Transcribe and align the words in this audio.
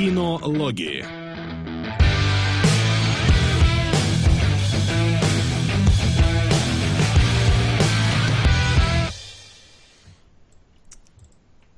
Кинологии. 0.00 1.04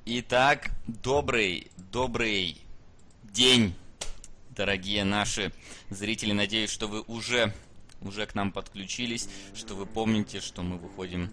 Итак, 0.07 0.71
добрый, 0.87 1.67
добрый 1.91 2.59
день, 3.25 3.75
дорогие 4.51 5.03
наши 5.03 5.53
зрители. 5.91 6.31
Надеюсь, 6.31 6.71
что 6.71 6.87
вы 6.87 7.01
уже, 7.01 7.53
уже 8.03 8.27
к 8.27 8.37
нам 8.37 8.53
подключились, 8.53 9.29
что 9.53 9.75
вы 9.75 9.85
помните, 9.85 10.39
что 10.39 10.63
мы 10.63 10.79
выходим 10.79 11.29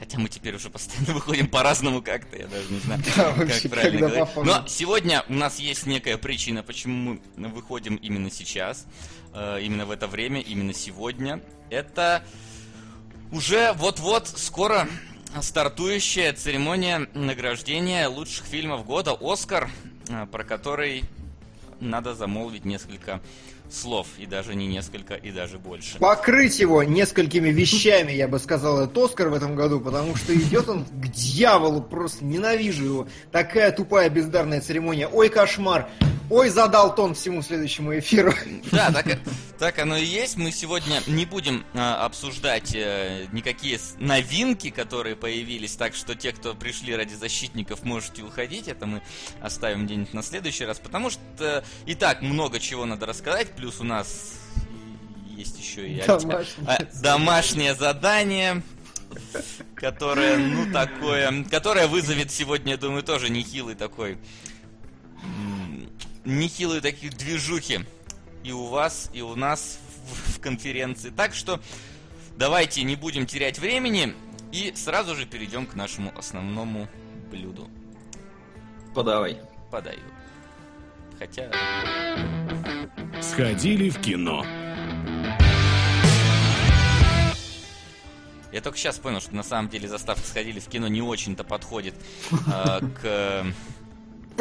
Хотя 0.00 0.18
мы 0.18 0.30
теперь 0.30 0.56
уже 0.56 0.70
постоянно 0.70 1.12
выходим 1.14 1.46
по-разному 1.46 2.00
как-то, 2.00 2.38
я 2.38 2.46
даже 2.46 2.72
не 2.72 2.78
знаю, 2.80 3.02
Да, 3.04 3.24
как 3.24 3.36
вообще, 3.36 3.68
правильно 3.68 4.08
когда 4.08 4.24
говорить. 4.24 4.62
Но 4.62 4.66
сегодня 4.66 5.24
у 5.28 5.34
нас 5.34 5.58
есть 5.58 5.84
некая 5.86 6.16
причина, 6.16 6.62
почему 6.62 7.20
мы 7.36 7.48
выходим 7.48 7.96
именно 7.96 8.30
сейчас, 8.30 8.86
э, 9.34 9.60
именно 9.60 9.84
в 9.84 9.90
это 9.90 10.08
время, 10.08 10.40
именно 10.40 10.72
сегодня. 10.72 11.42
Это 11.68 12.24
уже 13.30 13.74
вот-вот 13.74 14.26
скоро 14.26 14.88
стартующая 15.42 16.32
церемония 16.32 17.06
награждения 17.12 18.08
лучших 18.08 18.46
фильмов 18.46 18.86
года 18.86 19.14
«Оскар», 19.20 19.70
э, 20.08 20.26
про 20.32 20.44
который 20.44 21.04
надо 21.78 22.14
замолвить 22.14 22.64
несколько 22.64 23.20
слов, 23.74 24.06
и 24.18 24.26
даже 24.26 24.54
не 24.54 24.66
несколько, 24.66 25.14
и 25.14 25.30
даже 25.30 25.58
больше. 25.58 25.98
Покрыть 25.98 26.58
его 26.58 26.82
несколькими 26.82 27.48
вещами, 27.48 28.12
я 28.12 28.28
бы 28.28 28.38
сказал, 28.38 28.82
этот 28.82 28.96
Оскар 28.98 29.28
в 29.28 29.34
этом 29.34 29.56
году, 29.56 29.80
потому 29.80 30.16
что 30.16 30.34
идет 30.34 30.68
он 30.68 30.84
к 30.84 31.08
дьяволу, 31.08 31.82
просто 31.82 32.24
ненавижу 32.24 32.84
его. 32.84 33.08
Такая 33.32 33.72
тупая 33.72 34.10
бездарная 34.10 34.60
церемония. 34.60 35.08
Ой, 35.08 35.28
кошмар. 35.28 35.88
Ой, 36.30 36.48
задал 36.48 36.94
тон 36.94 37.14
всему 37.14 37.42
следующему 37.42 37.98
эфиру. 37.98 38.32
Да, 38.70 38.92
так, 38.92 39.18
так 39.58 39.78
оно 39.80 39.96
и 39.96 40.04
есть. 40.04 40.36
Мы 40.36 40.52
сегодня 40.52 41.02
не 41.08 41.26
будем 41.26 41.64
а, 41.74 42.04
обсуждать 42.06 42.72
э, 42.72 43.26
никакие 43.32 43.80
новинки, 43.98 44.70
которые 44.70 45.16
появились, 45.16 45.74
так 45.74 45.94
что 45.96 46.14
те, 46.14 46.30
кто 46.32 46.54
пришли 46.54 46.94
ради 46.94 47.14
защитников, 47.14 47.82
можете 47.82 48.22
уходить. 48.22 48.68
Это 48.68 48.86
мы 48.86 49.02
оставим 49.40 49.86
где-нибудь 49.86 50.14
на 50.14 50.22
следующий 50.22 50.64
раз, 50.64 50.78
потому 50.78 51.10
что 51.10 51.64
и 51.84 51.96
так 51.96 52.22
много 52.22 52.60
чего 52.60 52.86
надо 52.86 53.06
рассказать, 53.06 53.48
плюс 53.56 53.80
у 53.80 53.84
нас 53.84 54.34
есть 55.36 55.58
еще 55.58 55.88
и 55.88 56.00
Домашнее 56.06 56.46
а, 56.66 56.78
домашнее 57.02 57.74
задание, 57.74 58.62
которое, 59.74 60.36
ну, 60.36 60.72
такое, 60.72 61.44
которое 61.50 61.88
вызовет 61.88 62.30
сегодня, 62.30 62.72
я 62.72 62.78
думаю, 62.78 63.02
тоже 63.02 63.30
нехилый 63.30 63.74
такой 63.74 64.16
нехилые 66.24 66.80
такие 66.80 67.12
движухи 67.12 67.80
и 68.42 68.52
у 68.52 68.66
вас, 68.66 69.10
и 69.12 69.22
у 69.22 69.34
нас 69.36 69.78
в, 70.04 70.36
в 70.36 70.40
конференции. 70.40 71.10
Так 71.10 71.34
что 71.34 71.60
давайте 72.36 72.82
не 72.82 72.96
будем 72.96 73.26
терять 73.26 73.58
времени 73.58 74.14
и 74.52 74.72
сразу 74.74 75.14
же 75.14 75.26
перейдем 75.26 75.66
к 75.66 75.74
нашему 75.74 76.16
основному 76.16 76.88
блюду. 77.30 77.68
Подавай. 78.94 79.38
Подаю. 79.70 80.00
Хотя... 81.18 81.50
Сходили 83.20 83.90
в 83.90 84.00
кино. 84.00 84.44
Я 88.52 88.60
только 88.60 88.78
сейчас 88.78 88.98
понял, 88.98 89.20
что 89.20 89.34
на 89.34 89.44
самом 89.44 89.68
деле 89.68 89.86
заставка 89.86 90.26
«Сходили 90.26 90.58
в 90.58 90.66
кино» 90.66 90.88
не 90.88 91.02
очень-то 91.02 91.44
подходит 91.44 91.94
э, 92.32 92.80
к... 93.00 93.46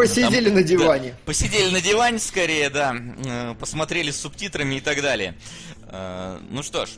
Посидели 0.04 0.46
Там- 0.46 0.56
на 0.56 0.64
диване. 0.64 1.10
Да, 1.12 1.18
посидели 1.26 1.72
на 1.72 1.82
диване 1.82 2.20
скорее, 2.20 2.70
да. 2.70 2.96
э, 2.96 3.56
Посмотрели 3.60 4.12
с 4.12 4.20
субтитрами 4.22 4.76
и 4.76 4.80
так 4.82 5.02
далее. 5.02 5.36
Э, 5.88 6.40
Ну 6.50 6.64
что 6.64 6.86
ж, 6.86 6.92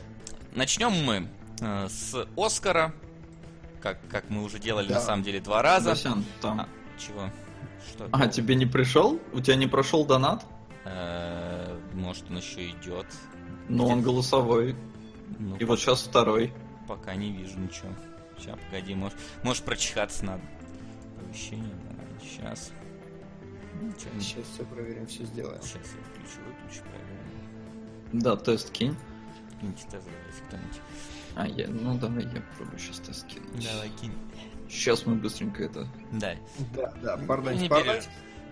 начнем 0.54 0.92
мы 0.92 1.28
э, 1.60 1.88
с 1.88 2.26
Оскара. 2.36 2.94
Как, 3.80 3.98
как 4.08 4.30
мы 4.30 4.44
уже 4.44 4.58
делали 4.60 4.86
Да. 4.88 4.94
на 4.96 5.00
самом 5.00 5.22
деле 5.24 5.40
два 5.40 5.60
раза. 5.62 5.90
Васян, 5.90 6.24
там. 6.40 6.60
А, 6.60 6.68
чего? 6.98 7.28
Что? 7.88 8.08
А, 8.12 8.28
тебе 8.28 8.54
не 8.54 8.66
пришел? 8.66 9.20
У 9.32 9.40
тебя 9.40 9.56
не 9.56 9.66
прошел 9.66 10.04
донат? 10.04 10.44
Может, 11.94 12.30
он 12.30 12.38
еще 12.38 12.70
идет. 12.70 13.06
Но 13.68 13.84
Где? 13.84 13.92
он 13.94 14.02
голосовой. 14.02 14.76
Ну, 15.38 15.56
И 15.56 15.64
вот 15.64 15.80
сейчас 15.80 16.02
второй. 16.02 16.52
пока 16.86 17.14
не 17.16 17.32
вижу 17.32 17.58
ничего. 17.58 17.88
Сейчас, 18.38 18.56
погоди, 18.70 18.94
может, 18.94 19.16
может 19.42 19.64
прочихаться 19.64 20.24
надо. 20.24 20.42
Оповещение, 21.18 21.72
давай, 21.84 22.06
сейчас. 22.22 22.70
Ничего, 23.80 24.20
Сейчас 24.20 24.44
все 24.54 24.64
проверим, 24.64 25.06
все 25.06 25.24
сделаем. 25.24 25.60
Сейчас 25.62 25.74
я 25.76 26.02
включу, 26.04 26.40
выключу, 26.46 26.82
проверим. 26.82 28.20
Да, 28.20 28.36
тест 28.36 28.70
кинь. 28.70 28.94
Киньте 29.60 29.84
тест, 29.90 30.06
давайте 30.06 30.42
кто-нибудь. 30.48 30.80
А, 31.34 31.46
я, 31.46 31.66
ну 31.68 31.96
давай 31.98 32.24
я 32.24 32.42
пробую 32.56 32.78
сейчас 32.78 32.98
тест 33.00 33.26
кинуть. 33.26 33.66
Давай, 33.72 33.88
кинь. 34.00 34.12
Сейчас 34.68 35.06
мы 35.06 35.14
быстренько 35.16 35.64
это... 35.64 35.86
Да. 36.12 36.34
Да, 36.74 36.92
да, 37.02 37.16
берешь. 37.16 37.26
пардоньте. 37.28 38.02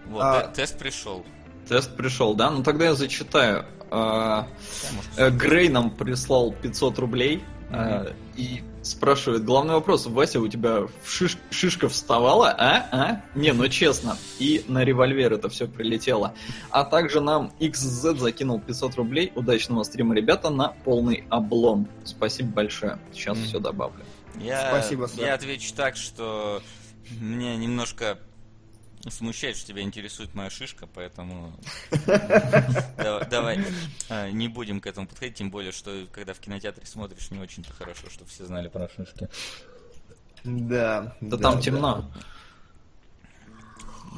Вот, 0.07 0.21
А. 0.23 0.43
те- 0.49 0.63
тест 0.63 0.79
пришел. 0.79 1.25
Тест 1.69 1.95
пришел, 1.97 2.35
да? 2.35 2.51
Ну 2.51 2.63
тогда 2.63 2.87
я 2.87 2.95
зачитаю. 2.95 3.67
А, 3.91 4.43
Да, 4.43 4.49
может, 4.97 5.19
э, 5.19 5.31
Грей 5.31 5.69
нам 5.69 5.91
прислал 5.91 6.53
500 6.53 6.99
рублей. 6.99 7.43
а, 7.71 8.13
И 8.37 8.63
спрашивает, 8.83 9.45
главный 9.45 9.75
вопрос, 9.75 10.07
Вася, 10.07 10.41
у 10.41 10.49
тебя 10.49 10.87
шиш- 11.05 11.39
шишка 11.51 11.89
вставала, 11.89 12.49
а? 12.51 12.89
а? 12.93 13.23
Не, 13.35 13.53
ну 13.53 13.69
честно. 13.69 14.17
И 14.39 14.65
на 14.69 14.85
револьвер 14.85 15.33
это 15.33 15.49
все 15.49 15.67
прилетело. 15.69 16.35
А 16.71 16.85
также 16.85 17.21
нам 17.21 17.53
XZ 17.61 18.17
закинул 18.19 18.61
500 18.61 18.95
рублей. 18.97 19.33
Удачного 19.35 19.83
стрима, 19.83 20.15
ребята, 20.15 20.51
на 20.51 20.69
полный 20.69 21.25
облом. 21.29 21.89
Спасибо 22.05 22.51
большое. 22.51 22.99
Сейчас 23.13 23.37
Мгм. 23.37 23.47
все 23.47 23.59
добавлю. 23.61 24.05
Я, 24.41 24.69
Спасибо, 24.71 25.07
сэр. 25.07 25.27
я 25.27 25.35
отвечу 25.35 25.75
так, 25.75 25.97
что 25.97 26.63
мне 27.21 27.57
немножко 27.57 28.19
смущает, 29.09 29.57
что 29.57 29.69
тебя 29.69 29.83
интересует 29.83 30.35
моя 30.35 30.51
шишка, 30.51 30.87
поэтому 30.87 31.53
давай, 32.97 33.65
а, 34.09 34.31
не 34.31 34.49
будем 34.49 34.81
к 34.81 34.87
этому 34.87 35.07
подходить, 35.07 35.37
тем 35.37 35.51
более, 35.51 35.73
что 35.73 36.07
когда 36.13 36.35
в 36.35 36.39
кинотеатре 36.39 36.85
смотришь, 36.87 37.31
не 37.31 37.39
очень-то 37.39 37.73
хорошо, 37.73 38.11
чтобы 38.11 38.29
все 38.31 38.45
знали 38.45 38.69
про 38.69 38.89
шишки. 38.89 39.29
Да. 40.45 41.17
Да, 41.21 41.37
там 41.37 41.61
темно. 41.61 42.11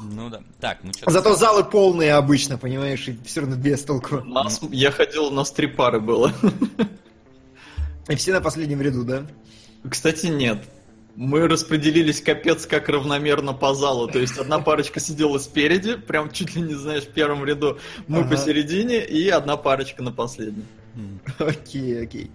Ну 0.01 0.29
да. 0.29 0.41
Так, 0.59 0.79
ну 0.83 0.91
что 0.91 1.09
Зато 1.09 1.35
залы 1.35 1.63
полные 1.63 2.13
обычно, 2.13 2.57
понимаешь, 2.57 3.07
и 3.07 3.17
все 3.23 3.41
равно 3.41 3.55
без 3.55 3.83
толку. 3.83 4.17
У 4.17 4.23
нас- 4.25 4.59
я 4.69 4.91
ходил 4.91 5.31
на 5.31 5.43
стрипары 5.45 5.99
было. 5.99 6.33
И 8.09 8.15
все 8.15 8.33
на 8.33 8.41
последнем 8.41 8.81
ряду, 8.81 9.05
да? 9.05 9.25
Кстати, 9.89 10.25
нет. 10.27 10.63
Мы 11.15 11.47
распределились 11.47 12.21
капец 12.21 12.65
как 12.65 12.89
равномерно 12.89 13.53
по 13.53 13.75
залу. 13.75 14.07
То 14.07 14.17
есть 14.19 14.37
одна 14.37 14.59
парочка 14.59 14.99
сидела 14.99 15.37
спереди, 15.37 15.95
прям 15.95 16.31
чуть 16.31 16.55
ли 16.55 16.61
не 16.61 16.73
знаешь, 16.73 17.03
в 17.03 17.11
первом 17.11 17.45
ряду. 17.45 17.77
Мы 18.07 18.19
Ага. 18.21 18.29
посередине 18.29 19.05
и 19.05 19.29
одна 19.29 19.55
парочка 19.57 20.01
на 20.01 20.11
последнем. 20.11 20.65
Окей, 21.37 22.01
окей. 22.03 22.31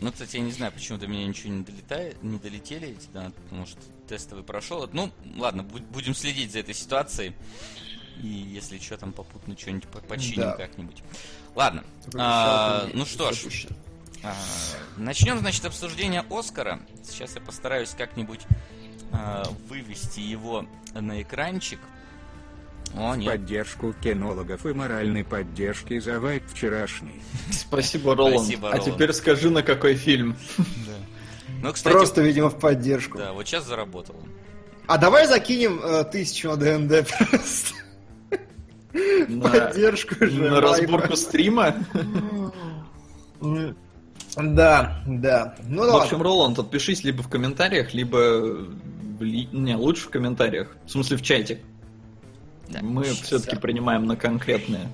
Ну, 0.00 0.12
кстати, 0.12 0.36
я 0.36 0.42
не 0.42 0.50
знаю, 0.52 0.72
почему 0.72 0.98
до 0.98 1.06
меня 1.06 1.26
ничего 1.26 1.52
не 1.54 1.62
долетает, 1.62 2.22
не 2.22 2.38
долетели 2.38 2.88
эти, 2.88 3.06
да, 3.14 3.30
потому 3.44 3.64
что 3.66 3.78
тестовый 4.08 4.44
прошел. 4.44 4.88
Ну, 4.92 5.10
ладно, 5.38 5.62
бу- 5.62 5.82
будем 5.90 6.14
следить 6.14 6.52
за 6.52 6.58
этой 6.58 6.74
ситуацией. 6.74 7.32
И 8.22 8.26
если 8.26 8.78
что, 8.78 8.96
там 8.98 9.12
попутно 9.12 9.56
что-нибудь 9.56 9.88
по- 9.88 10.00
починим 10.00 10.40
Да. 10.48 10.56
как-нибудь. 10.56 11.02
Ладно. 11.54 11.84
А, 12.14 12.88
ну 12.92 13.06
что 13.06 13.32
ж, 13.32 13.66
начнем, 14.96 15.38
значит, 15.38 15.64
обсуждение 15.64 16.24
Оскара. 16.30 16.80
Сейчас 17.04 17.34
я 17.34 17.40
постараюсь 17.40 17.90
как-нибудь 17.96 18.40
а, 19.12 19.44
вывести 19.68 20.20
его 20.20 20.66
на 20.94 21.22
экранчик. 21.22 21.78
О, 22.94 23.14
нет. 23.14 23.30
поддержку 23.32 23.92
кинологов 24.02 24.64
и 24.64 24.72
моральной 24.72 25.24
поддержки 25.24 25.98
за 25.98 26.18
вайп 26.20 26.44
вчерашний. 26.48 27.20
Спасибо, 27.50 28.14
Роланд. 28.14 28.38
Спасибо, 28.38 28.68
а 28.68 28.76
Роланд. 28.76 28.94
теперь 28.94 29.12
скажи, 29.12 29.50
на 29.50 29.62
какой 29.62 29.96
фильм. 29.96 30.36
Ну, 31.62 31.72
кстати, 31.72 31.92
Просто, 31.92 32.22
видимо, 32.22 32.48
в 32.48 32.58
поддержку. 32.58 33.18
да, 33.18 33.32
вот 33.32 33.46
сейчас 33.46 33.64
заработал. 33.66 34.16
А 34.86 34.98
давай 34.98 35.26
закинем 35.26 35.80
э, 35.82 36.04
тысячу 36.04 36.50
на 36.50 36.56
ДНД 36.56 37.08
просто. 37.08 37.74
На, 39.28 39.50
Поддержку 39.50 40.14
же. 40.24 40.42
на 40.42 40.60
вайпа. 40.60 40.60
разборку 40.60 41.16
стрима. 41.16 41.74
Да, 44.36 45.02
да. 45.06 45.54
Ну 45.66 45.82
В 45.82 45.86
ладно. 45.86 46.02
общем, 46.02 46.22
Роланд, 46.22 46.58
отпишись 46.58 47.04
либо 47.04 47.22
в 47.22 47.28
комментариях, 47.28 47.94
либо... 47.94 48.66
Не, 49.20 49.76
лучше 49.76 50.08
в 50.08 50.10
комментариях. 50.10 50.76
В 50.84 50.90
смысле, 50.90 51.16
в 51.16 51.22
чате. 51.22 51.60
Да, 52.68 52.80
Мы 52.82 53.04
все-таки 53.04 53.56
принимаем 53.56 54.06
на 54.06 54.16
конкретные. 54.16 54.88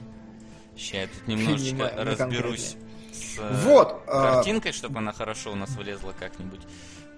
Сейчас 0.77 0.93
я 0.94 1.06
тут 1.09 1.29
немножечко 1.29 1.77
Принимаем 1.87 2.09
разберусь 2.09 2.77
с 3.12 3.39
э, 3.39 3.61
Вот, 3.65 4.03
а- 4.06 4.35
картинкой, 4.37 4.73
чтобы 4.73 4.99
она 4.99 5.12
хорошо 5.12 5.53
у 5.53 5.55
нас 5.56 5.71
влезла 5.77 6.15
как-нибудь. 6.19 6.61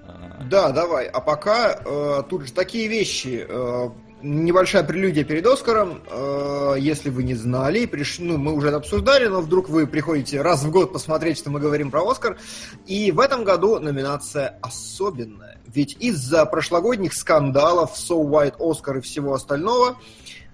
А, 0.07 0.43
Да, 0.51 0.71
давай. 0.71 1.07
А 1.09 1.21
пока 1.21 1.79
э, 1.85 2.23
тут 2.29 2.47
же 2.47 2.53
такие 2.53 2.89
вещи. 2.89 3.45
э, 3.49 3.89
небольшая 4.25 4.83
прелюдия 4.83 5.23
перед 5.23 5.47
Оскаром. 5.47 6.03
Э, 6.11 6.77
если 6.79 7.11
вы 7.11 7.23
не 7.23 7.35
знали, 7.35 7.87
приш... 7.87 8.19
ну, 8.19 8.39
мы 8.39 8.55
уже 8.55 8.69
это 8.69 8.79
обсуждали, 8.79 9.27
но 9.27 9.41
вдруг 9.41 9.69
вы 9.69 9.87
приходите 9.87 10.41
раз 10.41 10.65
в 10.65 10.71
год 10.71 10.93
посмотреть, 10.93 11.39
что 11.39 11.51
мы 11.51 11.61
говорим 11.61 11.91
про 11.91 12.09
Оскар. 12.09 12.39
И 12.87 13.13
в 13.13 13.21
этом 13.21 13.45
году 13.45 13.79
номинация 13.79 14.59
особенная. 14.63 15.59
Ведь 15.67 15.97
из-за 16.01 16.47
прошлогодних 16.47 17.13
скандалов, 17.13 17.93
So 17.95 18.25
White, 18.25 18.57
Оскар 18.59 18.99
и 18.99 19.01
всего 19.03 19.35
остального, 19.35 19.99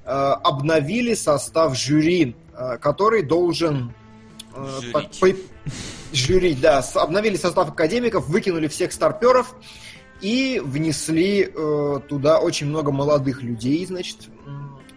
э, 0.04 0.10
обновили 0.10 1.14
состав 1.14 1.78
жюри, 1.78 2.36
э, 2.52 2.76
который 2.78 3.22
должен... 3.22 3.94
Жюрить. 4.56 5.20
по- 5.20 5.28
жюрить, 6.12 6.60
да. 6.60 6.84
Обновили 6.94 7.36
состав 7.36 7.70
академиков, 7.70 8.28
выкинули 8.28 8.66
всех 8.66 8.92
старперов 8.92 9.54
и 10.20 10.60
внесли 10.62 11.50
э, 11.52 12.00
туда 12.08 12.40
очень 12.40 12.66
много 12.66 12.92
молодых 12.92 13.42
людей, 13.42 13.84
значит, 13.86 14.28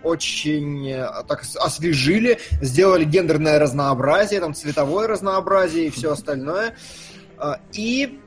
очень 0.04 0.90
э, 0.90 1.08
так 1.28 1.44
освежили, 1.56 2.40
сделали 2.62 3.06
гендерное 3.06 3.60
разнообразие, 3.60 4.40
там 4.40 4.54
цветовое 4.54 5.08
разнообразие 5.08 5.88
и 5.88 5.90
все 5.90 6.12
остальное. 6.12 6.76
А, 7.38 7.60
И 7.74 8.06
э, 8.06 8.23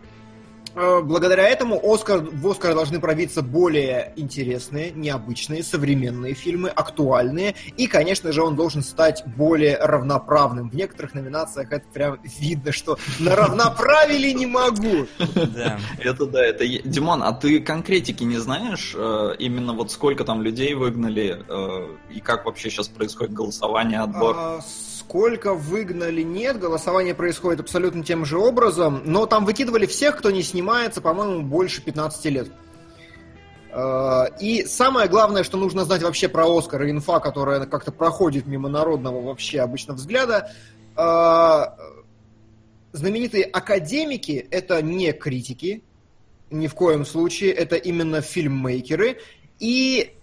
благодаря 0.77 1.49
этому 1.49 1.81
Оскар, 1.83 2.21
в 2.21 2.47
Оскар 2.49 2.75
должны 2.75 3.01
пробиться 3.01 3.43
более 3.43 4.13
интересные, 4.17 4.93
необычные, 4.93 5.63
современные 5.63 6.35
фильмы, 6.35 6.69
актуальные. 6.69 7.55
И, 7.77 7.87
конечно 7.87 8.33
же, 8.33 8.43
он 8.43 8.57
должен 8.57 8.83
стать 8.83 9.23
более 9.37 9.79
равноправным. 9.79 10.71
В 10.71 10.75
некоторых 10.75 11.15
номинациях 11.15 11.73
это 11.73 11.87
прям 11.93 12.19
видно, 12.39 12.73
что 12.73 12.99
наравноправили 13.19 14.33
не 14.33 14.47
могу. 14.47 15.07
Да. 15.57 15.79
Это 15.99 16.27
да, 16.27 16.45
это... 16.45 16.67
Димон, 16.67 17.23
а 17.23 17.33
ты 17.33 17.61
конкретики 17.61 18.25
не 18.25 18.39
знаешь? 18.39 18.95
э, 18.97 19.35
именно 19.39 19.73
вот 19.73 19.91
сколько 19.91 20.25
там 20.25 20.43
людей 20.43 20.75
выгнали 20.75 21.45
э, 21.49 21.97
и 22.15 22.21
как 22.21 22.45
вообще 22.47 22.71
сейчас 22.71 22.89
происходит 22.89 23.33
голосование, 23.33 24.01
отбор? 24.01 24.63
Сколько 25.09 25.55
выгнали, 25.55 26.23
нет. 26.23 26.59
Голосование 26.59 27.15
происходит 27.15 27.61
абсолютно 27.61 28.03
тем 28.03 28.25
же 28.25 28.39
образом. 28.39 29.03
Но 29.05 29.27
там 29.27 29.45
выкидывали 29.45 29.87
всех, 29.87 30.17
кто 30.17 30.33
не 30.33 30.43
снимается, 30.43 31.01
по-моему, 31.01 31.43
больше 31.43 31.81
15 31.81 32.25
лет. 32.27 32.49
А, 33.71 34.25
И 34.41 34.65
самое 34.65 35.09
главное, 35.09 35.45
что 35.45 35.59
нужно 35.59 35.85
знать 35.85 36.03
вообще 36.03 36.29
про 36.29 36.49
Оскар 36.49 36.83
и 36.83 36.91
инфа, 36.91 37.21
которая 37.21 37.67
как-то 37.67 37.93
проходит 37.93 38.47
мимо 38.47 38.69
народного 38.69 39.21
вообще 39.21 39.61
обычно 39.61 39.95
взгляда. 39.95 40.51
а, 40.97 41.77
Знаменитые 42.91 43.45
академики— 43.45 44.45
это 44.51 44.83
не 44.83 45.13
критики, 45.13 45.85
ни 46.51 46.67
в 46.67 46.75
коем 46.75 47.07
случае, 47.07 47.53
это 47.53 47.77
именно 47.77 48.23
фильммейкеры. 48.23 49.21
И, 49.61 50.17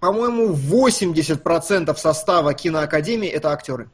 по-моему, 0.00 0.54
80% 0.54 1.94
состава 1.98 2.54
киноакадемии— 2.54 3.28
это 3.28 3.50
актеры. 3.52 3.90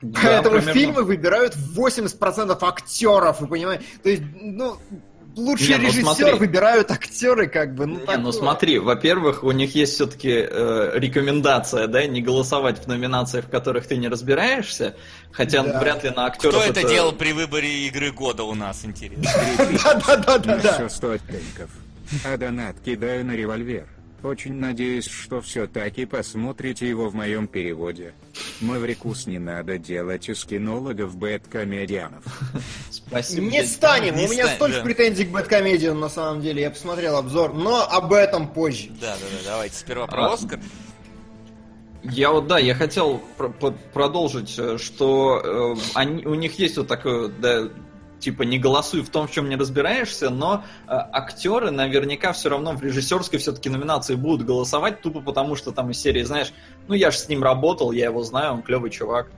Да, 0.00 0.20
Поэтому 0.22 0.56
примерно. 0.56 0.72
фильмы 0.72 1.02
выбирают 1.02 1.56
80% 1.56 2.56
актеров, 2.60 3.40
вы 3.40 3.46
понимаете? 3.48 3.84
То 4.02 4.08
есть, 4.10 4.22
ну, 4.40 4.76
лучший 5.36 5.68
Не, 5.70 5.76
ну 5.76 5.82
режиссер 5.88 6.04
смотри. 6.04 6.32
выбирают 6.34 6.90
актеры, 6.92 7.48
как 7.48 7.74
бы. 7.74 7.86
Ну, 7.86 8.00
Не, 8.06 8.16
ну 8.16 8.30
смотри, 8.32 8.78
во-первых, 8.78 9.42
у 9.42 9.50
них 9.50 9.74
есть 9.74 9.94
все-таки 9.94 10.28
рекомендация, 10.94 11.86
да, 11.88 12.06
не 12.06 12.22
голосовать 12.22 12.78
в 12.78 12.86
номинациях, 12.86 13.46
в 13.46 13.50
которых 13.50 13.86
ты 13.86 13.96
не 13.96 14.08
разбираешься, 14.08 14.94
хотя 15.32 15.62
Да. 15.64 15.80
вряд 15.80 16.04
ли 16.04 16.10
на 16.10 16.26
актеров 16.26 16.54
Кто 16.62 16.64
это 16.64 16.88
делал 16.88 17.12
при 17.12 17.32
выборе 17.32 17.86
игры 17.88 18.12
года 18.12 18.44
у 18.44 18.54
нас, 18.54 18.84
интересно? 18.84 19.28
Да-да-да-да-да. 19.84 20.72
Все 20.74 20.88
стоит 20.88 21.22
кликов. 21.22 21.70
А 22.24 22.36
донат 22.36 22.76
кидаю 22.84 23.24
на 23.24 23.32
револьвер. 23.32 23.86
Очень 24.22 24.54
надеюсь, 24.54 25.06
что 25.06 25.40
все 25.40 25.68
таки 25.68 26.04
посмотрите 26.04 26.88
его 26.88 27.08
в 27.08 27.14
моем 27.14 27.46
переводе. 27.46 28.14
Маврикус 28.60 29.28
не 29.28 29.38
надо 29.38 29.78
делать 29.78 30.28
из 30.28 30.44
кинологов 30.44 31.16
бэткомедианов. 31.16 32.24
Спасибо. 32.90 33.46
Не 33.46 33.64
станем. 33.64 34.16
Не 34.16 34.26
У 34.26 34.30
меня 34.30 34.44
станем, 34.46 34.56
столько 34.56 34.76
да. 34.78 34.82
претензий 34.82 35.24
к 35.24 35.30
Бэткомедиану, 35.30 36.00
на 36.00 36.08
самом 36.08 36.42
деле. 36.42 36.62
Я 36.62 36.70
посмотрел 36.70 37.16
обзор, 37.16 37.54
но 37.54 37.82
об 37.88 38.12
этом 38.12 38.48
позже. 38.48 38.88
Да, 39.00 39.14
да, 39.14 39.26
да, 39.30 39.50
давайте 39.52 39.76
сперва 39.76 40.08
про 40.08 40.24
А, 40.30 40.34
Оскар. 40.34 40.58
Я 42.02 42.32
вот, 42.32 42.48
да, 42.48 42.58
я 42.58 42.74
хотел 42.74 43.22
про- 43.36 43.50
про- 43.50 43.74
продолжить, 43.92 44.54
э, 44.58 44.78
что 44.78 45.76
э, 45.76 45.80
они, 45.94 46.24
у 46.26 46.34
них 46.34 46.58
есть 46.58 46.76
вот 46.76 46.88
такое, 46.88 47.28
да, 47.28 47.68
типа 48.18 48.42
не 48.42 48.58
голосуй 48.58 49.02
в 49.02 49.10
том, 49.10 49.26
в 49.26 49.30
чем 49.30 49.48
не 49.48 49.56
разбираешься, 49.56 50.30
но 50.30 50.64
э, 50.86 50.88
актеры 50.88 51.70
наверняка 51.70 52.32
все 52.32 52.50
равно 52.50 52.72
в 52.72 52.82
режиссерской 52.82 53.38
все-таки 53.38 53.68
номинации 53.68 54.14
будут 54.14 54.46
голосовать, 54.46 55.00
тупо 55.00 55.20
потому 55.20 55.56
что 55.56 55.72
там 55.72 55.90
из 55.90 56.00
серии, 56.00 56.22
знаешь, 56.22 56.52
ну 56.86 56.94
я 56.94 57.10
же 57.10 57.18
с 57.18 57.28
ним 57.28 57.42
работал, 57.42 57.92
я 57.92 58.06
его 58.06 58.22
знаю, 58.22 58.54
он 58.54 58.62
клевый 58.62 58.90
чувак. 58.90 59.28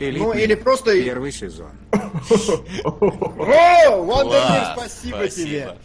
Ну, 0.00 0.32
или 0.32 0.54
просто... 0.54 0.92
Первый 1.02 1.30
сезон. 1.30 1.72
О, 2.84 4.02
Вандермир, 4.02 4.72
спасибо 4.74 5.28
тебе. 5.28 5.76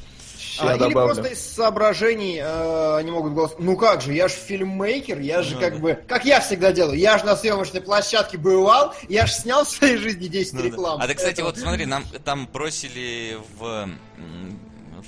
Ща 0.55 0.69
А, 0.69 0.71
или 0.75 0.79
добавлю. 0.79 1.13
просто 1.15 1.33
из 1.33 1.41
соображений 1.53 2.37
э, 2.39 2.97
они 2.97 3.11
могут 3.11 3.33
голосовать. 3.33 3.63
Ну 3.63 3.75
как 3.77 4.01
же, 4.01 4.13
я 4.13 4.27
же 4.27 4.35
фильммейкер, 4.35 5.19
я 5.19 5.41
же 5.41 5.55
Ну 5.55 5.61
как 5.61 5.79
бы... 5.79 5.99
Как 6.07 6.25
я 6.25 6.39
всегда 6.39 6.71
делаю, 6.71 6.97
я 6.97 7.17
же 7.17 7.25
на 7.25 7.35
съемочной 7.35 7.81
площадке 7.81 8.37
бывал, 8.37 8.93
я 9.09 9.25
же 9.25 9.33
снял 9.33 9.65
в 9.65 9.69
своей 9.69 9.97
жизни 9.97 10.27
10 10.27 10.53
Ну 10.53 10.59
да. 10.61 10.65
реклам. 10.65 11.01
А 11.01 11.07
ты, 11.07 11.13
кстати, 11.15 11.41
Поэтому- 11.41 11.49
вот 11.49 11.57
смотри, 11.59 11.85
нам 11.85 12.03
там 12.23 12.47
бросили 12.51 13.37
в 13.59 13.89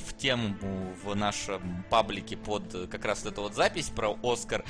в 0.07 0.13
тему 0.17 0.55
в 1.03 1.15
нашем 1.15 1.83
паблике 1.89 2.37
под 2.37 2.63
как 2.91 3.03
раз 3.05 3.23
вот 3.23 3.33
эту 3.33 3.41
вот 3.43 3.55
запись 3.55 3.89
про 3.95 4.15
Оскар 4.23 4.63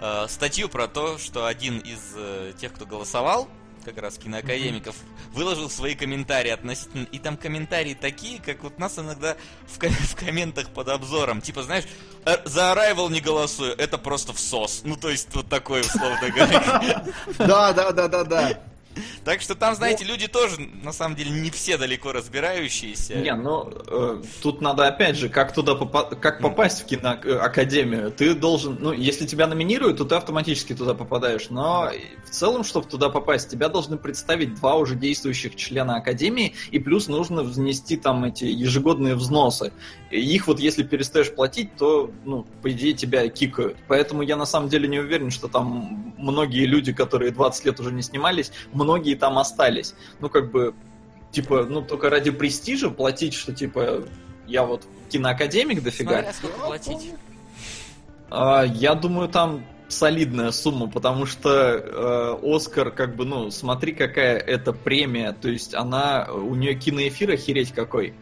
э, 0.00 0.26
статью 0.28 0.68
про 0.68 0.88
то, 0.88 1.18
что 1.18 1.46
один 1.46 1.78
из 1.78 2.00
э, 2.16 2.52
тех, 2.60 2.72
кто 2.72 2.84
голосовал, 2.86 3.48
как 3.84 3.98
раз 3.98 4.18
киноакадемиков, 4.18 4.96
выложил 5.32 5.70
свои 5.70 5.94
комментарии 5.94 6.50
относительно... 6.50 7.06
И 7.12 7.18
там 7.18 7.36
комментарии 7.36 7.94
такие, 7.94 8.40
как 8.40 8.62
вот 8.62 8.78
нас 8.78 8.98
иногда 8.98 9.36
в, 9.66 9.78
ко- 9.78 9.88
в 9.90 10.16
комментах 10.16 10.70
под 10.70 10.88
обзором. 10.88 11.40
Типа, 11.40 11.62
знаешь, 11.62 11.84
«Э, 12.24 12.38
за 12.44 12.72
Arrival 12.72 13.10
не 13.12 13.20
голосую, 13.20 13.74
это 13.76 13.98
просто 13.98 14.32
всос. 14.32 14.80
Ну, 14.84 14.96
то 14.96 15.10
есть, 15.10 15.28
вот 15.34 15.48
такой, 15.48 15.82
условно 15.82 16.30
говоря. 16.30 17.04
Да, 17.38 17.72
да, 17.72 17.92
да, 17.92 18.08
да, 18.08 18.24
да. 18.24 18.60
Так 19.24 19.40
что 19.40 19.54
там, 19.54 19.74
знаете, 19.74 20.04
люди 20.04 20.28
тоже, 20.28 20.60
на 20.82 20.92
самом 20.92 21.16
деле, 21.16 21.30
не 21.30 21.50
все 21.50 21.76
далеко 21.76 22.12
разбирающиеся. 22.12 23.14
Не, 23.14 23.34
ну 23.34 23.70
э, 23.86 24.22
тут 24.42 24.60
надо 24.60 24.86
опять 24.86 25.16
же, 25.16 25.28
как 25.28 25.52
туда 25.54 25.72
попа- 25.72 26.14
как 26.14 26.40
попасть 26.40 26.82
в 26.82 26.86
киноакадемию. 26.86 28.10
Ты 28.10 28.34
должен, 28.34 28.78
ну, 28.80 28.92
если 28.92 29.26
тебя 29.26 29.46
номинируют, 29.46 29.98
то 29.98 30.04
ты 30.04 30.14
автоматически 30.14 30.74
туда 30.74 30.94
попадаешь. 30.94 31.50
Но 31.50 31.90
в 32.24 32.30
целом, 32.30 32.64
чтобы 32.64 32.86
туда 32.88 33.08
попасть, 33.08 33.50
тебя 33.50 33.68
должны 33.68 33.96
представить 33.96 34.54
два 34.54 34.76
уже 34.76 34.94
действующих 34.94 35.56
члена 35.56 35.96
академии, 35.96 36.54
и 36.70 36.78
плюс 36.78 37.08
нужно 37.08 37.42
внести 37.42 37.96
там 37.96 38.24
эти 38.24 38.44
ежегодные 38.44 39.14
взносы. 39.14 39.72
И 40.10 40.20
их 40.20 40.46
вот 40.46 40.60
если 40.60 40.82
перестаешь 40.82 41.32
платить, 41.34 41.76
то, 41.76 42.10
ну, 42.24 42.46
по 42.62 42.70
идее, 42.70 42.92
тебя 42.92 43.28
кикают. 43.28 43.76
Поэтому 43.88 44.22
я 44.22 44.36
на 44.36 44.46
самом 44.46 44.68
деле 44.68 44.86
не 44.88 44.98
уверен, 44.98 45.30
что 45.30 45.48
там 45.48 46.14
многие 46.18 46.66
люди, 46.66 46.92
которые 46.92 47.32
20 47.32 47.64
лет 47.64 47.80
уже 47.80 47.92
не 47.92 48.02
снимались, 48.02 48.52
многие 48.84 49.14
там 49.14 49.38
остались. 49.38 49.94
Ну, 50.20 50.28
как 50.28 50.50
бы, 50.50 50.74
типа, 51.32 51.64
ну, 51.64 51.82
только 51.82 52.10
ради 52.10 52.30
престижа 52.30 52.90
платить, 52.90 53.34
что, 53.34 53.52
типа, 53.52 54.04
я 54.46 54.64
вот 54.64 54.86
киноакадемик 55.08 55.82
дофига. 55.82 56.22
Смотря 56.22 56.32
сколько 56.32 56.58
платить. 56.60 57.12
А, 58.30 58.62
я 58.64 58.94
думаю, 58.94 59.28
там 59.28 59.64
солидная 59.88 60.50
сумма, 60.50 60.88
потому 60.88 61.26
что 61.26 61.50
э, 61.50 62.38
Оскар, 62.42 62.90
как 62.90 63.16
бы, 63.16 63.24
ну, 63.24 63.50
смотри, 63.50 63.92
какая 63.92 64.38
это 64.38 64.72
премия, 64.72 65.32
то 65.32 65.48
есть 65.48 65.74
она, 65.74 66.28
у 66.32 66.54
нее 66.54 66.74
киноэфир 66.74 67.32
охереть 67.32 67.72
какой. 67.72 68.14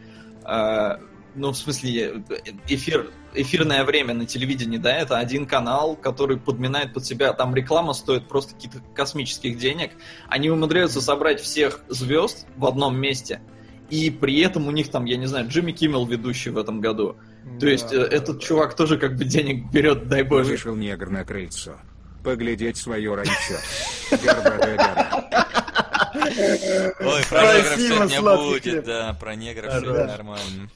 А, 0.44 1.00
ну, 1.34 1.50
в 1.52 1.56
смысле, 1.56 2.22
эфир, 2.68 3.10
эфирное 3.34 3.84
время 3.84 4.14
на 4.14 4.26
телевидении, 4.26 4.78
да, 4.78 4.96
это 4.96 5.18
один 5.18 5.46
канал, 5.46 5.96
который 5.96 6.36
подминает 6.36 6.92
под 6.92 7.04
себя, 7.04 7.32
там 7.32 7.54
реклама 7.54 7.92
стоит 7.92 8.28
просто 8.28 8.54
каких-то 8.54 8.80
космических 8.94 9.58
денег. 9.58 9.92
Они 10.28 10.50
умудряются 10.50 11.00
собрать 11.00 11.40
всех 11.40 11.80
звезд 11.88 12.46
в 12.56 12.66
одном 12.66 12.98
месте, 12.98 13.40
и 13.90 14.10
при 14.10 14.40
этом 14.40 14.66
у 14.68 14.70
них 14.70 14.90
там, 14.90 15.04
я 15.04 15.16
не 15.16 15.26
знаю, 15.26 15.48
Джимми 15.48 15.72
Киммел 15.72 16.06
ведущий 16.06 16.50
в 16.50 16.58
этом 16.58 16.80
году. 16.80 17.16
То 17.60 17.66
есть 17.66 17.90
Да, 17.90 17.96
э, 17.96 17.98
да, 18.08 18.16
этот 18.16 18.36
да. 18.38 18.42
чувак 18.42 18.74
тоже 18.74 18.98
как 18.98 19.16
бы 19.16 19.24
денег 19.24 19.70
берет, 19.70 20.08
дай 20.08 20.22
боже. 20.22 20.52
Вышел 20.52 20.74
негр 20.74 21.10
на 21.10 21.24
крыльцо. 21.24 21.76
Поглядеть 22.24 22.76
свое 22.76 23.10
гора. 23.10 23.24
Ой, 27.00 27.22
про 27.28 27.42
негров 27.42 27.80
сегодня 27.80 28.36
будет, 28.36 28.84
да, 28.84 29.16
про 29.18 29.34
негров 29.34 29.72
Да, 29.72 29.80
да. 29.80 30.06
нормально. 30.06 30.68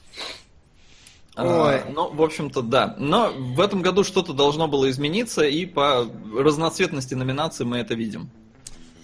А, 1.37 1.67
Ой. 1.67 1.93
ну, 1.93 2.11
в 2.11 2.21
общем-то, 2.21 2.63
да. 2.63 2.95
Но 2.97 3.31
в 3.31 3.61
этом 3.61 3.83
году 3.83 4.03
что-то 4.03 4.33
должно 4.33 4.67
было 4.67 4.89
измениться, 4.89 5.45
и 5.45 5.67
по 5.67 6.07
разноцветности 6.35 7.13
номинаций 7.13 7.63
мы 7.63 7.77
это 7.77 7.93
видим. 7.93 8.29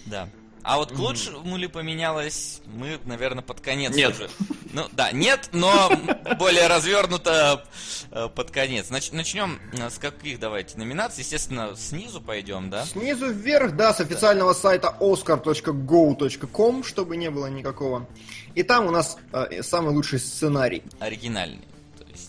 Да. 0.06 0.28
А 0.64 0.78
вот 0.78 0.92
к 0.92 0.98
лучшему 0.98 1.56
ли 1.58 1.68
поменялось, 1.68 2.62
мы, 2.74 2.98
наверное, 3.04 3.42
под 3.42 3.60
конец 3.60 3.94
Нет. 3.94 4.14
уже. 4.14 4.30
Ну 4.72 4.86
да, 4.92 5.12
нет, 5.12 5.50
но 5.52 5.92
более 6.38 6.66
развернуто 6.66 7.64
э, 8.10 8.28
под 8.34 8.50
конец. 8.50 8.90
Нач- 8.90 9.14
начнем 9.14 9.60
э, 9.72 9.90
с 9.90 9.98
каких 9.98 10.40
давайте 10.40 10.78
номинаций? 10.78 11.20
Естественно, 11.22 11.76
снизу 11.76 12.20
пойдем, 12.20 12.70
да? 12.70 12.86
Снизу 12.86 13.30
вверх, 13.30 13.76
да, 13.76 13.92
с 13.92 14.00
официального 14.00 14.54
сайта 14.54 14.96
oscar.go.com, 14.98 16.82
чтобы 16.82 17.16
не 17.18 17.30
было 17.30 17.46
никакого. 17.46 18.08
И 18.54 18.62
там 18.62 18.86
у 18.86 18.90
нас 18.90 19.18
э, 19.32 19.62
самый 19.62 19.94
лучший 19.94 20.18
сценарий. 20.18 20.82
Оригинальный. 20.98 21.60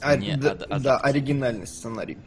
А, 0.05 0.15
не 0.17 0.35
да, 0.37 0.51
ад- 0.69 0.81
да, 0.81 0.97
оригинальный 0.97 1.67
сценарий. 1.67 2.17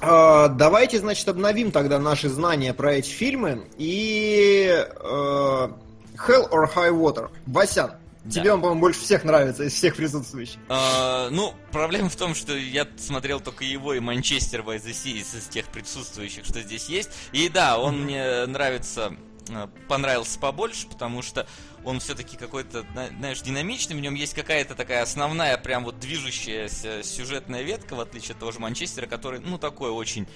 А, 0.00 0.48
давайте, 0.48 0.98
значит, 0.98 1.26
обновим 1.28 1.70
тогда 1.72 1.98
наши 1.98 2.28
знания 2.28 2.74
про 2.74 2.94
эти 2.94 3.08
фильмы. 3.08 3.66
И 3.78 4.68
э, 4.68 4.88
Hell 5.02 6.50
or 6.50 6.66
High 6.74 6.92
Water. 6.92 7.30
Васян, 7.46 7.92
Да. 8.24 8.30
тебе 8.30 8.52
он, 8.52 8.60
по-моему, 8.60 8.80
больше 8.82 9.00
всех 9.00 9.24
нравится 9.24 9.64
из 9.64 9.72
всех 9.72 9.96
присутствующих. 9.96 10.58
А, 10.68 11.30
ну, 11.30 11.54
проблема 11.72 12.08
в 12.10 12.16
том, 12.16 12.34
что 12.34 12.54
я 12.54 12.86
смотрел 12.98 13.40
только 13.40 13.64
его 13.64 13.94
и 13.94 14.00
Манчестер 14.00 14.60
by 14.60 14.76
the 14.76 14.90
Sea 14.90 15.12
из, 15.20 15.48
тех 15.48 15.66
присутствующих, 15.66 16.44
что 16.44 16.60
здесь 16.60 16.86
есть. 16.88 17.10
И 17.32 17.48
да, 17.48 17.78
он 17.78 18.02
мне 18.04 18.44
нравится, 18.46 19.12
э, 19.48 19.66
понравился 19.88 20.38
побольше, 20.38 20.86
потому 20.88 21.22
что 21.22 21.46
он 21.86 22.00
все-таки 22.00 22.36
какой-то, 22.36 22.82
зна- 22.92 23.08
знаешь, 23.18 23.40
динамичный, 23.40 23.96
в 23.96 24.00
нем 24.00 24.14
есть 24.14 24.34
какая-то 24.34 24.74
такая 24.74 25.02
основная, 25.02 25.56
прям 25.56 25.84
вот 25.84 26.00
движущаяся 26.00 27.02
сюжетная 27.04 27.62
ветка, 27.62 27.94
в 27.94 28.00
отличие 28.00 28.32
от 28.32 28.40
того 28.40 28.50
же 28.50 28.58
Манчестера, 28.58 29.06
который, 29.06 29.38
ну, 29.40 29.56
такой 29.56 29.90
очень 29.90 30.26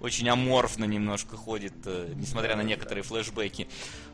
очень 0.00 0.28
аморфно 0.28 0.84
немножко 0.84 1.36
ходит, 1.36 1.72
э, 1.86 2.12
несмотря 2.14 2.54
на 2.54 2.62
некоторые 2.62 3.02
флешбеки. 3.02 3.66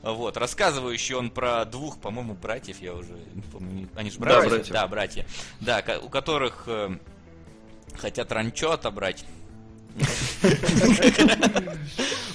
Вот, 0.02 0.38
рассказывающий 0.38 1.14
он 1.14 1.30
про 1.30 1.66
двух, 1.66 2.00
по-моему, 2.00 2.32
братьев, 2.32 2.80
я 2.80 2.94
уже 2.94 3.12
не 3.34 3.42
помню, 3.42 3.88
они 3.94 4.10
же 4.10 4.18
Да, 4.18 4.40
братья, 4.40 4.72
да, 4.72 4.86
братья, 4.88 5.26
да, 5.60 5.84
у 6.02 6.08
которых 6.08 6.64
э, 6.68 6.96
хотят 7.98 8.32
ранчо 8.32 8.72
отобрать. 8.72 9.26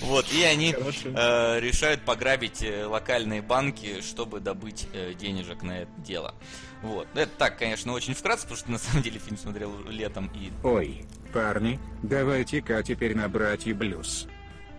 Вот, 0.02 0.26
и 0.34 0.42
они 0.42 0.74
э, 0.76 1.60
решают 1.60 2.02
пограбить 2.02 2.64
э, 2.64 2.86
локальные 2.86 3.44
банки, 3.44 4.02
чтобы 4.02 4.40
добыть 4.40 4.88
э, 4.92 5.14
денежек 5.14 5.62
на 5.62 5.82
это 5.82 5.92
дело. 6.00 6.34
Вот. 6.82 7.08
Это 7.14 7.30
так, 7.38 7.60
конечно, 7.60 7.94
очень 7.94 8.16
вкратце, 8.16 8.44
потому 8.44 8.58
что 8.58 8.72
на 8.72 8.80
самом 8.80 9.04
деле 9.04 9.20
фильм 9.20 9.38
смотрел 9.38 9.72
летом 9.88 10.32
и 10.34 10.52
Ой, 10.64 11.06
парни, 11.32 11.80
давайте-ка 12.02 12.82
теперь 12.82 13.16
на 13.16 13.30
«Братья 13.30 13.76
Блюз». 13.76 14.28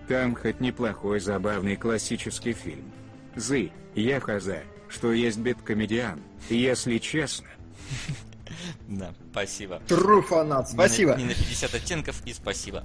Там 0.08 0.34
хоть 0.34 0.58
неплохой 0.58 1.20
забавный 1.20 1.76
классический 1.76 2.52
фильм. 2.52 2.90
Зы, 3.36 3.70
я 3.94 4.18
хаза, 4.18 4.64
что 4.88 5.12
есть 5.12 5.38
бит-комедиан, 5.38 6.20
если 6.48 6.98
честно. 6.98 7.46
Да, 8.88 9.14
спасибо. 9.32 9.80
True 9.88 10.22
фанат, 10.22 10.68
спасибо. 10.70 11.12
Не 11.16 11.24
на, 11.24 11.28
не 11.28 11.34
на 11.34 11.34
50 11.34 11.74
оттенков 11.74 12.22
и 12.26 12.32
спасибо. 12.32 12.84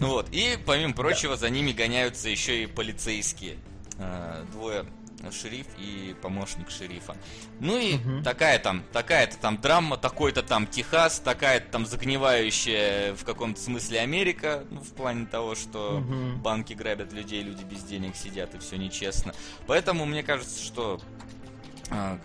Вот. 0.00 0.28
И, 0.30 0.58
помимо 0.66 0.94
прочего, 0.94 1.36
за 1.36 1.50
ними 1.50 1.72
гоняются 1.72 2.28
еще 2.28 2.62
и 2.62 2.66
полицейские. 2.66 3.58
Э, 3.98 4.44
Двое 4.52 4.84
шериф 5.32 5.66
и 5.78 6.14
помощник 6.22 6.70
шерифа. 6.70 7.16
Ну 7.58 7.76
и 7.76 7.94
Мгм. 7.96 8.22
такая 8.22 8.60
там, 8.60 8.84
такая-то 8.92 9.36
там 9.38 9.60
драма, 9.60 9.96
такой-то 9.96 10.44
там 10.44 10.64
Техас, 10.68 11.18
такая-то 11.18 11.68
там 11.72 11.86
загнивающая 11.86 13.14
в 13.14 13.24
каком-то 13.24 13.60
смысле 13.60 13.98
Америка, 14.00 14.62
ну, 14.70 14.80
в 14.80 14.92
плане 14.92 15.26
того, 15.26 15.56
что 15.56 15.98
Мгм. 16.00 16.40
банки 16.40 16.72
грабят 16.72 17.12
людей, 17.12 17.42
люди 17.42 17.64
без 17.64 17.82
денег 17.82 18.14
сидят 18.14 18.54
и 18.54 18.58
все 18.58 18.76
нечестно. 18.76 19.34
Поэтому 19.66 20.06
мне 20.06 20.22
кажется, 20.22 20.62
что 20.62 21.00
а, 21.00 21.37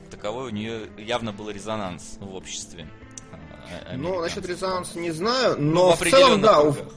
таковой 0.09 0.47
у 0.47 0.49
нее 0.49 0.89
явно 0.97 1.31
был 1.31 1.49
резонанс 1.49 2.17
в 2.19 2.33
обществе. 2.35 2.87
а, 3.31 3.95
Ну, 3.95 4.19
насчет 4.21 4.45
резонанса 4.45 4.99
не 4.99 5.11
знаю, 5.11 5.55
Ну, 5.57 5.73
но 5.73 5.95
в 5.95 6.01
в 6.01 6.09
целом, 6.09 6.41
да, 6.41 6.59
у- 6.61 6.73
кругах. 6.73 6.93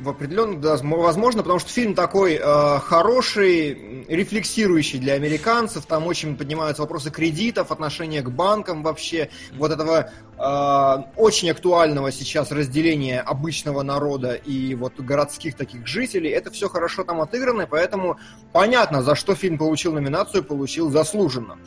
В 0.00 0.08
определенном, 0.08 0.60
да, 0.60 0.76
возможно, 0.82 1.42
потому 1.42 1.58
что 1.58 1.70
фильм 1.70 1.94
такой 1.94 2.34
э, 2.34 2.78
хороший, 2.80 4.04
рефлексирующий 4.08 4.98
для 4.98 5.14
американцев, 5.14 5.84
там 5.86 6.06
очень 6.06 6.36
поднимаются 6.36 6.82
вопросы 6.82 7.10
кредитов, 7.10 7.70
отношения 7.70 8.22
к 8.22 8.30
банкам 8.30 8.82
вообще, 8.82 9.28
вот 9.56 9.70
этого 9.70 10.10
э, 10.38 11.02
очень 11.16 11.50
актуального 11.50 12.10
сейчас 12.12 12.50
разделения 12.50 13.20
обычного 13.20 13.82
народа 13.82 14.34
и 14.34 14.74
вот 14.74 14.98
городских 14.98 15.54
таких 15.54 15.86
жителей, 15.86 16.30
это 16.30 16.50
все 16.50 16.68
хорошо 16.68 17.04
там 17.04 17.20
отыграно, 17.20 17.66
поэтому 17.66 18.18
понятно, 18.52 19.02
за 19.02 19.14
что 19.14 19.34
фильм 19.34 19.58
получил 19.58 19.92
номинацию, 19.92 20.42
получил 20.42 20.90
заслуженно. 20.90 21.58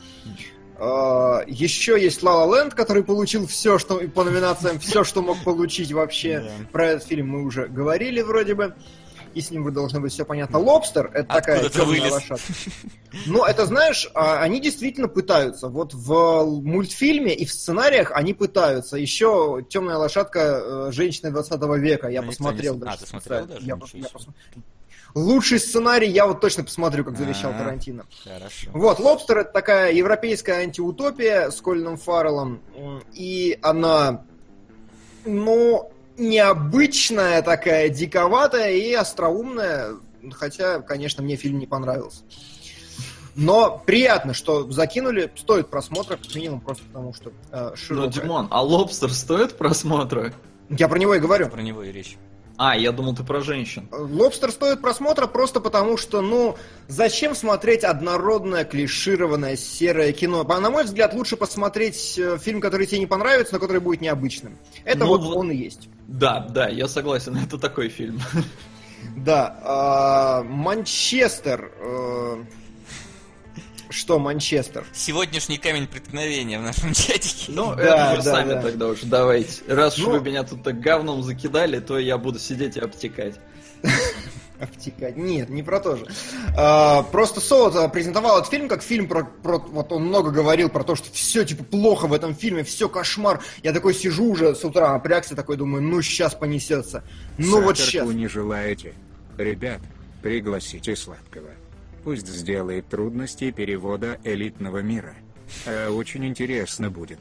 Э, 0.78 1.44
Еще 1.46 2.00
есть 2.00 2.22
La 2.22 2.44
La 2.44 2.48
Land, 2.48 2.74
который 2.74 3.04
получил 3.04 3.46
все, 3.46 3.78
что 3.78 3.98
по 4.08 4.24
номинациям, 4.24 4.78
все, 4.78 5.04
что 5.04 5.22
мог 5.22 5.42
получить 5.44 5.92
вообще. 5.92 6.40
Да. 6.40 6.50
Про 6.72 6.86
этот 6.86 7.04
фильм 7.08 7.28
мы 7.28 7.44
уже 7.44 7.66
говорили 7.68 8.22
вроде 8.22 8.54
бы. 8.54 8.74
И 9.34 9.40
с 9.40 9.50
ним 9.50 9.70
должно 9.72 10.00
быть 10.00 10.12
все 10.12 10.24
понятно. 10.24 10.60
Лобстер 10.60 11.10
это 11.12 11.34
Откуда 11.34 11.40
такая 11.40 11.68
темная 11.68 12.10
лошадка. 12.12 12.52
Ну, 13.26 13.44
это 13.44 13.66
знаешь, 13.66 14.08
а, 14.14 14.40
они 14.40 14.60
действительно 14.60 15.08
пытаются. 15.08 15.68
Вот 15.68 15.92
в 15.92 16.62
мультфильме 16.62 17.34
и 17.34 17.44
в 17.44 17.52
сценариях 17.52 18.12
они 18.12 18.32
пытаются. 18.32 18.96
Еще 18.96 19.66
темная 19.68 19.96
лошадка 19.96 20.40
э, 20.40 20.92
женщины 20.92 21.32
20 21.32 21.60
века. 21.80 22.08
Я 22.08 22.22
Ну, 22.22 22.28
посмотрел 22.28 22.74
не 22.74 22.80
даже. 22.80 22.92
А, 22.92 22.96
ты 22.98 23.06
смотрел 23.06 23.46
даже? 23.46 23.66
Я 23.66 23.76
посмотрел. 23.76 24.22
Лучший 25.14 25.60
сценарий 25.60 26.10
я 26.10 26.26
вот 26.26 26.40
точно 26.40 26.64
посмотрю, 26.64 27.04
как 27.04 27.16
завещал 27.16 27.52
А. 27.52 27.58
Тарантино. 27.58 28.04
Хорошо. 28.24 28.70
Вот, 28.72 28.98
Лобстер 28.98 29.38
это 29.38 29.52
такая 29.52 29.92
европейская 29.92 30.54
антиутопия 30.54 31.50
с 31.50 31.60
Колином 31.60 31.96
Фарреллом. 31.96 32.60
И 33.12 33.56
она, 33.62 34.24
ну, 35.24 35.92
необычная 36.16 37.42
такая, 37.42 37.88
диковатая 37.90 38.72
и 38.72 38.92
остроумная. 38.92 39.94
Хотя, 40.32 40.80
конечно, 40.80 41.22
мне 41.22 41.36
фильм 41.36 41.58
не 41.58 41.66
понравился. 41.66 42.22
Но 43.36 43.82
приятно, 43.84 44.32
что 44.32 44.70
закинули, 44.70 45.30
стоит 45.36 45.68
просмотра, 45.68 46.16
как 46.16 46.34
минимум, 46.34 46.60
просто 46.60 46.84
потому 46.86 47.12
что 47.14 47.32
э, 47.50 47.70
Ну, 47.70 47.76
широкая. 47.76 48.10
Димон, 48.10 48.48
а 48.50 48.62
лобстер 48.62 49.12
стоит 49.12 49.56
просмотра? 49.58 50.32
Я 50.70 50.88
про 50.88 50.98
него 50.98 51.14
и 51.14 51.18
говорю. 51.20 51.48
Про 51.48 51.60
него 51.60 51.82
и 51.82 51.90
речь. 51.92 52.16
А, 52.56 52.76
я 52.76 52.92
думал, 52.92 53.16
ты 53.16 53.24
про 53.24 53.40
женщин. 53.40 53.88
Лобстер 53.90 54.52
стоит 54.52 54.80
просмотра 54.80 55.26
просто 55.26 55.58
потому, 55.60 55.96
что, 55.96 56.20
ну, 56.20 56.56
зачем 56.86 57.34
смотреть 57.34 57.82
однородное, 57.82 58.64
клишированное, 58.64 59.56
серое 59.56 60.12
кино? 60.12 60.44
По- 60.44 60.60
На 60.60 60.70
мой 60.70 60.84
взгляд, 60.84 61.14
лучше 61.14 61.36
посмотреть 61.36 62.16
э, 62.16 62.38
фильм, 62.38 62.60
который 62.60 62.86
тебе 62.86 63.00
не 63.00 63.06
понравится, 63.06 63.54
но 63.54 63.58
который 63.58 63.80
будет 63.80 64.00
необычным. 64.00 64.56
Это 64.84 64.98
Ну, 65.00 65.06
вот 65.06 65.22
вот- 65.22 65.36
он 65.36 65.50
и 65.50 65.56
есть. 65.56 65.88
Да, 66.06 66.46
да, 66.48 66.68
я 66.68 66.86
согласен, 66.86 67.36
это 67.44 67.58
такой 67.58 67.88
фильм. 67.88 68.20
Да, 69.16 69.58
а, 69.62 70.42
Манчестер. 70.44 71.72
э, 71.80 72.44
Что 73.94 74.18
Манчестер? 74.18 74.84
Сегодняшний 74.92 75.56
камень 75.56 75.86
преткновения 75.86 76.58
в 76.58 76.62
нашем 76.62 76.92
чатике. 76.94 77.52
Ну, 77.52 77.74
Да, 77.76 77.82
это 78.12 78.16
вы 78.18 78.24
да, 78.24 78.32
сами 78.32 78.52
да. 78.54 78.62
тогда 78.62 78.88
уже 78.88 79.06
давайте. 79.06 79.62
Раз 79.68 79.96
уж 79.98 80.04
Ну- 80.06 80.10
вы 80.12 80.20
меня 80.20 80.42
тут 80.42 80.64
так 80.64 80.80
говном 80.80 81.22
закидали, 81.22 81.78
то 81.78 81.96
я 81.98 82.18
буду 82.18 82.38
сидеть 82.40 82.76
и 82.76 82.80
обтекать. 82.80 83.36
Обтекать. 84.60 85.16
Нет, 85.16 85.48
не 85.48 85.62
про 85.62 85.78
то 85.80 85.96
же. 85.96 86.06
А, 86.56 87.02
просто 87.02 87.40
Солод 87.40 87.74
а, 87.76 87.88
презентовал 87.88 88.38
этот 88.38 88.50
фильм 88.50 88.68
как 88.68 88.82
фильм 88.82 89.08
про, 89.08 89.24
про- 89.24 89.58
Вот 89.58 89.92
он 89.92 90.06
много 90.06 90.30
говорил 90.30 90.68
про 90.70 90.84
то, 90.84 90.94
что 90.94 91.12
все 91.12 91.44
типа 91.44 91.64
плохо 91.64 92.06
в 92.06 92.12
этом 92.12 92.34
фильме, 92.34 92.62
все 92.64 92.88
кошмар. 92.88 93.42
Я 93.62 93.72
такой 93.72 93.94
сижу 93.94 94.24
уже 94.30 94.54
с 94.54 94.64
утра, 94.64 94.92
напрягся, 94.92 95.34
такой 95.36 95.56
думаю, 95.56 95.82
ну 95.82 96.00
сейчас 96.02 96.34
понесется. 96.34 97.02
Ну 97.36 97.60
вот 97.62 97.76
Сахарку 97.78 98.06
сейчас. 98.08 98.14
не 98.14 98.28
желаете? 98.28 98.94
Ребят, 99.36 99.80
пригласите 100.22 100.94
сладкого. 100.96 101.50
Пусть 102.04 102.26
сделает 102.28 102.88
трудности 102.88 103.50
перевода 103.50 104.18
элитного 104.24 104.78
мира. 104.82 105.14
А 105.66 105.90
очень 105.90 106.26
интересно 106.26 106.90
будет. 106.90 107.18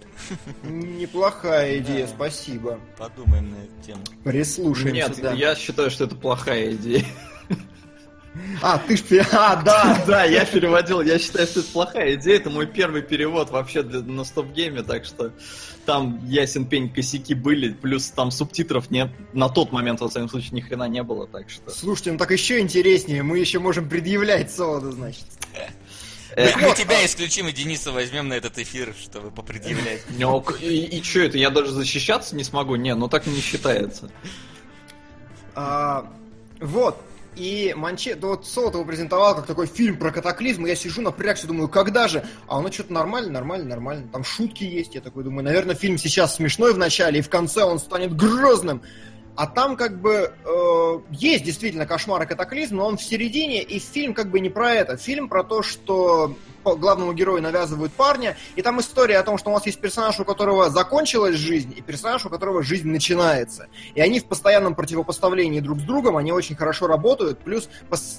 Неплохая 0.63 1.79
идея, 1.79 2.07
спасибо. 2.07 2.79
Подумаем 2.97 3.51
на 3.51 3.55
эту 3.55 3.85
тему. 3.85 4.01
Прислушаемся. 4.23 4.91
Нет, 4.93 5.19
да. 5.21 5.31
я 5.33 5.55
считаю, 5.55 5.89
что 5.89 6.05
это 6.05 6.15
плохая 6.15 6.73
идея. 6.73 7.05
А, 8.61 8.77
ты 8.79 8.97
ж... 8.97 9.01
А, 9.31 9.55
да, 9.61 10.03
Да, 10.07 10.23
я 10.23 10.45
переводил, 10.45 11.01
я 11.01 11.19
считаю, 11.19 11.47
что 11.47 11.59
это 11.59 11.71
плохая 11.71 12.15
идея. 12.15 12.37
Это 12.37 12.49
мой 12.49 12.65
первый 12.65 13.01
перевод 13.01 13.49
вообще 13.51 13.83
для, 13.83 14.01
на 14.01 14.23
стоп-гейме, 14.23 14.83
так 14.83 15.05
что 15.05 15.31
там 15.85 16.19
ясен 16.25 16.65
пень 16.65 16.89
косяки 16.89 17.33
были, 17.33 17.73
плюс 17.73 18.09
там 18.09 18.31
субтитров 18.31 18.89
нет. 18.89 19.11
На 19.33 19.49
тот 19.49 19.71
момент, 19.71 20.01
во 20.01 20.09
всяком 20.09 20.29
случае, 20.29 20.51
ни 20.53 20.61
хрена 20.61 20.87
не 20.87 21.03
было, 21.03 21.27
так 21.27 21.49
что... 21.49 21.69
Слушайте, 21.71 22.13
ну 22.13 22.17
так 22.17 22.31
еще 22.31 22.59
интереснее. 22.59 23.21
Мы 23.23 23.39
еще 23.39 23.59
можем 23.59 23.87
предъявлять 23.89 24.51
Солода, 24.51 24.91
значит. 24.91 25.25
Э, 26.35 26.47
Так 26.47 26.61
мы 26.61 26.73
тебя 26.75 27.05
исключим 27.05 27.47
и 27.47 27.51
Дениса 27.51 27.91
возьмем 27.91 28.27
на 28.29 28.33
этот 28.33 28.57
эфир, 28.57 28.95
чтобы 28.99 29.29
попредъявлять. 29.29 30.01
Ну, 30.17 30.43
и, 30.61 30.97
и 30.97 31.03
что 31.03 31.19
это, 31.19 31.37
я 31.37 31.49
даже 31.49 31.71
защищаться 31.71 32.35
не 32.35 32.43
смогу? 32.43 32.75
Не, 32.75 32.95
ну 32.95 33.07
так 33.07 33.27
не 33.27 33.39
считается. 33.39 34.09
А, 35.55 36.11
вот. 36.59 36.99
И 37.35 37.73
Манче... 37.75 38.15
да 38.15 38.27
вот 38.27 38.45
Солод 38.45 38.73
его 38.73 38.85
презентовал 38.85 39.35
как 39.35 39.45
такой 39.45 39.67
фильм 39.67 39.97
про 39.97 40.11
катаклизм, 40.11 40.65
и 40.65 40.69
я 40.69 40.75
сижу 40.75 41.01
напрягся, 41.01 41.47
думаю, 41.47 41.67
когда 41.67 42.07
же? 42.07 42.25
А 42.47 42.57
оно 42.57 42.71
что-то 42.71 42.93
нормально, 42.93 43.31
нормально, 43.31 43.65
нормально. 43.65 44.07
Там 44.11 44.23
шутки 44.23 44.63
есть, 44.63 44.95
я 44.95 45.01
такой 45.01 45.23
думаю, 45.23 45.43
наверное, 45.43 45.75
фильм 45.75 45.97
сейчас 45.97 46.35
смешной 46.35 46.73
в 46.73 46.77
начале, 46.77 47.19
и 47.19 47.21
в 47.21 47.29
конце 47.29 47.63
он 47.63 47.79
станет 47.79 48.15
грозным. 48.15 48.81
А 49.35 49.47
там 49.47 49.75
как 49.77 49.99
бы 49.99 50.31
э, 50.45 50.99
есть 51.09 51.43
действительно 51.43 51.87
кошмар 51.87 52.21
и 52.21 52.27
катаклизм, 52.27 52.75
но 52.75 52.85
он 52.85 52.97
в 52.97 53.03
середине, 53.03 53.63
и 53.63 53.79
фильм 53.79 54.13
как 54.13 54.29
бы 54.29 54.39
не 54.39 54.49
про 54.49 54.73
это. 54.73 54.95
Фильм 54.97 55.27
про 55.27 55.43
то, 55.43 55.63
что 55.63 56.35
главному 56.63 57.13
герою 57.13 57.41
навязывают 57.41 57.93
парня, 57.93 58.37
и 58.55 58.61
там 58.61 58.79
история 58.79 59.17
о 59.17 59.23
том, 59.23 59.37
что 59.37 59.49
у 59.49 59.53
нас 59.53 59.65
есть 59.65 59.79
персонаж, 59.79 60.19
у 60.19 60.25
которого 60.25 60.69
закончилась 60.69 61.35
жизнь, 61.35 61.73
и 61.77 61.81
персонаж, 61.81 62.25
у 62.25 62.29
которого 62.29 62.63
жизнь 62.63 62.89
начинается. 62.89 63.67
И 63.95 64.01
они 64.01 64.19
в 64.19 64.25
постоянном 64.25 64.75
противопоставлении 64.75 65.59
друг 65.59 65.79
с 65.79 65.83
другом, 65.83 66.17
они 66.17 66.31
очень 66.31 66.55
хорошо 66.55 66.87
работают, 66.87 67.39
плюс, 67.39 67.69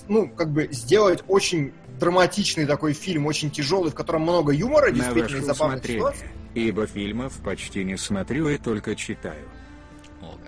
ну, 0.08 0.28
как 0.28 0.50
бы 0.50 0.68
сделать 0.70 1.24
очень 1.28 1.72
драматичный 1.98 2.66
такой 2.66 2.92
фильм, 2.92 3.26
очень 3.26 3.50
тяжелый, 3.50 3.90
в 3.90 3.94
котором 3.94 4.22
много 4.22 4.52
юмора, 4.52 4.90
действительно, 4.90 5.38
и 5.38 5.44
забавных 5.44 5.84
ситуаций. 5.84 6.28
Ибо 6.54 6.86
фильмов 6.86 7.34
почти 7.44 7.84
не 7.84 7.96
смотрю 7.96 8.48
и 8.48 8.58
только 8.58 8.94
читаю. 8.94 9.48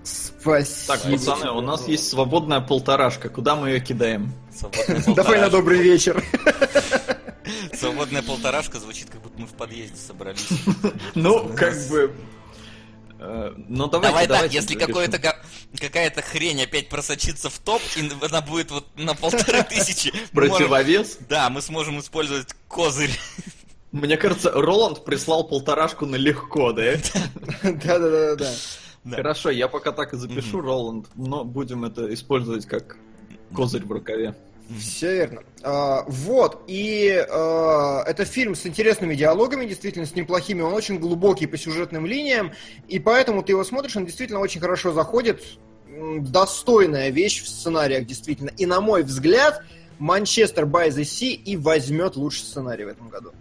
Спасибо. 0.02 0.96
Так, 0.96 1.10
пацаны, 1.10 1.50
у 1.50 1.60
нас 1.60 1.88
есть 1.88 2.08
свободная 2.08 2.60
полторашка. 2.60 3.28
Куда 3.28 3.56
мы 3.56 3.70
ее 3.70 3.80
кидаем? 3.80 4.32
Давай 5.16 5.40
на 5.40 5.50
добрый 5.50 5.82
вечер. 5.82 6.22
Свободная 7.74 8.22
полторашка 8.22 8.78
звучит, 8.78 9.10
как 9.10 9.22
будто 9.22 9.40
мы 9.40 9.46
в 9.46 9.54
подъезде 9.54 9.96
собрались. 9.96 10.48
Ну, 11.14 11.48
как 11.54 11.74
бы... 11.88 12.14
Э, 13.18 13.54
ну, 13.56 13.86
давайте, 13.88 14.12
Давай 14.12 14.26
так, 14.26 14.52
если 14.52 14.74
какое-то 14.74 15.18
какая-то 15.80 16.22
хрень 16.22 16.62
опять 16.62 16.88
просочится 16.88 17.48
в 17.48 17.58
топ, 17.58 17.80
и 17.96 18.10
она 18.22 18.40
будет 18.42 18.70
вот 18.70 18.86
на 18.96 19.14
полторы 19.14 19.62
тысячи. 19.68 20.12
Противовес? 20.32 21.18
Да, 21.28 21.48
мы 21.48 21.62
сможем 21.62 22.00
использовать 22.00 22.48
козырь. 22.68 23.18
Мне 23.92 24.16
кажется, 24.16 24.50
Роланд 24.50 25.04
прислал 25.04 25.48
полторашку 25.48 26.04
на 26.04 26.16
легко, 26.16 26.72
да? 26.72 26.96
Да-да-да. 27.62 28.50
Да. 29.04 29.16
Хорошо, 29.16 29.50
я 29.50 29.68
пока 29.68 29.92
так 29.92 30.12
и 30.12 30.16
запишу. 30.16 30.60
Роланд, 30.60 31.06
но 31.14 31.44
будем 31.44 31.84
это 31.84 32.12
использовать 32.12 32.66
как 32.66 32.96
козырь 33.54 33.84
в 33.84 33.92
рукаве. 33.92 34.34
Все 34.78 35.14
верно. 35.14 35.42
А, 35.62 36.04
вот, 36.08 36.64
и 36.66 37.24
а, 37.28 38.02
это 38.04 38.24
фильм 38.24 38.54
с 38.54 38.66
интересными 38.66 39.14
диалогами, 39.14 39.64
действительно, 39.64 40.06
с 40.06 40.14
неплохими. 40.14 40.60
Он 40.60 40.74
очень 40.74 40.98
глубокий 40.98 41.46
по 41.46 41.56
сюжетным 41.56 42.04
линиям, 42.04 42.52
и 42.88 42.98
поэтому 42.98 43.42
ты 43.42 43.52
его 43.52 43.64
смотришь, 43.64 43.96
он 43.96 44.06
действительно 44.06 44.40
очень 44.40 44.60
хорошо 44.60 44.92
заходит. 44.92 45.42
Достойная 46.20 47.10
вещь 47.10 47.42
в 47.42 47.48
сценариях, 47.48 48.06
действительно. 48.06 48.50
И, 48.56 48.66
на 48.66 48.80
мой 48.80 49.02
взгляд, 49.02 49.62
Манчестер 49.98 50.64
by 50.64 50.88
the 50.88 51.02
Sea 51.02 51.32
и 51.32 51.56
возьмет 51.56 52.16
лучший 52.16 52.42
сценарий 52.42 52.84
в 52.84 52.88
этом 52.88 53.08
году. 53.08 53.32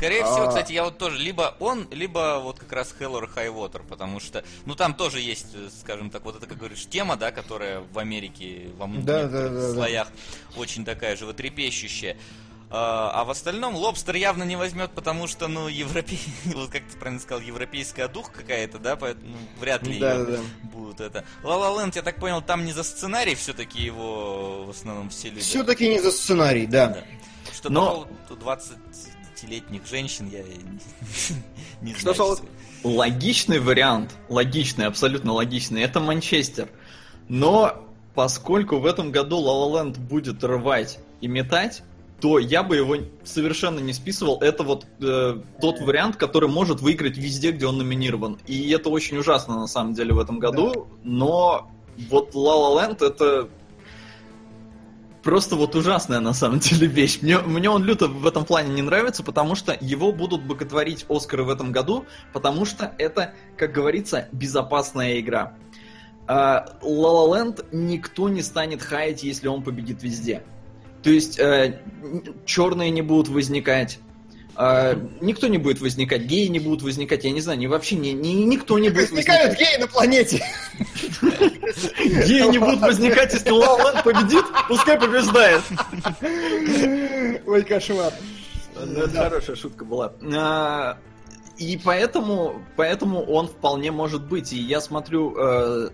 Скорее 0.00 0.24
всего, 0.24 0.44
а. 0.44 0.48
кстати, 0.48 0.72
я 0.72 0.84
вот 0.84 0.96
тоже 0.96 1.18
либо 1.18 1.54
он, 1.60 1.86
либо 1.90 2.40
вот 2.42 2.58
как 2.58 2.72
раз 2.72 2.94
Hell 2.98 3.20
or 3.20 3.28
High 3.34 3.54
Water, 3.54 3.82
потому 3.86 4.18
что, 4.18 4.42
ну 4.64 4.74
там 4.74 4.94
тоже 4.94 5.20
есть, 5.20 5.48
скажем 5.78 6.08
так, 6.08 6.24
вот 6.24 6.36
это, 6.36 6.46
как 6.46 6.56
говоришь, 6.56 6.86
тема, 6.86 7.16
да, 7.16 7.30
которая 7.30 7.80
в 7.80 7.98
Америке 7.98 8.70
во 8.78 8.86
многих 8.86 9.04
да, 9.04 9.28
да, 9.28 9.50
да, 9.50 9.72
слоях 9.74 10.08
да. 10.08 10.58
очень 10.58 10.86
такая 10.86 11.16
животрепещущая. 11.16 12.16
А, 12.70 13.10
а 13.12 13.24
в 13.24 13.30
остальном 13.30 13.74
Лобстер 13.74 14.14
явно 14.14 14.44
не 14.44 14.56
возьмет, 14.56 14.90
потому 14.92 15.26
что, 15.26 15.48
ну, 15.48 15.68
европей... 15.68 16.18
вот 16.46 16.70
как 16.70 16.82
ты 16.84 16.96
правильно 16.96 17.20
сказал, 17.20 17.42
европейская 17.42 18.08
дух 18.08 18.32
какая-то, 18.32 18.78
да, 18.78 18.96
поэтому 18.96 19.32
ну, 19.32 19.60
вряд 19.60 19.82
ли 19.82 19.98
да, 19.98 20.24
да. 20.24 20.38
будут 20.62 21.02
это. 21.02 21.26
Ла 21.42 21.78
Ленд, 21.78 21.94
я 21.94 22.00
так 22.00 22.16
понял, 22.16 22.40
там 22.40 22.64
не 22.64 22.72
за 22.72 22.84
сценарий 22.84 23.34
все-таки 23.34 23.82
его 23.82 24.64
в 24.64 24.70
основном 24.70 25.10
все 25.10 25.28
люди. 25.28 25.42
Все-таки 25.42 25.90
не 25.90 26.00
за 26.00 26.10
сценарий, 26.10 26.66
да. 26.66 26.86
да. 26.86 27.04
Что 27.52 27.68
Но... 27.68 28.08
20 28.30 28.78
30-летних 29.40 29.86
женщин 29.86 30.28
я 30.30 30.42
не 31.82 31.94
знаю. 31.94 32.14
Что 32.14 32.38
логичный 32.84 33.58
вариант, 33.58 34.14
логичный, 34.28 34.86
абсолютно 34.86 35.32
логичный, 35.32 35.82
это 35.82 36.00
Манчестер. 36.00 36.68
Но 37.28 37.84
поскольку 38.14 38.78
в 38.78 38.86
этом 38.86 39.10
году 39.10 39.38
Land 39.38 39.98
будет 39.98 40.42
рвать 40.42 40.98
и 41.20 41.28
метать, 41.28 41.82
то 42.20 42.38
я 42.38 42.62
бы 42.62 42.76
его 42.76 42.96
совершенно 43.24 43.78
не 43.78 43.92
списывал. 43.92 44.38
Это 44.40 44.62
вот 44.62 44.86
э, 45.00 45.40
тот 45.60 45.80
вариант, 45.80 46.16
который 46.16 46.48
может 46.48 46.80
выиграть 46.80 47.16
везде, 47.16 47.50
где 47.50 47.66
он 47.66 47.78
номинирован. 47.78 48.38
И 48.46 48.70
это 48.70 48.90
очень 48.90 49.16
ужасно 49.16 49.58
на 49.58 49.66
самом 49.66 49.94
деле 49.94 50.12
в 50.12 50.18
этом 50.18 50.38
году. 50.38 50.72
Да. 50.74 50.80
Но 51.02 51.70
вот 52.10 52.34
La 52.34 52.56
La 52.56 52.90
Land 52.90 53.06
это 53.06 53.48
просто 55.22 55.56
вот 55.56 55.74
ужасная 55.74 56.20
на 56.20 56.32
самом 56.32 56.58
деле 56.60 56.86
вещь. 56.86 57.20
Мне, 57.22 57.38
мне 57.38 57.70
он 57.70 57.84
люто 57.84 58.08
в 58.08 58.26
этом 58.26 58.44
плане 58.44 58.72
не 58.74 58.82
нравится, 58.82 59.22
потому 59.22 59.54
что 59.54 59.76
его 59.80 60.12
будут 60.12 60.42
боготворить 60.42 61.06
Оскары 61.08 61.44
в 61.44 61.50
этом 61.50 61.72
году, 61.72 62.06
потому 62.32 62.64
что 62.64 62.94
это, 62.98 63.34
как 63.56 63.72
говорится, 63.72 64.28
безопасная 64.32 65.20
игра. 65.20 65.54
La 66.26 66.64
Land 66.82 67.66
никто 67.72 68.28
не 68.28 68.42
станет 68.42 68.82
хаять, 68.82 69.22
если 69.24 69.48
он 69.48 69.64
победит 69.64 70.02
везде. 70.02 70.44
То 71.02 71.10
есть 71.10 71.40
э, 71.40 71.80
черные 72.44 72.90
не 72.90 73.02
будут 73.02 73.28
возникать, 73.28 73.98
а, 74.62 74.94
никто 75.22 75.46
не 75.46 75.56
будет 75.56 75.80
возникать, 75.80 76.22
геи 76.22 76.48
не 76.48 76.58
будут 76.58 76.82
возникать, 76.82 77.24
я 77.24 77.30
не 77.30 77.40
знаю, 77.40 77.58
ни 77.58 77.66
вообще 77.66 77.96
ни, 77.96 78.10
ни, 78.10 78.28
никто 78.44 78.78
не 78.78 78.90
будет 78.90 79.10
Возникают 79.10 79.52
возникать. 79.52 79.72
геи 79.72 79.80
на 79.80 79.86
планете! 79.86 80.44
Геи 82.26 82.50
не 82.50 82.58
будут 82.58 82.80
возникать, 82.80 83.32
если 83.32 83.50
Лаланд 83.52 84.04
победит, 84.04 84.44
пускай 84.68 85.00
побеждает. 85.00 85.62
Ой, 87.46 87.62
кошмар. 87.62 88.12
Ну, 88.74 89.00
это 89.00 89.16
хорошая 89.16 89.56
шутка 89.56 89.86
была. 89.86 90.12
А, 90.36 90.98
и 91.56 91.80
поэтому, 91.82 92.60
поэтому 92.76 93.22
он 93.22 93.48
вполне 93.48 93.90
может 93.90 94.22
быть. 94.26 94.52
И 94.52 94.58
я 94.58 94.82
смотрю 94.82 95.34
Э, 95.38 95.88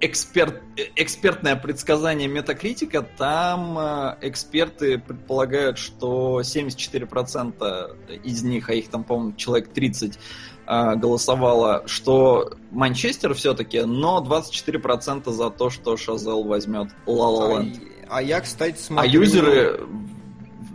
эксперт, 0.00 0.62
э, 0.76 0.82
экспертное 0.96 1.56
предсказание 1.56 2.28
метакритика, 2.28 3.02
там 3.02 3.78
э, 3.78 4.16
эксперты 4.22 4.98
предполагают, 4.98 5.78
что 5.78 6.40
74% 6.40 8.22
из 8.22 8.42
них, 8.42 8.68
а 8.68 8.74
их 8.74 8.88
там, 8.88 9.04
по-моему, 9.04 9.32
человек 9.36 9.68
30, 9.72 10.18
голосовало, 10.66 11.82
что 11.86 12.52
Манчестер 12.70 13.34
все-таки, 13.34 13.80
но 13.80 14.24
24% 14.24 15.28
за 15.32 15.50
то, 15.50 15.68
что 15.68 15.96
Шазел 15.96 16.44
возьмет 16.44 16.90
Ла 17.06 17.58
Ленд. 17.58 17.76
А 18.08 18.22
я, 18.22 18.40
кстати, 18.40 18.76
а 18.76 18.80
смотрю... 18.80 19.10
А 19.10 19.12
юзеры 19.12 19.80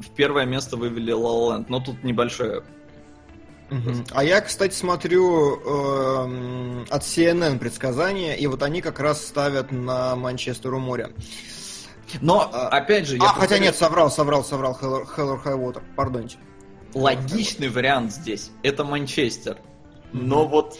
в 0.01 0.09
первое 0.13 0.45
место 0.45 0.75
вывели 0.75 1.13
Ла 1.13 1.55
Ленд, 1.55 1.69
но 1.69 1.79
тут 1.79 2.03
небольшое 2.03 2.63
а 4.11 4.23
я, 4.23 4.41
кстати, 4.41 4.73
смотрю 4.73 5.55
э, 5.55 6.85
от 6.89 7.01
CNN 7.01 7.57
предсказания, 7.57 8.35
и 8.35 8.45
вот 8.47 8.61
они 8.63 8.81
как 8.81 8.99
раз 8.99 9.25
ставят 9.25 9.71
на 9.71 10.15
Манчестер 10.15 10.73
у 10.73 10.79
моря. 10.79 11.11
Но, 12.21 12.49
а, 12.53 12.69
опять 12.69 13.07
же... 13.07 13.15
Я 13.15 13.23
а, 13.23 13.25
повторю... 13.27 13.41
хотя 13.41 13.59
нет, 13.59 13.75
соврал, 13.75 14.11
соврал, 14.11 14.45
соврал, 14.45 14.77
High 14.81 15.57
Water, 15.57 15.81
пардоньте. 15.95 16.37
Логичный 16.93 17.69
вариант 17.69 18.13
здесь– 18.13 18.51
это 18.63 18.83
Манчестер. 18.83 19.57
Но 20.13 20.43
mm-hmm. 20.43 20.47
вот 20.47 20.79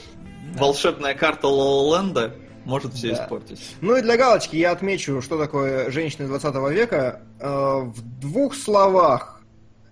да. 0.53 0.61
волшебная 0.61 1.13
карта 1.13 1.47
La 1.47 1.67
La 1.67 1.87
Land 1.87 2.26
а 2.26 2.35
может 2.63 2.93
все 2.93 3.15
да. 3.15 3.23
испортить. 3.23 3.75
Ну 3.81 3.97
и 3.97 4.01
для 4.01 4.15
галочки 4.15 4.55
я 4.55 4.71
отмечу, 4.71 5.21
что 5.21 5.37
такое 5.37 5.91
женщины 5.91 6.27
20 6.27 6.55
века. 6.71 7.21
Э, 7.39 7.81
в 7.83 8.01
двух 8.19 8.55
словах, 8.55 9.41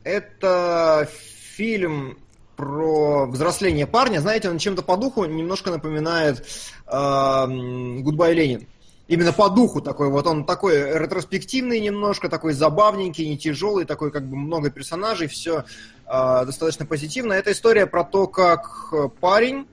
это 0.03 1.10
фильм 1.56 2.17
про 2.55 3.25
взросление 3.25 3.87
парня, 3.87 4.19
знаете, 4.19 4.49
он 4.49 4.57
чем-то 4.57 4.81
по 4.81 4.97
духу 4.97 5.25
немножко 5.25 5.71
напоминает 5.71 6.45
«Гудбай, 6.87 8.33
Ленин». 8.33 8.67
Именно 9.07 9.33
по 9.33 9.49
духу 9.49 9.81
такой, 9.81 10.09
вот 10.09 10.25
он 10.27 10.45
такой 10.45 10.97
ретроспективный 10.97 11.81
немножко, 11.81 12.29
такой 12.29 12.53
забавненький, 12.53 13.27
не 13.27 13.37
тяжелый, 13.37 13.83
такой 13.83 14.11
как 14.11 14.25
бы 14.25 14.37
много 14.37 14.69
персонажей, 14.71 15.27
все 15.27 15.59
э, 15.59 15.63
а, 16.05 16.45
достаточно 16.45 16.85
позитивно. 16.85 17.33
Это 17.33 17.51
история 17.51 17.85
про 17.85 18.05
то, 18.05 18.27
как 18.27 18.93
парень 19.19 19.67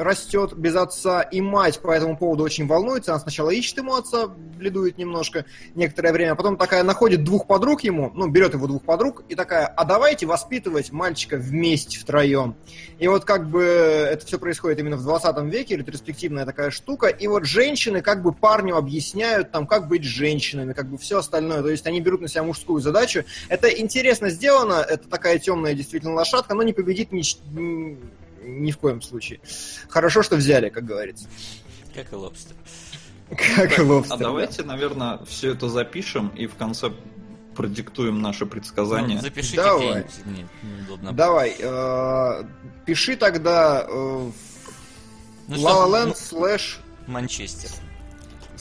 растет 0.00 0.54
без 0.54 0.74
отца, 0.76 1.20
и 1.20 1.40
мать 1.40 1.80
по 1.80 1.90
этому 1.90 2.16
поводу 2.16 2.42
очень 2.42 2.66
волнуется. 2.66 3.12
Она 3.12 3.20
сначала 3.20 3.50
ищет 3.50 3.76
ему 3.78 3.94
отца, 3.94 4.26
бледует 4.26 4.96
немножко 4.96 5.44
некоторое 5.74 6.12
время, 6.12 6.32
а 6.32 6.34
потом 6.34 6.56
такая 6.56 6.82
находит 6.82 7.22
двух 7.22 7.46
подруг 7.46 7.82
ему, 7.82 8.10
ну, 8.14 8.28
берет 8.28 8.54
его 8.54 8.66
двух 8.66 8.82
подруг, 8.82 9.22
и 9.28 9.34
такая, 9.34 9.66
а 9.66 9.84
давайте 9.84 10.26
воспитывать 10.26 10.90
мальчика 10.90 11.36
вместе, 11.36 11.98
втроем. 11.98 12.56
И 12.98 13.08
вот 13.08 13.24
как 13.24 13.48
бы 13.48 13.62
это 13.62 14.24
все 14.26 14.38
происходит 14.38 14.78
именно 14.78 14.96
в 14.96 15.02
20 15.02 15.36
веке, 15.52 15.76
ретроспективная 15.76 16.46
такая 16.46 16.70
штука, 16.70 17.08
и 17.08 17.26
вот 17.26 17.44
женщины 17.44 18.00
как 18.00 18.22
бы 18.22 18.32
парню 18.32 18.76
объясняют, 18.76 19.52
там, 19.52 19.66
как 19.66 19.88
быть 19.88 20.04
женщинами, 20.04 20.72
как 20.72 20.88
бы 20.88 20.96
все 20.96 21.18
остальное, 21.18 21.62
то 21.62 21.68
есть 21.68 21.86
они 21.86 22.00
берут 22.00 22.22
на 22.22 22.28
себя 22.28 22.42
мужскую 22.42 22.80
задачу. 22.80 23.24
Это 23.48 23.68
интересно 23.68 24.30
сделано, 24.30 24.84
это 24.88 25.08
такая 25.08 25.38
темная 25.38 25.74
действительно 25.74 26.14
лошадка, 26.14 26.54
но 26.54 26.62
не 26.62 26.72
победит 26.72 27.12
ни, 27.12 27.22
ни 28.42 28.70
в 28.70 28.78
коем 28.78 29.02
случае. 29.02 29.40
Хорошо, 29.88 30.22
что 30.22 30.36
взяли, 30.36 30.68
как 30.68 30.84
говорится. 30.84 31.28
Как 31.94 32.12
и 32.12 32.16
лобстер. 32.16 32.56
Как 33.30 33.78
А 33.78 33.82
лобстер. 33.82 34.18
да. 34.18 34.24
давайте, 34.24 34.62
наверное, 34.62 35.20
все 35.26 35.52
это 35.52 35.68
запишем 35.68 36.28
и 36.28 36.46
в 36.46 36.56
конце 36.56 36.90
продиктуем 37.54 38.20
наши 38.20 38.46
предсказания. 38.46 39.16
Ну, 39.16 39.22
запишите 39.22 39.56
Давай. 39.56 40.06
мне 40.24 40.48
неудобно. 40.62 41.12
Давай, 41.12 41.56
э, 41.58 42.44
пиши 42.86 43.16
тогда 43.16 43.84
э, 43.86 44.30
Ну 45.48 45.60
La 45.60 45.86
ну, 45.86 45.94
Land 45.94 46.16
слэш 46.16 46.80
Манчестер. 47.06 47.70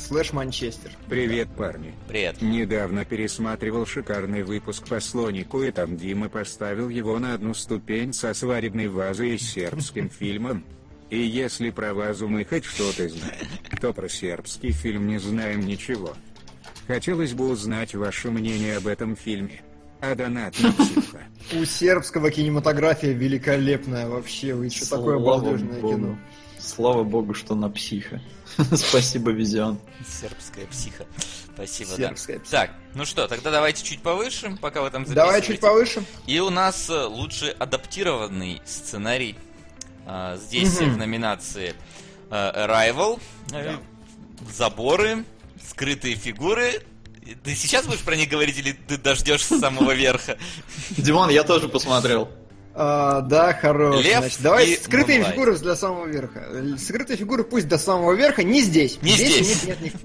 Слэш 0.09 0.33
Манчестер. 0.33 0.91
Привет, 1.07 1.49
парни. 1.55 1.93
Привет. 2.07 2.41
Недавно 2.41 3.05
пересматривал 3.05 3.85
шикарный 3.85 4.41
выпуск 4.41 4.87
по 4.87 4.99
слонику, 4.99 5.61
и 5.61 5.69
там 5.69 5.97
Дима 5.97 6.29
поставил 6.29 6.89
его 6.89 7.19
на 7.19 7.35
одну 7.35 7.53
ступень 7.53 8.11
со 8.11 8.33
свадебной 8.33 8.87
вазой 8.87 9.35
и 9.35 9.37
сербским 9.37 10.09
фильмом. 10.19 10.65
И 11.11 11.19
если 11.19 11.69
про 11.69 11.93
вазу 11.93 12.27
мы 12.27 12.43
хоть 12.43 12.65
что-то 12.65 13.07
знаем, 13.07 13.47
то 13.79 13.93
про 13.93 14.09
сербский 14.09 14.71
фильм 14.71 15.05
не 15.05 15.19
знаем 15.19 15.59
ничего. 15.59 16.15
Хотелось 16.87 17.33
бы 17.33 17.47
узнать 17.47 17.93
ваше 17.93 18.31
мнение 18.31 18.77
об 18.77 18.87
этом 18.87 19.15
фильме. 19.15 19.61
А 20.01 20.15
донат 20.15 20.59
на 20.59 20.71
психа. 20.85 21.19
У 21.53 21.65
сербского 21.65 22.31
кинематография 22.31 23.13
великолепная 23.13 24.07
вообще. 24.07 24.55
Вы 24.55 24.71
что 24.71 24.89
такое 24.89 25.19
балдежное 25.19 25.81
кино. 25.81 26.17
Слава 26.57 27.03
богу, 27.03 27.35
что 27.35 27.53
на 27.53 27.69
психа. 27.69 28.19
Спасибо, 28.75 29.31
Визион. 29.31 29.79
Сербская 30.21 30.65
психа. 30.67 31.05
Спасибо, 31.53 31.91
Сербская 31.95 32.37
да. 32.37 32.43
психа. 32.43 32.57
Так, 32.57 32.71
ну 32.93 33.05
что, 33.05 33.27
тогда 33.27 33.51
давайте 33.51 33.83
чуть 33.83 34.01
повыше, 34.01 34.57
пока 34.61 34.81
вы 34.81 34.89
там 34.89 35.03
Давай 35.05 35.41
записываете. 35.41 35.47
чуть 35.53 35.61
повыше. 35.61 36.03
И 36.27 36.39
у 36.39 36.49
нас 36.49 36.89
э, 36.89 37.05
лучше 37.05 37.55
адаптированный 37.57 38.61
сценарий. 38.65 39.37
А, 40.05 40.37
Здесь 40.37 40.79
в 40.79 40.97
номинации 40.97 41.75
э, 42.29 42.33
Arrival, 42.33 43.19
э, 43.53 43.77
Заборы, 44.51 45.23
Скрытые 45.67 46.15
фигуры. 46.15 46.81
Ты 47.43 47.53
сейчас 47.55 47.85
будешь 47.85 48.01
про 48.01 48.15
них 48.15 48.29
говорить 48.29 48.57
или 48.57 48.71
ты 48.71 48.97
дождешься 48.97 49.59
самого 49.59 49.91
верха? 49.93 50.37
Димон, 50.91 51.29
я 51.29 51.43
тоже 51.43 51.67
посмотрел. 51.69 52.29
А, 52.75 53.21
да, 53.21 53.53
хорош. 53.53 54.03
Лев 54.03 54.19
Значит, 54.19 54.41
давай 54.41 54.67
и 54.69 54.75
скрытые 54.77 55.19
Moonlight. 55.19 55.31
фигуры 55.31 55.57
для 55.57 55.75
самого 55.75 56.05
верха. 56.05 56.43
Скрытые 56.77 57.17
фигуры 57.17 57.43
пусть 57.43 57.67
до 57.67 57.77
самого 57.77 58.13
верха, 58.13 58.43
не 58.43 58.61
здесь. 58.61 59.01
Не 59.01 59.11
здесь. 59.11 59.65
Нет, 59.65 59.81
нет, 59.81 59.93
нет. 59.93 60.01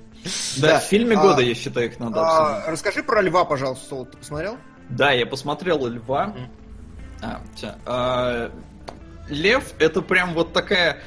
Да, 0.56 0.68
Да. 0.72 0.80
в 0.80 0.84
фильме 0.84 1.16
А, 1.16 1.20
года, 1.22 1.42
я 1.42 1.54
считаю, 1.54 1.86
их 1.88 2.00
надо 2.00 2.20
А, 2.20 2.64
расскажи 2.70 3.02
про 3.02 3.20
льва, 3.22 3.44
пожалуйста, 3.44 3.86
Сол. 3.88 4.06
Ты 4.06 4.16
посмотрел? 4.16 4.56
Да, 4.88 5.12
я 5.12 5.26
посмотрел 5.26 5.86
Льва. 5.86 6.34
А. 7.22 7.40
А, 7.86 8.50
Лев 9.28 9.64
это 9.78 10.02
прям 10.02 10.34
вот 10.34 10.52
такая 10.52 10.98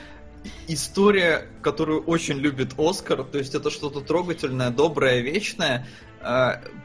история, 0.68 1.48
которую 1.62 2.04
очень 2.04 2.38
любит 2.38 2.74
Оскар. 2.78 3.24
То 3.24 3.38
есть 3.40 3.54
это 3.56 3.70
что-то 3.72 4.02
трогательное, 4.02 4.70
доброе, 4.70 5.20
вечное. 5.22 5.86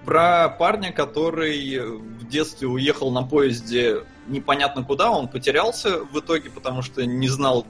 Про 0.04 0.48
парня, 0.58 0.92
который 0.92 1.80
в 1.80 2.28
детстве 2.28 2.68
уехал 2.68 3.10
на 3.10 3.22
поезде 3.22 4.02
непонятно 4.32 4.82
куда, 4.84 5.10
он 5.10 5.28
потерялся 5.28 6.04
в 6.04 6.18
итоге, 6.18 6.50
потому 6.50 6.82
что 6.82 7.06
не 7.06 7.28
знал, 7.28 7.66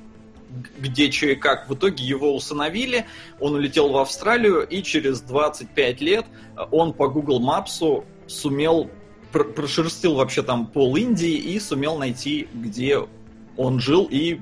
где, 0.79 1.11
что 1.11 1.27
и 1.27 1.35
как. 1.35 1.68
В 1.68 1.75
итоге 1.75 2.05
его 2.05 2.35
усыновили, 2.35 3.07
он 3.40 3.55
улетел 3.55 3.90
в 3.90 3.96
Австралию, 3.98 4.66
и 4.66 4.83
через 4.83 5.20
25 5.20 6.01
лет 6.01 6.27
а, 6.57 6.64
он 6.70 6.92
по 6.92 7.09
Google 7.09 7.40
Maps 7.40 8.05
сумел 8.27 8.90
пр- 9.33 9.53
прошерстил 9.53 10.14
вообще 10.14 10.42
там 10.42 10.66
пол 10.66 10.96
Индии 10.96 11.35
и 11.35 11.59
сумел 11.59 11.98
найти, 11.98 12.48
где 12.53 12.98
он 13.57 13.81
жил 13.81 14.09
и 14.11 14.40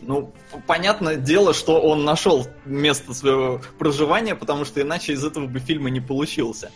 ну, 0.00 0.32
понятное 0.66 1.16
дело, 1.16 1.52
что 1.52 1.80
он 1.80 2.04
нашел 2.04 2.46
место 2.64 3.12
своего 3.12 3.60
проживания, 3.78 4.34
потому 4.34 4.64
что 4.64 4.80
иначе 4.80 5.12
из 5.12 5.24
этого 5.24 5.46
бы 5.46 5.58
фильма 5.58 5.90
не 5.90 6.00
получился. 6.00 6.70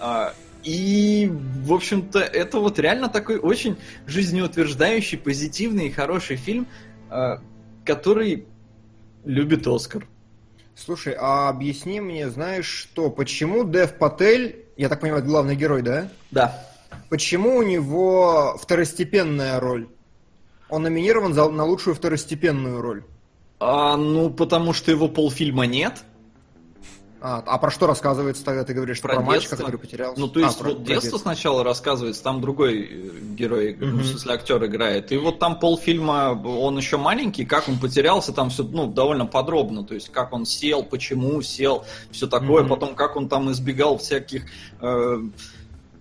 А, 0.00 0.34
И, 0.64 1.30
в 1.30 1.72
общем-то, 1.72 2.18
это 2.18 2.58
вот 2.58 2.78
реально 2.78 3.08
такой 3.08 3.38
очень 3.38 3.76
жизнеутверждающий, 4.06 5.18
позитивный 5.18 5.86
и 5.86 5.90
хороший 5.90 6.36
фильм, 6.36 6.66
а, 7.10 7.40
который 7.84 8.46
любит 9.24 9.66
Оскар. 9.66 10.06
Слушай, 10.74 11.14
а 11.18 11.48
объясни 11.48 12.00
мне, 12.00 12.28
знаешь 12.30 12.66
что, 12.66 13.10
почему 13.10 13.64
Дев 13.64 13.94
Патель, 13.94 14.64
я 14.76 14.88
так 14.88 15.00
понимаю, 15.00 15.22
это 15.22 15.28
главный 15.28 15.56
герой, 15.56 15.82
да? 15.82 16.08
Да. 16.30 16.64
Почему 17.08 17.56
у 17.56 17.62
него 17.62 18.56
второстепенная 18.60 19.58
роль? 19.58 19.88
Он 20.68 20.82
номинирован 20.82 21.34
за, 21.34 21.48
на 21.48 21.64
лучшую 21.64 21.96
второстепенную 21.96 22.80
роль. 22.80 23.02
А, 23.60 23.96
ну, 23.96 24.30
потому 24.30 24.72
что 24.72 24.90
его 24.90 25.08
полфильма 25.08 25.66
нет. 25.66 26.04
А, 27.20 27.42
а 27.46 27.58
про 27.58 27.70
что 27.70 27.86
рассказывается 27.88 28.44
тогда? 28.44 28.62
Ты 28.64 28.74
говоришь, 28.74 28.98
что 28.98 29.08
Про 29.08 29.16
про, 29.16 29.24
мальчика, 29.24 29.50
детство. 29.56 29.66
который 29.66 29.78
потерялся? 29.80 30.20
Ну, 30.20 30.28
то 30.28 30.38
есть, 30.40 30.56
А, 30.56 30.62
про- 30.62 30.68
вот 30.70 30.84
про 30.84 30.94
детство 30.94 31.18
сначала 31.18 31.64
рассказывается, 31.64 32.22
там 32.22 32.40
другой 32.40 32.82
э, 32.82 33.10
герой, 33.34 33.76
ну, 33.78 33.86
Мгм. 33.88 33.98
в 33.98 34.06
смысле, 34.06 34.34
актер 34.34 34.64
играет. 34.64 35.10
И 35.10 35.16
вот 35.16 35.40
там 35.40 35.58
полфильма, 35.58 36.40
он 36.44 36.76
еще 36.76 36.96
маленький, 36.96 37.44
как 37.44 37.68
он 37.68 37.78
потерялся, 37.78 38.32
там 38.32 38.50
все, 38.50 38.62
ну, 38.62 38.86
довольно 38.86 39.26
подробно. 39.26 39.82
То 39.82 39.94
есть, 39.94 40.10
как 40.10 40.32
он 40.32 40.46
сел, 40.46 40.84
почему 40.84 41.42
сел, 41.42 41.84
все 42.12 42.28
такое. 42.28 42.60
Мгм. 42.62 42.68
Потом, 42.70 42.94
как 42.94 43.16
он 43.16 43.28
там 43.28 43.50
избегал 43.50 43.98
всяких 43.98 44.44
э, 44.80 45.18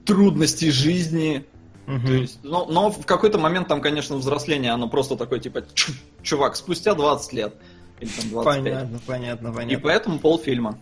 трудностей 0.06 0.72
жизни. 0.72 1.46
Мгм. 1.88 2.06
То 2.08 2.14
есть, 2.14 2.40
но, 2.44 2.66
но 2.66 2.92
в 2.92 3.06
какой-то 3.06 3.38
момент 3.40 3.68
там, 3.68 3.82
конечно, 3.82 4.18
взросление, 4.18 4.72
оно 4.72 4.88
просто 4.90 5.16
такое, 5.16 5.40
типа, 5.40 5.64
«Чу, 5.74 5.94
чувак, 6.22 6.56
спустя 6.56 6.94
20 6.94 7.34
лет. 7.34 7.56
Или 8.00 8.10
там 8.10 8.30
25. 8.30 8.64
Понятно, 8.64 9.00
понятно, 9.08 9.48
И 9.48 9.52
понятно. 9.52 9.80
поэтому 9.84 10.20
полфильма. 10.20 10.78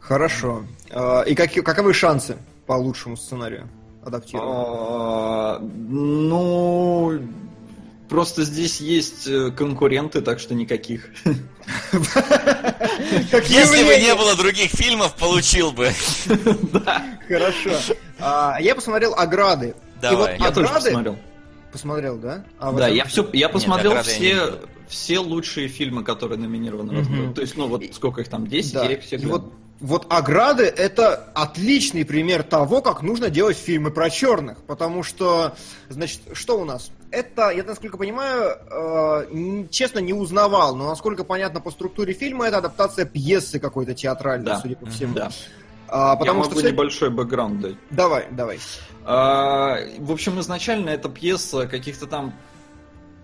Хорошо. 0.00 0.64
А, 0.90 1.22
И 1.22 1.34
какие, 1.34 1.62
каковы 1.62 1.92
шансы 1.94 2.36
по 2.66 2.72
лучшему 2.74 3.16
сценарию 3.16 3.68
адаптировать? 4.04 4.48
А, 4.50 5.58
Ну, 5.60 7.20
просто 8.08 8.42
здесь 8.44 8.80
есть 8.80 9.26
э, 9.26 9.50
конкуренты, 9.50 10.20
так 10.22 10.38
что 10.40 10.54
никаких. 10.54 11.10
Если 13.48 13.84
бы 13.84 14.00
не 14.00 14.14
было 14.14 14.34
других 14.36 14.70
фильмов, 14.70 15.14
получил 15.16 15.72
бы. 15.72 15.90
Хорошо. 17.28 17.70
А, 18.18 18.56
Я 18.60 18.74
посмотрел 18.74 19.14
«Ограды». 19.14 19.74
Давай. 20.00 20.38
Я 20.38 20.50
тоже 20.52 20.68
посмотрел. 20.72 21.16
Посмотрел, 21.72 22.16
да? 22.16 22.44
А 22.58 22.72
Да, 22.72 22.86
вот- 22.86 22.94
я 22.94 23.04
все, 23.04 23.28
я 23.34 23.48
посмотрел 23.50 24.00
все, 24.02 24.52
все 24.88 25.18
лучшие 25.18 25.68
фильмы, 25.68 26.02
которые 26.02 26.38
номинированы. 26.38 27.34
То 27.34 27.40
есть, 27.42 27.56
ну 27.56 27.66
вот 27.68 27.84
сколько 27.92 28.22
их 28.22 28.28
там, 28.28 28.46
10, 28.46 28.72
Да. 28.72 28.84
я 28.84 28.92
их 28.92 29.02
все 29.04 29.16
И 29.16 29.26
вот, 29.26 29.52
вот 29.80 30.06
«Ограды»— 30.12 30.64
это 30.76 31.30
отличный 31.34 32.04
пример 32.04 32.42
того, 32.42 32.82
как 32.82 33.02
нужно 33.02 33.30
делать 33.30 33.56
фильмы 33.56 33.90
про 33.90 34.10
черных. 34.10 34.58
Потому 34.64 35.02
что, 35.02 35.54
значит, 35.88 36.20
что 36.32 36.60
у 36.60 36.64
нас? 36.64 36.90
Это, 37.10 37.50
я 37.50 37.62
насколько 37.64 37.96
понимаю, 37.96 38.56
э, 38.70 39.66
честно 39.70 40.00
не 40.00 40.12
узнавал, 40.12 40.74
но 40.76 40.88
насколько 40.88 41.24
понятно 41.24 41.60
по 41.60 41.70
структуре 41.70 42.12
фильма, 42.12 42.46
это 42.48 42.58
адаптация 42.58 43.04
пьесы 43.06 43.58
какой-то 43.58 43.94
театральной, 43.94 44.46
Да. 44.46 44.60
судя 44.60 44.76
по 44.76 44.86
всему. 44.86 45.14
Да. 45.14 45.30
А, 45.90 46.10
Я 46.10 46.16
потому 46.16 46.38
могу 46.40 46.50
что 46.50 46.58
всё- 46.60 46.70
небольшой 46.70 47.08
бэкграунд 47.10 47.60
дать. 47.60 47.76
Давай, 47.90 48.26
давай. 48.30 48.58
А, 49.06 49.78
В 49.98 50.12
общем, 50.12 50.38
изначально 50.40 50.90
эта 50.90 51.08
пьеса 51.08 51.66
каких-то 51.66 52.06
там 52.06 52.34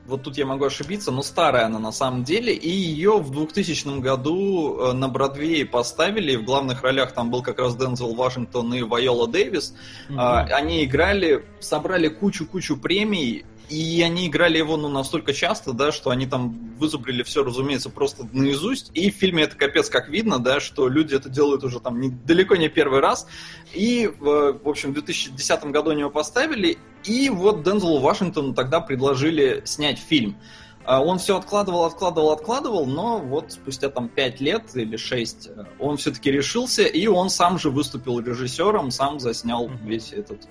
вот 0.07 0.23
тут 0.23 0.37
я 0.37 0.45
могу 0.45 0.64
ошибиться, 0.64 1.11
но 1.11 1.23
старая 1.23 1.67
она 1.67 1.79
на 1.79 1.93
самом 1.93 2.25
деле, 2.25 2.55
и 2.55 2.69
ее 2.69 3.19
в 3.19 3.31
2000 3.31 4.01
году 4.01 4.79
э, 4.79 4.93
на 4.93 5.09
Бродвее 5.09 5.64
поставили, 5.64 6.33
и 6.33 6.37
в 6.37 6.45
главных 6.45 6.83
ролях 6.83 7.12
там 7.12 7.31
был 7.31 7.43
как 7.43 7.59
раз 7.59 7.75
Дензел 7.77 8.14
Вашингтон 8.14 8.75
и 8.75 8.83
Вайола 8.83 9.27
Дэвис. 9.29 9.75
А, 10.17 10.43
Они 10.43 10.85
играли, 10.85 11.45
собрали 11.61 12.09
кучу-кучу 12.09 12.77
премий, 12.77 13.45
и 13.68 14.03
они 14.03 14.27
играли 14.27 14.59
его 14.59 14.77
ну, 14.77 14.88
настолько 14.88 15.33
часто, 15.33 15.72
да, 15.72 15.92
что 15.92 16.11
они 16.11 16.27
там 16.27 16.74
вызубрили 16.79 17.22
все, 17.22 17.42
разумеется, 17.42 17.90
просто 17.90 18.29
наизусть. 18.33 18.90
И 18.94 19.11
в 19.11 19.14
фильме 19.14 19.44
это 19.44 19.57
капец 19.57 19.88
как 19.88 20.09
видно, 20.09 20.38
да, 20.38 20.61
что 20.61 20.88
люди 20.88 21.14
это 21.14 21.29
делают 21.29 21.64
уже 21.64 21.81
там 21.81 22.00
не- 22.00 22.11
далеко 22.11 22.57
не 22.57 22.68
первый 22.68 23.00
раз. 23.00 23.27
И, 23.72 24.11
в, 24.18 24.59
в 24.62 24.68
общем, 24.68 24.90
в 24.90 24.94
2010 24.94 25.64
году 25.66 25.90
они 25.90 26.00
его 26.00 26.11
поставили, 26.11 26.79
и 27.05 27.31
вот 27.31 27.62
Дензелу 27.62 28.00
Вашингтону 28.00 28.55
тогда 28.55 28.81
предложили 28.81 29.62
снять 29.64 29.98
фильм. 29.98 30.37
А 30.85 31.03
Он 31.03 31.18
все 31.18 31.38
откладывал, 31.38 31.85
откладывал, 31.85 32.33
откладывал, 32.33 32.85
но 32.85 33.18
вот 33.18 33.53
спустя 33.53 33.88
там 33.88 34.09
5 34.09 34.40
лет 34.40 34.64
или 34.74 34.96
6 34.96 35.50
он 35.79 35.96
все-таки 35.96 36.31
решился, 36.31 36.83
и 36.83 37.07
он 37.07 37.31
сам 37.31 37.59
же 37.59 37.70
выступил 37.70 38.20
режиссером, 38.20 38.90
сам 38.90 39.18
заснял 39.18 39.70
весь 39.83 40.12
этот 40.12 40.46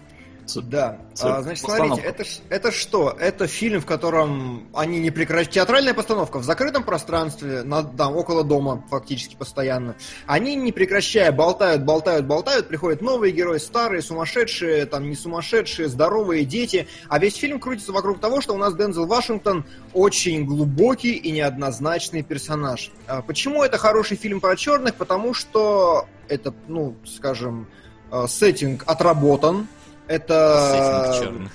Да. 0.55 0.99
А, 1.21 1.41
значит, 1.41 1.63
постановка. 1.63 2.01
смотрите, 2.01 2.09
это, 2.09 2.23
это 2.49 2.71
что? 2.71 3.15
Это 3.19 3.47
фильм, 3.47 3.81
в 3.81 3.85
котором 3.85 4.67
они 4.73 4.99
не 4.99 5.11
прекращают... 5.11 5.51
Театральная 5.51 5.93
постановка 5.93 6.39
в 6.39 6.43
закрытом 6.43 6.83
пространстве, 6.83 7.63
на, 7.63 7.83
там, 7.83 8.15
около 8.15 8.43
дома 8.43 8.83
фактически 8.89 9.35
постоянно. 9.35 9.95
Они 10.25 10.55
не 10.55 10.71
прекращая 10.71 11.31
болтают, 11.31 11.83
болтают, 11.83 12.25
болтают, 12.25 12.67
приходят 12.67 13.01
новые 13.01 13.31
герои, 13.31 13.57
старые, 13.57 14.01
сумасшедшие, 14.01 14.85
там 14.85 15.09
не 15.09 15.15
сумасшедшие, 15.15 15.87
здоровые 15.87 16.45
дети. 16.45 16.87
А 17.09 17.19
весь 17.19 17.35
фильм 17.35 17.59
крутится 17.59 17.91
вокруг 17.91 18.19
того, 18.19 18.41
что 18.41 18.53
у 18.53 18.57
нас 18.57 18.75
Дензел 18.75 19.05
Вашингтон 19.05 19.65
очень 19.93 20.45
глубокий 20.45 21.13
и 21.13 21.31
неоднозначный 21.31 22.23
персонаж. 22.23 22.91
А 23.07 23.21
почему 23.21 23.63
это 23.63 23.77
хороший 23.77 24.17
фильм 24.17 24.41
про 24.41 24.55
черных? 24.55 24.95
Потому 24.95 25.33
что 25.33 26.07
это, 26.27 26.53
ну, 26.67 26.95
скажем, 27.05 27.67
э, 28.11 28.25
сеттинг 28.27 28.83
отработан. 28.87 29.67
Это... 30.13 31.13
Сеттинг. 31.19 31.51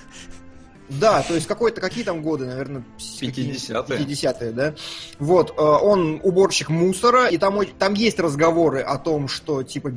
Да, 0.89 1.21
то 1.21 1.35
есть 1.35 1.45
какой-то, 1.45 1.81
какие 1.81 2.03
там 2.03 2.23
годы, 2.23 2.45
наверное, 2.45 2.83
50-е. 2.97 3.99
50-е, 3.99 4.51
да. 4.51 4.73
Вот, 5.19 5.51
э, 5.51 5.61
он 5.61 6.19
уборщик 6.23 6.69
мусора, 6.69 7.27
и 7.27 7.37
там, 7.37 7.59
там 7.77 7.93
есть 7.93 8.19
разговоры 8.19 8.81
о 8.81 8.97
том, 8.97 9.27
что, 9.27 9.61
типа, 9.61 9.93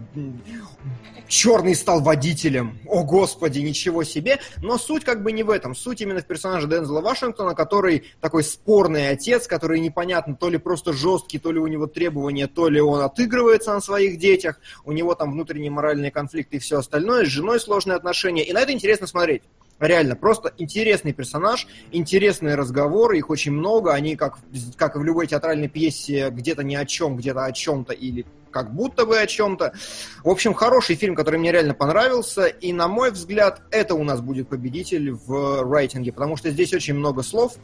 черный 1.32 1.74
стал 1.74 2.02
водителем. 2.02 2.78
О, 2.86 3.04
господи, 3.04 3.60
ничего 3.60 4.04
себе. 4.04 4.38
Но 4.60 4.76
суть 4.76 5.02
как 5.02 5.22
бы 5.22 5.32
не 5.32 5.42
в 5.42 5.48
этом. 5.48 5.74
Суть 5.74 6.02
именно 6.02 6.20
в 6.20 6.26
персонаже 6.26 6.68
Дензела 6.68 7.00
Вашингтона, 7.00 7.54
который 7.54 8.04
такой 8.20 8.44
спорный 8.44 9.08
отец, 9.08 9.46
который 9.46 9.80
непонятно, 9.80 10.36
то 10.36 10.50
ли 10.50 10.58
просто 10.58 10.92
жесткий, 10.92 11.38
то 11.38 11.50
ли 11.50 11.58
у 11.58 11.66
него 11.66 11.86
требования, 11.86 12.48
то 12.48 12.68
ли 12.68 12.82
он 12.82 13.00
отыгрывается 13.00 13.72
на 13.72 13.80
своих 13.80 14.18
детях, 14.18 14.60
у 14.84 14.92
него 14.92 15.14
там 15.14 15.32
внутренние 15.32 15.70
моральные 15.70 16.10
конфликты 16.10 16.56
и 16.56 16.60
все 16.60 16.78
остальное, 16.78 17.24
с 17.24 17.28
женой 17.28 17.58
сложные 17.60 17.96
отношения. 17.96 18.44
И 18.44 18.52
на 18.52 18.60
это 18.60 18.72
интересно 18.72 19.06
смотреть. 19.06 19.42
Реально, 19.80 20.16
просто 20.16 20.52
интересный 20.58 21.14
персонаж, 21.14 21.66
интересные 21.92 22.56
разговоры, 22.56 23.16
их 23.16 23.30
очень 23.30 23.52
много, 23.52 23.94
они 23.94 24.16
как, 24.16 24.38
как 24.76 24.96
в 24.96 25.02
любой 25.02 25.26
театральной 25.26 25.68
пьесе 25.68 26.28
где-то 26.30 26.62
ни 26.62 26.74
о 26.74 26.84
чем, 26.84 27.16
где-то 27.16 27.46
о 27.46 27.52
чем-то 27.52 27.94
или 27.94 28.26
как 28.52 28.72
будто 28.72 29.06
бы 29.06 29.18
о 29.18 29.26
чем-то. 29.26 29.72
В 30.22 30.28
общем, 30.28 30.54
хороший 30.54 30.94
фильм, 30.94 31.16
который 31.16 31.40
мне 31.40 31.50
реально 31.50 31.74
понравился, 31.74 32.46
и, 32.46 32.72
на 32.72 32.86
мой 32.86 33.10
взгляд, 33.10 33.62
это 33.70 33.94
у 33.94 34.04
нас 34.04 34.20
будет 34.20 34.48
победитель 34.48 35.12
в 35.12 35.68
рейтинге, 35.68 36.12
потому 36.12 36.36
что 36.36 36.50
здесь 36.50 36.72
очень 36.72 36.94
много 36.94 37.22
слов, 37.22 37.54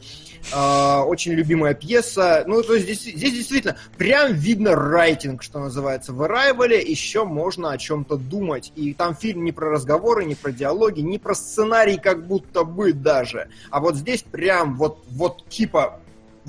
э, 0.53 0.99
очень 1.01 1.33
любимая 1.33 1.73
пьеса, 1.73 2.43
ну, 2.47 2.61
то 2.63 2.73
есть 2.73 2.85
здесь, 2.85 3.15
здесь 3.15 3.33
действительно 3.33 3.77
прям 3.97 4.33
видно 4.33 4.75
рейтинг, 4.75 5.43
что 5.43 5.59
называется. 5.59 6.11
В 6.11 6.21
Arrival 6.23 6.83
еще 6.83 7.23
можно 7.23 7.71
о 7.71 7.77
чем-то 7.77 8.17
думать, 8.17 8.73
и 8.75 8.93
там 8.93 9.15
фильм 9.15 9.45
не 9.45 9.51
про 9.51 9.69
разговоры, 9.69 10.25
не 10.25 10.35
про 10.35 10.51
диалоги, 10.51 11.01
не 11.01 11.19
про 11.19 11.35
сценарий 11.35 11.97
как 11.97 12.27
будто 12.27 12.63
бы 12.63 12.91
даже, 12.91 13.49
а 13.69 13.79
вот 13.79 13.95
здесь 13.95 14.23
прям 14.23 14.75
вот, 14.75 15.05
вот 15.09 15.43
кипа 15.49 15.99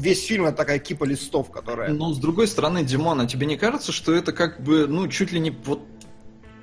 Весь 0.00 0.26
фильм 0.26 0.46
это 0.46 0.56
такая 0.56 0.78
кипа 0.78 1.04
листов, 1.04 1.50
которая... 1.50 1.90
Ну, 1.90 2.12
с 2.12 2.18
другой 2.18 2.46
стороны, 2.48 2.82
Димон, 2.84 3.20
а 3.20 3.26
тебе 3.26 3.46
не 3.46 3.56
кажется, 3.56 3.92
что 3.92 4.14
это 4.14 4.32
как 4.32 4.62
бы, 4.62 4.86
ну, 4.86 5.08
чуть 5.08 5.32
ли 5.32 5.40
не 5.40 5.50
вот 5.50 5.82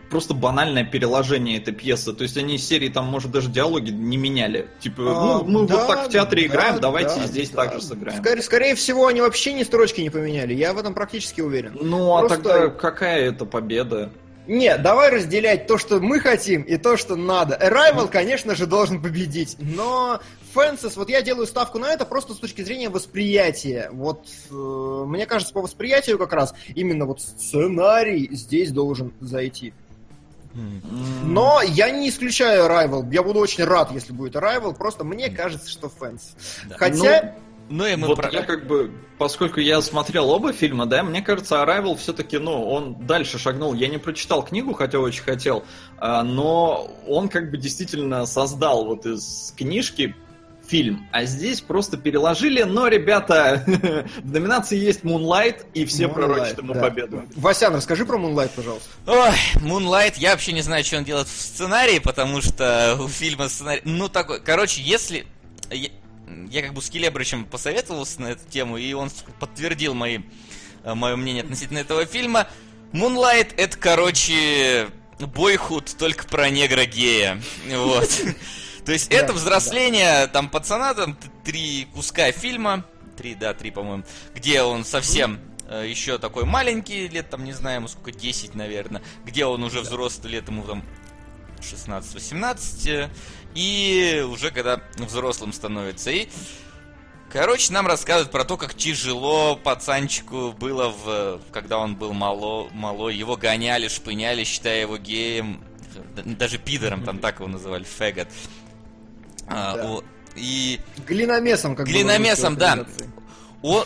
просто 0.09 0.33
банальное 0.33 0.83
переложение 0.85 1.57
этой 1.57 1.73
пьесы. 1.73 2.13
То 2.13 2.23
есть 2.23 2.37
они 2.37 2.55
из 2.55 2.67
серии 2.67 2.89
там, 2.89 3.05
может, 3.05 3.31
даже 3.31 3.49
диалоги 3.49 3.91
не 3.91 4.17
меняли. 4.17 4.67
Типа, 4.79 5.03
А, 5.05 5.43
ну, 5.43 5.61
мы 5.61 5.67
да, 5.67 5.77
вот 5.77 5.87
так 5.87 6.07
в 6.07 6.09
театре 6.09 6.43
да, 6.43 6.47
играем, 6.47 6.79
давайте 6.79 7.15
да, 7.19 7.27
здесь 7.27 7.49
да. 7.49 7.65
так 7.65 7.73
же 7.75 7.81
сыграем. 7.81 8.19
Скорее, 8.23 8.41
скорее 8.41 8.75
всего, 8.75 9.07
они 9.07 9.21
вообще 9.21 9.53
ни 9.53 9.63
строчки 9.63 10.01
не 10.01 10.09
поменяли. 10.09 10.53
Я 10.53 10.73
в 10.73 10.77
этом 10.77 10.93
практически 10.93 11.41
уверен. 11.41 11.77
Ну, 11.79 12.15
а 12.15 12.21
Просто- 12.21 12.37
тогда 12.37 12.67
какая 12.69 13.29
это 13.29 13.45
победа? 13.45 14.11
Не, 14.47 14.77
давай 14.77 15.11
разделять 15.11 15.67
то, 15.67 15.77
что 15.77 15.99
мы 15.99 16.21
хотим, 16.21 16.61
и 16.61 16.77
то, 16.77 16.95
что 16.95 17.17
надо. 17.17 17.55
Arrival, 17.61 18.07
конечно 18.07 18.55
же, 18.55 18.65
должен 18.65 19.01
победить, 19.01 19.57
но 19.59 20.21
Fences, 20.57 20.93
вот 20.95 21.09
я 21.09 21.21
делаю 21.21 21.45
ставку 21.45 21.77
на 21.77 21.91
это 21.91 22.05
просто 22.05 22.33
с 22.33 22.37
точки 22.37 22.63
зрения 22.63 22.89
восприятия. 22.89 23.89
Вот 23.91 24.25
э, 24.49 24.53
мне 24.53 25.25
кажется, 25.25 25.53
по 25.53 25.61
восприятию 25.61 26.17
как 26.17 26.33
раз 26.33 26.53
именно 26.73 27.05
вот 27.05 27.21
сценарий 27.21 28.27
здесь 28.31 28.71
должен 28.71 29.13
зайти. 29.19 29.73
Но 31.23 31.61
я 31.61 31.91
не 31.91 32.09
исключаю 32.09 32.65
Arrival. 32.65 33.07
Я 33.13 33.21
буду 33.21 33.39
очень 33.39 33.63
рад, 33.63 33.91
если 33.91 34.11
будет 34.11 34.35
Arrival. 34.35 34.75
Просто 34.75 35.03
мне 35.03 35.29
кажется, 35.29 35.69
что 35.69 35.87
Fences. 35.87 36.35
Да. 36.67 36.77
Хотя, 36.77 37.35
Ну 37.69 37.85
и 37.85 37.95
мы 37.95 38.07
вот 38.07 38.17
про- 38.17 38.31
я 38.31 38.41
как 38.41 38.65
бы, 38.65 38.91
поскольку 39.19 39.59
я 39.59 39.81
смотрел 39.81 40.29
оба 40.31 40.53
фильма, 40.53 40.87
да, 40.87 41.03
мне 41.03 41.21
кажется, 41.21 41.55
Arrival 41.55 41.95
все-таки, 41.97 42.39
ну, 42.39 42.67
он 42.67 43.05
дальше 43.05 43.37
шагнул. 43.37 43.75
Я 43.75 43.87
не 43.87 43.99
прочитал 43.99 44.43
книгу, 44.43 44.73
хотя 44.73 44.99
очень 44.99 45.23
хотел, 45.23 45.63
а, 45.99 46.23
но 46.23 46.89
он 47.05 47.29
как 47.29 47.51
бы 47.51 47.57
действительно 47.57 48.25
создал 48.25 48.85
вот 48.85 49.05
из 49.05 49.53
книжки 49.55 50.15
фильм, 50.67 51.07
а 51.11 51.25
здесь 51.25 51.61
просто 51.61 51.97
переложили, 51.97 52.63
но, 52.63 52.87
ребята, 52.87 53.63
в 54.23 54.31
номинации 54.31 54.77
есть 54.77 55.01
Moonlight, 55.01 55.65
и 55.73 55.85
все 55.85 56.05
Moonlight, 56.05 56.13
пророчат 56.13 56.57
ему 56.57 56.73
да. 56.73 56.81
победу. 56.81 57.23
Васян, 57.35 57.73
расскажи 57.73 58.05
про 58.05 58.17
Moonlight, 58.17 58.51
пожалуйста. 58.55 58.89
Ой, 59.05 59.31
Moonlight, 59.55 60.15
я 60.17 60.31
вообще 60.31 60.51
не 60.51 60.61
знаю, 60.61 60.83
что 60.83 60.97
он 60.97 61.03
делает 61.03 61.27
в 61.27 61.41
сценарии, 61.41 61.99
потому 61.99 62.41
что 62.41 62.97
у 62.99 63.07
фильма 63.07 63.49
сценарий... 63.49 63.81
Ну, 63.85 64.09
такой, 64.09 64.41
короче, 64.41 64.81
если... 64.81 65.25
Я, 65.71 65.89
я 66.49 66.61
как 66.61 66.73
бы 66.73 66.81
с 66.81 66.89
Келебричем 66.89 67.45
посоветовался 67.45 68.21
на 68.21 68.27
эту 68.27 68.47
тему, 68.49 68.77
и 68.77 68.93
он 68.93 69.09
подтвердил 69.39 69.93
мои, 69.93 70.19
мое 70.83 71.15
мнение 71.15 71.43
относительно 71.43 71.79
этого 71.79 72.05
фильма. 72.05 72.47
Moonlight 72.91 73.53
это, 73.57 73.77
короче, 73.77 74.87
бойхуд 75.19 75.95
только 75.97 76.25
про 76.27 76.49
негра-гея. 76.49 77.41
Вот. 77.69 78.09
То 78.87 78.93
есть 78.93 79.11
это 79.11 79.33
взросление 79.33 80.27
там 80.27 80.47
пацана, 80.47 80.93
там 80.93 81.17
три 81.43 81.89
куска 81.93 82.31
фильма, 82.31 82.85
три, 83.17 83.35
да, 83.35 83.53
три, 83.53 83.69
по-моему, 83.69 84.05
где 84.33 84.61
он 84.61 84.85
совсем 84.85 85.41
э, 85.67 85.85
еще 85.89 86.17
такой 86.19 86.45
маленький, 86.45 87.09
лет 87.09 87.29
там, 87.29 87.43
не 87.43 87.51
знаю, 87.51 87.79
ему 87.79 87.89
сколько, 87.89 88.13
10, 88.13 88.55
наверное, 88.55 89.01
где 89.25 89.45
он 89.45 89.61
уже 89.63 89.81
взрослый, 89.81 90.31
лет 90.31 90.47
ему 90.47 90.63
там 90.63 90.85
16-18, 91.59 93.09
и 93.55 94.25
уже 94.25 94.51
когда 94.51 94.79
взрослым 94.95 95.51
становится. 95.51 96.09
И, 96.11 96.29
короче, 97.29 97.73
нам 97.73 97.87
рассказывают 97.87 98.31
про 98.31 98.45
то, 98.45 98.55
как 98.55 98.73
тяжело 98.73 99.57
пацанчику 99.57 100.53
было, 100.53 100.91
в, 100.91 101.41
когда 101.51 101.79
он 101.79 101.97
был 101.97 102.13
мало, 102.13 102.69
малой. 102.69 103.17
Его 103.17 103.35
гоняли, 103.35 103.89
шпыняли, 103.89 104.45
считая 104.45 104.79
его 104.79 104.97
геем, 104.97 105.61
даже 106.23 106.57
пидором, 106.57 107.03
там 107.03 107.19
так 107.19 107.39
его 107.39 107.49
называли, 107.49 107.83
фэгот. 107.83 108.29
А, 109.47 109.75
Да. 109.75 109.85
о, 109.85 110.03
и 110.35 110.79
Глиномесом, 111.05 111.75
как 111.75 111.87
Глиномесом, 111.87 112.57
да. 112.57 112.85
о, 113.61 113.85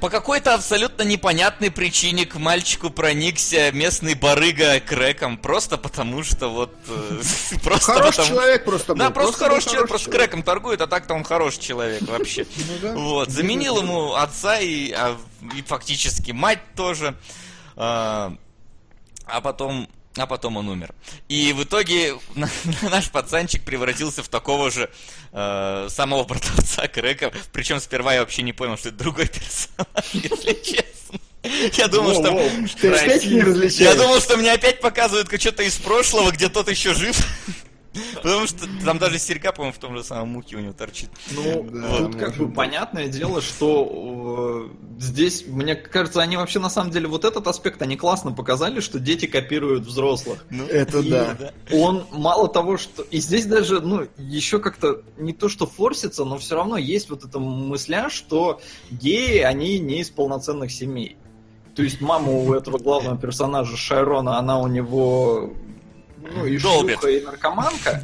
по 0.00 0.10
какой-то 0.10 0.52
абсолютно 0.54 1.02
непонятной 1.02 1.70
причине 1.70 2.26
к 2.26 2.34
мальчику 2.36 2.90
проникся 2.90 3.72
местный 3.72 4.14
барыга 4.14 4.78
крэком, 4.80 5.38
просто 5.38 5.78
потому 5.78 6.22
что 6.22 6.48
вот... 6.48 6.74
э, 6.88 7.20
просто 7.64 7.92
Хороший 7.92 8.16
потому- 8.18 8.28
человек 8.28 8.64
просто 8.66 8.92
был. 8.94 8.98
Да, 8.98 9.10
просто 9.10 9.32
был 9.32 9.38
хороший 9.46 9.70
человек, 9.70 9.88
просто 9.88 10.10
крэком 10.10 10.42
торгует, 10.42 10.80
а 10.82 10.86
так-то 10.86 11.14
он 11.14 11.24
хороший 11.24 11.60
человек 11.60 12.02
вообще. 12.02 12.46
Ну. 12.82 12.98
Вот, 13.08 13.30
заменил 13.30 13.78
ему 13.78 14.14
отца 14.14 14.58
и, 14.60 14.92
а, 14.92 15.16
и 15.56 15.62
фактически 15.62 16.32
мать 16.32 16.60
тоже. 16.76 17.14
А, 17.76 18.36
а 19.26 19.40
потом, 19.40 19.88
а 20.16 20.26
потом 20.26 20.56
он 20.56 20.68
умер. 20.68 20.94
И 21.28 21.52
в 21.52 21.64
итоге 21.64 22.16
наш 22.82 23.10
пацанчик 23.10 23.64
превратился 23.64 24.22
в 24.22 24.28
такого 24.28 24.70
же 24.70 24.90
э, 25.32 25.88
самого 25.90 26.24
продавца 26.24 26.86
Крэка. 26.88 27.32
Причем 27.52 27.80
сперва 27.80 28.14
я 28.14 28.20
вообще 28.20 28.42
не 28.42 28.52
понял, 28.52 28.76
что 28.76 28.88
это 28.90 28.98
другой 28.98 29.26
персонаж, 29.28 30.04
если 30.12 30.52
честно. 30.62 31.20
Я 31.74 31.88
думал, 31.88 32.14
что... 32.14 32.80
Ты 32.80 32.90
опять 32.90 33.26
не 33.26 33.82
Я 33.82 33.94
думал, 33.94 34.18
что 34.20 34.36
мне 34.38 34.52
опять 34.52 34.80
показывают 34.80 35.28
что-то 35.38 35.62
из 35.62 35.76
прошлого, 35.76 36.30
где 36.30 36.48
тот 36.48 36.70
еще 36.70 36.94
жив. 36.94 37.16
Потому 38.22 38.46
что 38.46 38.66
там 38.84 38.98
даже 38.98 39.18
серьга, 39.18 39.52
по-моему, 39.52 39.74
в 39.74 39.78
том 39.78 39.96
же 39.96 40.04
самом 40.04 40.30
мухе 40.30 40.56
у 40.56 40.60
него 40.60 40.72
торчит. 40.72 41.10
Ну, 41.30 41.66
Да, 41.70 41.98
тут 41.98 42.16
как 42.16 42.36
бы 42.36 42.46
быть. 42.46 42.56
понятное 42.56 43.08
дело, 43.08 43.40
что 43.40 44.68
э, 44.70 45.00
здесь, 45.00 45.44
мне 45.46 45.74
кажется, 45.74 46.20
они 46.20 46.36
вообще 46.36 46.58
на 46.58 46.70
самом 46.70 46.90
деле 46.90 47.06
вот 47.06 47.24
этот 47.24 47.46
аспект 47.46 47.80
они 47.82 47.96
классно 47.96 48.32
показали, 48.32 48.80
что 48.80 48.98
дети 48.98 49.26
копируют 49.26 49.84
взрослых. 49.84 50.44
Ну, 50.50 50.64
Это 50.64 50.98
И 50.98 51.10
да. 51.10 51.52
Он 51.72 52.06
мало 52.12 52.48
того, 52.48 52.76
что... 52.76 53.02
И 53.02 53.20
здесь 53.20 53.46
даже, 53.46 53.80
ну, 53.80 54.06
еще 54.18 54.58
как-то 54.58 55.02
не 55.16 55.32
то, 55.32 55.48
что 55.48 55.66
форсится, 55.66 56.24
но 56.24 56.38
все 56.38 56.56
равно 56.56 56.76
есть 56.76 57.10
вот 57.10 57.24
эта 57.24 57.38
мысля, 57.38 58.08
что 58.10 58.60
геи, 58.90 59.38
они 59.38 59.78
не 59.78 60.00
из 60.00 60.10
полноценных 60.10 60.72
семей. 60.72 61.16
То 61.74 61.82
есть 61.82 62.00
мама 62.00 62.30
у 62.30 62.54
этого 62.54 62.78
главного 62.78 63.18
персонажа 63.18 63.76
Шайрона, 63.76 64.38
она 64.38 64.60
у 64.60 64.68
него 64.68 65.52
ну, 66.32 66.46
и 66.46 66.58
Долбит. 66.58 67.00
шлюха, 67.00 67.08
и 67.08 67.20
наркоманка. 67.20 68.02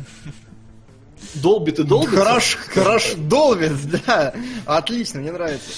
Долбит 1.34 1.78
и 1.78 1.84
долбит. 1.84 2.18
Хорош, 2.18 2.56
хорош, 2.56 3.12
долбит, 3.16 3.72
да. 4.06 4.34
Отлично, 4.66 5.20
мне 5.20 5.32
нравится. 5.32 5.70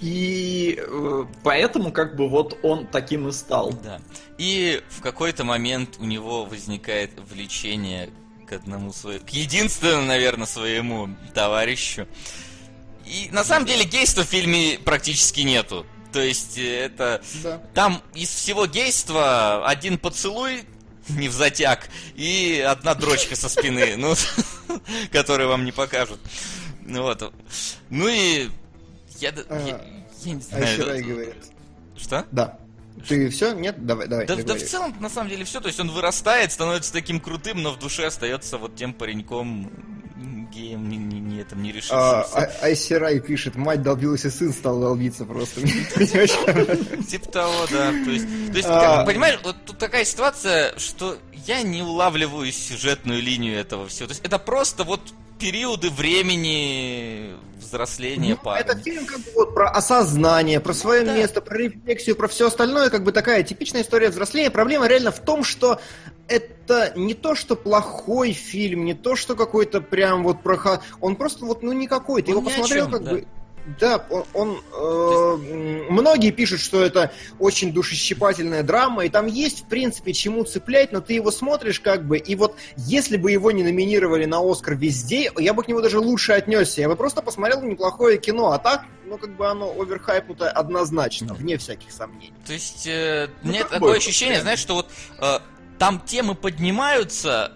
И 0.00 0.78
э, 0.78 1.24
поэтому 1.42 1.90
как 1.90 2.16
бы 2.16 2.28
вот 2.28 2.58
он 2.62 2.86
таким 2.86 3.28
и 3.28 3.32
стал. 3.32 3.72
Да. 3.72 4.00
И 4.36 4.82
в 4.90 5.00
какой-то 5.00 5.44
момент 5.44 5.96
у 5.98 6.04
него 6.04 6.44
возникает 6.44 7.12
влечение 7.30 8.10
к 8.46 8.52
одному 8.52 8.92
своему, 8.92 9.24
к 9.24 9.30
единственному, 9.30 10.06
наверное, 10.06 10.46
своему 10.46 11.08
товарищу. 11.32 12.06
И 13.06 13.28
на 13.32 13.44
самом 13.44 13.66
деле 13.66 13.84
гейства 13.84 14.22
в 14.22 14.26
фильме 14.26 14.78
практически 14.84 15.40
нету. 15.40 15.86
То 16.12 16.20
есть 16.20 16.58
э, 16.58 16.84
это... 16.84 17.22
Да. 17.42 17.62
Там 17.72 18.02
из 18.14 18.28
всего 18.28 18.66
гейства 18.66 19.66
один 19.66 19.96
поцелуй 19.96 20.64
не 21.08 21.28
в 21.28 21.32
затяг 21.32 21.88
и 22.14 22.64
одна 22.66 22.94
дрочка 22.94 23.36
со 23.36 23.48
спины, 23.48 23.94
ну, 23.98 24.14
которую 25.12 25.48
вам 25.48 25.64
не 25.64 25.72
покажут. 25.72 26.20
Ну 26.82 27.02
вот. 27.02 27.32
Ну 27.90 28.08
и... 28.08 28.48
Я, 29.18 29.32
А, 29.48 29.58
я, 29.66 29.80
я 30.24 30.32
не 30.32 30.40
знаю. 30.40 30.64
Айсерай 30.64 31.02
да- 31.02 31.08
говорит. 31.08 31.34
Что? 31.96 32.26
Да. 32.30 32.58
Ты 33.08 33.28
все? 33.30 33.52
Нет? 33.54 33.84
Давай, 33.84 34.06
давай. 34.06 34.26
Да, 34.26 34.36
да 34.36 34.54
в 34.54 34.62
целом, 34.62 34.94
на 35.00 35.08
самом 35.08 35.28
деле, 35.30 35.44
все. 35.44 35.60
То 35.60 35.68
есть 35.68 35.80
он 35.80 35.90
вырастает, 35.90 36.52
становится 36.52 36.92
таким 36.92 37.20
крутым, 37.20 37.62
но 37.62 37.72
в 37.72 37.78
душе 37.78 38.06
остается 38.06 38.58
вот 38.58 38.76
тем 38.76 38.94
пареньком 38.94 39.70
геем, 40.52 40.88
не, 40.88 40.96
не, 40.96 41.20
не, 41.34 41.40
этом, 41.42 41.62
не 41.62 41.70
А, 41.70 41.72
решившимся. 41.74 42.24
а- 42.34 42.64
Айсерай 42.64 43.20
пишет, 43.20 43.56
мать 43.56 43.82
долбилась 43.82 44.24
и 44.24 44.30
сын 44.30 44.52
стал 44.52 44.80
долбиться 44.80 45.24
просто. 45.24 45.60
Типа 47.08 47.28
того, 47.30 47.66
да. 47.70 47.90
То 47.90 48.10
есть, 48.10 48.26
то 48.50 48.56
есть 48.56 48.68
А. 48.68 48.80
как, 48.98 49.06
понимаешь, 49.06 49.38
вот 49.42 49.56
тут 49.64 49.78
такая 49.78 50.04
ситуация, 50.04 50.76
что 50.78 51.18
я 51.46 51.62
не 51.62 51.82
улавливаю 51.82 52.50
сюжетную 52.52 53.20
линию 53.22 53.58
этого 53.58 53.86
всего. 53.88 54.06
То 54.08 54.12
есть 54.12 54.24
это 54.24 54.38
просто 54.38 54.84
вот 54.84 55.00
периоды 55.38 55.90
времени 55.90 57.34
взросления 57.58 58.30
Ну, 58.30 58.36
парня. 58.36 58.60
Это 58.60 58.78
фильм 58.78 59.04
как 59.06 59.18
бы 59.18 59.30
вот 59.34 59.54
про 59.54 59.70
осознание, 59.70 60.60
про 60.60 60.72
свое 60.72 61.04
Да. 61.04 61.16
место, 61.16 61.40
про 61.40 61.56
рефлексию, 61.56 62.16
про 62.16 62.28
все 62.28 62.46
остальное, 62.46 62.90
как 62.90 63.04
бы 63.04 63.12
такая 63.12 63.42
типичная 63.42 63.82
история 63.82 64.10
взросления. 64.10 64.50
Проблема 64.50 64.86
реально 64.86 65.10
в 65.10 65.20
том, 65.20 65.44
что 65.44 65.80
это 66.28 66.92
не 66.96 67.14
то, 67.14 67.34
что 67.34 67.56
плохой 67.56 68.32
фильм, 68.32 68.84
не 68.84 68.94
то, 68.94 69.16
что 69.16 69.34
какой-то 69.34 69.80
прям 69.80 70.22
вот 70.22 70.42
про... 70.42 70.80
Он 71.00 71.16
просто 71.16 71.44
вот, 71.44 71.62
ну, 71.62 71.72
никакой. 71.72 72.22
Ты 72.22 72.32
Он 72.32 72.38
его 72.38 72.48
посмотрел, 72.50 72.84
чем, 72.84 72.92
как 72.92 73.04
да. 73.04 73.10
бы... 73.12 73.26
Да, 73.80 74.04
он, 74.10 74.24
он, 74.34 74.60
э, 74.72 75.36
многие 75.90 76.30
пишут, 76.30 76.60
что 76.60 76.84
это 76.84 77.12
очень 77.38 77.72
душещипательная 77.72 78.62
драма, 78.62 79.06
и 79.06 79.08
там 79.08 79.26
есть, 79.26 79.64
в 79.64 79.68
принципе, 79.68 80.12
чему 80.12 80.44
цеплять, 80.44 80.92
но 80.92 81.00
ты 81.00 81.14
его 81.14 81.30
смотришь 81.30 81.80
как 81.80 82.04
бы, 82.04 82.18
и 82.18 82.34
вот 82.34 82.56
если 82.76 83.16
бы 83.16 83.32
его 83.32 83.50
не 83.52 83.62
номинировали 83.62 84.26
на 84.26 84.38
Оскар 84.40 84.74
везде, 84.74 85.30
я 85.38 85.54
бы 85.54 85.62
к 85.62 85.68
нему 85.68 85.80
даже 85.80 85.98
лучше 85.98 86.32
отнесся. 86.32 86.82
Я 86.82 86.88
бы 86.88 86.96
просто 86.96 87.22
посмотрел 87.22 87.62
неплохое 87.62 88.18
кино, 88.18 88.52
а 88.52 88.58
так, 88.58 88.84
ну 89.06 89.16
как 89.16 89.34
бы 89.34 89.46
оно 89.48 89.72
оверхайпнуто 89.80 90.50
однозначно, 90.50 91.32
вне 91.32 91.56
всяких 91.56 91.90
сомнений. 91.90 92.34
То 92.46 92.52
есть, 92.52 92.86
э, 92.86 93.28
Ну, 93.42 93.52
нет 93.52 93.68
такое 93.70 93.96
ощущение, 93.96 94.42
знаешь, 94.42 94.58
что 94.58 94.74
вот 94.74 94.90
э, 95.20 95.38
там 95.78 96.00
темы 96.00 96.34
поднимаются, 96.34 97.52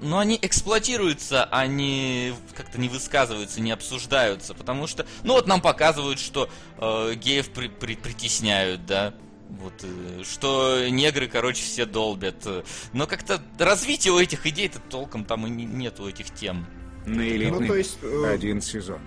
но 0.00 0.18
они 0.18 0.38
эксплуатируются, 0.40 1.44
они 1.44 2.34
как-то 2.54 2.78
не 2.80 2.88
высказываются, 2.88 3.60
не 3.60 3.70
обсуждаются, 3.72 4.54
потому 4.54 4.86
что, 4.86 5.06
ну 5.22 5.34
вот 5.34 5.46
нам 5.46 5.60
показывают, 5.60 6.18
что 6.18 6.48
э, 6.78 7.14
геев 7.14 7.50
при- 7.50 7.68
при- 7.68 7.96
притесняют, 7.96 8.86
да, 8.86 9.14
вот, 9.50 9.74
э, 9.82 10.22
что 10.24 10.86
негры, 10.88 11.28
короче, 11.28 11.62
все 11.62 11.86
долбят, 11.86 12.46
но 12.92 13.06
как-то 13.06 13.40
развития 13.58 14.10
у 14.10 14.18
этих 14.18 14.46
идей-то 14.46 14.78
толком 14.80 15.24
там 15.24 15.46
и 15.46 15.50
не- 15.50 15.64
нету 15.66 16.08
этих 16.08 16.32
тем. 16.34 16.66
На 17.06 17.16
Ну, 17.16 17.22
элитный 17.22 17.68
то 17.68 17.74
есть... 17.74 17.98
э, 18.02 18.30
один 18.32 18.62
сезон. 18.62 19.00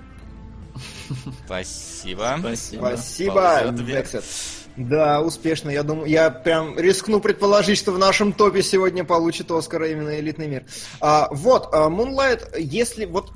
Спасибо. 1.45 2.35
Спасибо. 2.39 2.81
Спасибо. 2.95 3.73
Да, 4.77 5.21
успешно. 5.21 5.71
Я 5.71 5.81
думаю, 5.81 6.07
я 6.07 6.29
прям 6.29 6.77
рискну 6.77 7.19
предположить, 7.19 7.79
что 7.79 7.91
в 7.91 7.97
нашем 7.97 8.31
топе 8.31 8.61
сегодня 8.61 9.03
получит 9.03 9.49
Оскара 9.49 9.89
именно 9.89 10.19
элитный 10.19 10.47
мир. 10.47 10.65
А, 11.01 11.27
вот, 11.31 11.69
а, 11.73 11.89
Moonlight, 11.89 12.59
если 12.59 13.05
вот 13.05 13.31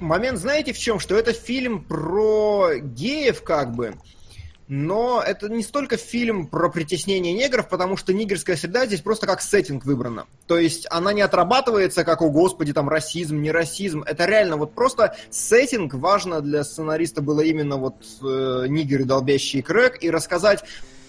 момент, 0.00 0.38
знаете 0.38 0.72
в 0.72 0.78
чем? 0.78 0.98
Что 0.98 1.16
это 1.16 1.32
фильм 1.32 1.84
про 1.84 2.74
геев, 2.74 3.42
как 3.42 3.72
бы. 3.74 3.94
Но 4.68 5.22
это 5.24 5.48
не 5.48 5.62
столько 5.62 5.96
фильм 5.96 6.48
про 6.48 6.68
притеснение 6.68 7.32
негров, 7.32 7.68
потому 7.68 7.96
что 7.96 8.12
нигерская 8.12 8.56
среда 8.56 8.86
здесь 8.86 9.00
просто 9.00 9.26
как 9.26 9.40
сеттинг 9.40 9.84
выбрана. 9.84 10.26
То 10.46 10.58
есть 10.58 10.86
она 10.90 11.12
не 11.12 11.20
отрабатывается 11.20 12.04
как, 12.04 12.20
о 12.20 12.30
господи, 12.30 12.72
там 12.72 12.88
расизм, 12.88 13.40
не 13.40 13.52
расизм. 13.52 14.02
Это 14.02 14.24
реально 14.24 14.56
вот 14.56 14.74
просто 14.74 15.16
сеттинг. 15.30 15.94
Важно 15.94 16.40
для 16.40 16.64
сценариста 16.64 17.22
было 17.22 17.42
именно 17.42 17.76
вот 17.76 18.04
э, 18.22 18.66
нигеры, 18.68 19.04
долбящие 19.04 19.62
крэк, 19.62 20.02
и 20.02 20.10
рассказать 20.10 20.64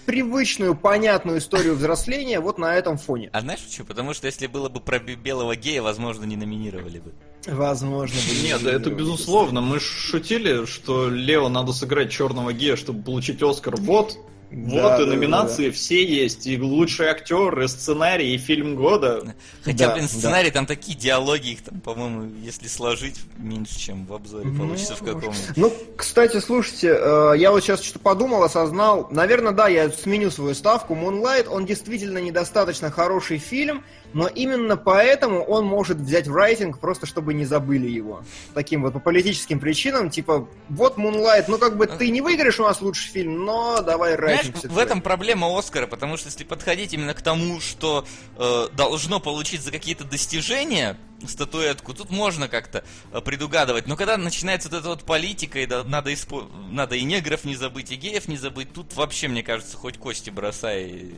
привычную, 0.05 0.73
понятную 0.73 1.39
историю 1.39 1.75
взросления 1.75 2.39
вот 2.39 2.57
на 2.57 2.75
этом 2.75 2.97
фоне. 2.97 3.29
А 3.33 3.41
знаешь 3.41 3.61
почему? 3.61 3.87
Потому 3.87 4.13
что 4.13 4.27
если 4.27 4.47
было 4.47 4.69
бы 4.69 4.79
про 4.79 4.99
бе- 4.99 5.15
белого 5.15 5.55
гея, 5.55 5.81
возможно, 5.81 6.23
не 6.23 6.37
номинировали 6.37 6.99
бы. 6.99 7.13
Возможно. 7.47 8.15
Нет, 8.43 8.61
да 8.63 8.71
это 8.71 8.89
безусловно. 8.89 9.61
Мы 9.61 9.79
ж 9.79 9.83
шутили, 9.83 10.65
что 10.65 11.09
Лео 11.09 11.49
надо 11.49 11.71
сыграть 11.73 12.11
черного 12.11 12.53
гея, 12.53 12.75
чтобы 12.75 13.01
получить 13.03 13.41
Оскар. 13.41 13.75
Вот, 13.77 14.17
Да, 14.51 14.97
вот 14.97 15.01
и 15.01 15.05
да, 15.05 15.11
номинации 15.11 15.69
все 15.71 16.05
есть. 16.05 16.45
И 16.47 16.59
лучший 16.59 17.07
актер, 17.07 17.59
и 17.61 17.67
сценарий, 17.67 18.33
и 18.35 18.37
фильм 18.37 18.75
года. 18.75 19.35
Хотя, 19.63 19.87
Да, 19.87 19.93
блин, 19.93 20.05
да. 20.05 20.17
сценарий, 20.17 20.51
там 20.51 20.65
такие 20.65 20.97
диалоги, 20.97 21.49
их 21.49 21.63
там, 21.63 21.79
по-моему, 21.81 22.31
если 22.43 22.67
сложить, 22.67 23.19
меньше, 23.37 23.77
чем 23.77 24.05
в 24.05 24.13
обзоре 24.13 24.45
Ну, 24.45 24.57
получится 24.57 24.95
в 24.95 25.03
каком 25.03 25.33
Ну, 25.55 25.73
кстати, 25.97 26.39
слушайте, 26.39 26.95
э, 26.99 27.33
я 27.37 27.51
вот 27.51 27.61
сейчас 27.63 27.81
что-то 27.81 27.99
подумал, 27.99 28.43
осознал. 28.43 29.07
Наверное, 29.11 29.51
да, 29.51 29.67
я 29.67 29.89
сменю 29.89 30.31
свою 30.31 30.53
ставку. 30.55 30.95
Moonlight, 30.95 31.47
он 31.47 31.65
действительно 31.65 32.19
недостаточно 32.19 32.89
хороший 32.91 33.37
фильм, 33.39 33.83
но 34.13 34.27
именно 34.27 34.77
поэтому 34.77 35.43
он 35.43 35.65
может 35.65 35.97
взять 35.97 36.27
в 36.27 36.35
рейтинг, 36.35 36.79
просто 36.79 37.05
чтобы 37.05 37.33
не 37.33 37.45
забыли 37.45 37.87
его. 37.87 38.23
Таким 38.53 38.83
вот 38.83 38.93
по 38.93 38.99
политическим 38.99 39.59
причинам, 39.59 40.09
типа, 40.09 40.47
вот 40.69 40.97
Moonlight, 40.97 41.45
ну 41.47 41.57
как 41.57 41.77
бы 41.77 41.87
ты 41.87 42.09
не 42.09 42.21
выиграешь 42.21 42.59
у 42.59 42.63
нас 42.63 42.81
лучший 42.81 43.11
фильм, 43.11 43.45
но 43.45 43.81
давай 43.81 44.15
Знаешь, 44.15 44.43
рейтинг. 44.43 44.57
все 44.57 44.67
в 44.67 44.77
этом 44.77 45.01
проблема 45.01 45.57
Оскара, 45.57 45.87
потому 45.87 46.17
что 46.17 46.27
если 46.27 46.43
подходить 46.43 46.93
именно 46.93 47.13
к 47.13 47.21
тому, 47.21 47.59
что 47.59 48.05
э, 48.37 48.67
должно 48.73 49.19
получить 49.19 49.61
за 49.61 49.71
какие-то 49.71 50.03
достижения 50.03 50.97
статуэтку, 51.27 51.93
тут 51.93 52.09
можно 52.11 52.47
как-то 52.47 52.83
э, 53.11 53.21
предугадывать. 53.21 53.87
Но 53.87 53.95
когда 53.95 54.17
начинается 54.17 54.69
вот 54.69 54.79
эта 54.79 54.89
вот 54.89 55.03
политика, 55.03 55.59
и 55.59 55.65
да- 55.65 55.83
надо, 55.83 56.11
испо- 56.11 56.47
надо 56.71 56.95
и 56.95 57.03
негров 57.03 57.43
не 57.45 57.55
забыть, 57.55 57.91
и 57.91 57.95
геев 57.95 58.27
не 58.27 58.37
забыть, 58.37 58.71
тут 58.73 58.95
вообще, 58.95 59.27
мне 59.27 59.41
кажется, 59.43 59.77
хоть 59.77 59.97
кости 59.97 60.29
бросай. 60.29 61.15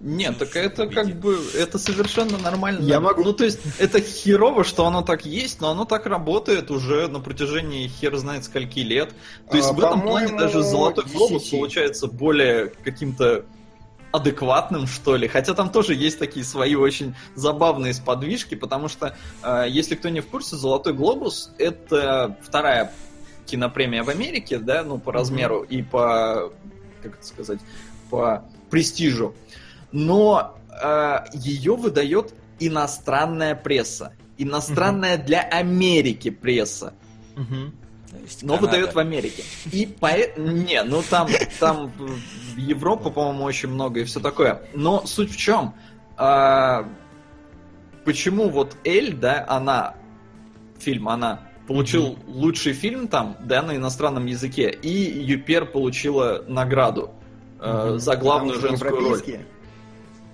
Нет, 0.00 0.32
Ну, 0.32 0.38
так 0.46 0.56
это 0.56 0.84
победит. 0.86 0.94
как 1.12 1.20
бы, 1.20 1.38
это 1.54 1.78
совершенно 1.78 2.36
нормально. 2.38 2.84
Я 2.84 2.98
могу- 3.00 3.22
Ну, 3.22 3.32
то 3.32 3.44
есть, 3.44 3.60
это 3.78 4.00
херово, 4.00 4.64
что 4.64 4.86
оно 4.86 5.02
так 5.02 5.24
есть, 5.26 5.60
но 5.60 5.70
оно 5.70 5.84
так 5.84 6.06
работает 6.06 6.70
уже 6.70 7.06
на 7.08 7.20
протяжении 7.20 7.86
хер 7.88 8.16
знает 8.16 8.44
скольки 8.44 8.80
лет. 8.80 9.14
То 9.50 9.56
есть, 9.56 9.68
А, 9.70 9.72
в 9.72 9.78
этом 9.78 10.00
плане 10.02 10.36
даже 10.36 10.62
Золотой 10.62 11.04
глобус 11.04 11.42
10. 11.44 11.50
получается 11.58 12.06
более 12.08 12.68
каким-то 12.84 13.44
адекватным, 14.12 14.86
что 14.86 15.16
ли. 15.16 15.26
Хотя 15.26 15.54
там 15.54 15.70
тоже 15.70 15.94
есть 15.94 16.18
такие 16.18 16.44
свои 16.44 16.74
очень 16.74 17.14
забавные 17.34 17.94
сподвижки, 17.94 18.54
потому 18.54 18.88
что, 18.88 19.16
э, 19.42 19.64
если 19.68 19.94
кто 19.94 20.08
не 20.08 20.20
в 20.20 20.26
курсе, 20.28 20.56
Золотой 20.56 20.92
глобус 20.92 21.50
это 21.58 22.36
вторая 22.42 22.92
кинопремия 23.46 24.04
в 24.04 24.08
Америке, 24.08 24.58
да, 24.58 24.84
ну, 24.84 24.98
по 24.98 25.12
размеру 25.12 25.62
и 25.62 25.82
по, 25.82 26.52
как 27.02 27.14
это 27.14 27.26
сказать, 27.26 27.58
по 28.10 28.44
престижу. 28.70 29.34
Но 29.90 30.56
э, 30.70 31.24
ее 31.34 31.74
выдает 31.74 32.34
иностранная 32.60 33.54
пресса. 33.54 34.12
Иностранная 34.38 35.18
для 35.18 35.40
Америки 35.42 36.30
пресса 36.30 36.94
Мгм. 37.36 37.72
Есть 38.20 38.42
но 38.42 38.56
Канада. 38.56 38.66
выдает 38.76 38.94
в 38.94 38.98
Америке. 38.98 39.42
И 39.72 39.86
по... 39.86 40.08
Не, 40.38 40.82
ну 40.84 41.02
там, 41.08 41.28
там 41.58 41.90
в 41.98 42.56
Европа, 42.56 43.10
по-моему, 43.10 43.44
очень 43.44 43.68
много 43.70 44.00
и 44.00 44.04
все 44.04 44.20
такое. 44.20 44.62
Но 44.74 45.06
суть 45.06 45.32
в 45.32 45.36
чем? 45.36 45.74
А, 46.16 46.86
почему 48.04 48.48
вот 48.50 48.76
Эль, 48.84 49.14
да, 49.14 49.44
она, 49.48 49.94
фильм, 50.78 51.08
она 51.08 51.40
получил 51.66 52.18
лучший 52.26 52.72
фильм 52.74 53.08
там, 53.08 53.36
да, 53.40 53.62
на 53.62 53.76
иностранном 53.76 54.26
языке, 54.26 54.70
и 54.70 54.90
Юпер 54.90 55.64
получила 55.66 56.44
награду 56.46 57.10
э, 57.60 57.88
Мгм. 57.90 57.98
за 57.98 58.16
главную 58.16 58.60
женскую 58.60 58.96
роль. 59.00 59.20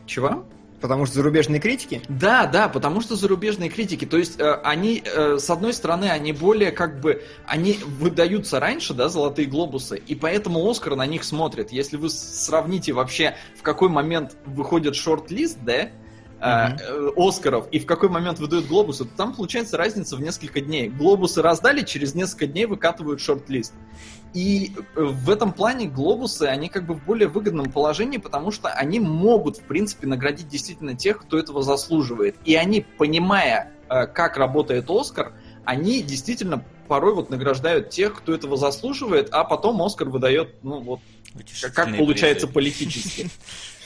Чего? 0.06 0.44
Потому 0.80 1.06
что 1.06 1.16
зарубежные 1.16 1.60
критики? 1.60 2.02
Да, 2.08 2.46
да, 2.46 2.68
потому 2.68 3.00
что 3.00 3.16
зарубежные 3.16 3.68
критики, 3.68 4.04
то 4.04 4.16
есть 4.16 4.38
э, 4.38 4.52
они, 4.62 5.02
э, 5.04 5.38
с 5.38 5.50
одной 5.50 5.72
стороны, 5.72 6.04
они 6.04 6.32
более 6.32 6.70
как 6.70 7.00
бы, 7.00 7.22
они 7.46 7.78
выдаются 7.84 8.60
раньше, 8.60 8.94
да, 8.94 9.08
золотые 9.08 9.48
глобусы, 9.48 9.98
и 9.98 10.14
поэтому 10.14 10.68
Оскар 10.68 10.94
на 10.94 11.06
них 11.06 11.24
смотрит. 11.24 11.72
Если 11.72 11.96
вы 11.96 12.10
сравните 12.10 12.92
вообще, 12.92 13.36
в 13.58 13.62
какой 13.62 13.88
момент 13.88 14.36
выходит 14.46 14.94
шорт-лист, 14.94 15.58
да, 15.62 15.88
э, 16.40 17.10
Оскаров 17.16 17.68
и 17.70 17.78
в 17.78 17.86
какой 17.86 18.08
момент 18.08 18.38
выдают 18.38 18.66
глобусы, 18.66 19.04
то 19.04 19.10
там 19.16 19.34
получается 19.34 19.76
разница 19.76 20.16
в 20.16 20.20
несколько 20.20 20.60
дней. 20.60 20.88
Глобусы 20.88 21.42
раздали, 21.42 21.82
через 21.82 22.14
несколько 22.14 22.46
дней 22.46 22.66
выкатывают 22.66 23.20
шорт-лист. 23.20 23.74
И 24.34 24.72
э, 24.94 25.02
в 25.02 25.30
этом 25.30 25.52
плане 25.52 25.86
глобусы, 25.86 26.44
они 26.44 26.68
как 26.68 26.86
бы 26.86 26.94
в 26.94 27.04
более 27.04 27.28
выгодном 27.28 27.70
положении, 27.70 28.18
потому 28.18 28.50
что 28.50 28.68
они 28.68 29.00
могут, 29.00 29.58
в 29.58 29.62
принципе, 29.62 30.06
наградить 30.06 30.48
действительно 30.48 30.94
тех, 30.94 31.20
кто 31.20 31.38
этого 31.38 31.62
заслуживает. 31.62 32.36
И 32.44 32.54
они, 32.54 32.80
понимая, 32.80 33.72
как 33.88 34.36
работает 34.36 34.90
Оскар, 34.90 35.32
они 35.64 36.02
действительно 36.02 36.64
порой 36.88 37.14
вот 37.14 37.30
награждают 37.30 37.90
тех, 37.90 38.14
кто 38.14 38.34
этого 38.34 38.56
заслуживает, 38.56 39.28
а 39.30 39.44
потом 39.44 39.80
Оскар 39.82 40.08
выдает, 40.08 40.56
ну 40.62 40.80
вот, 40.80 41.00
как 41.74 41.96
получается 41.96 42.46
призы. 42.46 42.54
политически. 42.54 43.30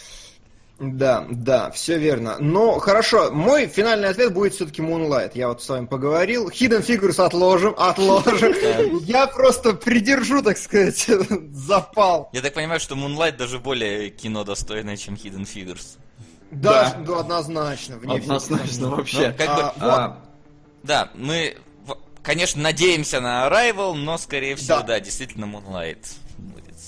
Да, 0.82 1.24
да, 1.30 1.70
все 1.70 1.96
верно. 1.96 2.38
Но 2.40 2.80
хорошо, 2.80 3.30
мой 3.30 3.68
финальный 3.68 4.08
ответ 4.08 4.34
будет 4.34 4.54
все-таки 4.54 4.82
Moonlight. 4.82 5.30
Я 5.34 5.46
вот 5.46 5.62
с 5.62 5.68
вами 5.68 5.86
поговорил. 5.86 6.48
Hidden 6.48 6.84
Figures 6.84 7.24
отложим, 7.24 7.72
отложим. 7.78 8.52
Я 9.04 9.28
просто 9.28 9.74
придержу, 9.74 10.42
так 10.42 10.58
сказать, 10.58 11.06
запал. 11.52 12.30
Я 12.32 12.40
так 12.40 12.54
понимаю, 12.54 12.80
что 12.80 12.96
Moonlight 12.96 13.36
даже 13.36 13.60
более 13.60 14.10
кино 14.10 14.42
достойное, 14.42 14.96
чем 14.96 15.14
Hidden 15.14 15.44
Figures. 15.44 15.98
Да, 16.50 16.96
да, 17.06 17.20
однозначно. 17.20 18.00
Однозначно 18.12 18.90
вообще. 18.90 19.36
Ну, 19.38 19.44
а, 19.86 20.18
да, 20.82 21.10
мы, 21.14 21.58
конечно, 22.24 22.60
надеемся 22.60 23.20
на 23.20 23.46
Arrival, 23.46 23.94
но, 23.94 24.18
скорее 24.18 24.56
всего, 24.56 24.82
да, 24.82 24.98
действительно 24.98 25.44
Moonlight 25.44 26.16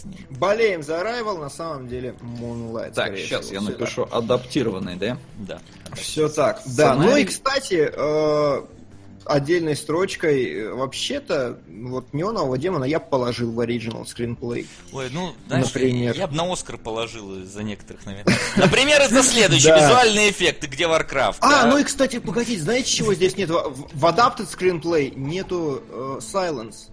ним. 0.05 0.27
Болеем 0.31 0.83
за 0.83 0.95
Arrival, 0.95 1.39
на 1.39 1.51
самом 1.51 1.89
деле 1.89 2.15
Moonlight. 2.21 2.95
Так, 2.95 3.17
сейчас 3.17 3.47
всего. 3.47 3.63
я 3.63 3.71
напишу 3.71 4.05
так. 4.05 4.15
адаптированный, 4.15 4.97
да? 4.97 5.19
Да. 5.39 5.61
Все 5.95 6.29
так. 6.29 6.63
Да, 6.67 6.95
ну 6.95 7.17
и, 7.17 7.25
кстати, 7.25 7.91
э, 7.93 8.63
отдельной 9.25 9.77
строчкой, 9.77 10.53
э, 10.53 10.73
вообще-то, 10.73 11.59
вот 11.69 12.13
неонового 12.13 12.59
демона 12.59 12.85
я 12.85 13.01
положил 13.01 13.53
в 13.53 13.61
оригинал 13.61 14.07
скринплей. 14.07 14.67
Ой, 14.93 15.09
ну, 15.11 15.35
знаешь, 15.47 15.67
Например. 15.67 16.15
я 16.17 16.27
бы 16.27 16.35
на 16.35 16.53
Оскар 16.53 16.79
положил 16.79 17.43
из-за 17.43 17.63
некоторых, 17.63 18.05
наверное. 18.07 18.37
Например, 18.57 19.01
это 19.01 19.23
следующий, 19.23 19.69
визуальные 19.75 20.31
эффекты, 20.31 20.67
где 20.67 20.85
Warcraft. 20.85 21.37
А, 21.41 21.67
ну 21.67 21.79
и, 21.79 21.85
кстати, 21.85 22.19
погодите, 22.19 22.61
знаете, 22.63 22.91
чего 22.91 23.15
здесь 23.15 23.37
нет? 23.37 23.51
В 23.51 24.05
Adapted 24.05 24.49
Screenplay 24.49 25.15
нету 25.15 25.83
э, 25.89 26.19
Silence. 26.21 26.91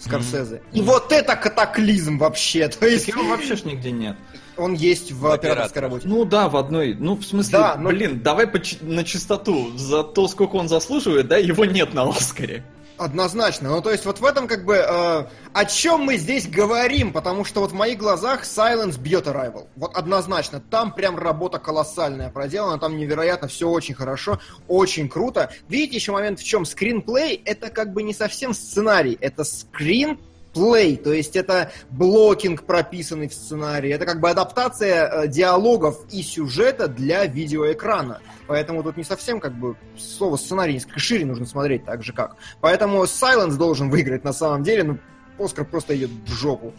Скорсезе. 0.00 0.56
Mm-hmm. 0.56 0.78
И 0.78 0.82
вот 0.82 1.12
это 1.12 1.36
катаклизм 1.36 2.18
вообще. 2.18 2.68
То 2.68 2.86
есть... 2.86 3.08
его 3.08 3.22
вообще 3.24 3.56
ж 3.56 3.64
нигде 3.64 3.90
нет. 3.90 4.16
Он 4.56 4.74
есть 4.74 5.12
в, 5.12 5.20
в 5.20 5.30
операторской 5.30 5.82
работе. 5.82 6.08
Ну 6.08 6.24
да, 6.24 6.48
в 6.48 6.56
одной. 6.56 6.94
Ну, 6.94 7.16
в 7.16 7.24
смысле, 7.24 7.58
да, 7.58 7.76
но... 7.76 7.90
блин, 7.90 8.20
давай 8.22 8.46
по, 8.46 8.58
на 8.80 9.04
чистоту. 9.04 9.76
За 9.76 10.02
то, 10.02 10.26
сколько 10.28 10.56
он 10.56 10.68
заслуживает, 10.68 11.28
да, 11.28 11.36
его 11.36 11.64
нет 11.64 11.94
на 11.94 12.08
Оскаре. 12.08 12.64
Однозначно. 13.00 13.70
Ну, 13.70 13.80
то 13.80 13.90
есть, 13.90 14.04
вот 14.04 14.20
в 14.20 14.24
этом, 14.26 14.46
как 14.46 14.66
бы, 14.66 14.74
э, 14.74 15.24
о 15.54 15.64
чем 15.64 16.02
мы 16.02 16.18
здесь 16.18 16.46
говорим, 16.46 17.14
потому 17.14 17.46
что 17.46 17.60
вот 17.60 17.70
в 17.70 17.74
моих 17.74 17.96
глазах 17.96 18.42
Silence 18.42 19.00
бьет 19.00 19.26
Arrival. 19.26 19.68
Вот 19.74 19.96
однозначно. 19.96 20.60
Там 20.60 20.92
прям 20.92 21.18
работа 21.18 21.58
колоссальная 21.58 22.28
проделана, 22.28 22.78
там 22.78 22.98
невероятно 22.98 23.48
все 23.48 23.70
очень 23.70 23.94
хорошо, 23.94 24.38
очень 24.68 25.08
круто. 25.08 25.50
Видите 25.66 25.96
еще 25.96 26.12
момент 26.12 26.40
в 26.40 26.44
чем? 26.44 26.66
Скринплей— 26.66 27.40
это 27.46 27.70
как 27.70 27.94
бы 27.94 28.02
не 28.02 28.12
совсем 28.12 28.52
сценарий, 28.52 29.16
это 29.22 29.44
скрин 29.44 30.18
плей, 30.52 30.96
то 30.96 31.12
есть 31.12 31.36
это 31.36 31.70
блокинг, 31.90 32.64
прописанный 32.64 33.28
в 33.28 33.34
сценарии, 33.34 33.90
это 33.90 34.06
как 34.06 34.20
бы 34.20 34.30
адаптация 34.30 35.06
э, 35.06 35.28
диалогов 35.28 36.04
и 36.10 36.22
сюжета 36.22 36.88
для 36.88 37.26
видеоэкрана. 37.26 38.20
Поэтому 38.46 38.82
тут 38.82 38.96
не 38.96 39.04
совсем 39.04 39.40
как 39.40 39.54
бы 39.54 39.76
слово 39.96 40.36
сценарий 40.36 40.74
несколько 40.74 40.98
шире 40.98 41.24
нужно 41.24 41.46
смотреть, 41.46 41.84
так 41.84 42.02
же 42.02 42.12
как. 42.12 42.36
Поэтому 42.60 43.04
Silence 43.04 43.56
должен 43.56 43.90
выиграть 43.90 44.24
на 44.24 44.32
самом 44.32 44.62
деле, 44.62 44.82
ну, 44.82 44.98
Оскар 45.38 45.64
просто 45.64 45.96
идет 45.96 46.10
в 46.10 46.32
жопу. 46.32 46.74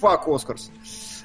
Фак 0.00 0.26
хм. 0.26 0.30
Оскарс. 0.32 0.70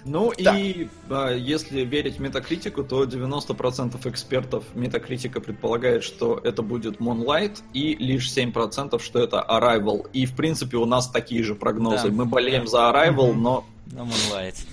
Ну 0.05 0.33
да. 0.37 0.57
и 0.57 0.87
а, 1.09 1.31
если 1.31 1.81
верить 1.81 2.19
Метакритику, 2.19 2.83
то 2.83 3.03
90% 3.03 4.09
экспертов 4.09 4.63
Метакритика 4.73 5.39
предполагает, 5.39 6.03
что 6.03 6.39
это 6.43 6.61
будет 6.61 6.97
Moonlight, 6.99 7.61
и 7.73 7.95
лишь 7.95 8.29
7% 8.29 9.01
что 9.01 9.19
это 9.19 9.45
Arrival. 9.47 10.09
И 10.11 10.25
в 10.25 10.35
принципе 10.35 10.77
у 10.77 10.85
нас 10.85 11.09
такие 11.09 11.43
же 11.43 11.55
прогнозы. 11.55 12.09
Да. 12.09 12.13
Мы 12.13 12.25
болеем 12.25 12.65
да. 12.65 12.69
за 12.69 12.77
Arrival, 12.79 13.31
mm-hmm. 13.31 13.33
но... 13.33 13.65
На 13.91 14.01
Moonlight. 14.01 14.65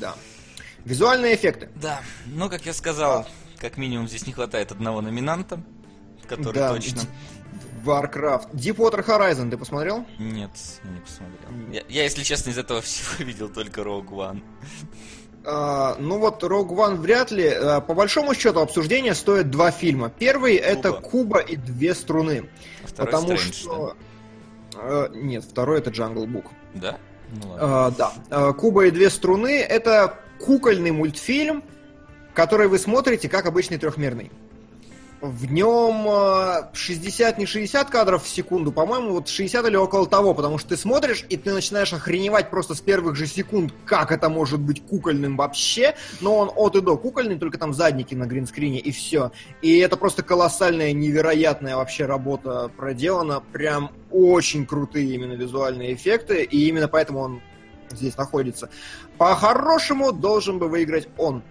Да. 0.00 0.14
Визуальные 0.84 1.34
эффекты. 1.34 1.68
Да, 1.76 2.00
ну 2.26 2.48
как 2.48 2.66
я 2.66 2.72
сказал, 2.72 3.26
как 3.58 3.76
минимум 3.76 4.08
здесь 4.08 4.26
не 4.26 4.32
хватает 4.32 4.72
одного 4.72 5.00
номинанта, 5.00 5.60
который 6.28 6.54
да. 6.54 6.72
точно... 6.74 7.02
Warcraft. 7.84 8.52
Deepwater 8.52 9.04
Horizon 9.04 9.50
ты 9.50 9.56
посмотрел? 9.56 10.04
Нет, 10.18 10.50
не 10.84 11.00
посмотрел. 11.00 11.72
Я, 11.72 11.82
я, 11.88 12.02
если 12.04 12.22
честно, 12.22 12.50
из 12.50 12.58
этого 12.58 12.80
всего 12.80 13.08
видел 13.24 13.48
только 13.48 13.82
Rogue 13.82 14.10
One. 14.10 14.42
Uh, 15.44 15.96
ну 15.98 16.18
вот 16.18 16.42
Rogue 16.44 16.70
One 16.70 16.96
вряд 16.96 17.30
ли. 17.30 17.48
Uh, 17.48 17.80
по 17.80 17.94
большому 17.94 18.34
счету 18.34 18.60
обсуждения 18.60 19.14
стоят 19.14 19.50
два 19.50 19.70
фильма. 19.70 20.10
Первый 20.10 20.58
Куба. 20.58 20.68
это 20.68 20.92
Куба 20.92 21.38
и 21.40 21.56
две 21.56 21.94
струны. 21.94 22.48
А 22.84 22.86
второй 22.86 23.12
потому 23.12 23.32
Strange, 23.32 23.52
что... 23.52 23.96
Да? 24.72 24.78
Uh, 24.78 25.16
нет, 25.16 25.44
второй 25.44 25.78
это 25.78 25.90
Jungle 25.90 26.26
Book. 26.26 26.46
Да? 26.74 26.98
Ну, 27.30 27.56
да. 27.58 28.52
Куба 28.52 28.86
и 28.86 28.90
две 28.90 29.08
струны 29.08 29.58
это 29.60 30.18
кукольный 30.38 30.90
мультфильм, 30.90 31.64
который 32.34 32.68
вы 32.68 32.78
смотрите 32.78 33.28
как 33.28 33.46
обычный 33.46 33.78
трехмерный 33.78 34.30
в 35.22 35.52
нем 35.52 36.04
60, 36.72 37.36
э, 37.36 37.40
не 37.40 37.46
60 37.46 37.88
кадров 37.88 38.24
в 38.24 38.28
секунду, 38.28 38.72
по-моему, 38.72 39.12
вот 39.12 39.28
60 39.28 39.64
или 39.66 39.76
около 39.76 40.06
того, 40.06 40.34
потому 40.34 40.58
что 40.58 40.70
ты 40.70 40.76
смотришь, 40.76 41.24
и 41.28 41.36
ты 41.36 41.52
начинаешь 41.52 41.92
охреневать 41.92 42.50
просто 42.50 42.74
с 42.74 42.80
первых 42.80 43.14
же 43.14 43.28
секунд, 43.28 43.72
как 43.84 44.10
это 44.10 44.28
может 44.28 44.58
быть 44.58 44.84
кукольным 44.84 45.36
вообще, 45.36 45.94
но 46.20 46.36
он 46.36 46.50
от 46.54 46.74
и 46.74 46.80
до 46.80 46.96
кукольный, 46.96 47.38
только 47.38 47.56
там 47.56 47.72
задники 47.72 48.16
на 48.16 48.26
гринскрине, 48.26 48.80
и 48.80 48.90
все. 48.90 49.30
И 49.62 49.78
это 49.78 49.96
просто 49.96 50.24
колоссальная, 50.24 50.92
невероятная 50.92 51.76
вообще 51.76 52.06
работа 52.06 52.68
проделана, 52.76 53.40
прям 53.52 53.92
очень 54.10 54.66
крутые 54.66 55.14
именно 55.14 55.34
визуальные 55.34 55.94
эффекты, 55.94 56.42
и 56.42 56.66
именно 56.66 56.88
поэтому 56.88 57.20
он 57.20 57.42
здесь 57.90 58.16
находится. 58.16 58.70
По-хорошему 59.18 60.10
должен 60.10 60.58
бы 60.58 60.68
выиграть 60.68 61.08
он. 61.16 61.44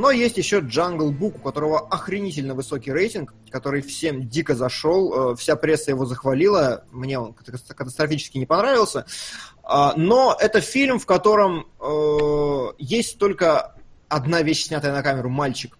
Но 0.00 0.10
есть 0.10 0.38
еще 0.38 0.60
Jungle 0.60 1.10
Book, 1.10 1.34
у 1.36 1.40
которого 1.40 1.80
охренительно 1.80 2.54
высокий 2.54 2.90
рейтинг, 2.90 3.34
который 3.50 3.82
всем 3.82 4.26
дико 4.26 4.54
зашел, 4.54 5.32
э, 5.32 5.36
вся 5.36 5.56
пресса 5.56 5.90
его 5.90 6.06
захвалила, 6.06 6.84
мне 6.90 7.18
он 7.18 7.34
катастрофически 7.34 8.38
не 8.38 8.46
понравился. 8.46 9.04
А, 9.62 9.92
но 9.96 10.34
это 10.40 10.62
фильм, 10.62 10.98
в 10.98 11.04
котором 11.04 11.66
э, 11.78 12.68
есть 12.78 13.18
только 13.18 13.74
одна 14.08 14.40
вещь, 14.40 14.68
снятая 14.68 14.94
на 14.94 15.02
камеру, 15.02 15.28
мальчик. 15.28 15.76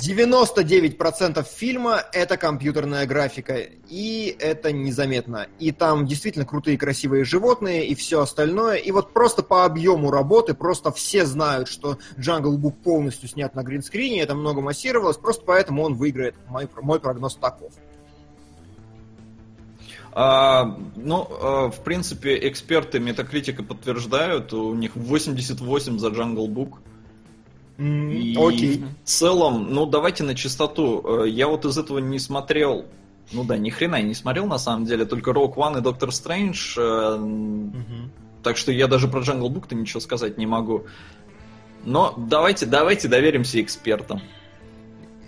99% 0.00 1.46
фильма 1.48 2.02
это 2.12 2.36
компьютерная 2.36 3.06
графика, 3.06 3.56
и 3.56 4.36
это 4.38 4.72
незаметно. 4.72 5.46
И 5.58 5.72
там 5.72 6.06
действительно 6.06 6.44
крутые 6.44 6.78
красивые 6.78 7.24
животные 7.24 7.86
и 7.86 7.94
все 7.94 8.20
остальное. 8.20 8.76
И 8.76 8.90
вот 8.90 9.12
просто 9.12 9.42
по 9.42 9.64
объему 9.64 10.10
работы, 10.10 10.54
просто 10.54 10.92
все 10.92 11.26
знают, 11.26 11.68
что 11.68 11.98
Jungle 12.16 12.56
Book 12.56 12.74
полностью 12.82 13.28
снят 13.28 13.54
на 13.54 13.62
гринскрине, 13.62 14.20
это 14.20 14.34
много 14.34 14.60
массировалось, 14.60 15.16
просто 15.16 15.44
поэтому 15.44 15.82
он 15.82 15.94
выиграет. 15.94 16.34
Мой, 16.48 16.68
мой 16.80 17.00
прогноз 17.00 17.34
таков. 17.36 17.72
А, 20.12 20.76
ну, 20.96 21.28
а, 21.30 21.70
в 21.70 21.82
принципе, 21.84 22.48
эксперты 22.48 22.98
Метакритика 22.98 23.62
подтверждают, 23.62 24.52
у 24.52 24.74
них 24.74 24.96
88 24.96 25.98
за 25.98 26.08
Jungle 26.08 26.46
Book. 26.48 26.78
И 27.78 28.36
Окей. 28.36 28.84
в 29.04 29.08
целом, 29.08 29.72
ну 29.72 29.86
давайте 29.86 30.24
на 30.24 30.34
чистоту. 30.34 31.22
Э, 31.22 31.28
я 31.28 31.46
вот 31.46 31.64
из 31.64 31.78
этого 31.78 31.98
не 31.98 32.18
смотрел. 32.18 32.86
Ну 33.30 33.44
да, 33.44 33.56
ни 33.56 33.70
хрена 33.70 33.96
я 33.96 34.02
не 34.02 34.14
смотрел 34.14 34.46
на 34.46 34.58
самом 34.58 34.84
деле, 34.84 35.04
только 35.04 35.30
Rogue 35.30 35.54
One 35.54 35.78
и 35.78 35.80
Доктор 35.80 36.12
Стрэндж. 36.12 36.78
Угу. 36.78 38.10
Так 38.42 38.56
что 38.56 38.72
я 38.72 38.88
даже 38.88 39.06
про 39.06 39.20
Jungle 39.20 39.48
Book-то 39.48 39.76
ничего 39.76 40.00
сказать 40.00 40.38
не 40.38 40.46
могу. 40.46 40.86
Но 41.84 42.14
давайте, 42.16 42.66
давайте 42.66 43.06
доверимся 43.06 43.60
экспертам. 43.62 44.22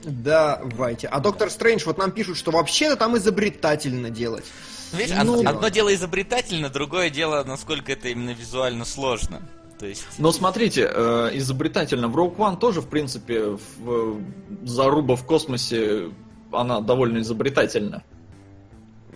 Давайте. 0.03 1.07
А 1.07 1.21
Доктор 1.21 1.51
Стрэндж, 1.51 1.85
вот 1.87 1.99
нам 1.99 2.11
пишут, 2.11 2.37
что 2.37 2.51
вообще-то 2.51 2.97
там 2.97 3.17
изобретательно 3.17 4.11
делать. 4.11 4.45
Видишь, 4.93 5.17
ну, 5.25 5.47
одно 5.47 5.69
дело 5.69 5.95
изобретательно, 5.95 6.69
другое 6.69 7.11
дело, 7.11 7.45
насколько 7.45 7.93
это 7.93 8.09
именно 8.09 8.31
визуально 8.31 8.85
сложно. 8.85 9.41
То 9.81 9.87
есть... 9.87 10.05
Но 10.19 10.31
смотрите, 10.31 10.91
э, 10.93 11.31
изобретательно. 11.33 12.09
В 12.09 12.17
Rogue 12.17 12.37
One 12.37 12.59
тоже, 12.59 12.83
в 12.83 12.87
принципе, 12.87 13.57
в, 13.79 14.21
заруба 14.63 15.17
в 15.17 15.25
космосе, 15.25 16.11
она 16.53 16.81
довольно 16.81 17.21
изобретательна. 17.21 18.05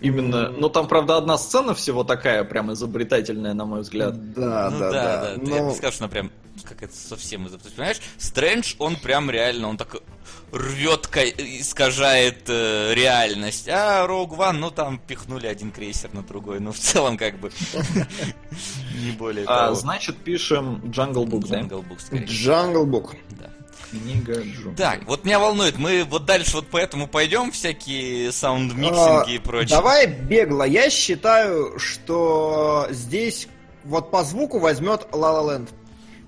Именно, 0.01 0.49
ну 0.49 0.69
там, 0.69 0.87
правда, 0.87 1.17
одна 1.17 1.37
сцена 1.37 1.75
всего 1.75 2.03
такая, 2.03 2.43
прям 2.43 2.73
изобретательная, 2.73 3.53
на 3.53 3.65
мой 3.65 3.81
взгляд. 3.81 4.33
Да, 4.33 4.69
ну, 4.71 4.79
да, 4.79 4.91
да. 4.91 4.91
да. 4.91 5.33
Но... 5.37 5.55
Я 5.55 5.61
не 5.61 5.75
скажу, 5.75 5.93
что 5.93 6.05
она 6.05 6.11
прям 6.11 6.31
как 6.63 6.83
это 6.83 6.95
совсем 6.95 7.45
из 7.45 7.51
Понимаешь, 7.51 7.99
Стрэндж, 8.17 8.75
он 8.79 8.95
прям 8.95 9.29
реально, 9.29 9.69
он 9.69 9.77
так 9.77 10.01
рвет, 10.51 11.09
искажает 11.37 12.43
э, 12.47 12.93
реальность. 12.93 13.67
А 13.67 14.05
Rogue 14.07 14.37
One, 14.37 14.53
ну 14.53 14.71
там 14.71 14.99
пихнули 14.99 15.47
один 15.47 15.71
крейсер 15.71 16.13
на 16.13 16.23
другой. 16.23 16.59
Ну 16.59 16.71
в 16.71 16.79
целом 16.79 17.17
как 17.17 17.39
бы 17.39 17.51
не 18.95 19.11
более 19.11 19.45
а, 19.45 19.65
того. 19.65 19.75
Значит, 19.75 20.17
пишем 20.17 20.81
Jungle 20.85 21.25
Book, 21.25 21.47
да? 21.47 21.59
Jungle 21.59 21.85
Book, 21.87 21.99
скорее. 21.99 22.25
Jungle 22.25 22.85
Book. 22.85 23.15
Да. 23.39 23.49
Книга 23.89 24.41
Джун. 24.41 24.75
Так, 24.75 25.05
вот 25.07 25.23
меня 25.25 25.39
волнует, 25.39 25.77
мы 25.77 26.03
вот 26.03 26.25
дальше 26.25 26.55
вот 26.55 26.67
поэтому 26.71 27.07
пойдем 27.07 27.51
всякие 27.51 28.31
sound 28.31 28.73
mixing 28.73 29.23
и 29.23 29.31
а, 29.31 29.35
и 29.35 29.39
прочее. 29.39 29.77
Давай 29.77 30.07
бегло. 30.07 30.63
Я 30.63 30.89
считаю, 30.89 31.77
что 31.79 32.87
здесь 32.89 33.47
вот 33.83 34.11
по 34.11 34.23
звуку 34.23 34.59
возьмет 34.59 35.07
La 35.11 35.31
La 35.31 35.45
Land. 35.45 35.69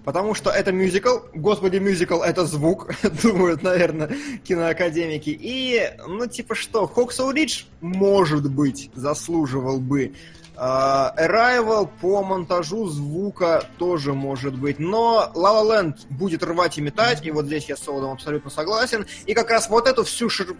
Потому 0.07 0.33
что 0.33 0.51
это 0.51 0.71
мюзикл, 0.71 1.17
господи, 1.33 1.79
мюзикл 1.79 2.21
это 2.21 2.45
звук, 2.45 2.89
думают, 3.23 3.61
наверное, 3.61 4.09
киноакадемики. 4.45 5.37
И, 5.37 5.81
ну, 6.07 6.27
типа 6.27 6.55
что, 6.55 6.87
Хоксоу 6.87 7.31
Ридж, 7.31 7.63
может 7.81 8.49
быть, 8.49 8.89
заслуживал 8.95 9.81
бы. 9.81 10.13
Uh, 10.57 11.15
Arrival 11.17 11.87
по 12.01 12.23
монтажу 12.23 12.87
звука 12.87 13.63
тоже 13.77 14.13
может 14.13 14.57
быть. 14.57 14.79
Но 14.79 15.31
La 15.35 15.53
La 15.53 15.63
Land 15.63 16.07
будет 16.09 16.41
рвать 16.41 16.79
и 16.79 16.81
метать, 16.81 17.23
и 17.23 17.29
вот 17.29 17.45
здесь 17.45 17.65
я 17.69 17.75
с 17.75 17.83
Солодом 17.83 18.11
абсолютно 18.11 18.49
согласен. 18.49 19.05
И 19.27 19.35
как 19.35 19.51
раз 19.51 19.69
вот 19.69 19.87
эту 19.87 20.03
всю 20.03 20.29
шир... 20.29 20.55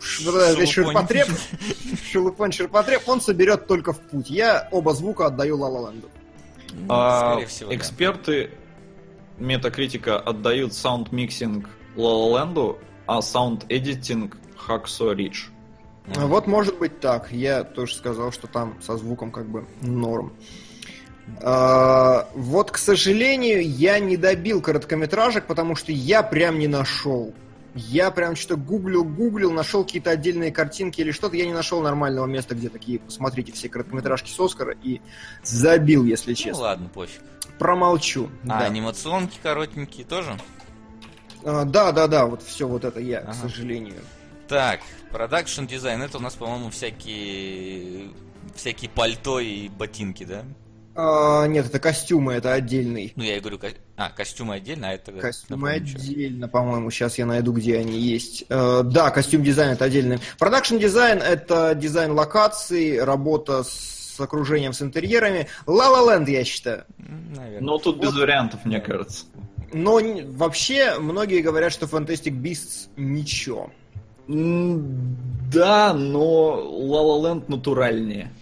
Ш... 0.00 0.66
ширпотреб, 0.66 1.26
шелупонь 2.10 2.52
ширпотреб, 2.52 3.02
он 3.06 3.20
соберет 3.20 3.66
только 3.66 3.92
в 3.92 4.00
путь. 4.00 4.30
Я 4.30 4.68
оба 4.70 4.94
звука 4.94 5.26
отдаю 5.26 5.58
La 5.58 5.68
La 5.68 5.88
Land. 5.88 6.08
А, 6.88 7.44
всего, 7.46 7.74
эксперты 7.74 8.50
Метакритика 9.38 10.20
отдают 10.20 10.72
sound 10.72 11.16
mixing 11.16 11.68
La 11.96 12.76
а 13.06 13.20
sound 13.20 13.68
editing 13.68 14.36
Hacksaw 14.56 15.16
Ridge. 15.16 15.50
Mm. 16.06 16.26
Вот 16.26 16.46
может 16.46 16.78
быть 16.78 17.00
так. 17.00 17.30
Я 17.32 17.64
тоже 17.64 17.94
сказал, 17.94 18.32
что 18.32 18.46
там 18.46 18.80
со 18.82 18.96
звуком 18.96 19.30
как 19.30 19.46
бы 19.46 19.64
норм. 19.80 20.32
А, 21.40 22.28
вот, 22.34 22.70
к 22.70 22.78
сожалению, 22.78 23.62
я 23.68 23.98
не 23.98 24.16
добил 24.16 24.60
короткометражек, 24.60 25.46
потому 25.46 25.76
что 25.76 25.92
я 25.92 26.22
прям 26.22 26.58
не 26.58 26.68
нашел. 26.68 27.32
Я 27.74 28.10
прям 28.10 28.36
что-то 28.36 28.56
гуглил, 28.56 29.02
гуглил, 29.02 29.50
нашел 29.50 29.82
какие-то 29.82 30.10
отдельные 30.10 30.52
картинки 30.52 31.00
или 31.00 31.10
что-то. 31.10 31.36
Я 31.36 31.46
не 31.46 31.54
нашел 31.54 31.80
нормального 31.80 32.26
места, 32.26 32.54
где 32.54 32.68
такие, 32.68 32.98
посмотрите, 32.98 33.52
все 33.52 33.68
короткометражки 33.68 34.30
с 34.30 34.38
Оскара 34.38 34.74
и 34.82 35.00
забил, 35.42 36.04
если 36.04 36.30
ну 36.30 36.36
честно. 36.36 36.52
Ну 36.52 36.62
ладно, 36.62 36.88
пофиг. 36.92 37.22
Промолчу. 37.58 38.28
А, 38.44 38.60
да. 38.60 38.66
анимационки 38.66 39.38
коротенькие 39.42 40.04
тоже? 40.04 40.36
А, 41.44 41.64
да, 41.64 41.92
да, 41.92 42.08
да, 42.08 42.26
вот 42.26 42.42
все 42.42 42.68
вот 42.68 42.84
это 42.84 43.00
я, 43.00 43.20
ага. 43.20 43.32
к 43.32 43.34
сожалению. 43.34 44.02
Так, 44.52 44.80
продакшн 45.10 45.64
дизайн, 45.64 46.02
это 46.02 46.18
у 46.18 46.20
нас, 46.20 46.34
по-моему, 46.34 46.68
всякие 46.68 48.10
всякие 48.54 48.90
пальто 48.90 49.40
и 49.40 49.70
ботинки, 49.70 50.24
да? 50.24 50.44
А, 50.94 51.46
нет, 51.46 51.64
это 51.64 51.78
костюмы, 51.78 52.34
это 52.34 52.52
отдельный. 52.52 53.14
Ну, 53.16 53.24
я 53.24 53.38
и 53.38 53.40
говорю, 53.40 53.58
ко... 53.58 53.68
а, 53.96 54.10
костюмы 54.10 54.56
отдельно, 54.56 54.90
а 54.90 54.92
это... 54.92 55.10
Костюмы 55.12 55.70
отдельно, 55.70 56.48
по-моему, 56.48 56.90
сейчас 56.90 57.16
я 57.16 57.24
найду, 57.24 57.54
где 57.54 57.78
они 57.78 57.98
есть. 57.98 58.44
Uh, 58.50 58.82
да, 58.82 59.10
costume 59.10 59.42
design 59.42 59.70
это 59.70 59.86
отдельный. 59.86 60.18
Production 60.38 60.76
design 60.76 61.22
это 61.22 61.74
дизайн 61.74 62.12
локаций, 62.12 63.02
работа 63.02 63.64
с 63.64 64.20
окружением, 64.20 64.74
с 64.74 64.82
интерьерами. 64.82 65.48
La 65.64 65.88
Land, 65.88 66.30
я 66.30 66.44
считаю. 66.44 66.84
Наверное. 66.98 67.62
Но 67.62 67.78
тут 67.78 67.96
вот. 67.96 68.04
без 68.04 68.14
вариантов, 68.14 68.66
мне 68.66 68.82
кажется. 68.82 69.24
Но 69.72 69.98
вообще, 70.26 70.98
многие 70.98 71.40
говорят, 71.40 71.72
что 71.72 71.86
Fantastic 71.86 72.38
Beasts 72.38 72.90
ничего. 72.98 73.70
Да, 74.28 75.94
но 75.94 76.60
La 76.80 77.22
Land 77.22 77.44
натуральнее. 77.48 78.32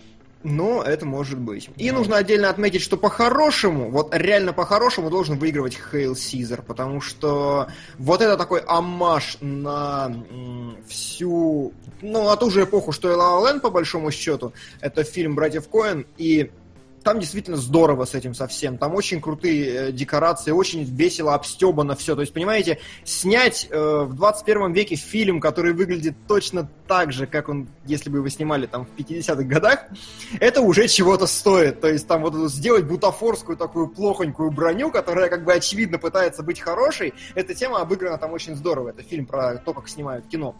Но 0.43 0.83
это 0.83 1.05
может 1.05 1.39
быть. 1.39 1.69
И 1.77 1.91
нужно 1.91 2.17
отдельно 2.17 2.49
отметить, 2.49 2.81
что 2.81 2.97
по-хорошему, 2.97 3.91
вот 3.91 4.15
реально 4.15 4.55
по-хорошему 4.55 5.11
должен 5.11 5.39
выигрывать 5.39 5.77
Хейл 5.77 6.17
Сизер, 6.17 6.63
потому 6.63 7.03
что 7.03 7.69
вот 7.99 8.23
это 8.23 8.39
такой 8.39 8.61
амаш 8.61 9.37
на 9.43 10.11
всю, 10.89 11.75
ну, 12.01 12.25
на 12.25 12.37
ту 12.37 12.51
же 12.51 12.65
эпоху, 12.65 12.93
что 12.93 13.11
и 13.11 13.15
La 13.15 13.43
La 13.43 13.61
по 13.61 13.69
большому 13.71 14.11
счету. 14.11 14.55
Это 14.81 15.05
фильм 15.05 15.35
«Братьев 15.35 15.69
Коэн», 15.69 16.07
и 16.17 16.51
там 17.03 17.19
действительно 17.19 17.57
здорово 17.57 18.05
с 18.05 18.15
этим 18.15 18.35
совсем. 18.35 18.79
Там 18.79 18.95
очень 18.95 19.21
крутые 19.21 19.89
э, 19.89 19.93
декорации, 19.93 20.51
очень 20.51 20.85
весело 20.85 21.35
обстебано 21.35 21.97
все. 21.97 22.15
То 22.15 22.21
есть, 22.21 22.33
понимаете, 22.33 22.79
снять 23.05 23.69
э, 23.71 24.05
в 24.05 24.15
21 24.15 24.73
веке 24.73 24.97
фильм, 24.97 25.41
который 25.41 25.73
выглядит 25.73 26.15
точно 26.29 26.69
так 26.87 27.13
же, 27.13 27.27
как 27.27 27.49
он, 27.49 27.69
если 27.87 28.11
бы 28.11 28.19
его 28.19 28.29
снимали 28.29 28.67
там 28.67 28.87
в 28.87 29.01
50-х 29.01 29.43
годах, 29.45 29.85
это 30.41 30.61
уже 30.61 30.89
чего-то 30.89 31.27
стоит. 31.27 31.81
То 31.81 31.89
есть 31.89 32.07
там 32.07 32.23
вот 32.23 32.35
сделать 32.51 32.85
бутафорскую 32.85 33.57
такую 33.57 33.89
плохонькую 33.89 34.51
броню, 34.51 34.91
которая 34.91 35.29
как 35.29 35.45
бы 35.45 35.53
очевидно 35.53 35.99
пытается 35.99 36.43
быть 36.43 36.61
хорошей, 36.61 37.15
эта 37.35 37.55
тема 37.55 37.81
обыграна 37.81 38.19
там 38.19 38.33
очень 38.33 38.55
здорово. 38.55 38.91
Это 38.91 39.03
фильм 39.03 39.27
про 39.27 39.57
то, 39.57 39.73
как 39.73 39.89
снимают 39.89 40.27
кино. 40.27 40.55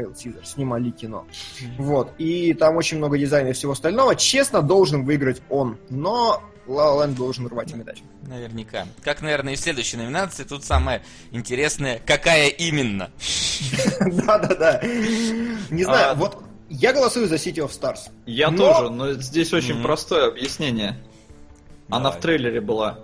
Хейл 0.00 0.14
Сизер, 0.14 0.44
снимали 0.44 0.90
кино. 0.90 1.26
Вот. 1.78 2.12
И 2.18 2.54
там 2.54 2.76
очень 2.76 2.98
много 2.98 3.18
дизайна 3.18 3.48
и 3.48 3.52
всего 3.52 3.72
остального. 3.72 4.16
Честно, 4.16 4.62
должен 4.62 5.04
выиграть 5.04 5.42
он. 5.48 5.78
Но 5.88 6.42
La 6.66 6.86
La 6.86 7.06
Land 7.06 7.16
должен 7.16 7.46
рвать 7.46 7.72
и 7.72 7.76
метать. 7.76 8.02
Наверняка. 8.22 8.86
Как, 9.02 9.22
наверное, 9.22 9.54
и 9.54 9.56
в 9.56 9.60
следующей 9.60 9.96
номинации, 9.96 10.44
тут 10.44 10.64
самое 10.64 11.02
интересное, 11.32 12.00
какая 12.04 12.48
именно. 12.48 13.10
Да-да-да. 14.00 14.80
Не 15.70 15.84
знаю, 15.84 16.12
а, 16.12 16.14
вот 16.14 16.42
я 16.68 16.92
голосую 16.92 17.26
за 17.26 17.34
City 17.34 17.56
of 17.56 17.70
Stars. 17.70 18.10
Я 18.26 18.50
тоже, 18.50 18.90
но 18.90 19.12
здесь 19.14 19.52
очень 19.52 19.82
простое 19.82 20.28
объяснение. 20.28 20.96
Она 21.88 22.10
в 22.10 22.20
трейлере 22.20 22.60
была. 22.60 23.00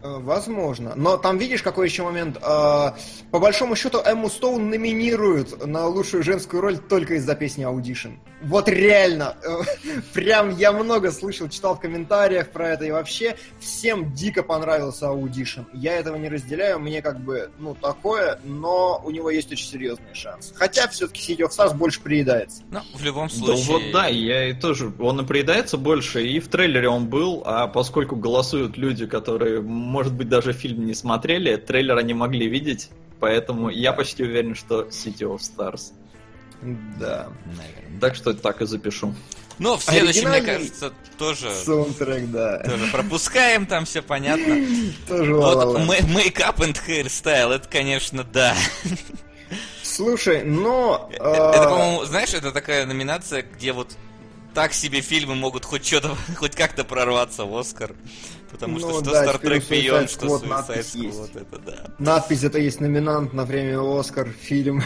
Э, 0.00 0.18
возможно. 0.20 0.92
Но 0.94 1.16
там 1.16 1.38
видишь, 1.38 1.62
какой 1.62 1.88
еще 1.88 2.04
момент. 2.04 2.36
Э, 2.36 2.92
по 3.30 3.38
большому 3.40 3.74
счету, 3.74 3.98
Эмму 4.04 4.28
Стоун 4.28 4.70
номинируют 4.70 5.66
на 5.66 5.86
лучшую 5.86 6.22
женскую 6.22 6.62
роль 6.62 6.78
только 6.78 7.14
из-за 7.14 7.34
песни 7.34 7.66
Audition. 7.66 8.18
Вот 8.42 8.68
реально. 8.68 9.36
Э, 9.42 9.62
прям 10.14 10.56
я 10.56 10.72
много 10.72 11.10
слышал, 11.10 11.48
читал 11.48 11.74
в 11.74 11.80
комментариях 11.80 12.50
про 12.50 12.70
это. 12.70 12.84
И 12.84 12.92
вообще 12.92 13.36
всем 13.58 14.12
дико 14.14 14.44
понравился 14.44 15.06
Audition. 15.06 15.66
Я 15.72 15.96
этого 15.96 16.14
не 16.16 16.28
разделяю. 16.28 16.78
Мне 16.78 17.02
как 17.02 17.18
бы, 17.18 17.50
ну, 17.58 17.74
такое. 17.74 18.38
Но 18.44 19.02
у 19.04 19.10
него 19.10 19.30
есть 19.30 19.50
очень 19.50 19.66
серьезный 19.66 20.14
шанс. 20.14 20.52
Хотя 20.54 20.86
все-таки 20.88 21.34
City 21.34 21.44
of 21.44 21.50
Stars 21.50 21.74
больше 21.74 22.00
приедается. 22.00 22.62
Ну, 22.70 22.80
в 22.94 23.02
любом 23.02 23.28
случае... 23.28 23.66
Да 23.66 23.72
вот 23.72 23.82
да, 23.92 24.06
я 24.06 24.48
и 24.48 24.52
тоже... 24.52 24.92
Он 25.00 25.20
и 25.22 25.24
приедается 25.24 25.76
больше. 25.76 26.24
И 26.24 26.38
в 26.38 26.46
трейлере 26.46 26.88
он 26.88 27.08
был. 27.08 27.42
А 27.44 27.66
поскольку 27.66 28.14
голосуют 28.14 28.76
люди, 28.76 29.06
которые 29.06 29.60
может 29.88 30.12
быть, 30.12 30.28
даже 30.28 30.52
фильм 30.52 30.84
не 30.86 30.94
смотрели, 30.94 31.56
трейлер 31.56 31.96
они 31.96 32.12
могли 32.12 32.46
видеть, 32.46 32.90
поэтому 33.20 33.70
я 33.70 33.92
почти 33.92 34.22
уверен, 34.22 34.54
что 34.54 34.82
City 34.82 35.20
of 35.20 35.38
Stars. 35.38 35.92
Да. 36.98 37.28
Наверное. 37.46 38.00
Так 38.00 38.14
что 38.14 38.34
так 38.34 38.60
и 38.60 38.66
запишу. 38.66 39.14
Но 39.58 39.76
в 39.76 39.82
следующем, 39.82 40.28
мне 40.28 40.40
кажется, 40.40 40.92
тоже... 41.16 41.50
Саундтрек, 41.50 42.30
да. 42.30 42.58
Тоже 42.58 42.86
пропускаем, 42.92 43.66
там 43.66 43.86
все 43.86 44.02
понятно. 44.02 44.64
Тоже 45.08 45.34
Вот 45.34 45.88
мейкап 45.88 46.60
and 46.60 46.78
hairstyle, 46.86 47.54
это, 47.54 47.68
конечно, 47.68 48.24
да. 48.24 48.54
Слушай, 49.82 50.44
но... 50.44 51.08
Это, 51.12 51.50
а, 51.50 51.68
по-моему, 51.68 52.04
знаешь, 52.04 52.34
это 52.34 52.52
такая 52.52 52.86
номинация, 52.86 53.42
где 53.42 53.72
вот 53.72 53.96
так 54.54 54.74
себе 54.74 55.00
фильмы 55.00 55.34
могут 55.34 55.64
хоть 55.64 55.86
что-то, 55.86 56.16
хоть 56.36 56.54
как-то 56.54 56.84
прорваться 56.84 57.44
в 57.44 57.56
Оскар. 57.56 57.94
Потому 58.50 58.74
ну, 58.74 58.80
что 58.80 59.02
что 59.02 59.12
да, 59.12 59.24
Star 59.24 59.42
Trek 59.42 59.68
Beyond, 59.68 60.08
что 60.08 60.26
Suicide 60.26 60.80
Squad, 60.80 61.40
это 61.40 61.58
да. 61.58 61.94
Надпись 61.98 62.44
это 62.44 62.58
есть 62.58 62.80
номинант 62.80 63.32
на 63.32 63.46
премию 63.46 63.98
Оскар, 63.98 64.28
фильм 64.28 64.82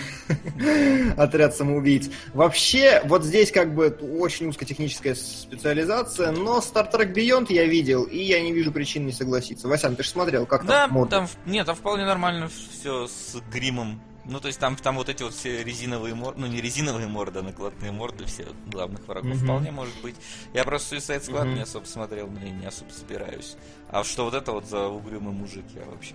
Отряд 1.16 1.54
самоубийц. 1.54 2.10
Вообще, 2.34 3.02
вот 3.04 3.24
здесь 3.24 3.52
как 3.52 3.74
бы 3.74 3.88
очень 4.18 4.48
узкотехническая 4.48 5.14
специализация, 5.14 6.32
но 6.32 6.58
Star 6.58 6.90
Trek 6.92 7.14
Beyond 7.14 7.46
я 7.50 7.66
видел, 7.66 8.04
и 8.04 8.18
я 8.18 8.40
не 8.40 8.52
вижу 8.52 8.72
причин 8.72 9.06
не 9.06 9.12
согласиться. 9.12 9.68
Васян, 9.68 9.96
ты 9.96 10.02
же 10.02 10.08
смотрел, 10.08 10.46
как 10.46 10.66
да, 10.66 10.88
там 10.88 11.08
там, 11.08 11.28
нет, 11.46 11.66
там 11.66 11.76
вполне 11.76 12.04
нормально 12.04 12.48
все 12.48 13.06
с 13.06 13.36
гримом 13.52 14.00
Ну, 14.24 14.38
то 14.38 14.46
есть 14.46 14.60
там, 14.60 14.76
там 14.76 14.96
вот 14.96 15.08
эти 15.08 15.22
вот 15.24 15.34
все 15.34 15.64
резиновые 15.64 16.14
морды, 16.14 16.40
ну 16.40 16.46
не 16.46 16.60
резиновые 16.60 17.08
морды, 17.08 17.40
а 17.40 17.42
накладные 17.42 17.90
морды 17.90 18.24
все 18.26 18.46
главных 18.66 19.06
врагов 19.08 19.34
Мгм. 19.34 19.44
вполне 19.44 19.72
может 19.72 19.94
быть. 20.00 20.14
Я 20.54 20.62
просто 20.64 20.94
Suicide 20.96 21.26
Squad 21.26 21.44
Мгм. 21.46 21.54
не 21.56 21.60
особо 21.62 21.84
смотрел, 21.86 22.28
но 22.28 22.46
и 22.46 22.50
не 22.50 22.66
особо 22.66 22.90
собираюсь. 22.92 23.56
А 23.90 24.04
что 24.04 24.24
вот 24.24 24.34
это 24.34 24.52
вот 24.52 24.66
за 24.66 24.86
угрюмый 24.86 25.32
мужик, 25.34 25.64
я 25.74 25.82
вообще... 25.84 26.14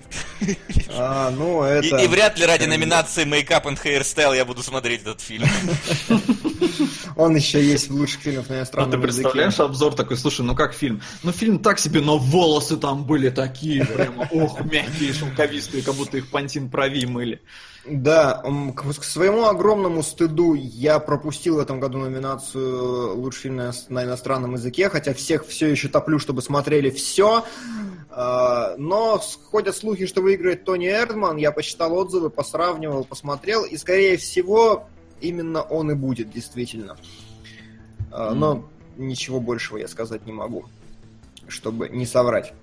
А, 0.89 1.30
ну, 1.32 1.64
И, 1.66 1.86
это... 1.88 1.97
и 1.97 2.08
вряд 2.08 2.39
ли 2.39 2.45
ради 2.45 2.66
номинации 2.66 3.26
Make-up 3.26 3.66
and 3.66 3.80
Hairstyle 3.84 4.36
я 4.36 4.45
буду 4.45 4.64
смотреть 4.64 5.01
этот 5.01 5.22
фильм. 5.22 5.47
Он 7.16 7.36
еще 7.36 7.64
есть 7.64 7.89
в 7.89 7.93
лучших 7.95 8.22
фильмах 8.22 8.49
на 8.49 8.55
А 8.55 8.58
иностранном 8.60 8.91
ты 8.91 8.97
представляешь 8.99 9.60
обзор 9.60 9.95
такой, 9.95 10.18
слушай, 10.18 10.41
ну 10.41 10.55
как 10.55 10.74
фильм? 10.74 11.01
Ну 11.24 11.32
фильм 11.32 11.60
так 11.60 11.80
себе, 11.80 11.99
но 12.01 12.18
волосы 12.18 12.78
там 12.78 13.05
были 13.05 13.30
такие, 13.30 13.86
прямо, 13.86 14.28
ох, 14.32 14.60
мягкие, 14.62 15.14
шелковистые, 15.14 15.84
как 15.84 15.95
будто 15.95 16.18
их 16.18 16.30
пантин 16.30 16.70
прави 16.70 17.05
мыли. 17.05 17.41
Да, 17.90 18.44
к, 18.76 19.04
своему 19.04 19.46
огромному 19.46 20.04
стыду 20.04 20.54
я 20.54 21.00
пропустил 21.00 21.56
в 21.56 21.60
этом 21.60 21.80
году 21.80 22.00
номинацию 22.00 23.16
лучший 23.16 23.44
фильм 23.44 23.58
на, 23.58 24.04
иностранном 24.04 24.54
языке, 24.54 24.90
хотя 24.90 25.14
всех 25.14 25.46
все 25.46 25.68
еще 25.68 25.88
топлю, 25.88 26.20
чтобы 26.20 26.42
смотрели 26.42 26.90
все. 26.90 27.46
Но 28.10 29.22
ходят 29.52 29.76
слухи, 29.76 30.06
что 30.06 30.22
выиграет 30.22 30.66
Тони 30.66 30.88
Эрдман. 30.88 31.38
Я 31.38 31.52
посчитал 31.52 31.94
отзывы, 31.94 32.30
посравнивал, 32.30 33.06
посмотрел, 33.06 33.64
и 33.64 33.78
скорее 33.78 34.18
всего 34.18 34.88
именно 35.22 35.62
он 35.62 35.92
и 35.92 35.96
будет 35.96 36.32
действительно. 36.32 36.98
А, 38.12 38.34
Но 38.34 38.68
ничего 38.98 39.40
большего 39.40 39.78
я 39.78 39.88
сказать 39.88 40.26
не 40.26 40.32
могу, 40.32 40.66
чтобы 41.48 41.90
не 41.90 42.06
соврать. 42.06 42.54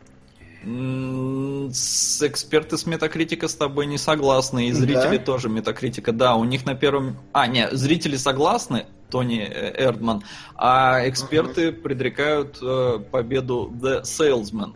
С 1.73 2.23
эксперты 2.23 2.79
с 2.79 2.87
Метакритика 2.87 3.49
с 3.49 3.55
тобой 3.55 3.87
не 3.87 3.99
согласны, 3.99 4.69
и 4.69 4.73
зрители 4.73 5.19
Да? 5.19 5.25
тоже 5.25 5.49
Метакритика. 5.49 6.12
Да, 6.12 6.37
у 6.37 6.45
них 6.45 6.65
на 6.65 6.75
первом... 6.75 7.17
А, 7.33 7.47
не, 7.47 7.69
зрители 7.71 8.17
согласны, 8.17 8.87
Тони 9.11 9.41
э, 9.41 9.85
Эрдман, 9.85 10.23
а 10.57 11.09
эксперты 11.09 11.73
предрекают 11.73 12.59
э, 12.62 12.99
победу 13.11 13.73
The 13.81 14.03
Salesman. 14.03 14.75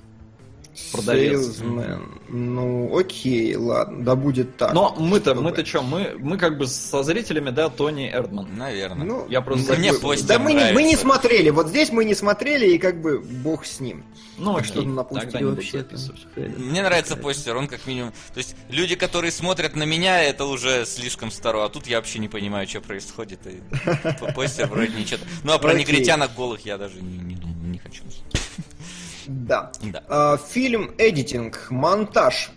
Продавец. 0.93 1.41
Salesman. 1.61 2.21
Ну, 2.29 2.97
окей, 2.99 3.55
ладно, 3.57 4.05
да 4.05 4.15
будет 4.17 4.57
так. 4.57 4.73
Но 4.73 4.95
мы-то, 4.99 5.31
Чтобы- 5.33 5.43
мы-то 5.43 5.65
что, 5.67 5.83
мы, 5.83 6.15
мы 6.19 6.37
как 6.39 6.59
бы 6.59 6.67
со 6.67 7.03
зрителями, 7.03 7.51
да, 7.51 7.69
Тони 7.69 8.11
Эрдман. 8.13 8.49
Наверное. 8.57 9.07
Ну, 9.07 9.27
Я 9.29 9.41
просто... 9.41 9.75
Мне 9.77 9.91
как 9.93 10.01
бы- 10.01 10.09
постер 10.09 10.29
Да 10.29 10.39
мы 10.39 10.53
не, 10.53 10.73
мы 10.73 10.83
не 10.83 10.97
смотрели, 10.97 11.51
вот 11.51 11.69
здесь 11.69 11.91
мы 11.91 12.05
не 12.05 12.15
смотрели, 12.15 12.67
и 12.75 12.79
как 12.79 13.01
бы 13.01 13.19
бог 13.19 13.65
с 13.67 13.81
ним. 13.81 14.05
Ну, 14.37 14.55
А 14.55 14.59
окей, 14.61 14.69
что 14.71 14.83
напустили 14.83 15.31
тогда 15.31 15.51
записывать. 15.63 16.27
Мне 16.37 16.83
нравится 16.83 17.17
постер, 17.17 17.57
он 17.57 17.67
как 17.67 17.87
минимум... 17.87 18.13
То 18.33 18.39
есть 18.39 18.55
люди, 18.71 18.95
которые 18.95 19.33
смотрят 19.33 19.75
на 19.75 19.83
меня, 19.85 20.23
это 20.23 20.45
уже 20.45 20.87
слишком 20.87 21.31
старо, 21.31 21.65
а 21.65 21.69
тут 21.69 21.87
я 21.87 21.97
вообще 21.97 22.19
не 22.19 22.29
понимаю, 22.29 22.67
что 22.69 22.81
происходит. 22.81 23.41
и 23.47 23.61
по- 24.21 24.33
Постер 24.35 24.67
вроде 24.69 24.93
ничего. 24.97 25.21
Ну 25.45 25.53
а 25.53 25.59
про 25.59 25.75
негритянок 25.75 26.35
голых 26.37 26.65
я 26.65 26.79
даже 26.79 27.01
не, 27.01 27.19
не 27.19 27.35
думаю, 27.35 27.59
не 27.69 27.79
хочу. 27.79 28.03
Да. 29.29 29.71
Да. 29.83 30.03
А, 30.09 30.37
фильм 30.39 30.91
«Эдитинг», 30.97 31.67
монтаж. 31.71 32.51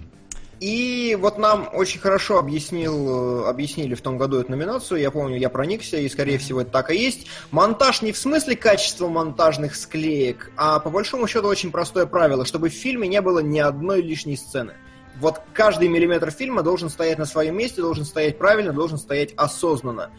И 0.61 1.17
вот 1.19 1.39
нам 1.39 1.69
очень 1.73 1.99
хорошо 1.99 2.37
объяснил, 2.37 3.45
э, 3.45 3.49
объяснили 3.49 3.95
в 3.95 4.01
том 4.01 4.19
году 4.19 4.39
эту 4.39 4.51
номинацию. 4.51 5.01
Я 5.01 5.09
помню, 5.09 5.37
я 5.37 5.49
проникся, 5.49 5.97
и 5.97 6.07
скорее 6.07 6.37
всего 6.37 6.61
это 6.61 6.69
так 6.69 6.91
и 6.91 6.95
есть. 6.95 7.27
Монтаж 7.49 8.03
не 8.03 8.11
в 8.11 8.17
смысле 8.17 8.55
качества 8.55 9.07
монтажных 9.07 9.75
склеек, 9.75 10.51
а 10.55 10.79
по 10.79 10.91
большому 10.91 11.27
счету 11.27 11.47
очень 11.47 11.71
простое 11.71 12.05
правило, 12.05 12.45
чтобы 12.45 12.69
в 12.69 12.73
фильме 12.73 13.07
не 13.07 13.21
было 13.21 13.39
ни 13.39 13.57
одной 13.57 14.03
лишней 14.03 14.37
сцены. 14.37 14.73
Вот 15.19 15.41
каждый 15.51 15.87
миллиметр 15.87 16.29
фильма 16.29 16.61
должен 16.61 16.89
стоять 16.89 17.17
на 17.17 17.25
своем 17.25 17.57
месте, 17.57 17.81
должен 17.81 18.05
стоять 18.05 18.37
правильно, 18.37 18.71
должен 18.71 18.99
стоять 18.99 19.33
осознанно. 19.35 20.11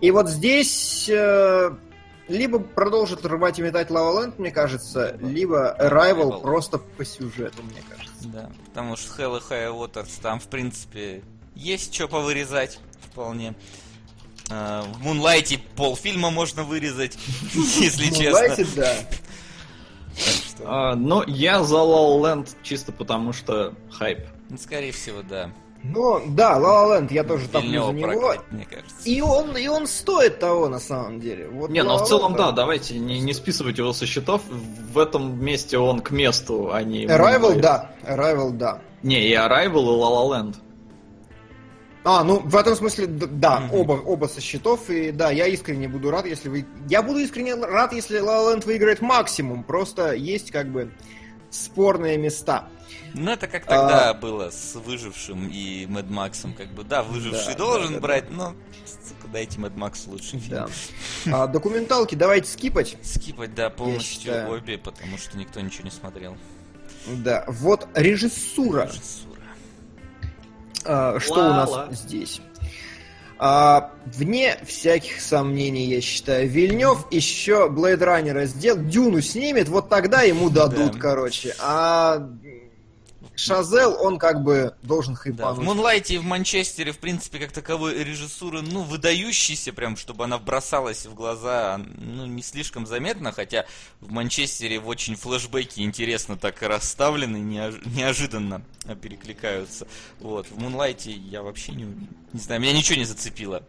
И 0.00 0.10
вот 0.10 0.30
здесь 0.30 1.10
э, 1.10 1.72
либо 2.30 2.58
продолжит 2.60 3.24
рвать 3.26 3.58
и 3.58 3.62
метать 3.62 3.88
La 3.90 4.14
Land, 4.14 4.34
мне 4.38 4.50
кажется, 4.50 5.16
либо 5.20 5.76
Arrival 5.78 6.40
просто 6.40 6.78
по 6.78 7.04
сюжету, 7.04 7.62
мне 7.62 7.82
кажется. 7.88 8.28
Да, 8.28 8.50
потому 8.66 8.96
что 8.96 9.12
Hell 9.22 9.38
и 9.38 9.42
High 9.42 9.72
Waters 9.76 10.20
там, 10.22 10.40
в 10.40 10.46
принципе, 10.46 11.22
есть 11.54 11.94
что 11.94 12.08
повырезать 12.08 12.78
вполне. 13.10 13.54
А, 14.50 14.82
В 14.82 15.02
Мунлайте 15.02 15.58
полфильма 15.76 16.30
можно 16.30 16.62
вырезать, 16.64 17.18
если 17.54 18.08
Ну, 18.10 18.14
честно. 18.16 18.66
да. 18.76 18.94
Так 18.94 20.34
что, 20.44 20.62
А, 20.66 20.94
но 20.96 21.24
я 21.26 21.62
за 21.62 21.76
La 21.76 21.80
La 21.84 22.20
Land 22.20 22.48
чисто 22.62 22.92
потому 22.92 23.32
что 23.32 23.74
хайп. 23.90 24.26
ну, 24.48 24.56
Скорее 24.58 24.92
всего, 24.92 25.22
да. 25.22 25.52
Ну, 25.82 26.20
да, 26.28 26.58
La 26.58 26.60
La 26.60 27.00
Land 27.00 27.12
я 27.12 27.24
тоже 27.24 27.48
топлю 27.48 27.86
за 27.86 27.92
него. 27.92 28.06
прокатит, 28.20 28.52
мне 28.52 28.66
кажется. 28.66 28.94
И 29.04 29.20
он, 29.20 29.56
и 29.56 29.66
он 29.66 29.86
стоит 29.86 30.38
того, 30.38 30.68
на 30.68 30.78
самом 30.78 31.20
деле. 31.20 31.48
Вот 31.48 31.70
Не, 31.70 31.80
La 31.80 31.84
но 31.84 31.98
в 31.98 32.06
целом 32.06 32.34
да, 32.34 32.52
давайте 32.52 32.98
не, 32.98 33.18
не 33.20 33.32
списывать 33.32 33.78
его 33.78 33.92
со 33.92 34.04
счетов. 34.06 34.42
В 34.48 34.98
этом 34.98 35.42
месте 35.42 35.78
он 35.78 36.00
к 36.00 36.10
месту, 36.10 36.70
а 36.72 36.82
не... 36.82 37.06
Arrival, 37.06 37.60
да. 37.60 37.92
Arrival, 38.02 38.50
да. 38.50 38.80
Не, 39.02 39.26
и 39.26 39.32
Arrival, 39.34 39.80
и 39.80 40.00
La 40.00 40.10
La 40.10 40.30
Land. 40.30 40.54
А, 42.02 42.24
ну, 42.24 42.40
в 42.40 42.56
этом 42.56 42.74
смысле, 42.76 43.06
да, 43.06 43.60
Мгм. 43.60 43.74
оба, 43.74 43.92
оба 43.92 44.26
со 44.26 44.40
счетов, 44.40 44.88
и 44.88 45.10
да, 45.12 45.30
я 45.30 45.46
искренне 45.46 45.86
буду 45.86 46.10
рад, 46.10 46.24
если 46.26 46.48
вы... 46.48 46.64
Я 46.88 47.02
буду 47.02 47.18
искренне 47.20 47.54
рад, 47.54 47.92
если 47.92 48.20
La 48.20 48.38
La 48.42 48.54
Land 48.54 48.64
выиграет 48.64 49.02
максимум, 49.02 49.64
просто 49.64 50.12
есть, 50.14 50.50
как 50.50 50.68
бы, 50.68 50.92
спорные 51.50 52.16
места. 52.16 52.68
Ну, 53.14 53.30
это 53.32 53.46
как 53.48 53.64
А. 53.66 53.66
тогда 53.66 54.14
было 54.14 54.50
с 54.50 54.74
Выжившим 54.76 55.48
и 55.48 55.86
Мэд 55.86 56.08
Максом. 56.10 56.54
Как 56.54 56.68
бы, 56.68 56.84
да, 56.84 57.02
Выживший 57.02 57.52
Да, 57.54 57.58
должен 57.58 57.88
да, 57.88 57.94
да, 57.94 58.00
брать, 58.00 58.30
но, 58.30 58.54
сука, 58.86 59.28
дайте 59.32 59.58
Мэд 59.58 59.76
Максу 59.76 60.10
лучший 60.10 60.38
фильм. 60.38 60.68
Да. 61.26 61.42
А, 61.42 61.46
документалки 61.46 62.14
давайте 62.14 62.48
скипать. 62.48 62.96
Скипать, 63.02 63.54
да, 63.54 63.68
полностью 63.70 64.48
обе, 64.48 64.78
потому 64.78 65.18
что 65.18 65.36
никто 65.36 65.60
ничего 65.60 65.84
не 65.84 65.90
смотрел. 65.90 66.36
Да, 67.06 67.44
вот 67.48 67.88
режиссура. 67.94 68.86
Режиссура. 68.86 69.40
А, 70.84 71.18
что 71.20 71.34
у 71.34 71.52
нас 71.52 71.70
Ла-ла. 71.70 71.92
здесь? 71.92 72.40
А, 73.42 73.92
вне 74.04 74.58
всяких 74.66 75.22
сомнений, 75.22 75.86
я 75.86 76.02
считаю, 76.02 76.46
Вильнев 76.46 77.06
еще 77.10 77.70
Runner 78.04 78.44
сделал, 78.44 78.82
Дюну 78.82 79.22
снимет, 79.22 79.70
вот 79.70 79.88
тогда 79.88 80.20
ему 80.20 80.50
дадут, 80.50 80.92
Да. 80.92 80.98
короче. 80.98 81.54
А 81.58 82.28
Шазел, 83.40 83.96
он 84.00 84.18
как 84.18 84.42
бы 84.42 84.74
должен 84.82 85.14
Да, 85.14 85.20
в 85.20 85.22
хайпануть. 85.22 85.64
Мунлайте 85.64 86.14
и 86.14 86.18
в 86.18 86.24
Манчестере, 86.24 86.92
в 86.92 86.98
принципе, 86.98 87.38
как 87.38 87.52
таковой 87.52 88.02
режиссуры, 88.04 88.62
ну, 88.62 88.82
выдающейся, 88.82 89.72
прям, 89.72 89.96
чтобы 89.96 90.24
она 90.24 90.38
бросалась 90.38 91.06
в 91.06 91.14
глаза, 91.14 91.80
ну, 91.98 92.26
не 92.26 92.42
слишком 92.42 92.86
заметно, 92.86 93.32
хотя 93.32 93.66
в 94.00 94.10
Манчестере 94.10 94.78
в 94.78 94.88
очень 94.88 95.16
флешбеки 95.16 95.80
интересно 95.80 96.36
так 96.36 96.60
расставлены, 96.62 97.36
неож- 97.38 97.80
неожиданно 97.96 98.62
перекликаются. 99.02 99.86
Вот, 100.20 100.46
в 100.46 100.58
Мунлайте 100.58 101.10
я 101.12 101.42
вообще 101.42 101.72
не, 101.72 101.84
не 102.32 102.40
знаю, 102.40 102.60
меня 102.60 102.72
ничего 102.72 102.98
не 102.98 103.04
зацепило. 103.04 103.62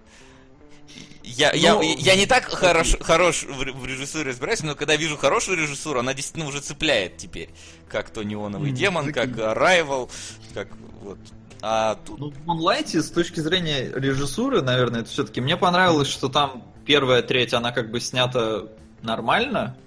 Я, 1.23 1.53
я, 1.53 1.73
Ну, 1.73 1.81
я 1.81 2.15
не 2.15 2.25
так 2.25 2.45
хорош, 2.45 2.95
хорош 2.99 3.43
в, 3.43 3.61
ре- 3.61 3.71
в 3.71 3.85
режиссуре 3.85 4.29
разбираюсь, 4.29 4.63
но 4.63 4.75
когда 4.75 4.95
вижу 4.95 5.17
хорошую 5.17 5.57
режиссуру, 5.57 5.99
она 5.99 6.13
действительно 6.13 6.47
уже 6.47 6.61
цепляет 6.61 7.17
теперь. 7.17 7.49
Как 7.87 8.09
то 8.09 8.23
неоновый 8.23 8.69
М, 8.71 8.75
демон, 8.75 9.13
как 9.13 9.29
Arrival, 9.29 10.09
как 10.53 10.67
вот. 11.01 11.17
А 11.61 11.95
тут 12.05 12.19
Ну, 12.19 12.31
в 12.31 12.37
Moonlight, 12.47 12.99
с 12.99 13.11
точки 13.11 13.39
зрения 13.39 13.91
режиссуры, 13.93 14.61
наверное, 14.63 15.01
это 15.01 15.09
все-таки 15.11 15.41
мне 15.41 15.57
понравилось, 15.57 16.07
что 16.07 16.27
там 16.27 16.63
первая 16.85 17.21
треть, 17.21 17.53
она 17.53 17.71
как 17.71 17.91
бы 17.91 18.01
снята 18.01 18.63
нормально. 19.03 19.77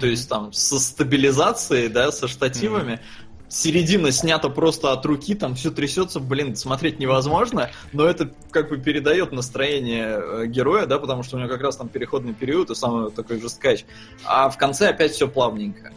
То 0.00 0.06
есть 0.06 0.28
там 0.28 0.52
со 0.52 0.80
стабилизацией, 0.80 1.88
да, 1.88 2.10
со 2.10 2.26
штативами. 2.26 3.00
Середина 3.48 4.12
снята 4.12 4.48
просто 4.50 4.92
от 4.92 5.04
руки, 5.06 5.34
там 5.34 5.54
все 5.54 5.70
трясется, 5.70 6.20
блин, 6.20 6.54
смотреть 6.54 6.98
невозможно, 6.98 7.70
но 7.92 8.04
это 8.04 8.30
как 8.50 8.68
бы 8.68 8.76
передает 8.78 9.32
настроение 9.32 10.20
э, 10.20 10.46
героя, 10.46 10.84
да, 10.86 10.98
потому 10.98 11.22
что 11.22 11.36
у 11.36 11.40
него 11.40 11.48
как 11.48 11.62
раз 11.62 11.76
там 11.76 11.88
переходный 11.88 12.34
период 12.34 12.70
и 12.70 12.74
самый 12.74 13.10
такой 13.10 13.40
же 13.40 13.48
скач. 13.48 13.84
А 14.24 14.50
в 14.50 14.58
конце 14.58 14.88
опять 14.88 15.12
все 15.12 15.28
плавненько. 15.28 15.92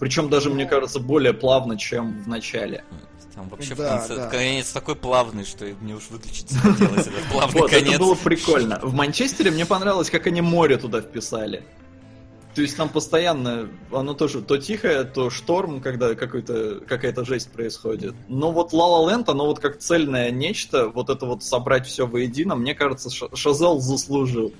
Причем 0.00 0.28
даже, 0.28 0.50
мне 0.50 0.66
кажется, 0.66 0.98
более 0.98 1.32
плавно, 1.32 1.78
чем 1.78 2.22
в 2.22 2.28
начале. 2.28 2.84
Там 3.34 3.48
вообще 3.50 3.74
Да, 3.74 3.98
в 3.98 3.98
конце 3.98 4.16
да. 4.16 4.26
конец 4.28 4.72
такой 4.72 4.96
плавный, 4.96 5.44
что 5.44 5.66
мне 5.80 5.94
уж 5.94 6.08
выключить 6.10 6.50
захотелось 6.50 7.06
этот 7.06 7.22
плавный 7.30 7.60
Вот, 7.60 7.70
конец. 7.70 7.90
это 7.94 7.98
было 7.98 8.14
прикольно. 8.14 8.80
В 8.82 8.94
Манчестере 8.94 9.50
мне 9.50 9.66
понравилось, 9.66 10.10
как 10.10 10.26
они 10.26 10.40
море 10.40 10.76
туда 10.78 11.02
вписали. 11.02 11.62
То 12.56 12.62
есть 12.62 12.74
там 12.74 12.88
постоянно, 12.88 13.68
оно 13.92 14.14
тоже 14.14 14.40
то 14.40 14.56
тихое, 14.56 15.04
то 15.04 15.28
шторм, 15.28 15.82
когда 15.82 16.14
какой-то, 16.14 16.80
какая-то 16.88 17.22
жесть 17.26 17.50
происходит. 17.52 18.14
Но 18.28 18.50
вот 18.50 18.72
La 18.72 18.78
La 18.78 19.06
Land, 19.12 19.24
оно 19.26 19.44
вот 19.44 19.60
как 19.60 19.78
цельное 19.78 20.30
нечто, 20.30 20.88
вот 20.88 21.10
это 21.10 21.26
вот 21.26 21.44
собрать 21.44 21.86
все 21.86 22.06
воедино, 22.06 22.56
мне 22.56 22.74
кажется, 22.74 23.10
Ша- 23.10 23.28
Шазел 23.34 23.78
заслужил. 23.80 24.54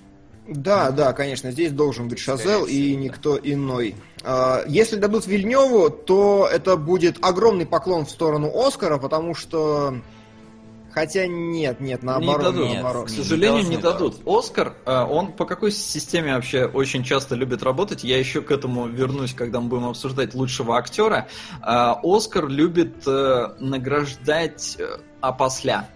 Да, 0.47 0.91
да, 0.91 1.15
конечно, 1.15 1.51
здесь 1.53 1.73
должен 1.73 2.09
быть 2.09 2.19
Шазел 2.19 2.67
и 2.67 2.95
никто 2.95 3.39
иной. 3.43 3.95
А, 4.23 4.63
Если 4.69 4.97
дадут 4.97 5.27
Вильневу, 5.27 5.89
то 5.89 6.47
это 6.53 6.77
будет 6.77 7.17
огромный 7.25 7.65
поклон 7.65 8.05
в 8.05 8.11
сторону 8.11 8.53
Оскара, 8.55 8.99
потому 8.99 9.35
что 9.35 10.03
Хотя 10.97 11.27
нет, 11.27 11.79
нет, 11.79 12.03
наоборот, 12.03 12.39
не 12.39 12.45
дадут. 12.45 12.75
наоборот. 12.75 13.07
К 13.09 13.11
Не 13.11 13.17
сожалению, 13.19 13.53
должны 13.57 13.71
не 13.71 13.77
дадут. 13.77 14.17
Оскар, 14.25 14.77
э, 14.87 15.03
он 15.03 15.33
по 15.33 15.45
какой 15.45 15.71
системе 15.71 16.35
вообще 16.35 16.65
очень 16.65 17.05
часто 17.05 17.35
любит 17.35 17.63
работать? 17.63 18.03
Я 18.03 18.19
еще 18.19 18.41
к 18.41 18.51
этому 18.51 18.87
вернусь, 18.87 19.35
когда 19.35 19.61
мы 19.61 19.69
будем 19.69 19.89
обсуждать 19.89 20.33
лучшего 20.33 20.79
актера. 20.79 21.29
Э, 21.63 21.97
Оскар 22.03 22.49
любит 22.49 23.07
э, 23.07 23.49
награждать 23.61 24.79
опосля. 25.21 25.87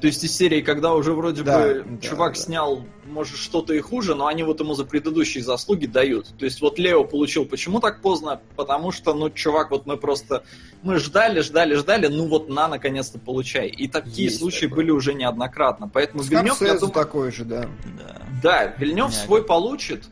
То 0.00 0.06
есть 0.06 0.24
из 0.24 0.34
серии, 0.36 0.62
когда 0.62 0.94
уже 0.94 1.12
вроде 1.12 1.42
Да, 1.42 1.58
бы 1.60 1.84
да, 1.86 2.06
чувак 2.08 2.34
да. 2.34 2.40
снял, 2.40 2.84
может, 3.06 3.36
что-то 3.36 3.74
и 3.74 3.80
хуже, 3.80 4.14
но 4.14 4.26
они 4.26 4.42
вот 4.44 4.60
ему 4.60 4.74
за 4.74 4.84
предыдущие 4.84 5.44
заслуги 5.44 5.86
дают. 5.86 6.28
То 6.38 6.44
есть 6.46 6.60
вот 6.62 6.78
Лео 6.78 7.04
получил 7.04 7.44
почему 7.44 7.80
так 7.80 8.00
поздно? 8.00 8.40
Потому 8.56 8.92
что, 8.92 9.12
ну, 9.14 9.28
чувак, 9.30 9.70
вот 9.70 9.86
мы 9.86 9.96
просто... 9.96 10.42
Мы 10.82 10.98
ждали, 10.98 11.40
ждали, 11.40 11.74
ждали, 11.74 12.06
ну 12.06 12.28
вот 12.28 12.48
на, 12.48 12.66
наконец-то 12.68 13.18
получай. 13.18 13.68
И 13.68 13.88
такие 13.88 14.28
Есть 14.28 14.38
случаи 14.38 14.66
такое. 14.66 14.76
были 14.76 14.90
уже 14.90 15.12
неоднократно. 15.12 15.88
Поэтому 15.92 16.22
Вильнёв, 16.22 16.60
я 16.62 16.74
думаю, 16.74 16.92
такой 16.92 17.30
же, 17.32 17.44
да. 17.44 17.66
Да. 17.98 18.22
да, 18.42 18.74
Вильнев 18.78 19.12
свой 19.14 19.42
получит 19.44 20.04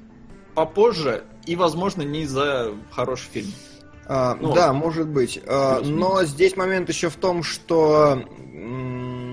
попозже, 0.55 1.25
и, 1.47 1.57
возможно, 1.57 2.03
не 2.03 2.27
за 2.27 2.73
хороший 2.91 3.29
фильм. 3.33 3.53
А, 4.07 4.35
Ну, 4.41 4.53
да, 4.55 4.73
может 4.73 5.07
быть. 5.09 5.41
А, 5.47 5.81
но 5.81 6.25
здесь 6.25 6.57
момент 6.57 6.89
еще 6.89 7.09
в 7.11 7.17
том, 7.17 7.43
что 7.43 8.23
м, 8.53 9.28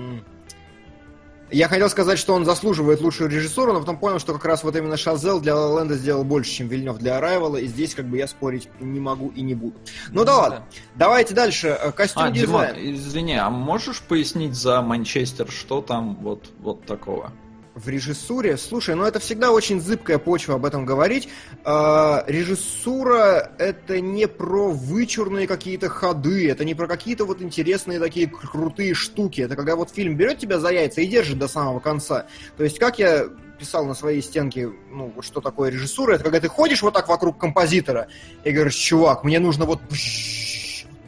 я 1.50 1.68
хотел 1.68 1.88
сказать, 1.88 2.18
что 2.18 2.34
он 2.34 2.44
заслуживает 2.44 3.00
лучшую 3.00 3.30
режиссуру, 3.30 3.72
но 3.72 3.80
потом 3.80 3.98
понял, 3.98 4.18
что 4.18 4.32
как 4.32 4.44
раз 4.44 4.64
вот 4.64 4.74
именно 4.76 4.96
Шазел 4.96 5.40
для 5.40 5.54
Ленда 5.54 5.94
сделал 5.94 6.24
больше, 6.24 6.50
чем 6.50 6.68
Вильнев 6.68 6.98
для 6.98 7.18
Arrival, 7.18 7.60
и 7.60 7.66
здесь 7.66 7.94
как 7.94 8.06
бы 8.06 8.16
я 8.18 8.26
спорить 8.26 8.68
не 8.80 9.00
могу 9.00 9.28
и 9.28 9.42
не 9.42 9.54
буду. 9.54 9.76
Ну 10.10 10.24
да 10.24 10.36
ладно. 10.36 10.66
Давайте 10.96 11.34
дальше. 11.34 11.68
Э, 11.80 11.92
Костюм 11.92 12.24
А, 12.24 12.30
Дима, 12.30 12.66
дизайн. 12.66 12.94
извини, 12.96 13.34
а 13.36 13.50
можешь 13.50 14.00
пояснить 14.02 14.54
за 14.54 14.82
Манчестер, 14.82 15.50
что 15.50 15.80
там 15.80 16.16
вот, 16.16 16.50
вот 16.58 16.84
такого? 16.84 17.32
В 17.76 17.90
режиссуре, 17.90 18.56
слушай, 18.56 18.94
ну 18.94 19.04
это 19.04 19.18
всегда 19.18 19.50
очень 19.50 19.82
зыбкая 19.82 20.16
почва 20.16 20.54
об 20.54 20.64
этом 20.64 20.86
говорить. 20.86 21.28
А, 21.62 22.24
режиссура 22.26 23.52
это 23.58 24.00
не 24.00 24.26
про 24.26 24.70
вычурные 24.70 25.46
какие-то 25.46 25.90
ходы, 25.90 26.50
это 26.50 26.64
не 26.64 26.74
про 26.74 26.86
какие-то 26.86 27.26
вот 27.26 27.42
интересные 27.42 28.00
такие 28.00 28.28
кр- 28.28 28.48
крутые 28.48 28.94
штуки. 28.94 29.42
Это 29.42 29.56
когда 29.56 29.76
вот 29.76 29.90
фильм 29.90 30.16
берет 30.16 30.38
тебя 30.38 30.58
за 30.58 30.70
яйца 30.70 31.02
и 31.02 31.06
держит 31.06 31.38
до 31.38 31.48
самого 31.48 31.78
конца. 31.78 32.24
То 32.56 32.64
есть 32.64 32.78
как 32.78 32.98
я 32.98 33.26
писал 33.58 33.84
на 33.84 33.92
своей 33.92 34.22
стенке, 34.22 34.72
ну, 34.90 35.12
что 35.20 35.42
такое 35.42 35.70
режиссура, 35.70 36.14
это 36.14 36.24
когда 36.24 36.40
ты 36.40 36.48
ходишь 36.48 36.80
вот 36.80 36.94
так 36.94 37.08
вокруг 37.08 37.36
композитора 37.36 38.08
и 38.42 38.52
говоришь, 38.52 38.76
чувак, 38.76 39.22
мне 39.22 39.38
нужно 39.38 39.66
вот 39.66 39.82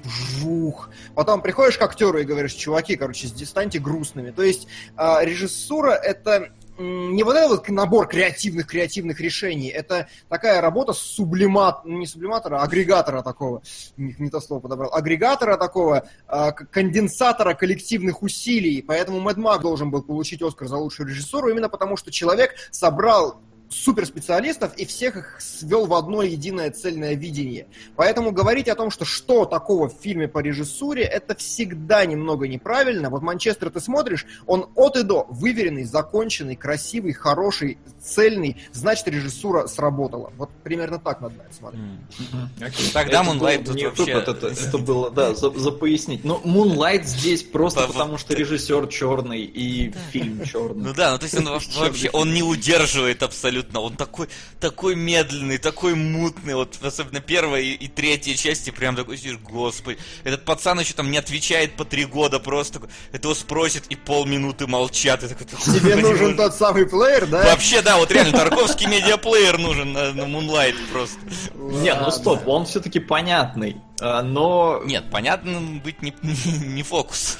бжух. 0.05 0.91
Потом 1.15 1.41
приходишь 1.41 1.79
к 1.79 1.83
актеру 1.83 2.19
и 2.19 2.25
говоришь, 2.25 2.53
чуваки, 2.53 2.97
короче, 2.97 3.27
станьте 3.29 3.79
грустными. 3.79 4.33
То 4.33 4.43
есть 4.43 4.69
а, 4.97 5.25
режиссура 5.25 5.93
это 5.93 6.51
не 6.79 7.23
вот 7.23 7.37
этот 7.37 7.51
вот 7.51 7.69
набор 7.69 8.07
креативных 8.07 8.67
креативных 8.67 9.21
решений, 9.21 9.69
это 9.69 10.09
такая 10.29 10.61
работа 10.61 10.93
сублимат, 10.93 11.85
ну, 11.85 11.99
не 11.99 12.07
сублиматора, 12.07 12.61
а 12.61 12.63
агрегатора 12.63 13.23
такого, 13.23 13.63
не, 13.97 14.15
не 14.19 14.31
то 14.31 14.41
слово 14.41 14.61
подобрал, 14.61 14.95
агрегатора 14.95 15.57
такого, 15.57 16.09
а, 16.27 16.53
конденсатора 16.53 17.55
коллективных 17.55 18.23
усилий, 18.23 18.83
поэтому 18.83 19.21
Мэд 19.21 19.37
Мак 19.37 19.63
должен 19.63 19.91
был 19.91 20.03
получить 20.03 20.41
Оскар 20.43 20.69
за 20.69 20.77
лучшую 20.77 21.09
режиссуру, 21.09 21.49
именно 21.49 21.69
потому 21.69 21.97
что 21.97 22.13
человек 22.13 22.55
собрал 22.71 23.41
суперспециалистов 23.71 24.75
и 24.77 24.85
всех 24.87 25.17
их 25.17 25.41
свел 25.41 25.87
в 25.87 25.95
одно 25.95 26.23
единое 26.23 26.71
цельное 26.71 27.15
видение. 27.15 27.67
Поэтому 27.97 28.33
говорить 28.33 28.69
о 28.69 28.75
том, 28.75 28.91
что 28.91 29.05
что 29.05 29.45
такого 29.45 29.89
в 29.89 29.95
фильме 30.01 30.29
по 30.29 30.39
режиссуре, 30.39 31.03
это 31.03 31.35
всегда 31.35 32.05
немного 32.07 32.49
неправильно. 32.49 33.11
Вот 33.11 33.23
Манчестер 33.23 33.71
ты 33.71 33.81
смотришь, 33.81 34.27
он 34.47 34.69
от 34.75 34.97
и 34.97 35.03
до 35.03 35.27
выверенный, 35.29 35.85
законченный, 35.85 36.57
красивый, 36.57 37.13
хороший, 37.13 37.79
цельный, 38.03 38.57
значит 38.73 39.07
режиссура 39.09 39.67
сработала. 39.67 40.33
Вот 40.37 40.51
примерно 40.63 40.99
так 40.99 41.21
надо 41.21 41.35
это 41.45 41.55
смотреть. 41.55 41.83
М. 41.83 42.51
Тогда 42.93 43.23
Это 43.23 43.31
Moonlight 43.31 43.65
был 43.65 43.75
тут 43.75 43.99
вообще... 43.99 44.13
это, 44.13 44.47
это 44.49 44.79
было, 44.79 45.11
да, 45.11 45.35
за, 45.35 45.51
за 45.51 45.71
пояснить. 45.73 46.25
Но 46.25 46.41
Moonlight 46.45 47.05
здесь 47.05 47.43
просто 47.43 47.87
потому, 47.87 48.19
что 48.19 48.35
режиссер 48.35 48.89
черный 48.89 49.43
и 49.43 49.93
фильм 50.11 50.45
черный. 50.45 50.85
Ну 50.85 50.95
да, 50.95 51.13
ну 51.13 51.19
то 51.19 51.25
есть 51.25 51.37
он 51.37 51.45
во- 51.47 51.61
вообще, 51.81 52.11
он 52.13 52.33
не 52.33 52.43
удерживает 52.43 53.23
абсолютно, 53.23 53.58
он 53.75 53.97
такой, 53.97 54.29
такой 54.61 54.95
медленный, 54.95 55.59
такой 55.59 55.95
мутный, 55.95 56.55
вот 56.55 56.79
особенно 56.83 57.21
первая 57.21 57.63
и, 57.63 57.73
и 57.73 57.89
третья 57.89 58.35
части, 58.35 58.71
прям 58.71 58.97
такой 58.97 59.17
сидишь, 59.17 59.39
господи, 59.39 59.99
этот 60.25 60.45
пацан 60.45 60.81
еще 60.81 60.95
там 60.95 61.11
не 61.11 61.19
отвечает 61.19 61.77
по 61.77 61.85
три 61.85 62.05
года 62.05 62.39
просто, 62.39 62.81
это 63.13 63.29
его 63.29 63.35
спросит 63.35 63.85
и 63.89 63.97
полминуты 63.97 64.67
молчат, 64.67 65.23
и 65.25 65.29
такой, 65.29 65.47
Тебе 65.47 65.57
«Господи, 65.57 65.93
нужен 66.01 66.27
боже». 66.27 66.37
тот 66.37 66.55
самый 66.55 66.87
плеер, 66.87 67.27
да? 67.27 67.45
Вообще, 67.45 67.83
да, 67.83 67.97
вот 67.99 68.11
реально, 68.11 68.39
Тарковский 68.39 68.87
медиаплеер 68.87 69.59
нужен 69.59 69.93
на, 69.93 70.13
на 70.13 70.23
Moonlight 70.23 70.77
просто. 70.93 71.19
Не, 71.55 71.95
ну 71.95 72.11
стоп, 72.11 72.47
он 72.47 72.67
все-таки 72.67 73.01
понятный. 73.01 73.77
а, 74.01 74.23
Но... 74.23 74.83
Нет, 74.85 75.05
понятно, 75.11 75.61
быть 75.83 76.03
не, 76.03 76.15
не 76.23 76.83
фокус. 76.83 77.39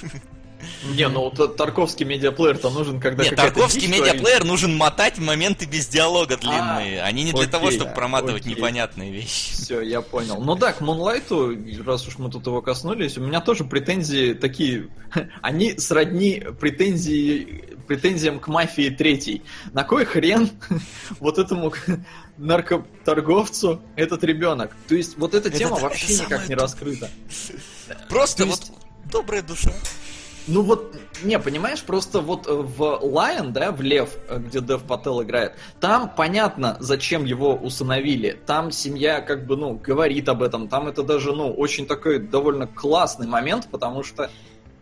Не, 0.95 1.09
ну 1.09 1.31
вот 1.31 1.57
Тарковский 1.57 2.05
медиаплеер-то 2.05 2.71
нужен, 2.71 3.01
когда 3.01 3.25
Нет, 3.25 3.37
Тарковский 3.37 3.87
медиаплеер 3.87 4.45
нужен 4.45 4.77
мотать 4.77 5.19
моменты 5.19 5.67
без 5.67 5.87
диалога 5.87 6.37
длинные. 6.37 7.03
Они 7.03 7.25
не 7.25 7.33
для 7.33 7.47
того, 7.47 7.71
чтобы 7.71 7.93
проматывать 7.93 8.47
непонятные 8.47 9.11
вещи. 9.13 9.53
Все, 9.53 9.81
я 9.81 10.01
понял. 10.01 10.41
Ну 10.41 10.55
да, 10.57 10.73
к 10.73 10.81
Мунлайту, 10.81 11.57
раз 11.85 12.07
уж 12.07 12.19
мы 12.19 12.31
тут 12.31 12.47
его 12.47 12.63
коснулись, 12.63 13.19
у 13.19 13.21
меня 13.23 13.41
тоже 13.41 13.65
претензии 13.65 14.33
такие, 14.35 14.89
они 15.43 15.79
сродни 15.79 16.43
претензии, 16.61 17.77
претензиям 17.87 18.41
к 18.41 18.49
мафии 18.49 18.91
третьей. 18.91 19.43
На 19.73 19.85
кой 19.85 20.05
хрен 20.05 20.51
вот 21.21 21.39
этому 21.39 21.73
наркоторговцу 22.37 23.83
этот 23.97 24.25
ребенок? 24.25 24.77
То 24.89 24.95
есть 24.95 25.19
вот 25.19 25.35
эта 25.35 25.51
тема 25.51 25.77
вообще 25.77 26.15
никак 26.15 26.49
не 26.49 26.55
раскрыта. 26.55 27.11
Просто 28.09 28.45
То 28.45 28.51
вот 28.51 28.71
добрая 29.11 29.43
душа. 29.43 29.71
Ну 30.51 30.63
вот, 30.63 30.97
не, 31.23 31.39
понимаешь, 31.39 31.83
просто 31.83 32.21
вот 32.23 32.47
э, 32.47 32.53
в 32.53 32.81
Lion, 32.81 33.51
да, 33.51 33.71
в 33.71 33.83
Лев, 33.83 34.17
э, 34.29 34.39
где 34.39 34.63
Дев 34.63 34.83
Паттел 34.83 35.23
играет, 35.23 35.53
там 35.79 36.11
понятно, 36.17 36.79
зачем 36.81 37.27
его 37.27 37.55
усыновили. 37.55 38.39
Там 38.47 38.71
семья 38.71 39.21
как 39.21 39.47
бы, 39.47 39.59
ну, 39.59 39.75
говорит 39.75 40.27
об 40.31 40.43
этом. 40.43 40.69
Там 40.69 40.89
это 40.89 41.03
даже, 41.03 41.33
ну, 41.33 41.53
очень 41.53 41.87
такой 41.87 42.19
довольно 42.19 42.67
классный 42.67 43.27
момент, 43.27 43.69
потому 43.71 44.03
что, 44.03 44.31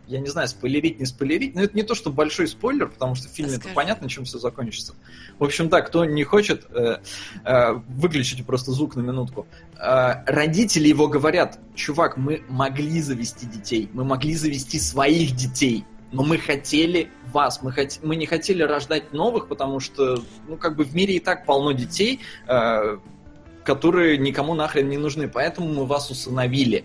я 0.06 0.20
не 0.20 0.28
знаю, 0.28 0.48
спойлерить, 0.48 1.00
не 1.00 1.06
спойлерить, 1.06 1.54
но 1.54 1.62
это 1.62 1.76
не 1.76 1.82
то, 1.82 1.94
что 1.94 2.10
большой 2.10 2.46
спойлер, 2.48 2.88
потому 2.88 3.14
что 3.14 3.28
в 3.28 3.32
фильме 3.32 3.54
это 3.56 3.68
понятно, 3.74 4.08
чем 4.08 4.24
все 4.24 4.38
закончится. 4.38 4.94
В 5.38 5.44
общем, 5.44 5.68
так, 5.68 5.88
кто 5.88 6.04
не 6.04 6.24
хочет, 6.24 6.66
э, 6.70 6.98
э, 7.44 7.72
выключите 7.88 8.44
просто 8.44 8.72
звук 8.72 8.96
на 8.96 9.00
минутку. 9.00 9.46
Э, 9.78 10.22
родители 10.26 10.88
его 10.88 11.08
говорят, 11.08 11.58
чувак, 11.74 12.16
мы 12.16 12.42
могли 12.48 13.00
завести 13.00 13.46
детей, 13.46 13.88
мы 13.92 14.04
могли 14.04 14.34
завести 14.34 14.78
своих 14.78 15.34
детей, 15.34 15.84
но 16.12 16.22
мы 16.22 16.38
хотели 16.38 17.10
вас, 17.32 17.62
мы, 17.62 17.72
хот- 17.72 17.98
мы 18.02 18.16
не 18.16 18.26
хотели 18.26 18.62
рождать 18.62 19.12
новых, 19.12 19.48
потому 19.48 19.80
что, 19.80 20.22
ну, 20.48 20.56
как 20.56 20.76
бы 20.76 20.84
в 20.84 20.94
мире 20.94 21.16
и 21.16 21.20
так 21.20 21.44
полно 21.44 21.72
детей, 21.72 22.20
э, 22.46 22.98
которые 23.64 24.16
никому 24.18 24.54
нахрен 24.54 24.88
не 24.88 24.98
нужны, 24.98 25.28
поэтому 25.28 25.68
мы 25.72 25.84
вас 25.84 26.10
усыновили. 26.10 26.84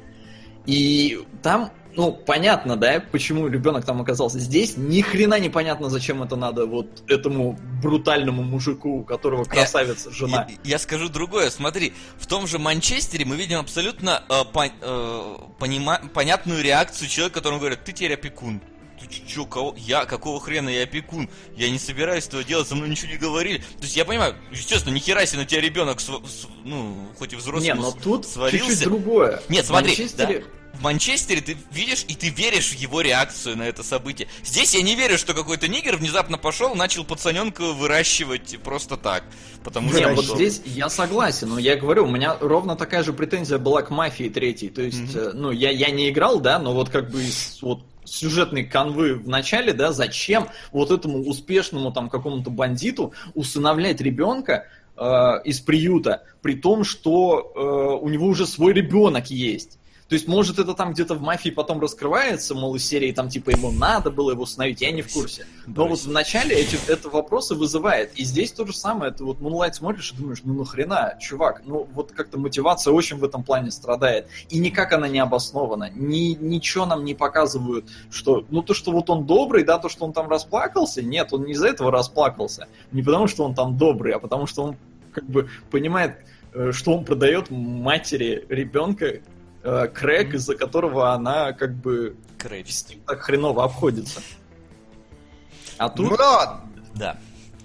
И 0.65 1.19
там, 1.41 1.71
ну, 1.95 2.11
понятно, 2.11 2.75
да, 2.77 3.03
почему 3.11 3.47
ребенок 3.47 3.85
там 3.85 4.01
оказался 4.01 4.39
здесь. 4.39 4.77
Ни 4.77 5.01
хрена 5.01 5.39
непонятно, 5.39 5.89
зачем 5.89 6.23
это 6.23 6.35
надо 6.35 6.65
вот 6.65 7.03
этому 7.09 7.57
брутальному 7.81 8.43
мужику, 8.43 8.99
у 8.99 9.03
которого 9.03 9.43
красавица 9.43 10.11
жена. 10.11 10.47
Я, 10.63 10.71
я 10.71 10.79
скажу 10.79 11.09
другое. 11.09 11.49
Смотри, 11.49 11.93
в 12.17 12.27
том 12.27 12.47
же 12.47 12.59
Манчестере 12.59 13.25
мы 13.25 13.35
видим 13.35 13.59
абсолютно 13.59 14.23
э, 14.29 14.43
по- 14.51 14.67
э, 14.67 15.35
понима- 15.59 16.07
понятную 16.09 16.63
реакцию 16.63 17.09
человека, 17.09 17.35
которому 17.39 17.59
говорят, 17.59 17.83
ты 17.83 17.91
теперь 17.91 18.13
опекун. 18.13 18.61
Ты 18.99 19.07
чё, 19.27 19.45
кого? 19.47 19.73
Я? 19.79 20.05
Какого 20.05 20.39
хрена 20.39 20.69
я 20.69 20.83
опекун? 20.83 21.27
Я 21.57 21.71
не 21.71 21.79
собираюсь 21.79 22.27
этого 22.27 22.43
делать, 22.43 22.67
со 22.67 22.75
мной 22.75 22.87
ничего 22.87 23.11
не 23.11 23.17
говорили. 23.17 23.57
То 23.57 23.81
есть 23.83 23.97
я 23.97 24.05
понимаю, 24.05 24.35
естественно, 24.51 24.93
ни 24.93 24.99
хера 24.99 25.25
себе 25.25 25.39
на 25.39 25.45
тебя 25.47 25.59
ребенок, 25.59 25.99
св- 25.99 26.21
с- 26.29 26.47
ну, 26.63 27.07
хоть 27.17 27.33
и 27.33 27.35
взрослый, 27.35 27.63
Не, 27.67 27.73
но 27.73 27.91
тут 27.91 28.27
свалился. 28.27 28.59
чуть-чуть 28.67 28.83
другое. 28.83 29.41
Нет, 29.49 29.65
смотри, 29.65 29.89
Манчестере- 29.89 30.45
В 30.73 30.83
Манчестере 30.83 31.41
ты 31.41 31.57
видишь 31.71 32.05
и 32.07 32.15
ты 32.15 32.29
веришь 32.29 32.71
в 32.71 32.75
его 32.75 33.01
реакцию 33.01 33.57
на 33.57 33.63
это 33.63 33.83
событие. 33.83 34.27
Здесь 34.43 34.73
я 34.73 34.81
не 34.81 34.95
верю, 34.95 35.17
что 35.17 35.33
какой-то 35.33 35.67
нигер 35.67 35.97
внезапно 35.97 36.37
пошел, 36.37 36.75
начал 36.75 37.03
пацаненка 37.03 37.73
выращивать 37.73 38.57
просто 38.63 38.97
так. 38.97 39.23
Потому 39.63 39.91
Не, 39.91 39.99
что... 39.99 40.13
вот 40.13 40.25
здесь 40.25 40.61
я 40.65 40.89
согласен, 40.89 41.49
но 41.49 41.59
я 41.59 41.75
говорю, 41.75 42.05
у 42.05 42.09
меня 42.09 42.35
ровно 42.39 42.75
такая 42.75 43.03
же 43.03 43.13
претензия 43.13 43.57
была 43.57 43.83
к 43.83 43.91
мафии 43.91 44.29
третьей. 44.29 44.69
То 44.69 44.81
есть, 44.81 45.15
э, 45.15 45.31
ну, 45.33 45.51
я, 45.51 45.69
я 45.69 45.91
не 45.91 46.09
играл, 46.09 46.39
да, 46.39 46.57
но 46.57 46.73
вот 46.73 46.89
как 46.89 47.11
бы 47.11 47.21
из 47.21 47.59
вот 47.61 47.83
сюжетной 48.03 48.63
канвы 48.63 49.15
в 49.15 49.27
начале, 49.27 49.73
да, 49.73 49.91
зачем 49.91 50.47
вот 50.71 50.91
этому 50.91 51.19
успешному 51.19 51.91
там 51.91 52.09
какому-то 52.09 52.49
бандиту 52.49 53.13
усыновлять 53.35 54.01
ребенка 54.01 54.65
э, 54.97 55.03
из 55.45 55.59
приюта, 55.59 56.23
при 56.41 56.55
том, 56.55 56.83
что 56.83 57.51
э, 57.55 58.03
у 58.03 58.09
него 58.09 58.27
уже 58.27 58.47
свой 58.47 58.73
ребенок 58.73 59.29
есть. 59.29 59.77
То 60.11 60.15
есть, 60.15 60.27
может, 60.27 60.59
это 60.59 60.73
там 60.73 60.91
где-то 60.91 61.15
в 61.15 61.21
мафии 61.21 61.51
потом 61.51 61.79
раскрывается, 61.79 62.53
мол, 62.53 62.75
из 62.75 62.85
серии 62.85 63.13
там 63.13 63.29
типа 63.29 63.51
ему 63.51 63.71
надо 63.71 64.11
было 64.11 64.31
его 64.31 64.43
установить, 64.43 64.81
я 64.81 64.91
не 64.91 65.03
в 65.03 65.13
курсе. 65.13 65.47
Но 65.65 65.87
вот 65.87 65.99
в 65.99 66.11
начале 66.11 66.53
эти, 66.53 66.77
это 66.91 67.07
вопросы 67.07 67.55
вызывает. 67.55 68.13
И 68.15 68.25
здесь 68.25 68.51
то 68.51 68.67
же 68.67 68.73
самое. 68.73 69.13
Ты 69.13 69.23
вот 69.23 69.37
Moonlight 69.37 69.71
смотришь 69.71 70.11
и 70.11 70.17
думаешь, 70.17 70.39
ну 70.43 70.53
нахрена, 70.53 71.15
чувак, 71.17 71.61
ну 71.65 71.87
вот 71.93 72.11
как-то 72.11 72.37
мотивация 72.37 72.91
очень 72.91 73.19
в 73.19 73.23
этом 73.23 73.41
плане 73.41 73.71
страдает. 73.71 74.27
И 74.49 74.59
никак 74.59 74.91
она 74.91 75.07
не 75.07 75.19
обоснована. 75.19 75.89
Ни, 75.95 76.35
ничего 76.37 76.85
нам 76.85 77.05
не 77.05 77.15
показывают, 77.15 77.85
что, 78.11 78.45
ну 78.49 78.63
то, 78.63 78.73
что 78.73 78.91
вот 78.91 79.09
он 79.09 79.25
добрый, 79.25 79.63
да, 79.63 79.79
то, 79.79 79.87
что 79.87 80.03
он 80.03 80.11
там 80.11 80.27
расплакался, 80.27 81.01
нет, 81.01 81.31
он 81.31 81.45
не 81.45 81.53
из-за 81.53 81.69
этого 81.69 81.89
расплакался. 81.89 82.67
Не 82.91 83.01
потому, 83.01 83.27
что 83.27 83.45
он 83.45 83.55
там 83.55 83.77
добрый, 83.77 84.11
а 84.11 84.19
потому, 84.19 84.45
что 84.45 84.63
он 84.63 84.75
как 85.13 85.23
бы 85.23 85.49
понимает, 85.69 86.17
э, 86.53 86.73
что 86.73 86.97
он 86.97 87.05
продает 87.05 87.49
матери 87.49 88.45
ребенка 88.49 89.21
э, 89.63 89.87
крэк, 89.87 90.33
из-за 90.35 90.55
которого 90.55 91.11
она 91.13 91.53
как 91.53 91.75
бы 91.75 92.15
Крэч. 92.37 92.73
с 92.73 92.89
ним 92.89 92.99
так 93.05 93.21
хреново 93.21 93.63
обходится. 93.63 94.21
А 95.77 95.89
тут, 95.89 96.09
Ну 96.11 96.17
да, 96.17 96.61
Да. 96.95 97.17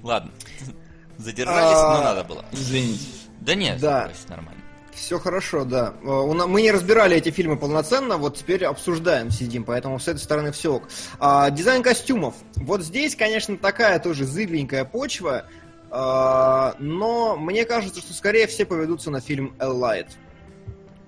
Ладно. 0.02 0.30
Задержались, 1.18 1.72
но 1.82 1.96
А, 1.98 2.04
надо 2.04 2.24
было. 2.24 2.44
извините. 2.52 3.04
Да 3.40 3.54
нет, 3.54 3.80
Да. 3.80 4.04
брось, 4.06 4.28
нормально. 4.28 4.60
все 4.92 5.18
хорошо, 5.18 5.64
да. 5.64 5.94
Э, 6.02 6.46
Мы 6.46 6.62
не 6.62 6.70
разбирали 6.72 7.16
эти 7.16 7.30
фильмы 7.30 7.56
полноценно, 7.56 8.16
вот 8.16 8.36
теперь 8.38 8.64
обсуждаем, 8.64 9.30
сидим, 9.30 9.64
поэтому 9.64 9.98
с 9.98 10.08
этой 10.08 10.18
стороны 10.20 10.52
все 10.52 10.74
ок. 10.74 10.88
А, 11.18 11.50
дизайн 11.50 11.82
костюмов. 11.82 12.34
Вот 12.56 12.82
здесь, 12.82 13.14
конечно, 13.16 13.56
такая 13.58 13.98
тоже 13.98 14.24
зыбленькая 14.24 14.84
почва, 14.84 15.44
а, 15.90 16.74
но 16.78 17.36
мне 17.36 17.64
кажется, 17.64 18.00
что 18.00 18.12
скорее 18.14 18.46
все 18.46 18.64
поведутся 18.66 19.10
на 19.10 19.20
фильм 19.20 19.54
Elliot. 19.58 20.08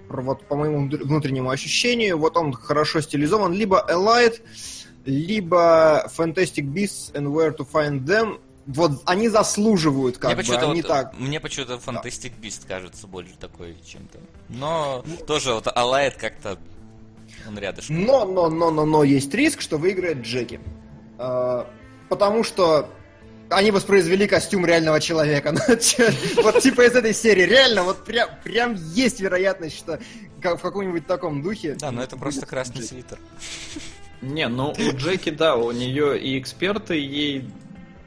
Вот 0.08 0.44
по 0.46 0.56
моему 0.56 0.86
внутр- 0.88 1.04
внутреннему 1.04 1.50
ощущению, 1.50 2.18
вот 2.18 2.36
он 2.36 2.52
хорошо 2.52 3.00
стилизован. 3.00 3.52
Либо 3.52 3.84
Elliot, 3.88 4.40
либо 5.04 6.10
Fantastic 6.16 6.64
Beasts 6.64 7.12
and 7.14 7.26
Where 7.32 7.56
to 7.56 7.66
Find 7.70 8.04
Them. 8.04 8.40
Вот 8.66 9.00
они 9.06 9.28
заслуживают, 9.30 10.18
как 10.18 10.34
мне 10.36 10.42
бы, 10.44 10.56
они 10.56 10.82
вот- 10.82 10.88
так. 10.88 11.18
мне 11.18 11.40
почему-то 11.40 11.74
Fantastic 11.76 12.32
Beast 12.40 12.66
кажется 12.68 13.06
больше 13.06 13.32
такой 13.40 13.76
чем-то. 13.86 14.18
Но 14.50 15.04
тоже 15.26 15.54
вот 15.54 15.66
Алайт 15.74 16.16
как-то 16.16 16.58
он 17.46 17.58
рядышком. 17.58 18.04
Но, 18.04 18.26
но, 18.26 18.50
но, 18.50 18.70
но, 18.70 18.84
но 18.84 19.04
есть 19.04 19.32
риск, 19.32 19.62
что 19.62 19.78
выиграет 19.78 20.18
Джеки. 20.18 20.60
А, 21.18 21.66
Потому 22.10 22.42
что 22.42 22.88
они 23.50 23.70
воспроизвели 23.70 24.26
костюм 24.26 24.66
реального 24.66 25.00
человека. 25.00 25.52
Ну, 25.58 26.42
Вот 26.42 26.60
типа 26.60 26.82
из 26.86 26.94
этой 26.94 27.14
серии. 27.14 27.42
Реально, 27.42 27.82
вот 27.82 28.04
прям, 28.04 28.74
есть 28.94 29.20
вероятность, 29.20 29.76
что 29.76 29.98
в 30.42 30.58
каком-нибудь 30.58 31.06
таком 31.06 31.42
духе. 31.42 31.76
Да, 31.80 31.90
но 31.90 32.02
это 32.02 32.16
просто 32.16 32.46
красный 32.46 32.82
свитер. 32.82 33.18
Не, 34.20 34.48
ну 34.48 34.72
у 34.72 34.96
Джеки, 34.96 35.30
да, 35.30 35.56
у 35.56 35.70
нее 35.70 36.20
и 36.20 36.38
эксперты 36.38 36.94
ей 36.94 37.48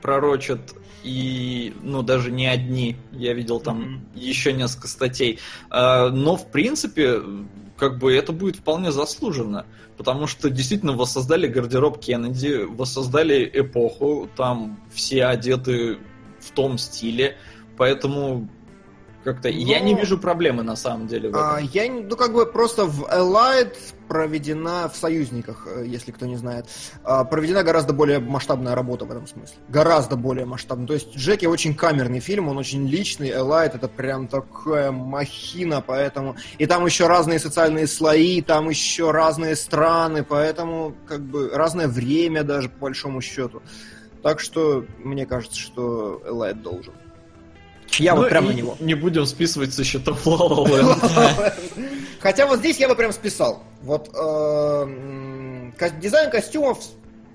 пророчат, 0.02 0.76
и, 1.04 1.74
ну, 1.82 2.04
даже 2.04 2.32
не 2.32 2.48
одни. 2.48 2.96
Я 3.12 3.34
видел 3.34 3.60
там 3.60 4.06
еще 4.14 4.54
несколько 4.54 4.88
статей. 4.88 5.40
А, 5.70 6.10
Но, 6.10 6.38
в 6.38 6.52
принципе, 6.52 7.22
как 7.82 7.98
бы 7.98 8.14
это 8.14 8.32
будет 8.32 8.58
вполне 8.58 8.92
заслуженно. 8.92 9.66
Потому 9.98 10.28
что 10.28 10.52
действительно 10.52 10.94
воссоздали 10.94 11.48
гардероб 11.48 12.00
Кеннеди, 12.00 12.64
воссоздали 12.64 13.50
эпоху, 13.52 14.30
там 14.38 14.80
все 14.94 15.26
одеты 15.26 15.98
в 16.40 16.52
том 16.52 16.78
стиле. 16.78 17.40
Поэтому 17.78 18.48
как-то 19.24 19.50
я 19.50 19.80
Но- 19.80 19.86
не 19.86 19.96
вижу 19.96 20.18
проблемы 20.18 20.64
на 20.64 20.76
самом 20.76 21.08
деле 21.08 21.30
в 21.30 21.32
этом. 21.32 21.56
А, 21.56 21.60
я, 21.60 21.92
ну, 21.92 22.16
как 22.16 22.34
бы 22.34 22.46
просто 22.46 22.86
в 22.86 23.04
Allied 23.04 23.76
проведена, 24.08 24.90
в 24.90 24.96
союзниках, 24.98 25.68
э, 25.68 25.86
если 25.86 26.12
кто 26.12 26.26
не 26.26 26.36
знает, 26.36 26.66
а, 27.04 27.24
проведена 27.24 27.64
гораздо 27.64 27.94
более 27.94 28.20
масштабная 28.20 28.76
работа 28.76 29.06
в 29.06 29.12
этом 29.12 29.28
смысле. 29.28 29.56
Гораздо 29.70 30.16
более 30.16 30.46
масштабная. 30.46 30.88
То 30.88 30.94
есть 30.94 31.16
Джеки 31.16 31.46
очень 31.46 31.76
камерный 31.76 32.20
фильм, 32.20 32.50
он 32.50 32.58
очень 32.58 32.88
личный, 32.88 33.30
Allied 33.30 33.76
это 33.76 33.88
прям 33.88 34.28
такая 34.28 34.92
махина, 34.92 35.82
поэтому... 35.82 36.36
И 36.58 36.66
там 36.66 36.86
еще 36.86 37.08
разные 37.08 37.40
социальные 37.40 37.88
слои, 37.88 38.42
там 38.42 38.70
еще 38.70 39.12
разные 39.12 39.56
страны, 39.56 40.24
поэтому 40.24 40.94
как 41.08 41.22
бы 41.22 41.50
разное 41.54 41.88
время 41.88 42.44
даже, 42.44 42.70
по 42.70 42.82
большому 42.82 43.22
счету. 43.22 43.62
Так 44.24 44.40
что 44.40 44.86
мне 45.00 45.26
кажется, 45.26 45.60
что 45.60 46.22
Allied 46.28 46.62
должен. 46.62 46.94
Я 48.00 48.16
Ну 48.16 48.22
вот 48.22 48.30
прям 48.30 48.46
на 48.46 48.52
него. 48.52 48.78
Не 48.80 48.94
будем 48.94 49.26
списывать 49.26 49.74
со 49.74 49.84
счетов. 49.84 50.22
Хотя 52.20 52.48
вот 52.48 52.60
здесь 52.60 52.78
я 52.78 52.88
бы 52.88 52.96
прям 52.96 53.12
списал. 53.12 53.64
Вот 53.82 54.10
э, 54.14 55.72
дизайн 56.00 56.30
костюмов 56.30 56.80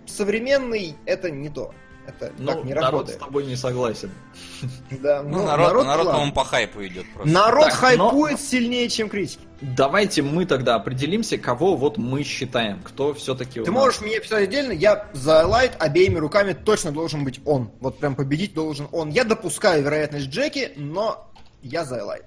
современный 0.07 0.95
это 1.05 1.31
не 1.31 1.49
то. 1.49 1.75
Это 2.07 2.33
Ну, 2.39 2.47
так 2.53 2.65
не 2.65 2.75
народ 2.75 2.85
с 2.89 2.93
работает. 2.93 3.19
тобой 3.19 3.47
не 3.47 3.57
согласен. 3.57 4.11
Да, 4.91 5.23
Ну, 5.23 5.45
народ, 5.45 5.85
народ, 5.85 5.87
ладно. 6.07 6.13
по-моему, 6.13 6.33
по 6.33 6.45
хайпу 6.45 6.85
идет 6.87 7.05
просто. 7.15 7.33
Народ 7.33 7.65
Так, 7.71 7.73
но- 7.97 8.09
хайпует 8.09 8.41
сильнее, 8.41 8.89
чем 8.89 9.09
критики. 9.09 9.41
Давайте 9.61 10.23
мы 10.23 10.45
тогда 10.45 10.75
определимся, 10.77 11.39
кого 11.39 11.77
вот 11.77 11.97
мы 11.99 12.23
считаем, 12.23 12.81
кто 12.83 13.15
все-таки 13.15 13.63
Ты 13.63 13.71
можешь 13.71 14.01
мне 14.03 14.21
писать 14.21 14.45
отдельно, 14.49 14.73
я 14.73 15.09
за 15.15 15.47
Allied 15.47 15.73
обеими 15.81 16.19
руками 16.19 16.53
точно 16.53 16.93
должен 16.93 17.25
быть 17.25 17.41
он. 17.47 17.71
Вот 17.81 17.99
прям 17.99 18.15
победить 18.15 18.53
должен 18.55 18.87
он. 18.93 19.09
Я 19.11 19.25
допускаю 19.25 19.83
вероятность 19.83 20.27
Джеки, 20.29 20.73
но 20.77 21.31
я 21.63 21.85
за 21.85 22.05
Allied. 22.05 22.27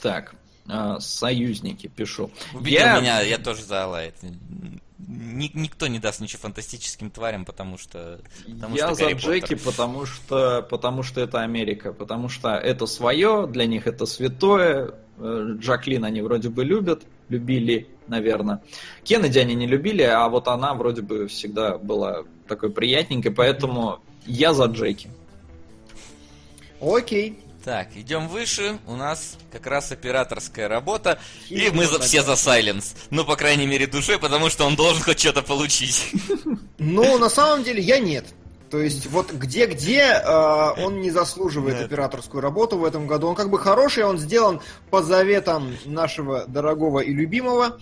Так, 0.00 0.34
а, 0.68 1.00
союзники 1.00 1.88
пишу. 1.88 2.30
Убедил 2.54 2.78
Я- 2.80 3.00
меня, 3.00 3.20
я 3.20 3.38
тоже 3.38 3.64
за 3.64 3.84
Allied. 3.84 4.14
Ни- 5.10 5.50
никто 5.54 5.88
не 5.88 5.98
даст 5.98 6.20
ничего 6.20 6.40
фантастическим 6.42 7.10
тварям, 7.10 7.44
потому 7.44 7.78
что... 7.78 8.20
потому 8.46 8.76
Я 8.76 8.86
что 8.86 8.94
за 8.94 9.02
Гарри 9.04 9.14
Джеки, 9.14 9.54
Поттер. 9.54 9.58
потому 9.58 10.06
что, 10.06 10.66
потому 10.70 11.02
что 11.02 11.20
это 11.20 11.40
Америка, 11.40 11.92
потому 11.92 12.28
что 12.28 12.50
это 12.50 12.86
свое, 12.86 13.46
для 13.48 13.66
них 13.66 13.86
это 13.88 14.06
святое. 14.06 14.94
Э, 15.18 15.56
Джаклин 15.58 16.04
они 16.04 16.22
вроде 16.22 16.48
бы 16.48 16.64
любят, 16.64 17.02
любили, 17.28 17.88
наверное. 18.06 18.62
Кеннеди 19.02 19.38
они 19.38 19.54
не 19.54 19.66
любили, 19.66 20.02
а 20.02 20.28
вот 20.28 20.46
она 20.46 20.74
вроде 20.74 21.02
бы 21.02 21.26
всегда 21.26 21.76
была 21.76 22.24
такой 22.46 22.70
приятненькой, 22.70 23.32
поэтому 23.32 23.98
я 24.26 24.54
за 24.54 24.66
Джеки. 24.66 25.10
Окей. 26.80 27.38
Так, 27.64 27.88
идем 27.94 28.28
выше. 28.28 28.78
У 28.86 28.96
нас 28.96 29.36
как 29.52 29.66
раз 29.66 29.92
операторская 29.92 30.66
работа. 30.66 31.18
И 31.50 31.58
Фильм 31.58 31.76
мы 31.76 31.86
за, 31.86 32.00
все 32.00 32.22
за 32.22 32.34
Сайленс. 32.34 32.94
Ну, 33.10 33.24
по 33.24 33.36
крайней 33.36 33.66
мере, 33.66 33.86
душой, 33.86 34.18
потому 34.18 34.48
что 34.48 34.64
он 34.64 34.76
должен 34.76 35.02
хоть 35.02 35.20
что-то 35.20 35.42
получить. 35.42 36.10
Ну, 36.78 37.18
на 37.18 37.28
самом 37.28 37.62
деле, 37.62 37.82
я 37.82 37.98
нет. 37.98 38.24
То 38.70 38.80
есть, 38.80 39.06
вот 39.06 39.32
где-где 39.32 40.22
э, 40.24 40.82
он 40.82 41.00
не 41.00 41.10
заслуживает 41.10 41.76
Нет. 41.76 41.86
операторскую 41.86 42.40
работу 42.40 42.78
в 42.78 42.84
этом 42.84 43.06
году. 43.08 43.26
Он 43.26 43.34
как 43.34 43.50
бы 43.50 43.58
хороший, 43.58 44.04
он 44.04 44.16
сделан 44.16 44.60
по 44.90 45.02
заветам 45.02 45.76
нашего 45.84 46.46
дорогого 46.46 47.00
и 47.00 47.12
любимого, 47.12 47.78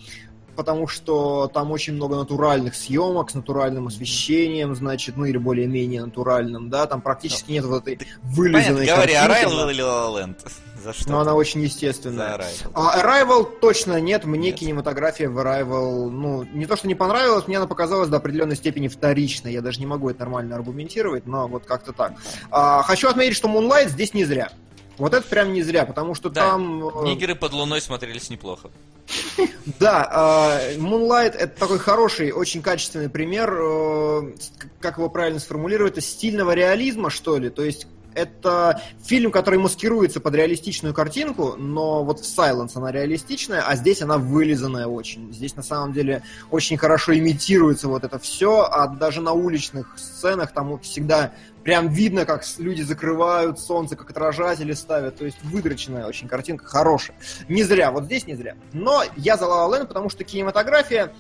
потому 0.59 0.89
что 0.89 1.49
там 1.55 1.71
очень 1.71 1.95
много 1.95 2.17
натуральных 2.17 2.75
съемок 2.75 3.31
с 3.31 3.35
натуральным 3.35 3.87
освещением, 3.87 4.75
значит, 4.75 5.17
ну 5.17 5.25
или 5.25 5.39
более-менее 5.39 6.05
натуральным, 6.05 6.69
да, 6.69 6.87
там 6.89 7.01
практически 7.01 7.53
нет 7.53 7.65
вот 7.65 7.87
этой 7.87 7.97
Понятно, 7.99 8.21
вылизанной 8.35 8.87
говори, 8.87 9.15
картинки, 9.15 9.45
Arrival 9.47 9.71
или 9.71 9.85
La 9.85 10.09
La 10.09 10.25
Land? 10.25 10.53
За 10.85 10.93
что? 10.93 11.11
но 11.13 11.21
она 11.21 11.31
ты? 11.31 11.37
очень 11.37 11.61
За 11.61 11.67
естественная. 11.67 12.37
Arrival. 12.39 12.71
А 12.75 13.01
Arrival 13.25 13.45
точно 13.61 14.01
нет, 14.01 14.25
мне 14.25 14.51
Нет. 14.51 14.59
кинематография 14.59 15.29
в 15.31 15.39
Arrival, 15.39 16.11
ну, 16.11 16.43
не 16.43 16.67
то, 16.67 16.77
что 16.77 16.89
не 16.89 16.97
понравилась, 16.97 17.47
мне 17.47 17.59
она 17.59 17.69
показалась 17.69 18.09
до 18.09 18.17
определенной 18.17 18.57
степени 18.57 18.89
вторичной, 18.89 19.53
я 19.53 19.63
даже 19.63 19.79
не 19.79 19.87
могу 19.87 20.11
это 20.11 20.19
нормально 20.21 20.57
аргументировать, 20.57 21.25
но 21.27 21.47
вот 21.47 21.67
как-то 21.67 21.93
так. 21.93 22.15
А, 22.51 22.83
хочу 22.83 23.09
отметить, 23.09 23.37
что 23.37 23.47
Moonlight 23.49 23.91
здесь 23.91 24.13
не 24.13 24.25
зря. 24.25 24.51
Вот 24.99 25.15
это 25.15 25.25
прям 25.29 25.53
не 25.53 25.63
зря, 25.63 25.87
потому 25.87 26.17
что 26.17 26.29
Да, 26.29 26.51
там... 26.51 26.85
э, 26.89 27.05
Нигеры 27.05 27.37
под 27.37 27.53
луной 27.53 27.81
смотрелись 27.81 28.29
неплохо. 28.31 28.71
Да, 29.79 30.61
э, 30.71 30.77
Moonlight 30.77 31.37
это 31.37 31.59
такой 31.59 31.79
хороший, 31.79 32.33
очень 32.33 32.63
качественный 32.63 33.09
пример, 33.09 33.53
э, 33.53 34.33
как 34.81 34.99
его 34.99 35.09
правильно 35.09 35.41
сформулировать, 35.41 35.93
это 35.93 36.01
стильного 36.01 36.53
реализма, 36.53 37.11
что 37.11 37.39
ли. 37.39 37.51
То 37.51 37.65
есть 37.65 37.87
это 38.19 38.83
фильм, 39.03 39.31
который 39.31 39.59
маскируется 39.59 40.21
под 40.21 40.35
реалистичную 40.35 40.95
картинку, 40.95 41.55
но 41.57 42.05
вот 42.05 42.21
в 42.21 42.23
Silence 42.23 42.73
она 42.75 42.91
реалистичная, 42.93 43.63
а 43.63 43.77
здесь 43.77 44.03
она 44.03 44.19
вылизанная 44.19 44.87
очень. 44.87 45.33
Здесь 45.33 45.57
на 45.57 45.63
самом 45.63 45.93
деле 45.93 46.23
очень 46.51 46.77
хорошо 46.77 47.17
имитируется 47.17 47.89
вот 47.89 48.05
это 48.05 48.19
все, 48.19 48.63
а 48.63 48.87
даже 48.89 49.21
на 49.21 49.33
уличных 49.33 49.95
сценах 49.99 50.53
там 50.53 50.79
всегда 50.81 51.33
прям 51.63 51.89
видно, 51.89 52.25
как 52.25 52.45
люди 52.59 52.83
закрывают 52.83 53.61
солнце, 53.61 53.97
как 53.97 54.11
отражатели 54.11 54.73
ставят. 54.73 55.17
То 55.17 55.25
есть 55.25 55.39
выдроченная 55.43 56.07
очень 56.07 56.29
картинка, 56.29 56.65
хорошая. 56.65 57.17
Не 57.49 57.63
зря, 57.63 57.91
вот 57.91 58.05
здесь 58.05 58.27
не 58.27 58.35
зря. 58.35 58.57
Но 58.73 59.03
я 59.17 59.37
за 59.37 59.45
La 59.45 59.69
La 59.69 59.81
Land, 59.81 59.87
потому 59.87 60.09
что 60.09 60.25
кинематография 60.25 61.13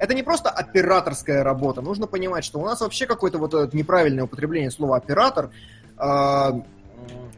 это 0.00 0.14
не 0.14 0.22
просто 0.22 0.48
операторская 0.48 1.44
работа. 1.44 1.82
Нужно 1.82 2.06
понимать, 2.06 2.42
что 2.42 2.58
у 2.58 2.64
нас 2.64 2.80
вообще 2.80 3.04
какое-то 3.04 3.36
вот 3.36 3.52
это 3.52 3.76
неправильное 3.76 4.24
употребление 4.24 4.70
слова 4.70 4.96
оператор. 4.96 5.50
А, 6.00 6.52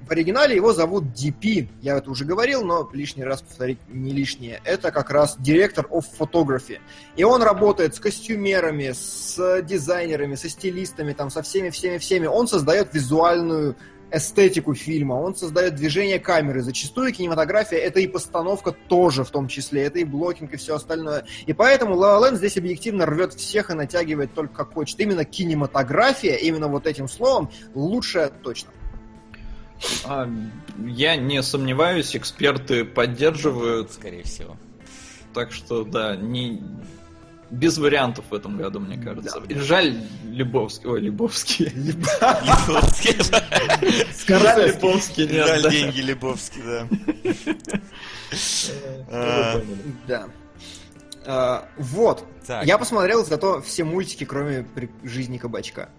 В 0.06 0.10
оригинале 0.10 0.54
его 0.54 0.72
зовут 0.72 1.04
DP, 1.04 1.68
я 1.80 1.96
это 1.96 2.10
уже 2.10 2.24
говорил, 2.24 2.64
но 2.64 2.88
лишний 2.92 3.24
раз 3.24 3.42
повторить 3.42 3.78
не 3.88 4.12
лишнее. 4.12 4.60
Это 4.64 4.92
как 4.92 5.10
раз 5.10 5.36
директор 5.38 5.86
of 5.86 6.04
photography. 6.18 6.78
И 7.16 7.24
он 7.24 7.42
работает 7.42 7.94
с 7.94 8.00
костюмерами, 8.00 8.92
с 8.92 9.62
дизайнерами, 9.62 10.36
со 10.36 10.48
стилистами, 10.48 11.12
там, 11.12 11.30
со 11.30 11.42
всеми-всеми-всеми. 11.42 12.26
Он 12.26 12.46
создает 12.46 12.94
визуальную 12.94 13.76
эстетику 14.12 14.74
фильма, 14.74 15.14
он 15.14 15.34
создает 15.34 15.74
движение 15.74 16.18
камеры. 16.18 16.62
Зачастую 16.62 17.12
кинематография 17.12 17.78
это 17.78 18.00
и 18.00 18.06
постановка 18.06 18.72
тоже 18.72 19.24
в 19.24 19.30
том 19.30 19.48
числе, 19.48 19.84
это 19.84 19.98
и 19.98 20.04
блокинг 20.04 20.52
и 20.52 20.56
все 20.56 20.76
остальное. 20.76 21.24
И 21.46 21.52
поэтому 21.52 21.94
La 21.94 22.18
La 22.18 22.30
Land 22.30 22.36
здесь 22.36 22.56
объективно 22.56 23.06
рвет 23.06 23.34
всех 23.34 23.70
и 23.70 23.74
натягивает 23.74 24.34
только 24.34 24.54
как 24.54 24.74
хочет. 24.74 25.00
Именно 25.00 25.24
кинематография, 25.24 26.36
именно 26.36 26.68
вот 26.68 26.86
этим 26.86 27.08
словом, 27.08 27.50
лучшая 27.74 28.28
точно. 28.28 28.70
А, 30.04 30.28
я 30.78 31.16
не 31.16 31.42
сомневаюсь, 31.42 32.14
эксперты 32.14 32.84
поддерживают. 32.84 33.92
Скорее 33.92 34.22
всего. 34.24 34.56
Так 35.34 35.52
что, 35.52 35.84
да, 35.84 36.14
не, 36.14 36.62
без 37.52 37.76
вариантов 37.78 38.24
в 38.30 38.34
этом 38.34 38.56
году, 38.56 38.80
мне 38.80 38.96
кажется. 38.96 39.40
Да. 39.40 39.60
Жаль 39.60 39.94
Любовский. 40.24 40.88
Ой, 40.88 41.00
Любовский. 41.02 41.66
Любовский. 41.74 43.16
Жаль 44.26 44.68
Любовский, 44.72 45.26
нет. 45.28 45.46
Жаль 45.46 45.70
деньги 45.70 46.00
Любовский, 46.00 46.62
да. 46.62 46.88
А. 49.10 49.62
Да. 50.08 50.28
А, 51.26 51.68
вот. 51.76 52.26
Я 52.64 52.78
посмотрел 52.78 53.24
зато 53.24 53.60
все 53.60 53.84
мультики, 53.84 54.24
кроме 54.24 54.66
жизни 55.04 55.36
кабачка. 55.36 55.90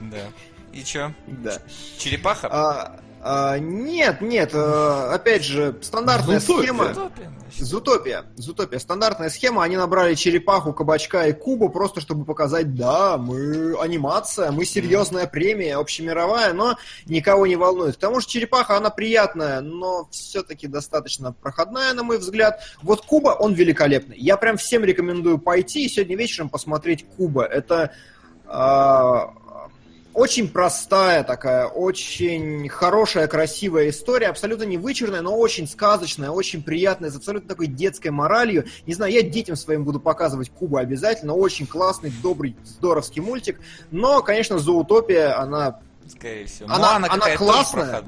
Да. 0.00 0.28
И 0.72 0.84
чё? 0.84 1.14
Да. 1.26 1.58
Черепаха? 1.98 2.48
А, 2.50 3.00
а, 3.20 3.58
нет, 3.58 4.20
нет, 4.20 4.50
а, 4.54 5.12
опять 5.14 5.44
же, 5.44 5.76
стандартная 5.82 6.40
Зутопия. 6.40 6.62
схема. 6.62 6.84
Зутопия, 6.94 7.32
Зутопия. 7.58 8.24
Зутопия. 8.36 8.78
Стандартная 8.78 9.30
схема. 9.30 9.64
Они 9.64 9.76
набрали 9.76 10.14
черепаху, 10.14 10.72
кабачка 10.72 11.26
и 11.26 11.32
кубу, 11.32 11.68
просто 11.68 12.00
чтобы 12.00 12.24
показать, 12.24 12.74
да, 12.74 13.18
мы 13.18 13.76
анимация, 13.80 14.52
мы 14.52 14.64
серьезная 14.64 15.26
премия, 15.26 15.76
общемировая, 15.76 16.52
но 16.52 16.76
никого 17.06 17.46
не 17.46 17.56
волнует. 17.56 17.96
Потому 17.96 18.20
что 18.20 18.30
черепаха, 18.30 18.76
она 18.76 18.90
приятная, 18.90 19.60
но 19.60 20.08
все-таки 20.10 20.68
достаточно 20.68 21.32
проходная, 21.32 21.92
на 21.94 22.04
мой 22.04 22.18
взгляд. 22.18 22.60
Вот 22.82 23.04
Куба, 23.04 23.30
он 23.30 23.54
великолепный. 23.54 24.16
Я 24.18 24.36
прям 24.36 24.56
всем 24.56 24.84
рекомендую 24.84 25.38
пойти 25.38 25.84
и 25.84 25.88
сегодня 25.88 26.16
вечером 26.16 26.48
посмотреть 26.50 27.04
Куба. 27.16 27.44
Это 27.44 27.92
а, 28.46 29.34
очень 30.14 30.48
простая 30.48 31.22
такая, 31.22 31.66
очень 31.66 32.68
хорошая, 32.68 33.28
красивая 33.28 33.90
история, 33.90 34.28
абсолютно 34.28 34.64
не 34.64 34.76
вычурная, 34.76 35.22
но 35.22 35.36
очень 35.36 35.68
сказочная, 35.68 36.30
очень 36.30 36.62
приятная, 36.62 37.10
с 37.10 37.16
абсолютно 37.16 37.48
такой 37.48 37.66
детской 37.66 38.08
моралью. 38.08 38.64
Не 38.86 38.94
знаю, 38.94 39.12
я 39.12 39.22
детям 39.22 39.54
своим 39.54 39.84
буду 39.84 40.00
показывать 40.00 40.50
Кубу 40.50 40.78
обязательно. 40.78 41.34
Очень 41.34 41.66
классный, 41.66 42.12
добрый, 42.22 42.56
здоровский 42.64 43.22
мультик. 43.22 43.60
Но, 43.90 44.22
конечно, 44.22 44.58
Зоутопия, 44.58 45.38
она... 45.38 45.80
Скорее 46.08 46.46
всего. 46.46 46.68
Она, 46.70 46.96
она, 46.96 47.08
она 47.10 47.36
классная. 47.36 48.02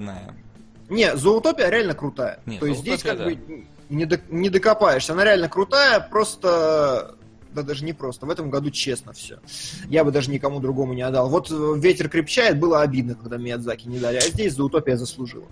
Не, 0.89 1.17
Зоутопия 1.17 1.69
реально 1.69 1.95
крутая. 1.95 2.41
Нет, 2.47 2.61
То 2.61 2.67
есть 2.67 2.81
здесь 2.81 3.03
как 3.03 3.19
да. 3.19 3.25
бы 3.27 3.67
не, 3.89 4.05
до, 4.05 4.21
не 4.31 4.49
докопаешься. 4.49 5.13
Она 5.13 5.25
реально 5.25 5.49
крутая, 5.49 6.01
просто 6.01 7.15
да 7.55 7.63
даже 7.63 7.85
не 7.85 7.93
просто. 7.93 8.27
В 8.27 8.31
этом 8.31 8.51
году 8.51 8.71
честно 8.71 9.13
все. 9.13 9.41
Я 9.89 10.05
бы 10.05 10.11
даже 10.11 10.31
никому 10.31 10.61
другому 10.61 10.93
не 10.95 11.03
отдал. 11.03 11.29
Вот 11.29 11.51
э, 11.51 11.75
ветер 11.77 12.09
крепчает, 12.09 12.59
было 12.59 12.83
обидно, 12.83 13.15
когда 13.15 13.37
Миядзаки 13.37 13.89
не 13.89 13.99
дали, 13.99 14.17
а 14.17 14.23
здесь 14.23 14.55
за 14.55 14.65
утопия 14.65 14.97
заслужила. 14.97 15.47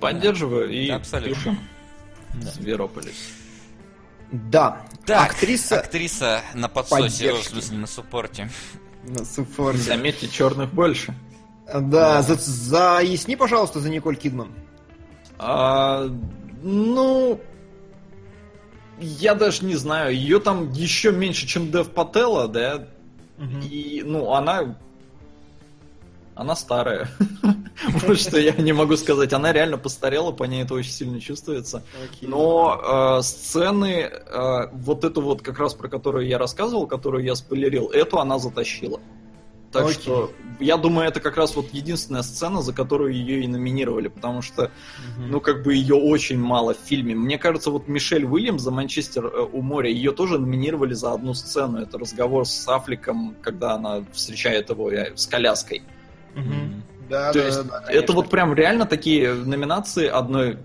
Поддерживаю 0.00 0.70
и 0.70 0.88
абсолютно. 0.88 1.58
Да. 2.34 2.50
Зверополис. 2.50 3.14
Да. 4.30 4.82
Так, 5.04 5.30
актриса... 5.30 5.80
актриса 5.80 6.42
на 6.54 6.68
подсосе, 6.68 7.32
в 7.32 7.42
смысле 7.42 7.78
на 7.78 7.86
суппорте. 7.86 8.50
На 9.04 9.24
суппорте. 9.24 9.80
Заметьте, 9.80 10.28
черных 10.28 10.72
больше. 10.72 11.14
Да, 11.66 11.80
да. 11.80 12.22
За, 12.22 12.34
заясни, 12.34 13.36
пожалуйста, 13.36 13.80
за 13.80 13.88
Николь 13.88 14.16
Кидман. 14.16 14.52
А, 15.38 16.06
ну, 16.62 17.40
я 19.00 19.34
даже 19.34 19.64
не 19.64 19.74
знаю, 19.74 20.14
ее 20.14 20.38
там 20.40 20.72
еще 20.72 21.12
меньше, 21.12 21.46
чем 21.46 21.70
Дев 21.70 21.90
Пателла, 21.90 22.48
да, 22.48 22.86
угу. 23.38 23.58
и, 23.70 24.02
ну, 24.04 24.32
она 24.32 24.76
она 26.36 26.54
старая. 26.54 27.08
Вот 28.06 28.18
что 28.18 28.38
я 28.38 28.52
не 28.52 28.72
могу 28.72 28.96
сказать. 28.96 29.32
Она 29.34 29.52
реально 29.52 29.76
постарела, 29.76 30.32
по 30.32 30.44
ней 30.44 30.62
это 30.62 30.74
очень 30.74 30.90
сильно 30.90 31.20
чувствуется. 31.20 31.82
Но 32.22 33.18
э, 33.18 33.22
сцены, 33.22 34.10
э, 34.10 34.68
вот 34.72 35.04
эту 35.04 35.20
вот 35.20 35.42
как 35.42 35.58
раз 35.58 35.74
про 35.74 35.88
которую 35.88 36.26
я 36.26 36.38
рассказывал, 36.38 36.86
которую 36.86 37.24
я 37.24 37.34
спойлерил, 37.34 37.88
эту 37.88 38.18
она 38.18 38.38
затащила. 38.38 39.00
Так 39.78 39.90
Окей. 39.90 40.02
что 40.02 40.32
я 40.60 40.76
думаю, 40.76 41.08
это 41.08 41.20
как 41.20 41.36
раз 41.36 41.54
вот 41.56 41.72
единственная 41.72 42.22
сцена, 42.22 42.62
за 42.62 42.72
которую 42.72 43.12
ее 43.12 43.42
и 43.42 43.46
номинировали, 43.46 44.08
потому 44.08 44.42
что, 44.42 44.64
угу. 44.64 45.26
ну, 45.28 45.40
как 45.40 45.62
бы 45.62 45.74
ее 45.74 45.94
очень 45.94 46.38
мало 46.38 46.74
в 46.74 46.78
фильме. 46.78 47.14
Мне 47.14 47.38
кажется, 47.38 47.70
вот 47.70 47.88
Мишель 47.88 48.24
Уильямс 48.24 48.62
за 48.62 48.70
Манчестер 48.70 49.26
э, 49.26 49.48
у 49.52 49.62
моря, 49.62 49.90
ее 49.90 50.12
тоже 50.12 50.38
номинировали 50.38 50.94
за 50.94 51.12
одну 51.12 51.34
сцену. 51.34 51.78
Это 51.78 51.98
разговор 51.98 52.46
с 52.46 52.66
Афликом, 52.68 53.36
когда 53.42 53.74
она 53.74 54.04
встречает 54.12 54.70
его 54.70 54.90
э, 54.90 55.12
с 55.14 55.26
коляской. 55.26 55.82
Угу. 56.34 56.54
Да, 57.08 57.32
То 57.32 57.38
да, 57.38 57.46
есть 57.46 57.66
да, 57.68 57.84
это 57.88 58.12
вот 58.12 58.30
прям 58.30 58.54
реально 58.54 58.86
такие 58.86 59.34
номинации 59.34 60.06
одной 60.06 60.58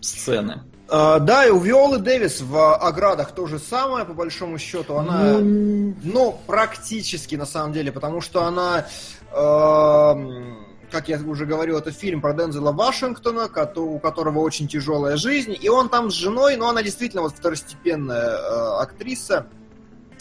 сцены. 0.00 0.62
Uh, 0.86 1.18
да, 1.18 1.46
и 1.46 1.50
у 1.50 1.58
Виолы 1.58 1.98
Дэвис 1.98 2.42
в 2.42 2.76
«Оградах» 2.76 3.32
то 3.32 3.46
же 3.46 3.58
самое, 3.58 4.04
по 4.04 4.12
большому 4.12 4.58
счету. 4.58 4.96
Она, 4.96 5.38
mm. 5.38 5.94
ну, 6.02 6.38
практически, 6.46 7.36
на 7.36 7.46
самом 7.46 7.72
деле, 7.72 7.90
потому 7.90 8.20
что 8.20 8.44
она, 8.44 8.86
uh, 9.32 10.56
как 10.90 11.08
я 11.08 11.18
уже 11.18 11.46
говорил, 11.46 11.78
это 11.78 11.90
фильм 11.90 12.20
про 12.20 12.34
Дензела 12.34 12.72
Вашингтона, 12.72 13.48
у 13.76 13.98
которого 13.98 14.40
очень 14.40 14.68
тяжелая 14.68 15.16
жизнь, 15.16 15.56
и 15.58 15.70
он 15.70 15.88
там 15.88 16.10
с 16.10 16.14
женой, 16.14 16.56
но 16.56 16.68
она 16.68 16.82
действительно 16.82 17.22
вот 17.22 17.32
второстепенная 17.32 18.36
uh, 18.36 18.78
актриса. 18.80 19.46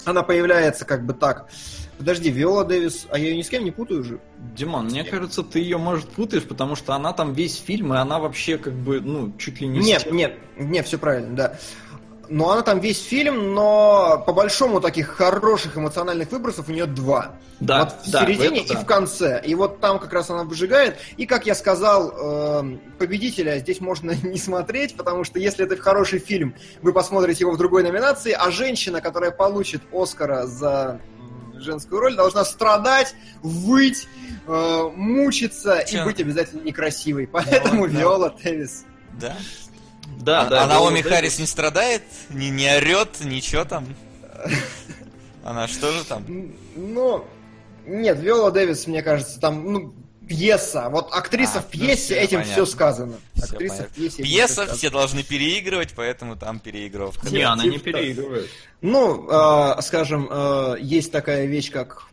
Она 0.06 0.24
появляется 0.24 0.86
как 0.86 1.06
бы 1.06 1.14
так 1.14 1.50
Подожди, 1.98 2.30
Виола 2.32 2.64
Дэвис, 2.64 3.08
а 3.10 3.18
я 3.18 3.30
ее 3.30 3.38
ни 3.38 3.42
с 3.42 3.50
кем 3.50 3.64
не 3.64 3.72
путаю 3.72 4.02
уже. 4.02 4.20
Димон, 4.56 4.86
мне 4.88 5.04
кажется, 5.04 5.44
ты 5.44 5.60
ее, 5.60 5.78
может, 5.78 6.10
путаешь, 6.10 6.44
потому 6.44 6.76
что 6.76 6.94
она 6.94 7.14
там 7.14 7.34
весь 7.34 7.58
фильм, 7.58 7.94
и 7.94 7.98
она 7.98 8.20
вообще 8.20 8.58
как 8.58 8.74
бы, 8.74 9.00
ну, 9.00 9.34
чуть 9.38 9.62
ли 9.62 9.68
не... 9.68 9.80
Нет, 9.80 10.12
нет, 10.12 10.38
нет, 10.58 10.86
все 10.86 10.98
правильно, 10.98 11.36
да. 11.36 11.58
Но 12.30 12.52
она 12.52 12.62
там 12.62 12.80
весь 12.80 13.04
фильм, 13.04 13.54
но 13.54 14.24
по 14.26 14.34
большому 14.34 14.80
таких 14.80 15.08
хороших 15.10 15.78
эмоциональных 15.78 16.32
выбросов 16.32 16.70
у 16.70 16.72
нее 16.72 16.86
два. 16.86 17.34
Да, 17.60 17.84
вот 17.84 17.94
в 18.06 18.12
да, 18.12 18.26
середине 18.26 18.64
и 18.64 18.74
да. 18.74 18.80
в 18.80 18.86
конце. 18.86 19.42
И 19.46 19.56
вот 19.56 19.80
там 19.80 20.00
как 20.00 20.12
раз 20.14 20.30
она 20.30 20.44
выжигает. 20.44 20.98
И, 21.18 21.26
как 21.26 21.46
я 21.46 21.54
сказал, 21.54 22.12
э, 22.12 22.78
победителя 22.98 23.60
здесь 23.60 23.82
можно 23.82 24.12
не 24.24 24.38
смотреть, 24.38 24.96
потому 24.96 25.24
что 25.24 25.38
если 25.38 25.66
это 25.66 25.78
хороший 25.78 26.20
фильм, 26.20 26.56
вы 26.82 26.94
посмотрите 26.94 27.42
его 27.42 27.52
в 27.52 27.58
другой 27.58 27.84
номинации, 27.84 28.32
а 28.32 28.52
женщина, 28.52 29.02
которая 29.02 29.32
получит 29.32 29.82
Оскара 29.92 30.46
за 30.46 31.00
женскую 31.64 32.02
роль, 32.02 32.16
должна 32.16 32.46
страдать, 32.46 33.16
выть, 33.42 34.08
э, 34.48 34.90
мучиться 34.96 35.84
Че? 35.88 36.02
и 36.02 36.04
быть 36.04 36.20
обязательно 36.20 36.62
некрасивой. 36.62 37.28
Поэтому 37.28 37.86
Виола 37.86 38.30
да. 38.30 38.42
Тевис. 38.42 38.86
Да? 39.20 39.38
Да, 40.20 40.42
а, 40.42 40.46
да. 40.46 40.64
А 40.64 40.68
Наоми 40.68 41.02
Харрис 41.02 41.40
не 41.40 41.46
страдает? 41.46 42.04
Не, 42.30 42.50
не 42.50 42.70
орет? 42.76 43.20
Ничего 43.22 43.66
там? 43.66 43.88
Она 45.44 45.68
что 45.68 45.92
же 45.92 46.04
там? 46.06 46.26
Ну, 46.76 47.26
нет, 47.86 48.20
Виола 48.20 48.52
Дэвис, 48.52 48.88
мне 48.88 49.02
кажется, 49.02 49.40
там, 49.40 49.72
ну, 49.72 49.94
пьеса. 50.28 50.90
Вот 50.90 51.10
актриса 51.12 51.60
а, 51.60 51.62
в 51.62 51.68
пьесе, 51.68 51.96
все, 51.96 52.16
этим 52.16 52.40
понятно. 52.40 52.54
все 52.54 52.66
сказано. 52.66 53.16
Все 53.36 53.46
актриса 53.46 53.76
понятно. 53.76 53.94
в 53.94 53.96
пьесе. 53.96 54.24
Пьеса 54.24 54.66
все, 54.66 54.76
все 54.76 54.90
должны 54.90 55.24
переигрывать, 55.24 55.94
поэтому 55.96 56.36
там 56.36 56.60
переигровка. 56.60 57.30
Не, 57.30 57.42
она 57.42 57.66
не 57.66 57.80
переигрывает. 57.80 58.50
Ну, 58.82 59.30
э, 59.30 59.82
скажем, 59.82 60.28
э, 60.30 60.76
есть 60.82 61.12
такая 61.12 61.46
вещь, 61.46 61.72
как 61.72 62.04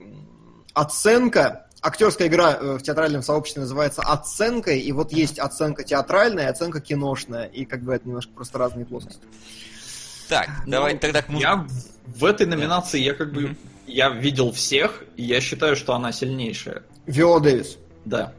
оценка. 0.75 1.67
Актерская 1.83 2.29
игра 2.29 2.59
э, 2.61 2.77
в 2.79 2.83
театральном 2.83 3.23
сообществе 3.23 3.63
называется 3.63 4.03
оценкой, 4.03 4.81
и 4.81 4.93
вот 4.93 5.13
есть 5.13 5.39
оценка 5.39 5.83
театральная, 5.83 6.51
оценка 6.51 6.81
киношная, 6.81 7.47
и 7.47 7.65
как 7.65 7.83
бы 7.83 7.95
это 7.95 8.07
немножко 8.07 8.33
просто 8.35 8.59
разные 8.59 8.85
плоскости. 8.85 9.23
Так, 10.29 10.49
ну, 10.67 10.73
давай 10.73 10.99
тогда 10.99 11.23
к 11.23 11.29
музыке. 11.29 11.49
Я 11.49 11.67
в 12.07 12.25
этой 12.25 12.47
номинации, 12.47 13.01
я 13.01 13.15
как 13.15 13.33
бы, 13.33 13.43
mm-hmm. 13.43 13.57
я 13.87 14.11
видел 14.11 14.53
всех, 14.53 15.03
и 15.17 15.25
я 15.25 15.41
считаю, 15.41 15.75
что 15.75 15.95
она 15.95 16.13
сильнейшая. 16.13 16.83
Виола 17.07 17.41
Дэвис. 17.41 17.79
Да. 18.11 18.33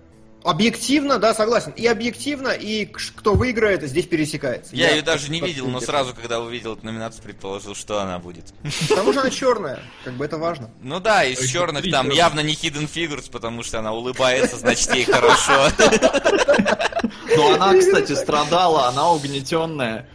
Объективно, 0.43 1.19
да, 1.19 1.36
согласен. 1.36 1.72
И 1.72 1.86
объективно, 1.86 2.49
и 2.49 2.86
кто 2.86 3.36
выиграет, 3.36 3.84
здесь 3.84 4.07
пересекается. 4.07 4.76
Я 4.76 4.89
ее 4.89 5.03
даже 5.03 5.30
не 5.30 5.39
видел, 5.39 5.67
но 5.67 5.80
сразу, 5.80 6.15
когда 6.15 6.39
увидел 6.39 6.74
эту 6.74 6.86
номинацию, 6.86 7.24
предположил, 7.24 7.76
что 7.76 8.01
она 8.01 8.17
будет. 8.17 8.45
Потому 8.89 9.11
что 9.11 9.22
она 9.22 9.30
черная, 9.32 9.80
как 10.03 10.15
бы 10.15 10.26
это 10.26 10.39
важно. 10.39 10.72
Ну 10.82 10.99
да, 10.99 11.24
из 11.24 11.39
А 11.39 11.47
черных 11.47 11.89
там 11.91 12.09
явно 12.09 12.39
не 12.39 12.53
Hidden 12.53 12.91
Figures, 12.91 13.30
потому 13.32 13.61
что 13.61 13.80
она 13.80 13.93
улыбается, 13.93 14.57
значит 14.57 14.93
ей 14.95 15.05
хорошо. 15.05 15.69
Но 17.36 17.53
она, 17.53 17.80
кстати, 17.80 18.13
страдала, 18.13 18.88
она 18.88 19.11
угнетенная. 19.11 20.07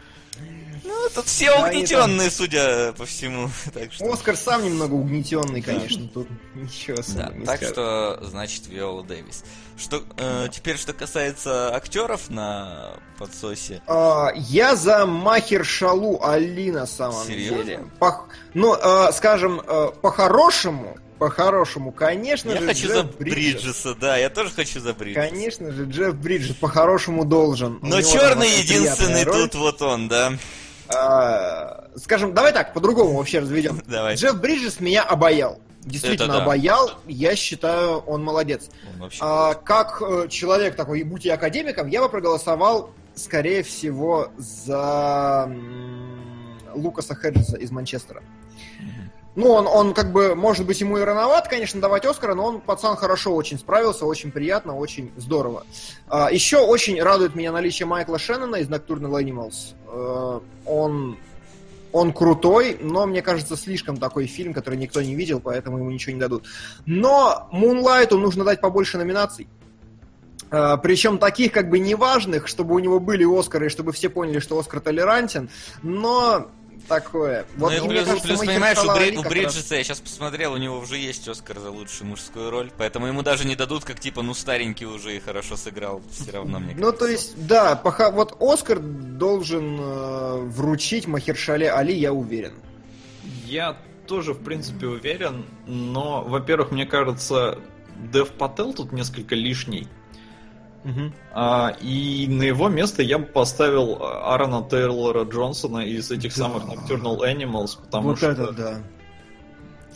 Ну, 0.87 1.09
тут 1.15 1.27
все 1.27 1.47
Да, 1.47 1.67
угнетенные, 1.67 2.31
судя 2.31 2.93
по 2.93 3.05
всему. 3.07 3.51
Так 3.75 3.93
что... 3.93 4.13
Оскар 4.13 4.37
сам 4.37 4.65
немного 4.65 4.95
угнетенный, 4.95 5.61
конечно, 5.63 6.07
тут 6.09 6.29
ничего 6.55 6.99
Да, 7.17 7.31
не 7.35 7.45
так 7.45 7.57
скажешь. 7.57 7.73
что, 7.75 8.19
значит, 8.23 8.67
Виола 8.69 9.03
Дэвис. 9.03 9.45
Что, 9.79 10.03
э, 10.17 10.49
теперь, 10.51 10.79
что 10.79 10.93
касается 10.95 11.75
актеров 11.75 12.31
на 12.31 12.95
подсосе. 13.19 13.83
А, 13.87 14.31
я 14.35 14.75
за 14.77 15.05
Махершалу 15.07 16.23
Али 16.23 16.71
на 16.71 16.87
самом 16.87 17.27
Серьезно? 17.27 17.65
деле. 17.65 17.81
По- 17.99 18.25
ну, 18.55 18.75
а, 18.81 19.13
скажем, 19.13 19.61
а, 19.67 19.89
по-хорошему, 19.91 20.97
по-хорошему, 21.19 21.93
конечно 21.93 22.51
Я 22.51 22.61
же, 22.61 22.67
хочу 22.67 22.87
Джефф 22.89 22.95
за 22.97 23.03
Бриджес. 23.05 23.35
Бриджеса, 23.63 23.95
да, 23.95 24.17
я 24.17 24.31
тоже 24.31 24.51
хочу 24.51 24.81
за 24.81 24.95
Бриджеса. 24.95 25.29
Конечно 25.29 25.73
же, 25.73 25.85
Джефф 25.85 26.15
Бриджес 26.15 26.57
по-хорошему 26.57 27.25
должен. 27.25 27.79
Но 27.83 28.01
черный 28.03 28.51
единственный 28.59 29.25
тут 29.25 29.55
вот 29.57 29.83
он, 29.83 30.09
да. 30.09 30.33
А, 30.95 31.89
скажем, 31.97 32.35
давай 32.35 32.53
так, 32.53 32.73
по-другому 32.73 33.17
вообще 33.17 33.41
разведем. 33.41 33.81
Давай. 33.87 34.15
Джефф 34.15 34.41
Бриджес 34.41 34.81
меня 34.81 35.03
обаял. 35.03 35.61
Действительно 35.83 36.35
да. 36.35 36.43
обаял. 36.43 36.91
Я 37.07 37.37
считаю, 37.37 37.99
он 37.99 38.23
молодец. 38.25 38.69
Он 39.01 39.11
А, 39.21 39.55
как 39.55 40.03
э, 40.03 40.27
человек 40.29 40.75
такой, 40.75 41.03
будь 41.05 41.25
я 41.25 41.35
академиком, 41.35 41.87
я 41.87 42.03
бы 42.03 42.09
проголосовал, 42.09 42.91
скорее 43.15 43.63
всего, 43.63 44.33
за 44.37 45.51
Лукаса 46.75 47.15
Хеджеса 47.15 47.57
из 47.57 47.71
Манчестера. 47.71 48.23
Ну, 49.37 49.51
он, 49.51 49.67
он 49.67 49.93
как 49.93 50.13
бы, 50.13 50.35
может 50.35 50.67
быть, 50.67 50.81
ему 50.81 50.97
и 50.97 51.03
рановат, 51.03 51.47
конечно, 51.47 51.79
давать 51.79 52.07
Оскара, 52.07 52.35
но 52.35 52.47
он, 52.47 52.61
пацан, 52.61 52.97
хорошо 52.97 53.35
очень 53.35 53.59
справился, 53.59 54.07
очень 54.07 54.33
приятно, 54.33 54.75
очень 54.75 55.13
здорово. 55.17 55.65
А, 56.09 56.33
еще 56.33 56.59
очень 56.59 57.01
радует 57.03 57.35
меня 57.35 57.53
наличие 57.53 57.87
Майкла 57.87 58.19
Шеннона 58.19 58.57
из 58.57 58.69
Nocturnal 58.69 59.23
Animals. 59.23 59.75
Э, 59.89 60.41
он, 60.65 61.19
он 61.93 62.13
крутой, 62.15 62.79
но, 62.81 63.05
мне 63.05 63.21
кажется, 63.21 63.57
слишком 63.57 63.99
такой 63.99 64.27
фильм, 64.27 64.55
который 64.55 64.79
никто 64.79 65.03
не 65.03 65.15
видел, 65.15 65.39
поэтому 65.41 65.79
ему 65.79 65.91
ничего 65.91 66.15
не 66.15 66.21
дадут. 66.21 66.45
Но 66.87 67.47
Мунлайту 67.53 68.19
нужно 68.19 68.43
дать 68.43 68.63
побольше 68.63 68.97
номинаций. 68.97 69.49
А, 70.51 70.77
Причем 70.79 71.19
таких 71.19 71.53
как 71.53 71.69
бы 71.69 71.79
неважных, 71.79 72.49
чтобы 72.49 72.75
у 72.75 72.79
него 72.79 73.01
были 73.01 73.25
Оскары, 73.25 73.67
и 73.67 73.69
чтобы 73.69 73.93
все 73.93 74.09
поняли, 74.09 74.39
что 74.39 74.59
Оскар 74.59 74.81
толерантен, 74.81 75.51
но 75.83 76.49
такое. 76.89 77.45
Ну 77.57 77.71
и 77.71 77.81
мне 77.81 77.89
плюс, 77.89 78.05
кажется, 78.05 78.29
плюс, 78.29 78.41
понимаешь, 78.41 78.79
у, 78.79 78.87
Бри- 78.87 79.17
у 79.17 79.23
Бриджеса, 79.23 79.77
я 79.77 79.85
сейчас 79.85 80.01
посмотрел, 80.01 80.53
у 80.53 80.57
него 80.57 80.79
уже 80.79 80.97
есть 80.99 81.27
Оскар 81.29 81.59
за 81.59 81.71
лучшую 81.71 82.09
мужскую 82.11 82.51
роль, 82.51 82.71
поэтому 82.77 83.07
ему 83.07 83.23
даже 83.23 83.47
не 83.47 83.57
дадут, 83.57 83.85
как 83.85 84.01
типа, 84.01 84.23
ну 84.23 84.35
старенький 84.35 84.87
уже 84.87 85.17
и 85.17 85.21
хорошо 85.21 85.57
сыграл, 85.57 86.03
все 86.11 86.33
равно 86.33 86.59
мне 86.61 86.75
Ну, 86.77 86.93
то 86.93 87.07
есть, 87.07 87.47
да, 87.47 87.77
пока 87.77 88.11
вот 88.11 88.37
Оскар 88.41 88.79
должен 88.81 89.79
э, 89.81 90.37
вручить 90.49 91.07
Махершале 91.07 91.71
Али, 91.71 91.95
я 91.95 92.13
уверен. 92.13 92.55
Я 93.45 93.77
тоже, 94.07 94.33
в 94.33 94.43
принципе, 94.43 94.87
уверен, 94.87 95.45
но, 95.67 96.23
во-первых, 96.23 96.71
мне 96.71 96.87
кажется, 96.87 97.59
Дев 98.13 98.31
Пател 98.31 98.73
тут 98.73 98.93
несколько 98.93 99.35
лишний. 99.35 99.89
А, 101.33 101.77
и 101.81 102.27
на 102.29 102.43
его 102.45 102.69
место 102.69 103.03
я 103.03 103.19
бы 103.19 103.27
поставил 103.27 103.99
а, 104.01 104.33
Аарона 104.33 104.67
Тейлора 104.69 105.25
Джонсона 105.25 105.81
из 105.87 106.11
этих 106.11 106.35
Да. 106.37 106.45
самых 106.45 106.65
Nocturnal 106.65 107.19
Animals, 107.21 107.79
потому 107.83 108.09
вот 108.11 108.19
что 108.19 108.31
это 108.31 108.53
да. 108.53 108.79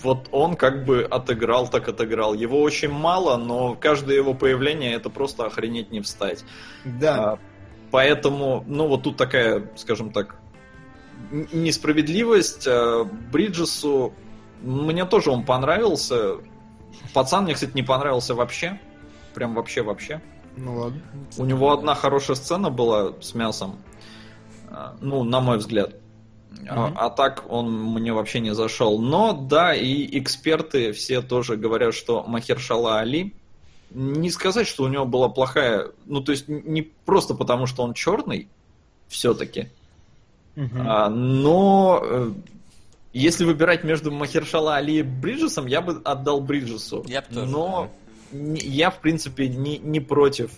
вот 0.02 0.28
он 0.32 0.56
как 0.56 0.84
бы 0.84 1.02
отыграл, 1.04 1.68
так 1.68 1.88
отыграл. 1.88 2.34
Его 2.34 2.60
очень 2.60 2.90
мало, 2.90 3.36
но 3.36 3.74
каждое 3.74 4.16
его 4.16 4.34
появление 4.34 4.94
это 4.94 5.10
просто 5.10 5.46
охренеть 5.46 5.90
не 5.92 6.00
встать. 6.00 6.44
Да. 6.84 7.32
А, 7.32 7.38
Поэтому, 7.90 8.64
ну 8.68 8.86
вот 8.86 9.02
тут 9.02 9.16
такая, 9.16 9.68
скажем 9.76 10.10
так, 10.12 10.36
несправедливость. 11.52 12.66
А, 12.68 13.04
Бриджесу, 13.04 14.12
мне 14.62 15.04
тоже 15.04 15.30
он 15.30 15.44
понравился. 15.44 16.36
Пацан 17.14 17.44
мне, 17.44 17.54
кстати, 17.54 17.72
не 17.74 17.82
понравился 17.82 18.34
вообще. 18.34 18.78
Прям 19.34 19.54
вообще-вообще. 19.54 20.20
Ну 20.56 20.78
ладно. 20.78 21.00
У 21.38 21.44
него 21.44 21.72
одна 21.72 21.94
хорошая 21.94 22.36
сцена 22.36 22.70
была 22.70 23.14
с 23.20 23.34
мясом. 23.34 23.76
А, 24.68 24.96
Ну, 25.00 25.24
на 25.24 25.40
мой 25.40 25.58
взгляд. 25.58 25.94
А, 26.68 26.88
Мгм. 26.88 26.98
а 26.98 27.10
так 27.10 27.44
он 27.48 27.72
мне 27.72 28.12
вообще 28.12 28.40
не 28.40 28.54
зашел. 28.54 28.98
Но 28.98 29.32
да, 29.32 29.74
и 29.74 30.18
эксперты 30.18 30.92
все 30.92 31.22
тоже 31.22 31.56
говорят, 31.56 31.94
что 31.94 32.22
Махершала 32.24 32.98
Али 32.98 33.34
не 33.90 34.30
сказать, 34.30 34.68
что 34.68 34.84
у 34.84 34.88
него 34.88 35.04
была 35.04 35.28
плохая. 35.28 35.88
Ну, 36.06 36.20
то 36.20 36.32
есть, 36.32 36.46
не 36.48 36.82
просто 36.82 37.34
потому, 37.34 37.66
что 37.66 37.82
он 37.82 37.94
черный, 37.94 38.48
все-таки. 39.08 39.68
Мгм. 40.54 40.86
А, 40.86 41.08
но 41.08 42.00
э, 42.02 42.30
если 43.12 43.44
выбирать 43.44 43.82
между 43.82 44.12
Махершала 44.12 44.76
Али 44.76 44.98
и 44.98 45.02
Бриджесом, 45.02 45.66
я 45.66 45.80
бы 45.80 46.00
отдал 46.04 46.40
Бриджесу. 46.40 47.04
Я 47.08 47.22
б 47.22 47.26
тоже, 47.34 47.46
Но 47.50 47.90
я, 48.32 48.90
в 48.90 49.00
принципе, 49.00 49.48
не, 49.48 49.78
не 49.78 50.00
против 50.00 50.50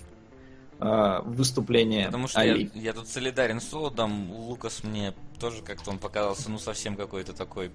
а, 0.79 1.23
выступления 1.23 2.07
Потому 2.07 2.29
что 2.29 2.43
я, 2.43 2.53
Али. 2.53 2.71
я 2.75 2.93
тут 2.93 3.09
солидарен 3.09 3.61
с 3.61 3.69
Солодом, 3.69 4.31
Лукас 4.33 4.83
мне 4.83 5.15
тоже 5.39 5.63
как-то 5.63 5.91
он 5.91 5.99
показался, 5.99 6.51
ну, 6.51 6.59
совсем 6.59 6.97
какой-то 6.97 7.33
такой 7.33 7.71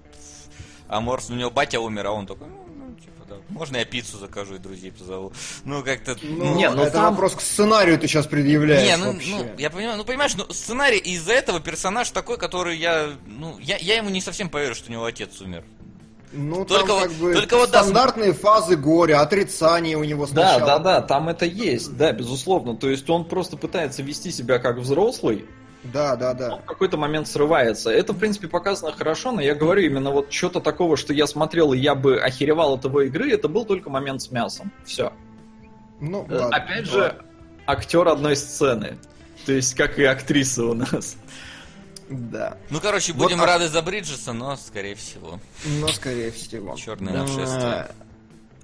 аморс. 0.88 1.30
У 1.30 1.34
него 1.34 1.50
батя 1.50 1.80
умер, 1.80 2.06
а 2.06 2.12
он 2.12 2.26
такой, 2.26 2.48
ну, 2.48 2.66
ну, 2.76 2.94
типа, 2.96 3.24
да, 3.28 3.36
можно 3.48 3.76
я 3.76 3.84
пиццу 3.84 4.18
закажу 4.18 4.54
и 4.56 4.58
друзей 4.58 4.92
позову. 4.92 5.32
Ну, 5.64 5.82
как-то... 5.82 6.16
Ну, 6.22 6.54
Не, 6.54 6.70
ну 6.70 6.82
это 6.82 6.92
там- 6.92 7.12
вопрос 7.12 7.34
к 7.34 7.40
сценарию 7.40 7.98
ты 7.98 8.06
сейчас 8.08 8.26
предъявляешь 8.26 8.86
Не, 8.86 8.96
ну, 8.96 9.12
вообще. 9.12 9.36
ну, 9.36 9.46
я 9.58 9.70
понимаю, 9.70 9.96
ну 9.98 10.04
понимаешь, 10.04 10.34
ну 10.36 10.44
сценарий 10.52 10.98
из-за 10.98 11.32
этого 11.32 11.60
персонаж 11.60 12.10
такой, 12.10 12.38
который 12.38 12.76
я, 12.76 13.10
ну, 13.26 13.58
я, 13.58 13.76
я 13.78 13.96
ему 13.96 14.10
не 14.10 14.20
совсем 14.20 14.48
поверю, 14.50 14.74
что 14.74 14.90
у 14.90 14.92
него 14.92 15.04
отец 15.04 15.40
умер. 15.40 15.64
Ну, 16.32 16.64
Только 16.64 16.88
там 16.88 17.00
как 17.02 17.12
бы 17.12 17.34
только 17.34 17.56
вот 17.56 17.70
да, 17.70 17.82
стандартные 17.82 18.32
фазы 18.34 18.76
горя, 18.76 19.20
отрицание 19.22 19.96
у 19.96 20.04
него 20.04 20.26
Да, 20.26 20.54
сначала. 20.54 20.66
да, 20.66 20.78
да, 20.78 21.00
там 21.00 21.28
это 21.28 21.46
есть, 21.46 21.96
да, 21.96 22.12
безусловно. 22.12 22.76
То 22.76 22.90
есть 22.90 23.08
он 23.08 23.24
просто 23.24 23.56
пытается 23.56 24.02
вести 24.02 24.30
себя 24.30 24.58
как 24.58 24.76
взрослый, 24.76 25.46
Да, 25.84 26.16
да, 26.16 26.34
да. 26.34 26.56
в 26.56 26.64
какой-то 26.66 26.98
момент 26.98 27.28
срывается. 27.28 27.90
Это, 27.90 28.12
в 28.12 28.18
принципе, 28.18 28.46
показано 28.48 28.92
хорошо, 28.92 29.32
но 29.32 29.40
я 29.40 29.54
говорю 29.54 29.82
именно 29.82 30.10
вот 30.10 30.30
что-то 30.32 30.60
такого, 30.60 30.96
что 30.98 31.14
я 31.14 31.26
смотрел 31.26 31.72
и 31.72 31.78
я 31.78 31.94
бы 31.94 32.18
охеревал 32.20 32.74
от 32.74 32.84
его 32.84 33.00
игры, 33.02 33.30
это 33.32 33.48
был 33.48 33.64
только 33.64 33.88
момент 33.88 34.20
с 34.20 34.30
мясом. 34.30 34.70
Все. 34.84 35.12
Ну, 36.00 36.26
ладно. 36.28 36.48
Опять 36.48 36.86
же, 36.86 37.16
актер 37.66 38.06
одной 38.06 38.36
сцены. 38.36 38.98
То 39.46 39.52
есть, 39.52 39.74
как 39.74 39.98
и 39.98 40.04
актриса 40.04 40.64
у 40.64 40.74
нас. 40.74 41.16
Да. 42.08 42.56
Ну, 42.70 42.80
короче, 42.80 43.12
Вот 43.12 43.24
будем 43.24 43.38
так. 43.38 43.46
рады 43.46 43.68
за 43.68 43.82
Бриджеса, 43.82 44.32
но, 44.32 44.56
скорее 44.56 44.94
всего. 44.94 45.38
Но, 45.64 45.88
скорее 45.88 46.30
всего. 46.30 46.74
Чёрное 46.76 47.12
Да. 47.12 47.22
нашествие. 47.24 47.88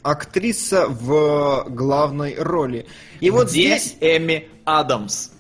Актриса 0.03 0.87
в 0.89 1.67
главной 1.71 2.37
роли. 2.39 2.87
И 3.21 3.31
вот 3.31 3.49
Где 3.51 3.79
здесь, 3.79 3.97
Эми 4.01 4.49
Адамс? 4.65 5.31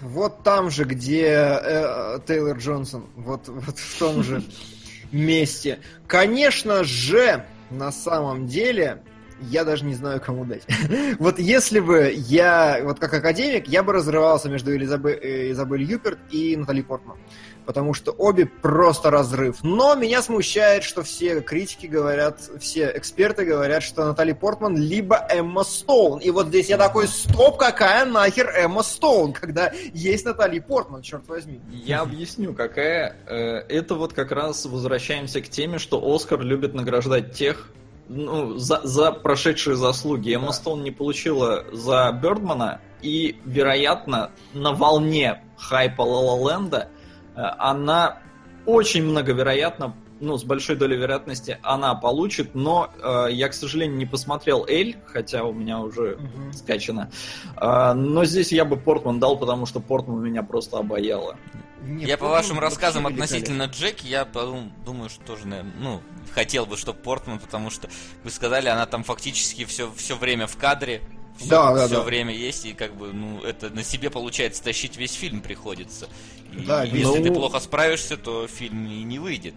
вот 0.00 0.42
там 0.42 0.70
же, 0.70 0.84
где 0.84 1.26
э, 1.62 2.18
Тейлор 2.26 2.56
Джонсон, 2.58 3.06
вот, 3.16 3.48
вот 3.48 3.78
в 3.78 3.98
том 3.98 4.22
же 4.24 4.42
месте. 5.12 5.78
Конечно 6.06 6.82
же, 6.84 7.44
на 7.70 7.92
самом 7.92 8.46
деле, 8.48 9.02
я 9.40 9.64
даже 9.64 9.84
не 9.84 9.94
знаю, 9.94 10.20
кому 10.20 10.44
дать. 10.44 10.62
Вот 11.18 11.38
если 11.38 11.80
бы 11.80 12.12
я, 12.16 12.80
вот 12.82 12.98
как 12.98 13.12
академик, 13.14 13.68
я 13.68 13.82
бы 13.82 13.92
разрывался 13.92 14.48
между 14.48 14.74
Элизабе- 14.76 15.18
э, 15.20 15.50
Изабель 15.52 15.82
Юперт 15.82 16.18
и 16.30 16.56
Натали 16.56 16.82
Портман. 16.82 17.18
Потому 17.66 17.94
что 17.94 18.10
обе 18.12 18.46
просто 18.46 19.10
разрыв. 19.10 19.58
Но 19.62 19.94
меня 19.94 20.22
смущает, 20.22 20.82
что 20.82 21.02
все 21.02 21.40
критики 21.40 21.86
говорят, 21.86 22.40
все 22.58 22.90
эксперты 22.96 23.44
говорят, 23.44 23.82
что 23.82 24.04
Натали 24.06 24.32
Портман 24.32 24.76
либо 24.76 25.24
Эмма 25.30 25.62
Стоун. 25.62 26.18
И 26.20 26.30
вот 26.30 26.48
здесь 26.48 26.68
я 26.68 26.78
такой, 26.78 27.06
стоп, 27.06 27.58
какая 27.58 28.06
нахер 28.06 28.48
Эмма 28.56 28.82
Стоун, 28.82 29.32
когда 29.32 29.72
есть 29.92 30.24
Натали 30.24 30.58
Портман, 30.58 31.02
черт 31.02 31.28
возьми. 31.28 31.60
Я 31.70 32.00
объясню, 32.00 32.54
какая. 32.54 33.14
э, 33.28 33.58
Это 33.68 33.94
вот 33.94 34.14
как 34.14 34.32
раз 34.32 34.64
возвращаемся 34.64 35.40
к 35.40 35.48
теме, 35.48 35.78
что 35.78 36.00
Оскар 36.12 36.40
любит 36.40 36.74
награждать 36.74 37.34
тех, 37.34 37.68
ну, 38.10 38.58
за, 38.58 38.80
за 38.82 39.12
прошедшие 39.12 39.76
заслуги. 39.76 40.34
Эмма 40.34 40.48
Да. 40.48 40.52
Стоун 40.52 40.82
не 40.82 40.90
получила 40.90 41.64
за 41.72 42.10
Бердмана, 42.20 42.80
и, 43.02 43.40
вероятно, 43.44 44.32
на 44.52 44.72
волне 44.72 45.44
хайпа 45.56 46.02
Ла 46.02 46.50
Ленда 46.50 46.88
она 47.34 48.18
очень 48.66 49.04
многовероятно 49.04 49.94
ну, 50.20 50.36
с 50.38 50.44
большой 50.44 50.76
долей 50.76 50.96
вероятности 50.96 51.58
она 51.62 51.94
получит, 51.94 52.54
но 52.54 52.90
э, 53.02 53.28
я, 53.32 53.48
к 53.48 53.54
сожалению, 53.54 53.96
не 53.96 54.06
посмотрел 54.06 54.64
Эль, 54.66 54.96
хотя 55.06 55.44
у 55.44 55.52
меня 55.52 55.80
уже 55.80 56.16
Мгм. 56.18 56.52
скачано. 56.52 57.10
Э, 57.56 57.92
но 57.94 58.24
здесь 58.24 58.52
я 58.52 58.64
бы 58.64 58.76
Портман 58.76 59.18
дал, 59.18 59.36
потому 59.38 59.66
что 59.66 59.80
Портман 59.80 60.22
меня 60.22 60.42
просто 60.42 60.78
обаяло. 60.78 61.36
Не, 61.82 62.04
я 62.04 62.18
по 62.18 62.28
вашим 62.28 62.58
рассказам 62.58 63.06
относительно 63.06 63.62
Джеки, 63.64 64.06
я 64.06 64.24
подум- 64.24 64.70
думаю, 64.84 65.08
что 65.08 65.24
тоже, 65.24 65.46
наверное, 65.46 65.72
ну, 65.80 66.00
хотел 66.32 66.66
бы, 66.66 66.76
чтобы 66.76 66.98
Портман, 66.98 67.38
потому 67.38 67.70
что 67.70 67.88
вы 68.22 68.30
сказали, 68.30 68.68
она 68.68 68.84
там 68.86 69.02
фактически 69.02 69.64
все, 69.64 69.90
все 69.96 70.14
время 70.16 70.46
в 70.46 70.56
кадре. 70.58 71.00
Все, 71.38 71.48
Да, 71.48 71.72
да, 71.74 71.88
да. 71.88 72.02
время 72.02 72.34
есть, 72.34 72.66
и 72.66 72.74
как 72.74 72.94
бы, 72.94 73.14
ну, 73.14 73.40
это 73.42 73.70
на 73.70 73.82
себе, 73.82 74.10
получается, 74.10 74.62
тащить 74.62 74.98
весь 74.98 75.14
фильм 75.14 75.40
приходится. 75.40 76.06
И 76.52 76.66
Да, 76.66 76.82
если 76.84 77.02
ну- 77.02 77.22
ты 77.22 77.32
плохо 77.32 77.60
справишься, 77.60 78.18
то 78.18 78.46
фильм 78.46 78.86
и 78.86 79.02
не 79.02 79.18
выйдет. 79.18 79.54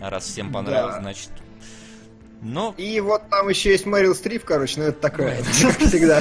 А 0.00 0.10
раз 0.10 0.24
всем 0.24 0.52
понравилось, 0.52 0.96
Да. 0.96 1.00
значит. 1.02 1.30
Но 2.42 2.74
И 2.76 3.00
вот 3.00 3.22
там 3.30 3.48
еще 3.48 3.70
есть 3.70 3.86
Мэрил 3.86 4.14
Стрип, 4.14 4.44
короче, 4.44 4.78
ну 4.80 4.86
это 4.88 5.00
такое, 5.00 5.36
как 5.62 5.78
всегда. 5.78 6.20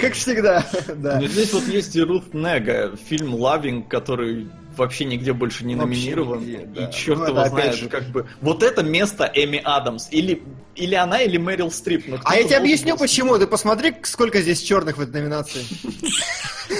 Как 0.00 0.14
всегда, 0.14 0.64
да. 0.94 1.20
Но 1.20 1.26
здесь 1.26 1.52
вот 1.52 1.66
есть 1.68 1.94
и 1.94 2.00
Рут 2.00 2.32
Нега, 2.32 2.96
фильм 2.96 3.34
«Лавинг», 3.34 3.86
который 3.88 4.48
вообще 4.78 5.04
нигде 5.04 5.32
больше 5.32 5.64
не 5.64 5.74
Вообще 5.76 5.94
номинирован. 5.98 6.40
нигде, 6.40 6.66
да. 6.66 6.88
И 6.88 6.92
черт 6.92 7.18
Ну, 7.18 7.26
его 7.26 7.44
знает, 7.48 7.74
же- 7.74 7.88
как 7.88 8.04
бы... 8.08 8.26
Вот 8.40 8.62
это 8.62 8.82
место 8.82 9.30
Эми 9.34 9.60
Адамс. 9.62 10.08
Или, 10.10 10.42
или 10.76 10.94
она, 10.94 11.20
или 11.22 11.36
Мэрил 11.36 11.70
Стрип. 11.70 12.06
но 12.08 12.16
А 12.16 12.18
кто-то 12.20 12.36
я 12.38 12.44
тебе 12.44 12.56
объясню 12.58 12.92
был- 12.94 13.00
почему. 13.00 13.38
Ты 13.38 13.46
посмотри, 13.46 13.94
сколько 14.02 14.40
здесь 14.40 14.60
черных 14.62 14.96
в 14.96 15.00
этой 15.00 15.20
номинации. 15.20 15.62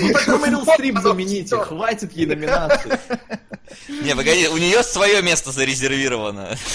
Ну 0.01 0.39
Мэрил 0.39 0.65
Стрип 0.65 0.95
Вот 0.97 1.03
замените, 1.03 1.57
хватит 1.57 2.13
ей 2.13 2.27
номинации. 2.27 2.99
Не, 3.89 4.15
погоди, 4.15 4.47
у 4.49 4.57
нее 4.59 4.83
свое 4.83 5.23
место 5.23 5.51
зарезервировано. 5.51 6.51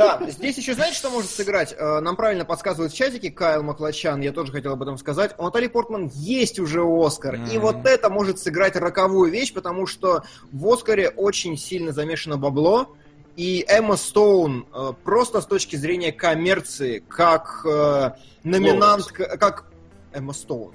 Да, 0.00 0.20
здесь 0.28 0.56
еще 0.56 0.74
знаете, 0.74 0.96
что 0.96 1.10
может 1.10 1.30
сыграть? 1.30 1.74
Э, 1.76 1.98
Нам 2.00 2.14
правильно 2.16 2.44
подсказывают 2.44 2.92
в 2.92 2.96
чатике 2.96 3.30
Кайл 3.30 3.62
Маклачан, 3.64 4.20
я 4.22 4.32
тоже 4.32 4.52
хотел 4.52 4.72
об 4.72 4.82
этом 4.82 4.96
сказать. 4.98 5.34
У 5.36 5.42
Натали 5.42 5.66
Портман 5.66 6.10
есть 6.14 6.58
уже 6.60 6.80
Оскар, 6.82 7.38
и 7.52 7.58
вот 7.58 7.84
это 7.86 8.08
может 8.08 8.38
сыграть 8.38 8.76
роковую 8.76 9.30
вещь, 9.32 9.52
потому 9.52 9.86
что 9.86 10.22
в 10.52 10.68
Оскаре 10.72 11.08
очень 11.10 11.56
сильно 11.56 11.92
замешано 11.92 12.36
бабло, 12.36 12.94
и 13.36 13.64
Эмма 13.68 13.96
Стоун 13.96 14.66
э, 14.74 14.92
просто 15.04 15.40
с 15.40 15.46
точки 15.46 15.76
зрения 15.76 16.12
коммерции, 16.12 17.02
как 17.08 17.62
э, 17.64 18.10
номинантка, 18.44 19.36
как 19.38 19.64
Эмма 20.12 20.32
Стоун. 20.32 20.72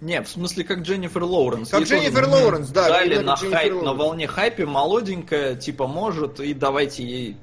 Не, 0.00 0.22
в 0.22 0.28
смысле, 0.28 0.64
как 0.64 0.80
Дженнифер 0.80 1.24
Лоуренс. 1.24 1.70
Как 1.70 1.80
Ей 1.80 1.86
Дженнифер 1.86 2.28
Лоуренс, 2.28 2.68
да. 2.68 2.88
Дали 2.88 3.16
на, 3.18 3.34
Дженнифер 3.34 3.56
хайп, 3.58 3.72
на 3.72 3.78
Лоуренс. 3.80 3.98
волне 3.98 4.26
хайпе, 4.28 4.66
молоденькая, 4.66 5.54
типа 5.56 5.86
может, 5.86 6.38
и 6.40 6.52
давайте 6.54 7.02
ей... 7.02 7.36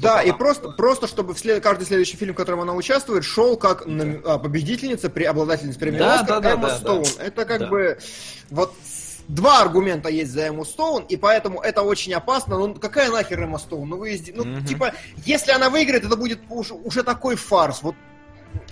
Да, 0.00 0.22
и 0.22 0.30
просто, 0.30 0.68
просто 0.70 1.08
чтобы 1.08 1.34
в 1.34 1.38
след- 1.40 1.60
каждый 1.64 1.84
следующий 1.84 2.16
фильм, 2.16 2.32
в 2.34 2.36
котором 2.36 2.60
она 2.60 2.74
участвует, 2.74 3.24
шел 3.24 3.56
как 3.56 3.82
а, 4.24 4.38
победительница, 4.38 5.10
при 5.10 5.24
обладательница 5.24 5.80
премии 5.80 5.98
Да, 5.98 6.20
Оскар 6.20 6.28
да, 6.36 6.40
да, 6.40 6.52
Эмма 6.52 6.68
да, 6.68 6.76
Стоун. 6.78 7.04
да. 7.18 7.24
Это 7.24 7.44
как 7.44 7.58
Да. 7.62 7.66
бы 7.66 7.98
вот 8.50 8.72
два 9.34 9.62
аргумента 9.62 10.08
есть 10.08 10.32
за 10.32 10.48
Эмму 10.48 10.64
Стоун, 10.64 11.04
и 11.04 11.16
поэтому 11.16 11.60
это 11.60 11.82
очень 11.82 12.12
опасно. 12.14 12.58
Ну 12.58 12.74
какая 12.74 13.10
нахер 13.10 13.42
Эмма 13.42 13.58
Стоун? 13.58 13.88
Ну 13.88 13.96
вы 13.96 14.20
ну 14.34 14.44
Мгм. 14.44 14.64
типа, 14.64 14.92
если 15.24 15.52
она 15.52 15.70
выиграет, 15.70 16.04
это 16.04 16.16
будет 16.16 16.40
уж- 16.48 16.72
уже 16.72 17.02
такой 17.02 17.36
фарс. 17.36 17.82
Вот 17.82 17.94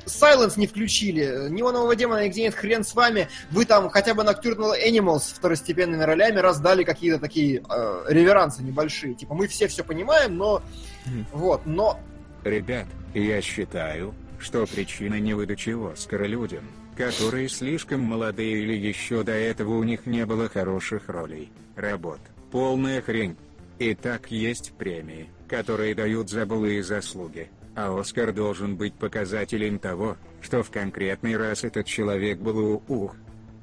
Silence 0.06 0.55
не 0.56 0.66
включили, 0.66 1.48
Неонового 1.51 1.94
демона, 1.94 2.24
нигде 2.24 2.43
нет, 2.43 2.55
хрен 2.55 2.82
с 2.82 2.94
вами. 2.94 3.28
Вы 3.51 3.64
там 3.64 3.90
хотя 3.90 4.14
бы 4.14 4.22
Nocturnal 4.22 4.72
Animals 4.85 5.32
второстепенными 5.35 6.02
ролями 6.02 6.39
раздали 6.39 6.82
какие-то 6.82 7.20
такие 7.20 7.62
э, 7.68 8.05
реверансы 8.09 8.62
небольшие. 8.62 9.14
Типа, 9.14 9.35
мы 9.35 9.47
все 9.47 9.68
все 9.68 9.85
понимаем, 9.85 10.36
но... 10.36 10.62
Мгм. 11.06 11.26
Вот, 11.32 11.66
но 11.66 12.01
Ребят, 12.44 12.86
я 13.14 13.40
считаю, 13.43 14.14
что 14.39 14.64
причина 14.66 15.20
невыдачи 15.20 15.76
Оскара 15.93 16.24
людям, 16.24 16.64
которые 16.98 17.48
слишком 17.48 18.00
молодые 18.00 18.64
или 18.64 18.74
еще 18.74 19.22
до 19.22 19.32
этого 19.32 19.76
у 19.76 19.84
них 19.84 20.04
не 20.04 20.26
было 20.26 20.48
хороших 20.48 21.08
ролей, 21.08 21.50
работ, 21.76 22.18
полная 22.50 23.00
хрень. 23.00 23.36
И 23.78 23.94
так 23.94 24.32
есть 24.32 24.72
премии, 24.72 25.30
которые 25.48 25.94
дают 25.94 26.28
за 26.28 26.44
былые 26.44 26.82
заслуги, 26.82 27.48
а 27.76 27.96
Оскар 27.96 28.32
должен 28.32 28.74
быть 28.74 28.94
показателем 28.94 29.78
того, 29.78 30.16
что 30.42 30.64
в 30.64 30.70
конкретный 30.70 31.36
раз 31.36 31.62
этот 31.62 31.86
человек 31.86 32.40
был 32.40 32.58
у 32.58 32.82
ух. 32.88 33.14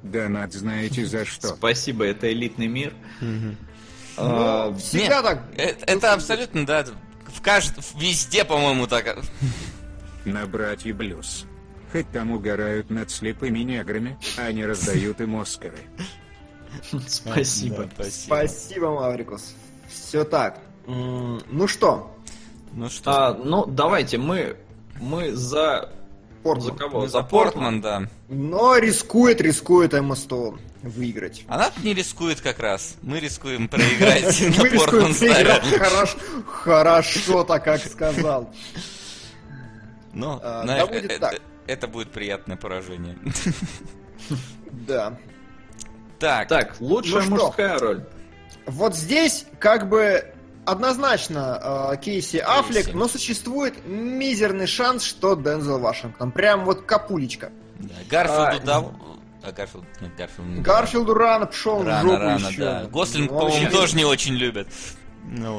Донат 0.02 0.54
знаете 0.54 1.04
за 1.04 1.24
что. 1.26 1.48
Спасибо, 1.48 2.04
это 2.04 2.32
элитный 2.32 2.68
мир. 2.68 2.94
Ну, 3.20 3.54
А, 4.16 4.74
всегда 4.78 5.16
Нет, 5.16 5.24
так. 5.24 5.42
Это, 5.58 5.84
это 5.84 6.12
абсолютно, 6.14 6.64
да, 6.64 6.86
в 7.26 7.42
кажд... 7.42 7.74
везде, 8.00 8.46
по-моему, 8.46 8.86
так. 8.86 9.18
На 10.24 10.46
братья 10.46 10.94
Блюз. 10.94 11.44
Хоть 11.92 12.10
там 12.10 12.32
угорают 12.32 12.90
над 12.90 13.10
слепыми 13.10 13.60
неграми, 13.60 14.18
а 14.36 14.50
не 14.52 14.64
раздают 14.66 15.20
им 15.20 15.40
Оскары. 15.40 15.78
Спасибо. 17.06 17.88
Спасибо. 17.94 18.24
Спасибо, 18.34 18.90
Маврикус. 18.92 19.54
Все 19.88 20.24
так. 20.24 20.60
Ну 20.86 21.66
что, 21.66 22.14
Ну 22.72 22.88
что, 22.88 23.10
А, 23.10 23.34
ну, 23.34 23.66
давайте, 23.66 24.18
мы, 24.18 24.56
мы 25.00 25.32
за... 25.34 25.90
Портман. 26.42 26.66
За 26.66 26.78
кого? 26.78 27.06
за 27.08 27.22
Портман, 27.22 27.80
да. 27.80 28.02
Но 28.28 28.76
рискует, 28.76 29.40
рискует 29.40 29.94
Эмма 29.94 30.14
Стоун 30.14 30.60
выиграть. 30.82 31.44
Она 31.48 31.72
не 31.82 31.92
рискует 31.92 32.40
как 32.40 32.60
раз. 32.60 32.94
Мы 33.02 33.18
рискуем 33.18 33.68
проиграть 33.68 34.40
на 34.56 34.62
Мы 34.62 34.68
рискуем 34.68 34.78
Портман 34.78 35.14
проиграть. 35.14 36.16
Хорошо, 36.46 37.42
так 37.42 37.64
как 37.64 37.80
сказал. 37.84 38.54
Ну, 40.12 40.40
А, 40.42 40.86
будет 40.86 41.10
э- 41.10 41.18
так. 41.18 41.40
Это 41.66 41.86
будет 41.88 42.10
приятное 42.10 42.56
поражение. 42.56 43.18
Да. 44.86 45.16
Так, 46.18 46.48
Так, 46.48 46.76
лучшая 46.80 47.22
Ну 47.22 47.36
что? 47.36 47.46
мужская 47.46 47.78
роль. 47.78 48.04
Вот 48.66 48.96
здесь 48.96 49.46
как 49.58 49.88
бы 49.88 50.32
однозначно 50.64 51.92
э, 51.92 51.96
Кейси 51.98 52.38
Аффлек, 52.38 52.92
но 52.94 53.06
существует 53.06 53.74
мизерный 53.86 54.66
шанс, 54.66 55.04
что 55.04 55.34
Дензел 55.36 55.78
Вашингтон. 55.78 56.32
Прям 56.32 56.64
вот 56.64 56.82
капулечка. 56.82 57.52
да, 57.78 57.94
Гарфилду 58.10 58.62
А, 58.62 58.66
дал... 58.66 58.92
А 59.44 59.52
Гарфилд... 59.52 59.84
Нет, 60.00 60.10
Гарфилд 60.16 60.48
не. 60.48 60.60
Гарфилду 60.62 61.14
рано 61.14 61.46
пошел 61.46 61.78
в 61.78 61.86
Рано, 61.86 62.02
жопу 62.02 62.22
рано, 62.22 62.46
еще. 62.48 62.60
да. 62.60 62.84
Гослинг, 62.86 63.30
Ну, 63.30 63.38
по-моему, 63.38 63.70
тоже 63.70 63.96
не 63.96 64.04
очень 64.04 64.34
любят. 64.34 64.66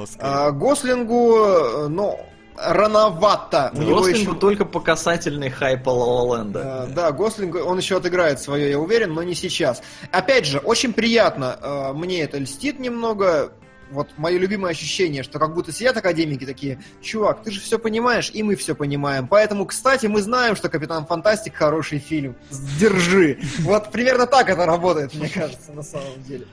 Оскаре. 0.03 0.19
А, 0.21 0.51
Гослингу, 0.51 1.37
э, 1.37 1.87
ну, 1.87 2.19
рановато. 2.57 3.71
У 3.73 3.81
него 3.81 4.07
еще- 4.07 4.33
только 4.33 4.65
по 4.65 4.79
касательной 4.79 5.49
хайпа 5.49 5.89
La 5.89 6.37
Land 6.37 6.70
а. 6.70 6.87
Э, 6.89 6.93
Да, 6.93 7.11
Гослинг, 7.11 7.55
он 7.55 7.77
еще 7.77 7.97
отыграет 7.97 8.39
свое, 8.41 8.69
я 8.71 8.79
уверен, 8.79 9.13
но 9.13 9.23
не 9.23 9.35
сейчас. 9.35 9.81
Опять 10.11 10.45
же, 10.45 10.57
очень 10.59 10.93
приятно, 10.93 11.57
э, 11.61 11.93
мне 11.93 12.21
это 12.21 12.37
льстит 12.39 12.79
немного. 12.79 13.51
Вот 13.91 14.09
мое 14.17 14.37
любимое 14.37 14.71
ощущение, 14.71 15.23
что 15.23 15.39
как 15.39 15.53
будто 15.53 15.71
сидят 15.71 15.95
академики 15.97 16.45
такие, 16.45 16.81
чувак, 17.01 17.43
ты 17.43 17.51
же 17.51 17.61
все 17.61 17.79
понимаешь, 17.79 18.31
и 18.33 18.43
мы 18.43 18.55
все 18.55 18.75
понимаем. 18.75 19.27
Поэтому, 19.27 19.65
кстати, 19.65 20.07
мы 20.07 20.21
знаем, 20.21 20.55
что 20.55 20.69
Капитан 20.69 21.05
Фантастик 21.05 21.55
хороший 21.55 21.99
фильм. 21.99 22.35
Держи. 22.79 23.39
Вот 23.59 23.91
примерно 23.91 24.27
так 24.27 24.49
это 24.49 24.65
работает, 24.65 25.13
мне 25.13 25.29
кажется, 25.29 25.71
на 25.71 25.83
самом 25.83 26.21
деле. 26.23 26.45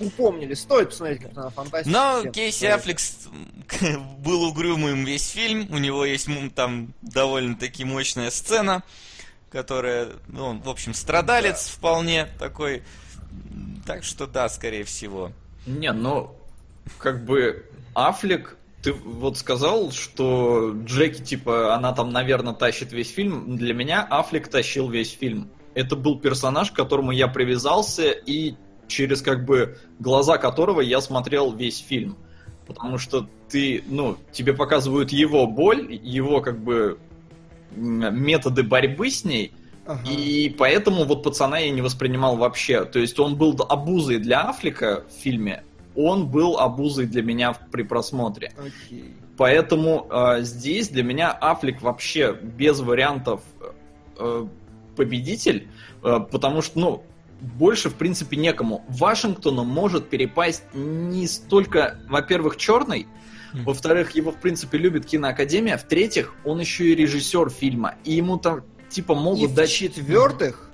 Упомнили, 0.00 0.54
стоит 0.54 0.90
посмотреть 0.90 1.22
Капитана 1.22 1.50
Фантастика. 1.50 1.90
Но 1.90 2.30
Кейси 2.30 2.56
стоит. 2.56 2.72
Аффлекс 2.72 3.28
был 4.18 4.44
угрюмым 4.44 5.04
весь 5.04 5.28
фильм. 5.30 5.68
У 5.70 5.78
него 5.78 6.04
есть 6.04 6.28
там 6.54 6.92
довольно-таки 7.02 7.84
мощная 7.84 8.30
сцена, 8.30 8.82
которая, 9.50 10.08
ну, 10.28 10.44
он, 10.44 10.60
в 10.60 10.68
общем, 10.68 10.94
страдалец 10.94 11.68
вполне 11.68 12.26
такой. 12.38 12.82
Так 13.86 14.04
что 14.04 14.26
да, 14.26 14.48
скорее 14.48 14.84
всего. 14.84 15.32
Не, 15.66 15.92
ну, 15.92 16.37
как 16.98 17.24
бы 17.24 17.66
Аффлек, 17.94 18.56
ты 18.82 18.92
вот 18.92 19.36
сказал, 19.36 19.90
что 19.90 20.72
Джеки, 20.84 21.22
типа, 21.22 21.74
она 21.74 21.92
там, 21.92 22.10
наверное, 22.10 22.54
тащит 22.54 22.92
весь 22.92 23.12
фильм. 23.12 23.56
Для 23.56 23.74
меня 23.74 24.06
Аффлек 24.08 24.48
тащил 24.48 24.88
весь 24.88 25.10
фильм. 25.10 25.50
Это 25.74 25.96
был 25.96 26.18
персонаж, 26.18 26.70
к 26.70 26.76
которому 26.76 27.10
я 27.12 27.28
привязался 27.28 28.10
и 28.10 28.54
через, 28.86 29.20
как 29.22 29.44
бы, 29.44 29.78
глаза 29.98 30.38
которого 30.38 30.80
я 30.80 31.00
смотрел 31.00 31.52
весь 31.52 31.78
фильм. 31.78 32.16
Потому 32.66 32.98
что 32.98 33.28
ты, 33.48 33.82
ну, 33.86 34.16
тебе 34.32 34.52
показывают 34.54 35.10
его 35.10 35.46
боль, 35.46 35.92
его, 36.02 36.40
как 36.40 36.58
бы, 36.58 36.98
методы 37.74 38.62
борьбы 38.62 39.10
с 39.10 39.24
ней, 39.24 39.52
Ага. 39.86 40.10
и 40.10 40.50
поэтому 40.50 41.04
вот 41.04 41.22
пацана 41.22 41.58
я 41.58 41.70
не 41.70 41.80
воспринимал 41.80 42.36
вообще. 42.36 42.84
То 42.84 42.98
есть 42.98 43.18
он 43.18 43.36
был 43.36 43.56
обузой 43.68 44.18
для 44.18 44.42
Аффлека 44.42 45.04
в 45.08 45.22
фильме, 45.22 45.62
он 45.98 46.28
был 46.28 46.58
обузой 46.58 47.06
для 47.06 47.22
меня 47.22 47.52
при 47.52 47.82
просмотре. 47.82 48.52
Окей. 48.56 49.14
Поэтому 49.36 50.06
э, 50.10 50.42
здесь 50.42 50.88
для 50.88 51.02
меня 51.02 51.32
Аффлек 51.32 51.82
вообще 51.82 52.32
без 52.32 52.80
вариантов 52.80 53.42
э, 54.16 54.46
победитель, 54.96 55.68
э, 56.02 56.18
потому 56.30 56.62
что, 56.62 56.78
ну, 56.78 57.02
больше, 57.40 57.88
в 57.90 57.94
принципе, 57.94 58.36
некому. 58.36 58.84
Вашингтону 58.88 59.64
может 59.64 60.08
перепасть 60.08 60.64
не 60.74 61.26
столько, 61.26 61.98
во-первых, 62.08 62.56
черный, 62.56 63.06
Во-вторых, 63.52 64.14
его, 64.14 64.30
в 64.30 64.36
принципе, 64.40 64.76
любит 64.76 65.06
киноакадемия. 65.06 65.78
В-третьих, 65.78 66.34
он 66.44 66.60
еще 66.60 66.90
и 66.90 66.94
режиссер 66.94 67.48
фильма. 67.48 67.94
И 68.04 68.12
ему 68.12 68.36
там, 68.36 68.62
типа, 68.90 69.12
И 69.12 69.16
могут 69.16 69.54
дать... 69.54 69.70
в-четвертых, 69.70 70.70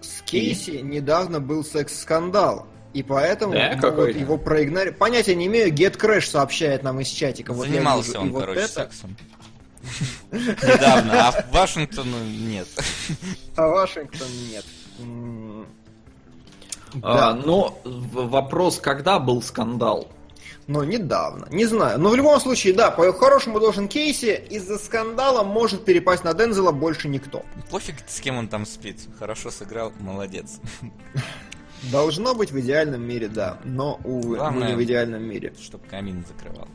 с 0.00 0.22
Кейси 0.22 0.80
недавно 0.82 1.40
был 1.40 1.64
секс-скандал. 1.64 2.66
И 2.96 3.02
поэтому 3.02 3.52
Да? 3.52 3.76
могут 3.82 4.16
его 4.16 4.38
проигнорировать. 4.38 4.98
Понятия 4.98 5.34
не 5.34 5.46
имею, 5.48 5.70
Get 5.70 5.98
Crash 5.98 6.22
сообщает 6.30 6.82
нам 6.82 6.98
из 7.00 7.08
чатика. 7.08 7.52
Вот 7.52 7.66
я 7.66 7.74
Занимался 7.74 8.08
вижу. 8.12 8.20
он, 8.22 8.28
И 8.28 8.30
вот 8.30 8.40
короче, 8.40 8.60
это, 8.60 8.68
сексом. 8.72 9.16
Недавно, 10.32 11.28
а 11.28 11.32
в 11.32 11.52
Вашингтону 11.52 12.16
нет. 12.24 12.66
а 13.54 13.66
Вашингтон 13.68 14.28
нет. 14.50 14.64
А, 17.02 17.14
Да, 17.14 17.34
но 17.34 17.78
в- 17.84 18.28
вопрос, 18.30 18.78
когда 18.78 19.18
был 19.18 19.42
скандал? 19.42 20.08
но 20.68 20.82
недавно. 20.82 21.46
Не 21.50 21.64
знаю. 21.66 22.00
Но 22.00 22.08
в 22.08 22.16
любом 22.16 22.40
случае, 22.40 22.72
да, 22.74 22.90
по-хорошему 22.90 23.60
должен 23.60 23.86
Кейси. 23.86 24.42
Из-за 24.50 24.78
скандала 24.78 25.44
может 25.44 25.84
перепасть 25.84 26.24
на 26.24 26.34
Дензела 26.34 26.72
больше 26.72 27.06
никто. 27.08 27.44
Пофиг, 27.70 27.96
с 28.08 28.20
кем 28.20 28.36
он 28.38 28.48
там 28.48 28.66
спит. 28.66 28.98
Хорошо 29.18 29.50
сыграл, 29.52 29.92
молодец. 30.00 30.58
Должно 31.90 32.34
быть 32.34 32.50
в 32.50 32.58
идеальном 32.60 33.02
мире, 33.02 33.28
да. 33.28 33.58
Но, 33.64 34.00
увы, 34.04 34.30
мы 34.30 34.36
Главное- 34.36 34.68
не 34.68 34.74
в 34.74 34.82
идеальном 34.84 35.22
мире. 35.22 35.52
Чтоб 35.62 35.86
камин 35.88 36.24
закрывал. 36.26 36.68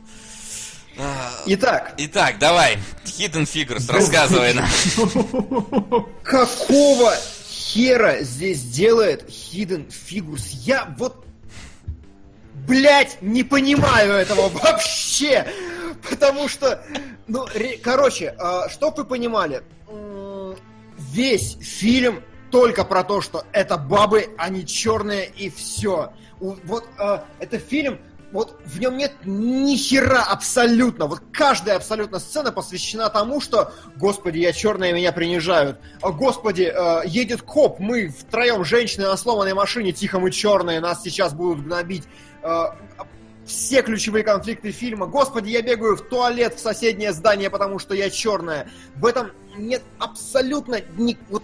А, 0.98 1.30
Итак, 1.46 1.94
Итак, 1.96 2.38
давай, 2.38 2.76
Hidden 3.04 3.44
Figures, 3.44 3.90
рассказывай 3.90 4.52
нам. 4.54 4.66
какого 6.22 7.14
хера 7.48 8.22
здесь 8.22 8.62
делает 8.62 9.28
Hidden 9.28 9.88
Figures? 9.88 10.44
Я 10.64 10.94
вот, 10.98 11.24
блять, 12.66 13.18
не 13.22 13.42
понимаю 13.42 14.12
этого 14.14 14.48
вообще. 14.50 15.46
Потому 16.10 16.48
что, 16.48 16.84
ну, 17.26 17.46
ре- 17.54 17.78
короче, 17.78 18.34
а, 18.38 18.68
чтоб 18.68 18.96
вы 18.98 19.04
понимали, 19.04 19.62
весь 20.98 21.56
фильм 21.60 22.22
только 22.52 22.84
про 22.84 23.02
то, 23.02 23.20
что 23.20 23.44
это 23.52 23.78
бабы, 23.78 24.28
они 24.36 24.64
черные 24.64 25.26
и 25.26 25.48
все. 25.50 26.12
Вот 26.38 26.84
а, 26.98 27.24
это 27.40 27.58
фильм, 27.58 27.98
вот 28.30 28.60
в 28.64 28.78
нем 28.78 28.96
нет 28.98 29.12
ни 29.24 29.74
хера 29.74 30.22
абсолютно. 30.22 31.06
Вот 31.06 31.22
каждая 31.32 31.76
абсолютно 31.76 32.18
сцена 32.18 32.52
посвящена 32.52 33.08
тому, 33.08 33.40
что, 33.40 33.72
господи, 33.96 34.38
я 34.38 34.52
черная, 34.52 34.92
меня 34.92 35.12
принижают. 35.12 35.78
А, 36.02 36.10
господи, 36.10 36.70
э, 36.74 37.02
едет 37.06 37.40
коп, 37.42 37.78
мы 37.78 38.08
втроем 38.08 38.64
женщины 38.64 39.06
на 39.06 39.16
сломанной 39.16 39.54
машине, 39.54 39.92
тихо 39.92 40.20
мы 40.20 40.30
черные, 40.30 40.80
нас 40.80 41.02
сейчас 41.02 41.32
будут 41.32 41.64
гнобить. 41.64 42.04
Э, 42.42 42.66
все 43.46 43.82
ключевые 43.82 44.24
конфликты 44.24 44.72
фильма. 44.72 45.06
Господи, 45.06 45.50
я 45.50 45.62
бегаю 45.62 45.96
в 45.96 46.02
туалет 46.02 46.54
в 46.54 46.60
соседнее 46.60 47.12
здание, 47.12 47.50
потому 47.50 47.78
что 47.78 47.94
я 47.94 48.08
черная. 48.10 48.68
В 48.96 49.06
этом 49.06 49.30
нет 49.56 49.82
абсолютно 49.98 50.80
ни, 50.96 51.16
вот, 51.28 51.42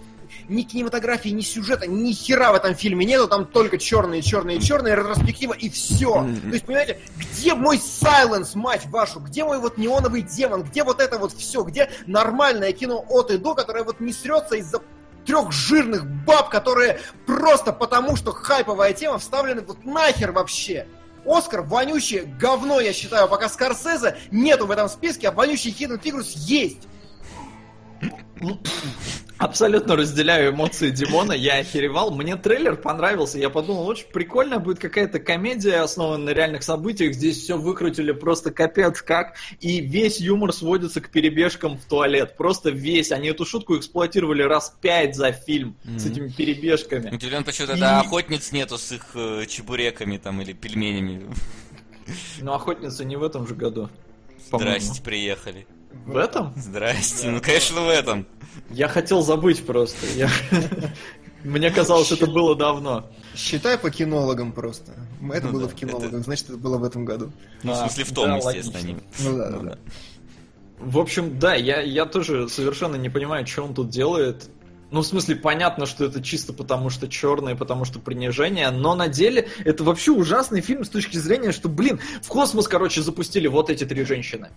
ни 0.49 0.63
кинематографии, 0.63 1.29
ни 1.29 1.41
сюжета, 1.41 1.87
ни 1.87 2.11
хера 2.11 2.51
в 2.51 2.55
этом 2.55 2.75
фильме 2.75 3.05
нету, 3.05 3.27
там 3.27 3.45
только 3.45 3.77
черные, 3.77 4.21
черные, 4.21 4.59
черные, 4.59 4.95
ретроспектива 4.95 5.53
и 5.53 5.69
все. 5.69 6.25
То 6.43 6.53
есть, 6.53 6.65
понимаете, 6.65 6.99
где 7.17 7.53
мой 7.53 7.77
сайленс, 7.77 8.55
мать 8.55 8.85
вашу, 8.87 9.19
где 9.19 9.43
мой 9.43 9.59
вот 9.59 9.77
неоновый 9.77 10.21
демон, 10.21 10.63
где 10.63 10.83
вот 10.83 10.99
это 10.99 11.17
вот 11.17 11.33
все, 11.33 11.63
где 11.63 11.89
нормальное 12.07 12.71
кино 12.73 13.05
от 13.09 13.31
и 13.31 13.37
до, 13.37 13.55
которое 13.55 13.83
вот 13.83 13.99
не 13.99 14.13
срется 14.13 14.55
из-за 14.55 14.81
трех 15.25 15.51
жирных 15.51 16.05
баб, 16.25 16.49
которые 16.49 16.99
просто 17.25 17.71
потому, 17.71 18.15
что 18.15 18.31
хайповая 18.31 18.93
тема 18.93 19.19
вставлены 19.19 19.61
вот 19.61 19.85
нахер 19.85 20.31
вообще. 20.31 20.87
Оскар 21.25 21.61
вонючее 21.61 22.23
говно, 22.39 22.79
я 22.79 22.93
считаю, 22.93 23.27
пока 23.27 23.49
Скорсезе 23.49 24.17
нету 24.31 24.65
в 24.65 24.71
этом 24.71 24.89
списке, 24.89 25.27
а 25.29 25.31
вонючий 25.31 25.75
Hidden 25.77 26.01
Figures 26.01 26.31
есть. 26.35 26.87
Абсолютно 29.39 29.95
разделяю 29.95 30.51
эмоции 30.51 30.89
Димона, 30.89 31.31
я 31.31 31.55
охеревал. 31.59 32.11
Мне 32.11 32.35
трейлер 32.35 32.75
понравился, 32.75 33.39
я 33.39 33.49
подумал, 33.49 33.87
очень 33.87 34.05
прикольная 34.07 34.59
будет 34.59 34.79
какая-то 34.79 35.19
комедия, 35.19 35.77
основанная 35.81 36.25
на 36.25 36.37
реальных 36.37 36.61
событиях. 36.63 37.13
Здесь 37.15 37.41
все 37.41 37.57
выкрутили 37.57 38.11
просто 38.11 38.51
капец 38.51 39.01
как. 39.01 39.35
И 39.61 39.79
весь 39.79 40.19
юмор 40.19 40.51
сводится 40.51 40.99
к 40.99 41.09
перебежкам 41.09 41.77
в 41.77 41.85
туалет. 41.85 42.35
Просто 42.35 42.69
весь. 42.69 43.13
Они 43.13 43.29
эту 43.29 43.45
шутку 43.45 43.77
эксплуатировали 43.77 44.41
раз 44.43 44.75
пять 44.81 45.15
за 45.15 45.31
фильм 45.31 45.77
с 45.85 46.03
Мгм. 46.03 46.11
этими 46.11 46.27
перебежками. 46.29 47.09
Удивлен, 47.15 47.45
почему 47.45 47.67
И- 47.67 47.69
тогда 47.71 48.01
охотниц 48.01 48.51
нету 48.51 48.77
с 48.77 48.91
их 48.91 49.05
э, 49.15 49.45
чебуреками 49.47 50.17
там 50.17 50.41
или 50.41 50.51
пельменями. 50.51 51.25
Но 52.41 52.55
охотницы 52.55 53.05
не 53.05 53.15
в 53.15 53.23
этом 53.23 53.47
же 53.47 53.55
году. 53.55 53.89
Здрасте, 54.51 55.01
приехали. 55.01 55.65
В 56.05 56.17
этом? 56.17 56.53
Здрасте, 56.55 57.29
ну 57.29 57.41
конечно 57.41 57.81
в 57.81 57.89
этом. 57.89 58.25
Я 58.71 58.87
хотел 58.87 59.21
забыть 59.21 59.65
просто. 59.65 60.05
Я- 60.15 60.29
Мне 61.43 61.71
казалось, 61.71 62.11
это 62.11 62.27
было 62.27 62.55
давно. 62.55 63.09
Считай 63.35 63.77
по 63.77 63.89
кинологам 63.89 64.51
просто. 64.51 64.91
Это 65.33 65.47
Ну 65.47 65.53
было 65.53 65.61
да, 65.63 65.67
в 65.69 65.75
кинологах, 65.75 66.09
это- 66.09 66.21
значит, 66.23 66.49
это 66.49 66.57
было 66.57 66.77
в 66.77 66.83
этом 66.83 67.05
году. 67.05 67.31
Ну, 67.63 67.71
в 67.73 67.75
А, 67.75 67.79
смысле 67.87 68.03
в 68.03 68.11
том, 68.13 68.25
да, 68.29 68.35
естественно, 68.37 68.77
логично. 68.79 68.79
они. 68.79 68.97
Ну 69.19 69.37
да, 69.37 69.49
да, 69.49 69.57
Ну 69.57 69.63
да. 69.63 69.69
да. 69.71 69.77
В 70.79 70.97
общем, 70.99 71.39
да, 71.39 71.55
я, 71.55 71.81
я 71.81 72.05
тоже 72.05 72.47
совершенно 72.49 72.95
не 72.95 73.09
понимаю, 73.09 73.45
что 73.47 73.63
он 73.63 73.73
тут 73.73 73.89
делает. 73.89 74.49
Ну, 74.91 75.01
в 75.01 75.05
смысле, 75.05 75.35
понятно, 75.35 75.85
что 75.85 76.03
это 76.05 76.21
чисто 76.21 76.51
потому, 76.51 76.89
что 76.89 77.07
черное, 77.07 77.55
потому 77.55 77.85
что 77.85 77.99
принижение, 77.99 78.69
но 78.71 78.95
на 78.95 79.07
деле 79.07 79.47
это 79.63 79.83
вообще 79.83 80.11
ужасный 80.11 80.61
фильм 80.61 80.83
с 80.83 80.89
точки 80.89 81.17
зрения, 81.17 81.51
что, 81.51 81.69
блин, 81.69 81.99
в 82.23 82.27
космос, 82.27 82.67
короче, 82.67 83.01
запустили 83.03 83.47
вот 83.47 83.69
эти 83.69 83.83
три 83.85 84.03
женщины. 84.03 84.49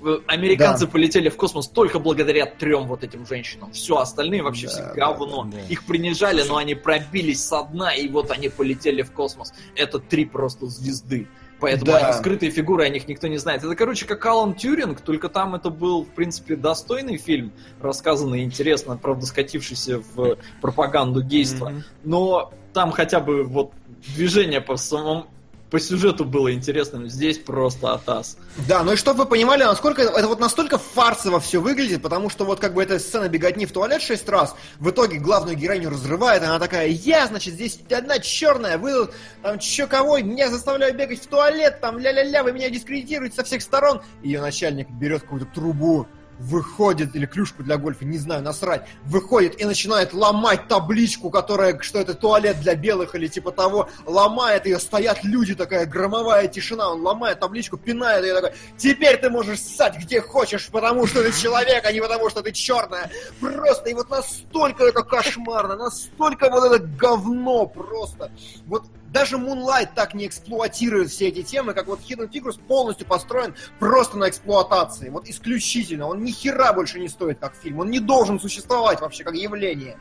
Э, 0.00 0.18
Американцы 0.26 0.86
Да. 0.86 0.92
полетели 0.92 1.28
в 1.28 1.36
космос 1.36 1.68
только 1.68 1.98
благодаря 1.98 2.46
трем 2.46 2.86
вот 2.86 3.02
этим 3.02 3.26
женщинам. 3.26 3.72
Все, 3.72 3.96
остальные 3.96 4.42
вообще 4.42 4.66
Да, 4.68 4.72
все 4.72 4.94
говно. 4.94 5.44
да, 5.44 5.56
да. 5.58 5.62
Их 5.68 5.84
принижали, 5.84 6.42
но 6.42 6.56
они 6.56 6.74
пробились 6.74 7.44
со 7.44 7.64
дна, 7.64 7.92
и 7.94 8.08
вот 8.08 8.30
они 8.30 8.48
полетели 8.48 9.02
в 9.02 9.10
космос. 9.10 9.52
Это 9.74 9.98
три 9.98 10.24
просто 10.24 10.66
звезды. 10.66 11.26
Поэтому 11.60 11.90
Да. 11.90 11.98
они 11.98 12.12
скрытые 12.16 12.52
фигуры, 12.52 12.84
о 12.84 12.88
них 12.88 13.08
никто 13.08 13.26
не 13.26 13.36
знает. 13.38 13.64
Это, 13.64 13.74
короче, 13.74 14.06
как 14.06 14.24
Алан 14.26 14.54
Тюринг, 14.54 15.00
только 15.00 15.28
там 15.28 15.56
это 15.56 15.70
был, 15.70 16.04
в 16.04 16.08
принципе, 16.10 16.54
достойный 16.54 17.16
фильм, 17.16 17.50
рассказанный 17.80 18.44
интересно, 18.44 18.96
правда, 18.96 19.26
скатившийся 19.26 20.00
в 20.14 20.36
пропаганду 20.60 21.20
гейства. 21.22 21.70
Мгм. 21.70 21.84
Но 22.04 22.52
там 22.72 22.92
хотя 22.92 23.18
бы 23.18 23.42
вот 23.42 23.72
движение 24.14 24.60
по 24.60 24.76
самому 24.76 25.26
по 25.70 25.78
сюжету 25.78 26.24
было 26.24 26.52
интересным. 26.52 27.08
Здесь 27.08 27.38
просто 27.38 27.92
атас. 27.92 28.36
Да, 28.66 28.82
ну 28.82 28.92
и 28.92 28.96
чтобы 28.96 29.24
вы 29.24 29.26
понимали, 29.26 29.64
насколько 29.64 30.02
это, 30.02 30.26
вот 30.26 30.40
настолько 30.40 30.78
фарсово 30.78 31.40
все 31.40 31.60
выглядит, 31.60 32.02
потому 32.02 32.30
что 32.30 32.44
вот 32.44 32.60
как 32.60 32.74
бы 32.74 32.82
эта 32.82 32.98
сцена 32.98 33.28
беготни 33.28 33.66
в 33.66 33.72
туалет 33.72 34.02
шесть 34.02 34.28
раз, 34.28 34.54
в 34.78 34.90
итоге 34.90 35.18
главную 35.18 35.56
героиню 35.56 35.90
разрывает, 35.90 36.42
она 36.42 36.58
такая, 36.58 36.88
я, 36.88 37.26
значит, 37.26 37.54
здесь 37.54 37.80
одна 37.90 38.18
черная, 38.18 38.78
вы 38.78 39.08
там, 39.42 39.58
чё 39.58 39.86
кого, 39.86 40.18
меня 40.18 40.48
заставляют 40.48 40.96
бегать 40.96 41.22
в 41.22 41.26
туалет, 41.26 41.80
там, 41.80 41.98
ля-ля-ля, 41.98 42.42
вы 42.42 42.52
меня 42.52 42.70
дискредитируете 42.70 43.36
со 43.36 43.44
всех 43.44 43.62
сторон. 43.62 44.02
Ее 44.22 44.40
начальник 44.40 44.88
берет 44.90 45.22
какую-то 45.22 45.46
трубу, 45.46 46.06
выходит, 46.38 47.14
или 47.14 47.26
клюшку 47.26 47.62
для 47.62 47.76
гольфа, 47.76 48.04
не 48.04 48.18
знаю, 48.18 48.42
насрать, 48.42 48.86
выходит 49.04 49.60
и 49.60 49.64
начинает 49.64 50.12
ломать 50.12 50.68
табличку, 50.68 51.30
которая, 51.30 51.78
что 51.80 51.98
это 51.98 52.14
туалет 52.14 52.60
для 52.60 52.74
белых 52.74 53.14
или 53.14 53.26
типа 53.26 53.52
того, 53.52 53.88
ломает 54.06 54.66
ее, 54.66 54.78
стоят 54.78 55.24
люди, 55.24 55.54
такая 55.54 55.86
громовая 55.86 56.48
тишина, 56.48 56.90
он 56.90 57.02
ломает 57.02 57.40
табличку, 57.40 57.76
пинает 57.76 58.24
ее, 58.24 58.34
такой, 58.34 58.52
теперь 58.76 59.18
ты 59.18 59.30
можешь 59.30 59.60
ссать 59.60 59.96
где 59.98 60.20
хочешь, 60.20 60.68
потому 60.68 61.06
что 61.06 61.22
ты 61.22 61.32
человек, 61.32 61.84
а 61.84 61.92
не 61.92 62.00
потому 62.00 62.30
что 62.30 62.42
ты 62.42 62.52
черная. 62.52 63.10
Просто, 63.40 63.90
и 63.90 63.94
вот 63.94 64.10
настолько 64.10 64.84
это 64.84 65.02
кошмарно, 65.02 65.76
настолько 65.76 66.50
вот 66.50 66.64
это 66.64 66.78
говно 66.78 67.66
просто. 67.66 68.30
Вот 68.66 68.84
даже 69.12 69.36
Moonlight 69.36 69.90
так 69.94 70.14
не 70.14 70.26
эксплуатирует 70.26 71.10
все 71.10 71.28
эти 71.28 71.42
темы, 71.42 71.74
как 71.74 71.86
вот 71.86 72.00
Hidden 72.00 72.30
Figures 72.30 72.60
полностью 72.60 73.06
построен 73.06 73.54
просто 73.78 74.18
на 74.18 74.28
эксплуатации. 74.28 75.08
Вот 75.08 75.28
исключительно. 75.28 76.06
Он 76.06 76.22
ни 76.22 76.30
хера 76.30 76.72
больше 76.72 76.98
не 77.00 77.08
стоит 77.08 77.38
как 77.38 77.54
фильм. 77.54 77.80
Он 77.80 77.90
не 77.90 78.00
должен 78.00 78.38
существовать 78.38 79.00
вообще 79.00 79.24
как 79.24 79.34
явление. 79.34 79.98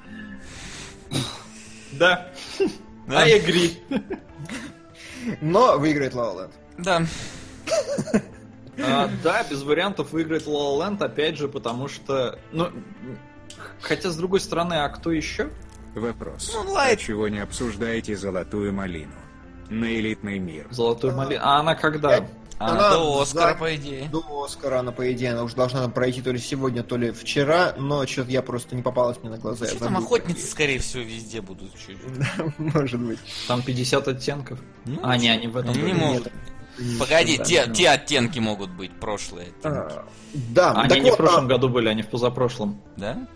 Да. 1.93 2.31
Да. 3.07 3.23
I 3.23 3.39
agree. 3.39 3.77
Но 5.41 5.77
выиграет 5.77 6.13
La 6.13 6.33
La 6.33 6.35
Land. 6.35 6.51
Да. 6.77 7.05
А, 8.79 9.09
да, 9.23 9.43
без 9.49 9.63
вариантов 9.63 10.11
выиграет 10.11 10.45
La 10.45 10.53
La 10.53 10.89
Land, 10.89 11.03
опять 11.03 11.37
же, 11.37 11.47
потому 11.47 11.87
что... 11.87 12.37
Ну, 12.51 12.69
хотя, 13.81 14.11
с 14.11 14.15
другой 14.15 14.39
стороны, 14.39 14.75
а 14.75 14.89
кто 14.89 15.11
еще? 15.11 15.49
Вопрос. 16.01 16.51
Ну, 16.53 16.75
А 16.75 16.95
чего 16.95 17.27
не 17.27 17.39
обсуждаете 17.39 18.15
золотую 18.15 18.73
малину? 18.73 19.11
На 19.69 19.85
элитный 19.85 20.39
мир. 20.39 20.67
Золотой 20.71 21.11
малин. 21.13 21.39
А 21.41 21.59
она 21.59 21.75
когда? 21.75 22.25
Она, 22.59 22.71
Она 22.71 22.89
до 22.91 23.21
Оскара, 23.21 23.51
за- 23.53 23.59
по 23.59 23.75
идее. 23.75 24.09
До 24.09 24.43
Оскара 24.45 24.79
она, 24.79 24.91
по 24.91 25.11
идее, 25.11 25.33
она 25.33 25.43
уже 25.43 25.55
должна 25.55 25.87
пройти 25.89 26.21
то 26.21 26.31
ли 26.31 26.39
сегодня, 26.39 26.81
то 26.83 26.97
ли 26.97 27.11
вчера, 27.11 27.73
но 27.77 28.05
что-то 28.07 28.31
я 28.31 28.41
просто 28.41 28.75
не 28.75 28.81
попалась 28.81 29.17
мне 29.21 29.29
на 29.29 29.37
глаза. 29.37 29.67
Что 29.67 29.79
там 29.79 29.97
охотницы, 29.97 30.47
скорее 30.47 30.79
всего, 30.79 31.03
везде 31.03 31.41
будут 31.41 31.71
чуть. 31.77 31.97
Может 32.57 32.99
быть. 32.99 33.19
Там 33.47 33.61
50 33.61 34.07
оттенков. 34.07 34.59
Ну, 34.85 34.99
а, 35.03 35.17
не, 35.17 35.29
они 35.29 35.47
в 35.47 35.57
этом 35.57 35.73
не 35.73 35.93
могут. 35.93 36.31
Погоди, 36.99 37.37
Да, 37.37 37.43
те, 37.43 37.65
да. 37.65 37.73
те 37.73 37.89
оттенки 37.89 38.39
могут 38.39 38.69
быть 38.71 38.91
прошлые. 38.99 39.47
оттенки, 39.49 39.93
А, 39.93 40.05
Да, 40.33 40.71
Они 40.73 40.89
так 40.89 40.97
не 40.99 41.09
в 41.09 41.13
вот, 41.13 41.17
прошлом 41.17 41.45
а, 41.45 41.47
году 41.49 41.69
были, 41.69 41.89
они 41.89 42.01
в 42.03 42.07
позапрошлом. 42.07 42.81
Да? 42.95 43.27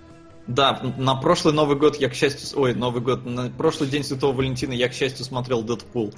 Да, 0.48 0.82
на 0.98 1.16
прошлый 1.16 1.54
Новый 1.54 1.78
год 1.78 1.98
я, 1.98 2.10
к 2.10 2.14
счастью... 2.14 2.60
Ой, 2.60 2.74
Новый 2.74 3.02
год. 3.02 3.26
На 3.26 3.50
прошлый 3.50 3.90
день 3.90 4.04
Святого 4.04 4.34
Валентина 4.34 4.74
я, 4.74 4.90
к 4.90 4.94
счастью, 4.94 5.24
смотрел 5.26 5.62
Дэдпул. 5.62 6.14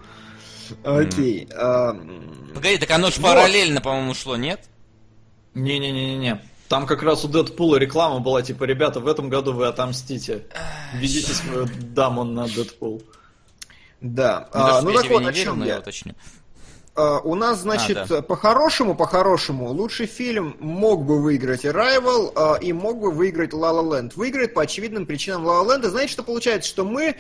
Окей. 0.84 1.48
а, 1.54 1.92
м, 1.92 2.52
Погоди, 2.56 2.78
так 2.78 2.90
оно 2.92 3.12
же 3.12 3.20
Вот. 3.22 3.28
параллельно, 3.30 3.82
по-моему, 3.82 4.14
шло, 4.14 4.38
нет? 4.38 4.62
Не-не-не-не. 5.54 6.42
Там 6.70 6.88
как 6.88 7.04
раз 7.04 7.24
у 7.26 7.28
Дэдпула 7.28 7.76
реклама 7.76 8.20
была, 8.20 8.42
типа, 8.42 8.64
ребята, 8.64 9.00
в 9.00 9.08
этом 9.08 9.30
году 9.30 9.54
вы 9.54 9.68
отомстите. 9.68 10.46
Введите 10.96 11.34
свою 11.34 11.68
даму 11.94 12.24
на 12.24 12.48
Дэдпул. 12.48 13.04
Да. 14.02 14.50
Не 14.54 14.60
А, 14.62 14.82
ну 14.82 14.94
так 14.94 15.10
вот, 15.10 15.22
не 15.22 15.28
о 15.28 15.32
верю, 15.32 15.44
чем 15.46 15.60
я 15.64 15.74
я. 15.74 15.80
уточню. 15.80 16.14
А, 16.96 17.20
У 17.20 17.36
нас, 17.36 17.60
значит, 17.60 17.98
А, 17.98 18.06
да. 18.08 18.22
по-хорошему, 18.22 18.96
по-хорошему, 18.96 19.68
лучший 19.70 20.06
фильм 20.06 20.56
мог 20.60 21.06
бы 21.06 21.22
выиграть 21.22 21.66
Arrival 21.66 22.32
а, 22.36 22.58
и 22.62 22.72
мог 22.72 23.00
бы 23.00 23.12
выиграть 23.12 23.54
La 23.54 23.72
La 23.72 23.84
Land. 23.84 24.14
Выиграет 24.16 24.54
по 24.54 24.62
очевидным 24.62 25.06
причинам 25.06 25.48
La 25.48 25.64
La 25.64 25.76
Land. 25.78 25.88
И 25.88 25.90
знаете, 25.90 26.14
что 26.14 26.24
получается? 26.24 26.70
Что 26.70 26.86
мы 26.86 27.16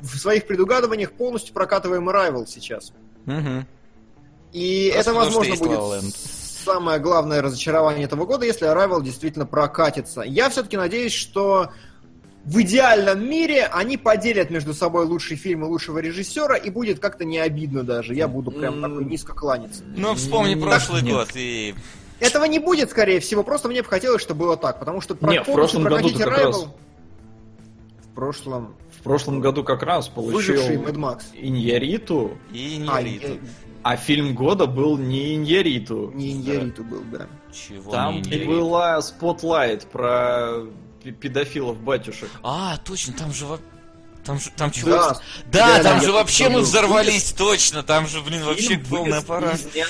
в 0.00 0.16
своих 0.16 0.46
предугадываниях 0.46 1.12
полностью 1.12 1.52
прокатываем 1.52 2.08
Arrival 2.08 2.46
сейчас. 2.46 2.92
Мгм. 3.26 3.66
И 4.52 4.90
Просто 4.92 5.10
это, 5.10 5.18
возможно, 5.18 5.56
будет 5.56 5.78
La 5.78 6.00
La 6.00 6.40
самое 6.64 6.98
главное 6.98 7.42
разочарование 7.42 8.04
этого 8.04 8.26
года, 8.26 8.44
если 8.44 8.68
Arrival 8.68 9.02
действительно 9.02 9.46
прокатится. 9.46 10.22
Я 10.22 10.48
все-таки 10.50 10.76
надеюсь, 10.76 11.12
что 11.12 11.70
в 12.44 12.62
идеальном 12.62 13.22
мире 13.28 13.66
они 13.66 13.96
поделят 13.96 14.50
между 14.50 14.72
собой 14.72 15.04
лучший 15.04 15.36
фильм 15.36 15.64
и 15.64 15.68
лучшего 15.68 15.98
режиссера, 15.98 16.56
и 16.56 16.70
будет 16.70 16.98
как-то 16.98 17.24
не 17.24 17.38
обидно 17.38 17.82
даже. 17.82 18.14
Я 18.14 18.28
буду 18.28 18.50
прям 18.50 18.80
такой 18.80 19.04
низко 19.04 19.34
кланяться. 19.34 19.82
Ну, 19.96 20.14
вспомни 20.14 20.54
Нет, 20.54 20.64
прошлый 20.64 21.02
нет. 21.02 21.14
год 21.14 21.28
и... 21.34 21.74
Этого 22.18 22.44
не 22.44 22.58
будет, 22.58 22.90
скорее 22.90 23.20
всего, 23.20 23.42
просто 23.42 23.68
мне 23.68 23.82
бы 23.82 23.88
хотелось, 23.88 24.20
чтобы 24.22 24.40
было 24.40 24.56
так, 24.56 24.78
потому 24.78 25.00
что 25.00 25.16
Не, 25.22 25.42
в 25.42 25.46
прошлом 25.46 25.84
году 25.84 26.10
как 26.16 26.26
раз. 26.28 26.66
В 28.02 28.14
прошлом 28.14 28.74
В 28.98 29.02
прошлом 29.02 29.40
году 29.40 29.64
как 29.64 29.82
раз 29.82 30.08
получил. 30.08 30.56
Иньяриту, 31.34 32.32
И 32.52 32.84
А, 32.88 33.02
Риту. 33.02 33.26
э, 33.28 33.38
а 33.82 33.96
фильм 33.96 34.34
года 34.34 34.66
был 34.66 34.98
не 34.98 35.36
Иньяриту. 35.36 36.10
не 36.14 36.32
Иньяриту 36.32 36.84
был, 36.84 37.02
да. 37.10 37.26
Чего 37.52 37.90
Там 37.90 38.16
не 38.16 38.20
Иньяриту? 38.20 38.50
была 38.50 38.98
Spotlight 38.98 39.86
про 39.86 40.66
педофилов 41.20 41.80
батюшек. 41.80 42.30
А, 42.42 42.76
точно, 42.78 43.14
там 43.14 43.32
же... 43.32 43.46
Там 44.24 44.38
же, 44.38 44.50
там 44.56 44.70
чего? 44.70 44.90
Да, 44.90 45.20
Да, 45.50 45.76
да, 45.78 45.82
там 45.82 46.00
же 46.00 46.08
я 46.08 46.12
вообще 46.12 46.48
мы 46.48 46.60
взорвались, 46.60 47.32
точно. 47.32 47.82
Там 47.82 48.06
же, 48.06 48.20
блин, 48.20 48.44
вообще 48.44 48.68
Фильм 48.68 48.84
полная 48.86 49.22
пора. 49.22 49.52
Я 49.72 49.86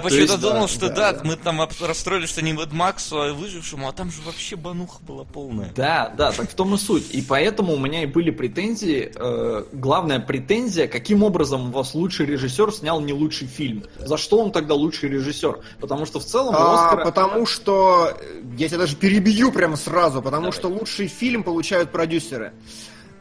почему-то 0.02 0.36
думал, 0.36 0.62
да, 0.62 0.68
что 0.68 0.88
да, 0.88 1.12
да, 1.12 1.20
мы 1.24 1.36
там 1.36 1.60
расстроились, 1.80 2.28
что 2.28 2.42
не 2.42 2.52
Мэд 2.52 2.72
Максу, 2.72 3.20
а 3.20 3.32
выжившему, 3.32 3.88
а 3.88 3.92
там 3.92 4.10
же 4.10 4.20
вообще 4.22 4.56
бануха 4.56 4.98
была 5.02 5.24
полная. 5.24 5.72
Да, 5.74 6.12
да, 6.16 6.32
так 6.32 6.50
в 6.50 6.54
том 6.54 6.74
и 6.74 6.78
суть. 6.78 7.10
И 7.12 7.22
поэтому 7.22 7.72
у 7.74 7.78
меня 7.78 8.02
и 8.02 8.06
были 8.06 8.30
претензии. 8.30 9.12
э, 9.14 9.64
главная 9.72 10.20
претензия, 10.20 10.86
каким 10.86 11.22
образом 11.22 11.68
у 11.68 11.72
вас 11.72 11.94
лучший 11.94 12.26
режиссер 12.26 12.72
снял 12.72 13.00
не 13.00 13.12
лучший 13.12 13.48
фильм. 13.48 13.84
За 13.98 14.16
что 14.16 14.38
он 14.38 14.52
тогда 14.52 14.74
лучший 14.74 15.08
режиссер? 15.08 15.60
Потому 15.80 16.06
что 16.06 16.20
в 16.20 16.24
целом 16.24 16.54
А, 16.56 16.74
Оскара... 16.86 17.04
потому 17.04 17.46
что 17.46 18.16
я 18.56 18.68
тебя 18.68 18.78
даже 18.78 18.96
перебью 18.96 19.52
прямо 19.52 19.76
сразу, 19.76 20.20
потому 20.22 20.44
Давай. 20.44 20.58
что 20.58 20.68
лучший 20.68 21.08
фильм 21.08 21.42
получают 21.42 21.90
продюсеры. 21.92 22.52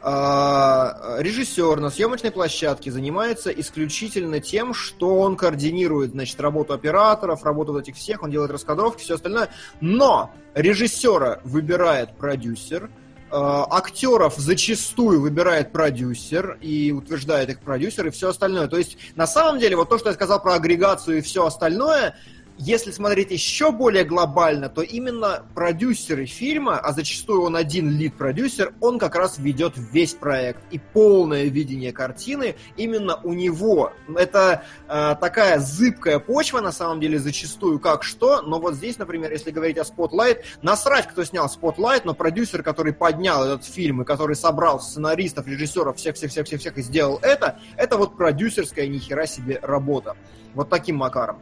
А, 0.05 1.15
режиссер 1.19 1.79
на 1.79 1.89
съемочной 1.89 2.31
площадке 2.31 2.91
занимается 2.91 3.51
исключительно 3.51 4.41
тем, 4.41 4.73
что 4.73 5.15
он 5.19 5.37
координирует, 5.37 6.11
значит, 6.11 6.41
работу 6.41 6.73
операторов, 6.73 7.45
работу 7.45 7.71
вот 7.71 7.83
этих 7.83 7.95
всех, 7.95 8.21
он 8.21 8.29
делает 8.29 8.51
раскадровки, 8.51 9.01
все 9.01 9.15
остальное. 9.15 9.49
Но 9.79 10.31
режиссера 10.55 11.39
выбирает 11.45 12.17
продюсер, 12.17 12.89
а, 13.31 13.65
актеров 13.71 14.35
зачастую 14.35 15.21
выбирает 15.21 15.71
продюсер 15.71 16.57
и 16.59 16.91
утверждает 16.91 17.49
их 17.49 17.61
продюсер 17.61 18.07
и 18.07 18.09
все 18.09 18.27
остальное. 18.27 18.67
То 18.67 18.77
есть, 18.77 18.97
на 19.15 19.25
самом 19.25 19.57
деле, 19.57 19.77
вот 19.77 19.87
то, 19.87 19.97
что 19.97 20.09
я 20.09 20.15
сказал 20.15 20.41
про 20.41 20.55
агрегацию 20.55 21.19
и 21.19 21.21
все 21.21 21.45
остальное, 21.45 22.17
если 22.57 22.91
смотреть 22.91 23.31
еще 23.31 23.71
более 23.71 24.03
глобально, 24.03 24.69
то 24.69 24.81
именно 24.81 25.43
продюсеры 25.55 26.25
фильма, 26.25 26.77
а 26.77 26.93
зачастую 26.93 27.41
он 27.41 27.55
один 27.55 27.89
лид-продюсер, 27.89 28.73
он 28.79 28.99
как 28.99 29.15
раз 29.15 29.37
ведет 29.39 29.73
весь 29.75 30.13
проект. 30.13 30.59
И 30.71 30.79
полное 30.79 31.45
видение 31.45 31.91
картины 31.91 32.55
именно 32.77 33.19
у 33.23 33.33
него. 33.33 33.91
Это 34.15 34.63
э, 34.87 35.15
такая 35.19 35.59
зыбкая 35.59 36.19
почва, 36.19 36.61
на 36.61 36.71
самом 36.71 36.99
деле, 36.99 37.17
зачастую 37.17 37.79
как 37.79 38.03
что. 38.03 38.41
Но 38.41 38.59
вот 38.59 38.75
здесь, 38.75 38.97
например, 38.97 39.31
если 39.31 39.51
говорить 39.51 39.77
о 39.77 39.81
Spotlight, 39.81 40.43
насрать, 40.61 41.07
кто 41.07 41.23
снял 41.23 41.47
Spotlight, 41.47 42.01
но 42.05 42.13
продюсер, 42.13 42.61
который 42.61 42.93
поднял 42.93 43.43
этот 43.43 43.65
фильм 43.65 44.03
и 44.03 44.05
который 44.05 44.35
собрал 44.35 44.79
сценаристов, 44.79 45.47
режиссеров, 45.47 45.97
всех-всех-всех-всех 45.97 46.77
и 46.77 46.81
сделал 46.81 47.19
это, 47.21 47.59
это 47.77 47.97
вот 47.97 48.15
продюсерская 48.15 48.87
нихера 48.87 49.25
себе 49.25 49.59
работа. 49.61 50.15
Вот 50.53 50.69
таким 50.69 50.97
макаром. 50.97 51.39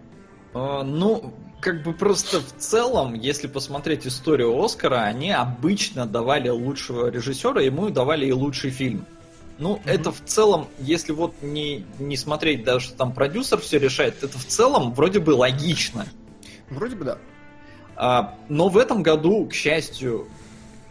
Э, 0.54 0.82
Ну, 0.84 1.34
как 1.60 1.84
бы 1.84 1.94
просто 1.94 2.40
в 2.40 2.58
целом, 2.58 3.14
если 3.14 3.48
посмотреть 3.48 4.08
историю 4.08 4.60
Оскара, 4.62 5.04
они 5.04 5.32
обычно 5.32 6.06
давали 6.06 6.50
лучшего 6.50 7.08
режиссера, 7.08 7.62
ему 7.62 7.90
давали 7.90 8.26
и 8.26 8.32
лучший 8.32 8.72
фильм. 8.72 9.06
Ну, 9.60 9.80
это 9.86 10.12
в 10.12 10.22
целом, 10.26 10.68
если 10.80 11.12
вот 11.12 11.36
не, 11.44 11.86
не 12.00 12.18
смотреть 12.18 12.64
даже, 12.64 12.88
что 12.88 12.98
там 12.98 13.14
продюсер 13.14 13.60
все 13.60 13.78
решает, 13.78 14.24
это 14.24 14.40
в 14.40 14.46
целом 14.46 14.92
вроде 14.94 15.20
бы 15.20 15.32
логично. 15.32 16.08
Вроде 16.72 16.96
бы 16.96 17.06
да. 17.06 17.18
А, 17.96 18.36
но 18.50 18.70
в 18.70 18.78
этом 18.78 19.04
году, 19.04 19.46
к 19.46 19.54
счастью, 19.54 20.28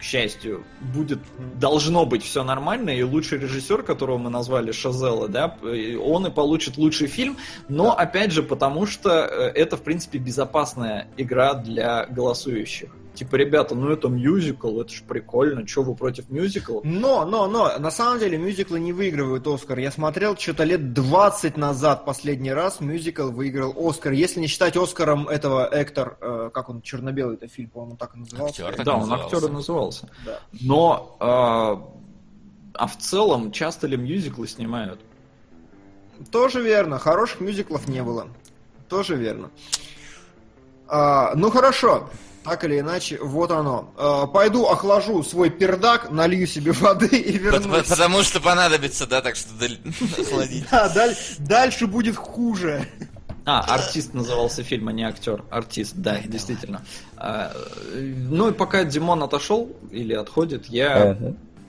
к 0.01 0.03
счастью, 0.03 0.63
будет 0.79 1.19
должно 1.59 2.07
быть 2.07 2.23
все 2.23 2.43
нормально, 2.43 2.89
и 2.89 3.03
лучший 3.03 3.37
режиссер, 3.37 3.83
которого 3.83 4.17
мы 4.17 4.31
назвали 4.31 4.71
Шазела, 4.71 5.27
да, 5.27 5.55
он 6.03 6.25
и 6.25 6.31
получит 6.31 6.77
лучший 6.77 7.05
фильм, 7.05 7.37
но 7.69 7.95
опять 7.95 8.31
же, 8.31 8.41
потому 8.41 8.87
что 8.87 9.11
э, 9.11 9.51
это, 9.53 9.77
в 9.77 9.83
принципе, 9.83 10.17
безопасная 10.17 11.07
игра 11.17 11.53
для 11.53 12.07
голосующих. 12.07 12.89
Типа, 13.13 13.35
ребята, 13.35 13.75
ну 13.75 13.89
это 13.89 14.07
мюзикл, 14.07 14.79
это 14.79 14.91
ж 14.91 15.03
прикольно, 15.05 15.67
что 15.67 15.83
вы 15.83 15.95
против 15.95 16.29
мюзикла? 16.29 16.81
Но, 16.83 17.25
но, 17.25 17.47
но, 17.47 17.77
на 17.77 17.91
самом 17.91 18.19
деле 18.19 18.37
мюзиклы 18.37 18.79
не 18.79 18.93
выигрывают 18.93 19.45
Оскар. 19.47 19.79
Я 19.79 19.91
смотрел 19.91 20.37
что-то 20.37 20.63
лет 20.63 20.93
20 20.93 21.57
назад 21.57 22.05
последний 22.05 22.53
раз 22.53 22.79
мюзикл 22.79 23.29
выиграл 23.29 23.75
Оскар. 23.77 24.13
Если 24.13 24.39
не 24.39 24.47
считать 24.47 24.77
Оскаром 24.77 25.27
этого 25.27 25.67
Эктор, 25.71 26.17
э, 26.21 26.49
как 26.53 26.69
он, 26.69 26.81
черно-белый 26.81 27.35
это 27.35 27.47
фильм, 27.47 27.69
по-моему, 27.69 27.97
так 27.97 28.15
и 28.15 28.19
назывался. 28.19 28.67
Актер. 28.67 28.77
Так 28.77 28.85
да, 28.85 28.93
он 28.93 28.99
назывался. 29.01 29.35
актер 29.35 29.49
и 29.49 29.51
назывался. 29.51 30.09
Да. 30.25 30.39
Но, 30.61 31.17
э, 31.19 32.01
а 32.73 32.87
в 32.87 32.97
целом, 32.97 33.51
часто 33.51 33.87
ли 33.87 33.97
мюзиклы 33.97 34.47
снимают? 34.47 35.01
Тоже 36.31 36.61
верно, 36.61 36.97
хороших 36.97 37.41
мюзиклов 37.41 37.87
не 37.87 38.03
было. 38.03 38.27
Тоже 38.87 39.15
верно. 39.15 39.49
А, 40.87 41.33
ну 41.35 41.49
хорошо, 41.49 42.09
так 42.43 42.63
или 42.63 42.79
иначе, 42.79 43.19
вот 43.21 43.51
оно. 43.51 43.93
А, 43.97 44.27
пойду 44.27 44.65
охлажу 44.65 45.23
свой 45.23 45.49
пердак, 45.49 46.11
налью 46.11 46.47
себе 46.47 46.71
воды 46.71 47.07
и 47.07 47.37
вернусь. 47.37 47.87
Потому 47.87 48.23
что 48.23 48.39
понадобится, 48.39 49.05
да, 49.07 49.21
так 49.21 49.35
что 49.35 49.49
охладить. 50.21 50.65
Да, 50.71 50.89
даль- 50.89 51.17
дальше 51.39 51.87
будет 51.87 52.15
хуже. 52.15 52.87
А, 53.45 53.61
артист 53.61 54.13
назывался 54.13 54.63
фильм, 54.63 54.87
а 54.87 54.91
не 54.91 55.03
актер. 55.03 55.43
Артист, 55.49 55.93
да, 55.95 56.13
да 56.13 56.21
действительно. 56.27 56.85
А, 57.17 57.51
э, 57.93 57.99
ну 58.29 58.49
и 58.49 58.53
пока 58.53 58.83
Димон 58.83 59.23
отошел 59.23 59.75
или 59.91 60.13
отходит, 60.13 60.67
я 60.67 61.17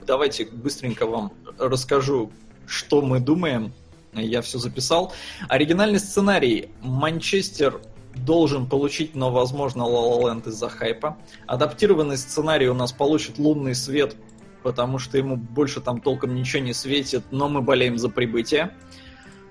давайте 0.05 0.45
быстренько 0.45 1.05
вам 1.05 1.31
расскажу, 1.57 2.31
что 2.67 3.01
мы 3.01 3.19
думаем. 3.19 3.73
Я 4.13 4.43
все 4.43 4.59
записал. 4.59 5.11
Оригинальный 5.49 5.99
сценарий. 5.99 6.69
Манчестер 6.81 7.81
должен 8.15 8.67
получить, 8.67 9.15
но, 9.15 9.31
возможно, 9.31 9.83
La 9.83 10.19
La 10.19 10.21
Land 10.23 10.49
из-за 10.49 10.69
хайпа. 10.69 11.17
Адаптированный 11.47 12.17
сценарий 12.17 12.67
у 12.67 12.73
нас 12.73 12.91
получит 12.91 13.37
«Лунный 13.37 13.75
свет», 13.75 14.15
потому 14.63 14.99
что 14.99 15.17
ему 15.17 15.35
больше 15.35 15.81
там 15.81 15.99
толком 15.99 16.35
ничего 16.35 16.63
не 16.63 16.73
светит, 16.73 17.23
но 17.31 17.49
мы 17.49 17.61
болеем 17.61 17.97
за 17.97 18.09
прибытие. 18.09 18.71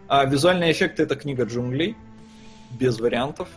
А 0.09 0.25
визуальные 0.25 0.73
эффекты— 0.73 1.03
это 1.05 1.17
«Книга 1.17 1.45
джунглей», 1.45 1.97
без 2.71 3.01
вариантов. 3.01 3.49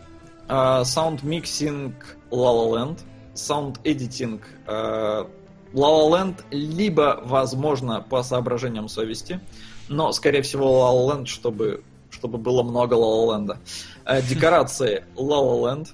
А, 0.47 0.83
Sound 0.83 1.44
mixing 1.44 2.17
La 2.31 2.51
La 2.53 2.71
Land. 2.71 2.99
Sound 3.33 3.78
editing 3.78 4.41
La 4.65 5.27
La 5.73 6.09
Land, 6.09 6.43
либо, 6.51 7.19
возможно, 7.25 8.01
по 8.01 8.23
соображениям 8.23 8.87
совести, 8.87 9.41
но, 9.89 10.13
скорее 10.13 10.41
всего, 10.41 10.65
La 10.65 10.93
La 10.93 11.17
Land, 11.17 11.25
чтобы, 11.25 11.83
чтобы 12.09 12.37
было 12.37 12.63
много 12.63 12.95
La 12.95 12.99
La 12.99 13.27
Land. 13.27 13.49
А, 13.51 13.59
Декорации 14.05 15.03
La 15.15 15.41
La 15.41 15.61
Land. 15.63 15.87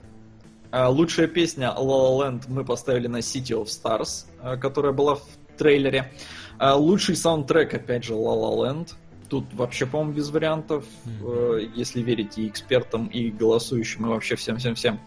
Лучшая 0.92 1.28
песня 1.28 1.74
La 1.78 1.84
La 1.86 2.20
Land 2.20 2.44
мы 2.48 2.64
поставили 2.66 3.08
на 3.08 3.18
City 3.18 3.52
of 3.54 3.66
Stars, 3.66 4.26
а, 4.42 4.58
которая 4.58 4.92
была 4.94 5.16
в 5.16 5.24
трейлере. 5.58 6.12
А, 6.60 6.76
Лучший 6.76 7.16
саундтрек, 7.16 7.74
опять 7.74 8.04
же, 8.04 8.14
La 8.14 8.36
La 8.36 8.56
Land. 8.58 8.90
тут 9.30 9.46
вообще, 9.54 9.86
по-моему, 9.86 10.12
без 10.12 10.30
вариантов, 10.30 10.84
э, 11.06 11.62
если 11.74 12.02
верить 12.02 12.38
и 12.38 12.50
экспертам, 12.50 13.08
и 13.08 13.32
голосующим, 13.32 14.06
и 14.06 14.10
вообще 14.10 14.36
всем-всем-всем. 14.36 15.00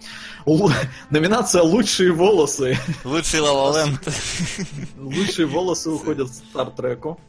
Л- 0.46 0.70
Номинация 1.10 1.60
«Лучшие 1.62 2.10
волосы». 2.10 2.78
Лучший 3.04 3.40
Ла 3.40 3.84
Лучшие 4.96 5.46
волосы 5.46 5.90
уходят 5.90 6.28
в 6.30 6.34
Стартреку. 6.34 7.20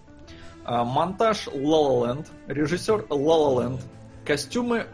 Монтаж 0.66 1.48
La 1.48 1.62
La 1.62 2.02
Land. 2.02 2.28
Режиссер 2.48 3.08
La 3.10 3.18
La 3.18 3.56
Land. 3.58 3.82
Костюмы 4.26 4.88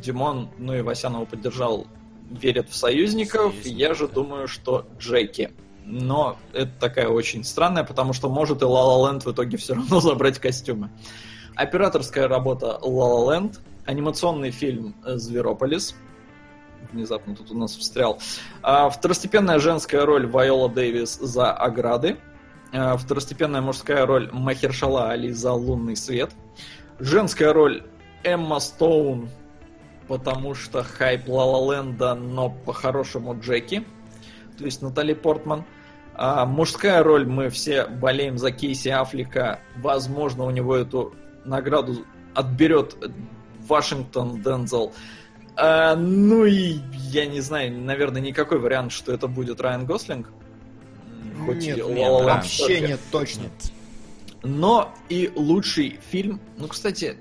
Димон, 0.00 0.50
ну 0.58 0.74
и 0.74 0.80
Васянова 0.82 1.24
поддержал, 1.24 1.86
верят 2.30 2.68
в 2.70 2.74
союзников. 2.76 3.52
Союзников, 3.52 3.66
Я 3.66 3.94
же 3.94 4.08
да. 4.08 4.14
думаю, 4.14 4.48
что 4.48 4.86
Джеки. 4.98 5.52
Но 5.86 6.38
это 6.52 6.72
такая 6.80 7.08
очень 7.08 7.44
странная, 7.44 7.84
потому 7.84 8.12
что 8.14 8.28
может 8.28 8.62
и 8.62 8.64
La 8.64 8.68
La 8.70 9.12
Land 9.12 9.24
в 9.24 9.32
итоге 9.32 9.56
все 9.58 9.74
равно 9.74 10.00
забрать 10.00 10.38
костюмы. 10.38 10.90
Операторская 11.54 12.26
работа 12.26 12.78
La 12.82 12.88
La 12.88 13.28
Land. 13.28 13.58
Анимационный 13.84 14.50
фильм 14.50 14.94
Зверополис. 15.04 15.94
Внезапно 16.92 17.36
тут 17.36 17.50
у 17.50 17.54
нас 17.58 17.76
встрял. 17.76 18.18
А, 18.62 18.88
Второстепенная 18.88 19.58
женская 19.58 20.04
роль 20.06 20.26
Вайола 20.26 20.68
Дэвис 20.68 21.18
за 21.18 21.52
ограды. 21.52 22.16
А, 22.72 22.96
Второстепенная 22.96 23.60
мужская 23.60 24.06
роль 24.06 24.30
Махершала 24.32 25.10
Али 25.10 25.32
за 25.32 25.52
лунный 25.52 25.96
свет. 25.96 26.30
Женская 26.98 27.52
роль 27.52 27.82
Эмма 28.22 28.58
Стоун, 28.60 29.28
потому 30.08 30.54
что 30.54 30.82
хайп 30.82 31.28
Лала 31.28 31.72
Ленда, 31.72 32.14
но 32.14 32.50
по-хорошему 32.50 33.38
Джеки. 33.38 33.84
То 34.58 34.64
есть 34.64 34.82
Натали 34.82 35.14
Портман. 35.14 35.64
А 36.16 36.46
мужская 36.46 37.02
роль 37.02 37.26
мы 37.26 37.48
все 37.48 37.86
болеем 37.86 38.38
за 38.38 38.52
Кейси 38.52 38.88
Аффлека. 38.88 39.60
Возможно, 39.76 40.44
у 40.44 40.50
него 40.50 40.76
эту 40.76 41.14
награду 41.44 42.04
отберет 42.34 42.96
Вашингтон 43.66 44.40
Дензел. 44.42 44.92
А, 45.56 45.96
ну 45.96 46.44
и 46.44 46.78
я 47.10 47.26
не 47.26 47.40
знаю, 47.40 47.72
наверное, 47.80 48.20
никакой 48.20 48.58
вариант, 48.58 48.92
что 48.92 49.12
это 49.12 49.26
будет 49.26 49.60
Райан 49.60 49.86
Гослинг. 49.86 50.30
Хоть 51.44 51.66
Нет, 51.66 51.78
и 51.78 51.82
нет, 51.82 52.10
Вообще 52.10 52.80
нет, 52.80 53.00
точно. 53.10 53.42
Нет. 53.42 53.72
Но 54.42 54.94
и 55.08 55.32
лучший 55.34 55.98
фильм. 56.10 56.40
Ну, 56.58 56.68
кстати, 56.68 57.16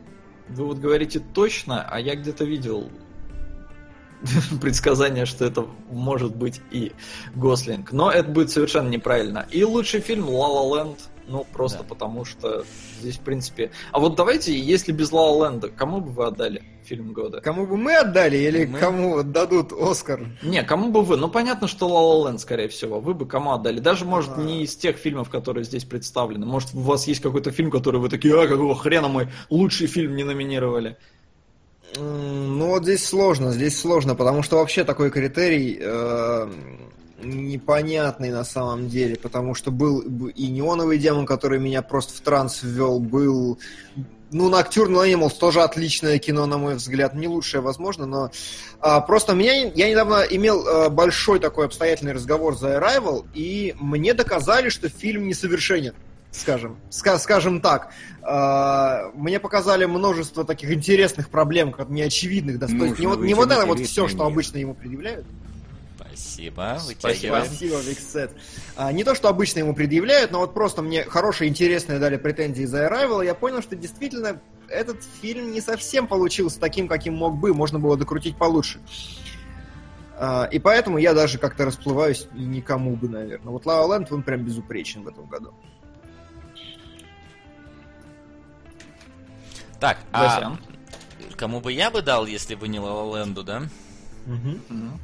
вы 0.54 0.66
вот 0.66 0.78
говорите 0.78 1.20
точно, 1.20 1.86
а 1.90 2.00
я 2.00 2.16
где-то 2.16 2.46
видел 2.46 2.90
предсказание, 4.62 5.26
что 5.26 5.46
это 5.46 5.66
может 5.90 6.36
быть 6.36 6.62
и 6.72 6.94
Гослинг. 7.36 7.92
Но 7.92 8.12
это 8.12 8.30
будет 8.30 8.52
совершенно 8.52 8.90
неправильно. 8.90 9.46
И 9.52 9.64
лучший 9.64 10.02
фильм 10.02 10.26
La 10.30 10.72
Land, 10.72 10.98
ну, 11.28 11.45
просто 11.54 11.80
Да. 11.80 11.84
потому 11.86 12.26
что 12.26 12.66
здесь, 13.00 13.18
в 13.18 13.22
принципе... 13.22 13.72
А 13.91 14.00
вот 14.00 14.16
давайте, 14.16 14.58
если 14.58 14.91
без 14.91 15.12
La 15.12 15.30
Land, 15.40 15.72
кому 15.76 16.02
бы 16.02 16.12
вы 16.12 16.26
отдали 16.26 16.64
фильм 16.84 17.14
года? 17.14 17.40
Кому 17.41 17.66
бы 17.66 17.78
мы 17.78 17.95
отдали 17.95 18.38
или 18.38 18.66
Мы. 18.66 18.78
кому 18.78 19.24
дадут 19.24 19.72
Оскар? 19.72 20.28
Не, 20.44 20.64
кому 20.64 20.90
бы 20.91 21.02
вы? 21.02 21.18
Ну, 21.18 21.30
понятно, 21.30 21.68
что 21.68 21.88
La 21.88 22.28
La 22.28 22.32
Land, 22.34 22.40
скорее 22.40 22.68
всего. 22.68 23.00
Вы 23.00 23.14
бы 23.14 23.26
кому 23.26 23.52
отдали? 23.54 23.80
Даже, 23.80 24.06
может, 24.06 24.32
А. 24.38 24.41
не 24.41 24.64
из 24.64 24.76
тех 24.76 24.98
фильмов, 24.98 25.30
которые 25.30 25.64
здесь 25.64 25.86
представлены. 25.86 26.45
Может, 26.45 26.74
у 26.74 26.82
вас 26.82 27.08
есть 27.08 27.22
какой-то 27.22 27.52
фильм, 27.52 27.72
который 27.72 28.00
вы 28.02 28.10
такие, 28.10 28.34
а, 28.41 28.48
какого 28.48 28.76
хрена 28.76 29.08
мы 29.08 29.30
лучший 29.50 29.88
фильм 29.88 30.16
не 30.16 30.24
номинировали? 30.24 30.98
Ну 31.95 32.70
вот 32.70 32.84
здесь 32.84 33.06
сложно, 33.06 33.52
здесь 33.52 33.80
сложно, 33.80 34.16
потому 34.16 34.41
что 34.41 34.58
вообще 34.58 34.84
такой 34.84 35.12
критерий 35.12 35.78
э, 35.80 36.50
непонятный 37.24 38.32
на 38.32 38.44
самом 38.44 38.90
деле, 38.90 39.16
потому 39.16 39.56
что 39.56 39.72
был 39.72 40.00
и 40.00 40.48
неоновый 40.48 40.98
демон, 40.98 41.26
который 41.26 41.60
меня 41.60 41.82
просто 41.82 42.14
в 42.14 42.22
транс 42.22 42.62
ввел, 42.64 43.00
был 43.00 43.60
ну, 44.34 44.50
Nocturnal 44.50 45.08
Animals 45.08 45.38
тоже 45.40 45.62
отличное 45.62 46.20
кино, 46.20 46.45
на 46.45 46.58
мой 46.58 46.76
взгляд. 46.76 47.14
Не 47.14 47.28
лучшее, 47.28 47.62
возможно, 47.62 48.06
но 48.06 48.32
а, 48.80 49.00
просто 49.02 49.34
меня, 49.34 49.72
я 49.74 49.90
недавно 49.90 50.24
имел 50.30 50.68
а, 50.68 50.90
большой 50.90 51.40
такой 51.40 51.68
обстоятельный 51.68 52.14
разговор 52.14 52.58
за 52.58 52.78
Arrival, 52.78 53.26
и 53.34 53.76
мне 53.80 54.14
доказали, 54.14 54.70
что 54.70 54.90
фильм 54.90 55.28
несовершенен, 55.28 55.94
скажем, 56.32 56.78
ска- 56.90 57.20
скажем 57.20 57.62
так. 57.62 57.91
А, 58.22 59.12
мне 59.14 59.40
показали 59.40 59.86
множество 59.86 60.44
таких 60.44 60.72
интересных 60.72 61.30
проблем, 61.30 61.72
как 61.72 61.90
неочевидных, 61.90 62.60
да, 62.60 62.68
есть 62.68 63.00
не 63.00 63.08
вот, 63.08 63.20
не 63.20 63.34
вот 63.34 63.52
это 63.52 63.66
вот 63.66 63.80
все, 63.80 64.08
что 64.08 64.26
обычно 64.26 64.58
ему 64.58 64.74
предъявляют. 64.74 65.26
Спасибо. 66.15 66.77
Спасибо. 66.80 67.07
Вытягиваем. 67.07 67.45
Спасибо, 67.45 67.80
Виксет. 67.80 68.31
А, 68.76 68.91
не 68.91 69.03
то, 69.03 69.15
что 69.15 69.30
обычно 69.30 69.60
ему 69.60 69.73
предъявляют, 69.73 70.31
но 70.31 70.40
вот 70.40 70.53
просто 70.53 70.81
мне 70.81 71.03
хорошие, 71.03 71.49
интересные 71.49 71.99
дали 71.99 72.18
претензии 72.18 72.65
за 72.65 72.88
Arrival, 72.88 73.23
и 73.23 73.26
я 73.26 73.35
понял, 73.35 73.61
что 73.61 73.76
действительно 73.76 74.40
этот 74.69 75.03
фильм 75.22 75.52
не 75.52 75.61
совсем 75.61 76.07
получился 76.07 76.60
таким, 76.60 76.88
каким 76.88 77.15
мог 77.15 77.38
бы, 77.38 77.53
можно 77.53 77.80
было 77.80 77.98
докрутить 77.98 78.38
получше. 78.38 78.80
А, 80.18 80.48
и 80.52 80.60
поэтому 80.60 80.98
я 80.98 81.14
даже 81.14 81.38
как-то 81.38 81.65
расплываюсь 81.65 82.27
никому 82.34 82.95
бы, 82.95 83.10
наверное. 83.10 83.52
Вот 83.52 83.65
La 83.65 83.88
Land, 83.88 84.07
он 84.11 84.23
прям 84.23 84.44
безупречен 84.44 85.03
в 85.03 85.07
этом 85.07 85.27
году. 85.27 85.53
Так, 89.80 89.98
а 90.14 90.57
кому 91.35 91.60
бы 91.60 91.73
я 91.73 91.91
бы 91.91 92.02
дал, 92.02 92.26
если 92.26 92.56
бы 92.56 92.68
не 92.69 92.80
Ла 92.80 93.19
Ленду, 93.19 93.44
да? 93.44 93.64
Мгм. 94.26 94.99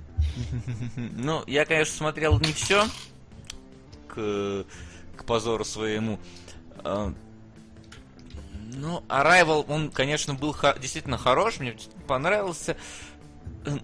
Ну, 0.95 1.43
я, 1.47 1.65
конечно, 1.65 1.95
смотрел 1.95 2.39
не 2.39 2.53
все 2.53 2.85
к, 4.07 4.65
к 5.17 5.23
позору 5.25 5.63
своему. 5.65 6.19
Ну, 8.71 9.03
Arrival, 9.09 9.65
он, 9.67 9.89
конечно, 9.91 10.33
был 10.35 10.55
действительно 10.79 11.17
хорош, 11.17 11.59
мне 11.59 11.75
понравился. 12.07 12.77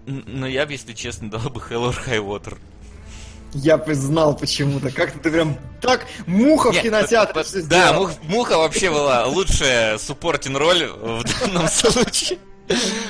Но 0.06 0.46
я 0.46 0.64
бы, 0.64 0.72
если 0.72 0.92
честно, 0.92 1.30
дал 1.30 1.50
бы 1.50 1.60
Hell 1.60 1.90
or 1.90 2.06
High 2.06 2.24
Water. 2.24 2.58
Я 3.52 3.76
бы 3.78 3.94
знал 3.94 4.36
почему-то. 4.36 4.90
Как-то 4.90 5.18
ты 5.18 5.30
прям 5.30 5.56
так 5.80 6.06
муха 6.26 6.72
в 6.72 6.74
Не, 6.74 6.82
кинотеатре 6.82 7.34
по- 7.34 7.42
всё 7.42 7.62
Да. 7.66 7.92
Мух- 7.94 8.22
Муха 8.24 8.58
вообще 8.58 8.90
была 8.90 9.26
лучшая 9.26 9.98
суппортин 9.98 10.56
роль 10.56 10.86
в 10.86 11.22
данном 11.40 11.68
случае. 11.68 12.38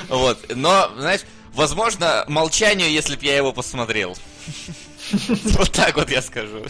Вот. 0.09 0.37
Но, 0.55 0.89
знаешь, 0.97 1.21
возможно, 1.57 2.23
молчанию, 2.29 2.89
если 2.89 3.15
б 3.15 3.25
я 3.25 3.35
его 3.35 3.51
посмотрел. 3.51 4.15
Вот 5.57 5.71
так 5.71 5.95
вот 5.95 6.09
я 6.09 6.21
скажу. 6.21 6.63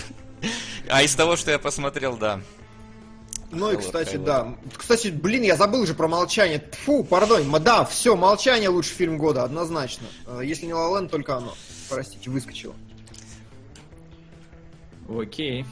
А 0.90 1.02
из 1.02 1.16
того, 1.16 1.36
что 1.36 1.50
я 1.52 1.58
посмотрел, 1.58 2.18
да. 2.18 2.40
Ну 3.50 3.72
и, 3.72 3.78
кстати, 3.78 4.18
да. 4.18 4.56
Кстати, 4.76 5.08
блин, 5.08 5.42
я 5.44 5.56
забыл 5.56 5.86
же 5.88 5.94
про 5.96 6.08
молчание. 6.08 6.64
Фу, 6.86 7.04
пардон. 7.04 7.50
Да, 7.64 7.84
все, 7.86 8.16
молчание 8.16 8.70
лучший 8.70 8.94
фильм 8.94 9.18
года, 9.18 9.44
однозначно. 9.44 10.06
Э, 10.28 10.42
Если 10.44 10.66
не 10.68 10.74
Land, 10.74 11.10
только 11.10 11.38
оно. 11.38 11.56
Простите, 11.90 12.30
выскочило. 12.30 12.76
Окей. 15.10 15.66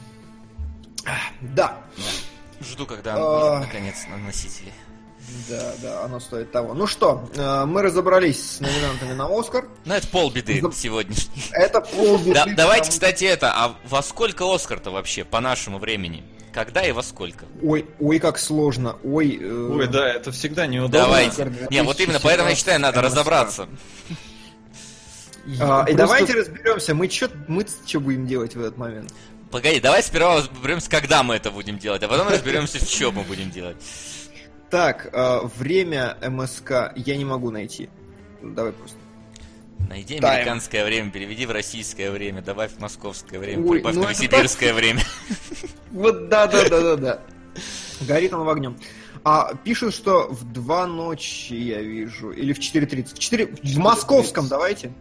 Да, 1.40 1.78
Жду, 2.60 2.86
когда 2.86 3.14
А. 3.16 3.60
наконец 3.60 4.06
на 4.08 4.16
носители. 4.16 4.72
Да, 5.48 5.74
да, 5.82 6.04
оно 6.04 6.20
стоит 6.20 6.52
того. 6.52 6.74
Ну 6.74 6.86
что, 6.86 7.28
э, 7.34 7.64
мы 7.64 7.82
разобрались 7.82 8.56
с 8.56 8.60
номинантами 8.60 9.12
на 9.14 9.26
Оскар. 9.38 9.66
Ну, 9.84 9.94
это 9.94 10.06
полбеды 10.08 10.60
За- 10.60 10.72
сегодняшний. 10.72 11.42
Это 11.52 11.80
полбеды. 11.80 12.34
Да, 12.34 12.46
давайте, 12.56 12.90
кстати, 12.90 13.24
это, 13.24 13.52
а 13.54 13.76
во 13.88 14.02
сколько 14.02 14.44
Оскар-то 14.52 14.90
вообще, 14.90 15.24
по 15.24 15.40
нашему 15.40 15.78
времени? 15.78 16.24
Когда 16.52 16.82
и 16.86 16.92
во 16.92 17.02
сколько? 17.02 17.44
Ой, 17.62 17.86
ой, 18.00 18.18
как 18.18 18.38
сложно. 18.38 18.96
Ой, 19.04 19.38
э, 19.40 19.68
Ой, 19.72 19.86
да, 19.88 20.08
это 20.08 20.32
всегда 20.32 20.66
неудобно. 20.66 21.00
Давайте. 21.00 21.52
Не, 21.70 21.82
вот 21.82 22.00
именно 22.00 22.18
поэтому 22.18 22.48
я 22.48 22.54
считаю, 22.54 22.80
надо 22.80 23.00
2017 23.00 23.14
разобраться. 23.14 23.68
а, 25.60 25.84
И 25.88 25.94
давайте 25.94 26.32
разберемся, 26.32 26.94
мы 26.94 27.10
что 27.10 27.30
мы 27.46 27.66
что 27.86 28.00
будем 28.00 28.26
делать 28.26 28.54
в 28.54 28.60
этот 28.60 28.78
момент? 28.78 29.12
Погоди, 29.50 29.80
давай 29.80 30.02
сперва 30.02 30.36
разберемся, 30.38 30.90
когда 30.90 31.22
мы 31.22 31.34
это 31.36 31.50
будем 31.50 31.78
делать, 31.78 32.02
а 32.02 32.08
потом 32.08 32.28
разберемся, 32.28 32.78
что 32.84 33.12
мы 33.12 33.22
будем 33.22 33.50
делать. 33.50 33.76
Так, 34.76 35.08
э, 35.10 35.40
время 35.56 36.18
МСК 36.20 36.92
я 36.96 37.16
не 37.16 37.24
могу 37.24 37.50
найти. 37.50 37.88
Давай 38.42 38.72
просто. 38.72 38.98
Найди 39.88 40.18
Тайм. 40.20 40.34
американское 40.34 40.84
время, 40.84 41.10
переведи 41.10 41.46
в 41.46 41.50
российское 41.50 42.10
время, 42.10 42.42
добавь 42.42 42.72
в 42.72 42.78
московское 42.78 43.40
время, 43.40 43.64
Ой, 43.64 43.78
прибавь 43.78 43.94
ну 43.94 44.02
новосибирское 44.02 44.74
время. 44.74 45.00
Вот 45.92 46.28
да, 46.28 46.46
да, 46.46 46.68
да, 46.68 46.80
да, 46.82 46.96
да. 46.96 47.20
Горит 48.02 48.34
он 48.34 48.44
в 48.44 48.50
огнем. 48.50 48.76
А 49.24 49.54
пишут, 49.54 49.94
что 49.94 50.28
в 50.28 50.44
2 50.52 50.86
ночи 50.88 51.54
я 51.54 51.80
вижу. 51.80 52.32
Или 52.32 52.52
в 52.52 52.58
4.30. 52.58 53.14
В, 53.14 53.18
4... 53.18 53.46
в 53.46 53.78
московском 53.78 54.46
давайте. 54.46 54.92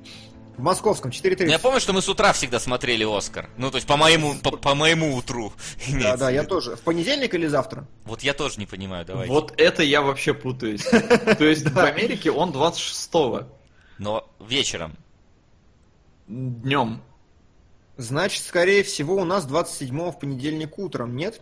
В 0.57 0.61
московском, 0.61 1.11
4.30. 1.11 1.45
Ну, 1.45 1.52
Я 1.52 1.60
помню, 1.60 1.80
что 1.80 1.91
мы 1.94 2.02
с 2.02 2.07
утра 2.10 2.32
всегда 2.34 2.60
смотрели 2.60 3.03
Оскар. 3.03 3.49
Ну, 3.57 3.72
то 3.72 3.76
есть 3.77 3.88
по 3.88 3.98
моему, 3.98 4.36
по, 4.36 4.52
по 4.52 4.76
моему 4.76 5.15
утру. 5.15 5.52
Да, 6.02 6.15
да, 6.18 6.30
я 6.30 6.44
тоже. 6.44 6.76
В 6.76 6.82
понедельник 6.82 7.34
или 7.34 7.48
завтра? 7.48 7.88
Вот 8.06 8.22
я 8.22 8.34
тоже 8.34 8.60
не 8.60 8.65
понимаю, 8.65 9.06
давай. 9.06 9.27
Вот 9.27 9.53
это 9.57 9.84
я 9.84 10.02
вообще 10.02 10.34
путаюсь. 10.34 10.84
То 11.38 11.44
есть 11.45 11.69
в 11.69 11.77
Америке 11.77 12.32
он 12.32 12.52
26-го 12.52 13.48
Но 13.98 14.30
вечером. 14.40 14.95
днем. 16.27 17.02
Значит, 17.98 18.44
скорее 18.44 18.84
всего, 18.84 19.15
у 19.15 19.26
нас 19.26 19.45
27 19.45 20.11
в 20.11 20.19
понедельник 20.19 20.77
утром, 20.77 21.15
нет? 21.15 21.41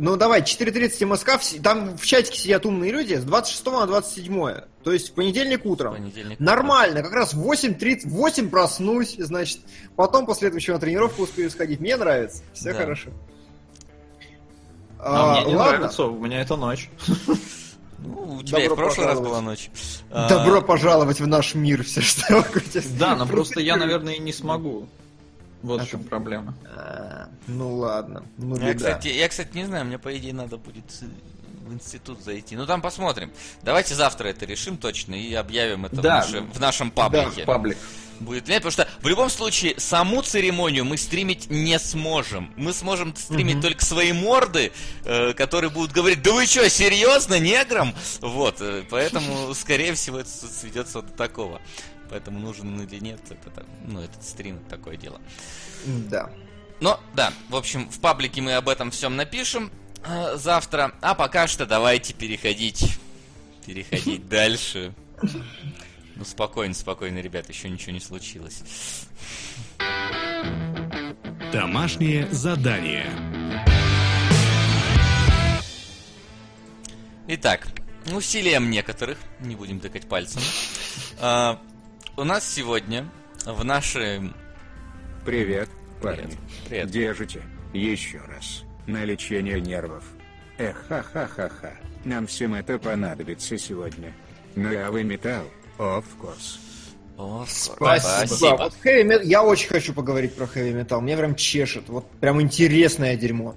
Ну 0.00 0.16
давай, 0.16 0.42
4.30 0.42 1.06
МСК, 1.06 1.28
вс- 1.40 1.60
там 1.60 1.96
в 1.98 2.06
чатике 2.06 2.38
сидят 2.38 2.64
умные 2.66 2.92
люди, 2.92 3.14
с 3.14 3.24
26 3.24 3.66
на 3.66 3.86
27. 3.86 4.54
То 4.84 4.92
есть 4.92 5.10
в 5.10 5.12
понедельник 5.14 5.66
утром. 5.66 5.94
Понедельник. 5.94 6.38
Нормально, 6.38 7.02
как 7.02 7.12
раз 7.12 7.34
в 7.34 7.42
8.30, 7.44 8.06
в 8.08 8.10
8 8.10 8.48
проснусь, 8.48 9.16
значит, 9.18 9.58
потом 9.96 10.24
после 10.24 10.48
этого 10.48 10.58
еще 10.58 10.72
на 10.72 10.78
тренировку 10.78 11.22
успею 11.22 11.50
сходить. 11.50 11.80
Мне 11.80 11.96
нравится, 11.96 12.42
все 12.52 12.72
Да. 12.72 12.78
хорошо. 12.78 13.10
А, 15.00 15.38
А, 15.38 15.40
мне 15.42 15.50
не 15.50 15.56
ладно. 15.56 15.78
нравится, 15.78 16.04
у 16.04 16.18
меня 16.18 16.40
это 16.40 16.56
ночь. 16.56 16.90
Ну, 18.00 18.36
у 18.36 18.42
тебя 18.44 18.60
и 18.60 18.66
в 18.66 18.68
Добро 18.70 18.84
прошлый 18.84 19.06
раз 19.08 19.18
была 19.18 19.40
ночь. 19.40 19.70
А, 20.12 20.28
Добро 20.28 20.62
пожаловать 20.62 21.18
в 21.18 21.26
наш 21.26 21.56
мир, 21.56 21.82
все 21.82 22.00
что. 22.00 22.44
Да, 22.96 23.16
но 23.16 23.26
просто 23.26 23.58
я, 23.60 23.76
наверное, 23.76 24.14
и 24.14 24.18
не 24.20 24.32
смогу. 24.32 24.86
Вот 25.62 25.80
А 25.80 25.84
в 25.84 25.88
чем 25.88 26.04
проблема. 26.04 26.54
А, 26.74 27.28
Ну 27.46 27.76
ладно, 27.76 28.22
ну 28.36 28.56
Я, 28.56 28.74
беда. 28.74 28.76
кстати, 28.76 29.08
я, 29.08 29.28
кстати, 29.28 29.50
не 29.56 29.64
знаю, 29.66 29.84
мне, 29.86 29.98
по 29.98 30.16
идее, 30.16 30.32
надо 30.32 30.56
будет 30.56 30.84
в 31.66 31.72
институт 31.72 32.22
зайти. 32.22 32.56
Ну, 32.56 32.64
там 32.66 32.80
посмотрим. 32.80 33.30
Давайте 33.62 33.94
завтра 33.94 34.28
это 34.28 34.46
решим 34.46 34.76
точно 34.78 35.14
и 35.14 35.34
объявим 35.34 35.84
это 35.86 35.96
Да. 35.96 36.22
в, 36.22 36.26
нашем, 36.26 36.52
в 36.52 36.60
нашем 36.60 36.90
паблике. 36.90 37.44
Паблик. 37.44 37.76
Будет 38.20 38.48
лет, 38.48 38.64
потому 38.64 38.72
что 38.72 38.88
в 39.00 39.06
любом 39.06 39.30
случае 39.30 39.74
саму 39.78 40.22
церемонию 40.22 40.84
мы 40.84 40.96
стримить 40.96 41.50
не 41.50 41.78
сможем. 41.78 42.52
Мы 42.56 42.72
сможем 42.72 43.14
стримить 43.14 43.56
Мгм. 43.56 43.62
только 43.62 43.84
свои 43.84 44.12
морды, 44.12 44.72
э, 45.04 45.34
которые 45.34 45.70
будут 45.70 45.92
говорить, 45.92 46.20
да 46.22 46.32
вы 46.32 46.46
что, 46.46 46.68
серьезно, 46.68 47.38
неграм? 47.38 47.94
Вот, 48.20 48.56
э, 48.60 48.82
поэтому, 48.90 49.54
скорее 49.54 49.94
всего, 49.94 50.18
это 50.18 50.28
сведется 50.30 51.02
до 51.02 51.12
такого. 51.12 51.60
Поэтому 52.10 52.38
нужен 52.38 52.68
он 52.68 52.82
или 52.82 52.98
нет, 52.98 53.20
это, 53.30 53.66
ну, 53.86 54.00
этот 54.00 54.22
стрим, 54.24 54.56
это 54.56 54.76
такое 54.76 54.96
дело. 54.96 55.20
Да. 55.86 56.30
Но, 56.80 57.00
да, 57.14 57.32
в 57.48 57.56
общем, 57.56 57.88
в 57.88 58.00
паблике 58.00 58.40
мы 58.40 58.54
об 58.54 58.68
этом 58.68 58.90
всем 58.90 59.16
напишем 59.16 59.70
э, 60.04 60.36
завтра. 60.36 60.92
А 61.00 61.14
пока 61.14 61.46
что 61.46 61.66
давайте 61.66 62.14
переходить, 62.14 62.98
переходить 63.66 64.28
дальше. 64.28 64.94
Ну, 66.16 66.24
спокойно, 66.24 66.74
спокойно, 66.74 67.18
ребят, 67.18 67.48
еще 67.48 67.68
ничего 67.68 67.92
не 67.92 68.00
случилось. 68.00 68.62
Домашнее 71.52 72.28
задание. 72.30 73.06
Итак, 77.28 77.68
усилием 78.12 78.70
некоторых, 78.70 79.18
не 79.40 79.54
будем 79.54 79.80
тыкать 79.80 80.08
пальцем, 80.08 80.40
а, 81.20 81.60
у 82.18 82.24
нас 82.24 82.44
сегодня 82.52 83.08
в 83.46 83.64
нашей... 83.64 84.32
Привет, 85.24 85.68
парни. 86.02 86.22
Привет. 86.22 86.38
Привет. 86.68 86.90
Держите. 86.90 87.42
Еще 87.72 88.18
раз. 88.26 88.64
На 88.88 89.04
лечение 89.04 89.60
нервов. 89.60 90.02
Эх, 90.58 90.84
ха-ха-ха-ха. 90.88 91.72
Нам 92.04 92.26
всем 92.26 92.54
это 92.54 92.76
понадобится 92.78 93.56
сегодня. 93.56 94.12
Ну 94.56 94.68
а 94.76 94.90
вы 94.90 95.04
металл? 95.04 95.44
Of 95.78 96.04
course. 96.20 96.58
О, 97.16 97.44
Спасибо. 97.48 98.56
Вот 98.56 98.74
heavy 98.84 99.04
metal- 99.04 99.24
Я 99.24 99.44
очень 99.44 99.68
хочу 99.68 99.92
поговорить 99.94 100.34
про 100.34 100.46
хэви 100.46 100.72
метал. 100.72 101.00
Мне 101.00 101.16
прям 101.16 101.36
чешет. 101.36 101.88
Вот 101.88 102.10
прям 102.18 102.40
интересное 102.42 103.16
дерьмо. 103.16 103.54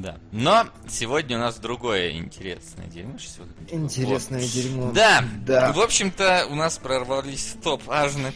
Да. 0.00 0.16
Но 0.30 0.66
сегодня 0.88 1.36
у 1.38 1.40
нас 1.40 1.58
другое 1.58 2.12
интересное 2.12 2.86
дерьмо. 2.86 3.18
Сейчас 3.18 3.38
вот- 3.38 3.48
Интересное 3.72 4.46
дерьмо. 4.46 4.92
Да, 4.92 5.24
Да. 5.44 5.72
в 5.72 5.80
общем-то, 5.80 6.46
у 6.50 6.54
нас 6.54 6.78
прорвались 6.78 7.56
топ 7.64 7.82
аж 7.88 8.12
на, 8.14 8.32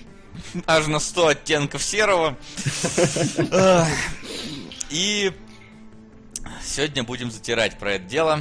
аж 0.66 0.89
на 0.89 0.98
100 0.98 1.28
оттенков 1.28 1.82
серого. 1.82 2.36
И 4.90 5.32
сегодня 6.64 7.05
будем 7.05 7.30
затирать 7.30 7.78
про 7.78 7.93
это 7.93 8.05
дело. 8.05 8.40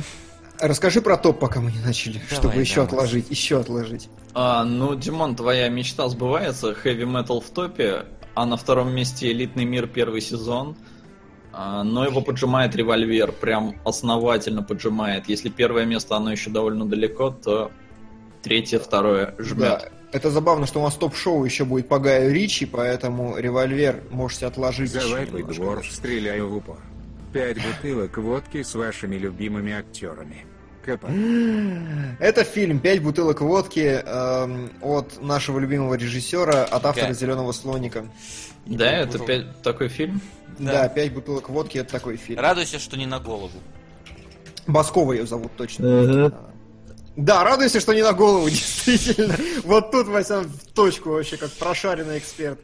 Расскажи 0.60 1.02
про 1.02 1.18
топ, 1.18 1.40
пока 1.40 1.60
мы 1.60 1.72
не 1.72 1.80
начали, 1.80 2.14
Давай, 2.20 2.36
чтобы 2.36 2.56
еще 2.62 2.76
давай. 2.76 2.88
отложить, 2.88 3.30
еще 3.32 3.60
отложить. 3.60 4.10
А, 4.34 4.64
ну, 4.64 4.96
Димон, 4.96 5.36
твоя 5.36 5.70
мечта 5.70 6.08
сбывается. 6.08 6.72
Heavy 6.72 7.04
Metal 7.04 7.40
в 7.42 7.50
топе, 7.50 8.06
а 8.36 8.46
на 8.46 8.58
втором 8.58 8.94
месте 8.94 9.32
Элитный 9.32 9.66
мир 9.66 9.88
первый 9.88 10.22
сезон. 10.22 10.76
А, 11.54 11.84
но 11.84 12.06
его 12.06 12.22
поджимает 12.22 12.76
револьвер, 12.76 13.32
прям 13.32 13.76
основательно 13.84 14.64
поджимает. 14.64 15.28
Если 15.28 15.50
первое 15.50 15.86
место, 15.86 16.16
оно 16.16 16.32
еще 16.32 16.50
довольно 16.50 16.86
далеко, 16.86 17.32
то 17.32 17.72
третье, 18.42 18.80
второе 18.80 19.36
жмет. 19.38 19.60
Да. 19.60 19.82
Это 20.14 20.30
забавно, 20.30 20.66
что 20.66 20.80
у 20.80 20.84
нас 20.84 20.96
топ-шоу 20.96 21.44
еще 21.46 21.64
будет 21.64 21.88
по 21.88 22.00
Гаю 22.00 22.34
Ричи, 22.34 22.66
поэтому 22.66 23.38
револьвер 23.38 24.04
можете 24.12 24.46
отложить. 24.46 24.94
немножко. 24.94 25.54
двор, 25.54 25.86
стреляю 25.90 26.50
в 26.50 26.58
упор. 26.58 26.78
Пять 27.32 27.58
бутылок 27.58 28.18
водки 28.18 28.62
с 28.62 28.76
вашими 28.76 29.16
любимыми 29.16 29.72
актерами. 29.72 30.46
КП. 30.86 31.06
Это 32.20 32.44
фильм 32.44 32.80
«Пять 32.80 33.02
бутылок 33.02 33.42
водки» 33.42 34.02
эм, 34.04 34.72
от 34.82 35.22
нашего 35.22 35.60
любимого 35.60 35.94
режиссера, 35.94 36.64
от 36.64 36.86
автора. 36.86 37.14
«Зеленого 37.14 37.52
слоника». 37.52 38.06
Да, 38.66 38.92
это 38.92 39.46
такой 39.64 39.88
фильм. 39.88 40.22
Да. 40.60 40.72
Да, 40.84 40.90
«Пять 40.90 41.14
бутылок 41.14 41.50
водки»— 41.50 41.78
это 41.80 41.92
такой 41.92 42.18
фильм. 42.18 42.40
Радуйся, 42.40 42.80
что 42.80 42.98
не 42.98 43.06
на 43.06 43.20
голову. 43.20 43.60
Баскова 44.68 45.14
ее 45.14 45.26
зовут 45.26 45.56
точно. 45.58 46.32
Да, 47.18 47.44
радуйся, 47.44 47.80
что 47.80 47.94
не 47.94 48.04
на 48.04 48.14
голову, 48.14 48.50
действительно. 48.50 49.36
Вот 49.64 49.92
тут, 49.92 50.08
Вася, 50.08 50.42
в 50.42 50.68
точку 50.74 51.10
вообще, 51.10 51.38
как 51.38 51.52
прошаренный 51.52 52.18
эксперт. 52.18 52.60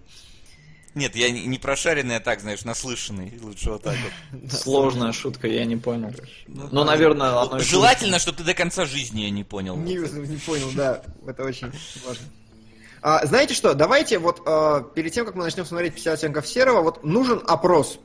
Нет, 0.95 1.15
я 1.15 1.29
не 1.29 1.59
прошаренный, 1.59 2.15
а 2.15 2.19
так, 2.19 2.39
знаешь, 2.41 2.65
наслышанный. 2.65 3.31
Лучше 3.43 3.69
вот 3.69 3.83
так 3.83 3.95
вот. 4.31 4.51
Сложная 4.51 5.11
шутка, 5.11 5.47
я 5.47 5.63
не 5.65 5.75
понял. 5.75 6.11
Ну, 6.47 6.69
Ну, 6.71 6.83
наверное, 6.83 7.59
Желательно, 7.59 8.17
чтобы 8.17 8.39
ты 8.39 8.43
до 8.43 8.55
конца 8.55 8.85
жизни 8.85 9.21
ее 9.21 9.29
не 9.29 9.43
понял. 9.43 9.75
Не, 9.75 9.95
не 9.95 10.37
понял, 10.37 10.71
да, 10.75 11.03
это 11.27 11.43
очень 11.43 11.71
важно. 12.03 12.25
А, 13.09 13.25
знаете 13.25 13.53
что, 13.53 13.73
давайте 13.73 14.19
вот 14.19 14.41
э, 14.45 14.83
перед 14.93 15.13
тем, 15.13 15.25
как 15.25 15.33
мы 15.35 15.45
начнем 15.45 15.65
смотреть 15.65 15.93
50 15.93 16.15
оттенков 16.15 16.45
серого, 16.45 16.81
вот 16.81 17.05
нужен 17.05 17.41
опрос. 17.47 17.99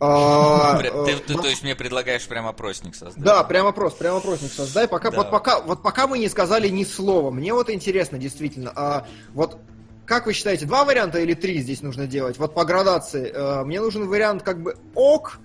А, 0.00 0.78
Ты, 0.80 0.86
э, 0.86 1.16
ты, 1.26 1.34
то 1.34 1.46
есть 1.46 1.62
мне 1.62 1.76
предлагаешь 1.76 2.26
прям 2.26 2.46
опросник 2.46 2.94
создать? 2.94 3.22
Да, 3.22 3.44
прям 3.44 3.66
опрос, 3.66 3.92
прям 3.92 4.16
опросник 4.16 4.52
создай. 4.52 4.88
Пока, 4.88 5.10
Да. 5.10 5.18
вот, 5.18 5.30
пока, 5.30 5.60
вот 5.60 5.82
пока 5.82 6.06
мы 6.06 6.18
не 6.18 6.30
сказали 6.30 6.70
ни 6.70 6.82
слова. 6.82 7.30
Мне 7.30 7.52
вот 7.52 7.68
интересно, 7.68 8.16
действительно. 8.16 8.72
А, 8.74 9.06
вот 9.34 9.58
как 10.06 10.24
вы 10.24 10.32
считаете, 10.32 10.64
два 10.64 10.86
варианта 10.86 11.18
или 11.18 11.34
три 11.34 11.58
здесь 11.58 11.82
нужно 11.82 12.06
делать? 12.06 12.38
Вот 12.38 12.54
по 12.54 12.64
градации. 12.64 13.30
Э, 13.30 13.64
мне 13.64 13.82
нужен 13.82 14.08
вариант 14.08 14.44
как 14.44 14.62
бы 14.62 14.78
ок, 14.94 15.40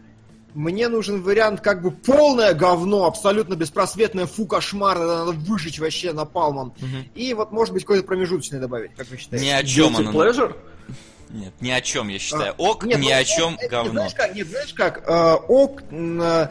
мне 0.54 0.88
нужен 0.88 1.22
вариант 1.22 1.62
как 1.62 1.82
бы 1.82 1.92
полное 1.92 2.54
говно, 2.54 3.06
абсолютно 3.06 3.56
беспросветное, 3.56 4.26
фу, 4.26 4.46
кошмар, 4.46 4.98
надо 5.00 5.32
выжечь 5.32 5.80
вообще 5.80 6.14
напалмом. 6.14 6.74
Мгм. 6.80 7.06
И 7.16 7.34
вот, 7.34 7.52
может 7.52 7.74
быть, 7.74 7.84
какой-то 7.84 8.06
промежуточный 8.06 8.60
добавить, 8.60 8.92
как 8.96 9.08
вы 9.10 9.18
считаете? 9.18 9.46
Ни 9.46 9.50
о 9.50 9.64
чем 9.64 9.96
Guilty 9.96 10.08
оно. 10.08 10.12
pleasure? 10.12 10.56
Нет, 11.30 11.54
ни 11.62 11.72
о 11.72 11.82
чем, 11.82 12.10
я 12.10 12.20
считаю. 12.20 12.52
А, 12.52 12.56
Ок, 12.62 12.84
нет, 12.86 13.00
ни 13.00 13.10
ну, 13.10 13.18
о 13.18 13.24
чем 13.24 13.56
это, 13.60 13.68
говно. 13.68 13.92
Знаешь 13.92 14.14
как, 14.14 14.36
нет, 14.36 14.48
знаешь 14.48 14.74
как, 14.74 15.04
э, 15.08 15.34
ок, 15.48 15.82
э, 15.90 16.48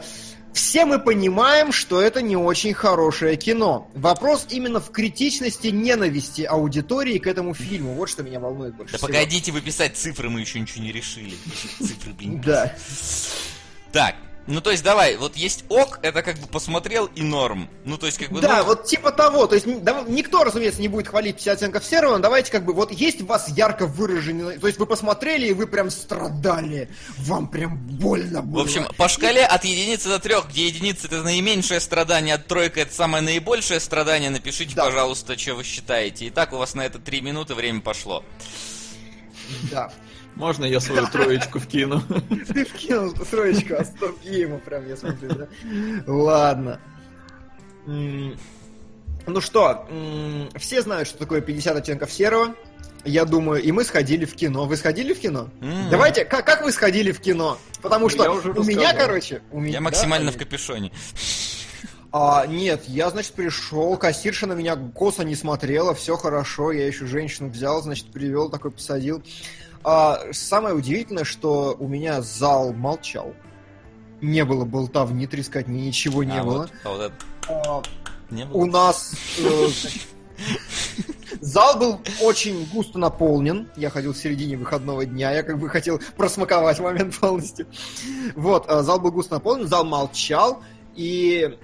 все 0.51 0.85
мы 0.85 0.99
понимаем, 0.99 1.71
что 1.71 2.01
это 2.01 2.21
не 2.21 2.35
очень 2.35 2.73
хорошее 2.73 3.37
кино. 3.37 3.89
Вопрос 3.95 4.45
именно 4.49 4.81
в 4.81 4.91
критичности 4.91 5.67
ненависти 5.67 6.41
аудитории 6.41 7.17
к 7.17 7.27
этому 7.27 7.53
фильму. 7.53 7.93
Вот 7.93 8.09
что 8.09 8.23
меня 8.23 8.39
волнует 8.41 8.75
больше 8.75 8.91
Да 8.91 8.97
всего. 8.97 9.07
погодите 9.07 9.51
вы 9.53 9.61
писать 9.61 9.95
цифры, 9.95 10.29
мы 10.29 10.41
еще 10.41 10.59
ничего 10.59 10.83
не 10.83 10.91
решили. 10.91 11.33
Цифры, 11.79 12.13
блин. 12.13 12.41
Да. 12.45 12.75
Так, 13.93 14.15
ну 14.45 14.59
то 14.59 14.71
есть 14.71 14.83
давай, 14.83 15.15
вот 15.15 15.37
есть 15.37 15.63
ок, 15.69 15.99
это 16.01 16.21
как 16.21 16.37
бы 16.37 16.47
посмотрел 16.47 17.05
и 17.05 17.21
норм. 17.21 17.69
Ну 17.85 17.97
то 17.97 18.07
есть 18.07 18.17
как 18.17 18.29
бы... 18.29 18.41
Да, 18.41 18.57
ну, 18.57 18.63
вот 18.65 18.83
типа 18.85 19.11
того. 19.13 19.47
То 19.47 19.55
есть 19.55 19.83
да, 19.83 20.03
никто, 20.05 20.43
разумеется, 20.43 20.81
не 20.81 20.89
будет 20.89 21.07
хвалить 21.07 21.35
50 21.35 21.53
оттенков 21.57 21.85
серого, 21.85 22.13
но 22.17 22.19
давайте 22.19 22.51
как 22.51 22.65
бы 22.65 22.73
вот 22.73 22.91
есть 22.91 23.21
у 23.21 23.25
вас 23.25 23.47
ярко 23.49 23.85
выраженный... 23.87 24.57
То 24.59 24.67
есть 24.67 24.79
вы 24.79 24.85
посмотрели, 24.85 25.47
и 25.47 25.53
вы 25.53 25.65
прям 25.67 25.89
страдали. 25.89 26.89
Вам 27.19 27.47
прям 27.47 27.77
больно 27.77 28.41
В 28.41 28.45
было. 28.47 28.63
общем, 28.63 28.85
по 28.97 29.07
шкале 29.07 29.45
от 29.45 29.63
единицы 29.63 30.09
до 30.09 30.19
трех, 30.19 30.49
где 30.49 30.67
единица 30.67 31.07
это 31.07 31.21
наименьшее 31.23 31.79
страдание, 31.79 32.35
а 32.35 32.37
тройка 32.37 32.81
это 32.81 32.93
самое 32.93 33.23
наибольшее 33.23 33.79
страдание, 33.79 34.29
напишите, 34.29 34.75
Да. 34.75 34.85
пожалуйста, 34.85 35.37
что 35.39 35.53
вы 35.55 35.63
считаете. 35.63 36.27
Итак, 36.27 36.51
у 36.51 36.57
вас 36.57 36.73
на 36.73 36.81
это 36.81 36.99
три 36.99 37.21
минуты 37.21 37.53
время 37.55 37.79
пошло. 37.79 38.25
Да. 39.71 39.89
Можно 40.35 40.65
я 40.65 40.79
свою 40.79 41.07
троечку 41.07 41.59
вкину? 41.59 42.01
Ты 42.53 42.65
вкинул 42.65 43.11
строчку, 43.25 43.75
а 43.77 43.85
стоп 43.85 44.17
ему 44.23 44.59
прям, 44.59 44.87
я 44.87 44.97
смотрю, 44.97 45.29
да? 45.35 45.47
Ладно. 46.07 46.79
Ну 47.85 49.39
что, 49.41 49.87
все 50.55 50.81
знают, 50.81 51.07
что 51.07 51.17
такое 51.19 51.41
50 51.41 51.77
оттенков 51.77 52.11
серого. 52.11 52.55
Я 53.05 53.25
думаю, 53.25 53.61
и 53.61 53.71
мы 53.73 53.83
сходили 53.83 54.23
в 54.25 54.33
кино. 54.33 54.65
Вы 54.65 54.77
сходили 54.77 55.13
в 55.13 55.19
кино? 55.19 55.49
М. 55.61 55.89
Давайте, 55.89 56.23
как, 56.23 56.45
как 56.45 56.63
вы 56.63 56.71
сходили 56.71 57.11
в 57.11 57.19
кино? 57.19 57.57
Потому 57.81 58.07
что 58.07 58.23
Я 58.23 58.31
уже 58.31 58.51
у 58.51 58.63
меня, 58.63 58.83
рассказал. 58.83 59.07
короче... 59.07 59.41
У 59.51 59.59
меня, 59.59 59.73
Я 59.73 59.81
максимально 59.81 60.31
в 60.31 60.35
да, 60.35 60.39
капюшоне. 60.39 60.91
а, 62.13 62.45
нет, 62.47 62.83
я, 62.87 63.09
значит, 63.09 63.33
пришел, 63.33 63.97
кассирша 63.97 64.47
на 64.47 64.53
меня 64.53 64.77
косо 64.77 65.23
не 65.25 65.35
смотрела, 65.35 65.93
все 65.93 66.15
хорошо, 66.15 66.71
я 66.71 66.87
еще 66.87 67.05
женщину 67.05 67.49
взял, 67.49 67.81
значит, 67.81 68.05
привел, 68.07 68.49
такой 68.49 68.71
посадил. 68.71 69.21
А, 69.83 70.19
самое 70.31 70.75
удивительное, 70.75 71.23
что 71.23 71.75
у 71.79 71.87
меня 71.87 72.21
зал 72.21 72.73
молчал. 72.73 73.33
Не 74.21 74.45
было 74.45 74.63
болтовни, 74.65 75.27
трескать 75.27 75.67
мне 75.67 75.87
ничего 75.87 76.23
не 76.23 76.37
А, 76.39 76.43
было. 76.43 76.57
вот, 76.59 76.71
а 76.83 76.89
вот 76.89 77.01
это 77.01 77.13
А, 77.49 77.81
не 78.29 78.45
было? 78.45 78.57
У 78.57 78.65
нас 78.65 79.13
э, 79.39 79.67
зал 81.41 81.77
был 81.77 81.99
очень 82.21 82.65
густо 82.71 82.97
наполнен. 82.99 83.69
Я 83.75 83.89
ходил 83.89 84.13
в 84.13 84.17
середине 84.17 84.55
выходного 84.55 85.05
дня, 85.05 85.31
я 85.31 85.43
как 85.43 85.59
бы 85.59 85.67
хотел 85.69 85.99
просмаковать 86.15 86.79
момент 86.79 87.19
полностью. 87.19 87.67
Вот, 88.35 88.65
э, 88.69 88.81
зал 88.81 88.99
был 88.99 89.11
густо 89.11 89.35
наполнен, 89.35 89.67
зал 89.67 89.83
молчал. 89.83 90.63
И 90.95 91.57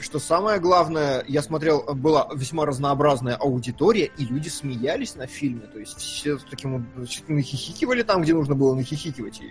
что 0.00 0.18
самое 0.18 0.58
главное, 0.58 1.24
я 1.28 1.42
смотрел, 1.42 1.84
была 1.94 2.28
весьма 2.34 2.66
разнообразная 2.66 3.36
аудитория, 3.36 4.10
и 4.18 4.24
люди 4.24 4.48
смеялись 4.48 5.14
на 5.14 5.26
фильме. 5.26 5.66
То 5.72 5.78
есть 5.78 5.98
все 5.98 6.38
с 6.38 6.44
таким 6.50 6.86
нахихикивали 7.28 8.02
там, 8.02 8.22
где 8.22 8.34
нужно 8.34 8.54
было 8.56 8.74
нахихикивать. 8.74 9.40
И 9.40 9.50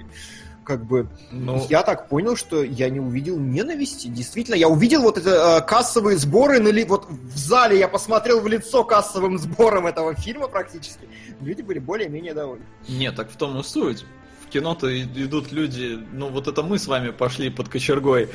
как 0.63 0.85
бы 0.85 1.07
Ну, 1.31 1.65
я 1.69 1.81
так 1.83 2.09
понял, 2.09 2.35
что 2.35 2.61
я 2.63 2.89
не 2.89 2.99
увидел 2.99 3.39
ненависти. 3.39 4.07
Действительно, 4.07 4.55
я 4.55 4.67
увидел 4.67 5.01
вот 5.01 5.17
это 5.17 5.59
э, 5.59 5.65
кассовые 5.65 6.17
сборы, 6.17 6.59
на 6.59 6.67
ли- 6.67 6.83
вот 6.85 7.09
в 7.09 7.37
зале 7.37 7.79
я 7.79 7.87
посмотрел 7.87 8.41
в 8.41 8.47
лицо 8.47 8.83
кассовым 8.83 9.37
сбором 9.39 9.87
этого 9.87 10.13
фильма 10.13 10.47
практически. 10.47 11.07
Люди 11.39 11.61
были 11.61 11.79
более-менее 11.79 12.33
довольны. 12.33 12.65
Нет, 12.87 13.15
так 13.15 13.31
в 13.31 13.37
том 13.37 13.59
и 13.59 13.63
суть. 13.63 14.05
В 14.45 14.49
кино-то 14.49 15.01
идут 15.03 15.51
люди, 15.51 15.97
ну 16.11 16.29
вот 16.29 16.47
это 16.47 16.61
мы 16.61 16.77
с 16.77 16.85
вами 16.85 17.09
пошли 17.11 17.49
под 17.49 17.69
кочергой, 17.69 18.29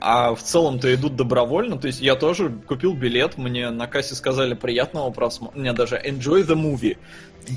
а 0.00 0.34
в 0.34 0.42
целом-то 0.42 0.92
идут 0.94 1.16
добровольно. 1.16 1.78
То 1.78 1.86
есть 1.86 2.00
я 2.00 2.14
тоже 2.16 2.50
купил 2.66 2.94
билет, 2.94 3.38
мне 3.38 3.70
на 3.70 3.86
кассе 3.86 4.14
сказали 4.14 4.54
приятного 4.54 5.10
просмотра, 5.10 5.58
мне 5.58 5.72
даже 5.72 5.96
enjoy 5.96 6.46
the 6.46 6.54
movie. 6.54 6.98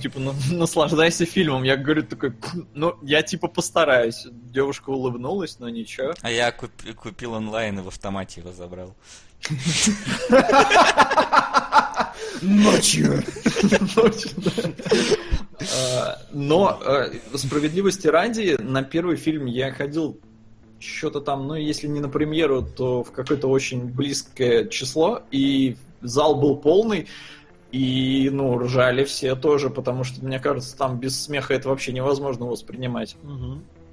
Типа, 0.02 0.20
ну, 0.20 0.34
наслаждайся 0.52 1.26
фильмом. 1.26 1.64
Я 1.64 1.78
говорю 1.78 2.04
такой, 2.04 2.32
«Пф, 2.32 2.54
ну, 2.74 2.96
я 3.04 3.22
типа 3.22 3.48
постараюсь. 3.48 4.26
Девушка 4.32 4.90
улыбнулась, 4.90 5.60
но 5.60 5.70
ничего. 5.70 6.14
А 6.22 6.32
я 6.32 6.52
куп- 6.52 6.94
купил 6.96 7.34
онлайн 7.34 7.80
и 7.80 7.82
в 7.82 7.88
автомате 7.88 8.42
его 8.42 8.52
забрал. 8.52 8.96
Ночью. 12.42 13.24
А, 15.78 16.18
Но 16.34 16.80
э, 16.86 17.14
справедливости 17.36 18.08
ради, 18.08 18.58
на 18.60 18.84
первый 18.84 19.16
фильм 19.18 19.46
я 19.46 19.72
ходил 19.72 20.20
что-то 20.80 21.22
там, 21.22 21.48
ну, 21.48 21.56
если 21.56 21.88
не 21.88 22.00
на 22.00 22.10
премьеру, 22.10 22.62
то 22.64 23.04
в 23.04 23.12
какое-то 23.12 23.48
очень 23.48 23.86
близкое 23.86 24.68
число, 24.68 25.22
и 25.32 25.78
зал 26.02 26.36
был 26.36 26.58
полный, 26.58 27.08
и, 27.72 28.30
ну, 28.32 28.58
ржали 28.58 29.04
все 29.04 29.36
тоже, 29.36 29.70
потому 29.70 30.04
что, 30.04 30.24
мне 30.24 30.40
кажется, 30.40 30.78
там 30.78 30.98
без 31.00 31.22
смеха 31.22 31.54
это 31.54 31.70
вообще 31.70 31.92
невозможно 31.92 32.46
воспринимать. 32.46 33.16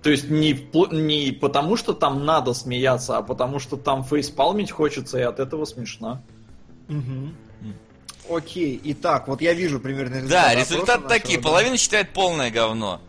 То 0.03 0.11
есть 0.11 0.29
не, 0.31 0.53
впл- 0.53 0.93
не 0.95 1.31
потому, 1.33 1.77
что 1.77 1.93
там 1.93 2.25
надо 2.25 2.55
смеяться, 2.55 3.19
а 3.19 3.23
потому, 3.23 3.59
что 3.61 3.77
там 3.77 4.05
фейспалмить 4.05 4.71
хочется, 4.73 5.19
и 5.19 5.23
от 5.23 5.39
этого 5.41 5.65
смешно. 5.65 6.21
Мгм. 6.89 7.35
Окей, 8.31 8.81
итак, 8.85 9.27
вот 9.29 9.41
я 9.43 9.53
вижу 9.53 9.81
примерно 9.81 10.17
Да, 10.29 10.55
результат 10.55 10.57
результат 10.59 10.97
опроса 10.99 11.09
такие. 11.09 11.39
нашего, 11.39 11.43
да. 11.43 11.49
Половина 11.49 11.77
считает 11.77 12.13
полное 12.13 12.51
говно. 12.51 13.01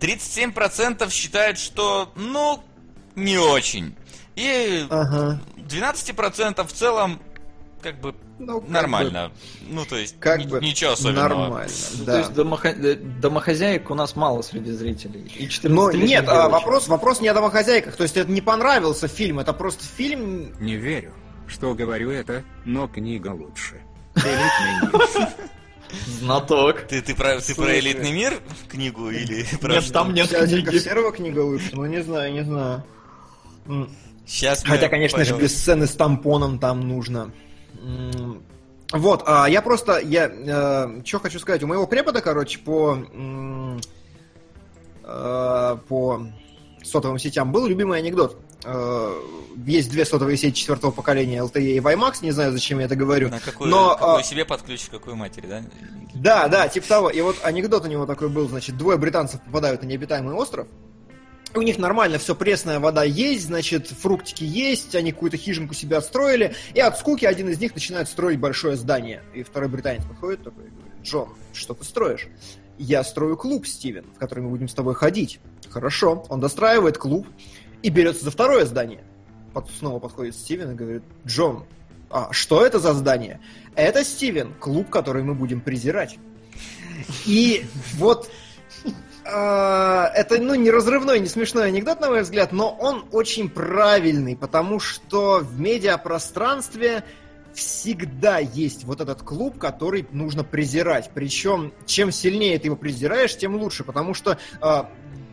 37% 0.00 1.10
считают, 1.10 1.58
что, 1.58 2.10
ну, 2.16 2.60
не 3.24 3.38
очень. 3.38 3.94
И 4.36 4.86
Ага. 4.90 5.40
12% 5.68 6.66
в 6.66 6.72
целом, 6.72 7.20
как 7.82 8.00
бы, 8.00 8.14
Ну, 8.38 8.60
как 8.60 8.70
нормально. 8.70 9.32
Ну, 9.68 9.84
то 9.84 9.96
есть, 9.96 10.16
бы- 10.16 10.20
Как 10.22 10.38
ни- 10.40 10.46
бы 10.46 10.60
ничего 10.60 10.92
особенного. 10.92 11.28
Нормально, 11.28 11.72
Ну, 11.98 12.04
да. 12.04 12.12
То 12.12 12.18
есть 12.18 12.30
домохо- 12.32 12.68
э, 12.70 12.94
домохозяек 12.96 13.90
у 13.90 13.94
нас 13.94 14.16
мало 14.16 14.42
среди 14.42 14.72
зрителей. 14.72 15.30
И 15.36 15.48
14 15.48 16.00
Но 16.00 16.06
нет, 16.06 16.24
а, 16.28 16.48
вопрос, 16.48 16.88
вопрос 16.88 17.20
не 17.20 17.28
о 17.28 17.34
домохозяйках. 17.34 17.96
То 17.96 18.02
есть 18.02 18.16
это 18.16 18.30
не 18.30 18.40
понравился 18.40 19.08
фильм, 19.08 19.38
это 19.40 19.52
просто 19.52 19.84
фильм... 19.84 20.52
Не 20.60 20.76
верю, 20.76 21.12
что 21.46 21.74
говорю 21.74 22.10
это, 22.10 22.44
но 22.64 22.88
книга 22.88 23.28
лучше. 23.28 23.80
Элитный 24.16 24.90
мир. 24.92 25.28
Знаток. 26.20 26.82
Ты, 26.82 27.02
ты, 27.02 27.14
про, 27.14 27.40
ты 27.40 27.54
про 27.54 27.78
элитный 27.78 28.12
мир 28.12 28.40
книгу 28.68 29.10
или 29.10 29.44
про 29.60 29.74
Нет, 29.74 29.92
там 29.92 30.14
нет 30.14 30.28
книги. 30.28 30.78
Серого 30.78 31.12
книга 31.12 31.40
лучше, 31.40 31.70
ну 31.72 31.84
не 31.86 32.02
знаю, 32.02 32.32
не 32.32 32.44
знаю. 32.44 32.84
Сейчас 34.26 34.62
Хотя, 34.62 34.88
конечно 34.88 35.24
же, 35.24 35.36
без 35.36 35.56
сцены 35.56 35.86
с 35.86 35.92
тампоном 35.92 36.58
там 36.58 36.86
нужно. 36.86 37.32
Вот, 38.92 39.22
а 39.26 39.46
я 39.48 39.62
просто, 39.62 40.00
я, 40.00 40.28
что 41.04 41.20
хочу 41.20 41.38
сказать, 41.38 41.62
у 41.62 41.66
моего 41.68 41.86
препода, 41.86 42.20
короче, 42.20 42.58
по, 42.58 42.98
э, 45.04 45.76
по 45.88 46.26
сотовым 46.82 47.18
сетям 47.18 47.52
был 47.52 47.66
любимый 47.66 47.98
анекдот. 47.98 48.40
Э, 48.64 49.14
Есть 49.66 49.90
две 49.90 50.04
сотовые 50.04 50.36
сети 50.36 50.58
четвертого 50.58 50.90
поколения, 50.90 51.38
LTE 51.38 51.76
и 51.76 51.78
WiMAX, 51.78 52.18
не 52.22 52.30
знаю, 52.32 52.52
зачем 52.52 52.78
я 52.78 52.86
это 52.86 52.96
говорю. 52.96 53.28
На 53.28 53.40
какую, 53.40 53.70
Но, 53.70 53.94
какую 53.94 54.16
а, 54.16 54.22
себе 54.22 54.44
подключишь, 54.44 54.88
какую 54.90 55.16
матери, 55.16 55.46
да? 55.46 55.62
Да, 56.14 56.48
да, 56.48 56.68
типа 56.68 56.86
того. 56.86 57.10
И 57.10 57.20
вот 57.20 57.36
анекдот 57.42 57.84
у 57.84 57.88
него 57.88 58.06
такой 58.06 58.28
был, 58.28 58.48
значит, 58.48 58.76
двое 58.76 58.98
британцев 58.98 59.40
попадают 59.42 59.82
на 59.82 59.86
необитаемый 59.86 60.34
остров. 60.34 60.66
У 61.52 61.62
них 61.62 61.78
нормально 61.78 62.18
все, 62.18 62.36
пресная 62.36 62.78
вода 62.78 63.02
есть, 63.02 63.46
значит, 63.46 63.88
фруктики 63.88 64.44
есть, 64.44 64.94
они 64.94 65.10
какую-то 65.10 65.36
хижинку 65.36 65.74
себе 65.74 65.96
отстроили, 65.96 66.54
и 66.74 66.80
от 66.80 66.96
скуки 66.96 67.24
один 67.24 67.48
из 67.48 67.58
них 67.58 67.74
начинает 67.74 68.08
строить 68.08 68.38
большое 68.38 68.76
здание. 68.76 69.24
И 69.34 69.42
второй 69.42 69.68
британец 69.68 70.04
подходит 70.04 70.44
такой 70.44 70.66
и 70.66 70.68
говорит, 70.68 70.94
Джон, 71.02 71.28
что 71.52 71.74
ты 71.74 71.84
строишь? 71.84 72.28
Я 72.78 73.02
строю 73.02 73.36
клуб, 73.36 73.66
Стивен, 73.66 74.06
в 74.14 74.18
который 74.18 74.44
мы 74.44 74.50
будем 74.50 74.68
с 74.68 74.74
тобой 74.74 74.94
ходить. 74.94 75.40
Хорошо. 75.68 76.24
Он 76.28 76.40
достраивает 76.40 76.98
клуб 76.98 77.26
и 77.82 77.90
берется 77.90 78.24
за 78.24 78.30
второе 78.30 78.64
здание. 78.64 79.02
Под- 79.52 79.68
снова 79.70 79.98
подходит 79.98 80.36
Стивен 80.36 80.70
и 80.70 80.74
говорит, 80.74 81.02
Джон, 81.26 81.64
а 82.10 82.32
что 82.32 82.64
это 82.64 82.78
за 82.78 82.94
здание? 82.94 83.40
Это, 83.74 84.04
Стивен, 84.04 84.54
клуб, 84.54 84.88
который 84.88 85.24
мы 85.24 85.34
будем 85.34 85.60
презирать. 85.60 86.18
И 87.26 87.64
вот 87.94 88.30
это, 89.30 90.38
ну, 90.40 90.54
не 90.54 90.70
разрывной, 90.70 91.20
не 91.20 91.26
смешной 91.28 91.68
анекдот, 91.68 92.00
на 92.00 92.08
мой 92.08 92.22
взгляд, 92.22 92.52
но 92.52 92.70
он 92.70 93.04
очень 93.12 93.48
правильный, 93.48 94.36
потому 94.36 94.80
что 94.80 95.38
в 95.38 95.60
медиапространстве 95.60 97.04
всегда 97.54 98.38
есть 98.38 98.84
вот 98.84 99.00
этот 99.00 99.22
клуб, 99.22 99.58
который 99.58 100.06
нужно 100.12 100.44
презирать. 100.44 101.10
Причем, 101.14 101.72
чем 101.86 102.12
сильнее 102.12 102.58
ты 102.58 102.68
его 102.68 102.76
презираешь, 102.76 103.36
тем 103.36 103.56
лучше, 103.56 103.82
потому 103.84 104.14
что 104.14 104.38
э, 104.62 104.82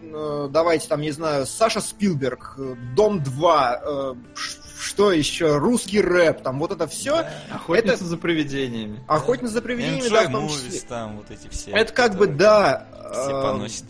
э, 0.01 0.49
давайте 0.51 0.87
там, 0.87 1.01
не 1.01 1.11
знаю, 1.11 1.45
Саша 1.45 1.79
Спилберг, 1.79 2.55
э, 2.57 2.75
Дом 2.95 3.21
2, 3.23 3.81
э, 3.83 4.13
ш- 4.35 4.61
что 4.79 5.11
еще, 5.11 5.57
русский 5.57 6.01
рэп, 6.01 6.41
там 6.43 6.59
вот 6.59 6.71
это 6.71 6.87
все, 6.87 7.25
Охотница 7.51 7.95
Это- 7.95 8.05
за 8.05 8.17
привидениями. 8.17 9.03
охотница 9.07 9.53
за 9.55 9.61
привидениями, 9.61 10.09
да, 10.09 10.27
в 10.27 10.31
том 10.31 10.49
числе. 10.49 10.79
там 10.87 11.17
вот 11.17 11.31
эти 11.31 11.47
все. 11.49 11.71
Это 11.71 11.93
как 11.93 12.15
бы, 12.15 12.27
да, 12.27 12.87
Все 13.13 13.29
э, 13.29 13.41
поносят. 13.41 13.85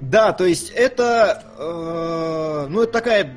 да, 0.00 0.32
то 0.32 0.44
есть 0.46 0.70
это, 0.70 1.42
э, 1.58 2.66
ну, 2.68 2.82
это 2.82 2.92
такая 2.92 3.36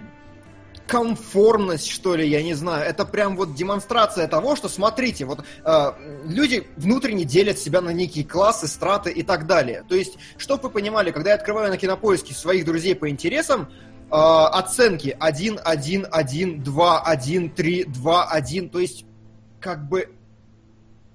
конформность, 0.87 1.89
что 1.89 2.15
ли, 2.15 2.27
я 2.29 2.43
не 2.43 2.53
знаю. 2.53 2.85
Это 2.85 3.05
прям 3.05 3.35
вот 3.35 3.55
демонстрация 3.55 4.27
того, 4.27 4.55
что, 4.55 4.69
смотрите, 4.69 5.25
вот 5.25 5.39
э, 5.63 5.91
люди 6.25 6.67
внутренне 6.77 7.23
делят 7.25 7.57
себя 7.57 7.81
на 7.81 7.89
некие 7.89 8.23
классы, 8.23 8.67
страты 8.67 9.11
и 9.11 9.23
так 9.23 9.47
далее. 9.47 9.83
То 9.89 9.95
есть, 9.95 10.17
чтобы 10.37 10.63
вы 10.63 10.69
понимали, 10.69 11.09
когда 11.09 11.31
я 11.31 11.35
открываю 11.37 11.69
на 11.71 11.77
кинопоиске 11.77 12.35
своих 12.35 12.65
друзей 12.65 12.95
по 12.95 13.09
интересам, 13.09 13.67
оценки 14.09 15.15
1, 15.19 15.59
1, 15.63 16.07
1, 16.11 16.63
2, 16.63 17.01
1, 17.01 17.49
3, 17.49 17.83
2, 17.85 18.23
1, 18.23 18.69
то 18.69 18.79
есть, 18.79 19.05
как 19.59 19.87
бы 19.87 20.09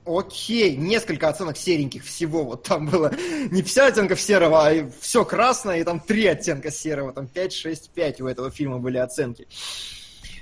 Окей, 0.06 0.76
несколько 0.76 1.28
оценок 1.28 1.56
сереньких 1.56 2.04
всего. 2.04 2.42
Вот 2.42 2.62
там 2.64 2.86
было 2.86 3.12
не 3.50 3.62
50 3.62 3.92
оттенков 3.92 4.20
серого, 4.20 4.66
а 4.66 4.90
все 5.00 5.24
красное, 5.24 5.80
и 5.80 5.84
там 5.84 6.00
три 6.00 6.26
оттенка 6.26 6.70
серого. 6.70 7.12
Там 7.12 7.28
5, 7.28 7.52
6, 7.52 7.90
5 7.90 8.20
у 8.22 8.26
этого 8.26 8.50
фильма 8.50 8.78
были 8.78 8.96
оценки. 8.96 9.46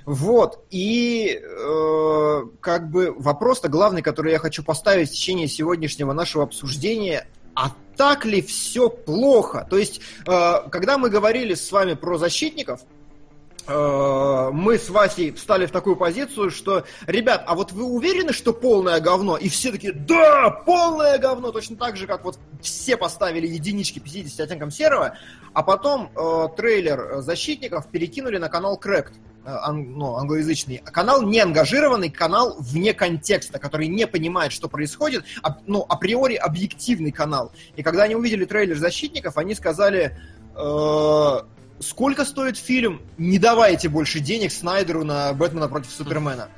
Вот, 0.06 0.64
и 0.70 1.38
э, 1.38 2.42
как 2.60 2.90
бы 2.90 3.12
вопрос-то 3.12 3.68
главный, 3.68 4.00
который 4.00 4.32
я 4.32 4.38
хочу 4.38 4.62
поставить 4.62 5.10
в 5.10 5.12
течение 5.12 5.48
сегодняшнего 5.48 6.14
нашего 6.14 6.44
обсуждения, 6.44 7.26
а 7.54 7.74
так 7.98 8.24
ли 8.24 8.40
все 8.40 8.88
плохо? 8.88 9.66
То 9.68 9.76
есть, 9.76 10.00
э, 10.24 10.52
когда 10.70 10.96
мы 10.96 11.10
говорили 11.10 11.54
с 11.54 11.70
вами 11.72 11.94
про 11.94 12.16
защитников, 12.16 12.80
э, 13.66 14.50
мы 14.52 14.78
с 14.78 14.88
Васей 14.88 15.32
встали 15.32 15.66
в 15.66 15.72
такую 15.72 15.96
позицию, 15.96 16.52
что, 16.52 16.84
ребят, 17.08 17.42
а 17.46 17.56
вот 17.56 17.72
вы 17.72 17.82
уверены, 17.82 18.32
что 18.32 18.52
полное 18.52 19.00
говно? 19.00 19.36
И 19.36 19.48
все 19.48 19.72
такие, 19.72 19.92
да, 19.92 20.48
полное 20.48 21.18
говно, 21.18 21.50
точно 21.50 21.76
так 21.76 21.96
же, 21.96 22.06
как 22.06 22.24
вот 22.24 22.38
все 22.62 22.96
поставили 22.96 23.48
единички 23.48 23.98
50 23.98 24.40
оттенком 24.40 24.70
серого, 24.70 25.18
а 25.52 25.62
потом 25.64 26.12
э, 26.14 26.48
трейлер 26.56 27.20
защитников 27.20 27.88
перекинули 27.88 28.38
на 28.38 28.48
канал 28.48 28.78
э, 28.78 29.12
ан- 29.48 29.92
ну, 29.96 30.16
англоязычный. 30.16 30.78
Канал 30.78 31.22
не 31.22 31.40
ангажированный, 31.40 32.10
канал 32.10 32.56
вне 32.58 32.92
контекста, 32.92 33.58
который 33.58 33.88
не 33.88 34.06
понимает, 34.06 34.52
что 34.52 34.68
происходит, 34.68 35.24
а- 35.42 35.58
ну, 35.66 35.84
априори 35.88 36.34
объективный 36.34 37.10
канал. 37.10 37.52
И 37.76 37.82
когда 37.82 38.04
они 38.04 38.14
увидели 38.14 38.44
трейлер 38.44 38.76
защитников, 38.76 39.38
они 39.38 39.54
сказали, 39.54 40.18
э, 40.54 41.40
сколько 41.80 42.24
стоит 42.24 42.56
фильм, 42.56 43.00
не 43.16 43.38
давайте 43.38 43.88
больше 43.88 44.20
денег 44.20 44.52
Снайдеру 44.52 45.04
на 45.04 45.32
Бэтмена 45.32 45.68
против 45.68 45.90
Супермена. 45.90 46.48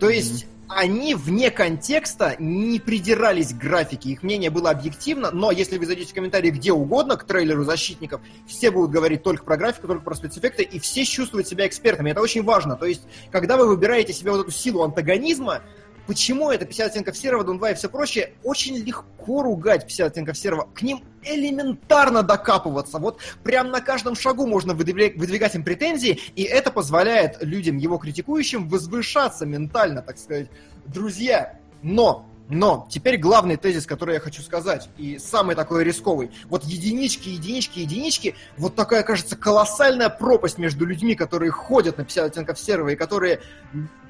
То 0.00 0.08
есть 0.08 0.46
они 0.68 1.14
вне 1.14 1.50
контекста 1.50 2.36
не 2.38 2.78
придирались 2.78 3.52
к 3.52 3.56
графике, 3.56 4.10
их 4.10 4.22
мнение 4.22 4.50
было 4.50 4.70
объективно, 4.70 5.30
но 5.30 5.50
если 5.50 5.78
вы 5.78 5.86
зайдете 5.86 6.12
в 6.12 6.14
комментарии 6.14 6.50
где 6.50 6.72
угодно 6.72 7.16
к 7.16 7.24
трейлеру 7.24 7.64
«Защитников», 7.64 8.20
все 8.46 8.70
будут 8.70 8.90
говорить 8.90 9.22
только 9.22 9.44
про 9.44 9.56
графику, 9.56 9.86
только 9.86 10.04
про 10.04 10.14
спецэффекты, 10.14 10.62
и 10.62 10.78
все 10.78 11.04
чувствуют 11.04 11.48
себя 11.48 11.66
экспертами. 11.66 12.10
Это 12.10 12.20
очень 12.20 12.42
важно. 12.42 12.76
То 12.76 12.86
есть, 12.86 13.02
когда 13.30 13.56
вы 13.56 13.66
выбираете 13.66 14.12
себе 14.12 14.30
вот 14.30 14.42
эту 14.42 14.50
силу 14.50 14.82
антагонизма, 14.82 15.62
Почему 16.08 16.50
это 16.50 16.64
50 16.64 16.86
оттенков 16.90 17.18
серого, 17.18 17.44
Дон 17.44 17.58
2 17.58 17.72
и 17.72 17.74
все 17.74 17.90
прочее? 17.90 18.32
Очень 18.42 18.78
легко 18.78 19.42
ругать 19.42 19.82
50 19.86 20.06
оттенков 20.06 20.38
серого. 20.38 20.66
К 20.72 20.80
ним 20.80 21.04
элементарно 21.22 22.22
докапываться. 22.22 22.98
Вот 22.98 23.20
прям 23.44 23.68
на 23.68 23.82
каждом 23.82 24.16
шагу 24.16 24.46
можно 24.46 24.72
выдвигать 24.72 25.54
им 25.54 25.62
претензии, 25.64 26.18
и 26.34 26.44
это 26.44 26.70
позволяет 26.70 27.36
людям, 27.42 27.76
его 27.76 27.98
критикующим, 27.98 28.70
возвышаться 28.70 29.44
ментально, 29.44 30.00
так 30.00 30.16
сказать. 30.16 30.48
Друзья, 30.86 31.58
но 31.82 32.24
но 32.48 32.88
теперь 32.90 33.18
главный 33.18 33.58
тезис, 33.58 33.84
который 33.84 34.14
я 34.14 34.20
хочу 34.20 34.40
сказать, 34.40 34.88
и 34.96 35.18
самый 35.18 35.54
такой 35.54 35.84
рисковый. 35.84 36.30
Вот 36.48 36.64
единички, 36.64 37.28
единички, 37.28 37.80
единички, 37.80 38.34
вот 38.56 38.74
такая, 38.74 39.02
кажется, 39.02 39.36
колоссальная 39.36 40.08
пропасть 40.08 40.56
между 40.56 40.86
людьми, 40.86 41.14
которые 41.14 41.50
ходят 41.50 41.98
на 41.98 42.04
50 42.04 42.24
оттенков 42.24 42.58
серого 42.58 42.88
и 42.88 42.96
которые 42.96 43.40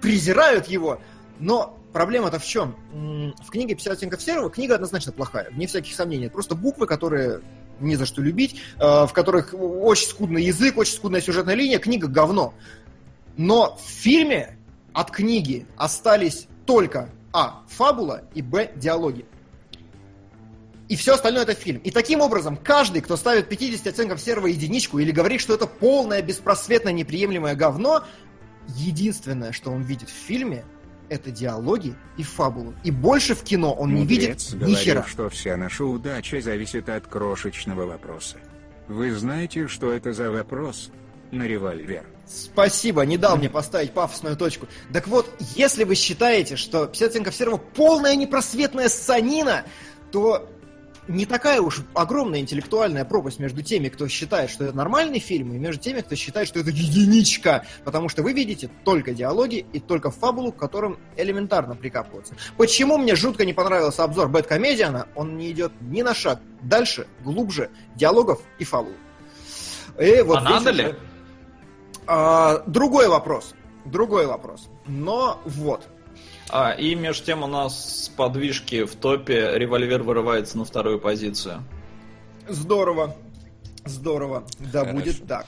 презирают 0.00 0.68
его. 0.68 1.00
Но 1.40 1.77
Проблема-то 1.93 2.39
в 2.39 2.44
чем? 2.44 2.77
В 3.43 3.51
книге 3.51 3.74
«50 3.74 3.93
оттенков 3.93 4.20
серого» 4.20 4.51
книга 4.51 4.74
однозначно 4.74 5.12
плохая, 5.12 5.51
вне 5.51 5.66
всяких 5.66 5.94
сомнений. 5.94 6.28
просто 6.28 6.55
буквы, 6.55 6.86
которые 6.86 7.40
не 7.81 7.97
за 7.97 8.06
что 8.06 8.20
любить, 8.20 8.60
э, 8.78 8.81
в 9.06 9.10
которых 9.12 9.55
очень 9.55 10.09
скудный 10.09 10.43
язык, 10.43 10.77
очень 10.77 10.94
скудная 10.94 11.20
сюжетная 11.20 11.55
линия, 11.55 11.78
книга 11.78 12.09
говно. 12.09 12.52
Но 13.36 13.77
в 13.77 13.89
фильме 13.89 14.59
от 14.93 15.10
книги 15.10 15.66
остались 15.77 16.48
только 16.66 17.09
А. 17.32 17.62
Фабула 17.69 18.24
и 18.35 18.43
Б. 18.43 18.73
Диалоги. 18.74 19.24
И 20.89 20.97
все 20.97 21.15
остальное 21.15 21.44
это 21.44 21.55
фильм. 21.55 21.78
И 21.85 21.90
таким 21.90 22.20
образом, 22.20 22.56
каждый, 22.56 23.01
кто 23.01 23.16
ставит 23.16 23.48
50 23.48 23.86
оттенков 23.86 24.20
серого 24.20 24.48
единичку 24.48 24.98
или 24.98 25.12
говорит, 25.12 25.40
что 25.40 25.55
это 25.55 25.66
полное, 25.66 26.20
беспросветное, 26.20 26.93
неприемлемое 26.93 27.55
говно, 27.55 28.05
единственное, 28.77 29.52
что 29.52 29.70
он 29.70 29.82
видит 29.82 30.10
в 30.10 30.12
фильме– 30.12 30.65
это 31.09 31.30
диалоги 31.30 31.94
и 32.16 32.22
фабулу. 32.22 32.74
И 32.85 32.90
больше 32.90 33.35
в 33.35 33.43
кино 33.43 33.72
он 33.72 33.94
не 33.94 34.06
видит 34.06 34.52
ни 34.55 34.74
хера. 34.74 35.05
что 35.06 35.28
вся 35.28 35.56
наша 35.56 35.85
удача 35.85 36.40
зависит 36.40 36.89
от 36.89 37.06
крошечного 37.06 37.86
вопроса. 37.86 38.39
Вы 38.89 39.14
знаете, 39.14 39.68
что 39.68 39.93
это 39.93 40.12
за 40.12 40.30
вопрос? 40.30 40.90
На 41.30 41.43
револьвер. 41.47 42.06
Спасибо, 42.26 43.02
не 43.02 43.18
дал 43.18 43.36
мне 43.36 43.51
поставить 43.51 43.93
пафосную 43.93 44.36
точку. 44.36 44.66
Так 44.93 45.09
вот, 45.09 45.30
если 45.56 45.85
вы 45.85 45.94
считаете, 45.94 46.56
что 46.56 46.86
50 46.86 47.10
оттенков 47.10 47.35
серого 47.35 47.59
полная 47.59 48.16
непросветная 48.16 48.89
санина, 48.89 49.64
то 50.10 50.48
не 51.09 51.26
такая 51.26 51.60
уж 51.60 51.80
огромная 51.94 52.40
интеллектуальная 52.40 53.05
пропасть 53.05 53.39
между 53.39 53.62
теми, 53.62 53.89
кто 53.89 54.06
считает, 54.09 54.51
что 54.51 54.64
это 54.64 54.76
нормальный 54.76 55.18
фильм, 55.18 55.52
и 55.55 55.59
между 55.59 55.82
теми, 55.82 56.02
кто 56.02 56.14
считает, 56.14 56.47
что 56.47 56.60
это 56.60 56.70
единичка. 56.70 57.64
Потому 57.85 58.09
что 58.09 58.22
вы 58.22 58.32
видите 58.32 58.70
только 58.85 59.12
диалоги 59.12 59.66
и 59.72 59.80
только 59.80 60.10
фабулу, 60.10 60.52
к 60.52 60.56
которым 60.56 60.98
элементарно 61.16 61.74
прикапываться. 61.74 62.35
Почему 62.56 62.98
мне 62.98 63.16
жутко 63.16 63.44
не 63.44 63.55
понравился 63.55 64.05
обзор 64.05 64.28
Бэткомедиана? 64.28 65.09
Он 65.14 65.36
не 65.36 65.51
идет 65.51 65.72
ни 65.80 66.02
на 66.02 66.14
шаг 66.14 66.40
дальше, 66.62 67.06
глубже 67.24 67.70
диалогов 67.97 68.40
и 68.59 68.64
фабул. 68.64 68.94
И 69.98 70.20
вот 70.22 70.39
а 70.39 70.43
надо 70.43 70.70
ли? 70.70 70.94
А, 72.06 72.62
другой 72.66 73.09
вопрос. 73.09 73.55
Другой 73.85 74.26
вопрос. 74.26 74.68
Но 74.86 75.40
вот. 75.44 75.89
А, 76.50 76.72
и 76.72 76.94
между 76.94 77.26
тем 77.26 77.42
у 77.42 77.46
нас 77.46 78.04
с 78.04 78.08
подвижки 78.08 78.84
в 78.84 78.94
топе 78.96 79.52
револьвер 79.58 80.02
вырывается 80.02 80.56
на 80.58 80.64
вторую 80.64 80.98
позицию. 80.98 81.62
Здорово. 82.48 83.14
Здорово. 83.84 84.44
Да 84.58 84.80
Хорошо. 84.80 84.98
будет 84.98 85.26
так. 85.26 85.46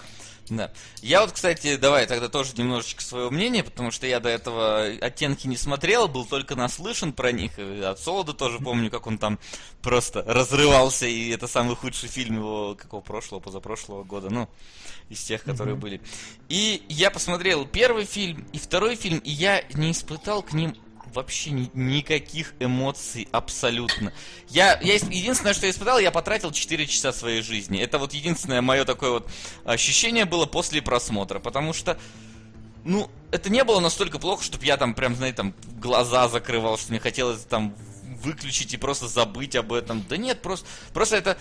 Да. 0.50 0.72
Я 1.00 1.20
вот, 1.20 1.32
кстати, 1.32 1.76
давай 1.76 2.06
тогда 2.06 2.28
тоже 2.28 2.52
немножечко 2.56 3.02
свое 3.02 3.30
мнение, 3.30 3.62
потому 3.62 3.92
что 3.92 4.06
я 4.06 4.18
до 4.18 4.28
этого 4.28 4.84
оттенки 5.00 5.46
не 5.46 5.56
смотрел, 5.56 6.08
был 6.08 6.24
только 6.24 6.56
наслышан 6.56 7.12
про 7.12 7.30
них. 7.30 7.58
И 7.58 7.80
от 7.80 8.00
Солода 8.00 8.32
тоже 8.32 8.58
помню, 8.64 8.90
как 8.90 9.06
он 9.06 9.16
там 9.16 9.38
просто 9.80 10.24
разрывался, 10.26 11.06
и 11.06 11.30
это 11.30 11.46
самый 11.46 11.76
худший 11.76 12.08
фильм 12.08 12.36
его 12.36 12.74
какого 12.74 13.00
прошлого, 13.00 13.40
позапрошлого 13.40 14.02
года, 14.02 14.28
ну, 14.28 14.48
из 15.08 15.22
тех, 15.22 15.44
которые 15.44 15.76
mm-hmm. 15.76 15.80
были. 15.80 16.00
И 16.48 16.82
я 16.88 17.10
посмотрел 17.10 17.64
первый 17.64 18.04
фильм 18.04 18.44
и 18.52 18.58
второй 18.58 18.96
фильм, 18.96 19.18
и 19.18 19.30
я 19.30 19.62
не 19.74 19.92
испытал 19.92 20.42
к 20.42 20.52
ним 20.52 20.74
вообще 21.14 21.50
ни, 21.50 21.70
никаких 21.74 22.54
эмоций 22.60 23.28
абсолютно. 23.32 24.12
Я, 24.48 24.78
я, 24.80 24.94
единственное, 24.94 25.54
что 25.54 25.66
я 25.66 25.72
испытал, 25.72 25.98
я 25.98 26.10
потратил 26.10 26.52
4 26.52 26.86
часа 26.86 27.12
своей 27.12 27.42
жизни. 27.42 27.80
Это 27.80 27.98
вот 27.98 28.12
единственное 28.14 28.62
мое 28.62 28.84
такое 28.84 29.10
вот 29.10 29.30
ощущение 29.64 30.24
было 30.24 30.46
после 30.46 30.82
просмотра, 30.82 31.38
потому 31.38 31.72
что 31.72 31.98
ну, 32.84 33.10
это 33.30 33.50
не 33.50 33.62
было 33.64 33.80
настолько 33.80 34.18
плохо, 34.18 34.42
чтобы 34.42 34.64
я 34.64 34.76
там 34.76 34.94
прям, 34.94 35.14
знаете, 35.14 35.36
там 35.36 35.54
глаза 35.80 36.28
закрывал, 36.28 36.78
что 36.78 36.90
мне 36.90 37.00
хотелось 37.00 37.42
там 37.42 37.74
выключить 38.22 38.74
и 38.74 38.76
просто 38.76 39.08
забыть 39.08 39.56
об 39.56 39.72
этом. 39.72 40.04
Да 40.08 40.16
нет, 40.16 40.42
просто, 40.42 40.66
просто 40.92 41.16
это 41.16 41.38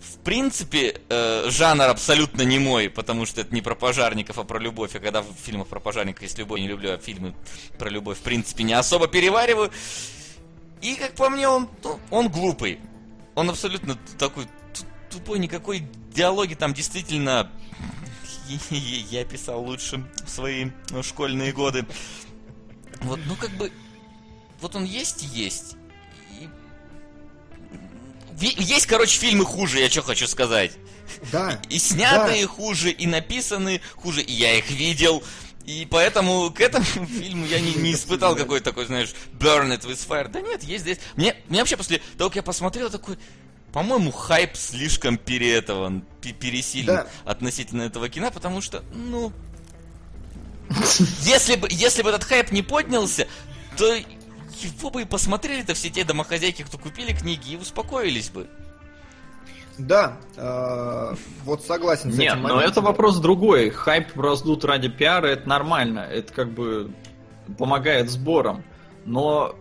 в 0.00 0.18
принципе, 0.24 1.00
э, 1.08 1.50
жанр 1.50 1.84
абсолютно 1.84 2.42
не 2.42 2.58
мой, 2.58 2.88
потому 2.88 3.26
что 3.26 3.42
это 3.42 3.54
не 3.54 3.60
про 3.60 3.74
пожарников, 3.74 4.38
а 4.38 4.44
про 4.44 4.58
любовь. 4.58 4.94
А 4.94 4.98
когда 4.98 5.20
в 5.20 5.32
фильмах 5.44 5.68
про 5.68 5.78
пожарников 5.78 6.22
есть 6.22 6.38
любовь, 6.38 6.60
не 6.60 6.68
люблю, 6.68 6.92
а 6.92 6.98
фильмы 6.98 7.34
про 7.78 7.90
любовь, 7.90 8.18
в 8.18 8.22
принципе, 8.22 8.64
не 8.64 8.72
особо 8.72 9.08
перевариваю. 9.08 9.70
И, 10.80 10.94
как 10.94 11.12
по 11.12 11.28
мне, 11.28 11.46
он, 11.48 11.68
ну, 11.84 12.00
он 12.10 12.28
глупый. 12.30 12.80
Он 13.34 13.50
абсолютно 13.50 13.98
такой 14.18 14.46
тупой, 15.10 15.38
никакой 15.38 15.84
диалоги 16.14 16.54
там 16.54 16.72
действительно 16.72 17.50
я 18.70 19.24
писал 19.24 19.62
лучше 19.62 20.04
в 20.24 20.30
свои 20.30 20.70
ну, 20.90 21.02
школьные 21.02 21.52
годы. 21.52 21.84
Вот, 23.02 23.20
ну 23.26 23.36
как 23.36 23.50
бы, 23.50 23.70
вот 24.60 24.74
он 24.74 24.84
есть 24.84 25.24
и 25.24 25.26
есть. 25.26 25.76
Есть, 28.40 28.86
короче, 28.86 29.18
фильмы 29.18 29.44
хуже, 29.44 29.80
я 29.80 29.90
что 29.90 30.02
хочу 30.02 30.26
сказать. 30.26 30.72
Да. 31.32 31.60
И, 31.68 31.78
снятые 31.78 32.42
да. 32.42 32.48
хуже, 32.48 32.90
и 32.90 33.06
написанные 33.06 33.80
хуже, 33.96 34.22
и 34.22 34.32
я 34.32 34.58
их 34.58 34.70
видел. 34.70 35.22
И 35.66 35.86
поэтому 35.90 36.50
к 36.50 36.60
этому 36.60 36.84
фильму 37.06 37.46
я 37.46 37.60
не, 37.60 37.74
не 37.74 37.92
испытал 37.92 38.34
какой-то 38.34 38.64
такой, 38.64 38.86
знаешь, 38.86 39.12
burn 39.38 39.68
it 39.68 39.86
with 39.86 40.06
fire. 40.08 40.28
Да 40.28 40.40
нет, 40.40 40.62
есть 40.62 40.82
здесь. 40.82 40.98
Мне, 41.16 41.36
мне 41.48 41.60
вообще 41.60 41.76
после 41.76 42.00
того, 42.16 42.30
как 42.30 42.36
я 42.36 42.42
посмотрел, 42.42 42.90
такой, 42.90 43.18
по-моему, 43.72 44.10
хайп 44.10 44.56
слишком 44.56 45.18
пере 45.18 45.54
этого, 45.54 46.02
пересилен 46.22 46.86
да. 46.86 47.06
относительно 47.24 47.82
этого 47.82 48.08
кино, 48.08 48.30
потому 48.30 48.60
что, 48.60 48.82
ну, 48.94 49.32
если 51.22 51.56
бы, 51.56 51.68
если 51.70 52.02
бы 52.02 52.10
этот 52.10 52.24
хайп 52.24 52.52
не 52.52 52.62
поднялся, 52.62 53.26
то 53.76 53.96
его 54.62 54.90
бы 54.90 55.02
и 55.02 55.04
посмотрели-то 55.04 55.74
все 55.74 55.90
те 55.90 56.04
домохозяйки, 56.04 56.62
кто 56.62 56.78
купили 56.78 57.12
книги, 57.12 57.52
и 57.52 57.56
успокоились 57.56 58.30
бы. 58.30 58.48
Да, 59.78 60.18
э, 60.36 61.14
вот 61.44 61.64
согласен 61.64 62.12
с 62.12 62.16
Нет, 62.16 62.34
этим. 62.34 62.42
Нет, 62.42 62.52
но 62.52 62.60
это 62.60 62.80
вопрос 62.80 63.18
другой. 63.18 63.70
Хайп 63.70 64.16
раздут 64.16 64.64
ради 64.64 64.88
пиара, 64.88 65.28
это 65.28 65.48
нормально. 65.48 66.00
Это 66.00 66.32
как 66.32 66.50
бы 66.50 66.90
помогает 67.56 68.10
сборам. 68.10 68.62
Но 69.06 69.56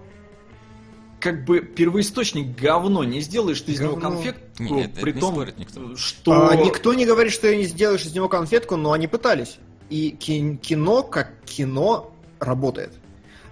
как 1.20 1.46
бы 1.46 1.60
первоисточник 1.62 2.56
говно, 2.58 3.04
не 3.04 3.22
сделаешь 3.22 3.62
ты 3.62 3.74
из 3.74 3.80
говно. 3.80 3.98
него 3.98 4.02
конфетку, 4.02 4.64
Нет, 4.64 4.94
при 4.96 5.12
том, 5.14 5.46
никто. 5.58 5.96
что... 5.96 6.50
А, 6.50 6.56
никто 6.56 6.94
не 6.94 7.06
говорит, 7.06 7.34
что 7.34 7.54
не 7.54 7.64
сделаешь 7.64 8.06
из 8.06 8.14
него 8.14 8.30
конфетку, 8.30 8.76
но 8.76 8.92
они 8.92 9.08
пытались. 9.08 9.58
И 9.90 10.12
кино, 10.12 11.04
как 11.04 11.44
кино, 11.46 12.12
работает. 12.40 12.94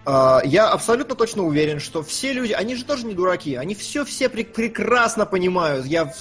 А, 0.09 0.41
я 0.45 0.69
абсолютно 0.69 1.15
точно 1.15 1.43
уверен, 1.43 1.81
что 1.81 2.01
все 2.01 2.31
люди, 2.31 2.53
они 2.53 2.75
же 2.75 2.85
тоже 2.85 3.05
не 3.05 3.13
дураки, 3.13 3.55
они 3.55 3.75
все-все 3.75 4.29
пр- 4.29 4.45
прекрасно 4.45 5.25
понимают. 5.25 5.85
Я 5.85 6.13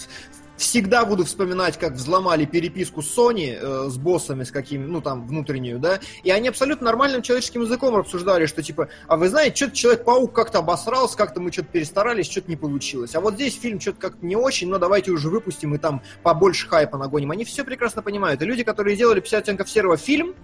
всегда 0.56 1.04
буду 1.04 1.24
вспоминать, 1.24 1.78
как 1.78 1.92
взломали 1.92 2.46
переписку 2.46 3.00
Sony 3.00 3.56
э, 3.56 3.88
с 3.88 3.96
боссами, 3.96 4.42
с 4.42 4.50
какими, 4.50 4.84
ну 4.84 5.00
там, 5.00 5.28
внутреннюю, 5.28 5.78
да, 5.78 6.00
и 6.24 6.32
они 6.32 6.48
абсолютно 6.48 6.86
нормальным 6.86 7.22
человеческим 7.22 7.62
языком 7.62 7.94
обсуждали, 7.94 8.46
что 8.46 8.60
типа, 8.60 8.88
а 9.06 9.16
вы 9.16 9.28
знаете, 9.28 9.54
что-то 9.54 9.76
Человек-паук 9.76 10.32
как-то 10.32 10.58
обосрался, 10.58 11.16
как-то 11.16 11.38
мы 11.38 11.52
что-то 11.52 11.68
перестарались, 11.68 12.28
что-то 12.28 12.50
не 12.50 12.56
получилось. 12.56 13.14
А 13.14 13.20
вот 13.20 13.34
здесь 13.34 13.56
фильм 13.56 13.78
что-то 13.80 14.00
как-то 14.00 14.26
не 14.26 14.34
очень, 14.34 14.68
но 14.68 14.78
давайте 14.78 15.12
уже 15.12 15.28
выпустим 15.28 15.76
и 15.76 15.78
там 15.78 16.02
побольше 16.24 16.66
хайпа 16.66 16.98
нагоним. 16.98 17.30
Они 17.30 17.44
все 17.44 17.62
прекрасно 17.62 18.02
понимают. 18.02 18.42
И 18.42 18.46
люди, 18.46 18.64
которые 18.64 18.96
делали 18.96 19.20
50 19.20 19.42
оттенков 19.42 19.70
серого 19.70 19.96
фильм, 19.96 20.34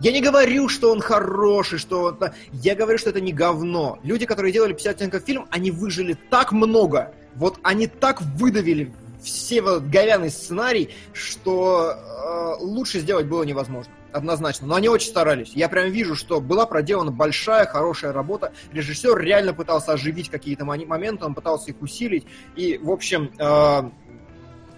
я 0.00 0.12
не 0.12 0.20
говорю, 0.20 0.68
что 0.68 0.90
он 0.90 1.00
хороший, 1.00 1.78
что 1.78 2.04
он... 2.04 2.18
Я 2.52 2.74
говорю, 2.74 2.98
что 2.98 3.10
это 3.10 3.20
не 3.20 3.32
говно. 3.32 3.98
Люди, 4.02 4.26
которые 4.26 4.52
делали 4.52 4.72
50 4.72 4.96
оттенков 4.96 5.22
фильм, 5.22 5.46
они 5.50 5.70
выжили 5.70 6.16
так 6.30 6.52
много. 6.52 7.14
Вот 7.36 7.58
они 7.62 7.86
так 7.86 8.20
выдавили 8.20 8.92
все 9.22 9.62
вот 9.62 9.84
говяный 9.84 10.30
сценарий, 10.30 10.90
что 11.12 11.94
э, 11.94 12.62
лучше 12.62 13.00
сделать 13.00 13.26
было 13.26 13.42
невозможно. 13.44 13.92
Однозначно. 14.12 14.66
Но 14.66 14.76
они 14.76 14.88
очень 14.88 15.08
старались. 15.08 15.52
Я 15.54 15.68
прям 15.68 15.90
вижу, 15.90 16.14
что 16.14 16.40
была 16.40 16.66
проделана 16.66 17.10
большая, 17.10 17.66
хорошая 17.66 18.12
работа. 18.12 18.52
Режиссер 18.72 19.18
реально 19.18 19.54
пытался 19.54 19.92
оживить 19.92 20.28
какие-то 20.28 20.64
моменты, 20.64 21.24
он 21.24 21.34
пытался 21.34 21.70
их 21.70 21.80
усилить. 21.80 22.26
И, 22.54 22.78
в 22.78 22.90
общем, 22.90 23.32
э, 23.38 23.90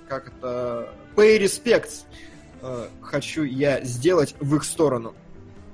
как 0.09 0.29
это... 0.29 0.91
Pay 1.17 1.41
respects 1.41 2.05
э, 2.67 2.89
хочу 3.01 3.45
я 3.45 3.83
сделать 3.85 4.35
в 4.41 4.57
их 4.57 4.65
сторону. 4.65 5.15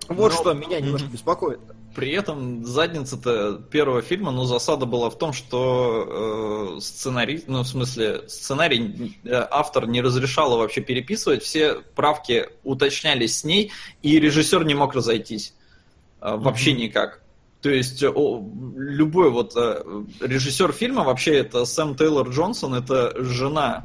Вот 0.09 0.32
Но... 0.32 0.39
что 0.39 0.52
меня 0.55 0.81
немножко 0.81 1.09
беспокоит. 1.09 1.60
При 1.94 2.10
этом 2.12 2.64
задница-то 2.64 3.62
первого 3.70 4.01
фильма, 4.01 4.31
ну, 4.31 4.44
засада 4.44 4.86
была 4.86 5.10
в 5.10 5.19
том, 5.19 5.35
что 5.35 6.77
э, 6.77 6.81
сценарий, 6.81 7.44
ну, 7.47 7.62
в 7.62 7.69
смысле, 7.69 8.27
сценарий 8.28 9.19
э, 9.24 9.47
автор 9.51 9.86
не 9.86 10.01
разрешала 10.01 10.56
вообще 10.56 10.81
переписывать, 10.81 11.43
все 11.43 11.74
правки 11.94 12.48
уточнялись 12.64 13.39
с 13.39 13.44
ней, 13.44 13.73
и 14.01 14.19
режиссер 14.19 14.64
не 14.64 14.74
мог 14.74 14.94
разойтись. 14.94 15.55
Э, 16.23 16.36
вообще 16.36 16.70
mm-hmm. 16.70 16.77
никак. 16.77 17.23
То 17.60 17.70
есть 17.70 18.02
о, 18.02 18.44
любой 18.77 19.31
вот 19.31 19.52
э, 19.55 19.85
режиссер 20.20 20.73
фильма, 20.73 21.05
вообще 21.05 21.39
это 21.39 21.64
Сэм 21.64 21.94
Тейлор 21.94 22.31
Джонсон, 22.31 22.74
это 22.74 23.12
жена. 23.23 23.85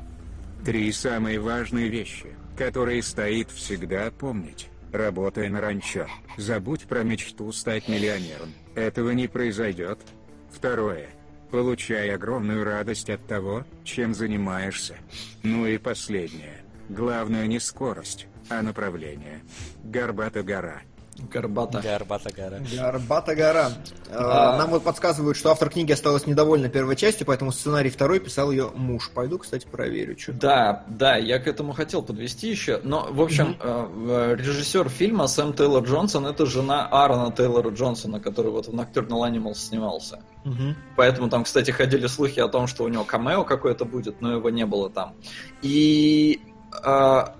Три 0.65 0.91
самые 0.91 1.39
важные 1.39 1.87
вещи, 1.87 2.35
которые 2.57 3.03
стоит 3.03 3.51
всегда 3.51 4.11
помнить 4.11 4.69
работая 4.91 5.49
на 5.49 5.61
ранчо. 5.61 6.07
Забудь 6.37 6.83
про 6.83 7.03
мечту 7.03 7.51
стать 7.51 7.87
миллионером. 7.87 8.53
Этого 8.75 9.11
не 9.11 9.27
произойдет. 9.27 9.99
Второе. 10.51 11.09
Получай 11.51 12.09
огромную 12.09 12.63
радость 12.63 13.09
от 13.09 13.25
того, 13.25 13.65
чем 13.83 14.13
занимаешься. 14.13 14.97
Ну 15.43 15.65
и 15.65 15.77
последнее. 15.77 16.63
Главное 16.89 17.47
не 17.47 17.59
скорость, 17.59 18.27
а 18.49 18.61
направление. 18.61 19.41
Горбата 19.83 20.43
гора. 20.43 20.81
Горбата. 21.31 21.81
Горбата 21.81 22.29
гора. 22.31 22.59
Горбата 22.73 23.35
гора. 23.35 23.71
А... 24.11 24.57
Нам 24.57 24.69
вот 24.69 24.83
подсказывают, 24.83 25.37
что 25.37 25.51
автор 25.51 25.69
книги 25.69 25.91
осталась 25.91 26.27
недовольна 26.27 26.69
первой 26.69 26.95
частью, 26.95 27.25
поэтому 27.25 27.51
сценарий 27.51 27.89
второй 27.89 28.19
писал 28.19 28.51
ее 28.51 28.71
муж. 28.75 29.11
Пойду, 29.13 29.37
кстати, 29.39 29.65
проверю. 29.65 30.17
Что 30.17 30.33
да, 30.33 30.83
да, 30.87 31.15
я 31.15 31.39
к 31.39 31.47
этому 31.47 31.73
хотел 31.73 32.01
подвести 32.03 32.49
еще. 32.49 32.79
Но, 32.83 33.07
в 33.11 33.21
общем, 33.21 33.57
mm-hmm. 33.59 34.35
режиссер 34.35 34.89
фильма 34.89 35.27
Сэм 35.27 35.53
Тейлор 35.53 35.83
Джонсон 35.83 36.27
это 36.27 36.45
жена 36.45 36.87
Аарона 36.87 37.31
Тейлора 37.31 37.69
Джонсона, 37.69 38.19
который 38.19 38.51
вот 38.51 38.67
в 38.67 38.73
Nocturnal 38.73 39.29
Animals 39.29 39.55
снимался. 39.55 40.21
Mm-hmm. 40.45 40.75
Поэтому 40.95 41.29
там, 41.29 41.43
кстати, 41.43 41.71
ходили 41.71 42.07
слухи 42.07 42.39
о 42.39 42.47
том, 42.47 42.67
что 42.67 42.83
у 42.83 42.87
него 42.87 43.03
камео 43.03 43.43
какое-то 43.43 43.85
будет, 43.85 44.21
но 44.21 44.33
его 44.33 44.49
не 44.49 44.65
было 44.65 44.89
там. 44.89 45.15
И 45.61 46.39
а, 46.83 47.35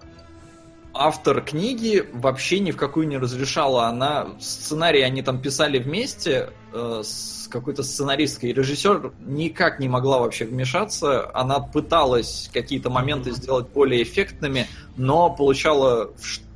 автор 0.98 1.42
книги 1.42 2.08
вообще 2.14 2.60
ни 2.60 2.72
в 2.72 2.78
какую 2.78 3.08
не 3.08 3.18
разрешала. 3.18 3.88
Она 3.88 4.28
сценарий 4.40 5.02
они 5.02 5.22
там 5.22 5.42
писали 5.42 5.80
вместе 5.80 6.50
э, 6.74 7.02
с 7.04 7.48
какой-то 7.50 7.84
сценаристкой. 7.84 8.54
Режиссер 8.54 9.14
никак 9.26 9.80
не 9.80 9.88
могла 9.88 10.20
вообще 10.20 10.46
вмешаться. 10.46 11.30
Она 11.34 11.60
пыталась 11.60 12.50
какие-то 12.54 12.90
моменты 12.90 13.32
сделать 13.32 13.70
более 13.70 14.04
эффектными, 14.04 14.68
но 14.96 15.30
получала 15.30 16.12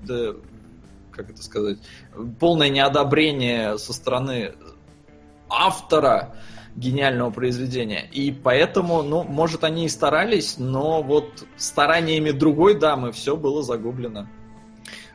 э, 0.09 0.33
как 1.11 1.29
это 1.29 1.43
сказать 1.43 1.77
полное 2.39 2.69
неодобрение 2.69 3.77
со 3.77 3.93
стороны 3.93 4.53
автора 5.49 6.35
гениального 6.75 7.31
произведения. 7.31 8.07
И 8.11 8.31
поэтому, 8.31 9.01
ну, 9.03 9.23
может, 9.23 9.63
они 9.63 9.85
и 9.85 9.89
старались, 9.89 10.55
но 10.57 11.01
вот 11.01 11.45
стараниями 11.57 12.31
другой 12.31 12.75
дамы 12.75 13.11
все 13.11 13.35
было 13.35 13.63
загублено. 13.63 14.27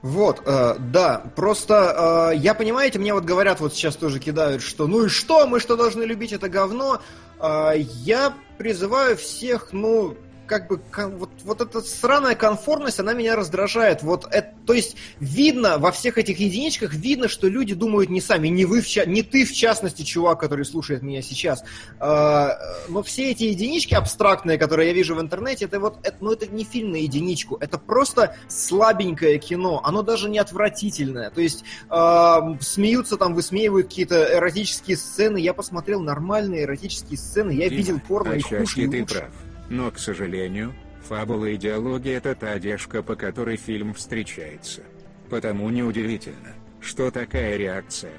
Вот, 0.03 0.43
э, 0.45 0.77
да, 0.79 1.25
просто 1.35 2.31
э, 2.33 2.37
я, 2.37 2.55
понимаете, 2.55 2.99
мне 2.99 3.15
вот 3.15 3.25
говорят, 3.25 3.61
вот 3.61 3.75
сейчас 3.75 3.97
тоже 3.97 4.21
кидают, 4.21 4.63
что 4.63 4.87
ну 4.87 5.07
и 5.07 5.09
что, 5.09 5.47
мы 5.47 5.59
что 5.59 5.77
должны 5.77 6.05
любить 6.05 6.33
это 6.33 6.49
говно. 6.49 7.01
Э, 7.41 7.73
я 7.77 8.35
призываю 8.59 9.17
всех, 9.17 9.73
ну, 9.73 10.17
как 10.47 10.69
бы 10.69 10.81
вот, 11.19 11.31
вот 11.45 11.61
эта 11.61 11.81
сраная 11.81 12.35
конформность, 12.35 13.01
она 13.01 13.13
меня 13.13 13.37
раздражает. 13.37 14.03
Вот 14.03 14.27
это, 14.31 14.55
то 14.67 14.73
есть 14.73 14.97
видно 15.21 15.79
во 15.79 15.93
всех 15.93 16.19
этих 16.19 16.39
единичках, 16.39 16.95
видно, 16.95 17.29
что 17.29 17.49
люди 17.49 17.75
думают 17.75 18.11
не 18.11 18.21
сами, 18.21 18.49
не 18.49 18.65
вы, 18.65 18.81
в 18.81 19.07
не 19.07 19.23
ты 19.23 19.45
в 19.45 19.53
частности, 19.53 20.03
чувак, 20.03 20.41
который 20.41 20.65
слушает 20.65 21.03
меня 21.03 21.23
сейчас. 21.23 21.65
А, 21.99 22.59
но 22.89 23.03
все 23.03 23.31
эти 23.31 23.45
единички 23.45 23.95
абстрактные, 23.95 24.59
которые 24.59 24.89
я 24.89 24.95
вижу 24.95 25.15
в 25.15 25.21
интернете, 25.21 25.67
это 25.67 25.81
вот, 25.81 25.99
это, 26.03 26.17
ну 26.21 26.33
это 26.33 26.47
не 26.47 26.65
фильм 26.65 26.93
на 26.93 26.97
единичку, 26.97 27.57
это 27.61 27.79
просто 27.79 28.37
слабенькое 28.49 29.39
кино. 29.39 29.81
Оно 29.85 30.03
даже 30.03 30.29
не 30.29 30.39
отвратительное. 30.39 31.31
То 31.31 31.41
есть 31.41 31.65
а, 31.89 32.57
смеются 32.61 33.17
там, 33.17 33.35
высмеивают 33.35 33.89
какие-то 33.89 34.35
эротические 34.35 34.97
сцены. 34.97 35.39
Я 35.39 35.55
посмотрел 35.55 36.01
нормальные 36.01 36.65
эротические 36.65 37.19
сцены, 37.19 37.51
я 37.51 37.69
Дима, 37.69 37.77
видел 37.77 38.01
порно 38.01 38.35
и 38.35 38.41
хуже, 38.41 38.89
ты 38.89 39.05
прав. 39.05 39.31
Но, 39.69 39.91
к 39.91 39.99
сожалению, 39.99 40.75
фабула 41.03 41.47
и 41.47 41.57
идеология— 41.57 42.17
это 42.19 42.35
та 42.35 42.53
одежка, 42.53 43.03
по 43.03 43.17
которой 43.17 43.57
фильм 43.57 43.95
встречается. 43.95 44.83
Потому 45.29 45.69
неудивительно, 45.71 46.55
что 46.81 47.11
такая 47.11 47.57
реакция. 47.57 48.13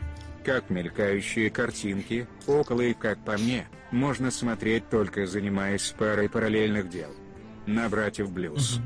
Как 0.44 0.70
мелькающие 0.70 1.50
картинки, 1.50 2.28
около 2.48 2.82
и, 2.82 2.94
как 2.94 3.24
по 3.24 3.38
мне, 3.38 3.68
можно 3.92 4.32
смотреть 4.32 4.90
только 4.90 5.26
занимаясь 5.26 5.94
парой 5.98 6.30
параллельных 6.30 6.90
дел. 6.90 7.14
На 7.66 7.90
братьев 7.90 8.32
Блюз. 8.32 8.80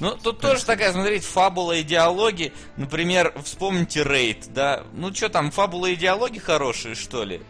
Ну, 0.00 0.16
тут 0.16 0.40
тоже 0.40 0.64
такая, 0.64 0.92
смотрите, 0.92 1.26
фабула 1.26 1.80
идеологии. 1.82 2.52
Например, 2.76 3.34
вспомните 3.44 4.02
Рейд, 4.02 4.52
да? 4.52 4.84
Ну, 4.94 5.12
что 5.12 5.28
там, 5.28 5.50
фабула 5.50 5.92
идеологии 5.92 6.38
хорошие, 6.38 6.94
что 6.94 7.24
ли? 7.24 7.42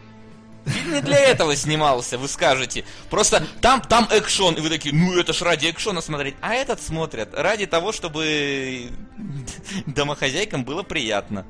Фильм 0.65 0.93
не 0.93 1.01
для 1.01 1.19
этого 1.19 1.55
снимался, 1.55 2.17
вы 2.17 2.27
скажете. 2.27 2.85
Просто 3.09 3.43
там, 3.61 3.81
там 3.81 4.07
экшон, 4.11 4.55
и 4.55 4.61
вы 4.61 4.69
такие, 4.69 4.95
ну 4.95 5.17
это 5.17 5.33
ж 5.33 5.41
ради 5.41 5.69
экшона 5.69 6.01
смотреть. 6.01 6.35
А 6.41 6.53
этот 6.53 6.81
смотрят 6.81 7.29
ради 7.33 7.65
того, 7.65 7.91
чтобы 7.91 8.89
домохозяйкам 9.85 10.63
было 10.63 10.83
приятно. 10.83 11.45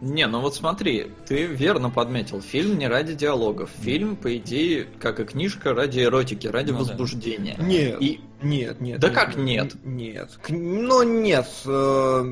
Не, 0.00 0.28
ну 0.28 0.40
вот 0.40 0.54
смотри, 0.54 1.08
ты 1.26 1.46
верно 1.46 1.90
подметил, 1.90 2.40
фильм 2.40 2.78
не 2.78 2.86
ради 2.86 3.14
диалогов. 3.14 3.70
Фильм, 3.80 4.14
по 4.14 4.36
идее, 4.36 4.86
как 5.00 5.18
и 5.18 5.24
книжка, 5.24 5.74
ради 5.74 6.00
эротики, 6.00 6.46
ради 6.46 6.70
ну, 6.70 6.78
возбуждения. 6.78 7.56
Да. 7.58 7.64
Нет, 7.64 7.96
и... 8.00 8.20
нет, 8.40 8.80
нет. 8.80 9.00
Да 9.00 9.08
нет, 9.08 9.16
как 9.16 9.36
нет? 9.36 9.74
Нет. 9.84 10.38
Ну 10.48 11.02
нет, 11.02 11.48
э, 11.66 12.24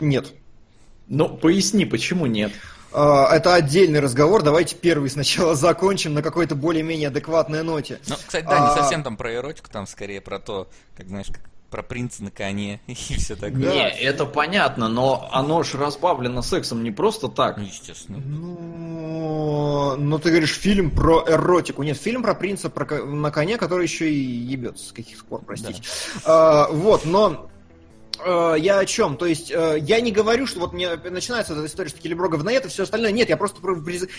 нет. 0.00 0.32
Ну, 1.08 1.28
поясни, 1.28 1.84
почему 1.84 2.24
нет? 2.24 2.52
А, 2.92 3.34
это 3.34 3.54
отдельный 3.54 4.00
разговор. 4.00 4.42
Давайте 4.42 4.76
первый 4.76 5.10
сначала 5.10 5.54
закончим 5.56 6.14
на 6.14 6.22
какой-то 6.22 6.54
более-менее 6.54 7.08
адекватной 7.08 7.62
ноте. 7.62 8.00
Ну, 8.08 8.16
кстати, 8.16 8.44
да, 8.44 8.58
не 8.58 8.66
а, 8.66 8.74
совсем 8.76 9.02
там 9.02 9.16
про 9.16 9.34
эротику, 9.34 9.68
там 9.70 9.86
скорее 9.86 10.20
про 10.20 10.38
то, 10.38 10.68
как 10.96 11.08
знаешь, 11.08 11.28
как 11.28 11.40
про 11.70 11.82
принца 11.82 12.22
на 12.22 12.30
коне 12.30 12.80
и 12.86 12.94
все 12.94 13.34
такое. 13.34 13.54
Не, 13.54 13.88
это 13.88 14.26
понятно, 14.26 14.88
но 14.88 15.28
оно 15.32 15.62
же 15.62 15.78
разбавлено 15.78 16.42
сексом 16.42 16.84
не 16.84 16.90
просто 16.90 17.28
так. 17.28 17.56
Ну, 17.56 17.64
естественно. 17.64 18.18
Ну, 18.18 19.96
ну 19.96 20.18
ты 20.18 20.28
говоришь 20.28 20.54
фильм 20.54 20.90
про 20.90 21.24
эротику. 21.26 21.82
Нет, 21.82 21.96
фильм 21.96 22.22
про 22.22 22.34
принца 22.34 22.68
про, 22.68 23.04
на 23.04 23.30
коне, 23.30 23.56
который 23.56 23.84
еще 23.84 24.12
и 24.12 24.18
ебется 24.18 24.88
с 24.88 24.92
каких 24.92 25.24
пор, 25.24 25.42
простите. 25.44 25.82
Да. 26.26 26.66
А, 26.66 26.68
вот, 26.70 27.06
но 27.06 27.48
э, 28.24 28.56
я 28.58 28.78
о 28.78 28.86
чем? 28.86 29.16
То 29.16 29.26
есть 29.26 29.50
э, 29.50 29.78
я 29.80 30.00
не 30.00 30.12
говорю, 30.12 30.46
что 30.46 30.60
вот 30.60 30.72
мне 30.72 30.96
начинается 30.96 31.52
эта 31.52 31.66
история, 31.66 31.88
что 31.88 32.00
Келебро 32.00 32.28
говноед 32.28 32.64
и 32.64 32.68
все 32.68 32.84
остальное. 32.84 33.12
Нет, 33.12 33.28
я 33.28 33.36
просто... 33.36 33.60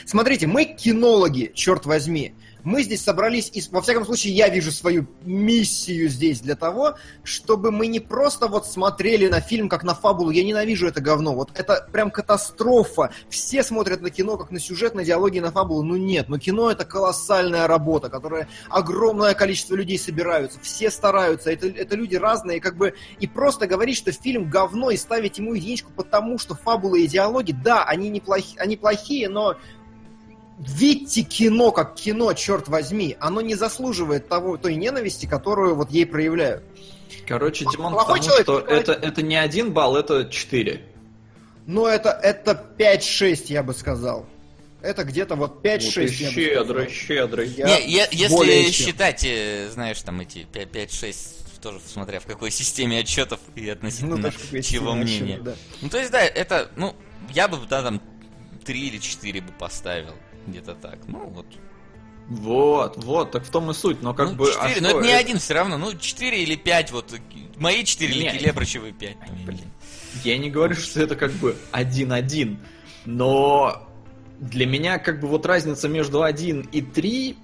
Смотрите, 0.05 0.47
мы 0.47 0.65
кинологи, 0.65 1.51
черт 1.53 1.85
возьми. 1.85 2.35
Мы 2.63 2.83
здесь 2.83 3.03
собрались, 3.03 3.49
и, 3.53 3.61
во 3.71 3.81
всяком 3.81 4.05
случае, 4.05 4.33
я 4.33 4.47
вижу 4.47 4.71
свою 4.71 5.05
миссию 5.23 6.07
здесь 6.07 6.39
для 6.39 6.55
того, 6.55 6.95
чтобы 7.23 7.71
мы 7.71 7.87
не 7.87 7.99
просто 7.99 8.47
вот 8.47 8.65
смотрели 8.65 9.27
на 9.27 9.41
фильм 9.41 9.67
как 9.67 9.83
на 9.83 9.93
фабулу, 9.93 10.31
я 10.31 10.43
ненавижу 10.43 10.87
это 10.87 11.01
говно, 11.01 11.35
вот 11.35 11.51
это 11.55 11.87
прям 11.91 12.09
катастрофа. 12.09 13.11
Все 13.29 13.63
смотрят 13.63 14.01
на 14.01 14.09
кино 14.09 14.37
как 14.37 14.51
на 14.51 14.59
сюжет, 14.59 14.95
на 14.95 15.03
диалоги, 15.03 15.39
на 15.39 15.51
фабулу, 15.51 15.83
ну 15.83 15.97
нет, 15.97 16.29
но 16.29 16.37
кино 16.37 16.71
это 16.71 16.85
колоссальная 16.85 17.67
работа, 17.67 18.09
которая 18.09 18.47
огромное 18.69 19.33
количество 19.33 19.75
людей 19.75 19.99
собираются, 19.99 20.59
все 20.61 20.89
стараются, 20.89 21.51
это, 21.51 21.67
это 21.67 21.95
люди 21.95 22.15
разные, 22.15 22.61
как 22.61 22.77
бы, 22.77 22.93
и 23.19 23.27
просто 23.27 23.67
говорить, 23.67 23.97
что 23.97 24.11
фильм 24.11 24.49
говно 24.49 24.89
и 24.91 24.97
ставить 24.97 25.37
ему 25.37 25.53
единичку 25.53 25.91
потому, 25.91 26.37
что 26.37 26.55
фабула 26.55 26.95
и 26.95 27.07
диалоги, 27.07 27.51
да, 27.51 27.83
они, 27.83 28.09
неплохи, 28.09 28.57
они 28.57 28.77
плохие, 28.77 29.27
но 29.27 29.57
видите 30.59 31.21
кино 31.23 31.71
как 31.71 31.95
кино, 31.95 32.33
черт 32.33 32.67
возьми, 32.67 33.17
оно 33.19 33.41
не 33.41 33.55
заслуживает 33.55 34.27
того, 34.29 34.57
той 34.57 34.75
ненависти, 34.75 35.25
которую 35.25 35.75
вот 35.75 35.91
ей 35.91 36.05
проявляют. 36.05 36.63
Короче, 37.27 37.65
Димон, 37.71 37.93
Плохой 37.93 38.19
потому 38.19 38.23
человек, 38.23 38.45
что 38.45 38.59
это, 38.59 38.91
это 38.93 39.21
не 39.21 39.35
один 39.35 39.71
балл, 39.71 39.95
это 39.95 40.25
четыре. 40.29 40.81
Ну, 41.65 41.85
это, 41.85 42.09
это 42.09 42.61
5-6, 42.77 43.45
я 43.47 43.63
бы 43.63 43.73
сказал. 43.73 44.25
Это 44.81 45.05
где-то 45.05 45.35
вот 45.35 45.63
Ну, 45.63 45.69
5-6. 45.69 45.93
ты 45.93 46.01
я 46.01 46.09
бы 46.29 46.33
щедрый, 46.33 46.89
щедрый. 46.89 47.47
Я 47.49 47.65
Не, 47.67 47.87
е- 47.89 48.07
если 48.11 48.63
чем. 48.63 48.71
считать, 48.73 49.23
э, 49.25 49.69
знаешь, 49.71 50.01
там 50.01 50.19
эти 50.19 50.45
5-6, 50.51 51.61
тоже 51.61 51.79
смотря 51.87 52.19
в 52.19 52.25
какой 52.25 52.51
системе 52.51 52.99
отчетов 52.99 53.39
и 53.55 53.69
относительно 53.69 54.17
Ну, 54.17 54.29
какой 54.29 54.61
чего 54.61 54.93
мнения. 54.93 55.39
да. 55.41 55.55
Ну, 55.81 55.87
то 55.87 55.97
есть, 55.99 56.11
да, 56.11 56.21
это, 56.21 56.69
ну, 56.75 56.93
я 57.33 57.47
бы, 57.47 57.57
да, 57.69 57.81
там, 57.81 58.01
3 58.65 58.87
или 58.89 58.97
4 58.97 59.39
бы 59.39 59.53
поставил. 59.53 60.13
Где-то 60.47 60.75
так. 60.75 60.99
Ну, 61.07 61.27
вот. 61.27 61.45
Вот, 62.27 63.03
вот, 63.03 63.31
так 63.31 63.43
в 63.43 63.51
том 63.51 63.69
и 63.71 63.73
суть, 63.73 64.01
но 64.01 64.13
как 64.13 64.29
ну, 64.29 64.35
бы... 64.35 64.49
а 64.57 64.69
4, 64.69 64.75
что 64.75 64.81
но 64.81 64.89
это 64.89 65.07
не 65.07 65.11
один 65.11 65.39
все 65.39 65.55
равно. 65.55 65.77
Ну, 65.77 65.93
4 65.93 66.41
или 66.41 66.55
5, 66.55 66.91
вот. 66.91 67.13
Мои 67.57 67.83
4 67.83 68.13
или 68.13 68.23
Не. 68.23 68.37
Келебрычевы 68.37 68.93
5. 68.93 69.19
там, 69.19 69.45
Блин. 69.45 69.71
Я 70.23 70.37
не 70.37 70.49
говорю, 70.49 70.75
что 70.75 71.01
это 71.01 71.15
как 71.15 71.31
бы 71.33 71.57
один-один, 71.71 72.59
но 73.05 73.89
для 74.39 74.65
меня 74.65 74.99
как 74.99 75.19
бы 75.19 75.27
вот 75.27 75.45
разница 75.45 75.89
между 75.89 76.23
один 76.23 76.61
и 76.71 76.81
три, 76.81 77.37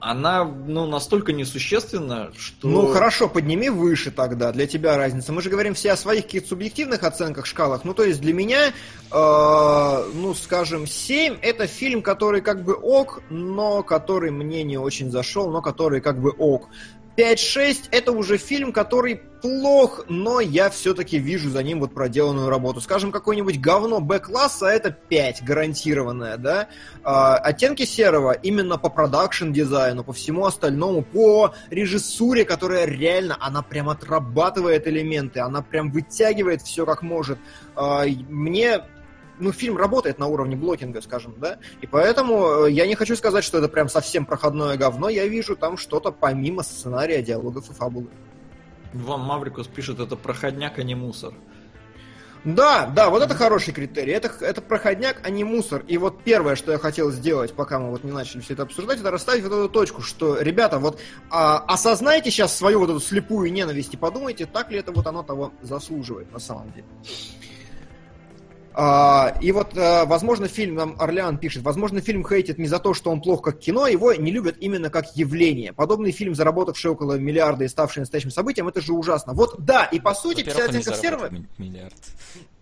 она, 0.00 0.44
ну, 0.44 0.86
настолько 0.86 1.32
несущественна, 1.32 2.30
что... 2.36 2.68
Ну 2.68 2.86
хорошо, 2.88 3.28
подними 3.28 3.68
выше 3.68 4.10
тогда, 4.10 4.52
для 4.52 4.66
тебя 4.66 4.96
разница. 4.96 5.32
Мы 5.32 5.42
же 5.42 5.50
говорим 5.50 5.74
все 5.74 5.92
о 5.92 5.96
своих 5.96 6.24
каких-то 6.24 6.48
субъективных 6.48 7.02
оценках, 7.02 7.46
шкалах. 7.46 7.84
Ну 7.84 7.94
то 7.94 8.04
есть 8.04 8.20
для 8.20 8.32
меня, 8.32 8.68
э, 8.68 8.70
ну 9.10 10.34
скажем, 10.34 10.86
7 10.86 11.38
это 11.42 11.66
фильм, 11.66 12.02
который 12.02 12.40
как 12.40 12.64
бы 12.64 12.74
ок, 12.74 13.22
но 13.30 13.82
который 13.82 14.30
мне 14.30 14.62
не 14.62 14.78
очень 14.78 15.10
зашел, 15.10 15.50
но 15.50 15.62
который 15.62 16.00
как 16.00 16.20
бы 16.20 16.30
ок. 16.30 16.68
5-6 17.18 17.88
это 17.90 18.12
уже 18.12 18.36
фильм, 18.38 18.72
который 18.72 19.16
плох, 19.16 20.04
но 20.08 20.38
я 20.38 20.70
все-таки 20.70 21.18
вижу 21.18 21.50
за 21.50 21.64
ним 21.64 21.80
вот 21.80 21.92
проделанную 21.92 22.48
работу. 22.48 22.80
Скажем, 22.80 23.10
какое-нибудь 23.10 23.60
говно 23.60 24.00
Б-класса 24.00 24.66
это 24.66 24.92
5, 24.92 25.42
гарантированное, 25.42 26.36
да? 26.36 26.68
А, 27.02 27.36
оттенки 27.36 27.84
серого 27.84 28.32
именно 28.32 28.78
по 28.78 28.88
продакшн 28.88 29.50
дизайну, 29.50 30.04
по 30.04 30.12
всему 30.12 30.46
остальному, 30.46 31.02
по 31.02 31.54
режиссуре, 31.70 32.44
которая 32.44 32.86
реально, 32.86 33.36
она 33.40 33.62
прям 33.62 33.88
отрабатывает 33.88 34.86
элементы, 34.86 35.40
она 35.40 35.60
прям 35.60 35.90
вытягивает 35.90 36.62
все 36.62 36.86
как 36.86 37.02
может. 37.02 37.38
А, 37.74 38.04
мне 38.28 38.82
ну, 39.38 39.52
фильм 39.52 39.76
работает 39.76 40.18
на 40.18 40.26
уровне 40.26 40.56
блокинга, 40.56 41.00
скажем, 41.00 41.34
да, 41.38 41.58
и 41.80 41.86
поэтому 41.86 42.66
э, 42.66 42.70
я 42.70 42.86
не 42.86 42.94
хочу 42.94 43.16
сказать, 43.16 43.44
что 43.44 43.58
это 43.58 43.68
прям 43.68 43.88
совсем 43.88 44.26
проходное 44.26 44.76
говно, 44.76 45.08
я 45.08 45.26
вижу 45.26 45.56
там 45.56 45.76
что-то 45.76 46.12
помимо 46.12 46.62
сценария, 46.62 47.22
диалогов 47.22 47.70
и 47.70 47.74
фабулы. 47.74 48.08
Вам 48.92 49.20
Маврикус 49.20 49.66
пишет, 49.66 50.00
это 50.00 50.16
проходняк, 50.16 50.78
а 50.78 50.82
не 50.82 50.94
мусор. 50.94 51.34
Да, 52.44 52.86
да, 52.86 53.10
вот 53.10 53.22
это 53.22 53.34
хороший 53.34 53.74
критерий. 53.74 54.12
Это, 54.12 54.32
это 54.44 54.62
проходняк, 54.62 55.20
а 55.22 55.30
не 55.30 55.44
мусор. 55.44 55.84
И 55.88 55.98
вот 55.98 56.22
первое, 56.22 56.54
что 56.54 56.72
я 56.72 56.78
хотел 56.78 57.10
сделать, 57.10 57.52
пока 57.52 57.78
мы 57.78 57.90
вот 57.90 58.04
не 58.04 58.12
начали 58.12 58.40
все 58.40 58.54
это 58.54 58.62
обсуждать, 58.62 59.00
это 59.00 59.10
расставить 59.10 59.42
вот 59.42 59.52
эту 59.52 59.68
точку, 59.68 60.02
что, 60.02 60.40
ребята, 60.40 60.78
вот 60.78 61.00
а, 61.30 61.58
осознайте 61.58 62.30
сейчас 62.30 62.56
свою 62.56 62.78
вот 62.78 62.90
эту 62.90 63.00
слепую 63.00 63.52
ненависть 63.52 63.94
и 63.94 63.96
подумайте, 63.96 64.46
так 64.46 64.70
ли 64.70 64.78
это 64.78 64.92
вот 64.92 65.06
оно 65.06 65.22
того 65.22 65.52
заслуживает 65.62 66.32
на 66.32 66.38
самом 66.38 66.72
деле. 66.72 66.86
А, 68.80 69.36
и 69.40 69.50
вот, 69.50 69.76
а, 69.76 70.04
возможно, 70.04 70.46
фильм, 70.46 70.76
нам 70.76 70.94
Орлеан 71.00 71.36
пишет, 71.36 71.64
возможно, 71.64 72.00
фильм 72.00 72.24
хейтит 72.24 72.58
не 72.58 72.68
за 72.68 72.78
то, 72.78 72.94
что 72.94 73.10
он 73.10 73.20
плох 73.20 73.42
как 73.42 73.58
кино, 73.58 73.88
его 73.88 74.14
не 74.14 74.30
любят 74.30 74.56
именно 74.60 74.88
как 74.88 75.16
явление. 75.16 75.72
Подобный 75.72 76.12
фильм, 76.12 76.36
заработавший 76.36 76.92
около 76.92 77.18
миллиарда 77.18 77.64
и 77.64 77.68
ставший 77.68 78.00
настоящим 78.02 78.30
событием, 78.30 78.68
это 78.68 78.80
же 78.80 78.92
ужасно. 78.92 79.32
Вот, 79.32 79.56
да, 79.58 79.86
и 79.86 79.98
по 79.98 80.14
сути, 80.14 80.44
Во-первых, 80.44 80.68
он 80.68 80.74
не 80.74 80.78
оттенков 80.78 81.00
серого... 81.00 81.30
миллиард. 81.58 81.96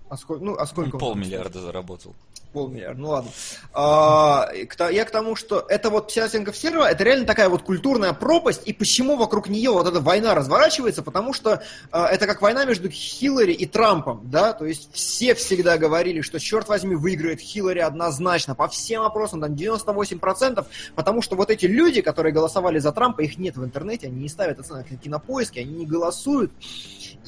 А 0.09 0.17
сколько, 0.17 0.45
ну, 0.45 0.57
а 0.57 0.67
сколько 0.67 0.95
Он 0.95 1.01
полмиллиарда 1.01 1.61
заработал. 1.61 2.15
Полмиллиарда, 2.53 3.01
ну 3.01 3.09
ладно. 3.09 3.31
А, 3.75 4.49
я 4.91 5.05
к 5.05 5.11
тому, 5.11 5.35
что 5.35 5.67
это 5.69 5.91
вот 5.91 6.11
вся 6.11 6.25
оттенков 6.25 6.57
серого, 6.57 6.85
это 6.85 7.03
реально 7.03 7.27
такая 7.27 7.49
вот 7.49 7.63
культурная 7.63 8.13
пропасть, 8.13 8.63
и 8.67 8.73
почему 8.73 9.17
вокруг 9.17 9.49
нее 9.49 9.73
вот 9.73 9.87
эта 9.87 10.01
война 10.01 10.35
разворачивается, 10.35 11.03
потому 11.03 11.33
что 11.33 11.63
а, 11.91 12.07
это 12.07 12.27
как 12.27 12.41
война 12.41 12.65
между 12.65 12.89
Хиллари 12.89 13.53
и 13.53 13.67
Трампом, 13.67 14.23
да, 14.31 14.53
то 14.53 14.65
есть 14.65 14.89
все 14.93 15.35
всегда 15.35 15.77
говорили, 15.77 16.21
что, 16.21 16.39
черт 16.39 16.69
возьми, 16.69 16.95
выиграет 16.95 17.41
Хиллари 17.41 17.81
однозначно, 17.81 18.55
по 18.55 18.69
всем 18.69 19.03
опросам, 19.03 19.41
там 19.41 19.53
98%, 19.53 20.65
потому 20.95 21.23
что 21.23 21.37
вот 21.37 21.51
эти 21.51 21.67
люди, 21.67 22.01
которые 22.01 22.33
голосовали 22.33 22.79
за 22.79 22.93
Трампа, 22.93 23.23
их 23.23 23.39
нет 23.39 23.57
в 23.57 23.65
интернете, 23.65 24.07
они 24.07 24.21
не 24.23 24.29
ставят 24.29 24.61
оценок 24.61 24.91
на 24.91 24.97
кинопоиске, 24.97 25.61
они 25.61 25.75
не 25.75 25.85
голосуют, 25.85 26.53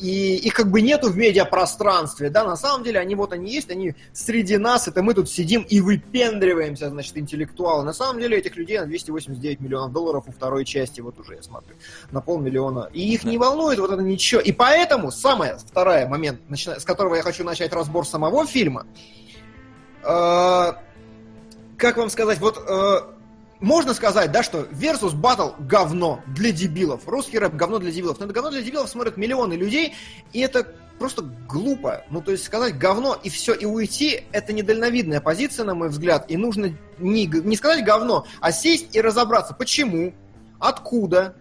и 0.00 0.36
их 0.36 0.54
как 0.54 0.70
бы 0.70 0.80
нету 0.80 1.10
в 1.10 1.16
медиапространстве, 1.16 2.30
да, 2.30 2.44
на 2.44 2.56
самом 2.56 2.84
деле 2.84 3.00
они 3.00 3.14
вот 3.14 3.32
они 3.32 3.52
есть, 3.52 3.70
они 3.70 3.94
среди 4.12 4.56
нас, 4.56 4.88
это 4.88 5.02
мы 5.02 5.14
тут 5.14 5.28
сидим 5.28 5.62
и 5.62 5.80
выпендриваемся, 5.80 6.88
значит, 6.88 7.16
интеллектуалы. 7.18 7.84
На 7.84 7.92
самом 7.92 8.20
деле 8.20 8.38
этих 8.38 8.56
людей 8.56 8.78
на 8.78 8.86
289 8.86 9.60
миллионов 9.60 9.92
долларов 9.92 10.24
у 10.26 10.32
второй 10.32 10.64
части, 10.64 11.00
вот 11.00 11.18
уже 11.18 11.34
я 11.34 11.42
смотрю, 11.42 11.76
на 12.10 12.20
полмиллиона. 12.20 12.90
И 12.92 13.12
их 13.12 13.24
не 13.24 13.38
волнует 13.38 13.78
вот 13.78 13.90
это 13.90 14.02
ничего. 14.02 14.40
И 14.40 14.52
поэтому, 14.52 15.10
самое, 15.10 15.58
второй 15.58 16.06
момент, 16.06 16.40
с 16.50 16.84
которого 16.84 17.16
я 17.16 17.22
хочу 17.22 17.44
начать 17.44 17.72
разбор 17.72 18.06
самого 18.06 18.46
фильма, 18.46 18.86
э, 20.02 20.72
как 21.76 21.96
вам 21.96 22.10
сказать, 22.10 22.38
вот 22.38 22.58
э, 22.58 23.17
можно 23.60 23.92
сказать, 23.94 24.30
да, 24.30 24.42
что 24.42 24.62
Versus 24.62 25.14
Battle 25.14 25.54
говно 25.58 26.20
для 26.26 26.52
дебилов. 26.52 27.06
Русский 27.06 27.38
рэп 27.38 27.54
говно 27.54 27.78
для 27.78 27.90
дебилов. 27.90 28.18
Но 28.18 28.26
это 28.26 28.34
говно 28.34 28.50
для 28.50 28.62
дебилов 28.62 28.88
смотрят 28.88 29.16
миллионы 29.16 29.54
людей, 29.54 29.94
и 30.32 30.40
это 30.40 30.72
просто 30.98 31.22
глупо. 31.48 32.04
Ну, 32.10 32.20
то 32.20 32.32
есть 32.32 32.44
сказать 32.44 32.78
говно 32.78 33.18
и 33.22 33.30
все, 33.30 33.54
и 33.54 33.64
уйти, 33.64 34.24
это 34.32 34.52
недальновидная 34.52 35.20
позиция, 35.20 35.64
на 35.64 35.74
мой 35.74 35.88
взгляд. 35.88 36.30
И 36.30 36.36
нужно 36.36 36.76
не, 36.98 37.26
не 37.26 37.56
сказать 37.56 37.84
говно, 37.84 38.26
а 38.40 38.52
сесть 38.52 38.94
и 38.94 39.00
разобраться, 39.00 39.54
почему, 39.54 40.12
откуда, 40.58 41.36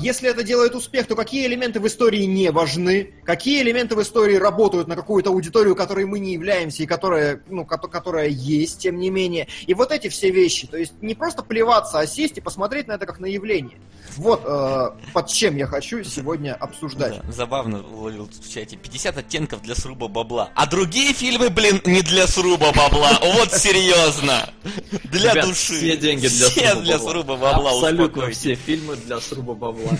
если 0.00 0.30
это 0.30 0.42
делает 0.42 0.74
успех, 0.74 1.06
то 1.06 1.16
какие 1.16 1.46
элементы 1.46 1.80
в 1.80 1.86
истории 1.86 2.22
не 2.24 2.50
важны, 2.50 3.14
какие 3.24 3.62
элементы 3.62 3.96
в 3.96 4.02
истории 4.02 4.36
работают 4.36 4.86
на 4.86 4.94
какую-то 4.94 5.30
аудиторию, 5.30 5.74
которой 5.74 6.04
мы 6.04 6.20
не 6.20 6.32
являемся 6.34 6.82
и 6.82 6.86
которая, 6.86 7.42
ну, 7.48 7.64
ко- 7.64 7.78
которая 7.78 8.28
есть, 8.28 8.78
тем 8.78 8.98
не 8.98 9.10
менее. 9.10 9.48
И 9.66 9.74
вот 9.74 9.90
эти 9.90 10.08
все 10.08 10.30
вещи. 10.30 10.66
То 10.66 10.76
есть 10.76 10.92
не 11.00 11.14
просто 11.14 11.42
плеваться, 11.42 11.98
а 11.98 12.06
сесть 12.06 12.38
и 12.38 12.40
посмотреть 12.40 12.86
на 12.86 12.92
это 12.92 13.06
как 13.06 13.18
на 13.18 13.26
явление. 13.26 13.78
Вот 14.16 14.42
э, 14.44 14.90
под 15.12 15.28
чем 15.28 15.56
я 15.56 15.66
хочу 15.66 16.02
сегодня 16.04 16.54
обсуждать. 16.54 17.20
Да, 17.24 17.32
забавно 17.32 17.82
уловил 17.82 18.26
тут 18.26 18.44
в 18.44 18.52
чате. 18.52 18.76
50 18.76 19.18
оттенков 19.18 19.62
для 19.62 19.74
сруба 19.74 20.08
бабла. 20.08 20.50
А 20.54 20.66
другие 20.66 21.12
фильмы, 21.12 21.48
блин, 21.50 21.80
не 21.84 22.02
для 22.02 22.26
сруба 22.26 22.72
бабла. 22.72 23.10
Вот 23.22 23.52
серьезно. 23.52 24.50
Для 25.04 25.32
Ребят, 25.32 25.46
души. 25.46 25.74
Все 25.74 25.96
деньги 25.96 26.28
для 26.28 26.48
Все 26.48 26.68
сруба 26.68 26.82
для 26.82 26.98
бабла. 26.98 27.10
сруба 27.12 27.36
бабла. 27.36 27.70
Абсолютно 27.70 28.04
успокойтесь. 28.06 28.38
все 28.38 28.54
фильмы 28.54 28.96
для 28.96 29.20
сруба 29.20 29.54
бабла. 29.54 29.90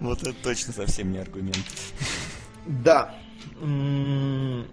Вот 0.00 0.22
это 0.22 0.32
точно 0.42 0.72
совсем 0.72 1.10
не 1.12 1.18
аргумент. 1.18 1.58
Да. 2.66 3.14
Ну 3.60 4.64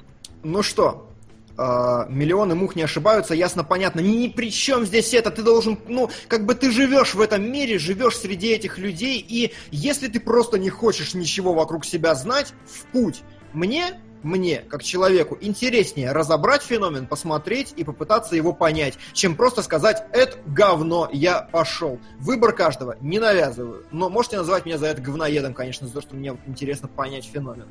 что, 0.63 1.09
а, 1.57 2.05
миллионы 2.09 2.55
мух 2.55 2.75
не 2.75 2.83
ошибаются, 2.83 3.33
ясно, 3.33 3.63
понятно. 3.63 3.99
Ни 3.99 4.27
при 4.27 4.51
чем 4.51 4.85
здесь 4.85 5.13
это. 5.13 5.31
Ты 5.31 5.41
должен, 5.41 5.79
ну, 5.87 6.09
как 6.27 6.45
бы 6.45 6.55
ты 6.55 6.71
живешь 6.71 7.13
в 7.13 7.21
этом 7.21 7.49
мире, 7.49 7.79
живешь 7.79 8.17
среди 8.17 8.49
этих 8.49 8.77
людей, 8.77 9.25
и 9.27 9.53
если 9.71 10.07
ты 10.07 10.19
просто 10.19 10.57
не 10.57 10.69
хочешь 10.69 11.13
ничего 11.13 11.53
вокруг 11.53 11.85
себя 11.85 12.15
знать, 12.15 12.53
в 12.65 12.85
путь. 12.91 13.23
Мне, 13.53 14.01
мне, 14.21 14.57
как 14.67 14.83
человеку, 14.83 15.37
интереснее 15.39 16.11
разобрать 16.11 16.63
феномен, 16.63 17.07
посмотреть 17.07 17.73
и 17.77 17.83
попытаться 17.83 18.35
его 18.35 18.53
понять, 18.53 18.97
чем 19.13 19.35
просто 19.35 19.61
сказать 19.61 20.03
«это 20.11 20.37
говно, 20.47 21.07
я 21.13 21.41
пошел». 21.41 21.99
Выбор 22.19 22.51
каждого 22.51 22.97
не 22.99 23.19
навязываю. 23.19 23.85
Но 23.91 24.09
можете 24.09 24.37
называть 24.37 24.65
меня 24.65 24.77
за 24.77 24.87
это 24.87 25.01
говноедом, 25.01 25.53
конечно, 25.53 25.87
за 25.87 25.93
то, 25.93 26.01
что 26.01 26.15
мне 26.15 26.35
интересно 26.47 26.87
понять 26.87 27.25
феномен. 27.25 27.67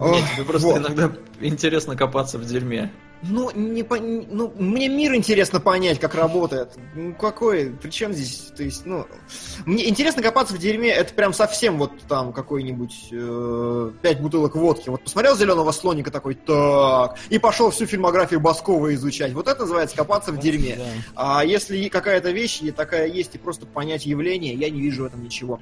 Нет, 0.00 0.24
тебе 0.34 0.44
просто 0.44 0.68
вот. 0.68 0.78
иногда 0.78 1.12
интересно 1.40 1.96
копаться 1.96 2.38
в 2.38 2.44
дерьме. 2.44 2.90
Ну, 3.22 3.50
не 3.50 3.82
по- 3.82 3.98
ну, 3.98 4.50
мне 4.56 4.88
мир 4.88 5.14
интересно 5.14 5.60
понять, 5.60 6.00
как 6.00 6.14
работает. 6.14 6.72
Ну, 6.94 7.14
какой, 7.14 7.70
причем 7.70 8.14
здесь, 8.14 8.50
то 8.56 8.62
есть, 8.62 8.86
ну, 8.86 9.06
мне 9.66 9.88
интересно 9.88 10.22
копаться 10.22 10.54
в 10.54 10.58
дерьме, 10.58 10.88
это 10.88 11.12
прям 11.12 11.34
совсем 11.34 11.76
вот 11.78 11.92
там 12.08 12.32
какой-нибудь 12.32 13.08
э, 13.12 13.92
пять 14.00 14.20
бутылок 14.20 14.56
водки. 14.56 14.88
Вот 14.88 15.04
посмотрел 15.04 15.36
зеленого 15.36 15.70
слоника 15.72 16.10
такой, 16.10 16.34
так, 16.34 17.18
и 17.28 17.38
пошел 17.38 17.70
всю 17.70 17.84
фильмографию 17.86 18.40
Баскова 18.40 18.94
изучать. 18.94 19.34
Вот 19.34 19.48
это 19.48 19.60
называется 19.60 19.96
копаться 19.96 20.32
в 20.32 20.38
дерьме. 20.38 20.76
Да. 20.76 20.84
А 21.14 21.44
если 21.44 21.88
какая-то 21.88 22.30
вещь 22.30 22.62
и 22.62 22.70
такая 22.70 23.06
есть, 23.06 23.34
и 23.34 23.38
просто 23.38 23.66
понять 23.66 24.06
явление, 24.06 24.54
я 24.54 24.70
не 24.70 24.80
вижу 24.80 25.02
в 25.02 25.06
этом 25.06 25.22
ничего 25.22 25.60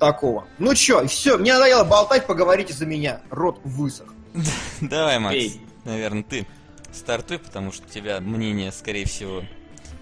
такого. 0.00 0.46
Ну 0.58 0.74
чё, 0.74 1.06
все, 1.06 1.38
мне 1.38 1.54
надоело 1.54 1.84
болтать, 1.84 2.26
поговорите 2.26 2.74
за 2.74 2.84
меня. 2.84 3.20
Рот 3.30 3.60
высох. 3.62 4.12
Давай, 4.80 5.20
Макс. 5.20 5.36
Эй. 5.36 5.60
Наверное, 5.84 6.24
ты 6.24 6.46
стартуй, 6.96 7.38
потому 7.38 7.72
что 7.72 7.84
у 7.86 7.90
тебя 7.90 8.20
мнение, 8.20 8.72
скорее 8.72 9.06
всего, 9.06 9.44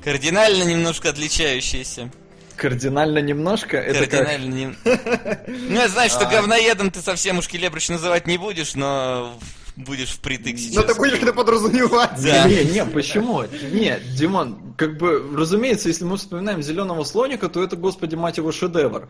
кардинально 0.02 0.62
немножко 0.64 1.10
отличающееся. 1.10 2.10
Кардинально 2.56 3.18
немножко, 3.18 3.76
это 3.78 4.06
как... 4.06 4.10
Кардинально 4.26 4.54
не... 4.54 4.76
Ну, 5.48 5.74
я 5.74 5.88
знаю, 5.88 6.08
что 6.08 6.20
А. 6.26 6.30
говноедом 6.30 6.90
ты 6.90 7.00
совсем 7.00 7.38
уж 7.38 7.48
келебрыч 7.48 7.88
называть 7.88 8.26
не 8.28 8.38
будешь, 8.38 8.74
но 8.76 9.36
будешь 9.76 10.10
впритык 10.10 10.52
Но 10.52 10.58
сейчас. 10.58 10.84
ты 10.84 10.94
будешь 10.94 11.14
это 11.14 11.32
подразумевать. 11.32 12.10
Да. 12.22 12.48
Не, 12.48 12.64
не, 12.64 12.84
почему? 12.84 13.42
Не, 13.72 13.98
Димон, 14.16 14.74
как 14.76 14.96
бы, 14.98 15.20
разумеется, 15.36 15.88
если 15.88 16.04
мы 16.04 16.16
вспоминаем 16.16 16.62
зеленого 16.62 17.02
слоника, 17.02 17.48
то 17.48 17.62
это, 17.62 17.74
господи, 17.74 18.14
мать 18.14 18.36
его, 18.36 18.52
шедевр. 18.52 19.08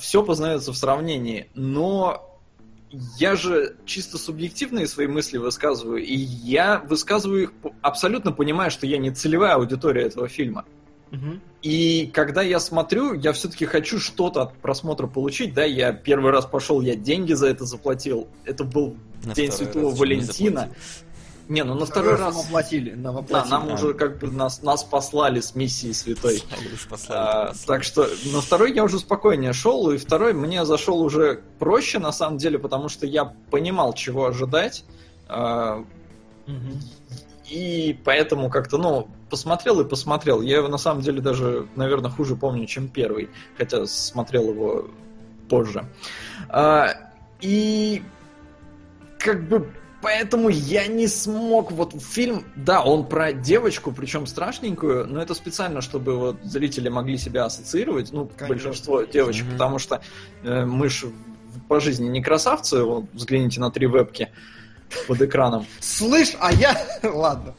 все 0.00 0.22
познается 0.22 0.72
в 0.72 0.76
сравнении. 0.76 1.48
Но 1.54 2.33
я 3.18 3.36
же 3.36 3.76
чисто 3.84 4.18
субъективные 4.18 4.86
свои 4.86 5.06
мысли 5.06 5.38
высказываю, 5.38 6.02
и 6.02 6.14
я 6.14 6.78
высказываю 6.78 7.44
их 7.44 7.52
абсолютно 7.82 8.32
понимая, 8.32 8.70
что 8.70 8.86
я 8.86 8.98
не 8.98 9.10
целевая 9.10 9.54
аудитория 9.54 10.02
этого 10.02 10.28
фильма. 10.28 10.64
И 11.62 12.10
когда 12.12 12.42
я 12.42 12.58
смотрю, 12.60 13.14
я 13.14 13.32
все-таки 13.32 13.64
хочу 13.64 13.98
что-то 13.98 14.42
от 14.42 14.56
просмотра 14.58 15.06
получить, 15.06 15.54
да, 15.54 15.64
я 15.64 15.92
первый 15.92 16.30
раз 16.32 16.44
пошел, 16.44 16.80
я 16.80 16.96
деньги 16.96 17.32
за 17.32 17.46
это 17.46 17.64
заплатил, 17.64 18.28
это 18.44 18.64
был 18.64 18.96
На 19.24 19.32
День 19.32 19.52
Святого 19.52 19.94
Валентина. 19.94 20.70
Не, 21.48 21.62
ну 21.64 21.74
на 21.74 21.84
второй 21.84 22.12
раз... 22.16 22.20
нам 22.34 22.44
оплатили. 22.46 22.92
Нам 22.94 23.14
Да, 23.14 23.20
оплатили. 23.20 23.50
нам 23.50 23.68
А. 23.70 23.74
уже 23.74 23.94
как 23.94 24.18
бы 24.18 24.30
нас, 24.30 24.62
нас 24.62 24.82
послали 24.82 25.40
с 25.40 25.54
миссией 25.54 25.92
святой. 25.92 26.42
Послали 26.90 27.18
А, 27.20 27.46
послали. 27.48 27.66
так 27.66 27.84
что 27.84 28.08
на 28.32 28.40
второй 28.40 28.72
я 28.74 28.82
уже 28.84 28.98
спокойнее 28.98 29.52
шел, 29.52 29.90
и 29.90 29.98
второй 29.98 30.32
мне 30.32 30.64
зашел 30.64 31.00
уже 31.02 31.42
проще 31.58 31.98
на 31.98 32.12
самом 32.12 32.38
деле, 32.38 32.58
потому 32.58 32.88
что 32.88 33.06
я 33.06 33.24
понимал, 33.50 33.92
чего 33.92 34.26
ожидать. 34.26 34.84
А, 35.28 35.84
Мгм. 36.46 36.80
и 37.50 37.98
поэтому 38.04 38.48
как-то, 38.50 38.78
ну, 38.78 39.08
посмотрел 39.30 39.80
и 39.80 39.84
посмотрел. 39.88 40.40
Я 40.42 40.58
его 40.58 40.68
на 40.68 40.78
самом 40.78 41.02
деле 41.02 41.20
даже, 41.20 41.66
наверное, 41.76 42.10
хуже 42.10 42.36
помню, 42.36 42.66
чем 42.66 42.88
первый, 42.88 43.28
хотя 43.58 43.84
смотрел 43.86 44.48
его 44.50 44.88
позже. 45.48 45.84
А, 46.48 46.88
и 47.40 48.02
как 49.18 49.46
бы 49.48 49.70
поэтому 50.04 50.50
я 50.50 50.86
не 50.86 51.08
смог 51.08 51.72
вот 51.72 52.00
фильм, 52.00 52.44
да, 52.56 52.82
он 52.82 53.06
про 53.06 53.32
девочку, 53.32 53.90
причем 53.90 54.26
страшненькую, 54.26 55.06
но 55.06 55.20
это 55.22 55.34
специально, 55.34 55.80
чтобы 55.80 56.16
вот 56.16 56.36
зрители 56.44 56.90
могли 56.90 57.16
себя 57.16 57.46
ассоциировать, 57.46 58.12
ну, 58.12 58.26
Конечно. 58.26 58.48
большинство 58.48 59.02
девочек, 59.02 59.44
Мгм. 59.44 59.52
потому 59.52 59.78
что 59.78 60.02
э, 60.42 60.64
мы 60.66 60.88
ж 60.90 61.06
по 61.68 61.80
жизни 61.80 62.06
не 62.08 62.22
красавцы, 62.22 62.82
вот 62.82 63.06
взгляните 63.14 63.60
на 63.60 63.70
три 63.70 63.86
вебки 63.86 64.28
под 65.08 65.22
экраном. 65.22 65.66
Слышь, 65.80 66.36
а 66.38 66.52
я... 66.52 66.76
Ладно. 67.02 67.54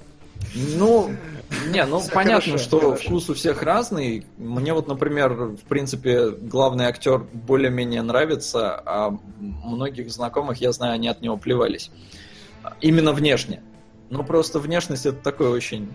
Ну, 0.54 1.12
не, 1.74 1.84
ну 1.86 2.00
Всё 2.00 2.12
понятно, 2.12 2.52
хорошо, 2.52 2.64
что 2.64 2.80
хорошо. 2.80 3.04
вкус 3.08 3.30
у 3.30 3.34
всех 3.34 3.64
разный. 3.64 4.26
Мне 4.38 4.74
вот, 4.74 4.88
например, 4.88 5.34
в 5.34 5.64
принципе, 5.68 6.30
главный 6.30 6.86
актер 6.86 7.26
более-менее 7.34 8.04
нравится, 8.04 8.82
а 8.86 9.18
многих 9.40 10.12
знакомых, 10.12 10.62
я 10.62 10.72
знаю, 10.72 10.94
они 10.94 11.08
от 11.08 11.22
него 11.22 11.38
плевались. 11.38 11.90
Именно 12.82 13.14
внешне. 13.14 13.62
Ну, 14.10 14.24
просто 14.24 14.60
внешность 14.60 15.06
это 15.06 15.18
такой 15.18 15.50
очень 15.50 15.92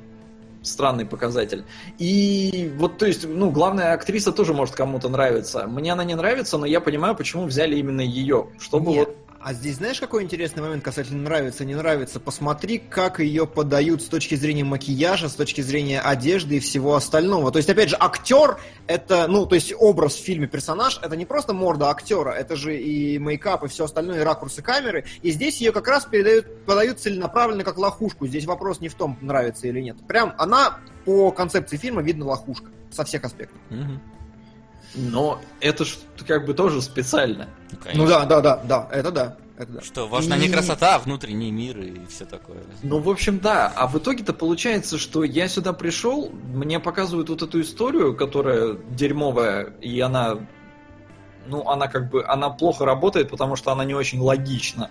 странный 0.62 1.06
показатель. 1.06 1.64
И 1.98 2.72
вот, 2.76 2.98
то 2.98 3.06
есть, 3.06 3.26
ну, 3.26 3.50
главная 3.50 3.94
актриса 3.94 4.32
тоже 4.32 4.52
может 4.52 4.74
кому-то 4.74 5.08
нравиться. 5.08 5.66
Мне 5.66 5.92
она 5.92 6.04
не 6.04 6.14
нравится, 6.14 6.58
но 6.58 6.66
я 6.66 6.80
понимаю, 6.80 7.14
почему 7.14 7.44
взяли 7.44 7.76
именно 7.76 8.02
ее. 8.02 8.48
Чтобы 8.58 8.92
Нет. 8.92 9.08
вот 9.08 9.16
А 9.42 9.54
здесь 9.54 9.76
знаешь, 9.76 9.98
какой 9.98 10.22
интересный 10.22 10.62
момент 10.62 10.84
касательно 10.84 11.22
нравится, 11.22 11.64
не 11.64 11.74
нравится? 11.74 12.20
Посмотри, 12.20 12.76
как 12.76 13.20
ее 13.20 13.46
подают 13.46 14.02
с 14.02 14.04
точки 14.04 14.34
зрения 14.34 14.64
макияжа, 14.64 15.30
с 15.30 15.34
точки 15.34 15.62
зрения 15.62 15.98
одежды 15.98 16.56
и 16.56 16.60
всего 16.60 16.94
остального. 16.94 17.50
То 17.50 17.56
есть, 17.56 17.70
опять 17.70 17.88
же, 17.88 17.96
актер 17.98 18.58
это, 18.86 19.26
ну, 19.28 19.46
то 19.46 19.54
есть 19.54 19.72
образ 19.78 20.14
в 20.14 20.22
фильме, 20.22 20.46
персонаж, 20.46 21.00
это 21.02 21.16
не 21.16 21.24
просто 21.24 21.54
морда 21.54 21.88
актера, 21.88 22.32
это 22.32 22.54
же 22.54 22.76
и 22.76 23.18
мейкап, 23.18 23.64
и 23.64 23.68
все 23.68 23.86
остальное, 23.86 24.20
и 24.20 24.24
ракурсы 24.24 24.60
камеры. 24.60 25.06
И 25.22 25.30
здесь 25.30 25.58
ее 25.62 25.72
как 25.72 25.88
раз 25.88 26.04
передают, 26.04 26.66
подают 26.66 27.00
целенаправленно 27.00 27.64
как 27.64 27.78
лохушку. 27.78 28.26
Здесь 28.26 28.44
вопрос 28.44 28.80
не 28.80 28.90
в 28.90 28.94
том, 28.94 29.16
нравится 29.22 29.66
или 29.66 29.80
нет. 29.80 29.96
Прям 30.06 30.34
она 30.36 30.80
по 31.06 31.32
концепции 31.32 31.78
фильма 31.78 32.02
видно 32.02 32.26
лохушка 32.26 32.68
со 32.90 33.06
всех 33.06 33.24
аспектов. 33.24 33.58
Мгм. 33.70 34.02
Но 34.94 35.40
это 35.60 35.84
ж 35.84 35.96
как 36.26 36.46
бы 36.46 36.54
тоже 36.54 36.82
специально. 36.82 37.48
Ну, 37.70 37.78
конечно. 37.82 38.02
Ну 38.04 38.08
да, 38.08 38.24
да, 38.24 38.40
да, 38.40 38.56
да, 38.64 38.88
это 38.90 39.10
да. 39.10 39.36
Это 39.56 39.72
да. 39.72 39.80
Что, 39.82 40.08
важна 40.08 40.38
не 40.38 40.46
И- 40.46 40.50
красота, 40.50 40.94
а 40.96 40.98
внутренний 40.98 41.50
мир 41.52 41.78
и 41.80 42.06
все 42.06 42.24
такое. 42.24 42.58
Ну, 42.82 42.98
в 42.98 43.10
общем, 43.10 43.38
да. 43.40 43.70
А 43.76 43.86
в 43.86 43.98
итоге-то 43.98 44.32
получается, 44.32 44.96
что 44.96 45.22
я 45.22 45.48
сюда 45.48 45.74
пришел, 45.74 46.30
мне 46.30 46.80
показывают 46.80 47.28
вот 47.28 47.42
эту 47.42 47.60
историю, 47.60 48.16
которая 48.16 48.78
дерьмовая, 48.90 49.74
и 49.82 50.00
она, 50.00 50.38
ну, 51.46 51.68
она 51.68 51.88
как 51.88 52.08
бы, 52.10 52.24
она 52.26 52.48
плохо 52.48 52.86
работает, 52.86 53.28
потому 53.28 53.54
что 53.54 53.70
она 53.70 53.84
не 53.84 53.94
очень 53.94 54.18
логична. 54.20 54.90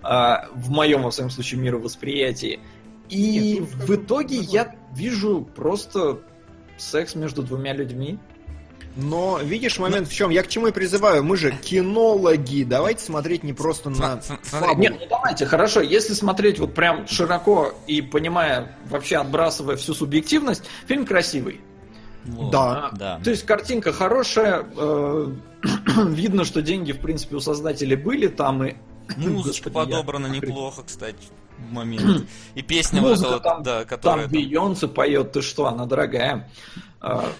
а, 0.00 0.46
в 0.54 0.70
моем, 0.70 1.02
во 1.02 1.10
всяком 1.10 1.28
случае, 1.30 1.60
мировосприятии. 1.60 2.60
И 3.08 3.58
Нет, 3.60 3.68
в 3.74 3.94
итоге 3.96 4.36
я 4.36 4.74
вижу 4.94 5.42
просто 5.56 6.20
секс 6.76 7.14
между 7.16 7.42
двумя 7.42 7.72
людьми. 7.74 8.18
Но 9.00 9.38
видишь 9.38 9.78
момент 9.78 10.08
в 10.08 10.12
чем? 10.12 10.30
Я 10.30 10.42
к 10.42 10.48
чему 10.48 10.66
и 10.66 10.72
призываю. 10.72 11.22
Мы 11.22 11.36
же 11.36 11.52
кинологи. 11.52 12.64
Давайте 12.64 13.04
смотреть 13.04 13.44
не 13.44 13.52
просто 13.52 13.90
на 13.90 14.20
фабулу. 14.20 14.80
Нет, 14.80 14.96
ну 15.00 15.06
давайте, 15.08 15.46
хорошо, 15.46 15.80
если 15.80 16.14
смотреть 16.14 16.58
вот 16.58 16.74
прям 16.74 17.06
широко 17.06 17.72
и 17.86 18.02
понимая, 18.02 18.76
вообще 18.90 19.18
отбрасывая 19.18 19.76
всю 19.76 19.94
субъективность, 19.94 20.64
фильм 20.88 21.06
красивый. 21.06 21.60
Вот. 22.24 22.50
Да. 22.50 22.90
Да. 22.92 23.20
То 23.22 23.30
есть 23.30 23.46
картинка 23.46 23.92
хорошая, 23.92 24.66
э, 24.76 25.26
видно, 26.08 26.44
что 26.44 26.60
деньги, 26.60 26.90
в 26.90 26.98
принципе, 27.00 27.36
у 27.36 27.40
создателей 27.40 27.94
были 27.96 28.26
там 28.26 28.64
и... 28.64 28.74
Музычка 29.16 29.70
Господи, 29.70 29.90
я- 29.90 29.96
подобрана 29.98 30.26
неплохо, 30.26 30.82
кстати, 30.84 31.16
в 31.56 31.72
момент. 31.72 32.28
И 32.56 32.62
песня 32.62 33.00
вот 33.00 33.10
Музыка 33.10 33.26
эта 33.28 33.34
вот, 33.36 33.42
там- 33.44 33.62
да, 33.62 33.78
Там 33.78 33.86
которая... 33.86 34.24
там- 34.24 34.32
Бейонсе 34.32 34.88
поет, 34.88 35.32
ты 35.32 35.40
что, 35.40 35.66
она 35.66 35.86
дорогая. 35.86 36.50
А, 37.00 37.32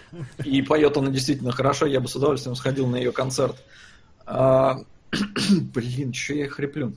И 0.45 0.63
поет 0.63 0.97
она 0.97 1.11
действительно 1.11 1.53
хорошо, 1.53 1.87
я 1.87 2.01
бы 2.01 2.09
с 2.09 2.17
удовольствием 2.17 2.57
сходил 2.57 2.87
на 2.87 2.97
ее 2.97 3.13
концерт. 3.13 3.57
А, 4.27 4.81
Блин, 5.75 6.13
что 6.13 6.35
я 6.35 6.49
хриплю? 6.49 6.93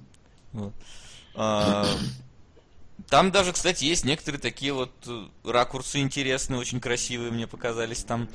Там 3.10 3.32
даже, 3.32 3.52
кстати, 3.54 3.84
есть 3.86 4.06
некоторые 4.06 4.40
такие 4.40 4.74
вот 4.74 4.92
э, 5.08 5.26
ракурсы 5.44 6.00
интересные, 6.00 6.60
очень 6.60 6.80
красивые 6.80 7.32
мне 7.32 7.48
показались 7.48 8.04
там. 8.04 8.30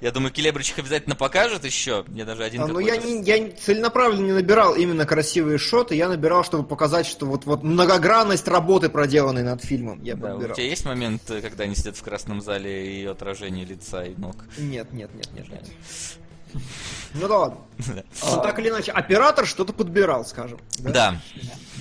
Я 0.00 0.10
думаю, 0.10 0.32
Келебрич 0.32 0.70
их 0.70 0.78
обязательно 0.78 1.14
покажет 1.14 1.64
еще. 1.64 2.04
Мне 2.08 2.24
даже 2.24 2.44
один 2.44 2.62
А, 2.62 2.66
ну 2.66 2.78
я, 2.78 2.96
не, 2.96 3.22
я 3.22 3.50
целенаправленно 3.56 4.26
не 4.26 4.32
набирал 4.32 4.74
именно 4.74 5.06
красивые 5.06 5.58
шоты, 5.58 5.94
я 5.94 6.08
набирал, 6.08 6.44
чтобы 6.44 6.66
показать, 6.66 7.06
что 7.06 7.26
вот, 7.26 7.44
вот 7.46 7.62
многогранность 7.62 8.48
работы, 8.48 8.88
проделанной 8.88 9.42
над 9.42 9.62
фильмом, 9.64 10.02
я 10.02 10.14
Да, 10.14 10.34
у 10.34 10.38
набирал. 10.38 10.56
тебя 10.56 10.66
есть 10.66 10.84
момент, 10.84 11.22
э, 11.30 11.40
когда 11.40 11.64
они 11.64 11.74
сидят 11.74 11.96
в 11.96 12.02
красном 12.02 12.40
зале 12.40 13.00
и 13.02 13.04
отражение 13.06 13.64
лица 13.64 14.04
и 14.04 14.14
ног? 14.16 14.36
Нет, 14.58 14.92
нет, 14.92 15.14
нет, 15.14 15.28
нет, 15.34 15.48
нет. 15.50 15.64
Ну 17.14 17.28
да 17.28 17.38
ладно. 17.38 17.58
Да. 17.78 18.02
Ну, 18.30 18.42
так 18.42 18.58
или 18.58 18.68
иначе, 18.68 18.92
оператор 18.92 19.46
что-то 19.46 19.72
подбирал, 19.72 20.24
скажем. 20.24 20.58
Да. 20.78 21.20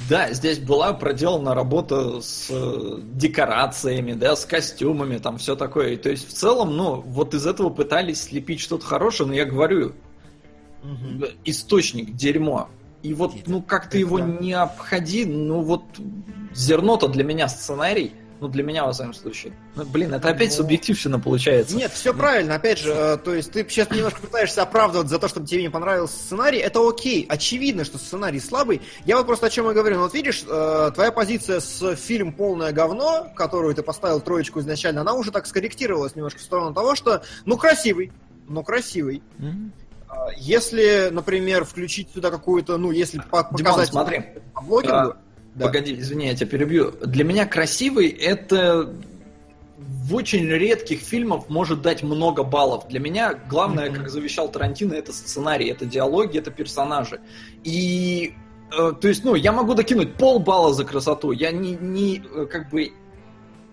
Да, 0.10 0.34
здесь 0.34 0.60
была 0.60 0.94
проделана 0.94 1.54
работа 1.54 2.22
с 2.22 2.48
э, 2.50 2.98
декорациями, 3.14 4.14
да, 4.14 4.36
с 4.36 4.46
костюмами, 4.46 5.18
там 5.20 5.38
все 5.38 5.56
такое. 5.56 5.96
То 5.96 6.10
есть 6.10 6.28
в 6.28 6.34
целом, 6.34 6.76
ну, 6.76 7.02
вот 7.02 7.34
из 7.34 7.46
этого 7.46 7.70
пытались 7.70 8.24
слепить 8.24 8.60
что-то 8.60 8.86
хорошее, 8.86 9.30
но 9.30 9.36
я 9.36 9.46
говорю, 9.46 9.94
э, 10.84 10.88
источник 11.46 12.14
дерьмо. 12.16 12.70
И 13.04 13.14
вот, 13.14 13.34
ну, 13.48 13.62
как 13.62 13.90
ты 13.90 14.00
его 14.00 14.20
не 14.20 14.54
обходи, 14.54 15.26
ну, 15.26 15.62
вот 15.62 15.84
зерно-то 16.54 17.08
для 17.08 17.24
меня 17.24 17.48
сценарий, 17.48 18.14
ну, 18.42 18.48
для 18.48 18.64
меня, 18.64 18.86
во 18.86 18.92
всяком 18.92 19.14
случае. 19.14 19.54
Ну, 19.76 19.86
блин, 19.86 20.14
это 20.16 20.28
опять 20.30 20.50
Ну, 20.50 20.56
субъективщина 20.58 21.20
получается. 21.20 21.76
Нет, 21.76 21.92
все 21.94 22.12
правильно. 22.12 22.56
Опять 22.56 22.80
же, 22.80 22.92
э, 22.92 23.18
то 23.18 23.36
есть 23.36 23.52
ты 23.52 23.64
сейчас 23.70 23.90
немножко 23.92 24.20
пытаешься 24.20 24.64
оправдывать 24.64 25.10
за 25.10 25.20
то, 25.20 25.28
чтобы 25.28 25.46
тебе 25.46 25.62
не 25.62 25.70
понравился 25.70 26.16
сценарий. 26.18 26.58
Это 26.58 26.80
окей. 26.86 27.26
Очевидно, 27.30 27.86
что 27.86 28.00
сценарий 28.00 28.40
слабый. 28.40 28.82
Я 29.06 29.18
вот 29.18 29.28
просто 29.28 29.46
о 29.46 29.50
чем 29.52 29.70
и 29.70 29.74
говорю. 29.76 29.98
Ну, 29.98 30.02
вот 30.02 30.14
видишь, 30.16 30.44
э, 30.48 30.92
твоя 30.94 31.12
позиция 31.12 31.60
с 31.60 31.96
фильм 31.96 32.34
полное 32.34 32.72
говно, 32.72 33.28
которую 33.36 33.76
ты 33.76 33.84
поставил 33.84 34.20
троечку 34.22 34.60
изначально, 34.60 35.02
она 35.02 35.14
уже 35.14 35.30
так 35.32 35.46
скорректировалась 35.46 36.16
немножко 36.16 36.40
в 36.40 36.44
сторону 36.44 36.74
того, 36.74 36.96
что 36.96 37.22
ну 37.46 37.58
красивый, 37.58 38.12
но 38.48 38.64
красивый. 38.64 39.22
А, 40.10 40.30
Если, 40.38 41.10
например, 41.12 41.64
включить 41.64 42.10
сюда 42.14 42.32
какую-то, 42.32 42.78
ну, 42.78 42.92
если 42.92 43.20
по- 43.20 43.44
Димон, 43.52 43.58
показать 43.58 43.90
смотри, 43.90 44.26
по 44.54 44.62
блогингу, 44.62 45.16
да. 45.56 45.66
Погоди, 45.66 46.00
извини, 46.00 46.28
я 46.28 46.36
тебя 46.36 46.48
перебью. 46.48 46.92
Для 47.02 47.24
меня 47.24 47.46
красивый 47.46 48.08
это 48.08 48.94
в 49.78 50.16
очень 50.16 50.48
редких 50.48 51.00
фильмах 51.00 51.50
может 51.50 51.82
дать 51.82 52.04
много 52.04 52.44
баллов. 52.44 52.88
Для 52.88 53.00
меня 53.00 53.34
главное, 53.50 53.90
Мгм. 53.90 53.96
как 53.96 54.10
завещал 54.10 54.50
Тарантино, 54.50 54.94
это 54.94 55.12
сценарий, 55.14 55.70
это 55.70 55.86
диалоги, 55.86 56.38
это 56.38 56.52
персонажи. 56.52 57.20
И 57.64 58.34
э, 58.72 58.94
то 59.00 59.08
есть, 59.08 59.26
ну, 59.26 59.36
я 59.36 59.52
могу 59.52 59.74
докинуть 59.74 60.16
полбалла 60.16 60.74
за 60.74 60.86
красоту. 60.86 61.32
Я 61.32 61.52
не, 61.52 61.76
не 61.76 62.24
э, 62.34 62.46
как 62.46 62.70
бы 62.70 62.92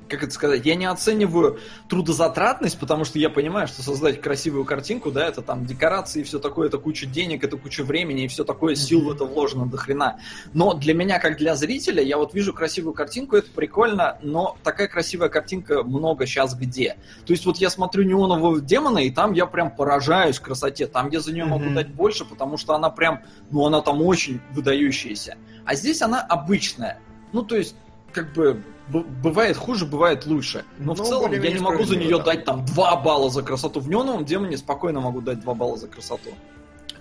как 0.09 0.23
это 0.23 0.33
сказать, 0.33 0.65
я 0.65 0.75
не 0.75 0.87
оцениваю 0.87 1.59
трудозатратность, 1.89 2.79
потому 2.79 3.05
что 3.05 3.19
я 3.19 3.31
понимаю, 3.31 3.69
что 3.69 3.83
создать 3.83 4.21
красивую 4.21 4.65
картинку, 4.65 5.11
да, 5.11 5.27
это 5.27 5.43
там 5.43 5.67
декорации 5.67 6.21
и 6.21 6.25
все 6.25 6.39
такое, 6.39 6.69
это 6.69 6.79
куча 6.79 7.07
денег, 7.07 7.45
это 7.45 7.57
куча 7.57 7.85
времени 7.85 8.25
и 8.25 8.29
все 8.29 8.45
такое, 8.45 8.75
сил 8.75 9.03
в 9.03 9.11
это 9.11 9.25
вложено 9.25 9.67
до 9.67 9.77
хрена. 9.77 10.19
Но 10.53 10.75
для 10.75 10.95
меня, 10.95 11.19
как 11.19 11.37
для 11.37 11.55
зрителя, 11.57 12.03
я 12.03 12.17
вот 12.17 12.35
вижу 12.35 12.53
красивую 12.53 12.95
картинку, 12.95 13.37
это 13.37 13.51
прикольно, 13.51 14.19
но 14.23 14.57
такая 14.63 14.89
красивая 14.89 15.29
картинка 15.29 15.83
много 15.83 16.27
сейчас 16.27 16.55
где. 16.55 16.97
То 17.27 17.33
есть 17.33 17.45
вот 17.47 17.59
я 17.59 17.71
смотрю 17.71 18.05
неонового 18.05 18.61
демона, 18.61 18.99
и 18.99 19.11
там 19.11 19.33
я 19.33 19.47
прям 19.47 19.71
поражаюсь 19.75 20.39
красоте. 20.39 20.87
Там 20.87 21.11
я 21.11 21.21
за 21.21 21.33
нее 21.33 21.45
могу 21.45 21.67
Мгм. 21.67 21.75
дать 21.75 21.89
больше, 21.89 22.25
потому 22.25 22.57
что 22.57 22.75
она 22.75 22.91
прям, 22.91 23.23
ну 23.51 23.67
она 23.67 23.81
там 23.83 24.03
очень 24.03 24.41
выдающаяся. 24.53 25.37
А 25.65 25.75
здесь 25.75 26.01
она 26.03 26.21
обычная. 26.21 26.99
Ну, 27.33 27.43
то 27.43 27.57
есть, 27.57 27.75
как 28.13 28.33
бы, 28.33 28.63
бывает 28.89 29.57
хуже, 29.57 29.87
бывает 29.87 30.27
лучше. 30.27 30.65
Но 30.79 30.95
в 30.95 30.99
Ну, 30.99 31.05
целом 31.05 31.33
я 31.33 31.51
не 31.51 31.59
могу 31.59 31.85
за 31.85 31.97
нее 31.97 32.19
да. 32.19 32.25
дать 32.25 32.45
там 32.45 32.65
2 32.65 32.97
балла 32.97 33.31
за 33.31 33.43
красоту. 33.43 33.81
В 33.81 33.89
неоновом 33.89 34.25
демоне 34.25 34.57
спокойно 34.57 35.01
могу 35.01 35.21
дать 35.21 35.41
2 35.41 35.55
балла 35.55 35.77
за 35.77 35.89
красоту. 35.89 36.31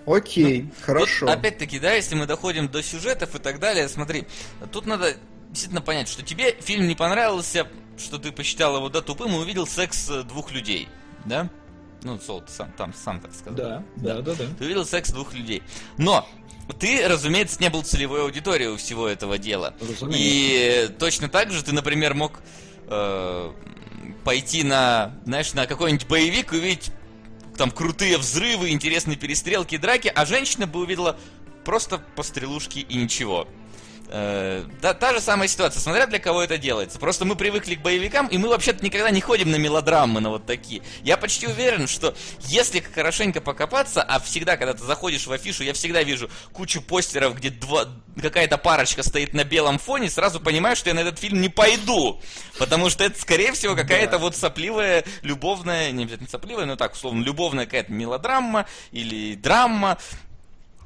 Окей, 0.06 0.70
хорошо. 0.82 1.26
Вот 1.26 1.34
опять-таки, 1.36 1.78
да, 1.78 1.92
если 1.92 2.14
мы 2.14 2.26
доходим 2.26 2.68
до 2.68 2.82
сюжетов 2.82 3.34
и 3.34 3.38
так 3.38 3.58
далее, 3.58 3.88
смотри, 3.88 4.26
тут 4.72 4.86
надо 4.86 5.14
действительно 5.50 5.82
понять, 5.82 6.08
что 6.08 6.22
тебе 6.22 6.52
фильм 6.60 6.86
не 6.88 6.94
понравился, 6.94 7.66
что 7.98 8.18
ты 8.18 8.32
посчитал 8.32 8.76
его, 8.76 8.88
да, 8.88 9.02
тупым 9.02 9.32
и 9.34 9.38
увидел 9.38 9.66
секс 9.66 10.08
э, 10.08 10.22
двух 10.22 10.50
людей, 10.52 10.88
да? 11.26 11.50
Ну, 12.04 12.18
Сол, 12.20 12.40
ты 12.42 12.52
сам, 12.52 12.72
там 12.76 12.94
сам 12.94 13.20
так 13.20 13.34
сказал. 13.34 13.54
да, 13.56 13.82
да, 13.96 14.22
да. 14.22 14.34
Ты 14.58 14.64
увидел 14.64 14.86
секс 14.86 15.10
двух 15.10 15.34
людей. 15.34 15.62
Но 15.96 16.26
ты, 16.78 17.06
разумеется, 17.06 17.60
не 17.60 17.70
был 17.70 17.82
целевой 17.82 18.22
аудиторией 18.22 18.70
у 18.70 18.76
всего 18.76 19.08
этого 19.08 19.38
дела. 19.38 19.74
Разумеется. 19.80 20.08
И 20.16 20.88
точно 20.98 21.28
так 21.28 21.50
же 21.50 21.62
ты, 21.62 21.72
например, 21.72 22.14
мог 22.14 22.40
э, 22.86 23.52
пойти 24.24 24.62
на, 24.62 25.14
знаешь, 25.24 25.54
на 25.54 25.66
какой-нибудь 25.66 26.06
боевик 26.06 26.52
и 26.52 26.56
увидеть 26.56 26.90
там 27.56 27.70
крутые 27.70 28.18
взрывы, 28.18 28.70
интересные 28.70 29.16
перестрелки, 29.16 29.76
драки, 29.76 30.12
а 30.14 30.24
женщина 30.26 30.66
бы 30.66 30.80
увидела 30.80 31.18
просто 31.64 31.98
пострелушки 32.14 32.78
и 32.78 32.96
ничего. 32.96 33.48
Э, 34.10 34.64
та, 34.80 34.94
та 34.94 35.12
же 35.12 35.20
самая 35.20 35.48
ситуация, 35.48 35.80
смотря 35.80 36.06
для 36.06 36.18
кого 36.18 36.42
это 36.42 36.56
делается. 36.56 36.98
Просто 36.98 37.26
мы 37.26 37.36
привыкли 37.36 37.74
к 37.74 37.80
боевикам, 37.80 38.26
и 38.26 38.38
мы 38.38 38.48
вообще-то 38.48 38.82
никогда 38.82 39.10
не 39.10 39.20
ходим 39.20 39.50
на 39.50 39.56
мелодрамы, 39.56 40.20
на 40.20 40.30
вот 40.30 40.46
такие. 40.46 40.82
Я 41.02 41.18
почти 41.18 41.46
уверен, 41.46 41.86
что 41.86 42.14
если 42.40 42.80
хорошенько 42.80 43.42
покопаться, 43.42 44.02
а 44.02 44.18
всегда, 44.18 44.56
когда 44.56 44.72
ты 44.72 44.82
заходишь 44.82 45.26
в 45.26 45.32
афишу, 45.32 45.62
я 45.62 45.74
всегда 45.74 46.02
вижу 46.02 46.30
кучу 46.52 46.80
постеров, 46.80 47.36
где 47.36 47.50
два, 47.50 47.86
какая-то 48.20 48.56
парочка 48.56 49.02
стоит 49.02 49.34
на 49.34 49.44
белом 49.44 49.78
фоне, 49.78 50.08
сразу 50.08 50.40
понимаю, 50.40 50.74
что 50.74 50.88
я 50.88 50.94
на 50.94 51.00
этот 51.00 51.18
фильм 51.18 51.42
не 51.42 51.50
пойду. 51.50 52.18
Потому 52.58 52.88
что 52.88 53.04
это, 53.04 53.20
скорее 53.20 53.52
всего, 53.52 53.76
какая-то 53.76 54.16
вот 54.16 54.34
сопливая, 54.34 55.04
любовная, 55.20 55.90
не 55.92 56.04
обязательно 56.04 56.30
сопливая, 56.30 56.64
но 56.64 56.76
так, 56.76 56.94
условно, 56.94 57.22
любовная 57.22 57.66
какая-то 57.66 57.92
мелодрама 57.92 58.66
или 58.90 59.34
драма, 59.34 59.98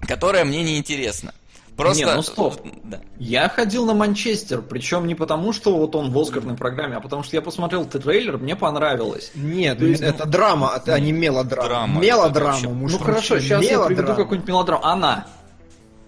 которая 0.09 0.44
мне 0.44 0.65
не 0.65 0.77
интересна. 0.77 1.32
Просто... 1.77 2.05
Не, 2.05 2.15
ну 2.15 2.23
стоп. 2.23 2.61
Да. 2.85 3.01
Я 3.19 3.49
ходил 3.49 3.86
на 3.86 3.94
Манчестер, 3.94 4.61
причем 4.61 5.07
не 5.07 5.15
потому, 5.15 5.53
что 5.53 5.77
вот 5.77 5.97
он 5.97 6.11
в 6.11 6.19
Оскарной 6.19 6.55
программе, 6.55 6.97
а 6.97 7.01
потому 7.01 7.23
что 7.23 7.35
я 7.35 7.43
посмотрел 7.43 7.86
трейлер, 7.86 8.36
мне 8.36 8.57
понравилось. 8.57 9.31
Нет, 9.35 9.78
То 9.78 9.86
есть, 9.86 10.03
это 10.03 10.27
драма, 10.27 10.74
а 10.86 11.01
не 11.01 11.12
мелодрама. 11.12 11.69
Драма, 11.69 12.01
мелодрама, 12.01 12.53
вообще- 12.53 12.69
муж 12.69 12.93
ну 12.93 12.99
хорошо, 12.99 13.39
сейчас 13.39 13.62
я 13.65 13.85
приведу 13.85 14.03
мелодрама. 14.03 14.15
какую-нибудь 14.16 14.49
мелодраму. 14.49 14.85
Она. 14.85 15.27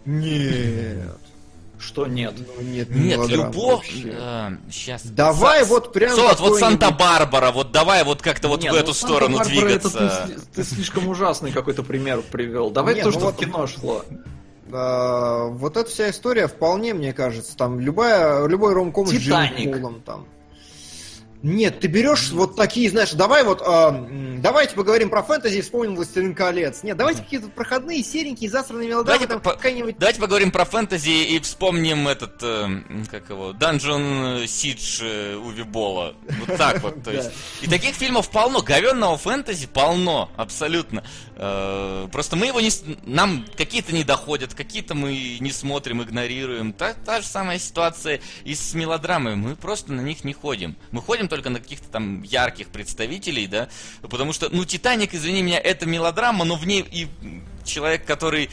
Нет. 0.05 1.17
Что 1.79 2.07
нет? 2.07 2.35
Ну, 2.39 2.63
нет, 2.63 2.89
Нет, 2.91 3.19
мелодрама 3.19 3.45
любовь... 3.49 3.77
вообще. 3.77 4.59
сейчас. 4.71 5.03
Давай 5.05 5.65
вот 5.65 5.93
прям 5.93 6.17
Вот, 6.17 6.41
вот 6.41 6.59
Санта-Барбара, 6.59 7.53
вот 7.53 7.73
давай 7.73 8.05
вот 8.05 8.23
как-то 8.23 8.49
вот 8.49 8.63
Не, 8.63 8.71
в 8.71 8.73
ну, 8.73 8.79
эту 8.79 8.95
сторону 8.95 9.37
Санта-Барбара, 9.39 9.69
это 9.71 9.91
двигаться. 9.91 10.29
ты, 10.55 10.63
ты 10.63 10.65
слишком 10.65 11.09
ужасный 11.09 11.53
какой-то 11.53 11.83
пример 11.83 12.23
привел. 12.23 12.71
Давай 12.71 12.95
Не, 12.95 13.01
то, 13.03 13.09
ну 13.09 13.13
что 13.13 13.21
вот- 13.27 13.35
в 13.35 13.39
кино 13.39 13.67
шло. 13.67 14.05
А, 14.77 15.47
вот 15.47 15.77
эта 15.77 15.89
вся 15.89 16.11
история 16.11 16.49
вполне, 16.49 16.95
мне 16.95 17.13
кажется, 17.13 17.57
там 17.57 17.79
любая, 17.79 18.47
любой 18.47 18.75
ромком 18.75 19.07
с 19.07 19.13
Джимом. 19.13 19.49
Полом 19.73 20.03
там. 20.05 20.27
Нет, 21.45 21.81
ты 21.81 21.89
берешь 21.89 22.31
вот 22.31 22.57
такие, 22.57 22.89
знаешь, 22.89 23.13
давай 23.13 23.45
вот, 23.45 23.61
м, 23.61 24.41
давайте 24.41 24.75
поговорим 24.75 25.11
про 25.11 25.23
фэнтези 25.23 25.59
и 25.59 25.61
вспомним 25.61 25.95
«Властелин 25.95 26.35
колец». 26.35 26.83
Нет, 26.83 26.97
давайте 26.97 27.21
какие-то 27.23 27.49
проходные, 27.49 28.03
серенькие, 28.03 28.49
засранные 28.49 28.89
мелодрамы, 28.89 29.19
Давайте 29.19 29.27
там 29.27 29.41
по- 29.43 29.53
какая-нибудь... 29.53 29.99
Давайте 29.99 30.21
поговорим 30.23 30.51
про 30.51 30.65
фэнтези 30.65 31.11
и 31.11 31.39
вспомним 31.41 32.09
этот, 32.09 32.43
э, 32.43 32.67
как 33.11 33.29
его, 33.29 33.51
Dungeon 33.51 34.45
Siege 34.45 35.03
э, 35.03 35.37
Уви 35.37 35.65
Бола. 35.65 36.15
Вот 36.47 36.57
так 36.57 36.83
вот, 36.83 37.05
то 37.05 37.11
есть. 37.13 37.31
И 37.61 37.69
таких 37.69 37.95
фильмов 37.95 38.31
полно, 38.31 38.63
говенного 38.63 39.19
фэнтези 39.19 39.67
полно, 39.67 40.31
абсолютно. 40.39 41.05
Э, 41.37 42.09
Просто 42.11 42.37
мы 42.37 42.47
его 42.47 42.61
не... 42.63 42.71
Нам 43.05 43.45
какие-то 43.55 43.93
не 43.93 44.05
доходят, 44.05 44.55
какие-то 44.55 44.95
мы 44.95 45.37
не 45.41 45.53
смотрим, 45.53 46.03
игнорируем. 46.03 46.73
Та, 46.73 46.95
та 46.95 47.21
же 47.21 47.27
самая 47.27 47.59
ситуация 47.59 48.21
и 48.45 48.55
с 48.55 48.73
мелодрамами. 48.73 49.35
Мы 49.35 49.57
просто 49.57 49.93
на 49.93 50.01
них 50.01 50.25
не 50.25 50.33
ходим. 50.33 50.75
Мы 50.91 51.03
ходим 51.03 51.29
только 51.35 51.51
на 51.51 51.59
каких-то 51.59 51.89
там 51.89 52.23
ярких 52.23 52.69
представителей, 52.69 53.49
да, 53.49 53.69
потому 54.03 54.33
что, 54.33 54.49
ну, 54.51 54.65
Титаник, 54.65 55.15
извини 55.15 55.43
меня, 55.43 55.59
это 55.59 55.85
мелодрама, 55.85 56.45
но 56.45 56.55
в 56.55 56.65
ней 56.65 56.87
и 56.89 57.09
человек, 57.65 58.07
который 58.07 58.51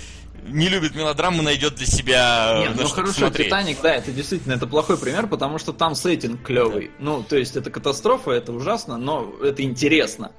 не 0.48 0.68
любит 0.68 0.95
мелодраму, 0.95 1.44
найдет 1.44 1.76
для 1.76 1.86
себя 1.86 2.58
Нет, 2.62 2.76
на 2.76 2.82
ну 2.82 2.88
что 2.88 2.95
хорошо, 2.95 3.14
посмотреть. 3.14 3.48
Титаник, 3.48 3.82
да, 3.84 3.94
это 3.94 4.12
действительно 4.12 4.53
это 4.53 4.66
плохой 4.66 4.98
пример, 4.98 5.28
потому 5.28 5.60
что 5.60 5.74
там 5.74 5.94
сеттинг 5.94 6.41
клевый. 6.41 6.90
Ну, 6.98 7.22
то 7.22 7.38
есть 7.38 7.56
это 7.56 7.70
катастрофа, 7.70 8.32
это 8.32 8.52
ужасно, 8.52 8.98
но 8.98 9.32
это 9.44 9.62
интересно. 9.62 10.32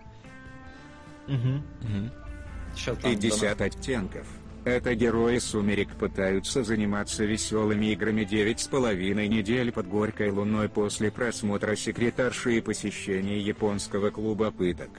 Щас 2.76 2.98
там 2.98 3.12
50 3.12 3.60
оттенков. 3.60 4.26
Это 4.64 4.94
герои 4.94 5.38
сумерек 5.38 5.88
пытаются 5.96 6.62
заниматься 6.62 7.24
веселыми 7.24 7.86
играми 7.86 8.22
девять 8.22 8.60
с 8.60 8.68
половиной 8.68 9.26
недель 9.26 9.72
под 9.72 9.88
горькой 9.88 10.30
луной 10.30 10.68
после 10.68 11.10
просмотра 11.10 11.74
секретарши 11.74 12.58
и 12.58 12.60
посещения 12.60 13.40
японского 13.40 14.10
клуба 14.10 14.52
пыток. 14.52 14.90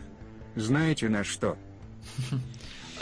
Знаете 0.55 1.07
на 1.07 1.23
что? 1.23 1.57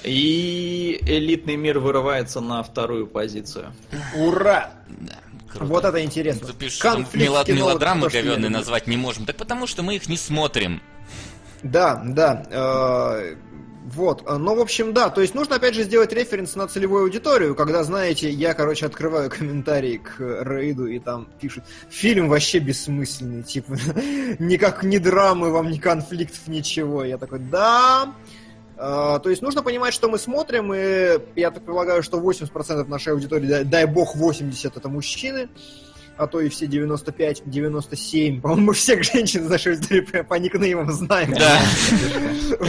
И 0.04 1.00
элитный 1.06 1.58
мир 1.58 1.80
вырывается 1.80 2.42
на 2.42 2.64
вторую 2.64 3.08
позицию. 3.08 3.74
Ура! 4.16 4.72
Да, 4.88 5.20
круто. 5.48 5.66
Вот 5.66 5.86
это 5.86 6.04
интересно. 6.04 6.48
Ты 6.48 6.54
пишешь, 6.54 6.84
мелодрамы 7.14 8.10
говенные 8.10 8.36
люблю. 8.36 8.50
назвать 8.50 8.88
не 8.88 8.98
можем. 8.98 9.26
Так 9.26 9.36
потому 9.36 9.68
что 9.68 9.84
мы 9.84 9.96
их 9.96 10.08
не 10.10 10.18
смотрим. 10.18 10.82
Да, 11.62 12.02
да. 12.04 12.44
э, 12.50 13.36
Вот, 13.84 14.24
э, 14.28 14.38
ну, 14.38 14.56
в 14.56 14.60
общем, 14.60 14.94
да, 14.94 15.10
то 15.10 15.22
есть 15.22 15.34
нужно, 15.34 15.56
опять 15.56 15.74
же, 15.74 15.84
сделать 15.84 16.14
референс 16.14 16.56
на 16.56 16.68
целевую 16.68 17.04
аудиторию, 17.04 17.56
когда, 17.56 17.84
знаете, 17.84 18.30
я, 18.30 18.54
короче, 18.54 18.86
открываю 18.86 19.30
комментарий 19.30 19.98
к 19.98 20.20
Рейду, 20.20 20.86
и 20.86 21.00
там 21.00 21.28
пишут, 21.40 21.64
фильм 21.90 22.30
вообще 22.30 22.60
бессмысленный, 22.60 23.44
типа, 23.44 23.78
никак 24.40 24.84
ни 24.84 24.98
драмы 24.98 25.50
вам, 25.50 25.72
ни 25.72 25.78
конфликтов, 25.78 26.48
ничего. 26.48 27.04
Я 27.04 27.18
такой, 27.18 27.40
да, 27.40 28.14
Э, 28.82 29.20
то 29.22 29.30
есть 29.30 29.44
нужно 29.44 29.62
понимать, 29.62 29.94
что 29.94 30.10
мы 30.10 30.18
смотрим, 30.18 30.74
и 30.74 31.20
я 31.36 31.52
так 31.52 31.64
предполагаю, 31.64 32.02
что 32.02 32.20
80% 32.20 32.88
нашей 32.88 33.14
аудитории, 33.14 33.64
дай 33.64 33.86
бог 33.86 34.16
80 34.16 34.76
это 34.76 34.90
мужчины, 34.90 35.50
а 36.18 36.28
то 36.28 36.40
и 36.40 36.50
все 36.50 36.66
95-97. 36.66 38.42
По-моему, 38.42 38.68
мы 38.68 38.74
всех 38.74 39.04
женщин 39.04 39.48
нашей 39.48 39.74
аудитории 39.76 40.02
по, 40.02 40.24
по 40.24 40.34
никнеймам 40.36 40.92
знаем. 40.92 41.34
Да. 41.34 41.60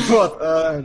Вот. 0.08 0.36
э, 0.40 0.82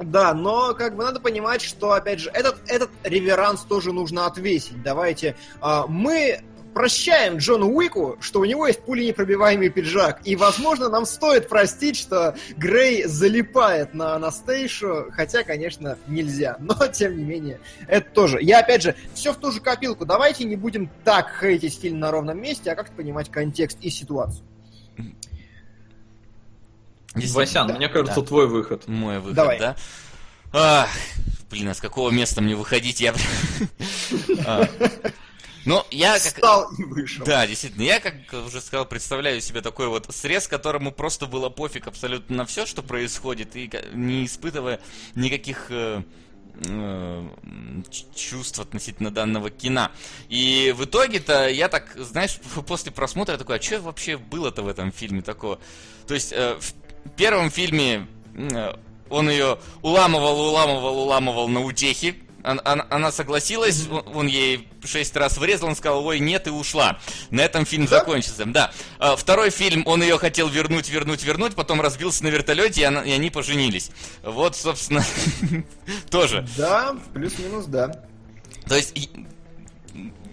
Да, 0.00 0.34
но 0.34 0.74
как 0.74 0.96
бы 0.96 1.04
надо 1.04 1.20
понимать, 1.20 1.62
что, 1.62 1.92
опять 1.92 2.20
же, 2.20 2.30
этот, 2.30 2.56
этот 2.66 2.90
реверанс 3.04 3.62
тоже 3.62 3.92
нужно 3.92 4.26
отвесить. 4.26 4.82
Давайте. 4.82 5.34
а, 5.60 5.86
Мы 5.86 6.40
прощаем 6.78 7.38
Джону 7.38 7.74
Уику, 7.74 8.18
что 8.20 8.38
у 8.38 8.44
него 8.44 8.68
есть 8.68 8.84
пуленепробиваемый 8.84 9.68
пиджак. 9.68 10.20
И, 10.24 10.36
возможно, 10.36 10.88
нам 10.88 11.06
стоит 11.06 11.48
простить, 11.48 11.96
что 11.96 12.36
Грей 12.56 13.02
залипает 13.02 13.94
на 13.94 14.14
Анастейшу, 14.14 15.06
хотя, 15.10 15.42
конечно, 15.42 15.98
нельзя. 16.06 16.56
Но, 16.60 16.76
тем 16.92 17.16
не 17.16 17.24
менее, 17.24 17.58
это 17.88 18.08
тоже. 18.08 18.38
Я, 18.40 18.60
опять 18.60 18.84
же, 18.84 18.94
все 19.12 19.32
в 19.32 19.38
ту 19.38 19.50
же 19.50 19.60
копилку. 19.60 20.06
Давайте 20.06 20.44
не 20.44 20.54
будем 20.54 20.88
так 21.02 21.32
хейтить 21.40 21.80
фильм 21.80 21.98
на 21.98 22.12
ровном 22.12 22.40
месте, 22.40 22.70
а 22.70 22.76
как-то 22.76 22.94
понимать 22.94 23.28
контекст 23.28 23.78
и 23.80 23.90
ситуацию. 23.90 24.46
Васян, 27.12 27.66
да, 27.66 27.74
мне 27.74 27.88
кажется, 27.88 28.20
да. 28.20 28.26
твой 28.26 28.46
выход. 28.46 28.86
Мой 28.86 29.18
выход, 29.18 29.34
Давай. 29.34 29.58
да? 29.58 29.76
Ах, 30.52 30.88
блин, 31.50 31.70
а 31.70 31.74
с 31.74 31.80
какого 31.80 32.10
места 32.10 32.40
мне 32.40 32.54
выходить? 32.54 33.00
Я... 33.00 33.14
А. 35.68 35.74
Ну, 35.74 35.84
я 35.90 36.14
как... 36.14 36.34
Встал 36.34 36.70
и 36.78 36.84
вышел. 36.84 37.24
Да, 37.24 37.46
действительно, 37.46 37.82
я, 37.82 38.00
как 38.00 38.14
уже 38.46 38.60
сказал, 38.60 38.86
представляю 38.86 39.40
себе 39.40 39.60
такой 39.60 39.88
вот 39.88 40.06
срез, 40.14 40.48
которому 40.48 40.92
просто 40.92 41.26
было 41.26 41.50
пофиг 41.50 41.86
абсолютно 41.86 42.36
на 42.36 42.46
все, 42.46 42.66
что 42.66 42.82
происходит, 42.82 43.54
и 43.54 43.70
не 43.92 44.24
испытывая 44.24 44.80
никаких 45.14 45.66
э, 45.70 46.02
э, 46.64 47.28
чувств 48.14 48.58
относительно 48.58 49.10
данного 49.10 49.50
кино. 49.50 49.90
И 50.28 50.74
в 50.76 50.84
итоге-то 50.84 51.48
я 51.48 51.68
так, 51.68 51.94
знаешь, 51.96 52.38
после 52.66 52.90
просмотра 52.90 53.36
такой, 53.36 53.58
а 53.58 53.62
что 53.62 53.80
вообще 53.80 54.16
было-то 54.16 54.62
в 54.62 54.68
этом 54.68 54.90
фильме 54.90 55.22
такого? 55.22 55.60
То 56.06 56.14
есть 56.14 56.32
э, 56.32 56.58
в 56.58 57.10
первом 57.16 57.50
фильме 57.50 58.06
э, 58.34 58.74
он 59.10 59.30
ее 59.30 59.58
уламывал, 59.82 60.40
уламывал, 60.40 60.98
уламывал 60.98 61.48
на 61.48 61.60
утехи. 61.60 62.22
Она, 62.44 62.86
она- 62.88 63.10
согласилась, 63.12 63.86
он- 63.88 64.04
он 64.16 64.26
ей 64.26 64.68
шесть 64.84 65.16
раз 65.16 65.38
врезал, 65.38 65.68
он 65.70 65.76
сказал, 65.76 66.06
ой, 66.06 66.20
нет, 66.20 66.46
и 66.46 66.50
ушла. 66.50 66.98
На 67.30 67.40
этом 67.42 67.66
фильм 67.66 67.86
Да? 67.86 67.98
закончился. 67.98 68.44
Да. 68.46 68.72
А, 68.98 69.16
Второй 69.16 69.50
фильм, 69.50 69.82
он 69.86 70.02
ее 70.02 70.18
хотел 70.18 70.48
вернуть, 70.48 70.88
вернуть, 70.88 71.24
вернуть, 71.24 71.54
потом 71.56 71.80
разбился 71.80 72.22
на 72.24 72.28
вертолете, 72.28 72.82
и, 72.82 72.84
она- 72.84 73.02
и 73.02 73.10
они 73.10 73.30
поженились. 73.30 73.90
Вот, 74.22 74.56
собственно, 74.56 75.04
тоже. 76.10 76.46
Да, 76.56 76.96
плюс-минус, 77.12 77.66
да. 77.66 78.04
То 78.66 78.76
есть 78.76 78.94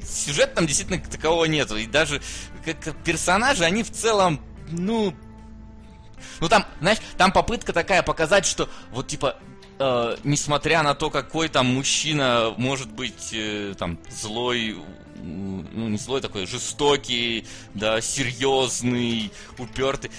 сюжет 0.04 0.54
там 0.54 0.68
действительно 0.68 1.00
такового 1.00 1.46
нету. 1.46 1.76
И 1.78 1.88
даже 1.88 2.22
как 2.64 2.96
персонажи, 3.04 3.64
они 3.64 3.84
в 3.84 3.92
целом, 3.92 4.40
ну... 4.70 5.14
Ну 6.40 6.50
там, 6.50 6.66
знаешь, 6.82 6.98
там 7.18 7.32
попытка 7.32 7.72
такая 7.72 8.04
показать, 8.04 8.46
что 8.46 8.68
вот 8.92 9.08
типа 9.08 9.38
э, 9.80 10.18
несмотря 10.24 10.84
на 10.84 10.94
то, 10.96 11.10
какой 11.10 11.50
там 11.50 11.68
мужчина 11.68 12.54
может 12.58 12.92
быть 12.92 13.30
э, 13.34 13.74
там 13.78 13.98
злой, 14.10 14.78
ну 15.22 15.88
не 15.90 15.98
злой 15.98 16.22
такой, 16.22 16.46
жестокий, 16.46 17.46
да, 17.74 18.02
серьезный, 18.02 19.32
упертый, 19.58 20.12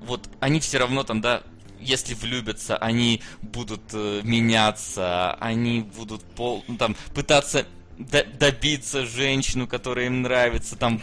вот 0.00 0.28
они 0.40 0.60
все 0.60 0.78
равно 0.78 1.02
там, 1.04 1.20
да, 1.20 1.42
если 1.80 2.14
влюбятся, 2.14 2.76
они 2.78 3.22
будут 3.42 3.82
э, 3.92 4.20
меняться, 4.24 5.34
они 5.34 5.80
будут 5.80 6.22
пол, 6.22 6.64
ну, 6.68 6.76
там 6.76 6.96
пытаться 7.14 7.66
до- 7.98 8.24
добиться 8.24 9.04
женщину, 9.04 9.66
которая 9.66 10.06
им 10.06 10.22
нравится, 10.22 10.76
там 10.76 11.02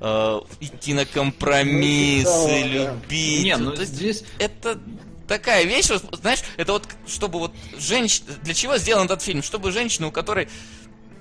э, 0.00 0.40
идти 0.60 0.94
на 0.94 1.04
компромиссы, 1.04 2.28
Ну, 2.28 2.48
да, 2.48 2.66
любить. 2.92 3.44
Не, 3.44 3.56
ну 3.56 3.72
То 3.72 3.82
есть 3.82 3.94
здесь 3.94 4.24
это 4.38 4.78
такая 5.26 5.64
вещь, 5.64 5.90
вот, 5.90 6.04
знаешь, 6.20 6.40
это 6.56 6.72
вот 6.72 6.88
чтобы 7.06 7.38
вот 7.38 7.52
женщина... 7.78 8.32
Для 8.42 8.54
чего 8.54 8.76
сделан 8.78 9.06
этот 9.06 9.22
фильм? 9.22 9.42
Чтобы 9.42 9.72
женщина, 9.72 10.08
у 10.08 10.10
которой 10.10 10.48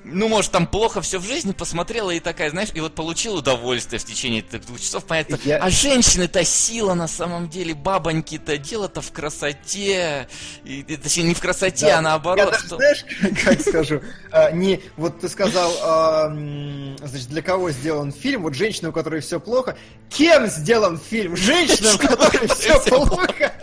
ну, 0.05 0.27
может, 0.27 0.51
там 0.51 0.67
плохо 0.67 1.01
все 1.01 1.19
в 1.19 1.25
жизни, 1.25 1.51
посмотрела 1.53 2.11
и 2.11 2.19
такая, 2.19 2.49
знаешь, 2.49 2.69
и 2.73 2.80
вот 2.81 2.93
получила 2.95 3.38
удовольствие 3.39 3.99
в 3.99 4.03
течение 4.05 4.41
этих 4.41 4.65
двух 4.65 4.80
часов, 4.80 5.05
понятно. 5.05 5.39
Я- 5.45 5.57
А 5.57 5.69
женщины-то 5.69 6.43
сила 6.43 6.93
на 6.93 7.07
самом 7.07 7.49
деле, 7.49 7.73
бабоньки-то, 7.73 8.57
дело-то 8.57 9.01
в 9.01 9.11
красоте. 9.11 10.27
И, 10.65 10.81
и, 10.81 10.97
точнее, 10.97 11.23
не 11.23 11.34
в 11.34 11.39
красоте, 11.39 11.88
Да. 11.88 11.99
а 11.99 12.01
наоборот. 12.01 12.38
Я 12.45 12.51
даже, 12.51 12.65
что- 12.67 12.75
знаешь, 12.77 13.05
как, 13.43 13.61
скажу, 13.61 14.01
а, 14.31 14.51
не, 14.51 14.81
вот 14.97 15.19
ты 15.21 15.30
сказал, 15.30 15.71
а, 15.81 16.27
значит, 16.27 17.27
для 17.30 17.41
кого 17.41 17.71
сделан 17.71 18.11
фильм, 18.11 18.43
вот 18.43 18.55
женщина, 18.55 18.89
у 18.89 18.91
которой 18.91 19.21
все 19.21 19.39
плохо. 19.39 19.77
Кем 20.09 20.47
сделан 20.47 20.99
фильм? 20.99 21.35
Женщина, 21.35 21.95
у 21.95 21.97
которой 21.97 22.47
все 22.55 22.80
плохо. 22.81 23.53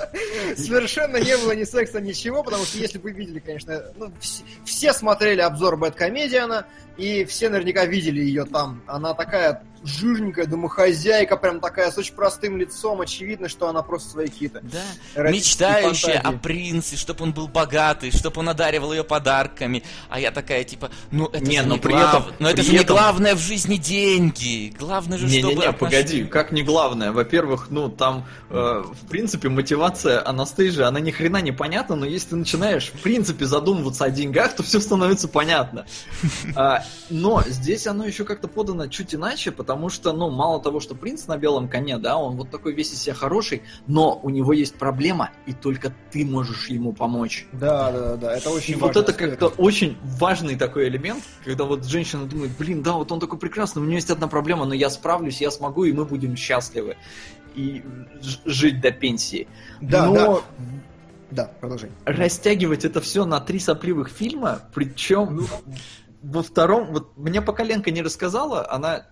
Совершенно 0.57 1.17
не 1.19 1.37
было 1.37 1.53
ни 1.53 1.65
секса, 1.65 2.01
ничего, 2.01 2.43
потому 2.43 2.65
что 2.65 2.79
если 2.79 2.99
бы 2.99 3.05
вы 3.11 3.13
видели, 3.13 3.39
конечно, 3.39 3.83
ну, 3.97 4.07
вс- 4.21 4.43
все 4.65 4.93
смотрели 4.93 5.41
обзор 5.41 5.77
Бэткомедиана, 6.31 6.67
и 6.97 7.25
все 7.25 7.49
наверняка 7.49 7.85
видели 7.87 8.21
ее 8.21 8.45
там. 8.45 8.83
Она 8.87 9.15
такая 9.15 9.63
жирненькая 9.85 10.47
домохозяйка, 10.47 11.37
прям 11.37 11.61
такая 11.61 11.91
с 11.91 11.97
очень 11.99 12.15
простым 12.15 12.57
лицом, 12.59 13.01
очевидно, 13.01 13.49
что 13.49 13.69
она 13.69 13.83
просто 13.83 14.11
свои 14.11 14.27
какие-то 14.29 14.61
Да, 14.63 15.31
мечтающая 15.31 16.19
о 16.19 16.23
фантазии. 16.23 16.39
принце, 16.43 16.97
чтобы 16.97 17.25
он 17.25 17.33
был 17.33 17.49
богатый, 17.49 18.11
чтобы 18.11 18.41
он 18.41 18.49
одаривал 18.49 18.93
ее 18.93 19.05
подарками. 19.05 19.83
А 20.09 20.21
я 20.21 20.31
такая, 20.31 20.65
типа, 20.65 20.91
ну 21.11 21.27
это 21.27 21.41
Не, 21.45 21.61
же 21.63 21.67
но 21.67 21.75
не 21.75 21.81
при 21.81 21.93
глав- 21.93 22.23
этом- 22.27 22.35
но 22.39 22.49
это 22.49 22.57
при 22.59 22.65
же 22.67 22.73
не 22.73 22.79
этом- 22.79 22.97
главное 22.97 23.35
в 23.35 23.39
жизни 23.39 23.77
деньги. 23.77 24.75
Главное 24.79 25.19
же, 25.19 25.29
чтобы... 25.29 25.49
Не-не-не, 25.49 25.67
отнош- 25.69 25.73
погоди, 25.79 26.25
как 26.25 26.53
не 26.53 26.63
главное? 26.63 27.13
Во-первых, 27.13 27.69
ну 27.71 27.89
там, 27.89 28.27
э, 28.51 28.85
в 28.85 29.07
принципе, 29.09 29.49
мотивация 29.49 30.27
Анастейжи, 30.27 30.85
она 30.85 31.01
ни 31.01 31.11
хрена 31.11 31.41
не 31.41 31.53
понятна, 31.53 31.97
но 31.97 32.05
если 32.07 32.31
ты 32.31 32.37
начинаешь, 32.37 32.89
в 32.89 33.01
принципе, 33.01 33.47
задумываться 33.47 34.05
о 34.05 34.11
деньгах, 34.11 34.55
то 34.57 34.63
все 34.63 34.81
становится 34.81 35.27
понятно. 35.29 35.87
А, 36.55 36.85
но 37.09 37.43
здесь 37.47 37.87
оно 37.87 38.05
еще 38.05 38.25
как-то 38.25 38.49
подано 38.49 38.87
чуть 38.89 39.15
иначе, 39.15 39.51
потому 39.53 39.70
что, 39.89 40.13
ну, 40.13 40.31
мало 40.31 40.61
того, 40.61 40.81
что 40.81 40.95
принц 40.95 41.27
на 41.27 41.37
белом 41.37 41.69
коне, 41.69 41.99
да, 41.99 42.17
он 42.17 42.37
вот 42.37 42.51
такой 42.51 42.75
весь 42.75 42.93
из 42.93 43.03
себя 43.03 43.15
хороший, 43.15 43.63
но 43.87 44.19
у 44.23 44.31
него 44.31 44.53
есть 44.53 44.75
проблема, 44.77 45.31
и 45.47 45.53
только 45.53 45.93
ты 46.11 46.25
можешь 46.25 46.69
ему 46.69 46.93
помочь. 46.93 47.47
Да, 47.53 47.93
да, 47.93 48.17
да, 48.17 48.37
это 48.37 48.51
очень 48.51 48.75
И 48.75 48.77
вот 48.77 48.97
это 48.97 49.13
как-то 49.13 49.49
очень 49.49 49.97
важный 50.03 50.57
такой 50.57 50.89
элемент, 50.89 51.23
когда 51.45 51.65
вот 51.65 51.85
женщина 51.85 52.27
думает, 52.27 52.53
блин, 52.59 52.83
да, 52.83 52.93
вот 52.93 53.11
он 53.13 53.21
такой 53.21 53.39
прекрасный, 53.39 53.83
у 53.83 53.85
него 53.85 53.95
есть 53.95 54.11
одна 54.11 54.29
проблема, 54.29 54.65
но 54.65 54.75
я 54.75 54.91
справлюсь, 54.91 55.41
я 55.41 55.51
смогу, 55.51 55.85
и 55.85 55.93
мы 55.93 56.05
будем 56.05 56.37
счастливы. 56.37 56.97
И 57.55 57.83
жить 58.45 58.81
до 58.81 58.93
пенсии. 58.93 59.49
Да, 59.81 60.07
но 60.07 60.15
да. 60.15 60.41
Да, 61.31 61.51
продолжай. 61.61 61.91
растягивать 62.05 62.85
это 62.85 63.01
все 63.01 63.25
на 63.25 63.41
три 63.41 63.61
сопливых 63.61 64.09
фильма, 64.09 64.61
причем 64.75 65.47
во 66.23 66.43
втором, 66.43 66.93
вот 66.93 67.17
мне 67.17 67.41
пока 67.41 67.63
Ленка 67.63 67.91
не 67.91 68.03
рассказала, 68.03 68.71
она 68.71 69.07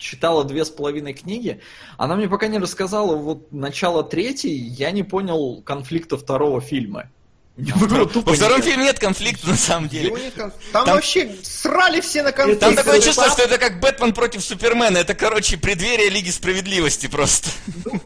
читала 0.00 0.44
две 0.44 0.64
с 0.64 0.70
половиной 0.70 1.12
книги, 1.12 1.60
она 1.98 2.16
мне 2.16 2.28
пока 2.28 2.48
не 2.48 2.58
рассказала 2.58 3.14
вот 3.14 3.52
начало 3.52 4.02
третьей, 4.02 4.56
я 4.56 4.90
не 4.90 5.04
понял 5.04 5.62
конфликта 5.62 6.16
второго 6.16 6.60
фильма. 6.60 7.10
Тупо 8.12 8.30
Во 8.30 8.34
втором 8.34 8.62
фильме 8.62 8.84
нет 8.84 8.98
конфликта, 8.98 9.48
на 9.48 9.56
самом 9.56 9.88
деле. 9.88 10.16
Там, 10.34 10.52
Там- 10.72 10.86
вообще 10.86 11.34
срали 11.42 12.00
все 12.00 12.22
на 12.22 12.32
конфликт. 12.32 12.60
Там 12.60 12.74
такое 12.74 13.00
чувство, 13.00 13.28
что 13.28 13.42
это 13.42 13.58
как 13.58 13.80
Бэтмен 13.80 14.14
против 14.14 14.42
Супермена. 14.42 14.98
Это, 14.98 15.14
короче, 15.14 15.58
преддверие 15.58 16.08
Лиги 16.08 16.30
Справедливости 16.30 17.06
просто. 17.06 17.50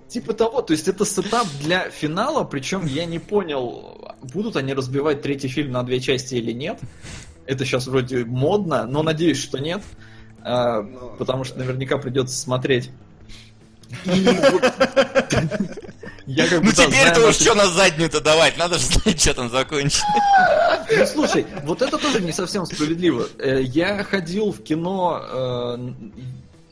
Типа 0.08 0.32
того, 0.32 0.62
то 0.62 0.72
есть 0.72 0.88
это 0.88 1.04
сетап 1.04 1.46
для 1.60 1.90
финала, 1.90 2.42
причем 2.42 2.86
я 2.86 3.04
не 3.04 3.20
понял, 3.20 4.16
будут 4.22 4.56
они 4.56 4.74
разбивать 4.74 5.22
третий 5.22 5.48
фильм 5.48 5.72
на 5.72 5.84
две 5.84 6.00
части 6.00 6.34
или 6.34 6.52
нет. 6.52 6.80
Это 7.46 7.64
сейчас 7.64 7.86
вроде 7.86 8.24
модно, 8.24 8.86
но 8.86 9.02
надеюсь, 9.02 9.38
что 9.38 9.58
нет, 9.58 9.82
потому 11.18 11.44
что 11.44 11.58
наверняка 11.58 11.98
придется 11.98 12.36
смотреть. 12.36 12.90
Я 16.26 16.48
как 16.48 16.62
Ну 16.62 16.70
теперь-то 16.72 17.28
уж 17.28 17.36
что 17.36 17.54
на 17.54 17.66
заднюю-то 17.66 18.20
давать? 18.20 18.56
Надо 18.56 18.78
же 18.78 18.86
знать, 18.86 19.20
что 19.20 19.34
там 19.34 19.50
закончится. 19.50 20.06
Ну, 20.96 21.06
слушай, 21.06 21.46
вот 21.64 21.82
это 21.82 21.98
тоже 21.98 22.20
не 22.20 22.32
совсем 22.32 22.64
справедливо. 22.66 23.26
Э, 23.38 23.60
Я 23.62 24.02
ходил 24.04 24.52
в 24.52 24.62
кино, 24.62 25.20
э, 25.22 25.76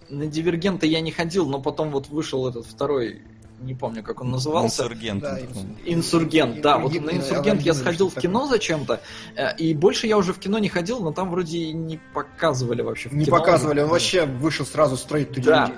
на 0.08 0.26
Дивергента 0.26 0.86
я 0.86 1.00
не 1.00 1.10
ходил, 1.10 1.48
но 1.48 1.60
потом 1.60 1.90
вот 1.90 2.08
вышел 2.08 2.48
этот 2.48 2.66
второй, 2.66 3.22
не 3.62 3.74
помню, 3.74 4.02
как 4.02 4.20
он 4.20 4.30
назывался. 4.30 4.82
Инсургент. 4.84 5.22
Да, 5.22 5.39
инсургент. 5.84 6.60
Да, 6.60 6.78
вот 6.78 6.93
на 6.94 7.10
Инсургент 7.10 7.62
я 7.62 7.74
сходил 7.74 8.09
в 8.10 8.14
кино 8.14 8.47
зачем-то, 8.47 9.01
э, 9.36 9.56
и 9.56 9.74
больше 9.74 10.06
я 10.06 10.16
уже 10.18 10.32
в 10.32 10.39
кино 10.39 10.59
не 10.59 10.68
ходил, 10.68 11.01
но 11.01 11.12
там 11.12 11.30
вроде 11.30 11.59
и 11.59 11.72
не 11.72 11.98
показывали 12.14 12.82
вообще 12.82 13.09
в 13.09 13.14
Не 13.14 13.24
кино. 13.24 13.39
показывали, 13.39 13.80
он 13.80 13.89
вообще 13.89 14.26
вышел 14.26 14.66
сразу 14.66 14.97
straight 14.97 15.32
to 15.32 15.43
Да. 15.43 15.72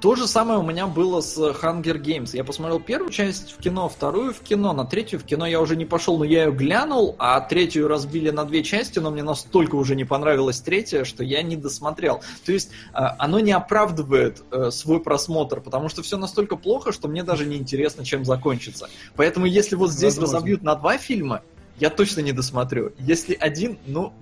То 0.00 0.14
же 0.14 0.28
самое 0.28 0.60
у 0.60 0.62
меня 0.62 0.86
было 0.86 1.20
с 1.20 1.36
Hunger 1.36 2.00
Games. 2.00 2.30
Я 2.32 2.44
посмотрел 2.44 2.78
первую 2.78 3.10
часть 3.10 3.50
в 3.50 3.58
кино, 3.58 3.88
вторую 3.88 4.32
в 4.32 4.40
кино, 4.40 4.72
на 4.72 4.84
третью 4.84 5.18
в 5.18 5.24
кино 5.24 5.44
я 5.44 5.60
уже 5.60 5.74
не 5.74 5.86
пошел, 5.86 6.18
но 6.18 6.24
я 6.24 6.44
ее 6.44 6.52
глянул, 6.52 7.16
а 7.18 7.40
третью 7.40 7.88
разбили 7.88 8.30
на 8.30 8.44
две 8.44 8.62
части, 8.62 9.00
но 9.00 9.10
мне 9.10 9.24
настолько 9.24 9.74
уже 9.74 9.96
не 9.96 10.04
понравилась 10.04 10.60
третья, 10.60 11.02
что 11.02 11.24
я 11.24 11.42
не 11.42 11.56
досмотрел. 11.56 12.22
То 12.46 12.52
есть 12.52 12.70
а, 12.92 13.16
оно 13.18 13.40
не 13.40 13.50
оправдывает 13.50 14.44
э, 14.52 14.70
свой 14.70 15.00
просмотр, 15.00 15.60
потому 15.60 15.88
что 15.88 16.02
все 16.04 16.16
настолько 16.16 16.54
плохо, 16.54 16.92
что 16.92 17.08
мне 17.08 17.24
даже 17.24 17.44
не 17.44 17.56
интересно, 17.56 18.04
чем 18.04 18.24
закончится. 18.24 18.88
Поэтому 19.16 19.46
если 19.46 19.74
вот 19.74 19.90
здесь 19.90 20.14
Возможно. 20.14 20.36
разобьют 20.36 20.62
на 20.62 20.76
два 20.76 20.96
фильма, 20.98 21.42
я 21.80 21.90
точно 21.90 22.20
не 22.20 22.32
досмотрю. 22.32 22.92
Если 23.00 23.34
один, 23.34 23.78
ну, 23.86 24.12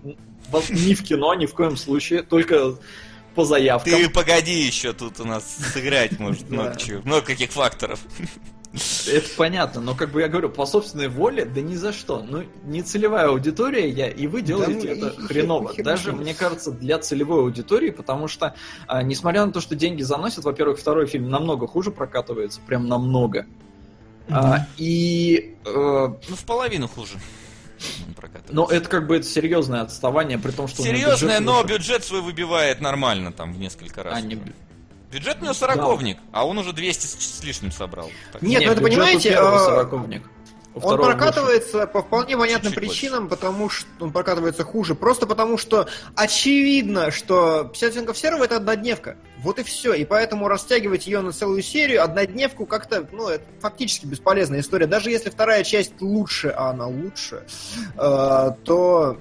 ни 0.71 0.95
в 0.95 1.03
кино, 1.03 1.35
ни 1.35 1.45
в 1.45 1.53
коем 1.55 1.77
случае, 1.77 2.23
только 2.23 2.77
по 3.37 3.45
заявкам. 3.45 3.93
Ты 3.93 4.09
погоди 4.11 4.59
еще, 4.63 4.93
тут 4.93 5.21
у 5.21 5.25
нас 5.25 5.45
сыграть 5.73 6.19
может 6.19 6.51
много 6.51 6.71
Да. 6.71 6.75
чего. 6.77 7.03
Много 7.05 7.27
каких 7.27 7.53
факторов. 7.53 8.01
Это 9.07 9.27
понятно, 9.39 9.81
но 9.81 9.95
как 9.95 10.11
бы 10.11 10.21
я 10.21 10.29
говорю, 10.29 10.51
по 10.51 10.67
собственной 10.67 11.09
воле, 11.09 11.47
да 11.47 11.63
ни 11.63 11.77
за 11.77 11.93
что. 11.95 12.23
Ну, 12.29 12.45
не 12.65 12.83
целевая 12.83 13.29
аудитория 13.29 13.89
я, 13.89 14.09
и 14.11 14.27
вы 14.27 14.43
делаете 14.43 14.95
ну, 14.95 15.07
это 15.09 15.09
и- 15.21 15.25
и 15.25 15.27
хреново. 15.27 15.73
хер- 15.73 15.83
Даже, 15.83 16.11
хер- 16.11 16.17
мне 16.17 16.35
кажется, 16.35 16.73
для 16.73 16.99
целевой 16.99 17.41
аудитории, 17.41 17.91
потому 17.91 18.29
что, 18.29 18.55
а, 18.87 19.03
несмотря 19.03 19.47
на 19.47 19.53
то, 19.53 19.61
что 19.63 19.77
деньги 19.77 20.03
заносят, 20.03 20.45
во-первых, 20.45 20.79
второй 20.79 21.07
фильм 21.07 21.31
намного 21.31 21.67
хуже 21.67 21.91
прокатывается, 21.91 22.61
прям 22.67 22.87
намного. 22.87 23.47
А, 24.29 24.67
и 24.77 25.55
э, 25.65 25.71
Ну, 25.73 26.37
в 26.37 26.45
половину 26.45 26.89
хуже. 26.89 27.15
Прокатывается. 28.17 28.55
но 28.55 28.67
это 28.67 28.89
как 28.89 29.07
бы 29.07 29.17
это 29.17 29.27
серьезное 29.27 29.83
отставание, 29.83 30.39
при 30.39 30.51
том, 30.51 30.69
что 30.69 30.83
Серьезное, 30.83 31.39
бюджет 31.39 31.41
но 31.41 31.63
выше. 31.63 31.75
бюджет 31.75 32.05
свой 32.05 32.21
выбивает 32.23 32.81
нормально 32.81 33.33
там 33.33 33.53
в 33.53 33.59
несколько 33.59 34.03
раз. 34.03 34.15
А, 34.17 34.21
не- 34.21 34.41
Бюджет 35.13 35.39
у 35.41 35.45
него 35.45 35.55
сороковник, 35.55 36.19
а 36.33 36.47
он 36.47 36.59
уже 36.59 36.73
200 36.73 37.07
с 37.07 37.43
лишним 37.45 37.71
собрал. 37.71 38.11
Так. 38.33 38.43
Нет, 38.43 38.61
Не, 38.61 38.67
ну 38.67 38.73
это 38.73 38.83
понимаете, 38.83 39.35
а, 39.39 39.59
сороковник. 39.61 40.23
Он 40.83 40.99
прокатывается 40.99 41.87
по 41.87 42.03
вполне 42.03 42.37
понятным 42.37 42.73
Чуть-чуть 42.73 42.91
причинам, 42.91 43.29
потому 43.29 43.71
что 43.71 43.89
он 43.99 44.13
прокатывается 44.13 44.63
хуже. 44.63 44.95
Просто 44.95 45.27
потому 45.27 45.57
что 45.57 45.89
очевидно, 46.15 47.11
что 47.11 47.65
50 47.65 47.91
оттенков 47.91 48.19
серого 48.19 48.45
это 48.45 48.57
однодневка. 48.57 49.17
Вот 49.39 49.59
и 49.59 49.63
все. 49.63 49.95
И 49.95 50.05
поэтому 50.05 50.49
растягивать 50.49 51.07
ее 51.07 51.21
на 51.23 51.33
целую 51.33 51.63
серию, 51.63 52.05
однодневку, 52.05 52.67
как-то, 52.67 53.07
ну, 53.11 53.29
это 53.29 53.45
фактически 53.61 54.07
бесполезная 54.07 54.61
история. 54.61 54.87
Даже 54.87 55.11
если 55.11 55.31
вторая 55.31 55.65
часть 55.65 56.01
лучше, 56.01 56.49
а 56.49 56.71
она 56.71 56.87
лучше, 56.87 57.47
э, 57.97 58.51
то 58.65 59.19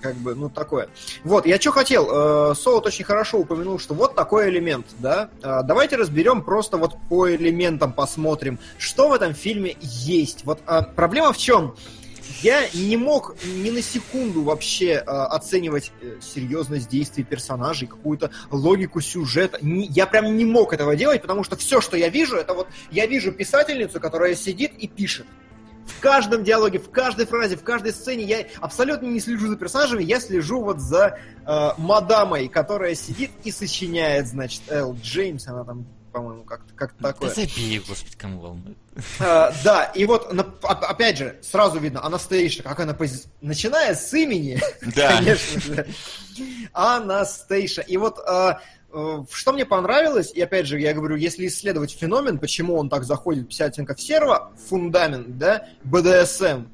как 0.00 0.14
бы, 0.16 0.34
ну, 0.34 0.48
такое. 0.48 0.88
Вот, 1.24 1.46
я 1.46 1.60
что 1.60 1.72
хотел, 1.72 2.50
э, 2.50 2.54
Солод 2.54 2.86
очень 2.86 3.04
хорошо 3.04 3.38
упомянул, 3.38 3.78
что 3.78 3.94
вот 3.94 4.14
такой 4.14 4.48
элемент, 4.50 4.86
да. 4.98 5.30
Э, 5.42 5.60
давайте 5.64 5.96
разберем 5.96 6.42
просто 6.42 6.76
вот 6.76 6.96
по 7.08 7.30
элементам 7.30 7.92
посмотрим, 7.92 8.58
что 8.78 9.08
в 9.08 9.12
этом 9.12 9.34
фильме 9.34 9.76
есть. 9.80 10.44
Вот 10.44 10.60
э, 10.66 10.82
проблема 10.94 11.32
в 11.32 11.38
чем? 11.38 11.74
Я 12.42 12.68
не 12.72 12.96
мог 12.96 13.34
ни 13.44 13.70
на 13.70 13.82
секунду 13.82 14.42
вообще 14.42 14.92
э, 14.92 15.00
оценивать 15.04 15.92
э, 16.00 16.18
серьезность 16.20 16.88
действий 16.88 17.24
персонажей, 17.24 17.88
какую-то 17.88 18.30
логику 18.50 19.00
сюжета. 19.00 19.58
Не- 19.60 19.86
я 19.86 20.06
прям 20.06 20.36
не 20.36 20.44
мог 20.44 20.72
этого 20.72 20.94
делать, 20.94 21.22
потому 21.22 21.42
что 21.42 21.56
все, 21.56 21.80
что 21.80 21.96
я 21.96 22.08
вижу, 22.08 22.36
это 22.36 22.54
вот 22.54 22.68
я 22.90 23.06
вижу 23.06 23.32
писательницу, 23.32 23.98
которая 23.98 24.36
сидит 24.36 24.72
и 24.78 24.86
пишет. 24.86 25.26
В 25.88 26.00
каждом 26.00 26.44
диалоге, 26.44 26.78
в 26.78 26.90
каждой 26.90 27.26
фразе, 27.26 27.56
в 27.56 27.62
каждой 27.64 27.92
сцене 27.92 28.24
я 28.24 28.46
абсолютно 28.60 29.06
не 29.06 29.20
слежу 29.20 29.48
за 29.48 29.56
персонажами, 29.56 30.02
я 30.04 30.20
слежу 30.20 30.62
вот 30.62 30.78
за 30.80 31.18
э, 31.46 31.70
мадамой, 31.78 32.48
которая 32.48 32.94
сидит 32.94 33.30
и 33.44 33.50
сочиняет, 33.50 34.28
значит, 34.28 34.62
Эл 34.68 34.94
Джеймс, 35.02 35.48
она 35.48 35.64
там, 35.64 35.86
по-моему, 36.12 36.44
как-то 36.44 36.72
как 36.74 36.94
Да 37.00 37.12
такое. 37.12 37.30
забей, 37.30 37.82
господи, 37.86 38.16
кому 38.16 38.40
волнует. 38.40 38.78
А, 39.20 39.52
да, 39.64 39.84
и 39.84 40.04
вот, 40.06 40.32
на- 40.32 40.42
оп- 40.42 40.62
опять 40.62 41.18
же, 41.18 41.38
сразу 41.42 41.78
видно, 41.78 42.04
Анастейша, 42.04 42.62
как 42.62 42.80
она 42.80 42.94
пози... 42.94 43.24
Начиная 43.40 43.94
с 43.94 44.12
имени, 44.14 44.60
Да. 44.94 45.16
конечно 45.16 45.60
же. 45.60 45.86
Анастейша. 46.72 47.82
И 47.82 47.96
вот 47.96 48.18
а, 48.20 48.60
что 48.90 49.52
мне 49.52 49.66
понравилось, 49.66 50.32
и 50.32 50.40
опять 50.40 50.66
же, 50.66 50.80
я 50.80 50.94
говорю, 50.94 51.16
если 51.16 51.46
исследовать 51.46 51.92
феномен, 51.92 52.38
почему 52.38 52.76
он 52.76 52.88
так 52.88 53.04
заходит 53.04 53.44
в 53.44 53.48
50 53.48 53.68
оттенков 53.68 54.00
серого, 54.00 54.52
фундамент, 54.68 55.36
да, 55.36 55.66
БДСМ, 55.84 56.64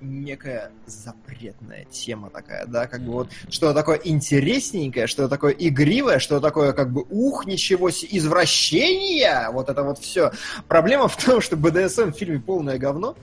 некая 0.00 0.72
запретная 0.86 1.84
тема 1.84 2.30
такая, 2.30 2.66
да, 2.66 2.86
как 2.86 3.02
бы 3.02 3.12
вот 3.12 3.28
что-то 3.48 3.74
такое 3.74 4.00
интересненькое, 4.02 5.06
что-то 5.06 5.28
такое 5.28 5.52
игривое, 5.52 6.18
что-то 6.18 6.40
такое 6.40 6.72
как 6.72 6.92
бы 6.92 7.04
ух, 7.08 7.46
ничего 7.46 7.90
себе, 7.90 8.18
извращение, 8.18 9.48
вот 9.52 9.68
это 9.68 9.82
вот 9.82 9.98
все. 9.98 10.32
Проблема 10.68 11.08
в 11.08 11.22
том, 11.22 11.40
что 11.40 11.56
БДСМ 11.56 12.10
в 12.10 12.16
фильме 12.16 12.40
полное 12.40 12.78
говно. 12.78 13.16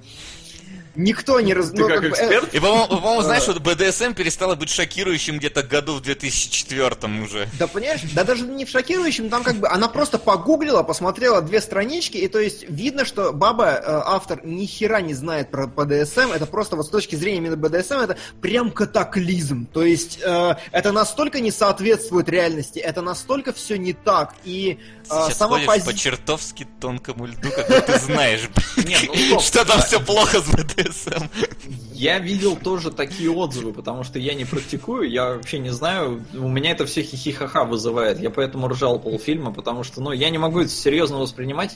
Никто 0.97 1.39
не 1.39 1.53
раз... 1.53 1.69
Ты 1.69 1.77
ну, 1.81 1.87
как 1.87 2.01
бы, 2.01 2.07
э, 2.07 2.09
эксперт? 2.09 2.53
И, 2.55 2.59
по-моему, 2.59 2.87
по-моему, 2.87 3.21
знаешь, 3.21 3.43
А. 3.47 3.53
вот 3.53 3.61
БДСМ 3.61 4.13
перестало 4.13 4.55
быть 4.55 4.69
шокирующим 4.69 5.37
где-то 5.37 5.61
году 5.61 5.93
в 5.93 6.01
2004 6.01 7.23
уже. 7.23 7.47
Да 7.59 7.67
понимаешь, 7.67 8.01
да 8.13 8.23
даже 8.23 8.47
не 8.47 8.65
в 8.65 8.69
шокирующем, 8.69 9.29
там 9.29 9.43
как 9.43 9.57
бы 9.57 9.67
она 9.67 9.89
просто 9.89 10.17
погуглила, 10.17 10.81
посмотрела 10.81 11.43
две 11.43 11.61
странички, 11.61 12.17
и 12.17 12.27
то 12.27 12.39
есть 12.39 12.67
видно, 12.67 13.05
что 13.05 13.31
баба, 13.31 13.65
э, 13.65 14.01
автор, 14.05 14.43
ни 14.43 14.65
хера 14.65 14.99
не 15.01 15.13
знает 15.13 15.51
про 15.51 15.67
БДСМ, 15.67 16.31
это 16.33 16.47
просто 16.47 16.75
вот 16.75 16.87
с 16.87 16.89
точки 16.89 17.15
зрения 17.15 17.37
именно 17.37 17.57
БДСМ, 17.57 17.95
это 17.95 18.17
прям 18.41 18.71
катаклизм. 18.71 19.67
То 19.67 19.83
есть 19.83 20.19
э, 20.23 20.55
это 20.71 20.91
настолько 20.91 21.39
не 21.41 21.51
соответствует 21.51 22.27
реальности, 22.27 22.79
это 22.79 23.03
настолько 23.03 23.53
все 23.53 23.77
не 23.77 23.93
так, 23.93 24.33
и 24.43 24.79
э, 24.79 25.03
Сейчас 25.05 25.37
сама 25.37 25.59
ходишь 25.63 25.85
по 25.85 25.91
пози- 25.91 25.97
чертовски 25.97 26.67
тонкому 26.81 27.27
льду, 27.27 27.49
когда 27.55 27.81
ты 27.81 27.99
знаешь, 27.99 28.49
ну 28.77 29.39
что 29.39 29.63
там 29.63 29.79
все 29.81 29.99
плохо 29.99 30.41
с 30.41 30.45
БДСМ. 30.45 30.86
Я 31.93 32.19
видел 32.19 32.55
тоже 32.55 32.91
такие 32.91 33.31
отзывы, 33.31 33.73
потому 33.73 34.03
что 34.03 34.19
я 34.19 34.33
не 34.33 34.45
практикую, 34.45 35.09
я 35.09 35.35
вообще 35.35 35.59
не 35.59 35.71
знаю, 35.71 36.23
у 36.33 36.47
меня 36.47 36.71
это 36.71 36.85
все 36.85 37.01
хихихаха 37.01 37.65
вызывает, 37.65 38.19
я 38.19 38.29
поэтому 38.29 38.67
ржал 38.67 38.99
полфильма, 38.99 39.51
потому 39.53 39.83
что, 39.83 40.01
ну, 40.01 40.11
я 40.11 40.29
не 40.29 40.37
могу 40.37 40.61
это 40.61 40.69
серьезно 40.69 41.17
воспринимать. 41.17 41.75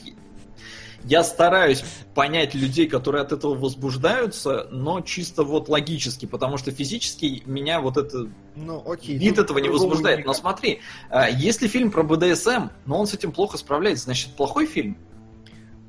Я 1.04 1.24
стараюсь 1.24 1.82
понять 2.14 2.54
людей, 2.54 2.86
которые 2.86 3.22
от 3.22 3.32
этого 3.32 3.54
возбуждаются, 3.54 4.68
но 4.70 5.00
чисто 5.00 5.42
вот 5.42 5.68
логически, 5.68 6.26
потому 6.26 6.58
что 6.58 6.70
физически 6.70 7.42
меня 7.44 7.80
вот 7.80 7.96
это 7.96 8.28
Ну, 8.54 8.82
окей. 8.86 9.18
вид 9.18 9.38
этого 9.38 9.58
не 9.58 9.68
возбуждает. 9.68 10.18
Но 10.18 10.30
никак. 10.30 10.36
смотри, 10.36 10.80
а, 11.10 11.28
если 11.28 11.66
фильм 11.66 11.90
про 11.90 12.04
БДСМ, 12.04 12.68
но 12.86 13.00
он 13.00 13.06
с 13.06 13.14
этим 13.14 13.32
плохо 13.32 13.58
справляется, 13.58 14.04
значит 14.04 14.30
плохой 14.34 14.66
фильм. 14.66 14.96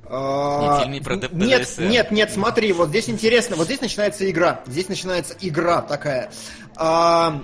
А, 0.05 0.77
Не, 0.77 0.81
фильм 0.81 0.91
не 0.93 1.01
про 1.01 1.15
ДПДСМ. 1.15 1.37
Нет, 1.37 1.77
нет, 1.79 2.11
нет, 2.11 2.31
смотри, 2.31 2.71
вот 2.73 2.89
здесь 2.89 3.09
интересно, 3.09 3.55
вот 3.55 3.65
здесь 3.65 3.81
начинается 3.81 4.29
игра, 4.29 4.61
здесь 4.67 4.89
начинается 4.89 5.35
игра 5.39 5.81
такая. 5.81 6.31
А, 6.75 7.41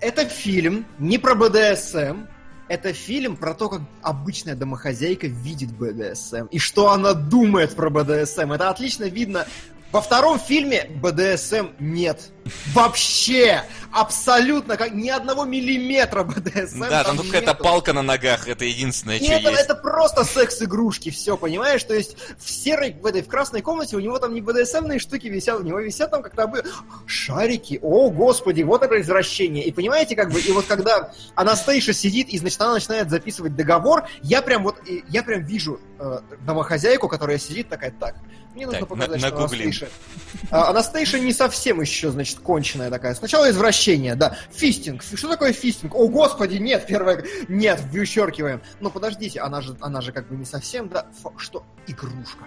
Это 0.00 0.26
фильм 0.26 0.86
не 0.98 1.18
про 1.18 1.34
БДСМ, 1.34 2.24
это 2.68 2.92
фильм 2.92 3.36
про 3.36 3.52
то, 3.52 3.68
как 3.68 3.82
обычная 4.00 4.54
домохозяйка 4.54 5.26
видит 5.26 5.72
БДСМ 5.72 6.46
и 6.52 6.58
что 6.58 6.90
она 6.92 7.14
думает 7.14 7.74
про 7.74 7.90
БДСМ. 7.90 8.52
Это 8.52 8.70
отлично 8.70 9.04
видно. 9.04 9.46
Во 9.92 10.00
втором 10.00 10.38
фильме 10.38 10.88
БДСМ 11.02 11.70
нет. 11.80 12.30
Вообще! 12.72 13.64
Абсолютно! 13.92 14.76
Как, 14.76 14.92
ни 14.92 15.08
одного 15.08 15.44
миллиметра 15.44 16.22
БДСМ 16.22 16.80
Да, 16.88 17.02
там 17.02 17.16
только 17.16 17.32
какая-то 17.32 17.54
палка 17.54 17.92
на 17.92 18.02
ногах, 18.02 18.46
это 18.46 18.64
единственное, 18.64 19.18
И 19.18 19.24
что 19.24 19.34
это, 19.34 19.50
есть. 19.50 19.62
это 19.62 19.74
просто 19.74 20.24
секс-игрушки, 20.24 21.10
все, 21.10 21.36
понимаешь? 21.36 21.82
То 21.82 21.94
есть 21.94 22.16
в 22.38 22.48
серой, 22.48 22.96
в 23.00 23.06
этой, 23.06 23.22
в 23.22 23.28
красной 23.28 23.62
комнате 23.62 23.96
у 23.96 24.00
него 24.00 24.18
там 24.18 24.32
не 24.32 24.40
БДСМные 24.40 25.00
штуки 25.00 25.26
висят, 25.26 25.60
у 25.60 25.64
него 25.64 25.80
висят 25.80 26.12
там 26.12 26.22
как-то 26.22 26.46
бы 26.46 26.62
шарики. 27.06 27.80
О, 27.82 28.10
господи, 28.10 28.62
вот 28.62 28.82
это 28.82 29.00
извращение. 29.00 29.64
И 29.64 29.72
понимаете, 29.72 30.14
как 30.14 30.30
бы, 30.30 30.40
и 30.40 30.52
вот 30.52 30.66
когда 30.66 31.12
Анастейша 31.34 31.92
сидит, 31.92 32.28
и, 32.28 32.38
значит, 32.38 32.60
она 32.60 32.74
начинает 32.74 33.10
записывать 33.10 33.56
договор, 33.56 34.08
я 34.22 34.40
прям 34.40 34.62
вот, 34.62 34.76
я 35.08 35.24
прям 35.24 35.42
вижу 35.42 35.80
э, 35.98 36.20
домохозяйку, 36.46 37.08
которая 37.08 37.38
сидит 37.38 37.68
такая, 37.68 37.90
так, 37.90 38.14
мне 38.54 38.66
нужно 38.66 38.80
Так, 38.80 38.88
показать, 38.88 39.20
на- 39.22 39.28
что. 39.28 39.36
Анастейша... 39.38 39.88
Анастейша 40.50 41.18
не 41.20 41.32
совсем 41.32 41.80
еще, 41.80 42.10
значит, 42.10 42.40
конченая 42.40 42.90
такая. 42.90 43.14
Сначала 43.14 43.48
извращение, 43.50 44.14
да. 44.16 44.36
Фистинг. 44.52 45.02
Что 45.02 45.28
такое 45.28 45.52
фистинг? 45.52 45.94
О, 45.94 46.08
господи, 46.08 46.56
нет, 46.56 46.86
первое... 46.86 47.24
Нет, 47.48 47.80
вычеркиваем. 47.92 48.60
Но 48.80 48.90
подождите, 48.90 49.40
она 49.40 49.60
же, 49.60 49.76
она 49.80 50.00
же 50.00 50.12
как 50.12 50.28
бы 50.28 50.36
не 50.36 50.44
совсем, 50.44 50.88
да. 50.88 51.06
Фа- 51.22 51.32
Что? 51.36 51.64
Игрушка. 51.86 52.44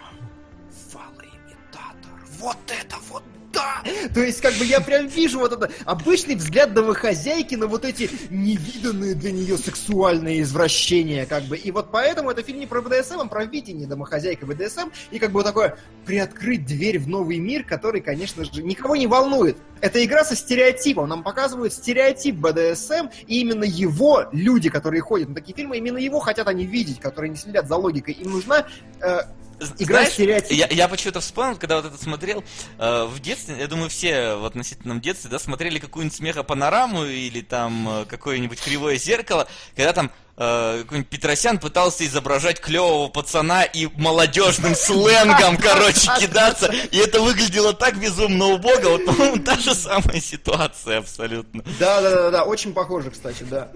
Фалоимитатор. 0.91 2.11
Вот 2.39 2.57
это 2.67 2.95
вот 3.09 3.23
да! 3.53 3.83
То 4.13 4.21
есть, 4.21 4.41
как 4.41 4.53
бы 4.55 4.65
я 4.65 4.81
прям 4.81 5.07
вижу 5.07 5.39
вот 5.39 5.53
это 5.53 5.71
обычный 5.85 6.35
взгляд 6.35 6.73
домохозяйки 6.73 7.55
на 7.55 7.67
вот 7.67 7.85
эти 7.85 8.09
невиданные 8.29 9.15
для 9.15 9.31
нее 9.31 9.57
сексуальные 9.57 10.41
извращения, 10.41 11.25
как 11.25 11.43
бы. 11.43 11.57
И 11.57 11.71
вот 11.71 11.91
поэтому 11.91 12.31
это 12.31 12.43
фильм 12.43 12.59
не 12.59 12.67
про 12.67 12.81
БДСМ, 12.81 13.19
а 13.19 13.25
про 13.25 13.45
видение 13.45 13.87
домохозяйка 13.87 14.45
БДСМ, 14.45 14.89
и 15.11 15.19
как 15.19 15.31
бы 15.31 15.39
вот 15.39 15.45
такое 15.45 15.77
приоткрыть 16.05 16.65
дверь 16.65 16.99
в 16.99 17.07
новый 17.07 17.37
мир, 17.37 17.63
который, 17.63 18.01
конечно 18.01 18.43
же, 18.43 18.63
никого 18.63 18.95
не 18.95 19.07
волнует. 19.07 19.57
Это 19.81 20.03
игра 20.03 20.23
со 20.23 20.35
стереотипом. 20.35 21.07
Нам 21.09 21.23
показывают 21.23 21.73
стереотип 21.73 22.35
БДСМ, 22.35 23.09
и 23.27 23.41
именно 23.41 23.65
его 23.65 24.25
люди, 24.31 24.69
которые 24.69 25.01
ходят 25.01 25.29
на 25.29 25.35
такие 25.35 25.55
фильмы, 25.55 25.77
именно 25.77 25.97
его 25.97 26.19
хотят 26.19 26.47
они 26.47 26.65
видеть, 26.65 26.99
которые 26.99 27.29
не 27.31 27.37
следят 27.37 27.67
за 27.67 27.75
логикой. 27.75 28.13
Им 28.15 28.31
нужна 28.31 28.65
э, 29.01 29.19
Игра 29.79 30.05
Знаешь. 30.05 30.45
Я, 30.49 30.67
я 30.69 30.87
почему-то 30.87 31.19
вспомнил, 31.19 31.57
когда 31.57 31.77
вот 31.77 31.85
это 31.85 32.01
смотрел 32.01 32.43
э, 32.77 33.05
в 33.05 33.19
детстве, 33.19 33.55
я 33.59 33.67
думаю, 33.67 33.89
все 33.89 34.35
в 34.35 34.45
относительном 34.45 35.01
детстве, 35.01 35.29
да, 35.29 35.39
смотрели 35.39 35.79
какую-нибудь 35.79 36.17
смехопанораму 36.17 37.05
или 37.05 37.41
там 37.41 38.01
э, 38.01 38.05
какое-нибудь 38.05 38.61
кривое 38.61 38.97
зеркало, 38.97 39.47
когда 39.75 39.93
там 39.93 40.11
э, 40.37 40.79
какой-нибудь 40.83 41.09
Петросян 41.09 41.59
пытался 41.59 42.05
изображать 42.05 42.59
клевого 42.59 43.09
пацана 43.09 43.63
и 43.63 43.87
молодежным 43.95 44.75
сленгом, 44.75 45.57
короче, 45.57 46.09
кидаться, 46.19 46.73
и 46.91 46.97
это 46.97 47.21
выглядело 47.21 47.73
так 47.73 47.99
безумно 47.99 48.47
убого, 48.47 48.89
вот, 48.89 49.05
по-моему, 49.05 49.37
та 49.43 49.55
же 49.55 49.75
самая 49.75 50.21
ситуация 50.21 50.99
абсолютно. 50.99 51.63
Да, 51.79 52.01
да, 52.01 52.09
да, 52.09 52.31
да, 52.31 52.43
очень 52.43 52.73
похоже, 52.73 53.11
кстати, 53.11 53.43
да. 53.43 53.71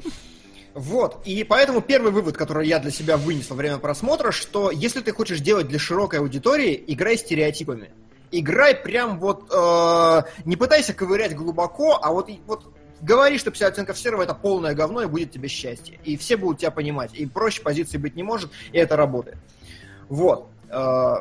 Вот, 0.78 1.24
и 1.26 1.44
поэтому 1.44 1.82
первый 1.82 2.12
вывод, 2.12 2.38
который 2.38 2.68
я 2.68 2.78
для 2.78 2.92
себя 2.92 3.18
вынес 3.18 3.50
во 3.50 3.56
время 3.56 3.80
просмотра, 3.80 4.32
что 4.32 4.70
если 4.70 5.02
ты 5.02 5.12
хочешь 5.12 5.40
делать 5.40 5.68
для 5.68 5.80
широкой 5.80 6.20
аудитории, 6.20 6.84
играй 6.86 7.18
стереотипами. 7.18 7.90
Играй 8.30 8.76
прям 8.76 9.18
вот, 9.18 9.52
э, 9.52 10.22
не 10.46 10.56
пытайся 10.56 10.94
ковырять 10.94 11.36
глубоко, 11.36 11.98
а 12.00 12.12
вот, 12.12 12.30
вот 12.46 12.72
говори, 13.02 13.40
что 13.40 13.50
50 13.50 13.74
оттенков 13.74 13.98
серого 13.98 14.22
это 14.22 14.36
полное 14.36 14.76
говно 14.76 15.02
и 15.02 15.08
будет 15.08 15.32
тебе 15.32 15.48
счастье. 15.48 16.00
И 16.04 16.16
все 16.16 16.38
будут 16.38 16.60
тебя 16.60 16.70
понимать. 16.70 17.10
И 17.16 17.26
проще 17.26 17.64
позиции 17.64 17.98
быть 17.98 18.16
не 18.16 18.22
может, 18.22 18.52
и 18.72 18.78
это 18.78 18.96
работает. 18.96 19.40
Вот. 20.10 20.48
э, 20.70 21.16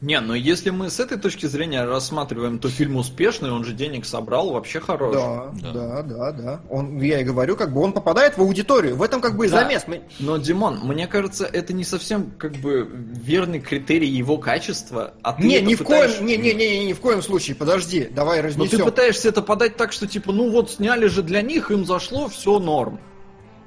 Не, 0.00 0.18
но 0.20 0.34
если 0.34 0.70
мы 0.70 0.88
с 0.88 0.98
этой 0.98 1.18
точки 1.18 1.44
зрения 1.44 1.84
рассматриваем, 1.84 2.58
то 2.58 2.68
фильм 2.70 2.96
успешный, 2.96 3.50
он 3.52 3.64
же 3.64 3.72
денег 3.74 4.06
собрал, 4.06 4.50
вообще 4.50 4.80
хорош. 4.80 5.14
Да, 5.14 5.52
Да. 5.62 5.72
да, 5.72 6.02
да, 6.02 6.32
да. 6.32 6.60
Он, 6.70 6.98
я 7.02 7.20
и 7.20 7.24
говорю, 7.24 7.54
как 7.54 7.72
бы 7.74 7.82
он 7.82 7.92
попадает 7.92 8.38
в 8.38 8.40
аудиторию. 8.40 8.96
В 8.96 9.02
этом 9.02 9.20
как 9.20 9.36
бы 9.36 9.46
и 9.46 9.50
Да. 9.50 9.60
замес. 9.60 9.84
Мы- 9.86 10.00
Но, 10.18 10.38
Димон, 10.38 10.80
мне 10.84 11.06
кажется, 11.06 11.44
это 11.44 11.74
не 11.74 11.84
совсем 11.84 12.30
как 12.38 12.52
бы 12.52 12.88
верный 12.90 13.60
критерий 13.60 14.08
его 14.08 14.38
качества. 14.38 15.12
А 15.22 15.34
ты 15.34 15.42
Не, 15.46 15.60
ни 15.60 15.74
в 15.74 15.78
пытаешь- 15.80 16.14
коем, 16.14 16.26
не, 16.26 16.36
не, 16.38 16.54
не, 16.54 16.78
не, 16.78 16.84
ни 16.86 16.92
в 16.94 17.00
коем 17.00 17.20
случае. 17.22 17.54
Подожди, 17.56 18.08
давай 18.10 18.38
Но 18.38 18.42
ты 18.42 18.48
разнесем. 18.48 18.84
пытаешься 18.86 19.28
это 19.28 19.42
подать 19.42 19.76
так, 19.76 19.92
что 19.92 20.06
типа, 20.06 20.32
ну 20.32 20.50
вот 20.50 20.70
сняли 20.70 21.08
же 21.08 21.22
для 21.22 21.42
них, 21.42 21.70
им 21.70 21.84
зашло, 21.84 22.28
все 22.28 22.58
норм. 22.58 22.98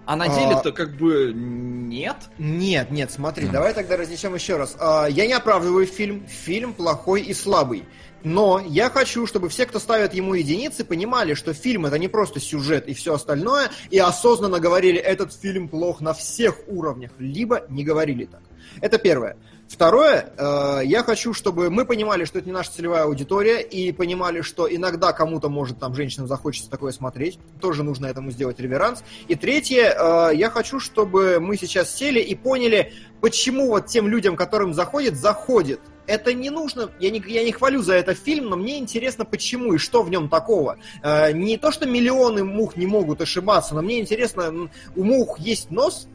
А 0.06 0.16
на 0.16 0.26
А- 0.26 0.28
деле-то 0.30 0.72
как 0.72 0.96
бы 0.98 1.32
нет. 1.34 2.18
Нет, 2.38 2.92
нет, 2.92 3.12
смотри, 3.12 3.48
давай 3.48 3.74
тогда 3.74 3.96
разнесем 3.98 4.36
еще 4.36 4.58
раз. 4.58 4.76
А, 4.80 5.08
Я 5.08 5.28
не 5.28 5.34
оправдываю 5.34 5.86
фильм. 5.86 6.26
Фильм 6.28 6.74
плохой 6.74 7.22
и 7.22 7.34
слабый. 7.34 7.86
Но 8.24 8.62
я 8.66 8.90
хочу, 8.90 9.28
чтобы 9.28 9.50
все, 9.50 9.66
кто 9.66 9.80
ставят 9.80 10.14
ему 10.14 10.34
единицы, 10.34 10.86
понимали, 10.86 11.34
что 11.34 11.54
фильм 11.54 11.86
это 11.86 11.98
не 11.98 12.08
просто 12.08 12.40
сюжет 12.40 12.88
и 12.88 12.94
все 12.94 13.14
остальное, 13.16 13.70
и 13.90 14.00
осознанно 14.00 14.60
говорили, 14.60 14.98
этот 14.98 15.34
фильм 15.34 15.68
плох 15.68 16.00
на 16.00 16.14
всех 16.14 16.56
уровнях, 16.68 17.12
либо 17.20 17.66
не 17.70 17.84
говорили 17.84 18.26
так. 18.26 18.42
Это 18.80 18.98
первое. 18.98 19.36
Второе, 19.74 20.32
э, 20.38 20.82
я 20.86 21.02
хочу, 21.02 21.34
чтобы 21.34 21.72
мы 21.72 21.84
понимали, 21.86 22.26
что 22.26 22.38
это 22.38 22.46
не 22.46 22.54
наша 22.54 22.72
целевая 22.72 23.06
аудитория, 23.06 23.60
и 23.60 23.92
понимали, 23.92 24.42
что 24.42 24.72
иногда 24.72 25.14
кому-то 25.14 25.50
может 25.50 25.80
там 25.80 25.96
женщинам 25.96 26.28
захочется 26.28 26.70
такое 26.70 26.92
смотреть, 26.92 27.40
тоже 27.60 27.82
нужно 27.82 28.06
этому 28.06 28.30
сделать 28.30 28.60
реверанс. 28.60 29.04
И 29.28 29.34
третье, 29.34 29.96
э, 29.98 30.36
я 30.36 30.52
хочу, 30.52 30.80
чтобы 30.80 31.40
мы 31.40 31.58
сейчас 31.58 31.92
сели 31.92 32.20
и 32.20 32.36
поняли, 32.36 32.94
почему 33.20 33.70
вот 33.70 33.88
тем 33.88 34.08
людям, 34.08 34.36
которым 34.36 34.76
заходит, 34.76 35.16
заходит. 35.16 35.80
Это 36.06 36.36
не 36.36 36.52
нужно, 36.52 36.92
я 37.00 37.10
не, 37.10 37.24
я 37.26 37.44
не 37.44 37.52
хвалю 37.52 37.82
за 37.82 37.96
это 37.96 38.14
фильм, 38.14 38.50
но 38.50 38.56
мне 38.56 38.78
интересно, 38.78 39.26
почему 39.26 39.74
и 39.74 39.80
что 39.80 40.04
в 40.04 40.10
нем 40.12 40.30
такого. 40.30 40.78
Э, 41.02 41.32
не 41.32 41.58
то, 41.58 41.72
что 41.72 41.88
миллионы 41.88 42.44
мух 42.44 42.78
не 42.78 42.86
могут 42.86 43.22
ошибаться, 43.22 43.74
но 43.74 43.82
мне 43.82 44.00
интересно, 44.00 44.70
у 44.96 45.04
мух 45.04 45.40
есть 45.40 45.72
нос, 45.72 46.08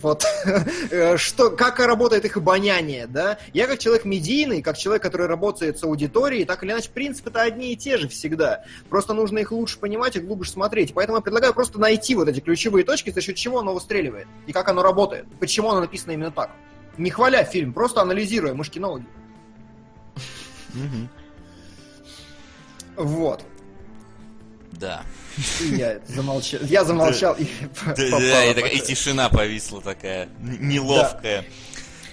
вот. 0.00 0.24
Э, 0.90 1.16
Что, 1.16 1.50
как 1.50 1.78
работает 1.78 2.24
их 2.24 2.36
обоняние, 2.36 3.06
да? 3.06 3.38
Я 3.52 3.66
как 3.66 3.78
человек 3.78 4.04
медийный, 4.04 4.62
как 4.62 4.76
человек, 4.76 5.02
который 5.02 5.26
работает 5.26 5.78
с 5.78 5.84
аудиторией, 5.84 6.44
так 6.44 6.62
или 6.62 6.72
иначе, 6.72 6.90
принципы-то 6.90 7.40
одни 7.40 7.72
и 7.72 7.76
те 7.76 7.96
же 7.96 8.08
всегда. 8.08 8.64
Просто 8.90 9.14
нужно 9.14 9.38
их 9.38 9.52
лучше 9.52 9.78
понимать 9.78 10.16
и 10.16 10.20
глубже 10.20 10.50
смотреть. 10.50 10.92
Поэтому 10.92 11.18
я 11.18 11.22
предлагаю 11.22 11.54
просто 11.54 11.78
найти 11.78 12.14
вот 12.14 12.28
эти 12.28 12.40
ключевые 12.40 12.84
точки, 12.84 13.10
за 13.10 13.20
счет 13.20 13.36
чего 13.36 13.60
оно 13.60 13.74
выстреливает. 13.74 14.26
И 14.46 14.52
как 14.52 14.68
оно 14.68 14.82
работает. 14.82 15.26
Почему 15.40 15.70
оно 15.70 15.80
написано 15.80 16.12
именно 16.12 16.30
так. 16.30 16.50
Не 16.98 17.10
хваля 17.10 17.44
фильм, 17.44 17.72
просто 17.72 18.02
анализируя, 18.02 18.54
мы 18.54 18.64
ж 18.64 18.70
кинологи. 18.70 19.06
Вот. 22.96 23.42
Да. 24.72 25.02
Я 25.60 25.98
замолчал. 26.06 26.60
Я 26.62 26.84
замолчал 26.84 27.34
и 27.38 27.46
Да, 27.96 28.04
тишина 28.84 29.28
повисла 29.28 29.80
такая, 29.80 30.28
неловкая. 30.40 31.44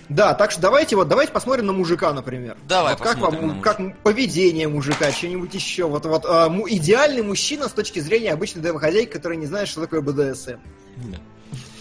Да, 0.10 0.34
так 0.34 0.50
что 0.50 0.60
давайте 0.62 0.96
вот 0.96 1.08
давайте 1.08 1.32
посмотрим 1.32 1.68
на 1.68 1.74
мужика, 1.74 2.12
например. 2.14 2.58
Давай 2.68 2.94
вот 2.96 3.02
как 3.02 3.20
вам 3.20 3.62
как 3.62 3.80
поведение 4.02 4.68
мужика, 4.68 5.12
что-нибудь 5.12 5.54
еще. 5.54 5.88
Вот 5.88 6.06
вот 6.06 6.26
му- 6.50 6.68
идеальный 6.68 7.22
мужчина 7.22 7.70
с 7.70 7.74
точки 7.74 8.00
зрения 8.00 8.34
обычной 8.34 8.64
домохозяйки, 8.64 9.12
который 9.12 9.38
не 9.38 9.46
знает, 9.46 9.68
что 9.68 9.82
такое 9.82 10.02
БДСМ. 10.02 10.58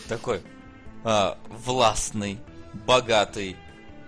Такой 0.08 0.40
а, 1.04 1.38
властный, 1.64 2.38
богатый, 2.86 3.56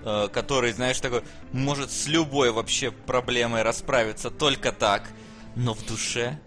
а, 0.05 0.29
который, 0.29 0.73
знаешь, 0.73 1.01
такой, 1.01 1.23
может 1.53 1.91
с 1.91 2.07
любой 2.07 2.51
вообще 2.51 2.91
проблемой 2.91 3.63
расправиться 3.63 4.31
только 4.31 4.73
так, 4.73 5.09
но 5.57 5.75
в 5.75 5.85
душе 5.87 6.39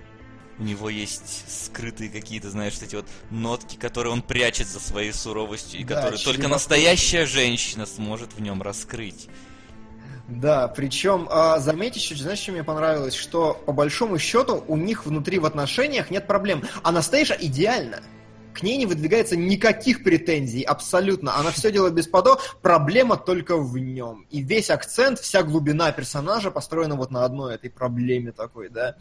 у 0.59 0.63
него 0.63 0.89
есть 0.89 1.45
скрытые 1.47 2.09
какие-то, 2.09 2.49
знаешь, 2.49 2.73
эти 2.81 2.95
вот 2.95 3.05
нотки, 3.31 3.75
которые 3.75 4.13
он 4.13 4.21
прячет 4.21 4.67
за 4.67 4.80
своей 4.80 5.13
суровостью, 5.13 5.80
и 5.80 5.84
Да, 5.84 5.95
которые 5.95 6.19
только 6.23 6.47
настоящая 6.47 7.25
женщина 7.25 7.85
сможет 7.85 8.34
в 8.34 8.41
нем 8.41 8.61
раскрыть. 8.61 9.30
Да, 10.27 10.69
причем 10.69 11.27
а, 11.30 11.59
заметь 11.59 11.95
еще, 11.95 12.15
знаешь, 12.15 12.39
что 12.39 12.53
мне 12.53 12.63
понравилось, 12.63 13.13
что 13.13 13.61
по 13.65 13.73
большому 13.73 14.17
счету 14.17 14.63
у 14.67 14.77
них 14.77 15.05
внутри 15.05 15.38
в 15.38 15.45
отношениях 15.45 16.09
нет 16.11 16.27
проблем. 16.27 16.63
Анастейша 16.81 17.34
идеально. 17.34 18.01
К 18.53 18.61
ней 18.61 18.77
не 18.77 18.85
выдвигается 18.85 19.35
никаких 19.35 20.03
претензий, 20.03 20.61
абсолютно. 20.61 21.35
Она 21.38 21.51
все 21.51 21.71
делает 21.71 21.95
без 21.95 22.07
подо, 22.07 22.39
проблема 22.61 23.17
только 23.17 23.57
в 23.57 23.77
нем. 23.77 24.25
И 24.30 24.41
весь 24.41 24.69
акцент, 24.69 25.19
вся 25.19 25.41
глубина 25.41 25.91
персонажа 25.91 26.51
построена 26.51 26.95
вот 26.95 27.11
на 27.11 27.25
одной 27.25 27.55
этой 27.55 27.71
проблеме 27.71 28.31
такой, 28.31 28.69
да. 28.69 28.95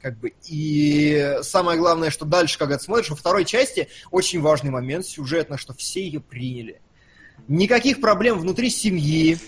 Как 0.00 0.16
бы, 0.18 0.32
и 0.46 1.38
самое 1.42 1.78
главное, 1.78 2.10
что 2.10 2.24
дальше, 2.24 2.58
когда 2.58 2.78
ты 2.78 2.84
смотришь, 2.84 3.10
во 3.10 3.16
второй 3.16 3.44
части 3.44 3.88
очень 4.10 4.40
важный 4.40 4.70
момент 4.70 5.06
сюжетно, 5.06 5.58
что 5.58 5.74
все 5.74 6.02
ее 6.02 6.20
приняли. 6.20 6.80
Никаких 7.48 8.00
проблем 8.00 8.38
внутри 8.38 8.70
семьи 8.70 9.38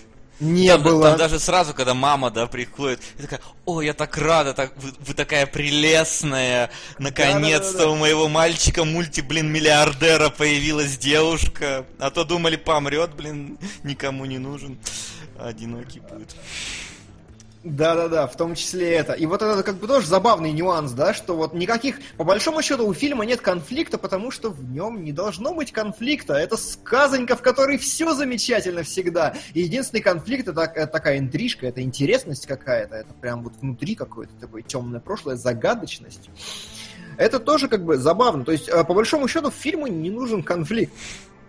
не 0.41 0.69
там, 0.69 0.81
было. 0.81 1.03
там 1.03 1.17
даже 1.17 1.39
сразу, 1.39 1.73
когда 1.73 1.93
мама, 1.93 2.31
да, 2.31 2.47
приходит, 2.47 2.99
и 3.17 3.21
такая, 3.21 3.41
о, 3.65 3.81
я 3.81 3.93
так 3.93 4.17
рада, 4.17 4.53
так, 4.53 4.73
вы, 4.77 4.91
вы 4.99 5.13
такая 5.13 5.45
прелестная, 5.45 6.71
наконец-то 6.97 7.71
Да-да-да-да. 7.71 7.89
у 7.91 7.95
моего 7.95 8.27
мальчика 8.27 8.83
мульти, 8.83 9.21
блин, 9.21 9.51
миллиардера 9.51 10.29
появилась 10.29 10.97
девушка, 10.97 11.85
а 11.99 12.09
то 12.09 12.23
думали, 12.23 12.55
помрет, 12.55 13.13
блин, 13.13 13.59
никому 13.83 14.25
не 14.25 14.39
нужен, 14.39 14.79
одинокий 15.39 15.99
будет. 15.99 16.35
Да-да-да, 17.63 18.25
в 18.25 18.35
том 18.35 18.55
числе 18.55 18.91
это. 18.93 19.13
И 19.13 19.27
вот 19.27 19.43
это 19.43 19.61
как 19.61 19.75
бы 19.75 19.85
тоже 19.85 20.07
забавный 20.07 20.51
нюанс, 20.51 20.93
да, 20.93 21.13
что 21.13 21.35
вот 21.35 21.53
никаких, 21.53 21.97
по 22.17 22.23
большому 22.23 22.63
счету, 22.63 22.87
у 22.87 22.93
фильма 22.93 23.23
нет 23.23 23.41
конфликта, 23.41 23.99
потому 23.99 24.31
что 24.31 24.49
в 24.49 24.63
нем 24.71 25.03
не 25.03 25.11
должно 25.11 25.53
быть 25.53 25.71
конфликта. 25.71 26.33
Это 26.33 26.57
сказонька, 26.57 27.35
в 27.35 27.43
которой 27.43 27.77
все 27.77 28.15
замечательно 28.15 28.81
всегда. 28.81 29.35
И 29.53 29.61
единственный 29.61 30.01
конфликт 30.01 30.47
это, 30.47 30.61
это 30.61 30.87
такая 30.87 31.19
интрижка, 31.19 31.67
это 31.67 31.83
интересность 31.83 32.47
какая-то, 32.47 32.95
это 32.95 33.13
прям 33.13 33.43
вот 33.43 33.53
внутри 33.61 33.93
какое-то 33.93 34.33
такое 34.39 34.63
темное 34.63 34.99
прошлое, 34.99 35.35
загадочность. 35.35 36.31
Это 37.17 37.39
тоже 37.39 37.67
как 37.67 37.85
бы 37.85 37.97
забавно. 37.97 38.43
То 38.43 38.53
есть, 38.53 38.69
э, 38.69 38.83
по 38.83 38.95
большому 38.95 39.27
счету, 39.27 39.51
фильму 39.51 39.85
не 39.85 40.09
нужен 40.09 40.41
конфликт. 40.41 40.93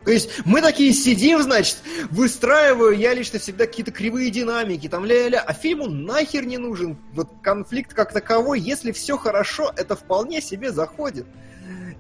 То 0.05 0.11
есть 0.11 0.31
мы 0.45 0.61
такие 0.61 0.93
сидим, 0.93 1.43
значит, 1.43 1.79
выстраиваю 2.11 2.97
я 2.97 3.15
лично 3.15 3.39
всегда 3.39 3.67
какие-то 3.67 3.93
кривые 3.93 4.31
динамики, 4.31 4.89
там 4.89 5.05
ля-ля, 5.05 5.41
а 5.41 5.53
фильму 5.53 5.87
нахер 5.89 6.45
не 6.45 6.59
нужен 6.59 6.99
вот 7.13 7.29
конфликт 7.43 7.95
как 7.95 8.13
таковой, 8.13 8.61
если 8.61 8.93
все 8.93 9.17
хорошо, 9.17 9.73
это 9.77 9.95
вполне 9.97 10.41
себе 10.41 10.73
заходит. 10.73 11.27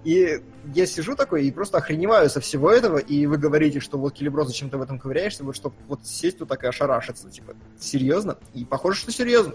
И 0.04 0.42
я 0.74 0.86
сижу 0.86 1.14
такой 1.14 1.46
и 1.46 1.50
просто 1.52 1.78
охреневаю 1.78 2.28
со 2.28 2.40
всего 2.40 2.70
этого, 2.70 2.98
и 2.98 3.26
вы 3.26 3.38
говорите, 3.38 3.78
что 3.78 3.98
вот 3.98 4.14
Келебро, 4.14 4.44
зачем 4.44 4.68
ты 4.68 4.76
в 4.76 4.82
этом 4.82 4.98
ковыряешься, 4.98 5.44
вот 5.44 5.54
чтобы 5.54 5.76
вот 5.86 6.04
сесть 6.04 6.38
тут 6.38 6.48
так 6.48 6.64
и 6.64 6.66
ошарашиться, 6.66 7.30
типа, 7.30 7.54
серьезно? 7.78 8.36
И 8.52 8.64
похоже, 8.64 8.98
что 8.98 9.12
серьезно. 9.12 9.54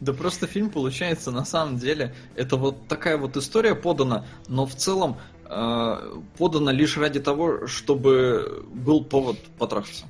Да 0.00 0.12
просто 0.12 0.46
фильм 0.46 0.70
получается 0.70 1.30
на 1.30 1.44
самом 1.44 1.78
деле 1.78 2.14
это 2.34 2.56
вот 2.56 2.86
такая 2.86 3.16
вот 3.16 3.36
история 3.36 3.74
подана, 3.74 4.26
но 4.48 4.66
в 4.66 4.74
целом 4.74 5.18
э, 5.48 6.20
подана 6.38 6.72
лишь 6.72 6.96
ради 6.96 7.20
того, 7.20 7.66
чтобы 7.66 8.64
был 8.72 9.04
повод 9.04 9.38
потрахаться. 9.58 10.06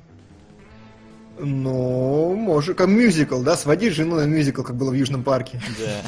Ну, 1.39 2.35
может, 2.35 2.77
как 2.77 2.87
мюзикл, 2.87 3.41
да, 3.41 3.55
своди 3.55 3.89
жену 3.89 4.15
на 4.15 4.25
мюзикл, 4.25 4.63
как 4.63 4.75
было 4.75 4.91
в 4.91 4.95
Южном 4.95 5.23
парке. 5.23 5.61
Да. 5.79 6.01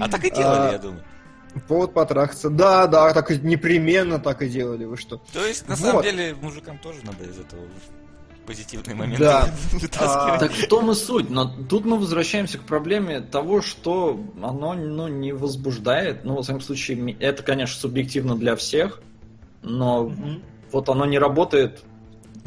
А 0.00 0.08
так 0.08 0.24
и 0.24 0.30
делали, 0.30 0.68
А, 0.68 0.72
я 0.72 0.78
думаю. 0.78 1.04
Повод 1.68 1.92
потрахаться. 1.92 2.48
Да, 2.48 2.86
да, 2.86 3.12
так 3.12 3.30
непременно 3.42 4.18
так 4.18 4.42
и 4.42 4.48
делали, 4.48 4.84
вы 4.84 4.96
что. 4.96 5.20
То 5.32 5.44
есть, 5.44 5.68
на 5.68 5.76
самом 5.76 6.02
деле, 6.02 6.34
мужикам 6.40 6.78
тоже 6.78 7.00
надо 7.04 7.24
из 7.24 7.38
этого 7.38 7.62
позитивные 8.46 8.94
моменты 8.94 9.24
Да. 9.24 9.54
вытаскивать. 9.72 10.40
Так 10.40 10.52
в 10.52 10.68
том 10.68 10.90
и 10.90 10.94
суть, 10.94 11.30
но 11.30 11.46
тут 11.46 11.84
мы 11.84 11.98
возвращаемся 11.98 12.58
к 12.58 12.62
проблеме 12.62 13.20
того, 13.20 13.62
что 13.62 14.20
оно 14.42 14.74
ну, 14.74 15.08
не 15.08 15.32
возбуждает. 15.32 16.24
Ну, 16.24 16.36
во 16.36 16.42
всяком 16.42 16.60
случае, 16.60 17.16
это, 17.20 17.42
конечно, 17.42 17.80
субъективно 17.80 18.36
для 18.36 18.56
всех, 18.56 19.00
но 19.62 20.12
вот 20.72 20.88
оно 20.88 21.04
не 21.06 21.18
работает. 21.18 21.82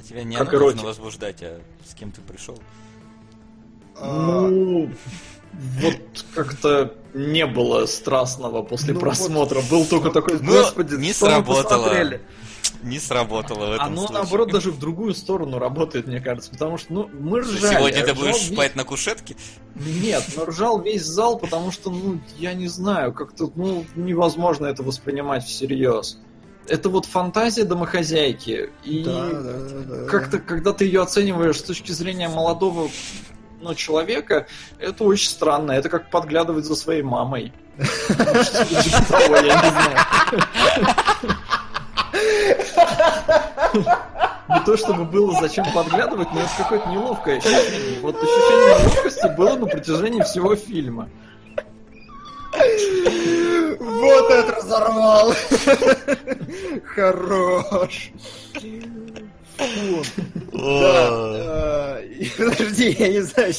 Тебя 0.08 0.24
не 0.24 0.36
как 0.36 0.50
оно 0.50 0.60
нужно 0.60 0.68
эротик. 0.70 0.84
возбуждать, 0.86 1.44
а 1.44 1.60
с 1.86 1.94
кем 1.94 2.12
ты 2.12 2.22
пришел. 2.22 2.58
А, 4.00 4.48
Ну, 4.48 4.90
вот 5.54 6.26
как-то 6.34 6.94
не 7.14 7.46
было 7.46 7.86
страстного 7.88 8.62
после 8.62 8.94
Ну, 8.94 9.00
просмотра. 9.00 9.62
Был 9.70 9.86
только 9.86 10.12
такой, 10.12 10.40
Ну, 10.40 10.52
господи, 10.52 10.96
не 10.96 11.14
что 11.14 11.26
мы 11.26 11.32
сработало. 11.32 12.20
Посмотрели?» 12.72 12.94
Не 12.94 13.00
сработало 13.00 13.66
в 13.68 13.72
этом 13.74 13.88
Оно, 13.88 13.98
случае. 13.98 14.14
наоборот, 14.18 14.52
даже 14.52 14.72
в 14.72 14.80
другую 14.80 15.14
сторону 15.14 15.60
работает, 15.60 16.08
мне 16.08 16.20
кажется. 16.20 16.52
Потому 16.52 16.78
что, 16.78 16.94
ну, 16.94 17.10
мы 17.20 17.40
ржали. 17.42 17.76
Сегодня 17.76 18.06
ты 18.06 18.14
будешь 18.14 18.36
весь- 18.36 18.54
спать 18.54 18.76
на 18.76 18.84
кушетке? 18.84 19.36
Нет, 19.76 20.24
но 20.36 20.46
ржал 20.46 20.82
весь 20.82 21.04
зал, 21.06 21.38
потому 21.38 21.72
что, 21.72 21.90
ну, 21.92 22.20
я 22.38 22.54
не 22.54 22.68
знаю, 22.68 23.14
как-то, 23.14 23.52
ну, 23.56 23.86
невозможно 23.96 24.66
это 24.68 24.84
воспринимать 24.84 25.44
всерьез. 25.46 26.20
это 26.70 26.90
вот 26.90 27.06
фантазия 27.06 27.64
домохозяйки. 27.64 28.70
И 28.84 29.04
Да, 29.04 29.30
да, 29.30 29.42
да, 29.42 29.80
да. 30.04 30.06
как-то, 30.10 30.40
когда 30.40 30.74
ты 30.74 30.84
ее 30.86 31.02
оцениваешь 31.02 31.58
с 31.60 31.64
точки 31.64 31.94
зрения 31.94 32.28
молодого 32.28 32.90
ну, 33.62 33.74
человека, 33.74 34.48
это 34.78 35.04
очень 35.06 35.30
странно. 35.30 35.72
Это 35.72 35.88
как 35.90 36.10
подглядывать 36.10 36.66
за 36.66 36.76
своей 36.76 37.04
мамой. 37.04 37.54
Что-то 37.78 38.66
типа 38.84 39.36
я 39.46 39.62
не 39.62 39.70
знаю. 39.72 40.96
Не 44.50 44.60
то 44.66 44.78
чтобы 44.78 45.04
было 45.06 45.38
зачем 45.42 45.66
подглядывать, 45.74 46.32
но 46.34 46.40
это 46.40 46.50
какое-то 46.58 46.88
неловкое 46.90 47.38
ощущение. 47.38 48.00
Вот 48.02 48.16
ощущение 48.16 48.80
неловкости 48.80 49.36
было 49.36 49.56
на 49.58 49.66
протяжении 49.66 50.22
всего 50.22 50.56
фильма. 50.56 51.10
Вот 53.80 54.32
это 54.32 54.56
разорвал! 54.56 55.34
Хорош! 56.96 58.12
Да, 60.54 61.98
э, 62.00 62.26
Подожди, 62.38 62.96
я 63.00 63.10
не 63.10 63.22
знаю, 63.22 63.54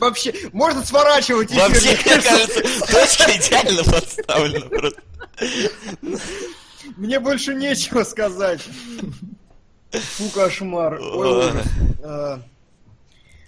вообще, 0.00 0.32
можно 0.52 0.84
сворачивать 0.84 1.50
эфир, 1.50 1.60
Вообще, 1.68 1.90
мне 1.90 2.22
кажется, 2.22 2.62
точка 2.92 3.36
идеально 3.36 3.84
подставлена. 3.84 4.66
просто. 4.66 5.02
Мне 6.96 7.20
больше 7.20 7.54
нечего 7.54 8.04
сказать. 8.04 8.60
Фу, 9.92 10.28
кошмар. 10.30 10.98
Ой, 11.00 11.52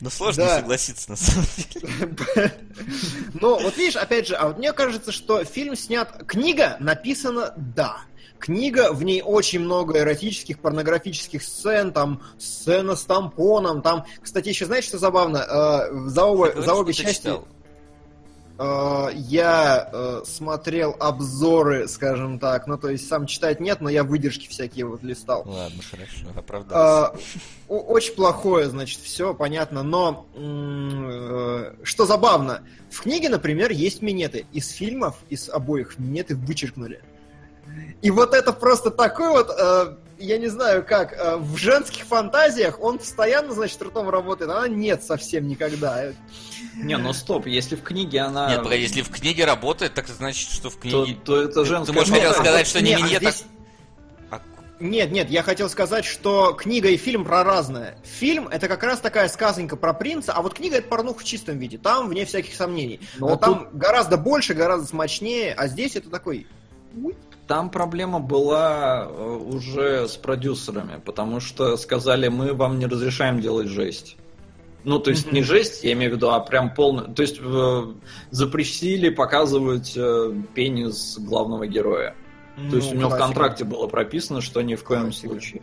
Ну, 0.01 0.11
сложно 0.11 0.45
Да. 0.45 0.59
согласиться, 0.59 1.11
на 1.11 1.17
самом 1.17 1.47
деле. 1.57 2.53
Но 3.41 3.59
вот 3.59 3.77
видишь, 3.77 3.97
опять 3.97 4.29
же, 4.29 4.35
а 4.35 4.49
вот 4.49 4.59
мне 4.59 4.73
кажется, 4.73 5.13
что 5.13 5.45
фильм 5.45 5.77
снят... 5.77 6.25
Книга 6.27 6.77
написана 6.81 7.55
«да». 7.57 7.99
Книга, 8.39 8.93
в 8.93 9.03
ней 9.05 9.23
очень 9.23 9.61
много 9.61 9.99
эротических, 10.01 10.59
порнографических 10.59 11.43
сцен, 11.43 11.93
там 11.93 12.21
сцена 12.39 12.95
с 12.97 13.05
тампоном, 13.05 13.81
там... 13.81 14.05
Кстати, 14.21 14.51
еще 14.51 14.67
знаете, 14.67 14.89
что 14.89 14.99
забавно? 14.99 15.39
Э, 15.39 16.09
за, 16.09 16.25
обе 16.27 16.93
части 16.93 17.23
читал. 17.23 17.49
Э, 18.59 19.07
я 19.15 19.89
э, 19.93 20.23
смотрел 20.25 20.97
обзоры, 21.01 21.89
скажем 21.89 22.39
так, 22.39 22.67
ну 22.67 22.77
то 22.79 22.89
есть 22.89 23.09
сам 23.09 23.27
читать 23.27 23.61
нет, 23.61 23.81
но 23.81 23.89
я 23.89 24.05
выдержки 24.05 24.49
всякие 24.49 24.87
вот 24.87 25.03
листал. 25.03 25.43
Ладно, 25.47 25.83
хорошо, 25.91 26.27
оправдался. 26.37 27.19
О- 27.69 27.79
Очень 27.79 28.15
плохое, 28.15 28.69
значит, 28.69 29.01
все 29.01 29.35
понятно, 29.35 29.83
но 29.83 30.27
э, 30.35 31.75
что 31.83 32.07
забавно, 32.07 32.63
в 32.91 33.01
книге, 33.03 33.29
например, 33.29 33.71
есть 33.73 34.03
минеты. 34.03 34.47
Из 34.53 34.71
фильмов, 34.71 35.17
из 35.29 35.49
обоих 35.49 35.99
минеты 35.99 36.37
вычеркнули. 36.37 37.01
И 38.03 38.11
вот 38.11 38.35
это 38.35 38.53
просто 38.53 38.91
такой 38.91 39.31
вот, 39.31 39.51
э, 39.51 39.97
я 40.19 40.39
не 40.39 40.49
знаю 40.49 40.85
как, 40.85 41.13
э, 41.13 41.37
в 41.37 41.57
женских 41.57 42.05
фантазиях 42.05 42.81
он 42.81 42.99
постоянно, 42.99 43.53
значит, 43.53 43.81
ртом 43.83 44.09
работает, 44.09 44.51
а 44.51 44.59
она 44.59 44.69
нет 44.69 45.03
совсем 45.03 45.49
никогда. 45.49 46.13
Не, 46.77 46.97
ну 46.97 47.13
стоп, 47.13 47.47
если 47.47 47.77
в 47.77 47.83
книге 47.83 48.21
она... 48.21 48.51
Нет, 48.51 48.63
погоди, 48.63 48.83
если 48.83 49.03
в 49.03 49.11
книге 49.11 49.45
работает, 49.45 49.95
так 49.95 50.07
это 50.07 50.15
значит, 50.15 50.51
что 50.51 50.71
в 50.71 50.75
то, 50.75 50.81
книге... 50.81 51.19
то 51.25 51.41
это 51.43 51.63
Ты 51.63 51.65
женская 51.65 51.93
можешь 51.93 52.13
хотел 52.13 52.33
сказать, 52.33 52.67
что 52.67 52.83
не 52.83 52.95
Не, 52.95 53.03
а 53.03 53.05
а- 53.05 53.19
здесь- 53.19 53.45
а 54.31 54.41
Нет, 54.81 55.13
нет, 55.13 55.31
я 55.31 55.43
хотел 55.43 55.69
сказать, 55.69 56.05
что 56.05 56.53
книга 56.53 56.89
и 56.89 56.97
фильм 56.97 57.25
про 57.25 57.45
разное. 57.45 57.97
Фильм 58.05 58.49
это 58.49 58.69
как 58.69 58.83
раз 58.83 59.01
такая 59.01 59.29
сказонька 59.29 59.77
про 59.77 59.93
принца, 59.95 60.33
а 60.33 60.43
вот 60.43 60.55
книга 60.55 60.77
это 60.77 60.89
порнуха 60.89 61.21
в 61.21 61.25
чистом 61.25 61.59
виде. 61.59 61.79
Там 61.79 62.09
вне 62.09 62.25
всяких 62.25 62.55
сомнений. 62.55 63.01
Но 63.19 63.29
Но 63.29 63.37
там 63.37 63.69
гораздо 63.73 64.17
больше, 64.17 64.55
гораздо 64.55 64.87
смачнее, 64.87 65.55
а 65.55 65.69
здесь 65.69 65.97
это 65.97 66.11
такой. 66.11 66.47
Там 67.47 67.71
проблема 67.71 68.21
была 68.21 69.07
э, 69.07 69.41
уже 69.53 70.09
с 70.09 70.17
продюсерами, 70.17 71.01
потому 71.05 71.41
что 71.41 71.77
сказали, 71.77 72.29
мы 72.29 72.55
вам 72.55 72.79
не 72.79 72.87
разрешаем 72.87 73.41
делать 73.41 73.69
жесть. 73.69 74.17
Ну, 74.85 74.99
то 74.99 75.11
есть 75.11 75.33
не 75.33 75.43
жесть, 75.43 75.83
я 75.85 75.93
имею 75.93 76.13
в 76.13 76.15
виду, 76.17 76.31
а 76.31 76.41
прям 76.41 76.75
полный... 76.75 77.13
То 77.15 77.23
есть 77.23 77.39
э, 77.41 77.83
запретили 78.31 79.09
показывать 79.09 79.95
э, 79.97 80.33
пенис 80.55 81.19
главного 81.19 81.67
героя. 81.67 82.15
То 82.71 82.77
есть 82.77 82.93
у 82.93 82.97
него 82.97 83.11
в 83.11 83.17
контракте 83.17 83.65
было 83.65 83.89
прописано, 83.89 84.41
что 84.41 84.63
ни 84.63 84.75
в 84.75 84.85
коем 84.85 85.05
Классика. 85.05 85.29
случае. 85.29 85.63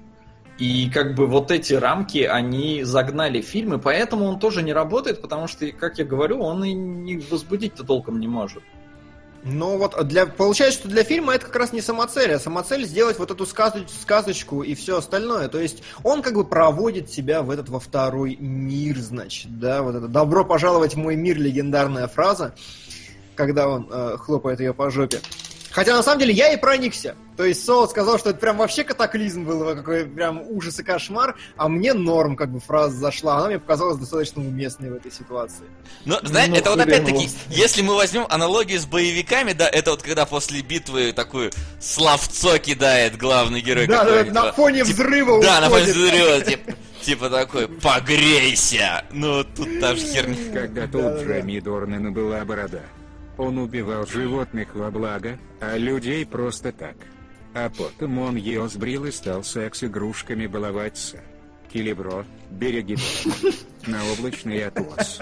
И 0.58 0.90
как 0.90 1.16
бы 1.16 1.26
вот 1.26 1.50
эти 1.50 1.74
рамки, 1.74 2.20
они 2.20 2.84
загнали 2.84 3.42
фильмы, 3.42 3.80
поэтому 3.80 4.26
он 4.26 4.40
тоже 4.40 4.62
не 4.62 4.74
работает, 4.74 5.22
потому 5.22 5.48
что, 5.48 5.72
как 5.72 5.98
я 5.98 6.06
говорю, 6.06 6.40
он 6.42 6.64
и 6.64 6.74
не 6.74 7.18
возбудить-то 7.18 7.84
толком 7.84 8.20
не 8.20 8.28
может. 8.28 8.62
Ну 9.44 9.78
вот 9.78 10.08
для 10.08 10.28
получается, 10.28 10.80
что 10.80 10.90
для 10.90 11.04
фильма 11.04 11.34
это 11.34 11.48
как 11.48 11.56
раз 11.56 11.74
не 11.74 11.82
самоцель, 11.82 12.32
а 12.34 12.40
самоцель 12.40 12.86
сделать 12.86 13.18
вот 13.18 13.32
эту 13.32 13.46
сказоч- 13.46 13.90
сказочку 14.02 14.62
и 14.62 14.76
все 14.76 14.98
остальное. 14.98 15.48
То 15.48 15.60
есть 15.60 15.82
он 16.04 16.22
как 16.22 16.36
бы 16.36 16.46
проводит 16.46 17.10
себя 17.10 17.42
в 17.42 17.50
этот 17.50 17.70
во 17.70 17.80
второй 17.80 18.36
мир, 18.36 18.98
значит, 19.00 19.60
да, 19.60 19.82
вот 19.82 19.96
это 19.96 20.08
добро 20.08 20.46
пожаловать 20.46 20.94
в 20.94 20.98
мой 20.98 21.16
мир 21.16 21.40
легендарная 21.40 22.08
фраза, 22.08 22.54
когда 23.36 23.68
он 23.68 23.88
э, 23.92 24.18
хлопает 24.20 24.60
ее 24.60 24.74
по 24.74 24.92
жопе. 24.92 25.20
Хотя 25.72 25.96
на 25.96 26.04
самом 26.04 26.20
деле 26.20 26.34
я 26.34 26.52
и 26.54 26.58
проникся. 26.58 27.16
То 27.38 27.46
есть 27.46 27.66
Соло 27.66 27.88
сказал, 27.88 28.20
что 28.20 28.32
это 28.32 28.40
прям 28.40 28.58
вообще 28.58 28.84
катаклизм 28.84 29.46
был, 29.46 29.64
какой 29.76 30.06
прям 30.06 30.42
ужас 30.48 30.78
и 30.80 30.84
кошмар, 30.84 31.36
а 31.56 31.70
мне 31.70 31.94
норм 31.94 32.36
как 32.36 32.52
бы 32.52 32.60
фраза 32.60 32.96
зашла. 32.98 33.38
Она 33.38 33.48
мне 33.48 33.60
показалась 33.60 33.98
достаточно 33.98 34.42
уместной 34.42 34.92
в 34.92 34.96
этой 34.96 35.12
ситуации. 35.12 35.64
Ну, 36.06 36.18
знаете, 36.24 36.52
Ну, 36.52 36.58
это 36.58 36.70
вот 36.72 36.80
опять-таки, 36.82 37.30
если 37.50 37.82
мы 37.82 37.96
возьмем 37.96 38.26
аналогию 38.30 38.80
с 38.80 38.86
боевиками, 38.86 39.54
да, 39.54 39.68
это 39.68 39.92
вот 39.92 40.04
когда 40.04 40.26
после 40.26 40.62
битвы 40.62 41.14
такую 41.14 41.52
словцо 41.80 42.58
кидает 42.60 43.18
главный 43.18 43.62
герой 43.62 43.88
Да, 43.88 44.04
да, 44.04 44.24
на 44.26 44.32
да. 44.32 44.52
фоне 44.54 44.84
Типа- 44.84 44.94
взрыва 44.94 45.42
Да, 45.42 45.62
на 45.62 45.70
фоне 45.70 45.86
взрыва, 45.86 46.42
типа, 46.42 46.74
типа 47.02 47.30
такой, 47.30 47.68
погрейся. 47.70 49.04
Ну, 49.12 49.44
тут 49.44 49.80
та 49.80 49.96
же 49.96 50.06
херня. 50.06 50.36
Когда-то 50.54 50.98
Да, 50.98 50.98
у 51.00 51.02
да. 51.18 51.24
Джейми 51.24 51.60
Дорнана 51.60 52.12
была 52.12 52.44
борода. 52.46 52.82
Он 53.38 53.58
убивал 53.58 54.06
животных 54.06 54.76
во 54.76 54.92
благо, 54.92 55.38
а 55.60 55.78
людей 55.78 56.26
просто 56.26 56.72
так. 56.72 56.96
А 57.54 57.70
потом 57.70 58.20
он 58.20 58.36
ее 58.36 58.68
сбрил 58.70 59.06
и 59.06 59.12
стал 59.12 59.44
секс-игрушками 59.44 60.48
баловаться. 60.48 61.20
Килибро, 61.72 62.26
береги. 62.50 62.98
На 63.88 64.00
облачный 64.12 64.66
отвоз. 64.66 65.20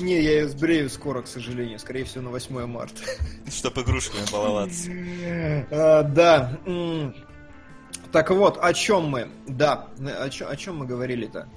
Не, 0.00 0.20
я 0.20 0.40
ее 0.40 0.48
сбрею 0.48 0.90
скоро, 0.90 1.22
к 1.22 1.26
сожалению. 1.28 1.78
Скорее 1.78 2.04
всего, 2.04 2.24
на 2.24 2.30
8 2.30 2.66
марта. 2.66 3.02
Чтоб 3.50 3.78
игрушками 3.78 4.22
баловаться. 4.32 4.90
А, 5.70 6.02
Да. 6.02 6.58
Так 8.10 8.30
вот, 8.30 8.58
о 8.62 8.72
чем 8.72 9.08
мы? 9.08 9.28
Да, 9.48 9.88
о 9.98 10.30
чем, 10.30 10.48
о 10.48 10.56
чем 10.56 10.76
мы 10.76 10.86
говорили-то? 10.86 11.48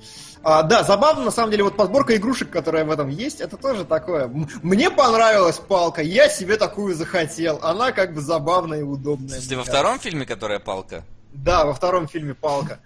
А, 0.43 0.63
да, 0.63 0.83
забавно, 0.83 1.25
на 1.25 1.31
самом 1.31 1.51
деле, 1.51 1.63
вот 1.63 1.75
подборка 1.75 2.15
игрушек, 2.15 2.49
которая 2.49 2.85
в 2.85 2.91
этом 2.91 3.09
есть, 3.09 3.41
это 3.41 3.57
тоже 3.57 3.85
такое. 3.85 4.31
Мне 4.61 4.89
понравилась 4.89 5.57
палка, 5.57 6.01
я 6.01 6.29
себе 6.29 6.57
такую 6.57 6.95
захотел. 6.95 7.59
Она 7.61 7.91
как 7.91 8.13
бы 8.13 8.21
забавная 8.21 8.79
и 8.79 8.83
удобная. 8.83 9.37
Если 9.37 9.55
во 9.55 9.63
втором 9.63 9.99
фильме, 9.99 10.25
которая 10.25 10.59
палка. 10.59 11.03
Да, 11.33 11.65
во 11.65 11.73
втором 11.73 12.07
фильме 12.07 12.33
палка. 12.33 12.79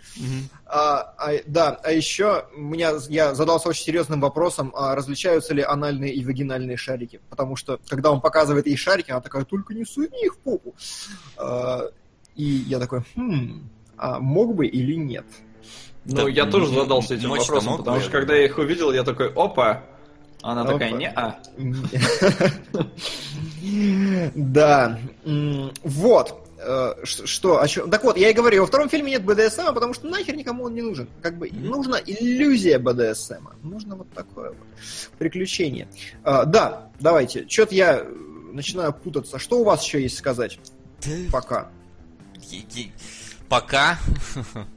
А, 0.66 1.14
а, 1.18 1.32
да, 1.46 1.80
а 1.84 1.92
еще 1.92 2.46
меня, 2.56 2.94
я 3.08 3.34
задался 3.34 3.70
очень 3.70 3.84
серьезным 3.86 4.20
вопросом, 4.20 4.74
а 4.76 4.96
различаются 4.96 5.54
ли 5.54 5.62
анальные 5.62 6.14
и 6.14 6.24
вагинальные 6.26 6.78
шарики. 6.78 7.22
Потому 7.30 7.56
что, 7.56 7.80
когда 7.88 8.12
он 8.12 8.20
показывает 8.20 8.68
ей 8.68 8.76
шарики, 8.76 9.12
она 9.12 9.22
такая, 9.22 9.46
только 9.46 9.74
не 9.74 9.86
суни 9.86 10.26
их 10.26 10.34
в 10.34 10.38
попу. 10.40 10.76
А, 11.38 11.92
и 12.36 12.44
я 12.44 12.80
такой, 12.80 13.04
хм, 13.16 13.70
а 13.98 14.20
мог 14.20 14.56
бы 14.56 14.66
или 14.68 14.96
нет? 14.96 15.26
Ну, 16.06 16.16
Да, 16.16 16.30
я 16.30 16.46
тоже 16.46 16.74
задался 16.74 17.16
этим 17.16 17.30
вопросом, 17.30 17.72
мог 17.72 17.78
потому 17.80 18.00
что 18.00 18.10
когда 18.10 18.36
я 18.36 18.46
их 18.46 18.58
увидел, 18.58 18.92
я 18.92 19.04
такой, 19.04 19.32
опа! 19.34 19.84
Она 20.42 20.64
Опа. 20.64 20.74
такая, 20.74 20.92
не-а. 20.92 21.40
Да. 24.36 25.00
М, 25.26 25.72
Вот. 25.84 26.38
Э, 26.58 26.94
Что, 27.04 27.62
о 27.62 27.68
чем? 27.68 27.90
Так 27.90 28.04
вот, 28.04 28.18
я 28.18 28.30
и 28.30 28.34
говорю, 28.34 28.62
во 28.62 28.68
втором 28.68 28.90
фильме 28.90 29.12
нет 29.12 29.24
БДСМ, 29.24 29.74
потому 29.74 29.94
что 29.94 30.08
нахер 30.08 30.36
никому 30.36 30.66
он 30.66 30.76
не 30.76 30.82
нужен. 30.82 31.08
Как 31.22 31.38
бы 31.38 31.50
нужна 31.52 32.00
иллюзия 32.06 32.78
БДСМ. 32.78 33.48
Нужно 33.64 33.96
вот 33.96 34.10
такое 34.14 34.50
вот 34.50 34.58
приключение. 35.18 35.88
А, 36.24 36.46
Да, 36.46 36.90
давайте. 37.00 37.48
Что-то 37.48 37.74
я 37.76 38.00
э, 38.02 38.06
начинаю 38.52 38.94
путаться. 38.94 39.40
Что 39.40 39.60
у 39.60 39.64
вас 39.64 39.84
еще 39.84 40.02
есть 40.02 40.18
сказать? 40.18 40.60
Пока. 41.32 41.70
Пока. 43.52 43.98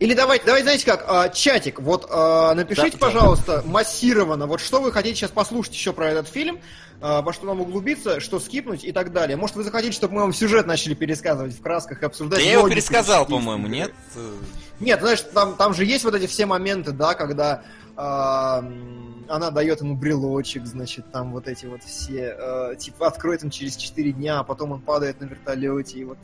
Или 0.01 0.15
давайте, 0.15 0.45
давайте, 0.47 0.65
знаете 0.65 0.85
как, 0.85 1.05
а, 1.07 1.29
чатик, 1.29 1.79
вот 1.79 2.09
а, 2.11 2.53
напишите, 2.55 2.91
Да, 2.91 2.99
да. 2.99 3.07
пожалуйста, 3.07 3.63
массированно, 3.65 4.49
вот 4.49 4.61
что 4.61 4.81
вы 4.81 4.91
хотите 4.91 5.15
сейчас 5.15 5.31
послушать 5.31 5.75
еще 5.75 5.93
про 5.93 6.09
этот 6.11 6.27
фильм, 6.27 6.59
а, 7.01 7.23
во 7.23 7.33
что 7.33 7.47
нам 7.47 7.61
углубиться, 7.61 8.19
что 8.19 8.41
скипнуть 8.41 8.83
и 8.85 8.91
так 8.91 9.13
далее. 9.13 9.37
Может, 9.37 9.55
вы 9.55 9.63
захотите, 9.63 9.93
чтобы 9.93 10.15
мы 10.15 10.23
вам 10.23 10.33
сюжет 10.35 10.67
начали 10.67 10.95
пересказывать 10.95 11.55
в 11.57 11.63
красках 11.63 12.03
и 12.03 12.07
обсуждать 12.07 12.41
Да 12.41 12.45
я 12.45 12.55
его 12.55 12.69
пересказал, 12.69 13.27
по-моему, 13.27 13.69
нет? 13.69 13.93
Э, 14.17 14.33
Нет, 14.81 14.99
знаешь, 14.99 15.21
там, 15.21 15.55
там 15.55 15.73
же 15.73 15.85
есть 15.85 16.03
вот 16.03 16.17
эти 16.17 16.27
все 16.27 16.45
моменты, 16.45 16.91
да, 16.91 17.15
когда 17.15 17.63
м, 17.97 19.14
она 19.29 19.51
дает 19.51 19.81
ему 19.81 19.95
брелочек, 19.97 20.67
значит, 20.67 21.05
там 21.13 21.33
вот 21.33 21.49
эти 21.49 21.67
вот 21.67 21.83
все, 21.83 22.37
э, 22.39 22.77
типа, 22.79 23.07
откроет 23.07 23.45
он 23.45 23.51
через 23.51 23.77
4 23.77 24.13
дня, 24.13 24.41
а 24.41 24.45
потом 24.45 24.73
он 24.73 24.81
падает 24.81 25.21
на 25.21 25.25
вертолете, 25.27 25.99
и 25.99 26.05
вот. 26.05 26.19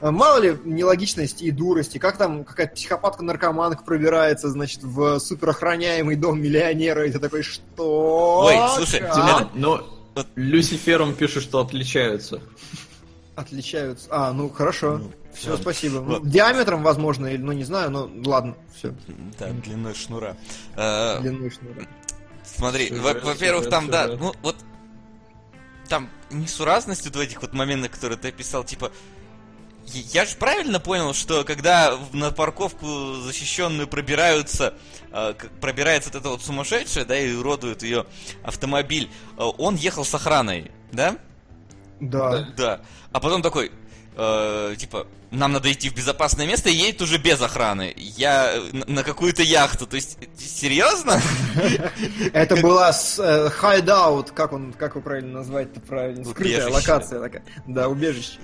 Э, 0.00 0.10
Мало 0.10 0.38
ли 0.40 0.58
нелогичности 0.64 1.44
и 1.44 1.50
дурости, 1.50 1.98
как 1.98 2.16
там 2.16 2.44
какая-то 2.44 2.74
психопатка-наркоманка 2.74 3.84
пробирается, 3.84 4.48
значит, 4.50 4.82
в 4.82 5.18
суперохраняемый 5.18 6.16
дом 6.16 6.40
миллионера, 6.40 7.06
и 7.06 7.10
ты 7.10 7.18
такой, 7.18 7.42
что? 7.42 8.44
Ой, 8.46 8.56
слушай? 8.76 9.00
Диман, 9.00 9.48
ну, 9.54 9.80
Люцифером 10.36 11.14
пишет, 11.14 11.42
что 11.42 11.60
отличаются. 11.60 12.40
Отличаются. 13.36 14.06
А, 14.10 14.32
ну 14.32 14.48
хорошо. 14.48 14.98
Ну, 14.98 15.10
все, 15.32 15.50
ладно. 15.50 15.62
спасибо. 15.62 16.00
Ну, 16.00 16.12
Ладно. 16.12 16.30
Диаметром, 16.30 16.82
возможно, 16.84 17.26
или, 17.26 17.42
ну 17.42 17.50
не 17.52 17.64
знаю, 17.64 17.90
но 17.90 18.08
ладно, 18.24 18.54
все. 18.76 18.94
Да, 19.38 19.50
длиной 19.50 19.94
шнура. 19.94 20.36
Э, 20.76 21.20
Длиной 21.20 21.50
шнура. 21.50 21.82
Смотри, 22.44 22.90
во-первых, 23.24 23.68
там, 23.70 23.90
да, 23.90 24.06
ну 24.18 24.34
вот 24.42 24.56
там 25.88 26.08
несуразность 26.30 27.04
вот 27.06 27.16
в 27.16 27.20
этих 27.20 27.42
вот 27.42 27.52
моментах, 27.54 27.92
которые 27.92 28.18
ты 28.18 28.28
описал, 28.28 28.64
типа, 28.64 28.90
я- 29.86 30.24
же 30.24 30.36
правильно 30.36 30.80
понял, 30.80 31.12
что 31.14 31.44
когда 31.44 31.98
на 32.12 32.30
парковку 32.30 33.14
защищенную 33.16 33.86
пробираются, 33.86 34.74
э, 35.12 35.34
к- 35.34 35.48
пробирается 35.60 36.10
вот 36.10 36.18
эта 36.20 36.28
вот 36.30 36.42
сумасшедшая, 36.42 37.04
да, 37.04 37.18
и 37.18 37.32
уродует 37.34 37.82
ее 37.82 38.06
автомобиль, 38.42 39.10
э, 39.36 39.42
он 39.42 39.76
ехал 39.76 40.04
с 40.04 40.14
охраной, 40.14 40.70
да? 40.92 41.16
Да. 42.00 42.48
Да. 42.56 42.80
А 43.12 43.20
потом 43.20 43.42
такой, 43.42 43.70
э, 44.16 44.74
типа, 44.78 45.06
нам 45.30 45.52
надо 45.52 45.72
идти 45.72 45.88
в 45.88 45.94
безопасное 45.94 46.46
место, 46.46 46.68
и 46.68 46.74
едет 46.74 47.02
уже 47.02 47.18
без 47.18 47.40
охраны. 47.40 47.92
Я 47.96 48.52
э, 48.54 48.60
на, 48.72 48.84
на 48.86 49.02
какую-то 49.02 49.42
яхту. 49.42 49.86
То 49.86 49.96
есть, 49.96 50.18
серьезно? 50.38 51.20
Это 52.32 52.56
была 52.56 52.92
с 52.92 53.18
э, 53.18 53.50
как 54.34 54.52
он, 54.52 54.72
как 54.72 54.92
его 54.92 55.00
правильно 55.00 55.32
назвать-то 55.38 55.80
правильно? 55.80 56.24
Скрытая 56.24 56.68
локация 56.68 57.20
такая. 57.20 57.44
Да, 57.66 57.88
убежище. 57.88 58.38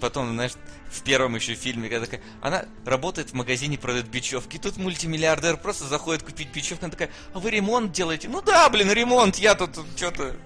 Потом, 0.00 0.32
знаешь, 0.32 0.52
в 0.90 1.02
первом 1.02 1.34
еще 1.36 1.54
фильме, 1.54 1.88
когда 1.88 2.06
такая, 2.06 2.20
она 2.40 2.64
работает 2.84 3.30
в 3.30 3.34
магазине, 3.34 3.78
продает 3.78 4.08
бечевки, 4.08 4.56
и 4.56 4.58
тут 4.58 4.76
мультимиллиардер 4.76 5.56
просто 5.56 5.84
заходит 5.84 6.22
купить 6.22 6.48
бечевку, 6.52 6.84
она 6.84 6.90
такая, 6.92 7.10
а 7.34 7.38
вы 7.38 7.50
ремонт 7.50 7.92
делаете? 7.92 8.28
Ну 8.28 8.42
да, 8.42 8.68
блин, 8.68 8.90
ремонт, 8.90 9.36
я 9.36 9.54
тут 9.54 9.78
что-то, 9.96 10.36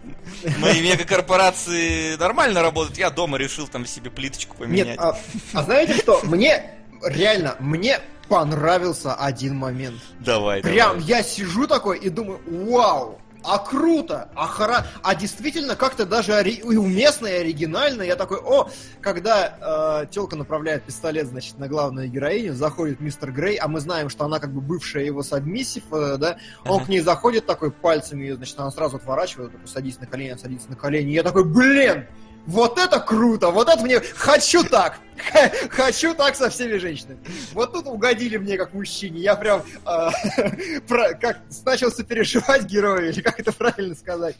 мои 0.58 0.81
мегакорпорации 0.81 2.16
нормально 2.16 2.62
работают, 2.62 2.99
я 2.99 3.10
дома 3.10 3.39
решил 3.39 3.66
там 3.68 3.86
себе 3.86 4.10
плиточку 4.10 4.57
поменять. 4.57 4.86
Нет, 4.86 4.99
а, 4.99 5.18
а 5.52 5.62
знаете 5.62 5.94
что? 5.94 6.20
Мне, 6.25 6.70
реально, 7.02 7.57
мне 7.58 8.00
понравился 8.28 9.15
один 9.15 9.57
момент. 9.57 10.00
Давай, 10.20 10.62
Прям 10.62 10.99
давай. 10.99 11.05
я 11.05 11.23
сижу 11.23 11.66
такой 11.66 11.99
и 11.99 12.08
думаю, 12.08 12.41
вау, 12.47 13.20
а 13.43 13.59
круто, 13.59 14.29
а 14.35 14.47
хора... 14.47 14.87
а 15.03 15.15
действительно 15.15 15.77
как-то 15.77 16.07
даже 16.07 16.33
ори- 16.33 16.61
и 16.61 16.77
уместно, 16.77 17.27
и 17.27 17.33
оригинально. 17.33 18.03
Я 18.03 18.17
такой, 18.17 18.39
о, 18.39 18.69
когда 19.01 20.03
э, 20.03 20.07
телка 20.11 20.37
направляет 20.37 20.85
пистолет, 20.85 21.27
значит, 21.29 21.59
на 21.59 21.69
главную 21.69 22.09
героиню, 22.09 22.55
заходит 22.55 23.01
мистер 23.01 23.33
Грей, 23.33 23.57
а 23.57 23.69
мы 23.69 23.81
знаем, 23.81 24.09
что 24.09 24.25
она 24.25 24.39
как 24.39 24.53
бы 24.53 24.61
бывшая 24.61 25.05
его 25.05 25.23
сабмиссив, 25.23 25.85
э, 25.93 26.17
да, 26.19 26.39
он 26.65 26.85
к 26.85 26.89
ней 26.89 27.01
заходит 27.01 27.47
такой 27.47 27.71
пальцами, 27.71 28.23
ее, 28.25 28.37
значит, 28.37 28.59
она 28.59 28.71
сразу 28.71 28.97
отворачивает, 28.97 29.53
такой, 29.53 29.69
садись 29.69 29.99
на 30.01 30.07
колени, 30.07 30.37
садится 30.37 30.69
на 30.71 30.77
колени. 30.77 31.13
Я 31.13 31.23
такой, 31.23 31.45
блин, 31.45 32.07
вот 32.47 32.78
это 32.78 33.00
круто, 33.00 33.50
вот 33.50 33.68
это 33.68 33.83
мне, 33.83 34.00
хочу 34.00 34.62
так, 34.65 34.99
хочу 35.70 36.15
так 36.15 36.36
со 36.36 36.49
всеми 36.50 36.76
женщинами. 36.78 37.18
Вот 37.52 37.73
тут 37.73 37.86
угодили 37.86 38.36
мне 38.36 38.57
как 38.57 38.73
мужчине, 38.75 39.20
я 39.20 39.34
прям 39.34 39.62
а, 39.84 40.10
про- 40.89 41.15
как 41.15 41.41
начал 41.65 41.91
сопереживать 41.91 42.65
герою, 42.65 43.10
или 43.10 43.20
как 43.20 43.41
это 43.41 43.52
правильно 43.52 43.94
сказать. 43.94 44.36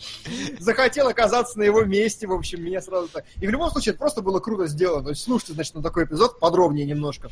Захотел 0.58 1.08
оказаться 1.08 1.58
на 1.58 1.64
его 1.64 1.82
месте, 1.82 2.26
в 2.26 2.32
общем, 2.32 2.62
меня 2.64 2.80
сразу 2.80 3.08
так. 3.08 3.24
И 3.40 3.46
в 3.46 3.50
любом 3.50 3.70
случае, 3.70 3.90
это 3.92 3.98
просто 3.98 4.22
было 4.22 4.38
круто 4.40 4.66
сделано. 4.66 5.04
То 5.04 5.10
есть, 5.10 5.22
слушайте, 5.22 5.54
значит, 5.54 5.74
на 5.74 5.82
такой 5.82 6.04
эпизод 6.04 6.38
подробнее 6.38 6.86
немножко. 6.86 7.30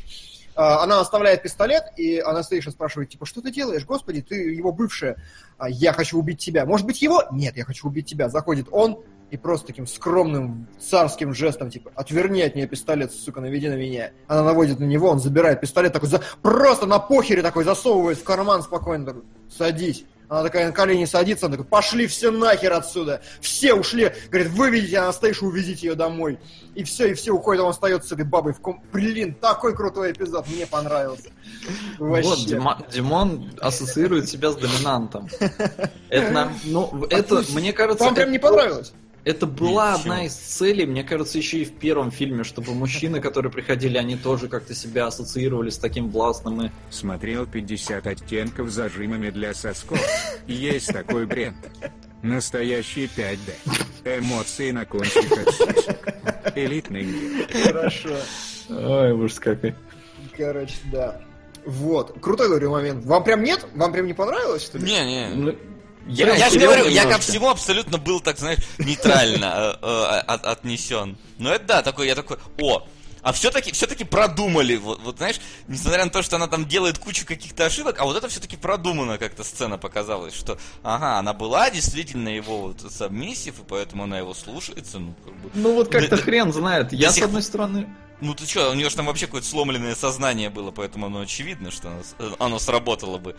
А, 0.55 0.83
Она 0.83 0.99
оставляет 0.99 1.43
пистолет, 1.43 1.83
и 1.97 2.19
Анастейша 2.19 2.71
спрашивает, 2.71 3.09
типа, 3.09 3.25
что 3.25 3.41
ты 3.41 3.51
делаешь? 3.51 3.85
Господи, 3.85 4.21
ты 4.21 4.35
его 4.35 4.71
бывшая. 4.71 5.17
«А, 5.57 5.69
Я 5.69 5.93
хочу 5.93 6.17
убить 6.17 6.39
тебя. 6.39 6.65
Может 6.65 6.85
быть, 6.85 7.01
его? 7.01 7.23
Нет, 7.31 7.55
я 7.55 7.63
хочу 7.63 7.87
убить 7.87 8.07
тебя. 8.07 8.27
Заходит 8.29 8.67
он, 8.71 8.99
и 9.31 9.37
просто 9.37 9.67
таким 9.67 9.87
скромным 9.87 10.67
царским 10.79 11.33
жестом, 11.33 11.69
типа, 11.69 11.91
отверни 11.95 12.41
от 12.41 12.55
нее 12.55 12.67
пистолет, 12.67 13.11
сука, 13.11 13.41
наведи 13.41 13.69
на 13.69 13.75
меня. 13.75 14.11
Она 14.27 14.43
наводит 14.43 14.79
на 14.79 14.85
него, 14.85 15.09
он 15.09 15.19
забирает 15.19 15.61
пистолет, 15.61 15.93
такой, 15.93 16.09
за... 16.09 16.21
просто 16.41 16.85
на 16.85 16.99
похере 16.99 17.41
такой 17.41 17.63
засовывает 17.63 18.17
в 18.17 18.23
карман 18.23 18.63
спокойно, 18.63 19.05
такой, 19.05 19.23
садись. 19.49 20.05
Она 20.27 20.41
такая 20.41 20.67
на 20.67 20.71
колени 20.71 21.05
садится, 21.05 21.45
он 21.45 21.51
такой, 21.51 21.65
пошли 21.65 22.07
все 22.07 22.31
нахер 22.31 22.73
отсюда. 22.73 23.21
Все 23.41 23.75
ушли. 23.75 24.11
Говорит, 24.29 24.51
выведите 24.53 24.97
Анастейшу, 24.97 25.45
увезите 25.45 25.87
ее 25.87 25.95
домой. 25.95 26.39
И 26.73 26.83
все, 26.83 27.11
и 27.11 27.13
все 27.13 27.31
уходят, 27.31 27.61
а 27.61 27.65
он 27.65 27.69
остается 27.69 28.09
с 28.09 28.11
этой 28.11 28.25
бабой 28.25 28.53
в 28.53 28.59
ком... 28.59 28.83
Блин, 28.91 29.35
такой 29.35 29.75
крутой 29.75 30.13
эпизод, 30.13 30.47
мне 30.47 30.65
понравился. 30.65 31.29
Вообще. 31.99 32.27
Вот, 32.27 32.39
Дима- 32.39 32.91
Димон 32.91 33.51
ассоциирует 33.59 34.27
себя 34.27 34.51
с 34.51 34.55
доминантом. 34.55 35.29
Это, 36.09 36.31
нам- 36.31 36.53
ну, 36.63 37.05
это, 37.11 37.43
мне 37.53 37.71
кажется... 37.71 38.03
Вам 38.03 38.15
прям 38.15 38.31
не 38.31 38.39
понравилось? 38.39 38.93
Это 39.25 39.47
была 39.47 39.93
Ничего. 39.93 40.13
одна 40.13 40.25
из 40.27 40.33
целей, 40.35 40.85
мне 40.85 41.03
кажется, 41.03 41.39
еще 41.39 41.57
и 41.57 41.65
в 41.65 41.73
первом 41.73 42.11
фильме, 42.11 42.43
чтобы 42.43 42.75
мужчины, 42.75 43.19
которые 43.19 43.51
приходили, 43.51 43.97
они 43.97 44.15
тоже 44.15 44.47
как-то 44.47 44.75
себя 44.75 45.07
ассоциировали 45.07 45.71
с 45.71 45.79
таким 45.79 46.09
властным 46.09 46.67
и... 46.67 46.69
Смотрел 46.91 47.47
50 47.47 48.05
оттенков 48.05 48.69
зажимами 48.69 49.31
для 49.31 49.55
сосков. 49.55 49.99
Есть 50.45 50.93
такой 50.93 51.25
бренд. 51.25 51.57
Настоящий 52.21 53.05
5D. 53.05 54.19
Эмоции 54.19 54.69
на 54.69 54.85
кончиках 54.85 55.51
сисек. 55.51 55.99
Элитный 56.55 57.03
мир. 57.03 57.47
Хорошо. 57.65 58.15
Ой, 58.69 59.11
ужас 59.11 59.39
какой. 59.39 59.73
Короче, 60.37 60.75
да. 60.91 61.19
Вот. 61.65 62.15
Крутой, 62.21 62.47
говорю, 62.47 62.69
момент. 62.69 63.03
Вам 63.05 63.23
прям 63.23 63.41
нет? 63.41 63.65
Вам 63.73 63.91
прям 63.91 64.05
не 64.05 64.13
понравилось, 64.13 64.63
что 64.63 64.77
ли? 64.77 64.85
Не-не, 64.85 65.55
Я, 66.07 66.35
я 66.35 66.49
же 66.49 66.59
говорю, 66.59 66.85
я 66.87 67.01
ко 67.03 67.07
немножко. 67.09 67.31
всему 67.31 67.49
абсолютно 67.49 67.97
был, 67.97 68.19
так 68.19 68.37
знаешь, 68.37 68.59
нейтрально 68.77 69.77
э, 69.81 69.85
э, 69.85 70.19
от- 70.27 70.45
отнесен. 70.45 71.17
Но 71.37 71.51
это 71.51 71.65
да, 71.65 71.81
такой, 71.81 72.07
я 72.07 72.15
такой, 72.15 72.37
о, 72.59 72.85
а 73.23 73.33
все-таки 73.33 73.71
все-таки 73.71 74.03
продумали. 74.03 74.75
Вот, 74.75 75.01
вот 75.01 75.17
знаешь, 75.17 75.37
несмотря 75.67 76.05
на 76.05 76.11
то, 76.11 76.21
что 76.21 76.35
она 76.35 76.47
там 76.47 76.67
делает 76.67 76.99
кучу 76.99 77.25
каких-то 77.25 77.65
ошибок, 77.65 77.99
а 77.99 78.05
вот 78.05 78.15
это 78.15 78.27
все-таки 78.29 78.55
продумано 78.55 79.17
как-то 79.17 79.43
сцена 79.43 79.79
показалась, 79.79 80.35
что 80.35 80.59
ага, 80.83 81.17
она 81.17 81.33
была 81.33 81.71
действительно 81.71 82.29
его 82.29 82.61
вот 82.61 82.85
сабмиссив, 82.91 83.59
и 83.59 83.63
поэтому 83.67 84.03
она 84.03 84.19
его 84.19 84.35
слушается, 84.35 84.99
ну 84.99 85.15
как 85.25 85.33
бы. 85.37 85.49
Ну 85.55 85.73
вот 85.73 85.89
как-то 85.89 86.17
Да- 86.17 86.21
хрен 86.21 86.53
знает. 86.53 86.93
Я, 86.93 87.11
с 87.11 87.19
одной 87.19 87.41
стороны... 87.41 87.87
Ну 88.21 88.33
ты 88.35 88.45
что, 88.45 88.69
у 88.69 88.75
нее 88.75 88.89
же 88.89 88.95
там 88.95 89.07
вообще 89.07 89.25
какое-то 89.25 89.47
сломленное 89.47 89.95
сознание 89.95 90.51
было, 90.51 90.69
поэтому 90.69 91.07
оно 91.07 91.21
очевидно, 91.21 91.71
что 91.71 91.89
оно, 91.89 92.35
оно 92.37 92.59
сработало 92.59 93.17
бы. 93.17 93.35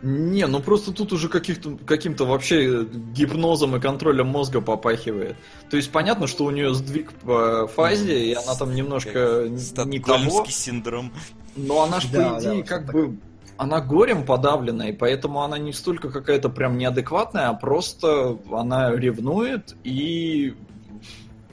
Не, 0.00 0.46
ну 0.46 0.60
просто 0.60 0.92
тут 0.92 1.12
уже 1.12 1.28
каких-то, 1.28 1.76
каким-то 1.84 2.24
вообще 2.24 2.84
гипнозом 2.84 3.76
и 3.76 3.80
контролем 3.80 4.28
мозга 4.28 4.60
попахивает. 4.60 5.36
То 5.70 5.76
есть 5.76 5.90
понятно, 5.90 6.28
что 6.28 6.44
у 6.44 6.50
нее 6.50 6.72
сдвиг 6.72 7.12
по 7.12 7.66
фазе, 7.66 8.26
и 8.26 8.32
она 8.32 8.54
там 8.54 8.74
немножко 8.74 9.48
не 9.48 9.98
того, 9.98 10.46
синдром. 10.48 11.12
но 11.56 11.82
она 11.82 11.98
же, 11.98 12.08
Да, 12.12 12.34
по 12.34 12.38
идее, 12.38 12.62
да, 12.62 12.68
как 12.68 12.92
бы... 12.92 13.18
Она 13.56 13.80
горем 13.80 14.24
подавлена, 14.24 14.88
и 14.88 14.92
поэтому 14.92 15.42
она 15.42 15.58
не 15.58 15.72
столько 15.72 16.10
какая-то 16.10 16.48
прям 16.48 16.78
неадекватная, 16.78 17.48
а 17.48 17.54
просто 17.54 18.38
она 18.52 18.94
ревнует 18.94 19.74
и 19.82 20.54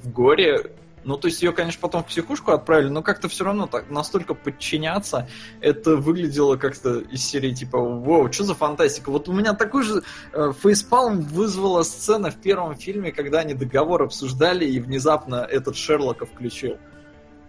в 0.04 0.12
горе... 0.12 0.75
Ну, 1.06 1.18
то 1.18 1.28
есть 1.28 1.42
ее, 1.44 1.52
конечно, 1.52 1.80
потом 1.80 2.04
в 2.04 2.08
психушку 2.08 2.52
отправили, 2.52 2.90
но 2.90 3.04
как-то 3.04 3.30
все 3.30 3.44
равно 3.44 3.68
так 3.68 3.92
настолько 3.92 4.34
подчиняться, 4.34 5.30
это 5.62 5.96
выглядело 5.98 6.58
как-то 6.58 7.00
из 7.00 7.24
серии 7.24 7.54
типа 7.54 7.78
«Воу, 7.78 8.32
что 8.34 8.44
за 8.44 8.56
фантастика?» 8.56 9.12
Вот 9.12 9.30
у 9.30 9.34
меня 9.34 9.54
такой 9.54 9.84
же 9.84 10.02
э, 10.34 10.52
фейспалм 10.64 11.22
вызвала 11.22 11.84
сцена 11.84 12.32
в 12.32 12.42
первом 12.42 12.76
фильме, 12.76 13.12
когда 13.12 13.40
они 13.40 13.54
договор 13.54 14.02
обсуждали, 14.02 14.66
и 14.66 14.80
внезапно 14.80 15.36
этот 15.36 15.76
Шерлока 15.76 16.26
включил. 16.26 16.78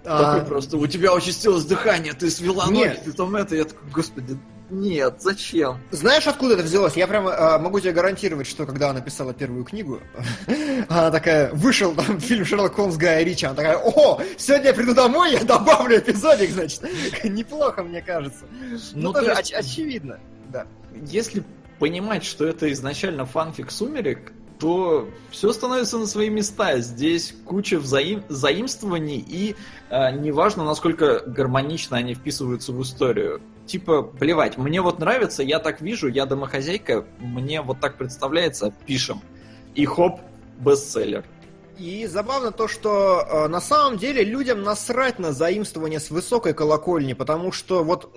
А, 0.04 0.34
Такой 0.34 0.46
просто, 0.46 0.76
у 0.76 0.86
тебя 0.86 1.14
участилось 1.14 1.64
дыхание, 1.64 2.12
ты 2.12 2.30
свела 2.30 2.66
ноги, 2.66 2.76
Нет. 2.76 3.02
ты 3.04 3.12
там 3.12 3.34
это, 3.34 3.56
я 3.56 3.64
такой, 3.64 3.90
господи, 3.90 4.38
нет, 4.70 5.16
зачем? 5.20 5.78
Знаешь, 5.90 6.26
откуда 6.26 6.54
это 6.54 6.64
взялось? 6.64 6.96
Я 6.96 7.06
прямо 7.06 7.34
а, 7.36 7.58
могу 7.58 7.78
тебе 7.78 7.92
гарантировать, 7.92 8.46
что 8.46 8.66
когда 8.66 8.90
она 8.90 9.00
писала 9.00 9.32
первую 9.32 9.64
книгу, 9.64 10.00
она 10.88 11.10
такая, 11.10 11.52
вышел 11.52 11.94
там 11.94 12.20
фильм 12.20 12.44
Шерлок 12.44 12.74
Холмс 12.74 12.96
Гая 12.96 13.22
Ричи, 13.22 13.46
она 13.46 13.54
такая, 13.54 13.78
о, 13.78 14.20
сегодня 14.36 14.68
я 14.68 14.74
приду 14.74 14.94
домой, 14.94 15.32
я 15.32 15.44
добавлю 15.44 15.98
эпизодик, 15.98 16.50
значит. 16.50 16.82
Неплохо, 17.24 17.82
мне 17.84 18.02
кажется. 18.02 18.44
Ну, 18.94 19.02
Ну, 19.02 19.12
тоже 19.12 19.30
оч- 19.30 19.54
очевидно. 19.54 20.18
Да. 20.48 20.66
Если 20.94 21.44
понимать, 21.78 22.24
что 22.24 22.44
это 22.46 22.70
изначально 22.72 23.24
фанфик 23.24 23.70
«Сумерек», 23.70 24.32
то 24.58 25.08
все 25.30 25.52
становится 25.52 25.98
на 25.98 26.06
свои 26.06 26.30
места. 26.30 26.78
Здесь 26.78 27.34
куча 27.44 27.78
взаим... 27.78 28.24
заимствований, 28.28 29.18
и 29.18 29.54
э, 29.90 30.12
неважно, 30.12 30.64
насколько 30.64 31.20
гармонично 31.26 31.98
они 31.98 32.14
вписываются 32.14 32.72
в 32.72 32.82
историю. 32.82 33.42
Типа, 33.66 34.02
плевать, 34.02 34.56
мне 34.56 34.80
вот 34.80 34.98
нравится, 34.98 35.42
я 35.42 35.58
так 35.58 35.80
вижу, 35.80 36.08
я 36.08 36.26
домохозяйка, 36.26 37.04
мне 37.18 37.62
вот 37.62 37.80
так 37.80 37.96
представляется, 37.96 38.72
пишем. 38.86 39.20
И 39.74 39.84
хоп, 39.84 40.20
бестселлер. 40.58 41.24
И 41.78 42.06
забавно 42.06 42.52
то, 42.52 42.68
что 42.68 43.26
э, 43.28 43.48
на 43.48 43.60
самом 43.60 43.98
деле 43.98 44.24
людям 44.24 44.62
насрать 44.62 45.18
на 45.18 45.32
заимствование 45.32 46.00
с 46.00 46.10
высокой 46.10 46.54
колокольни, 46.54 47.12
потому 47.12 47.52
что 47.52 47.84
вот 47.84 48.10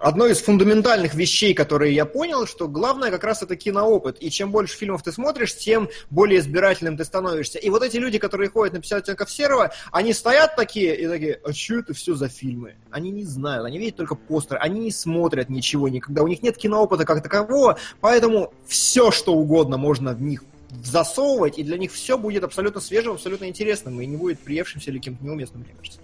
одно 0.00 0.26
из 0.26 0.40
фундаментальных 0.40 1.14
вещей, 1.14 1.54
которые 1.54 1.94
я 1.94 2.04
понял, 2.04 2.46
что 2.46 2.68
главное 2.68 3.10
как 3.10 3.22
раз 3.24 3.42
это 3.42 3.54
киноопыт. 3.56 4.16
И 4.20 4.30
чем 4.30 4.50
больше 4.50 4.76
фильмов 4.76 5.02
ты 5.02 5.12
смотришь, 5.12 5.56
тем 5.56 5.88
более 6.10 6.40
избирательным 6.40 6.96
ты 6.96 7.04
становишься. 7.04 7.58
И 7.58 7.70
вот 7.70 7.82
эти 7.82 7.98
люди, 7.98 8.18
которые 8.18 8.50
ходят 8.50 8.74
на 8.74 8.80
50 8.80 8.98
оттенков 8.98 9.30
серого, 9.30 9.72
они 9.92 10.12
стоят 10.12 10.56
такие 10.56 10.96
и 10.96 11.06
такие, 11.06 11.40
а 11.44 11.52
что 11.52 11.78
это 11.78 11.94
все 11.94 12.14
за 12.14 12.28
фильмы? 12.28 12.76
Они 12.90 13.10
не 13.10 13.24
знают, 13.24 13.66
они 13.66 13.78
видят 13.78 13.96
только 13.96 14.14
постеры, 14.14 14.58
они 14.60 14.80
не 14.80 14.90
смотрят 14.90 15.48
ничего 15.48 15.88
никогда, 15.88 16.22
у 16.22 16.28
них 16.28 16.42
нет 16.42 16.56
киноопыта 16.56 17.04
как 17.04 17.22
такового, 17.22 17.78
поэтому 18.00 18.52
все, 18.66 19.10
что 19.10 19.34
угодно 19.34 19.76
можно 19.76 20.12
в 20.12 20.22
них 20.22 20.44
засовывать, 20.70 21.58
и 21.58 21.62
для 21.62 21.78
них 21.78 21.92
все 21.92 22.16
будет 22.16 22.44
абсолютно 22.44 22.80
свежим, 22.80 23.14
абсолютно 23.14 23.46
интересным, 23.46 24.00
и 24.00 24.06
не 24.06 24.16
будет 24.16 24.38
приевшимся 24.40 24.90
или 24.90 24.98
кем-то 24.98 25.24
неуместным, 25.24 25.62
мне 25.62 25.74
кажется. 25.76 26.00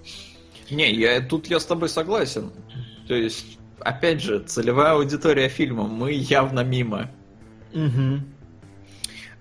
Не, 0.71 0.93
я, 0.93 1.21
тут 1.21 1.47
я 1.47 1.61
с 1.61 1.65
тобой 1.65 1.89
согласен. 1.89 2.51
То 3.07 3.15
есть, 3.15 3.59
опять 3.81 4.21
же, 4.21 4.41
целевая 4.41 4.93
аудитория 4.93 5.49
фильма, 5.49 5.85
мы 5.85 6.13
явно 6.13 6.65
мимо. 6.65 7.11
Угу. 7.73 8.21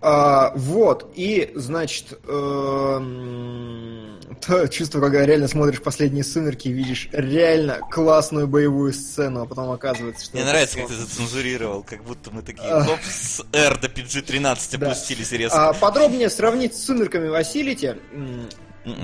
А, 0.08 0.52
вот, 0.56 1.12
и, 1.16 1.52
значит, 1.56 2.20
эм, 2.28 4.20
то 4.46 4.68
чувство, 4.68 5.00
когда 5.02 5.26
реально 5.26 5.48
смотришь 5.48 5.82
«Последние 5.82 6.24
сумерки» 6.24 6.68
и 6.68 6.72
видишь 6.72 7.10
реально 7.12 7.80
классную 7.90 8.48
боевую 8.48 8.94
сцену, 8.94 9.42
а 9.42 9.46
потом 9.48 9.72
оказывается, 9.72 10.26
что... 10.26 10.38
Мне 10.38 10.46
нравится, 10.46 10.78
как 10.78 10.90
ты 10.90 10.94
зацензурировал, 10.94 11.82
как 11.82 12.04
будто 12.04 12.30
мы 12.30 12.44
такие, 12.44 12.68
А. 12.70 12.84
хоп, 12.84 13.00
с 13.04 13.44
R 13.52 13.80
до 13.80 13.88
PG-13 13.88 14.78
Да. 14.78 14.86
опустились 14.92 15.32
резко. 15.32 15.70
А, 15.70 15.74
подробнее 15.74 16.30
сравнить 16.30 16.76
с 16.76 16.86
«Сумерками» 16.86 17.28
Василити, 17.28 17.96
М-м. 18.14 18.48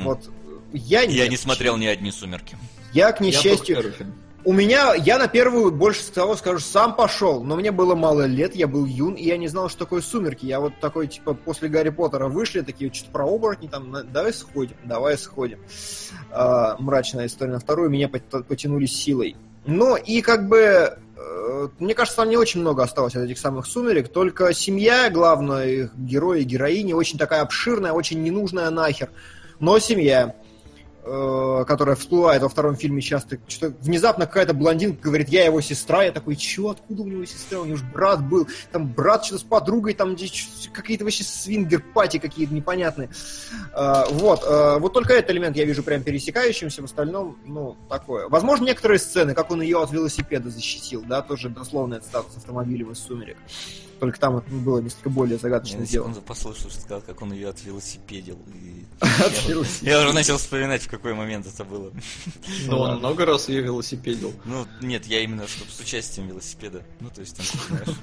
вот, 0.04 0.30
я 0.72 1.08
не... 1.08 1.16
Я 1.16 1.28
не 1.28 1.38
смотрел 1.38 1.78
ни 1.78 1.88
одни 1.88 2.12
«Сумерки». 2.12 2.56
Я, 2.94 3.12
к 3.12 3.22
несчастью. 3.22 3.92
У 4.44 4.54
меня, 4.54 4.96
я 4.96 5.20
на 5.20 5.28
первую, 5.28 5.72
больше 5.72 6.12
того 6.12 6.36
скажу, 6.36 6.60
сам 6.60 6.96
пошел, 6.96 7.44
но 7.44 7.56
мне 7.56 7.72
было 7.72 7.94
мало 7.94 8.26
лет, 8.26 8.56
я 8.56 8.68
был 8.68 8.86
юн, 8.86 9.14
и 9.14 9.24
я 9.24 9.38
не 9.38 9.48
знал, 9.48 9.70
что 9.70 9.80
такое 9.80 10.02
«Сумерки». 10.02 10.48
Я 10.48 10.60
вот 10.60 10.74
такой, 10.80 11.08
типа, 11.08 11.36
после 11.36 11.70
Гарри 11.70 11.90
Поттера 11.90 12.28
вышли, 12.28 12.62
такие, 12.62 12.92
что-то 12.92 13.12
про 13.12 13.28
оборотни, 13.28 13.68
там, 13.68 13.96
давай 14.12 14.34
сходим, 14.34 14.78
давай 14.84 15.16
сходим. 15.20 15.60
А, 16.32 16.76
мрачная 16.80 17.28
история 17.28 17.52
на 17.52 17.60
вторую, 17.60 17.92
меня 17.92 18.08
пот- 18.08 18.44
потянули 18.48 18.88
силой. 18.88 19.36
Ну, 19.68 19.96
и 19.96 20.22
как 20.22 20.48
бы, 20.48 20.58
э, 20.58 21.68
мне 21.78 21.94
кажется, 21.94 22.18
там 22.18 22.30
не 22.30 22.38
очень 22.38 22.62
много 22.62 22.82
осталось 22.82 23.16
от 23.16 23.24
этих 23.24 23.38
самых 23.38 23.68
«Сумерек», 23.68 24.12
только 24.12 24.54
семья, 24.54 25.12
главное, 25.12 25.68
их 25.68 25.96
герои, 25.96 26.42
героини, 26.42 26.94
очень 26.94 27.20
такая 27.20 27.42
обширная, 27.42 27.92
очень 27.92 28.24
ненужная 28.24 28.72
нахер, 28.72 29.12
но 29.60 29.78
семья 29.78 30.36
э, 31.04 31.66
которая 31.68 31.96
всплывает 31.96 32.42
во 32.42 32.50
втором 32.50 32.76
фильме 32.76 33.02
часто, 33.02 33.40
что 33.48 33.74
внезапно 33.82 34.26
какая-то 34.26 34.54
блондинка 34.54 35.02
говорит, 35.02 35.30
я 35.30 35.46
его 35.46 35.62
сестра, 35.62 36.04
я 36.04 36.12
такой, 36.12 36.36
чё, 36.36 36.70
откуда 36.70 37.04
у 37.04 37.08
него 37.08 37.26
сестра, 37.26 37.60
у 37.60 37.66
него 37.66 37.78
же 37.78 37.86
брат 37.86 38.24
был, 38.24 38.48
там 38.72 38.88
брат 38.88 39.26
что-то 39.26 39.42
с 39.42 39.44
подругой, 39.44 39.94
там 39.94 40.16
какие-то 40.74 41.04
вообще 41.04 41.24
свингер-пати 41.24 42.18
какие-то 42.18 42.54
непонятные. 42.54 43.10
Э, 43.74 44.04
вот, 44.12 44.44
э, 44.46 44.80
вот 44.80 44.94
только 44.94 45.14
этот 45.14 45.32
элемент 45.32 45.56
я 45.56 45.66
вижу 45.66 45.84
прям 45.84 46.04
пересекающимся, 46.04 46.82
в 46.82 46.86
остальном, 46.86 47.38
ну, 47.46 47.78
такое. 47.90 48.28
Возможно, 48.30 48.66
некоторые 48.66 49.00
сцены, 49.00 49.34
как 49.34 49.52
он 49.52 49.62
ее 49.62 49.82
от 49.82 49.92
велосипеда 49.92 50.50
защитил, 50.50 51.04
да, 51.08 51.22
тоже 51.22 51.50
дословно 51.50 51.96
это 51.96 52.06
статус 52.06 52.38
автомобиля 52.38 52.90
из 52.92 53.00
«Сумерек». 53.00 53.38
Только 54.02 54.20
там 54.20 54.38
это 54.38 54.50
было 54.50 54.80
несколько 54.80 55.10
более 55.12 55.36
Я 55.36 55.40
загадочно 55.40 55.80
на 55.80 55.86
сделано. 55.86 56.14
секунду 56.16 56.28
послушал, 56.28 56.70
что 56.72 56.82
сказал, 56.82 57.02
как 57.02 57.22
он 57.22 57.34
ее 57.34 57.50
отвелосипедил. 57.50 58.40
и 58.56 58.84
я- 59.86 60.00
уже 60.02 60.12
начал 60.14 60.38
вспоминать, 60.38 60.82
в 60.82 60.90
какой 60.90 61.14
момент 61.14 61.46
это 61.46 61.64
было. 61.64 61.92
Ну, 62.66 62.80
он 62.80 62.98
много 62.98 63.26
раз 63.28 63.48
ее 63.48 63.62
велосипедил. 63.62 64.34
Ну, 64.44 64.66
нет, 64.82 65.06
я 65.06 65.20
именно, 65.22 65.48
чтобы 65.48 65.70
с 65.72 65.80
участием 65.80 66.28
велосипеда. 66.30 66.82
Ну, 67.00 67.10
то 67.12 67.22
есть, 67.22 67.38
там, 67.38 67.46
ты 67.46 67.68
знаешь, 67.86 67.98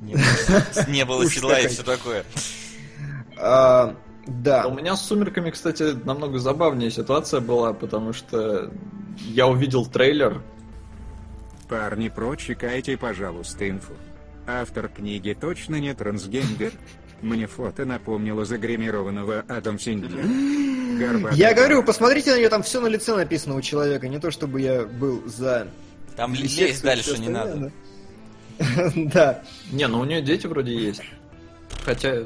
не 0.00 0.14
было- 0.14 0.90
не 0.90 1.04
было 1.04 1.24
Уж 1.24 1.32
седла 1.34 1.60
и 1.60 1.68
все 1.68 1.84
такое. 1.84 2.24
А, 3.38 3.94
Да. 4.26 4.66
У 4.66 4.74
меня 4.74 4.96
с 4.96 5.06
«Сумерками», 5.06 5.50
кстати, 5.50 5.96
намного 6.04 6.38
забавнее 6.40 6.90
ситуация 6.90 7.40
была, 7.40 7.72
потому 7.72 8.12
что 8.12 8.72
я 9.18 9.46
увидел 9.46 9.86
трейлер, 9.86 10.42
Парни, 11.68 12.08
прочекайте, 12.08 12.96
пожалуйста, 12.98 13.68
инфу. 13.70 13.92
Автор 14.46 14.88
книги 14.88 15.36
точно 15.38 15.76
не 15.76 15.94
трансгендер. 15.94 16.72
Мне 17.20 17.46
фото 17.46 17.84
напомнило 17.84 18.44
загримированного 18.44 19.44
Адам 19.48 19.78
Синглера. 19.78 20.22
Горбатый. 20.98 21.38
Я 21.38 21.54
говорю, 21.54 21.82
посмотрите 21.82 22.32
на 22.32 22.38
нее, 22.38 22.48
там 22.48 22.62
все 22.62 22.80
на 22.80 22.88
лице 22.88 23.14
написано 23.14 23.54
у 23.56 23.60
человека, 23.60 24.08
не 24.08 24.18
то 24.18 24.30
чтобы 24.30 24.60
я 24.60 24.82
был 24.82 25.22
за... 25.26 25.68
Там 26.16 26.34
лезть 26.34 26.82
дальше 26.82 27.18
не 27.18 27.28
надо. 27.28 27.72
да. 28.96 29.42
Не, 29.70 29.86
ну 29.86 30.00
у 30.00 30.04
нее 30.04 30.20
дети 30.20 30.46
вроде 30.46 30.74
есть. 30.74 31.02
Хотя, 31.84 32.24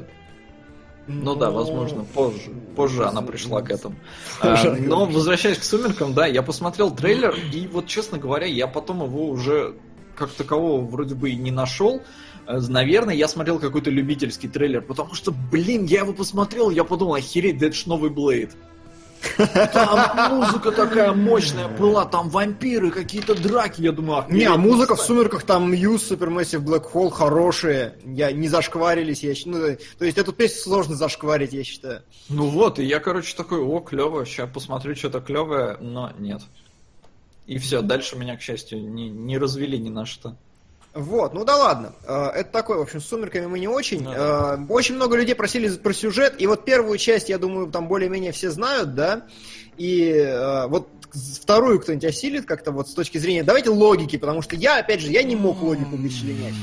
ну 1.07 1.35
да, 1.35 1.51
возможно, 1.51 2.03
позже. 2.03 2.51
Позже 2.75 3.05
она 3.05 3.21
пришла 3.21 3.61
к 3.61 3.71
этому. 3.71 3.95
А. 4.41 4.75
Но 4.77 5.05
возвращаясь 5.05 5.57
к 5.57 5.63
сумеркам, 5.63 6.13
да, 6.13 6.25
я 6.25 6.43
посмотрел 6.43 6.93
трейлер, 6.93 7.35
и 7.53 7.67
вот, 7.67 7.87
честно 7.87 8.17
говоря, 8.17 8.45
я 8.45 8.67
потом 8.67 9.03
его 9.03 9.29
уже 9.29 9.75
как 10.17 10.31
такового 10.31 10.85
вроде 10.85 11.15
бы 11.15 11.29
и 11.29 11.35
не 11.35 11.51
нашел. 11.51 12.01
Э, 12.47 12.59
Наверное, 12.67 13.15
я 13.15 13.27
смотрел 13.27 13.59
какой-то 13.59 13.89
любительский 13.89 14.47
трейлер, 14.47 14.81
потому 14.81 15.13
что, 15.13 15.31
блин, 15.31 15.85
я 15.85 15.99
его 15.99 16.13
посмотрел, 16.13 16.69
я 16.69 16.83
подумал, 16.83 17.15
охереть, 17.15 17.57
да 17.59 17.67
это 17.67 17.75
ж 17.75 17.85
новый 17.85 18.09
Блейд. 18.09 18.55
Там 19.73 20.35
музыка 20.35 20.71
такая 20.71 21.13
мощная 21.13 21.67
была, 21.67 22.05
там 22.05 22.29
вампиры, 22.29 22.91
какие-то 22.91 23.35
драки, 23.35 23.81
я 23.81 23.91
думаю, 23.91 24.25
Не, 24.29 24.45
а 24.45 24.57
музыка 24.57 24.95
в. 24.95 25.01
«Сумерках», 25.01 25.43
там 25.43 25.71
Мьюз, 25.71 26.11
Supermassive 26.11 26.63
Black 26.63 26.91
Hole 26.93 27.09
хорошие. 27.09 27.95
Я 28.05 28.31
не 28.31 28.47
зашкварились, 28.47 29.23
я 29.23 29.33
считаю. 29.35 29.55
Ну, 29.57 29.77
то 29.97 30.05
есть 30.05 30.17
эту 30.17 30.33
песню 30.33 30.61
сложно 30.61 30.95
зашкварить, 30.95 31.53
я 31.53 31.63
считаю. 31.63 32.01
Ну 32.29 32.47
вот, 32.47 32.79
и 32.79 32.83
я, 32.83 32.99
короче, 32.99 33.35
такой, 33.35 33.59
о, 33.59 33.79
клево, 33.79 34.25
сейчас 34.25 34.49
посмотрю 34.49 34.95
что-то 34.95 35.21
клевое, 35.21 35.77
но 35.79 36.11
нет. 36.19 36.41
И 37.47 37.57
все, 37.59 37.81
дальше 37.81 38.17
меня, 38.17 38.35
к 38.35 38.41
счастью, 38.41 38.81
не, 38.81 39.09
не 39.09 39.37
развели 39.37 39.79
ни 39.79 39.89
на 39.89 40.05
что. 40.05 40.35
Вот, 40.93 41.33
ну 41.33 41.45
да 41.45 41.55
ладно. 41.55 41.93
Э, 42.05 42.29
Это 42.35 42.51
такое, 42.51 42.77
в 42.77 42.81
общем, 42.81 42.99
с 42.99 43.05
«Сумерками» 43.05 43.45
мы 43.45 43.59
не 43.59 43.67
очень. 43.67 44.03
Ну 44.03 44.11
да. 44.11 44.57
Э, 44.59 44.65
Очень 44.67 44.95
много 44.95 45.15
людей 45.15 45.33
просили 45.35 45.69
про 45.69 45.93
сюжет, 45.93 46.35
и 46.39 46.47
вот 46.47 46.65
первую 46.65 46.97
часть, 46.97 47.29
я 47.29 47.37
думаю, 47.37 47.67
там 47.67 47.87
более-менее 47.87 48.33
все 48.33 48.51
знают, 48.51 48.95
да? 48.95 49.27
И 49.77 50.09
э, 50.09 50.67
вот 50.67 50.89
вторую 51.39 51.79
кто-нибудь 51.79 52.03
осилит 52.05 52.45
как-то 52.45 52.71
вот 52.71 52.89
с 52.89 52.93
точки 52.93 53.17
зрения... 53.17 53.43
Давайте 53.43 53.69
логики, 53.69 54.17
потому 54.17 54.41
что 54.41 54.55
я, 54.55 54.79
опять 54.79 54.99
же, 54.99 55.11
я 55.11 55.23
не 55.23 55.35
мог 55.35 55.61
логику 55.61 55.95
вычленять. 55.95 56.55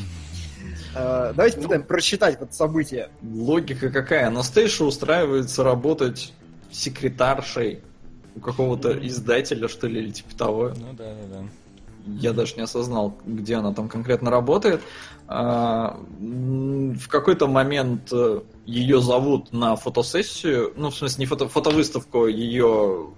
Давайте 0.94 1.56
попытаем 1.56 1.82
прочитать 1.82 2.38
вот 2.38 2.54
события. 2.54 3.08
Логика 3.22 3.90
какая? 3.90 4.28
Анастейша 4.28 4.84
устраивается 4.84 5.64
работать 5.64 6.32
секретаршей 6.70 7.82
у 8.36 8.40
какого-то 8.40 8.92
издателя, 9.06 9.68
что 9.68 9.86
ли, 9.86 10.00
или 10.00 10.10
типа 10.10 10.36
того. 10.36 10.72
Ну 10.76 10.92
да, 10.92 11.14
да, 11.14 11.38
да. 11.38 11.44
Я 12.06 12.32
даже 12.32 12.56
не 12.56 12.62
осознал, 12.62 13.16
где 13.24 13.54
она 13.56 13.72
там 13.72 13.88
конкретно 13.88 14.30
работает. 14.30 14.82
А, 15.26 15.98
В 16.20 17.08
какой-то 17.08 17.46
момент 17.46 18.12
э, 18.12 18.42
ее 18.66 19.00
зовут 19.00 19.52
на 19.52 19.74
фотосессию, 19.76 20.74
ну, 20.76 20.90
в 20.90 20.96
смысле, 20.96 21.22
не 21.22 21.26
фото, 21.26 21.48
фотовыставку 21.48 22.26
ее 22.26 23.08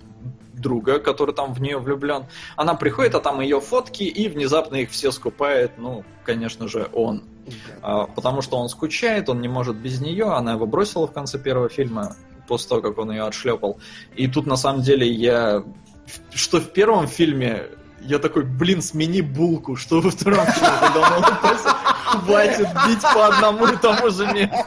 друга, 0.54 1.00
который 1.00 1.34
там 1.34 1.52
в 1.52 1.60
нее 1.60 1.78
влюблен. 1.78 2.26
Она 2.54 2.74
приходит, 2.74 3.14
а 3.14 3.20
там 3.20 3.40
ее 3.40 3.60
фотки, 3.60 4.04
и 4.04 4.28
внезапно 4.28 4.76
их 4.76 4.90
все 4.90 5.10
скупает, 5.10 5.72
ну, 5.78 6.04
конечно 6.24 6.68
же, 6.68 6.88
он. 6.92 7.24
А, 7.82 8.06
Потому 8.06 8.40
что 8.40 8.56
он 8.56 8.68
скучает, 8.68 9.28
он 9.28 9.40
не 9.40 9.48
может 9.48 9.76
без 9.76 10.00
нее, 10.00 10.26
она 10.26 10.52
его 10.52 10.66
бросила 10.66 11.06
в 11.06 11.12
конце 11.12 11.38
первого 11.38 11.68
фильма, 11.68 12.16
после 12.46 12.68
того, 12.68 12.82
как 12.82 12.98
он 12.98 13.10
ее 13.10 13.24
отшлепал. 13.24 13.78
И 14.14 14.28
тут, 14.28 14.46
на 14.46 14.56
самом 14.56 14.82
деле, 14.82 15.08
я... 15.08 15.64
Что 16.32 16.60
в 16.60 16.72
первом 16.72 17.08
фильме 17.08 17.66
я 18.00 18.18
такой, 18.18 18.44
блин, 18.44 18.82
смени 18.82 19.20
булку, 19.20 19.76
что 19.76 20.00
во 20.00 20.10
втором 20.10 20.46
фильме, 20.46 20.70
когда 20.80 21.00
он 21.00 21.24
улыбается, 21.24 21.68
хватит 22.04 22.68
бить 22.86 23.02
по 23.02 23.26
одному 23.26 23.66
и 23.66 23.76
тому 23.76 24.10
же 24.10 24.26
месту. 24.26 24.66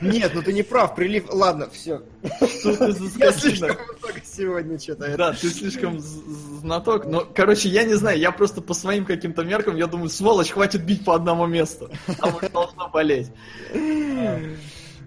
Нет, 0.00 0.32
ну 0.34 0.42
ты 0.42 0.52
не 0.52 0.62
прав, 0.62 0.94
прилив... 0.94 1.26
Ладно, 1.28 1.68
все. 1.70 2.02
Что 2.22 2.74
ты 2.74 2.92
за 2.92 3.18
Я 3.18 3.32
слишком 3.32 3.68
много 3.68 4.20
сегодня 4.24 4.78
что-то. 4.78 5.16
Да, 5.16 5.32
ты 5.32 5.50
слишком 5.50 5.98
знаток. 6.00 7.04
Но, 7.04 7.26
короче, 7.34 7.68
я 7.68 7.84
не 7.84 7.94
знаю, 7.94 8.18
я 8.18 8.32
просто 8.32 8.62
по 8.62 8.72
своим 8.72 9.04
каким-то 9.04 9.44
меркам, 9.44 9.76
я 9.76 9.86
думаю, 9.86 10.08
сволочь, 10.08 10.50
хватит 10.50 10.84
бить 10.84 11.04
по 11.04 11.14
одному 11.14 11.46
месту. 11.46 11.90
Там 12.18 12.34
уже 12.34 12.48
должно 12.48 12.88
болеть. 12.88 13.30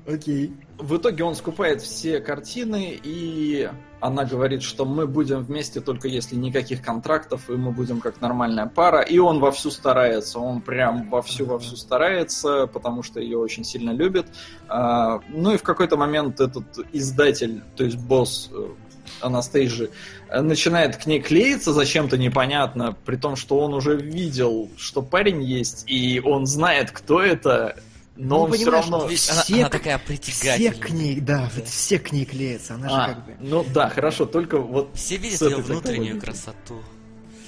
Окей. 0.07 0.53
В 0.77 0.97
итоге 0.97 1.23
он 1.23 1.35
скупает 1.35 1.81
все 1.81 2.19
картины 2.19 2.99
и 3.03 3.69
она 4.03 4.25
говорит, 4.25 4.63
что 4.63 4.83
мы 4.83 5.07
будем 5.07 5.43
вместе 5.43 5.79
только 5.79 6.09
если 6.09 6.35
никаких 6.35 6.81
контрактов, 6.81 7.49
и 7.49 7.53
мы 7.53 7.71
будем 7.71 8.01
как 8.01 8.19
нормальная 8.19 8.65
пара. 8.65 8.99
И 8.99 9.17
он 9.17 9.39
вовсю 9.39 9.71
старается, 9.71 10.39
он 10.39 10.59
прям 10.59 11.07
вовсю-вовсю 11.09 11.77
старается, 11.77 12.67
потому 12.67 13.01
что 13.01 13.21
ее 13.21 13.37
очень 13.37 13.63
сильно 13.63 13.91
любит. 13.91 14.27
А, 14.67 15.21
ну 15.29 15.53
и 15.53 15.57
в 15.57 15.63
какой-то 15.63 15.95
момент 15.95 16.41
этот 16.41 16.65
издатель, 16.91 17.63
то 17.77 17.85
есть 17.85 17.97
босс 17.97 18.49
э, 18.51 18.67
Анастейжи, 19.21 19.89
начинает 20.29 20.97
к 20.97 21.05
ней 21.05 21.21
клеиться 21.21 21.71
зачем-то 21.71 22.17
непонятно, 22.17 22.97
при 23.05 23.15
том, 23.15 23.37
что 23.37 23.59
он 23.59 23.73
уже 23.73 23.95
видел, 23.95 24.69
что 24.75 25.01
парень 25.01 25.41
есть, 25.41 25.85
и 25.87 26.19
он 26.19 26.45
знает, 26.45 26.91
кто 26.91 27.21
это, 27.21 27.77
но 28.15 28.37
Ну, 28.37 28.43
он 28.43 28.51
все 28.53 28.69
равно... 28.69 28.99
Она, 29.01 29.07
Все 29.09 29.55
она 29.55 29.69
к- 29.69 29.71
такая 29.71 29.97
Все 29.97 30.07
притягательная. 30.07 30.71
к 30.79 30.89
ней, 30.91 31.19
да, 31.19 31.49
вот 31.55 31.67
все 31.67 31.99
к 31.99 32.11
ней 32.11 32.25
клеятся, 32.25 32.75
она 32.75 32.89
же 32.89 32.95
А, 32.95 33.07
как 33.09 33.25
бы... 33.25 33.35
ну 33.39 33.65
да, 33.73 33.89
хорошо, 33.89 34.25
только 34.25 34.57
вот 34.59 34.91
Все 34.95 35.17
видят 35.17 35.41
ее 35.41 35.57
внутреннюю 35.57 36.15
такой 36.19 36.19
красоту. 36.33 36.81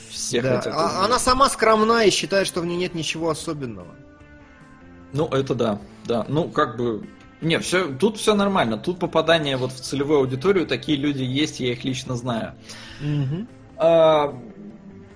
все 0.09 0.41
Да, 0.41 0.57
хотят 0.57 0.73
а- 0.75 1.05
она 1.05 1.19
сама 1.19 1.49
скромна 1.49 2.05
и 2.05 2.09
считает, 2.09 2.47
что 2.47 2.61
в 2.61 2.65
ней 2.65 2.77
нет 2.77 2.95
ничего 2.95 3.29
особенного. 3.29 3.93
Ну, 5.13 5.27
это 5.27 5.53
да, 5.55 5.79
да. 6.05 6.25
Ну, 6.27 6.49
как 6.49 6.77
бы... 6.77 7.07
Не, 7.41 7.59
все, 7.59 7.87
тут 7.93 8.17
все 8.17 8.33
нормально. 8.33 8.77
Тут 8.77 8.97
попадание 8.97 9.57
вот 9.57 9.71
в 9.71 9.79
целевую 9.79 10.19
аудиторию, 10.19 10.65
такие 10.65 10.97
люди 10.97 11.21
есть, 11.21 11.59
я 11.59 11.73
их 11.73 11.83
лично 11.83 12.15
знаю. 12.15 12.55
А, 13.77 14.33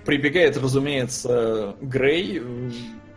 прибегает, 0.05 0.57
разумеется, 0.57 1.75
Грей, 1.81 2.41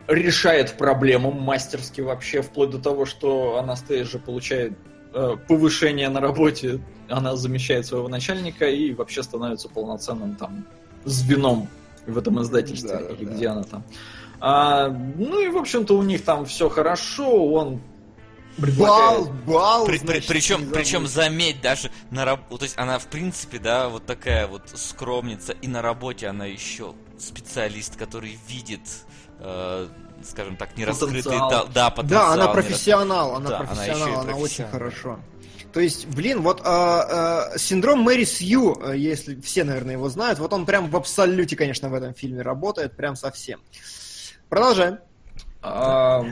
решает 0.09 0.77
проблему 0.77 1.31
мастерски 1.33 2.01
вообще, 2.01 2.43
вплоть 2.43 2.71
до 2.71 2.79
того, 2.79 3.07
что 3.07 3.59
Анастейжа 3.59 4.19
получает 4.19 4.73
э, 5.15 5.37
повышение 5.49 6.09
на 6.09 6.21
работе, 6.21 6.81
она 7.09 7.37
замещает 7.37 7.87
своего 7.87 8.09
начальника 8.09 8.67
и 8.69 8.93
вообще 8.93 9.23
становится 9.23 9.69
полноценным 9.69 10.37
там 10.37 10.65
звеном 11.05 11.69
в 12.07 12.19
этом 12.19 12.43
издательстве, 12.43 12.99
Да, 12.99 13.15
или 13.15 13.25
да. 13.25 13.33
где 13.35 13.47
она 13.49 13.63
там. 13.63 13.85
А, 14.41 14.89
ну 14.89 15.39
и, 15.41 15.49
в 15.51 15.57
общем-то, 15.57 15.97
у 15.97 16.03
них 16.03 16.25
там 16.25 16.45
все 16.47 16.69
хорошо, 16.69 17.47
он. 17.53 17.81
Бал, 18.59 19.29
бал, 19.47 19.87
При- 19.87 19.99
при- 19.99 20.05
значит, 20.07 20.27
причем, 20.27 20.67
не 20.67 20.73
причем 20.73 21.07
забудь. 21.07 21.11
заметь, 21.11 21.61
даже 21.63 21.91
на 22.11 22.27
раб- 22.27 22.49
то 22.51 22.63
есть 22.63 22.77
она 22.77 22.99
в 22.99 23.07
принципе, 23.07 23.59
да, 23.59 23.89
вот 23.89 24.05
такая 24.05 24.47
вот 24.47 24.63
скромница, 24.75 25.53
и 25.53 25.69
на 25.69 25.81
работе 25.81 26.27
она 26.27 26.45
еще 26.45 26.93
специалист, 27.19 27.97
который 27.97 28.39
видит, 28.49 28.81
э, 29.43 29.89
скажем 30.25 30.57
так, 30.57 30.77
нераскрытый, 30.77 31.23
Потенциал. 31.23 31.51
да, 31.51 31.65
да, 31.75 31.91
потенциал. 31.91 32.27
Да, 32.27 32.33
она 32.33 32.49
профессионал, 32.53 33.35
она 33.37 33.51
Да, 33.51 33.59
она 33.59 33.67
профессионал, 33.67 34.21
она 34.21 34.33
очень 34.33 34.37
профессионал. 34.37 34.73
хорошо. 34.73 35.19
То 35.73 35.81
есть, 35.81 36.07
блин, 36.07 36.43
вот 36.43 36.61
а, 36.65 37.49
а, 37.55 37.59
синдром 37.59 38.01
Мэри 38.01 38.25
Сью, 38.25 38.79
э, 38.83 38.97
если 38.99 39.41
все, 39.41 39.65
наверное, 39.65 39.95
его 39.95 40.09
знают, 40.11 40.39
вот 40.39 40.53
он 40.53 40.67
прям 40.67 40.91
в 40.91 40.97
абсолюте, 40.97 41.57
конечно, 41.57 41.89
в 41.89 41.95
этом 41.95 42.13
фильме 42.15 42.43
работает, 42.43 42.95
прям 42.95 43.17
совсем. 43.17 43.61
Продолжаем. 44.51 44.99
А, 45.63 46.23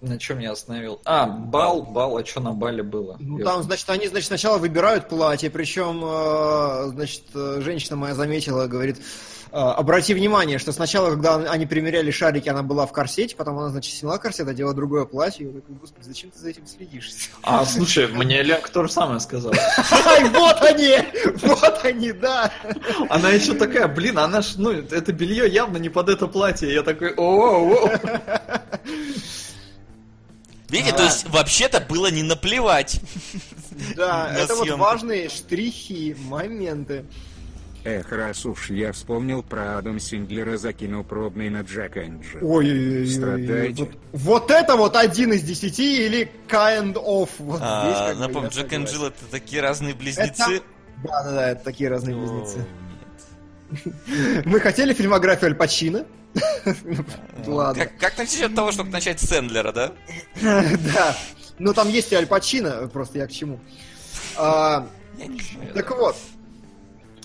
На 0.00 0.18
чем 0.18 0.38
я 0.38 0.52
остановил? 0.52 1.00
А, 1.04 1.26
бал, 1.26 1.82
бал, 1.82 2.16
а 2.16 2.24
что 2.24 2.40
на 2.40 2.52
бале 2.52 2.84
было? 2.84 3.16
Ну, 3.18 3.40
там, 3.40 3.64
значит, 3.64 3.90
они, 3.90 4.06
значит, 4.06 4.28
сначала 4.28 4.58
выбирают 4.58 5.08
платье, 5.08 5.50
причем, 5.50 6.02
э, 6.04 6.90
значит, 6.90 7.24
э, 7.34 7.60
женщина 7.62 7.96
моя 7.96 8.14
заметила, 8.14 8.68
говорит, 8.68 8.98
э, 8.98 9.02
обрати 9.52 10.14
внимание, 10.14 10.58
что 10.58 10.72
сначала, 10.72 11.10
когда 11.10 11.36
они 11.36 11.66
примеряли 11.66 12.10
шарики, 12.10 12.48
она 12.48 12.62
была 12.62 12.86
в 12.86 12.92
корсете, 12.92 13.36
потом 13.36 13.58
она, 13.58 13.70
значит, 13.70 13.94
сняла 13.94 14.18
корсет, 14.18 14.48
одела 14.48 14.74
другое 14.74 15.04
платье. 15.04 15.46
Я 15.46 15.52
такой, 15.52 15.76
господи, 15.76 16.04
зачем 16.04 16.30
ты 16.30 16.38
за 16.38 16.50
этим 16.50 16.66
следишь? 16.66 17.10
А, 17.42 17.64
слушай, 17.64 18.08
мне 18.08 18.42
Ленка 18.42 18.70
то 18.70 18.82
же 18.84 18.92
самое 18.92 19.20
сказала. 19.20 19.54
Вот 20.32 20.62
они! 20.62 20.96
Вот 21.42 21.84
они, 21.84 22.12
да! 22.12 22.52
Она 23.08 23.30
еще 23.30 23.54
такая, 23.54 23.88
блин, 23.88 24.18
она 24.18 24.42
ж, 24.42 24.54
ну, 24.56 24.70
это 24.70 25.12
белье 25.12 25.48
явно 25.48 25.76
не 25.78 25.88
под 25.88 26.08
это 26.08 26.26
платье. 26.26 26.72
Я 26.72 26.82
такой, 26.82 27.14
о, 27.16 27.88
Видите, 30.68 30.92
А. 30.94 30.96
то 30.96 31.04
есть 31.04 31.28
вообще-то 31.28 31.80
было 31.80 32.10
не 32.10 32.22
наплевать. 32.22 33.00
Да, 33.94 34.30
На 34.32 34.38
это 34.38 34.54
вот 34.56 34.68
важные 34.70 35.28
штрихи, 35.28 36.16
моменты. 36.18 37.04
Эх, 37.86 38.10
раз 38.10 38.44
уж 38.44 38.70
я 38.70 38.90
вспомнил 38.90 39.44
про 39.44 39.78
Адам 39.78 40.00
Синглера, 40.00 40.56
закинул 40.56 41.04
пробный 41.04 41.50
на 41.50 41.60
Джек 41.60 41.96
Энджи. 41.96 42.40
Ой, 42.42 43.06
Страдайте. 43.06 43.84
Вот, 43.84 43.90
вот 44.12 44.50
это 44.50 44.74
вот 44.74 44.96
один 44.96 45.32
из 45.32 45.42
десяти 45.44 46.04
или 46.04 46.28
kind 46.48 46.94
of. 46.94 47.30
Вот 47.38 47.60
А, 47.62 48.12
Напомню, 48.16 48.50
Джек. 48.50 48.72
Джилл 48.72 49.06
это 49.06 49.24
такие 49.30 49.62
разные 49.62 49.94
близнецы. 49.94 50.62
Да, 51.04 51.22
да, 51.22 51.30
да, 51.30 51.50
это 51.50 51.62
такие 51.62 51.88
разные 51.88 52.16
О, 52.16 52.18
близнецы. 52.18 52.66
нет. 53.70 54.44
Мы 54.46 54.58
хотели 54.58 54.92
фильмографию 54.92 55.50
Аль 55.50 55.56
Пачино. 55.56 56.06
Ладно. 57.46 57.84
Как, 57.84 57.98
как 57.98 58.18
насчет 58.18 58.52
того, 58.52 58.72
чтобы 58.72 58.90
начать 58.90 59.20
с 59.20 59.28
Сэндлера, 59.28 59.70
да? 59.70 59.92
Да. 60.42 61.16
Ну 61.60 61.72
там 61.72 61.88
есть 61.88 62.10
и 62.10 62.16
Аль 62.16 62.26
Пачино, 62.26 62.88
просто 62.88 63.18
я 63.18 63.28
к 63.28 63.30
чему. 63.30 63.60
Так 64.34 64.86
вот, 65.96 66.16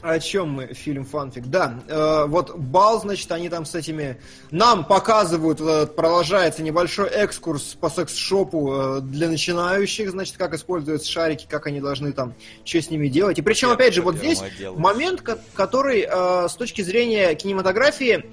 о 0.02 0.20
чем 0.20 0.50
мы, 0.50 0.68
фильм 0.74 1.06
фанфик? 1.06 1.46
Да, 1.46 1.80
э, 1.88 2.26
вот 2.28 2.56
бал, 2.58 3.00
значит, 3.02 3.32
они 3.32 3.50
там 3.50 3.66
с 3.66 3.76
этими... 3.76 4.20
Нам 4.50 4.86
показывают, 4.86 5.62
э, 5.62 5.88
продолжается 5.88 6.64
небольшой 6.64 7.08
экскурс 7.10 7.76
по 7.80 7.90
секс-шопу 7.90 8.74
э, 8.74 9.02
для 9.02 9.30
начинающих, 9.30 10.12
значит, 10.12 10.38
как 10.38 10.54
используются 10.54 11.12
шарики, 11.12 11.46
как 11.50 11.68
они 11.68 11.80
должны 11.80 12.12
там, 12.12 12.34
что 12.66 12.82
с 12.82 12.90
ними 12.90 13.08
делать. 13.08 13.38
И 13.40 13.42
причем, 13.42 13.70
Я 13.70 13.76
опять 13.76 13.94
же, 13.94 14.02
вот 14.02 14.16
здесь 14.16 14.42
отделу. 14.42 14.78
момент, 14.80 15.22
ко- 15.22 15.40
который 15.54 16.08
э, 16.10 16.48
с 16.50 16.54
точки 16.56 16.82
зрения 16.82 17.34
кинематографии... 17.36 18.26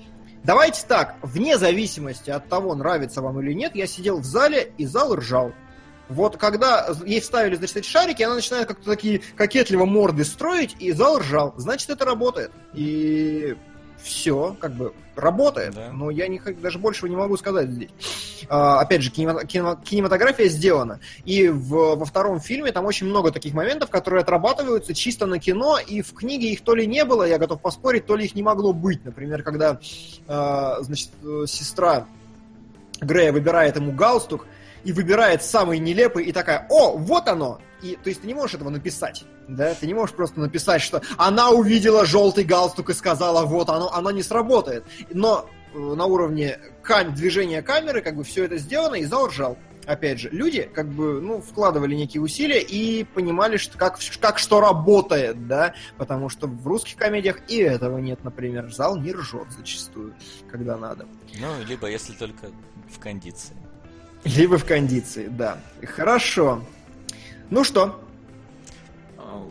Давайте 0.44 0.86
так, 0.86 1.16
вне 1.22 1.58
зависимости 1.58 2.30
от 2.30 2.48
того, 2.48 2.74
нравится 2.76 3.20
вам 3.20 3.40
или 3.40 3.52
нет, 3.52 3.74
я 3.74 3.86
сидел 3.88 4.20
в 4.20 4.24
зале, 4.24 4.72
и 4.78 4.86
зал 4.86 5.16
ржал. 5.16 5.52
Вот 6.08 6.36
когда 6.36 6.88
ей 7.04 7.20
вставили, 7.20 7.56
значит, 7.56 7.76
эти 7.78 7.86
шарики, 7.86 8.22
она 8.22 8.36
начинает 8.36 8.66
как-то 8.66 8.84
такие 8.90 9.20
кокетливо 9.36 9.84
морды 9.84 10.24
строить, 10.24 10.76
и 10.78 10.92
зал 10.92 11.18
ржал. 11.18 11.54
Значит, 11.56 11.90
это 11.90 12.04
работает. 12.04 12.50
И 12.72 13.56
все, 14.02 14.56
как 14.60 14.72
бы, 14.72 14.94
работает. 15.16 15.74
Да. 15.74 15.90
Но 15.92 16.10
я 16.10 16.28
не, 16.28 16.38
даже 16.38 16.78
большего 16.78 17.08
не 17.08 17.16
могу 17.16 17.36
сказать 17.36 17.68
здесь. 17.68 17.90
А, 18.48 18.80
опять 18.80 19.02
же, 19.02 19.10
кинема- 19.10 19.44
кинема- 19.44 19.82
кинематография 19.84 20.48
сделана. 20.48 21.00
И 21.24 21.48
в- 21.48 21.96
во 21.96 22.04
втором 22.04 22.40
фильме 22.40 22.72
там 22.72 22.86
очень 22.86 23.06
много 23.06 23.32
таких 23.32 23.52
моментов, 23.54 23.90
которые 23.90 24.22
отрабатываются 24.22 24.94
чисто 24.94 25.26
на 25.26 25.38
кино, 25.38 25.78
и 25.78 26.02
в 26.02 26.14
книге 26.14 26.52
их 26.52 26.62
то 26.62 26.74
ли 26.74 26.86
не 26.86 27.04
было, 27.04 27.24
я 27.24 27.38
готов 27.38 27.60
поспорить, 27.60 28.06
то 28.06 28.16
ли 28.16 28.24
их 28.24 28.34
не 28.34 28.42
могло 28.42 28.72
быть. 28.72 29.04
Например, 29.04 29.42
когда, 29.42 29.80
а, 30.26 30.78
значит, 30.80 31.10
э, 31.22 31.44
сестра 31.46 32.06
Грея 33.00 33.32
выбирает 33.32 33.76
ему 33.76 33.92
галстук, 33.92 34.46
и 34.88 34.92
выбирает 34.92 35.42
самый 35.42 35.78
нелепый, 35.78 36.24
и 36.24 36.32
такая, 36.32 36.66
о, 36.70 36.96
вот 36.96 37.28
оно! 37.28 37.60
И, 37.82 37.98
то 38.02 38.08
есть 38.08 38.22
ты 38.22 38.26
не 38.26 38.32
можешь 38.32 38.54
этого 38.54 38.70
написать, 38.70 39.24
да? 39.46 39.74
Ты 39.74 39.86
не 39.86 39.92
можешь 39.92 40.16
просто 40.16 40.40
написать, 40.40 40.80
что 40.80 41.02
она 41.18 41.50
увидела 41.50 42.06
желтый 42.06 42.42
галстук 42.42 42.88
и 42.88 42.94
сказала, 42.94 43.44
вот 43.44 43.68
оно, 43.68 43.92
оно 43.92 44.10
не 44.10 44.22
сработает. 44.22 44.84
Но 45.12 45.46
э, 45.74 45.78
на 45.78 46.06
уровне 46.06 46.58
кам- 46.82 47.14
движения 47.14 47.60
камеры 47.60 48.00
как 48.00 48.16
бы 48.16 48.24
все 48.24 48.46
это 48.46 48.56
сделано, 48.56 48.94
и 48.94 49.04
зал 49.04 49.26
ржал. 49.26 49.58
Опять 49.84 50.20
же, 50.20 50.30
люди 50.30 50.62
как 50.62 50.88
бы, 50.88 51.20
ну, 51.20 51.42
вкладывали 51.42 51.94
некие 51.94 52.22
усилия 52.22 52.62
и 52.62 53.04
понимали, 53.04 53.58
что 53.58 53.76
как, 53.76 53.98
как 54.20 54.38
что 54.38 54.60
работает, 54.60 55.46
да, 55.46 55.74
потому 55.98 56.30
что 56.30 56.46
в 56.46 56.66
русских 56.66 56.96
комедиях 56.96 57.40
и 57.48 57.58
этого 57.58 57.98
нет, 57.98 58.24
например. 58.24 58.72
Зал 58.72 58.96
не 58.96 59.12
ржет 59.12 59.48
зачастую, 59.50 60.14
когда 60.50 60.78
надо. 60.78 61.06
Ну, 61.38 61.48
либо 61.66 61.88
если 61.88 62.14
только 62.14 62.46
в 62.90 62.98
кондиции. 62.98 63.54
Либо 64.24 64.58
в 64.58 64.64
кондиции, 64.64 65.28
да. 65.28 65.58
Хорошо. 65.82 66.62
Ну 67.50 67.64
что, 67.64 68.00
А, 69.16 69.42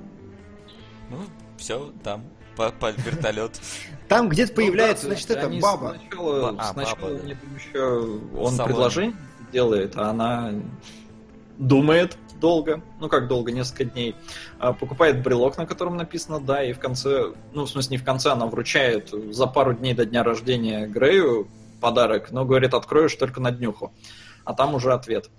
Ну, 1.10 1.18
все, 1.58 1.92
там, 2.04 2.24
по, 2.56 2.72
по 2.72 2.92
вертолет. 2.92 3.60
там 4.08 4.30
где-то 4.30 4.52
Ну 4.52 4.56
появляется, 4.58 5.08
да, 5.08 5.14
значит, 5.14 5.32
это 5.32 5.50
баба. 5.50 5.96
Сначала, 6.00 6.56
а, 6.58 6.74
сначала 6.74 6.96
баба, 6.96 7.14
у 7.14 7.18
да. 7.18 7.24
них 7.24 7.38
еще 7.58 8.20
он 8.38 8.58
предложение 8.58 9.16
делает, 9.52 9.96
а 9.96 10.10
она 10.10 10.54
думает 11.58 12.18
долго, 12.40 12.82
ну 13.00 13.10
как 13.10 13.28
долго, 13.28 13.52
несколько 13.52 13.86
дней, 13.86 14.16
а, 14.60 14.74
покупает 14.74 15.24
брелок, 15.24 15.58
на 15.58 15.66
котором 15.66 15.98
написано 15.98 16.40
«да», 16.40 16.64
и 16.64 16.74
в 16.74 16.80
конце, 16.80 17.34
ну 17.54 17.66
в 17.66 17.70
смысле 17.70 17.98
не 17.98 18.02
в 18.02 18.06
конце, 18.06 18.30
она 18.30 18.46
вручает 18.46 19.10
за 19.32 19.48
пару 19.48 19.74
дней 19.74 19.94
до 19.94 20.06
дня 20.06 20.24
рождения 20.24 20.86
Грею 20.86 21.48
подарок, 21.82 22.32
но 22.32 22.46
говорит, 22.46 22.74
откроешь 22.74 23.16
только 23.16 23.40
на 23.40 23.52
днюху, 23.52 23.92
а 24.48 24.54
там 24.54 24.76
уже 24.76 24.94
ответ. 24.94 25.30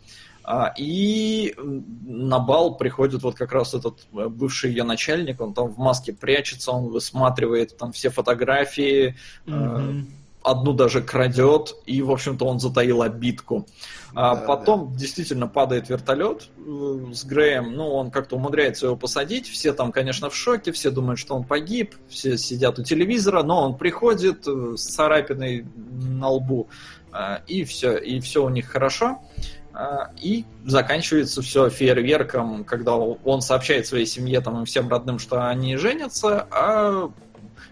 А, 0.45 0.73
И 0.79 1.55
на 1.59 2.39
бал 2.39 2.77
приходит 2.77 3.23
вот 3.23 3.35
как 3.35 3.53
раз 3.53 3.75
этот 3.75 4.07
э, 4.15 4.29
бывший 4.29 4.71
ее 4.71 4.85
начальник, 4.85 5.41
он 5.41 5.53
там 5.53 5.69
в 5.69 5.79
маске 5.79 6.13
прячется, 6.13 6.71
он 6.73 6.89
высматривает 6.89 7.77
там 7.77 7.93
все 7.93 8.09
фотографии, 8.11 9.15
Мгм. 9.47 10.07
одну 10.43 10.73
даже 10.73 11.03
крадет, 11.03 11.75
и, 11.85 12.01
в 12.01 12.11
общем-то, 12.11 12.47
он 12.47 12.61
затаил 12.61 13.03
обидку. 13.03 13.67
А 14.15 14.35
Да, 14.37 14.41
потом 14.47 14.97
действительно 14.97 15.49
падает 15.49 15.91
вертолет 15.91 16.49
э, 16.57 17.13
с 17.13 17.25
Греем, 17.25 17.75
ну, 17.75 17.87
он 17.93 18.11
как-то 18.11 18.37
умудряется 18.37 18.87
его 18.87 18.97
посадить, 18.97 19.47
все 19.49 19.75
там, 19.75 19.93
конечно, 19.93 20.31
в 20.31 20.35
шоке, 20.35 20.73
все 20.73 20.91
думают, 20.91 21.19
что 21.21 21.35
он 21.37 21.45
погиб, 21.45 21.95
все 22.09 22.39
сидят 22.39 22.79
у 22.79 22.83
телевизора, 22.83 23.43
но 23.43 23.63
он 23.65 23.77
приходит 23.77 24.47
с 24.47 24.81
царапиной 24.83 25.67
на 25.77 26.29
лбу, 26.31 26.69
и 27.47 27.65
все, 27.65 27.97
и 27.97 28.21
все 28.21 28.45
у 28.45 28.49
них 28.49 28.69
хорошо. 28.69 29.21
А, 29.73 30.11
И 30.21 30.45
заканчивается 30.65 31.43
все 31.43 31.69
фейерверком, 31.71 32.65
когда 32.65 32.97
он 32.97 33.43
сообщает 33.43 33.87
своей 33.87 34.07
семье 34.07 34.41
там, 34.41 34.63
и 34.63 34.65
всем 34.67 34.89
родным, 34.89 35.19
что 35.19 35.49
они 35.49 35.77
женятся, 35.77 36.47
а 36.51 37.11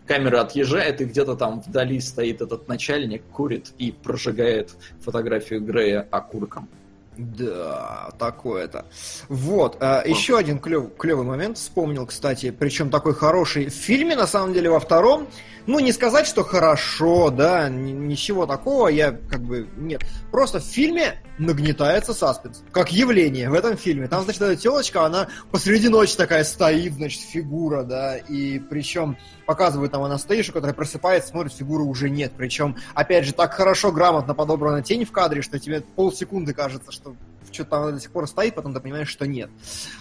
камера 0.06 0.42
отъезжает, 0.42 1.00
и 1.00 1.04
где-то 1.04 1.36
там 1.36 1.60
вдали 1.60 2.00
стоит 2.00 2.40
этот 2.40 2.68
начальник, 2.68 3.24
курит 3.32 3.72
и 3.78 3.90
прожигает 3.90 4.74
фотографию 5.00 5.60
Грея 5.60 6.06
окурком. 6.10 6.68
Да, 7.16 8.10
такое-то. 8.18 8.84
Вот, 9.28 9.78
а, 9.80 10.02
еще 10.04 10.36
один 10.36 10.58
клев, 10.58 10.96
клевый 10.98 11.24
момент 11.24 11.56
вспомнил, 11.56 12.06
кстати, 12.06 12.50
причем 12.50 12.90
такой 12.90 13.14
хороший. 13.14 13.66
В 13.66 13.74
фильме, 13.74 14.14
на 14.16 14.26
самом 14.26 14.52
деле, 14.52 14.68
во 14.68 14.80
втором, 14.80 15.26
ну, 15.66 15.78
не 15.80 15.92
сказать, 15.92 16.26
что 16.26 16.44
хорошо, 16.44 17.30
да, 17.30 17.68
ни- 17.68 17.92
ничего 17.92 18.46
такого, 18.46 18.88
я 18.88 19.12
как 19.12 19.40
бы, 19.40 19.66
нет. 19.76 20.02
Просто 20.30 20.60
в 20.60 20.64
фильме 20.64 21.22
нагнетается 21.38 22.14
саспенс, 22.14 22.62
как 22.72 22.92
явление 22.92 23.50
в 23.50 23.54
этом 23.54 23.76
фильме. 23.76 24.08
Там, 24.08 24.24
значит, 24.24 24.42
эта 24.42 24.56
телочка, 24.56 25.04
она 25.04 25.28
посреди 25.50 25.88
ночи 25.88 26.16
такая 26.16 26.44
стоит, 26.44 26.94
значит, 26.94 27.20
фигура, 27.20 27.82
да, 27.82 28.16
и 28.16 28.58
причем 28.58 29.16
показывают 29.46 29.92
там 29.92 30.02
Анастейшу, 30.02 30.52
которая 30.52 30.74
просыпается, 30.74 31.30
смотрит, 31.30 31.52
фигуры 31.52 31.84
уже 31.84 32.10
нет. 32.10 32.32
Причем, 32.36 32.76
опять 32.94 33.24
же, 33.24 33.32
так 33.32 33.52
хорошо, 33.54 33.92
грамотно 33.92 34.34
подобрана 34.34 34.82
тень 34.82 35.04
в 35.04 35.12
кадре, 35.12 35.42
что 35.42 35.58
тебе 35.58 35.80
полсекунды 35.80 36.54
кажется, 36.54 36.90
что 36.90 37.16
что-то 37.52 37.70
там 37.70 37.94
до 37.94 38.00
сих 38.00 38.10
пор 38.10 38.26
стоит, 38.26 38.54
потом 38.54 38.74
ты 38.74 38.80
понимаешь, 38.80 39.08
что 39.08 39.26
нет. 39.26 39.50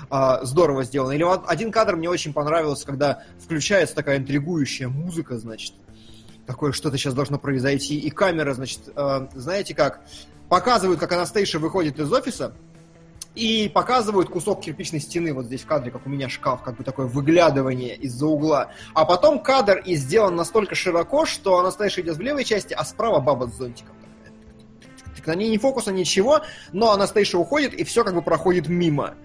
А, 0.09 0.43
здорово 0.43 0.83
сделано. 0.83 1.11
Или 1.11 1.23
вот 1.23 1.43
один 1.47 1.71
кадр 1.71 1.95
мне 1.95 2.09
очень 2.09 2.33
понравился, 2.33 2.85
когда 2.85 3.23
включается 3.39 3.95
такая 3.95 4.17
интригующая 4.17 4.87
музыка, 4.87 5.37
значит, 5.37 5.73
такое 6.45 6.71
что-то 6.71 6.97
сейчас 6.97 7.13
должно 7.13 7.39
произойти, 7.39 7.97
и 7.97 8.09
камера, 8.09 8.53
значит, 8.53 8.81
э, 8.95 9.27
знаете 9.33 9.73
как, 9.73 10.01
показывают, 10.49 10.99
как 10.99 11.11
Анастейша 11.11 11.59
выходит 11.59 11.99
из 11.99 12.11
офиса, 12.11 12.53
и 13.35 13.69
показывают 13.73 14.29
кусок 14.29 14.61
кирпичной 14.61 15.01
стены 15.01 15.33
вот 15.33 15.45
здесь 15.45 15.61
в 15.61 15.65
кадре, 15.65 15.91
как 15.91 16.05
у 16.05 16.09
меня 16.09 16.29
шкаф, 16.29 16.61
как 16.61 16.77
бы 16.77 16.83
такое 16.83 17.05
выглядывание 17.05 17.95
из-за 17.97 18.25
угла. 18.27 18.71
А 18.93 19.05
потом 19.05 19.39
кадр 19.39 19.77
и 19.79 19.95
сделан 19.95 20.35
настолько 20.35 20.73
широко, 20.73 21.25
что 21.25 21.59
Анастейша 21.59 22.01
идет 22.01 22.15
в 22.17 22.21
левой 22.21 22.45
части, 22.45 22.73
а 22.73 22.85
справа 22.85 23.19
баба 23.19 23.47
с 23.47 23.57
зонтиком. 23.57 23.95
Так 25.15 25.27
на 25.27 25.35
ней 25.35 25.49
ни 25.49 25.57
фокуса, 25.57 25.91
ничего, 25.91 26.41
но 26.71 26.91
Анастейша 26.91 27.37
уходит, 27.37 27.73
и 27.73 27.83
все 27.83 28.03
как 28.03 28.13
бы 28.13 28.21
проходит 28.21 28.69
мимо. 28.69 29.15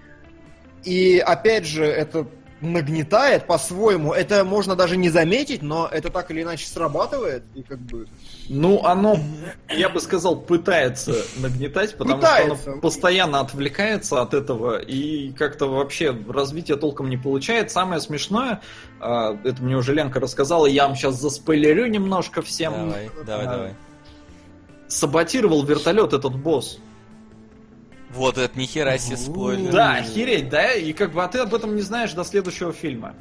И 0.83 1.19
опять 1.19 1.67
же, 1.67 1.85
это 1.85 2.27
нагнетает 2.61 3.47
по-своему. 3.47 4.13
Это 4.13 4.45
можно 4.45 4.77
даже 4.77 4.97
не 4.97 5.09
заметить, 5.09 5.63
но 5.63 5.89
это 5.91 6.11
так 6.11 6.31
или 6.31 6.43
иначе 6.43 6.67
срабатывает. 6.67 7.43
И 7.55 7.63
как 7.63 7.79
бы... 7.79 8.07
Ну, 8.49 8.85
оно, 8.85 9.19
я 9.69 9.89
бы 9.89 10.01
сказал, 10.01 10.37
пытается 10.37 11.15
нагнетать, 11.39 11.97
потому 11.97 12.17
Пытается. 12.17 12.57
что 12.57 12.73
оно 12.73 12.81
постоянно 12.81 13.41
отвлекается 13.41 14.21
от 14.21 14.35
этого 14.35 14.79
и 14.79 15.33
как-то 15.33 15.67
вообще 15.67 16.17
развития 16.29 16.77
толком 16.77 17.09
не 17.09 17.17
получает. 17.17 17.71
Самое 17.71 18.01
смешное, 18.01 18.61
а, 19.01 19.39
это 19.45 19.63
мне 19.63 19.77
уже 19.77 19.95
Ленка 19.95 20.21
рассказала, 20.21 20.67
я 20.67 20.87
вам 20.87 20.97
сейчас 20.97 21.21
заспойлерю 21.21 21.87
немножко 21.87 22.43
всем. 22.43 22.73
Давай, 22.73 23.11
давай, 23.27 23.47
А, 23.47 23.51
давай. 23.51 23.75
Саботировал 24.89 25.65
вертолет 25.65 26.13
этот 26.13 26.35
босс. 26.37 26.79
Вот 28.15 28.39
это 28.39 28.59
нихера 28.59 28.99
себе 28.99 29.17
спойлер. 29.17 29.71
Да, 29.73 29.95
охереть, 29.97 30.49
да? 30.49 30.73
И 30.73 30.93
как 30.93 31.13
бы, 31.13 31.23
а 31.23 31.29
ты 31.29 31.39
об 31.39 31.55
этом 31.55 31.77
не 31.77 31.83
знаешь 31.83 32.13
до 32.13 32.25
следующего 32.25 32.73
фильма. 32.73 33.15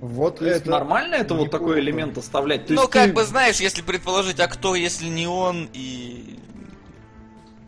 Вот 0.00 0.38
То 0.38 0.46
это... 0.46 0.70
нормально 0.70 1.14
это 1.16 1.34
вот 1.34 1.50
такой 1.50 1.80
элемент 1.80 2.18
оставлять? 2.18 2.66
То 2.66 2.74
Ну, 2.74 2.88
как 2.88 3.06
ты- 3.06 3.12
бы, 3.12 3.24
знаешь, 3.24 3.60
если 3.60 3.82
предположить, 3.82 4.40
а 4.40 4.48
кто, 4.48 4.74
если 4.74 5.06
не 5.08 5.26
он, 5.26 5.68
и... 5.72 6.38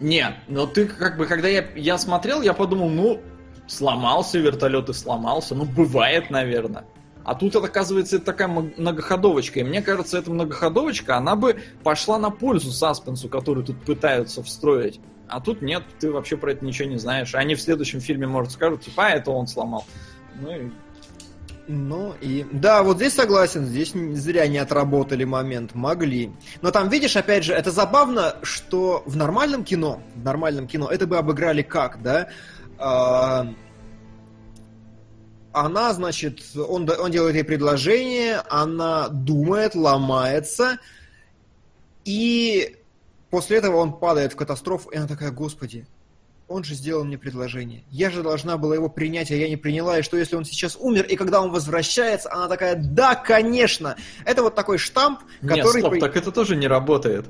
Нет, 0.00 0.34
но 0.48 0.66
ты 0.66 0.86
как 0.86 1.16
бы, 1.16 1.26
когда 1.26 1.48
я, 1.48 1.64
я 1.76 1.96
смотрел, 1.98 2.42
я 2.42 2.52
подумал, 2.52 2.90
ну, 2.90 3.20
сломался 3.68 4.38
вертолет 4.38 4.88
и 4.88 4.92
сломался, 4.92 5.54
ну, 5.54 5.64
бывает, 5.64 6.30
наверное. 6.30 6.84
А 7.24 7.34
тут, 7.34 7.54
это, 7.54 7.64
оказывается, 7.64 8.16
это 8.16 8.26
такая 8.26 8.48
многоходовочка. 8.48 9.60
И 9.60 9.62
мне 9.64 9.80
кажется, 9.80 10.18
эта 10.18 10.30
многоходовочка, 10.30 11.16
она 11.16 11.36
бы 11.36 11.60
пошла 11.82 12.18
на 12.18 12.30
пользу 12.30 12.70
саспенсу, 12.70 13.28
который 13.28 13.64
тут 13.64 13.80
пытаются 13.82 14.42
встроить. 14.42 15.00
А 15.28 15.40
тут 15.40 15.62
нет, 15.62 15.82
ты 15.98 16.12
вообще 16.12 16.36
про 16.36 16.52
это 16.52 16.64
ничего 16.64 16.88
не 16.88 16.98
знаешь. 16.98 17.34
Они 17.34 17.54
в 17.54 17.60
следующем 17.60 18.00
фильме, 18.00 18.26
может, 18.26 18.52
скажут, 18.52 18.82
типа, 18.82 19.06
а, 19.06 19.10
это 19.10 19.30
он 19.30 19.46
сломал. 19.46 19.84
Ну 20.40 20.50
и 20.50 20.70
Ну 21.66 22.14
и... 22.20 22.44
Да, 22.52 22.82
вот 22.82 22.96
здесь 22.98 23.14
согласен, 23.14 23.64
здесь 23.64 23.92
зря 23.92 24.46
не 24.46 24.58
отработали 24.58 25.24
момент, 25.24 25.74
могли. 25.74 26.30
Но 26.60 26.70
там, 26.70 26.90
видишь, 26.90 27.16
опять 27.16 27.44
же, 27.44 27.54
это 27.54 27.70
забавно, 27.70 28.36
что 28.42 29.02
в 29.06 29.16
нормальном 29.16 29.64
кино, 29.64 30.02
в 30.14 30.22
нормальном 30.22 30.66
кино, 30.66 30.88
это 30.88 31.06
бы 31.06 31.16
обыграли 31.16 31.62
как, 31.62 32.02
да? 32.02 32.28
А, 32.78 33.46
Она, 35.52 35.94
значит, 35.94 36.40
он, 36.54 36.88
он 36.98 37.10
делает 37.10 37.34
ей 37.36 37.44
предложение, 37.44 38.42
она 38.50 39.08
думает, 39.08 39.74
ломается, 39.74 40.78
и 42.04 42.76
после 43.34 43.56
этого 43.56 43.78
он 43.78 43.92
падает 43.92 44.32
в 44.32 44.36
катастрофу, 44.36 44.90
и 44.90 44.96
она 44.96 45.08
такая, 45.08 45.32
господи, 45.32 45.88
он 46.46 46.62
же 46.62 46.74
сделал 46.74 47.02
мне 47.02 47.18
предложение. 47.18 47.82
Я 47.90 48.10
же 48.10 48.22
должна 48.22 48.56
была 48.58 48.76
его 48.76 48.88
принять, 48.88 49.32
а 49.32 49.34
я 49.34 49.48
не 49.48 49.56
приняла. 49.56 49.98
И 49.98 50.02
что, 50.02 50.16
если 50.16 50.36
он 50.36 50.44
сейчас 50.44 50.76
умер, 50.78 51.04
и 51.06 51.16
когда 51.16 51.40
он 51.42 51.50
возвращается, 51.50 52.32
она 52.32 52.46
такая, 52.46 52.76
да, 52.76 53.16
конечно. 53.16 53.96
Это 54.24 54.44
вот 54.44 54.54
такой 54.54 54.78
штамп, 54.78 55.18
Нет, 55.42 55.56
который... 55.56 55.80
стоп, 55.80 55.94
по- 55.94 55.98
так 55.98 56.16
это 56.16 56.30
тоже 56.30 56.54
не 56.54 56.68
работает. 56.68 57.26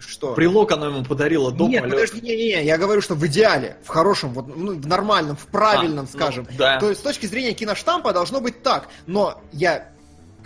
Что? 0.00 0.34
Прилог 0.34 0.72
она 0.72 0.86
ему 0.86 1.04
подарила 1.04 1.52
до 1.52 1.68
Нет, 1.68 1.82
полета. 1.82 1.96
подожди, 1.96 2.20
не-не-не, 2.20 2.64
я 2.64 2.76
говорю, 2.76 3.00
что 3.02 3.14
в 3.14 3.24
идеале, 3.28 3.76
в 3.84 3.88
хорошем, 3.88 4.32
вот, 4.32 4.48
ну, 4.48 4.72
в 4.74 4.86
нормальном, 4.88 5.36
в 5.36 5.46
правильном, 5.46 6.06
А, 6.06 6.08
ну, 6.12 6.18
скажем. 6.18 6.46
да. 6.58 6.80
То 6.80 6.88
есть 6.88 7.00
с 7.00 7.04
точки 7.04 7.26
зрения 7.26 7.52
киноштампа 7.52 8.12
должно 8.12 8.40
быть 8.40 8.64
так. 8.64 8.88
Но 9.06 9.40
я, 9.52 9.92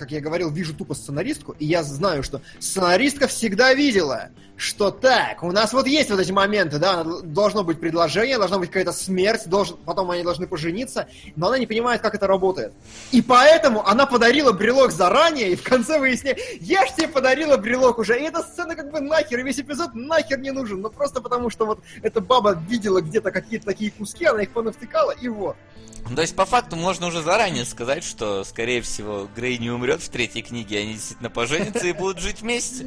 как 0.03 0.11
я 0.11 0.21
говорил, 0.21 0.51
вижу 0.51 0.75
тупо 0.75 0.95
сценаристку, 0.95 1.55
и 1.61 1.65
я 1.65 1.85
знаю, 1.85 2.25
что 2.25 2.43
сценаристка 2.59 3.29
всегда 3.29 3.73
видела, 3.73 4.31
что 4.63 4.91
так, 4.91 5.43
у 5.43 5.51
нас 5.51 5.73
вот 5.73 5.87
есть 5.87 6.09
вот 6.11 6.21
эти 6.21 6.31
моменты, 6.31 6.79
да, 6.79 7.03
должно 7.03 7.65
быть 7.65 7.81
предложение, 7.81 8.39
должна 8.39 8.59
быть 8.59 8.71
какая-то 8.71 8.93
смерть, 8.93 9.49
должен, 9.49 9.77
потом 9.85 10.11
они 10.13 10.23
должны 10.23 10.47
пожениться, 10.47 11.09
но 11.35 11.49
она 11.49 11.59
не 11.59 11.67
понимает, 11.67 12.01
как 12.01 12.15
это 12.15 12.29
работает. 12.29 12.73
И 13.11 13.23
поэтому 13.23 13.85
она 13.87 14.07
подарила 14.07 14.53
брелок 14.53 14.93
заранее, 14.93 15.51
и 15.51 15.57
в 15.57 15.63
конце 15.63 15.99
выясняет, 15.99 16.39
я 16.61 16.87
ж 16.87 16.91
тебе 16.97 17.09
подарила 17.09 17.57
брелок 17.57 17.99
уже, 17.99 18.19
и 18.19 18.23
эта 18.23 18.43
сцена 18.43 18.77
как 18.77 18.93
бы 18.93 19.01
нахер, 19.01 19.41
и 19.41 19.43
весь 19.43 19.59
эпизод 19.59 19.95
нахер 19.95 20.39
не 20.39 20.53
нужен, 20.53 20.81
ну 20.81 20.91
просто 20.91 21.21
потому, 21.21 21.51
что 21.51 21.67
вот 21.67 21.81
эта 22.03 22.21
баба 22.21 22.57
видела 22.69 23.01
где-то 23.01 23.33
какие-то 23.33 23.67
такие 23.67 23.91
куски, 23.91 24.27
она 24.27 24.43
их 24.43 24.51
понавтыкала, 24.51 25.11
и 25.11 25.29
вот. 25.29 25.57
Ну, 26.09 26.17
То 26.17 26.23
есть, 26.23 26.35
по 26.35 26.45
факту, 26.45 26.77
можно 26.77 27.07
уже 27.07 27.23
заранее 27.23 27.65
сказать, 27.65 28.05
что, 28.05 28.45
скорее 28.45 28.83
всего, 28.83 29.29
Грей 29.35 29.59
не 29.59 29.71
умрет 29.71 30.03
в 30.03 30.09
третьей 30.09 30.43
книге, 30.43 30.81
они 30.81 30.95
действительно 30.95 31.31
поженятся 31.31 31.87
и 31.87 31.93
будут 31.93 32.19
жить 32.19 32.43
вместе. 32.43 32.87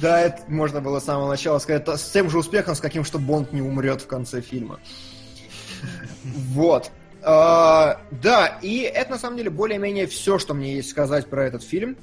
Да, 0.00 0.20
это 0.20 0.42
можно 0.48 0.80
было 0.80 0.93
с 1.00 1.04
самого 1.04 1.28
начала 1.28 1.58
сказать 1.58 1.86
с 1.88 2.10
тем 2.10 2.30
же 2.30 2.38
успехом, 2.38 2.74
с 2.74 2.80
каким, 2.80 3.04
что 3.04 3.18
Бонд 3.18 3.52
не 3.52 3.62
умрет 3.62 4.02
в 4.02 4.06
конце 4.06 4.40
фильма. 4.40 4.80
Вот. 6.24 6.90
А, 7.22 8.00
Да, 8.10 8.58
и 8.62 8.78
это 8.80 9.12
на 9.12 9.18
самом 9.18 9.36
деле 9.36 9.50
более-менее 9.50 10.06
все, 10.06 10.38
что 10.38 10.54
мне 10.54 10.76
есть 10.76 10.90
сказать 10.90 11.28
про 11.28 11.44
этот 11.46 11.62
фильм. 11.62 11.96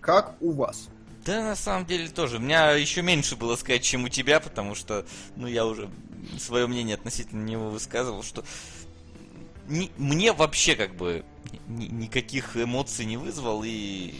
Как 0.00 0.34
у 0.40 0.52
вас? 0.52 0.88
Да, 1.24 1.42
на 1.42 1.54
самом 1.56 1.86
деле 1.86 2.08
тоже. 2.08 2.36
У 2.38 2.40
меня 2.40 2.72
еще 2.72 3.02
меньше 3.02 3.36
было 3.36 3.54
сказать, 3.56 3.82
чем 3.82 4.04
у 4.04 4.08
тебя, 4.08 4.40
потому 4.40 4.74
что, 4.74 5.04
ну, 5.36 5.46
я 5.46 5.64
уже 5.66 5.88
свое 6.38 6.66
мнение 6.66 6.94
относительно 6.94 7.44
него 7.44 7.70
высказывал, 7.70 8.22
что 8.22 8.44
ни- 9.68 9.90
мне 9.98 10.32
вообще 10.32 10.74
как 10.74 10.96
бы 10.96 11.24
ни- 11.68 11.86
никаких 11.86 12.56
эмоций 12.56 13.04
не 13.04 13.16
вызвал, 13.16 13.62
и 13.64 14.14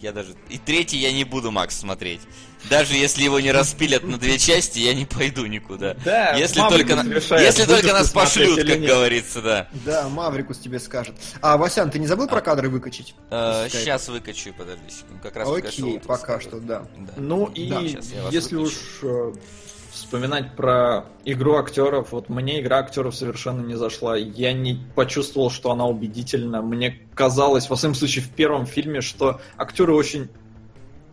я 0.00 0.12
даже... 0.12 0.34
И 0.48 0.58
третий 0.58 0.98
я 0.98 1.12
не 1.12 1.24
буду, 1.24 1.50
Макс, 1.50 1.76
смотреть. 1.76 2.20
Даже 2.68 2.94
если 2.94 3.22
его 3.22 3.40
не 3.40 3.52
распилят 3.52 4.02
на 4.04 4.18
две 4.18 4.38
части, 4.38 4.78
я 4.80 4.94
не 4.94 5.04
пойду 5.04 5.46
никуда. 5.46 5.94
Да, 6.04 6.34
если 6.34 6.60
только, 6.60 7.02
решает, 7.02 7.42
если 7.42 7.64
только 7.64 7.92
нас 7.92 8.10
пошлют, 8.10 8.64
как 8.64 8.80
говорится, 8.80 9.42
да. 9.42 9.68
Да, 9.84 10.08
Маврикус 10.08 10.58
тебе 10.58 10.78
скажет. 10.80 11.14
А, 11.40 11.56
Васян, 11.56 11.90
ты 11.90 11.98
не 11.98 12.06
забыл 12.06 12.26
про 12.26 12.40
кадры 12.40 12.68
выкачать? 12.68 13.14
Э, 13.30 13.66
скайпа? 13.68 13.76
сейчас 13.76 14.08
выкачу, 14.08 14.54
подожди. 14.56 14.82
Как 15.22 15.36
раз 15.36 15.48
Окей, 15.48 16.00
пока 16.00 16.40
что, 16.40 16.60
да. 16.60 16.86
Да. 16.98 17.12
Ну 17.16 17.46
и 17.46 17.68
Да, 17.68 17.80
если 17.80 18.56
выключу. 18.56 18.60
уж 18.60 18.72
э, 19.02 19.32
вспоминать 19.92 20.54
про 20.56 21.06
игру 21.24 21.56
актеров, 21.56 22.12
вот 22.12 22.28
мне 22.28 22.60
игра 22.60 22.78
актеров 22.78 23.14
совершенно 23.14 23.60
не 23.60 23.74
зашла. 23.74 24.16
Я 24.16 24.52
не 24.52 24.80
почувствовал, 24.94 25.50
что 25.50 25.70
она 25.70 25.86
убедительна. 25.86 26.62
Мне 26.62 27.00
казалось, 27.14 27.68
во 27.68 27.76
всяком 27.76 27.94
случае, 27.94 28.24
в 28.24 28.30
первом 28.30 28.66
фильме, 28.66 29.00
что 29.00 29.40
актеры 29.56 29.94
очень 29.94 30.28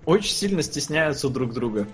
очень 0.05 0.33
сильно 0.33 0.61
стесняются 0.61 1.29
друг 1.29 1.53
друга. 1.53 1.87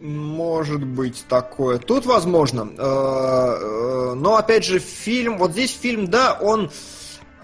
Может 0.00 0.84
быть 0.84 1.24
такое. 1.28 1.78
Тут 1.78 2.04
возможно. 2.04 2.68
Э, 2.76 2.78
э, 2.78 4.14
Но 4.14 4.36
опять 4.36 4.64
же, 4.64 4.78
фильм, 4.78 5.38
вот 5.38 5.52
здесь 5.52 5.72
фильм, 5.74 6.08
да, 6.08 6.36
он 6.38 6.70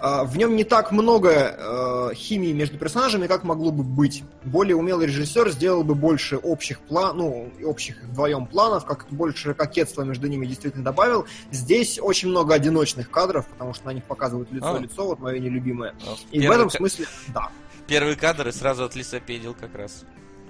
э, 0.01 0.25
в 0.25 0.37
нем 0.37 0.57
не 0.57 0.65
так 0.65 0.93
много 0.93 2.13
химии 2.15 2.53
между 2.53 2.77
персонажами, 2.77 3.29
как 3.29 3.45
могло 3.45 3.71
бы 3.71 3.83
быть. 3.83 4.25
Более 4.45 4.77
умелый 4.77 5.07
режиссер 5.07 5.51
сделал 5.51 5.85
бы 5.85 5.95
больше 5.95 6.37
общих 6.37 6.81
план, 6.81 7.17
ну, 7.17 7.51
общих 7.65 8.03
вдвоем 8.03 8.47
планов, 8.47 8.85
как 8.85 9.07
больше 9.11 9.55
кокетства 9.55 10.03
между 10.03 10.27
ними 10.27 10.45
действительно 10.45 10.85
добавил. 10.85 11.27
Здесь 11.51 11.99
очень 11.99 12.29
много 12.29 12.55
одиночных 12.55 13.11
кадров, 13.11 13.47
потому 13.47 13.73
что 13.73 13.87
на 13.87 13.95
них 13.95 14.05
показывают 14.05 14.53
лицо-лицо, 14.53 15.07
вот 15.07 15.21
мое 15.21 15.39
нелюбимое. 15.39 15.95
И 16.31 16.47
в 16.47 16.51
этом 16.51 16.69
смысле, 16.69 17.07
да. 17.29 17.49
Первый 17.91 18.15
кадр 18.15 18.47
и 18.47 18.53
сразу 18.53 18.85
от 18.85 18.95
лесопедил 18.95 19.53
как 19.53 19.75
раз. 19.75 20.05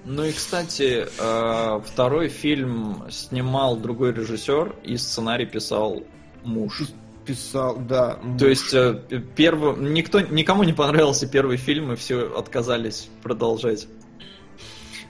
Ну 0.05 0.23
и, 0.23 0.31
кстати, 0.31 1.07
э, 1.17 1.81
второй 1.83 2.29
фильм 2.29 3.03
снимал 3.09 3.77
другой 3.77 4.13
режиссер, 4.13 4.75
и 4.83 4.95
сценарий 4.95 5.47
писал 5.47 6.03
муж. 6.43 6.83
Писал, 7.25 7.77
да. 7.77 8.19
То 8.37 8.47
есть 8.47 8.71
э, 8.75 9.01
первый, 9.35 9.75
никто, 9.75 10.19
никому 10.21 10.61
не 10.61 10.73
понравился 10.73 11.27
первый 11.27 11.57
фильм, 11.57 11.91
и 11.91 11.95
все 11.95 12.31
отказались 12.37 13.09
продолжать. 13.23 13.87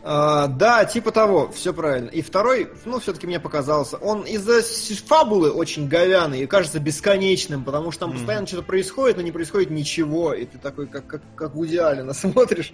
А, 0.04 0.48
да, 0.48 0.86
типа 0.86 1.12
того, 1.12 1.52
все 1.52 1.74
правильно. 1.74 2.10
И 2.10 2.22
второй, 2.22 2.70
ну, 2.86 3.00
все-таки 3.00 3.28
мне 3.28 3.40
показался, 3.40 3.98
он 3.98 4.24
из-за 4.24 4.62
фабулы 5.06 5.52
очень 5.52 5.88
говяный 5.88 6.42
и 6.42 6.48
кажется 6.48 6.80
бесконечным, 6.80 7.64
потому 7.64 7.92
что 7.92 8.02
там 8.02 8.14
постоянно 8.14 8.48
что-то 8.48 8.64
происходит, 8.64 9.18
но 9.18 9.24
не 9.24 9.32
происходит 9.32 9.70
ничего, 9.70 10.34
и 10.34 10.46
ты 10.46 10.58
такой, 10.58 10.88
как, 10.88 11.06
как, 11.06 11.22
как 11.36 11.56
в 11.56 11.66
идеале 11.68 12.12
смотришь, 12.14 12.72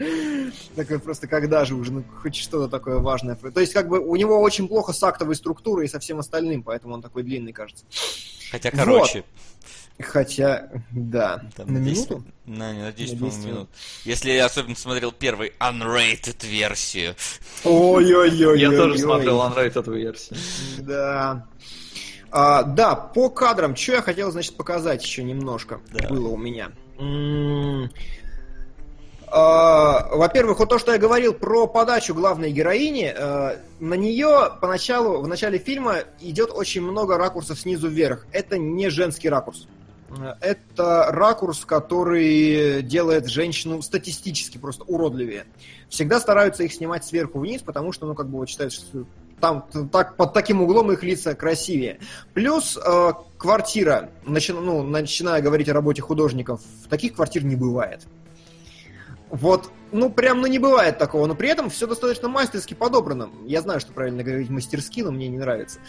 такой 0.76 1.00
просто, 1.00 1.28
когда 1.28 1.66
же 1.66 1.76
уже, 1.76 1.92
ну, 1.92 2.04
хоть 2.22 2.36
что-то 2.36 2.70
такое 2.70 3.00
важное. 3.00 3.36
То 3.36 3.60
есть, 3.60 3.74
как 3.74 3.90
бы, 3.90 4.00
у 4.00 4.16
него 4.16 4.40
очень 4.40 4.68
плохо 4.68 4.94
с 4.94 5.04
актовой 5.04 5.36
структурой 5.36 5.86
и 5.86 5.90
со 5.90 6.00
всем 6.00 6.20
остальным, 6.20 6.64
поэтому 6.64 6.94
он 6.94 7.02
такой 7.02 7.24
длинный, 7.24 7.52
кажется. 7.52 7.86
Хотя, 8.52 8.72
короче, 8.72 9.26
Хотя, 10.00 10.70
да. 10.92 11.42
там 11.56 11.74
На 11.74 11.80
10 11.80 12.10
минуту? 12.10 12.24
На, 12.46 12.72
на 12.74 12.92
10, 12.92 13.14
На 13.14 13.20
по-моему, 13.20 13.38
10 13.38 13.46
минут. 13.52 13.70
Если 14.06 14.32
я 14.32 14.46
особенно 14.46 14.76
смотрел 14.76 15.12
первый 15.12 15.54
unrated 15.60 16.46
версию. 16.46 17.16
Ой-ой-ой. 17.64 18.60
Я 18.60 18.70
тоже 18.72 19.00
смотрел 19.00 19.42
Unrated 19.42 19.92
версию. 19.94 20.38
Да. 20.80 21.48
А, 22.30 22.64
да, 22.64 22.96
по 22.96 23.30
кадрам, 23.30 23.76
что 23.76 23.94
я 23.94 24.02
хотел, 24.02 24.32
значит, 24.32 24.56
показать 24.56 25.04
еще 25.04 25.24
немножко. 25.24 25.80
Да. 25.92 26.10
Было 26.10 26.28
у 26.28 26.38
меня. 26.38 26.72
М, 27.00 27.90
а, 29.30 30.16
Во-первых, 30.16 30.60
вот 30.60 30.70
то, 30.70 30.78
что 30.78 30.94
я 30.94 30.98
говорил 30.98 31.34
про 31.34 31.68
подачу 31.68 32.14
главной 32.14 32.52
героини, 32.52 33.14
э, 33.16 33.58
на 33.80 33.94
нее 33.96 34.52
поначалу, 34.62 35.22
в 35.22 35.28
начале 35.28 35.58
фильма 35.58 35.98
идет 36.22 36.52
очень 36.52 36.82
много 36.82 37.18
ракурсов 37.18 37.60
снизу 37.60 37.88
вверх. 37.88 38.26
Это 38.32 38.58
не 38.58 38.90
женский 38.90 39.30
ракурс. 39.30 39.68
Это 40.40 41.08
ракурс, 41.10 41.66
который 41.66 42.82
делает 42.82 43.28
женщину 43.28 43.82
статистически 43.82 44.58
просто 44.58 44.84
уродливее. 44.86 45.46
Всегда 45.90 46.20
стараются 46.20 46.64
их 46.64 46.74
снимать 46.74 47.06
сверху 47.06 47.40
вниз, 47.40 47.62
потому 47.62 47.92
что, 47.92 48.06
ну, 48.06 48.16
как 48.16 48.30
бы, 48.30 48.38
вот 48.40 48.50
считают, 48.50 48.74
что 48.74 49.06
там 49.40 49.68
так, 49.92 50.16
под 50.16 50.34
таким 50.34 50.62
углом 50.62 50.92
их 50.92 51.04
лица 51.04 51.36
красивее. 51.36 52.00
Плюс 52.34 52.78
э, 52.78 53.12
квартира, 53.38 54.10
начи- 54.26 54.60
ну, 54.60 54.82
начиная 54.84 55.42
говорить 55.42 55.70
о 55.70 55.74
работе 55.74 56.02
художников, 56.02 56.62
таких 56.90 57.14
квартир 57.14 57.44
не 57.44 57.56
бывает. 57.56 58.08
Вот, 59.30 59.70
ну, 59.92 60.10
прям, 60.10 60.42
ну, 60.42 60.48
не 60.48 60.60
бывает 60.60 60.98
такого, 60.98 61.26
но 61.28 61.36
при 61.36 61.50
этом 61.50 61.70
все 61.70 61.88
достаточно 61.88 62.28
мастерски 62.28 62.74
подобрано. 62.74 63.30
Я 63.46 63.62
знаю, 63.62 63.80
что 63.80 63.94
правильно 63.94 64.24
говорить 64.24 64.50
мастерски, 64.50 65.02
но 65.02 65.12
мне 65.12 65.28
не 65.28 65.38
нравится. 65.38 65.80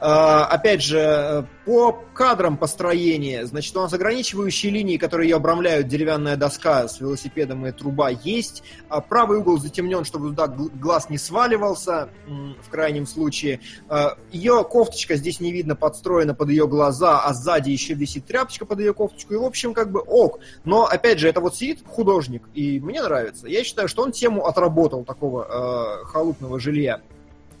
А, 0.00 0.44
опять 0.46 0.82
же, 0.82 0.98
э, 0.98 1.42
по 1.64 1.92
кадрам 2.14 2.56
построения, 2.56 3.46
значит, 3.46 3.76
у 3.76 3.80
нас 3.80 3.92
ограничивающие 3.92 4.70
линии, 4.70 4.96
которые 4.96 5.30
ее 5.30 5.36
обрамляют, 5.36 5.88
деревянная 5.88 6.36
доска 6.36 6.86
с 6.86 7.00
велосипедом 7.00 7.66
и 7.66 7.72
труба 7.72 8.10
есть. 8.10 8.62
А 8.88 9.00
правый 9.00 9.38
угол 9.38 9.58
затемнен, 9.58 10.04
чтобы 10.04 10.28
туда 10.28 10.46
гл- 10.46 10.70
глаз 10.74 11.10
не 11.10 11.18
сваливался, 11.18 12.08
в 12.26 12.70
крайнем 12.70 13.06
случае. 13.06 13.60
А, 13.88 14.16
Ее 14.30 14.64
кофточка 14.64 15.16
здесь 15.16 15.40
не 15.40 15.52
видно, 15.52 15.74
подстроена 15.74 16.34
под 16.34 16.50
ее 16.50 16.68
глаза, 16.68 17.20
а 17.20 17.34
сзади 17.34 17.70
еще 17.70 17.94
висит 17.94 18.26
тряпочка 18.26 18.66
под 18.66 18.80
ее 18.80 18.94
кофточку. 18.94 19.34
И, 19.34 19.36
в 19.36 19.44
общем, 19.44 19.74
как 19.74 19.90
бы 19.90 20.00
ок. 20.00 20.40
Но, 20.64 20.84
опять 20.84 21.18
же, 21.18 21.28
это 21.28 21.40
вот 21.40 21.56
сидит 21.56 21.80
художник, 21.86 22.42
и 22.54 22.78
мне 22.80 23.02
нравится. 23.02 23.47
Я 23.48 23.64
считаю, 23.64 23.88
что 23.88 24.02
он 24.02 24.12
тему 24.12 24.46
отработал 24.46 25.04
такого 25.04 26.00
э, 26.02 26.04
халупного 26.06 26.60
жилья. 26.60 27.00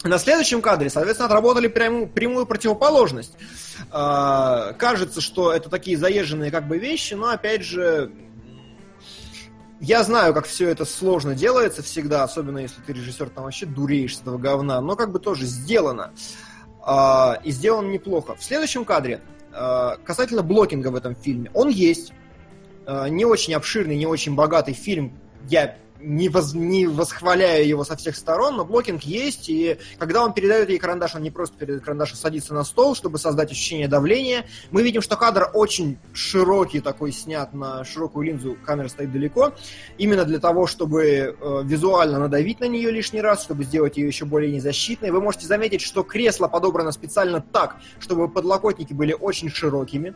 На 0.04 0.18
следующем 0.18 0.62
кадре, 0.62 0.90
соответственно, 0.90 1.26
отработали 1.26 1.66
прямую, 1.66 2.06
прямую 2.06 2.46
противоположность. 2.46 3.32
А, 3.90 4.72
кажется, 4.74 5.20
что 5.20 5.52
это 5.52 5.68
такие 5.68 5.96
заезженные 5.96 6.52
как 6.52 6.68
бы 6.68 6.78
вещи, 6.78 7.14
но 7.14 7.30
опять 7.30 7.62
же, 7.62 8.12
я 9.80 10.04
знаю, 10.04 10.34
как 10.34 10.46
все 10.46 10.68
это 10.68 10.84
сложно 10.84 11.34
делается 11.34 11.82
всегда, 11.82 12.22
особенно 12.22 12.58
если 12.58 12.80
ты 12.80 12.92
режиссер, 12.92 13.28
там 13.30 13.44
вообще 13.44 13.66
дуреешь 13.66 14.16
с 14.16 14.20
этого 14.20 14.38
говна, 14.38 14.80
но 14.80 14.94
как 14.94 15.10
бы 15.10 15.18
тоже 15.18 15.46
сделано. 15.46 16.12
А, 16.80 17.40
и 17.42 17.50
сделано 17.50 17.88
неплохо. 17.88 18.36
В 18.36 18.42
следующем 18.42 18.84
кадре, 18.84 19.20
а, 19.52 19.96
касательно 20.04 20.42
блокинга 20.42 20.88
в 20.88 20.96
этом 20.96 21.16
фильме, 21.16 21.50
он 21.54 21.68
есть. 21.68 22.12
А, 22.86 23.08
не 23.08 23.24
очень 23.24 23.54
обширный, 23.54 23.96
не 23.96 24.06
очень 24.06 24.34
богатый 24.34 24.74
фильм. 24.74 25.18
Я 25.48 25.76
не, 26.00 26.28
воз- 26.28 26.54
не 26.54 26.86
восхваляю 26.86 27.66
его 27.66 27.84
со 27.84 27.96
всех 27.96 28.16
сторон, 28.16 28.56
но 28.56 28.64
блокинг 28.64 29.02
есть, 29.02 29.48
и 29.48 29.78
когда 29.98 30.24
он 30.24 30.32
передает 30.32 30.68
ей 30.68 30.78
карандаш, 30.78 31.14
он 31.14 31.22
не 31.22 31.30
просто 31.30 31.56
передает 31.56 31.82
карандаш, 31.82 32.12
а 32.12 32.16
садится 32.16 32.54
на 32.54 32.64
стол, 32.64 32.94
чтобы 32.94 33.18
создать 33.18 33.50
ощущение 33.50 33.88
давления. 33.88 34.46
Мы 34.70 34.82
видим, 34.82 35.02
что 35.02 35.16
кадр 35.16 35.50
очень 35.54 35.98
широкий, 36.12 36.80
такой 36.80 37.12
снят 37.12 37.52
на 37.52 37.84
широкую 37.84 38.26
линзу, 38.26 38.56
камера 38.64 38.88
стоит 38.88 39.12
далеко, 39.12 39.54
именно 39.96 40.24
для 40.24 40.38
того, 40.38 40.66
чтобы 40.66 41.04
э, 41.04 41.62
визуально 41.64 42.18
надавить 42.18 42.60
на 42.60 42.68
нее 42.68 42.90
лишний 42.90 43.20
раз, 43.20 43.42
чтобы 43.42 43.64
сделать 43.64 43.96
ее 43.96 44.06
еще 44.06 44.24
более 44.24 44.52
незащитной. 44.52 45.10
Вы 45.10 45.20
можете 45.20 45.46
заметить, 45.46 45.80
что 45.80 46.02
кресло 46.02 46.48
подобрано 46.48 46.92
специально 46.92 47.40
так, 47.40 47.76
чтобы 47.98 48.28
подлокотники 48.28 48.92
были 48.92 49.12
очень 49.12 49.50
широкими. 49.50 50.14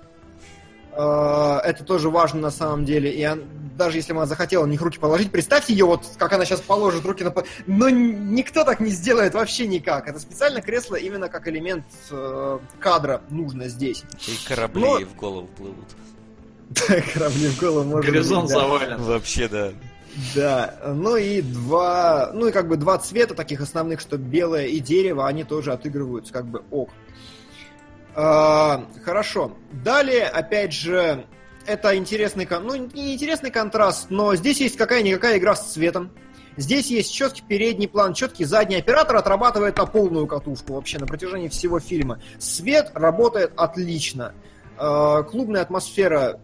Э, 0.94 1.58
Это 1.64 1.84
тоже 1.84 2.10
важно 2.10 2.40
на 2.40 2.50
самом 2.50 2.84
деле. 2.84 3.10
И 3.12 3.26
он- 3.26 3.44
даже 3.76 3.96
если 3.96 4.12
она 4.12 4.26
захотела 4.26 4.66
на 4.66 4.70
них 4.70 4.82
руки 4.82 4.98
положить, 4.98 5.30
представьте 5.32 5.72
ее 5.72 5.86
вот, 5.86 6.04
как 6.18 6.32
она 6.34 6.44
сейчас 6.44 6.60
положит 6.60 7.04
руки 7.06 7.24
на... 7.24 7.30
по- 7.30 7.44
Но 7.66 7.88
никто 7.88 8.64
так 8.64 8.80
не 8.80 8.90
сделает 8.90 9.32
вообще 9.34 9.66
никак. 9.66 10.08
Это 10.08 10.18
специально 10.20 10.60
кресло 10.60 10.96
именно 10.96 11.28
как 11.28 11.48
элемент 11.48 11.84
э, 12.10 12.58
кадра 12.78 13.22
нужно 13.30 13.68
здесь. 13.68 14.04
И 14.28 14.46
корабли 14.46 14.82
Но- 14.82 14.98
в 15.00 15.16
голову 15.16 15.48
плывут. 15.56 15.88
Корабли 17.14 17.48
в 17.48 17.60
голову 17.60 17.84
можно 17.84 18.10
Горизонт 18.10 18.44
быть, 18.44 18.54
да. 18.54 18.60
завален. 18.60 19.02
Вообще, 19.02 19.48
да. 19.48 19.72
Да, 20.34 20.74
ну 20.94 21.16
и 21.16 21.40
два, 21.40 22.30
ну 22.34 22.48
и 22.48 22.52
как 22.52 22.68
бы 22.68 22.76
два 22.76 22.98
цвета 22.98 23.34
таких 23.34 23.62
основных, 23.62 24.00
что 24.00 24.18
белое 24.18 24.66
и 24.66 24.78
дерево, 24.78 25.26
они 25.26 25.44
тоже 25.44 25.72
отыгрываются 25.72 26.32
как 26.34 26.44
бы 26.46 26.62
ок. 26.70 26.90
А, 28.14 28.84
хорошо. 29.04 29.52
Далее, 29.72 30.26
опять 30.26 30.72
же, 30.72 31.26
это 31.66 31.96
интересный, 31.96 32.46
ну 32.50 32.74
не 32.74 33.14
интересный 33.14 33.50
контраст, 33.50 34.10
но 34.10 34.34
здесь 34.34 34.60
есть 34.60 34.76
какая-никакая 34.76 35.38
игра 35.38 35.54
с 35.54 35.72
цветом. 35.72 36.10
Здесь 36.56 36.88
есть 36.88 37.14
четкий 37.14 37.42
передний 37.42 37.88
план, 37.88 38.12
четкий 38.12 38.44
задний. 38.44 38.76
Оператор 38.76 39.16
отрабатывает 39.16 39.78
на 39.78 39.86
полную 39.86 40.26
катушку 40.26 40.74
вообще 40.74 40.98
на 40.98 41.06
протяжении 41.06 41.48
всего 41.48 41.80
фильма. 41.80 42.20
Свет 42.38 42.90
работает 42.94 43.52
отлично. 43.56 44.34
А, 44.76 45.22
клубная 45.22 45.62
атмосфера 45.62 46.40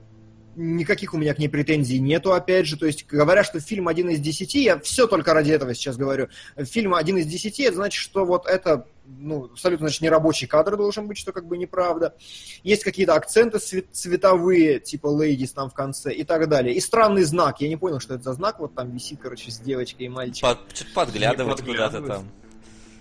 никаких 0.58 1.14
у 1.14 1.18
меня 1.18 1.34
к 1.34 1.38
ней 1.38 1.48
претензий 1.48 2.00
нету, 2.00 2.32
опять 2.32 2.66
же. 2.66 2.76
То 2.76 2.86
есть, 2.86 3.06
говоря, 3.06 3.44
что 3.44 3.60
фильм 3.60 3.88
один 3.88 4.10
из 4.10 4.20
десяти, 4.20 4.64
я 4.64 4.78
все 4.80 5.06
только 5.06 5.32
ради 5.32 5.52
этого 5.52 5.74
сейчас 5.74 5.96
говорю. 5.96 6.28
Фильм 6.56 6.94
один 6.94 7.16
из 7.18 7.26
десяти, 7.26 7.62
это 7.62 7.76
значит, 7.76 8.00
что 8.00 8.24
вот 8.24 8.46
это 8.46 8.86
ну, 9.06 9.44
абсолютно, 9.44 9.86
значит, 9.86 10.02
не 10.02 10.10
рабочий 10.10 10.46
кадр 10.46 10.76
должен 10.76 11.06
быть, 11.06 11.16
что 11.16 11.32
как 11.32 11.46
бы 11.46 11.56
неправда. 11.56 12.14
Есть 12.62 12.84
какие-то 12.84 13.14
акценты 13.14 13.58
цвет- 13.58 13.86
цветовые, 13.92 14.80
типа 14.80 15.06
лейдис 15.06 15.52
там 15.52 15.70
в 15.70 15.74
конце 15.74 16.12
и 16.12 16.24
так 16.24 16.48
далее. 16.48 16.74
И 16.74 16.80
странный 16.80 17.22
знак. 17.22 17.60
Я 17.60 17.68
не 17.68 17.76
понял, 17.76 18.00
что 18.00 18.14
это 18.14 18.24
за 18.24 18.32
знак. 18.34 18.58
Вот 18.58 18.74
там 18.74 18.90
висит, 18.90 19.20
короче, 19.22 19.50
с 19.50 19.58
девочкой 19.60 20.06
и 20.06 20.08
мальчиком. 20.10 20.56
Под- 20.56 20.74
чё-то 20.74 20.90
подглядывать 20.92 21.62
куда-то 21.62 22.02
там. 22.02 22.28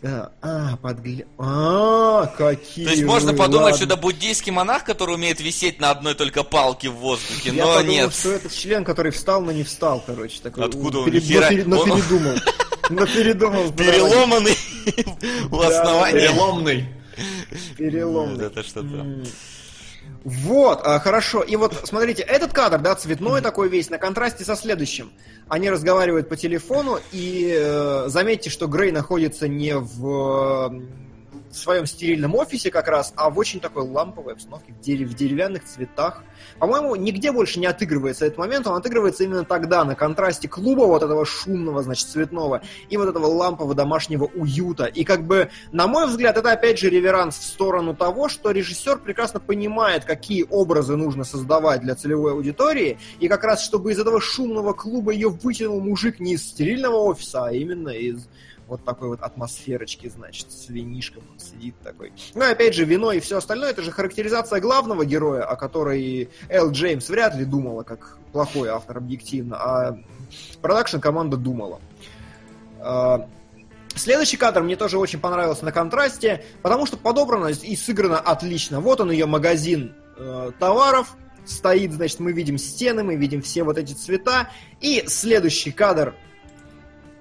Да. 0.08 0.32
А, 0.42 0.78
подгля... 0.78 1.26
А, 1.38 2.28
какие 2.38 2.86
То 2.86 2.92
есть 2.92 3.04
можно 3.04 3.32
вы, 3.34 3.38
подумать, 3.38 3.64
ладно. 3.72 3.78
что 3.78 3.86
это 3.88 3.98
буддийский 3.98 4.52
монах, 4.54 4.86
который 4.86 5.16
умеет 5.16 5.42
висеть 5.42 5.82
на 5.82 5.92
одной 5.92 6.14
только 6.16 6.44
палке 6.44 6.90
в 6.90 6.94
воздухе, 6.96 7.50
Я 7.52 7.66
но 7.66 7.74
подумал, 7.76 7.96
нет. 7.98 8.14
что 8.14 8.32
это 8.32 8.50
член, 8.50 8.86
который 8.86 9.12
встал, 9.12 9.42
но 9.42 9.52
не 9.52 9.64
встал, 9.64 10.02
короче. 10.06 10.40
Такой, 10.42 10.64
Откуда 10.66 11.00
он? 11.00 11.06
перед- 11.06 11.24
Нихера- 11.24 11.42
но, 11.42 11.50
пере- 11.50 11.64
но 11.66 11.82
он- 11.82 12.02
передумал. 12.02 12.36
Но 12.90 13.06
передумал. 13.06 13.72
Переломанный 13.74 14.56
у 15.52 15.60
основания. 15.60 16.20
Переломный. 16.22 16.86
Перелом. 17.78 18.40
Это 18.40 18.64
что-то. 18.64 19.06
Вот, 20.24 20.82
а, 20.84 21.00
хорошо. 21.00 21.42
И 21.42 21.56
вот, 21.56 21.82
смотрите, 21.86 22.24
этот 22.24 22.54
кадр, 22.54 22.80
да, 22.80 22.96
цветной 22.96 23.42
такой 23.42 23.70
весь, 23.70 23.90
на 23.90 23.98
контрасте 23.98 24.44
со 24.44 24.56
следующим. 24.56 25.12
Они 25.48 25.70
разговаривают 25.70 26.28
по 26.28 26.36
телефону, 26.36 27.00
и 27.12 27.56
э, 27.58 28.06
заметьте, 28.08 28.50
что 28.50 28.68
Грей 28.68 28.92
находится 28.92 29.48
не 29.48 29.78
в 29.78 30.82
в 31.52 31.56
своем 31.56 31.86
стерильном 31.86 32.36
офисе 32.36 32.72
как 32.72 32.88
раз, 32.88 33.14
а 33.16 33.30
в 33.30 33.38
очень 33.38 33.60
такой 33.60 33.84
ламповой 33.84 34.34
обстановке, 34.34 34.74
в, 34.74 34.80
дерев- 34.80 35.10
в 35.10 35.14
деревянных 35.14 35.66
цветах. 35.66 36.24
По-моему, 36.60 36.96
нигде 36.96 37.32
больше 37.32 37.60
не 37.60 37.66
отыгрывается 37.66 38.26
этот 38.26 38.38
момент, 38.38 38.68
он 38.68 38.76
отыгрывается 38.76 39.24
именно 39.24 39.44
тогда, 39.44 39.84
на 39.86 39.96
контрасте 39.96 40.48
клуба 40.48 40.82
вот 40.82 41.04
этого 41.04 41.26
шумного, 41.26 41.84
значит, 41.84 42.08
цветного, 42.08 42.62
и 42.90 42.98
вот 42.98 43.10
этого 43.10 43.28
лампового 43.28 43.76
домашнего 43.76 44.26
уюта. 44.26 44.86
И 44.86 45.04
как 45.04 45.26
бы, 45.26 45.50
на 45.72 45.88
мой 45.88 46.08
взгляд, 46.08 46.38
это 46.38 46.52
опять 46.52 46.80
же 46.80 46.90
реверанс 46.90 47.38
в 47.38 47.44
сторону 47.44 47.96
того, 47.96 48.30
что 48.30 48.52
режиссер 48.52 49.00
прекрасно 49.00 49.40
понимает, 49.40 50.06
какие 50.06 50.46
образы 50.50 50.96
нужно 50.96 51.24
создавать 51.24 51.82
для 51.82 51.96
целевой 51.96 52.34
аудитории, 52.34 53.00
и 53.20 53.28
как 53.28 53.44
раз, 53.44 53.64
чтобы 53.64 53.92
из 53.92 54.00
этого 54.00 54.22
шумного 54.22 54.74
клуба 54.74 55.12
ее 55.12 55.30
вытянул 55.30 55.82
мужик 55.82 56.20
не 56.20 56.34
из 56.34 56.44
стерильного 56.44 56.98
офиса, 56.98 57.46
а 57.46 57.52
именно 57.52 57.90
из 57.90 58.28
вот 58.68 58.84
такой 58.84 59.10
вот 59.10 59.22
атмосферочки, 59.22 60.10
значит, 60.10 60.52
с 60.52 60.70
винишком 60.70 61.24
он 61.32 61.40
сидит 61.40 61.76
такой. 61.84 62.12
Ну 62.36 62.50
опять 62.50 62.76
же, 62.76 62.86
вино 62.86 63.12
и 63.12 63.20
все 63.20 63.38
остальное, 63.38 63.72
это 63.72 63.82
же 63.82 63.92
характеризация 63.92 64.60
главного 64.60 65.06
героя, 65.06 65.44
о 65.44 65.56
которой 65.56 66.30
Эл 66.50 66.72
Джеймс 66.72 67.10
вряд 67.10 67.36
ли 67.36 67.46
думала, 67.46 67.84
как 67.84 68.18
плохой 68.32 68.70
автор 68.70 68.98
объективно, 68.98 69.58
а 69.58 70.00
продакшн-команда 70.62 71.38
думала. 71.38 71.80
А, 72.80 73.28
Следующий 73.96 74.38
кадр 74.38 74.62
мне 74.62 74.76
тоже 74.76 75.00
очень 75.00 75.20
понравился 75.20 75.66
на 75.66 75.72
контрасте, 75.72 76.44
потому 76.62 76.86
что 76.86 76.98
подобрано 76.98 77.48
и 77.48 77.76
сыграно 77.76 78.20
отлично. 78.20 78.80
Вот 78.80 79.02
он 79.02 79.10
ее 79.10 79.26
магазин 79.26 79.96
э, 80.18 80.52
товаров, 80.60 81.16
стоит, 81.46 81.94
значит, 81.94 82.20
мы 82.20 82.32
видим 82.32 82.58
стены, 82.58 83.04
мы 83.04 83.16
видим 83.16 83.42
все 83.42 83.64
вот 83.64 83.78
эти 83.78 83.94
цвета. 83.94 84.50
И 84.82 85.04
следующий 85.08 85.72
кадр 85.72 86.14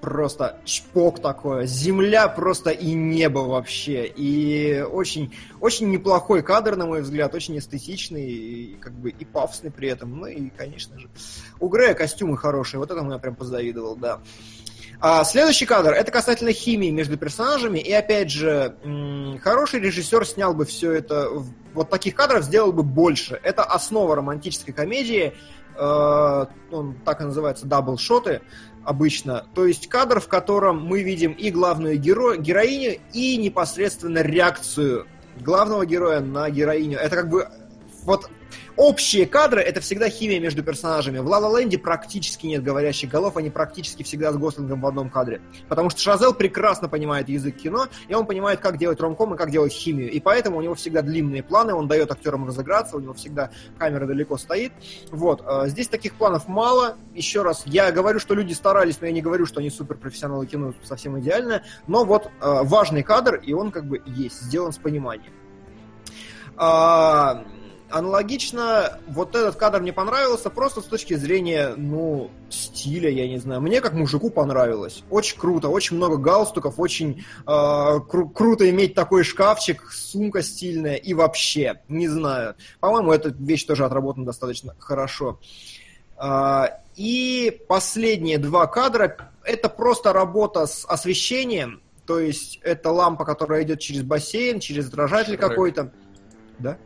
просто 0.01 0.59
чпок 0.65 1.21
такое, 1.21 1.65
земля 1.65 2.27
просто 2.27 2.71
и 2.71 2.93
небо 2.93 3.39
вообще. 3.39 4.07
И 4.07 4.81
очень, 4.81 5.33
очень 5.59 5.89
неплохой 5.89 6.41
кадр, 6.41 6.75
на 6.75 6.85
мой 6.85 7.01
взгляд, 7.01 7.33
очень 7.35 7.57
эстетичный, 7.57 8.25
и, 8.25 8.75
как 8.79 8.93
бы 8.93 9.09
и 9.09 9.25
пафосный 9.25 9.71
при 9.71 9.89
этом. 9.89 10.19
Ну 10.19 10.27
и, 10.27 10.49
конечно 10.49 10.99
же, 10.99 11.09
у 11.59 11.67
Грея 11.67 11.93
костюмы 11.93 12.37
хорошие, 12.37 12.79
вот 12.79 12.91
этому 12.91 13.11
я 13.11 13.17
прям 13.17 13.35
позавидовал, 13.35 13.95
да. 13.95 14.19
А 14.99 15.23
следующий 15.23 15.67
кадр 15.67 15.91
это 15.91 16.11
касательно 16.11 16.51
химии 16.51 16.89
между 16.89 17.17
персонажами. 17.17 17.77
И 17.77 17.91
опять 17.91 18.31
же, 18.31 18.75
хороший 19.43 19.79
режиссер 19.79 20.25
снял 20.25 20.55
бы 20.55 20.65
все 20.65 20.91
это. 20.91 21.29
Вот 21.73 21.89
таких 21.91 22.15
кадров 22.15 22.43
сделал 22.43 22.73
бы 22.73 22.81
больше. 22.81 23.39
Это 23.43 23.63
основа 23.63 24.15
романтической 24.15 24.73
комедии. 24.73 25.35
Э, 25.75 26.47
он 26.71 26.95
так 27.05 27.21
и 27.21 27.25
называется 27.25 27.67
даблшоты 27.67 28.41
обычно. 28.87 29.45
То 29.53 29.65
есть 29.65 29.89
кадр, 29.89 30.21
в 30.21 30.27
котором 30.27 30.81
мы 30.83 31.03
видим 31.03 31.33
и 31.33 31.51
главную 31.51 31.99
геро... 31.99 32.37
героиню, 32.37 32.99
и 33.11 33.35
непосредственно 33.35 34.19
реакцию 34.19 35.05
главного 35.41 35.85
героя 35.85 36.21
на 36.21 36.49
героиню. 36.49 36.97
Это 36.97 37.17
как 37.17 37.29
бы 37.29 37.49
вот 38.03 38.29
общие 38.75 39.25
кадры 39.25 39.61
это 39.61 39.81
всегда 39.81 40.09
химия 40.09 40.39
между 40.39 40.63
персонажами. 40.63 41.19
В 41.19 41.27
Ла 41.27 41.59
Ленде 41.59 41.77
практически 41.77 42.45
нет 42.45 42.63
говорящих 42.63 43.09
голов, 43.09 43.37
они 43.37 43.49
практически 43.49 44.03
всегда 44.03 44.31
с 44.31 44.37
Гослингом 44.37 44.81
в 44.81 44.87
одном 44.87 45.09
кадре. 45.09 45.41
Потому 45.67 45.89
что 45.89 46.01
Шазел 46.01 46.33
прекрасно 46.33 46.89
понимает 46.89 47.29
язык 47.29 47.57
кино, 47.57 47.87
и 48.07 48.13
он 48.13 48.25
понимает, 48.25 48.59
как 48.59 48.77
делать 48.77 48.99
ромком 48.99 49.33
и 49.33 49.37
как 49.37 49.51
делать 49.51 49.71
химию. 49.71 50.11
И 50.11 50.19
поэтому 50.19 50.57
у 50.57 50.61
него 50.61 50.75
всегда 50.75 51.01
длинные 51.01 51.43
планы, 51.43 51.73
он 51.73 51.87
дает 51.87 52.11
актерам 52.11 52.47
разыграться, 52.47 52.97
у 52.97 52.99
него 52.99 53.13
всегда 53.13 53.51
камера 53.77 54.05
далеко 54.05 54.37
стоит. 54.37 54.71
Вот. 55.11 55.41
а 55.45 55.67
Здесь 55.67 55.87
таких 55.87 56.13
планов 56.15 56.47
мало. 56.47 56.97
Еще 57.13 57.41
раз, 57.41 57.63
я 57.65 57.91
говорю, 57.91 58.19
что 58.19 58.35
люди 58.35 58.53
старались, 58.53 59.01
но 59.01 59.07
я 59.07 59.13
не 59.13 59.21
говорю, 59.21 59.45
что 59.45 59.59
они 59.59 59.69
суперпрофессионалы 59.69 60.45
кино 60.45 60.73
совсем 60.83 61.19
идеально. 61.19 61.63
Но 61.87 62.05
вот 62.05 62.27
э, 62.27 62.29
важный 62.63 63.03
кадр, 63.03 63.35
и 63.35 63.53
он 63.53 63.71
как 63.71 63.85
бы 63.85 64.01
есть, 64.05 64.41
сделан 64.41 64.71
с 64.71 64.77
пониманием. 64.77 65.33
Аналогично, 67.89 68.99
вот 69.07 69.35
этот 69.35 69.55
кадр 69.55 69.79
мне 69.79 69.93
понравился 69.93 70.49
просто 70.49 70.81
с 70.81 70.85
точки 70.85 71.13
зрения, 71.13 71.73
ну, 71.77 72.29
стиля, 72.49 73.09
я 73.09 73.27
не 73.29 73.37
знаю. 73.37 73.61
Мне 73.61 73.79
как 73.79 73.93
мужику 73.93 74.29
понравилось. 74.29 75.03
Очень 75.09 75.39
круто, 75.39 75.69
очень 75.69 75.95
много 75.95 76.17
галстуков, 76.17 76.79
очень 76.79 77.23
э, 77.45 77.45
кру- 77.45 78.29
круто 78.29 78.69
иметь 78.69 78.93
такой 78.93 79.23
шкафчик, 79.23 79.89
сумка 79.91 80.41
стильная 80.41 80.95
и 80.95 81.13
вообще, 81.13 81.81
не 81.87 82.09
знаю. 82.09 82.55
По-моему, 82.81 83.13
эта 83.13 83.29
вещь 83.29 83.65
тоже 83.65 83.85
отработана 83.85 84.25
достаточно 84.25 84.75
хорошо. 84.79 85.39
А, 86.17 86.81
и 86.97 87.61
последние 87.67 88.37
два 88.37 88.67
кадра 88.67 89.31
это 89.43 89.69
просто 89.69 90.11
работа 90.11 90.65
с 90.65 90.83
освещением, 90.85 91.81
то 92.05 92.19
есть 92.19 92.59
это 92.63 92.91
лампа, 92.91 93.23
которая 93.23 93.63
идет 93.63 93.79
через 93.79 94.01
бассейн, 94.03 94.59
через 94.59 94.87
отражатель 94.87 95.37
Шрек. 95.37 95.41
какой-то. 95.41 95.91
Да? 96.59 96.77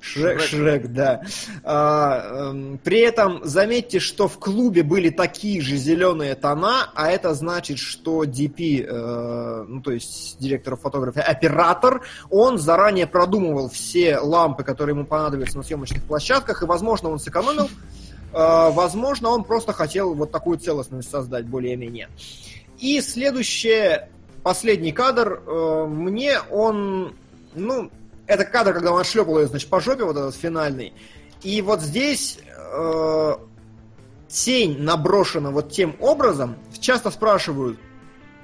Шрек, 0.00 0.40
Шрек. 0.40 0.86
Да. 0.88 1.22
А, 1.64 2.50
эм, 2.50 2.78
при 2.82 3.00
этом 3.00 3.40
заметьте, 3.44 3.98
что 3.98 4.28
в 4.28 4.38
клубе 4.38 4.82
были 4.82 5.10
такие 5.10 5.60
же 5.60 5.76
зеленые 5.76 6.34
тона, 6.34 6.90
а 6.94 7.10
это 7.10 7.34
значит, 7.34 7.78
что 7.78 8.24
DP, 8.24 8.86
э, 8.86 9.64
ну 9.66 9.82
то 9.82 9.90
есть 9.90 10.38
директор 10.38 10.76
фотографии, 10.76 11.20
оператор, 11.20 12.02
он 12.30 12.58
заранее 12.58 13.06
продумывал 13.06 13.68
все 13.68 14.18
лампы, 14.18 14.62
которые 14.62 14.94
ему 14.94 15.04
понадобятся 15.04 15.56
на 15.56 15.64
съемочных 15.64 16.04
площадках, 16.04 16.62
и, 16.62 16.66
возможно, 16.66 17.08
он 17.10 17.18
сэкономил, 17.18 17.66
э, 17.66 17.68
возможно, 18.32 19.30
он 19.30 19.44
просто 19.44 19.72
хотел 19.72 20.14
вот 20.14 20.30
такую 20.30 20.58
целостность 20.58 21.10
создать 21.10 21.46
более-менее. 21.46 22.08
И 22.78 23.00
следующее, 23.00 24.08
последний 24.44 24.92
кадр, 24.92 25.42
э, 25.44 25.86
мне 25.88 26.38
он, 26.50 27.14
ну, 27.54 27.90
это 28.28 28.44
кадр, 28.44 28.74
когда 28.74 28.92
он 28.92 29.00
отшлепал 29.00 29.40
ее, 29.40 29.46
значит, 29.46 29.68
по 29.68 29.80
жопе, 29.80 30.04
вот 30.04 30.16
этот 30.16 30.36
финальный. 30.36 30.92
И 31.42 31.62
вот 31.62 31.80
здесь 31.80 32.38
э, 32.46 33.32
тень 34.28 34.82
наброшена 34.82 35.50
вот 35.50 35.72
тем 35.72 35.96
образом. 35.98 36.56
Часто 36.78 37.10
спрашивают, 37.10 37.78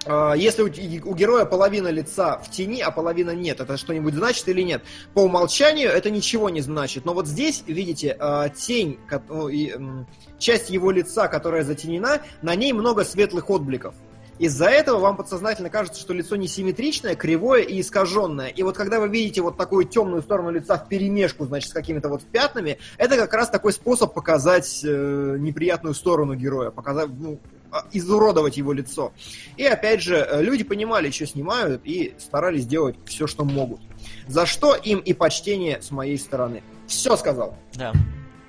э, 0.06 0.32
если 0.36 0.62
у, 0.62 0.66
у 1.10 1.14
героя 1.14 1.44
половина 1.44 1.88
лица 1.88 2.38
в 2.38 2.50
тени, 2.50 2.80
а 2.80 2.90
половина 2.90 3.32
нет, 3.32 3.60
это 3.60 3.76
что-нибудь 3.76 4.14
значит 4.14 4.48
или 4.48 4.62
нет? 4.62 4.82
По 5.12 5.20
умолчанию 5.20 5.90
это 5.90 6.08
ничего 6.08 6.48
не 6.48 6.62
значит. 6.62 7.04
Но 7.04 7.12
вот 7.12 7.26
здесь, 7.26 7.62
видите, 7.66 8.16
э, 8.18 8.48
тень, 8.56 8.98
м, 9.10 10.06
часть 10.38 10.70
его 10.70 10.90
лица, 10.90 11.28
которая 11.28 11.62
затенена, 11.62 12.22
на 12.40 12.54
ней 12.54 12.72
много 12.72 13.04
светлых 13.04 13.50
отбликов. 13.50 13.94
Из-за 14.38 14.66
этого 14.66 14.98
вам 14.98 15.16
подсознательно 15.16 15.70
кажется, 15.70 16.00
что 16.00 16.12
лицо 16.12 16.36
несимметричное, 16.36 17.14
кривое 17.14 17.62
и 17.62 17.80
искаженное. 17.80 18.48
И 18.48 18.62
вот 18.62 18.76
когда 18.76 18.98
вы 18.98 19.08
видите 19.08 19.40
вот 19.42 19.56
такую 19.56 19.84
темную 19.84 20.22
сторону 20.22 20.50
лица 20.50 20.76
в 20.76 20.88
перемешку, 20.88 21.44
значит, 21.46 21.70
с 21.70 21.72
какими-то 21.72 22.08
вот 22.08 22.24
пятнами, 22.24 22.78
это 22.98 23.16
как 23.16 23.32
раз 23.32 23.48
такой 23.48 23.72
способ 23.72 24.12
показать 24.12 24.80
э, 24.84 25.36
неприятную 25.38 25.94
сторону 25.94 26.34
героя, 26.34 26.70
показать, 26.70 27.10
ну, 27.10 27.38
а, 27.70 27.86
изуродовать 27.92 28.56
его 28.56 28.72
лицо. 28.72 29.12
И 29.56 29.64
опять 29.64 30.00
же, 30.00 30.16
э, 30.16 30.42
люди 30.42 30.64
понимали, 30.64 31.10
что 31.10 31.26
снимают, 31.26 31.82
и 31.84 32.14
старались 32.18 32.66
делать 32.66 32.96
все, 33.04 33.26
что 33.26 33.44
могут. 33.44 33.80
За 34.26 34.46
что 34.46 34.74
им 34.74 34.98
и 35.00 35.12
почтение 35.12 35.80
с 35.80 35.90
моей 35.90 36.18
стороны. 36.18 36.62
Все 36.86 37.16
сказал. 37.16 37.56
Да. 37.74 37.92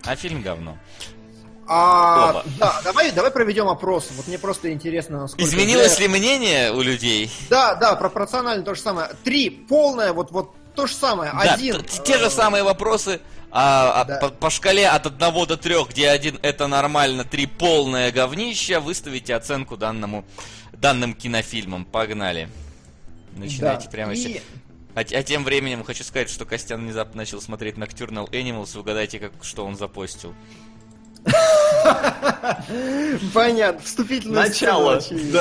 А 0.03 0.15
фильм 0.15 0.41
говно. 0.41 0.77
А, 1.68 2.44
да, 2.60 2.82
давай, 2.84 3.11
давай 3.11 3.32
проведем 3.32 3.68
опрос. 3.68 4.10
Вот 4.16 4.27
мне 4.27 4.38
просто 4.38 4.72
интересно, 4.72 5.22
насколько... 5.22 5.44
Изменилось 5.44 6.00
ли 6.00 6.08
мнение 6.08 6.72
у 6.72 6.82
людей? 6.82 7.32
Да, 7.50 7.76
да, 7.76 7.95
пропорционально 7.95 8.64
то 8.64 8.76
же 8.76 8.82
самое. 8.82 9.10
Три, 9.24 9.50
полное, 9.50 10.14
вот, 10.14 10.32
вот 10.32 10.53
то 10.76 10.85
же 10.85 10.94
самое. 10.94 11.32
Да, 11.32 11.53
Один. 11.53 11.84
те 11.84 12.18
же 12.18 12.30
самые 12.30 12.64
вопросы, 12.64 13.19
а, 13.52 14.02
а 14.02 14.06
да. 14.06 14.18
по, 14.18 14.30
по 14.30 14.50
шкале 14.50 14.88
от 14.88 15.08
1 15.08 15.19
до 15.19 15.58
3, 15.58 15.85
где 15.90 16.10
один 16.10 16.38
это 16.44 16.68
нормально, 16.68 17.24
три 17.24 17.48
полное 17.48 18.11
говнище, 18.11 18.80
выставите 18.80 19.34
оценку 19.34 19.77
данному, 19.77 20.26
данным 20.74 21.14
кинофильмам. 21.14 21.85
Погнали. 21.85 22.50
Начинайте 23.35 23.85
да. 23.85 23.92
прямо 23.92 24.14
И- 24.14 24.18
сейчас. 24.18 24.44
А, 24.94 25.02
а 25.02 25.24
тем 25.24 25.44
временем 25.44 25.84
хочу 25.84 26.06
сказать, 26.06 26.30
что 26.30 26.45
Костян 26.45 26.82
внезапно 26.82 27.18
начал 27.18 27.42
смотреть 27.42 27.76
Nocturnal 27.76 28.30
Animals. 28.30 28.77
Угадайте, 28.77 29.19
как, 29.19 29.32
что 29.42 29.66
он 29.66 29.76
запостил. 29.76 30.34
Понятно, 33.34 33.82
вступительную 33.82 34.42
Начало, 34.48 34.98
очевидно, 34.98 35.32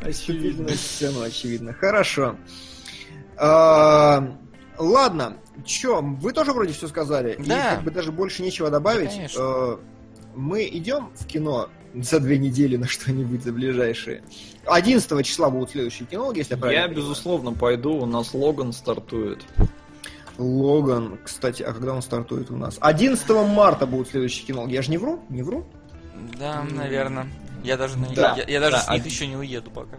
да. 0.00 0.10
Вступительную 0.12 0.76
сцену, 0.76 1.22
очевидно. 1.22 1.72
Хорошо. 1.72 2.36
А, 3.36 4.36
Ладно, 4.76 5.36
чё, 5.64 6.02
вы 6.02 6.32
тоже 6.32 6.52
вроде 6.52 6.72
все 6.72 6.88
сказали? 6.88 7.34
И 7.38 7.42
Да. 7.44 7.76
как 7.76 7.84
бы 7.84 7.90
даже 7.90 8.10
больше 8.12 8.42
нечего 8.42 8.70
добавить. 8.70 9.10
Да. 9.34 9.40
Э, 9.42 9.76
Мы 10.36 10.64
идем 10.66 11.10
в 11.14 11.26
кино 11.26 11.68
за 11.94 12.18
две 12.18 12.38
недели 12.38 12.76
на 12.76 12.88
что-нибудь 12.88 13.44
за 13.44 13.52
ближайшие. 13.52 14.24
11 14.66 15.22
числа 15.24 15.48
будут 15.48 15.70
следующие 15.70 16.08
кинологи, 16.08 16.38
если 16.38 16.54
я 16.54 16.58
правильно 16.58 16.80
Я, 16.80 16.86
понимаю. 16.88 17.04
безусловно, 17.06 17.52
пойду, 17.52 17.92
у 17.92 18.06
нас 18.06 18.34
Логан 18.34 18.72
стартует. 18.72 19.44
Логан, 20.38 21.18
кстати, 21.22 21.62
а 21.62 21.72
когда 21.72 21.94
он 21.94 22.02
стартует 22.02 22.50
у 22.50 22.56
нас? 22.56 22.76
11 22.80 23.28
марта 23.46 23.86
будут 23.86 24.08
следующие 24.08 24.46
кинологи. 24.46 24.74
Я 24.74 24.82
же 24.82 24.90
не 24.90 24.98
вру? 24.98 25.22
Не 25.28 25.42
вру? 25.42 25.66
Да, 26.38 26.62
наверное. 26.62 27.28
Я 27.62 27.76
даже, 27.76 27.98
на... 27.98 28.08
Да, 28.08 28.34
я, 28.36 28.44
я 28.44 28.60
даже 28.60 28.76
да, 28.76 28.82
с 28.82 28.88
них 28.90 29.00
один- 29.00 29.12
еще 29.12 29.26
не 29.26 29.36
уеду 29.36 29.70
пока. 29.70 29.98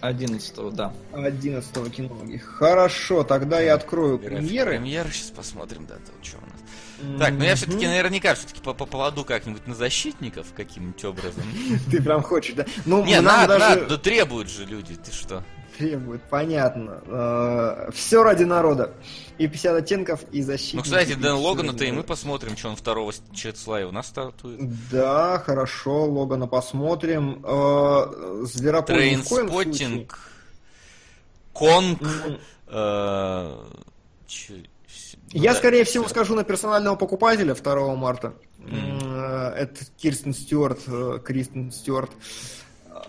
11 0.00 0.74
да. 0.74 0.92
11 1.12 1.90
кинологи. 1.94 2.36
Хорошо, 2.36 3.22
тогда 3.22 3.60
я 3.60 3.74
открою 3.74 4.18
премьеры. 4.18 4.72
Премьеры 4.72 5.10
сейчас 5.10 5.30
посмотрим, 5.30 5.86
да, 5.86 5.94
то 5.94 6.12
что 6.22 6.38
у 6.38 6.40
нас. 6.42 7.18
Так, 7.18 7.32
ну 7.34 7.44
я 7.44 7.54
все-таки 7.54 7.86
наверняка 7.86 8.34
все-таки 8.34 8.60
по, 8.60 8.74
по 8.74 8.86
поводу 8.86 9.24
как-нибудь 9.24 9.66
на 9.66 9.74
защитников 9.74 10.48
каким-нибудь 10.54 11.02
образом. 11.04 11.42
Ты 11.90 12.02
прям 12.02 12.22
хочешь, 12.22 12.54
да? 12.54 12.66
Ну, 12.84 13.04
Не, 13.04 13.20
надо, 13.20 13.58
даже 13.58 13.80
надо, 13.80 13.86
да 13.86 13.98
требуют 13.98 14.50
же 14.50 14.64
люди, 14.64 14.94
ты 14.94 15.10
что? 15.12 15.42
Требует, 15.76 16.22
понятно. 16.30 17.90
Все 17.92 18.22
ради 18.22 18.44
народа. 18.44 18.92
И 19.38 19.48
50 19.48 19.76
оттенков, 19.76 20.20
и 20.30 20.42
защита. 20.42 20.76
Ну, 20.76 20.82
кстати, 20.82 21.14
Дэн 21.14 21.34
Логана-то 21.34 21.84
и 21.84 21.90
мы 21.90 22.04
посмотрим, 22.04 22.56
что 22.56 22.68
он 22.68 22.76
2 22.76 23.12
числа 23.32 23.80
и 23.80 23.84
у 23.84 23.90
нас 23.90 24.06
стартует. 24.06 24.60
Да, 24.90 25.38
хорошо, 25.44 26.04
Логана 26.04 26.46
посмотрим. 26.46 27.40
Э, 27.44 28.44
Зверопой. 28.44 28.96
Трейнспоттинг, 28.96 30.18
Конг, 31.52 32.00
э, 32.68 33.56
Я, 35.30 35.52
да, 35.52 35.58
скорее 35.58 35.84
всего, 35.84 36.08
скажу 36.08 36.34
на 36.34 36.44
персонального 36.44 36.94
покупателя 36.96 37.54
2 37.54 37.96
марта. 37.96 38.34
Э, 38.58 39.52
Это 39.56 39.84
Кирстен 39.96 40.32
Стюарт, 40.32 40.80
э, 40.86 41.18
Кристен 41.24 41.72
Стюарт. 41.72 42.10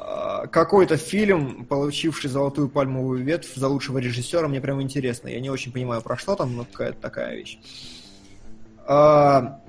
Э, 0.06 0.48
Какой-то 0.48 0.98
фильм, 0.98 1.66
получивший 1.66 2.30
золотую 2.30 2.70
пальмовую 2.70 3.24
ветвь 3.24 3.56
за 3.56 3.68
лучшего 3.68 3.98
режиссера, 3.98 4.48
мне 4.48 4.62
прям 4.62 4.82
интересно. 4.82 5.28
Я 5.30 5.40
не 5.40 5.50
очень 5.50 5.72
понимаю, 5.72 6.02
про 6.02 6.18
что 6.18 6.36
там, 6.36 6.56
но 6.56 6.66
какая-то 6.66 7.00
такая 7.00 7.36
вещь. 7.36 7.58
А, 8.88 9.62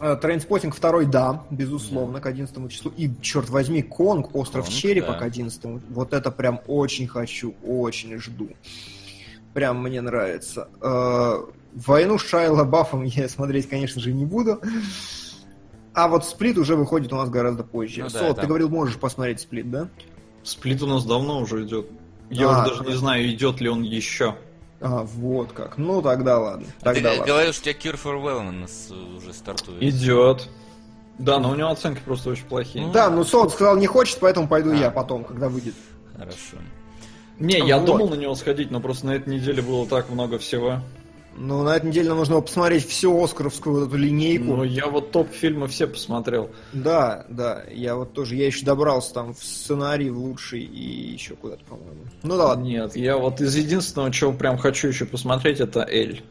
э, 0.00 0.16
Трейнспоттинг 0.16 0.74
второй, 0.74 1.06
да, 1.06 1.44
безусловно, 1.50 2.20
к 2.20 2.26
11 2.26 2.68
числу. 2.70 2.92
И, 2.96 3.10
черт 3.22 3.48
возьми, 3.48 3.82
Конг, 3.82 4.34
Остров 4.34 4.66
Конг, 4.66 4.76
Черепа 4.76 5.12
да. 5.12 5.18
к 5.20 5.22
11 5.22 5.64
Вот 5.88 6.12
это 6.12 6.30
прям 6.30 6.60
очень 6.66 7.06
хочу, 7.06 7.54
очень 7.64 8.18
жду. 8.18 8.50
Прям 9.54 9.82
мне 9.82 10.02
нравится. 10.02 10.68
Войну 11.72 12.18
с 12.18 12.26
Шайа 12.26 12.64
ЛаБафом 12.64 13.02
я 13.04 13.28
смотреть, 13.28 13.70
конечно 13.70 14.02
же, 14.02 14.12
не 14.12 14.26
буду. 14.26 14.60
А 15.96 16.08
вот 16.08 16.26
Сплит 16.26 16.58
уже 16.58 16.76
выходит 16.76 17.10
у 17.14 17.16
нас 17.16 17.30
гораздо 17.30 17.64
позже. 17.64 18.02
Ну 18.02 18.10
да, 18.10 18.18
Солод, 18.18 18.36
да. 18.36 18.42
ты 18.42 18.48
говорил, 18.48 18.68
можешь 18.68 18.96
посмотреть 18.98 19.40
Сплит, 19.40 19.70
да? 19.70 19.88
Сплит 20.42 20.82
у 20.82 20.86
нас 20.86 21.06
давно 21.06 21.40
уже 21.40 21.64
идет. 21.64 21.86
Я 22.28 22.48
А, 22.50 22.62
уже 22.62 22.70
даже 22.70 22.84
не 22.90 22.94
знаю, 22.96 23.26
идет 23.32 23.62
ли 23.62 23.70
он 23.70 23.82
еще. 23.82 24.36
А, 24.82 25.04
вот 25.04 25.52
как. 25.52 25.78
Ну, 25.78 26.02
тогда 26.02 26.38
ладно. 26.38 26.66
А 26.82 26.92
Ты 26.92 26.94
Тогда 26.96 27.00
г- 27.12 27.18
ладно. 27.20 27.32
говорил, 27.32 27.52
что 27.54 27.70
у 27.70 27.72
тебя 27.72 27.90
Cure 27.92 27.98
for 28.02 28.22
Wellness 28.22 29.16
уже 29.16 29.32
стартует. 29.32 29.82
Идет. 29.82 30.50
Да, 31.18 31.38
но 31.38 31.50
у 31.50 31.54
него 31.54 31.70
оценки 31.70 32.02
просто 32.04 32.28
очень 32.28 32.44
плохие. 32.44 32.84
Ну, 32.84 32.92
Да, 32.92 33.08
ну 33.08 33.24
Солод 33.24 33.52
сказал 33.54 33.78
не 33.78 33.86
хочет, 33.86 34.18
поэтому 34.20 34.48
пойду 34.48 34.72
А. 34.72 34.74
я 34.74 34.90
потом, 34.90 35.24
когда 35.24 35.48
выйдет. 35.48 35.74
Хорошо. 36.14 36.58
Не, 37.38 37.58
я 37.66 37.78
Вот. 37.78 37.86
думал 37.86 38.10
на 38.10 38.16
него 38.16 38.34
сходить, 38.34 38.70
но 38.70 38.80
просто 38.80 39.06
на 39.06 39.12
этой 39.12 39.34
неделе 39.34 39.62
было 39.62 39.86
так 39.86 40.10
много 40.10 40.38
всего. 40.38 40.80
Ну, 41.38 41.62
на 41.62 41.76
этой 41.76 41.86
неделе 41.86 42.08
нам 42.08 42.18
нужно 42.18 42.40
посмотреть 42.40 42.88
всю 42.88 43.22
Оскаровскую 43.22 43.80
вот 43.80 43.88
эту 43.88 43.96
линейку. 43.96 44.56
Ну, 44.56 44.64
я 44.64 44.86
вот 44.86 45.12
топ-фильмы 45.12 45.68
все 45.68 45.86
посмотрел. 45.86 46.50
Да, 46.72 47.26
да, 47.28 47.62
я 47.70 47.94
вот 47.94 48.14
тоже, 48.14 48.36
я 48.36 48.46
еще 48.46 48.64
добрался 48.64 49.12
там 49.12 49.34
в 49.34 49.44
сценарий, 49.44 50.08
в 50.08 50.18
лучший 50.18 50.62
и 50.62 51.12
еще 51.12 51.34
куда-то, 51.34 51.64
по-моему. 51.64 52.04
Ну 52.22 52.36
да 52.36 52.46
ладно. 52.46 52.64
Нет, 52.64 52.96
я 52.96 53.18
вот 53.18 53.40
из 53.40 53.54
единственного, 53.54 54.10
чего 54.10 54.32
прям 54.32 54.56
хочу 54.56 54.88
еще 54.88 55.04
посмотреть, 55.04 55.60
это 55.60 55.86
Эль. 55.88 56.22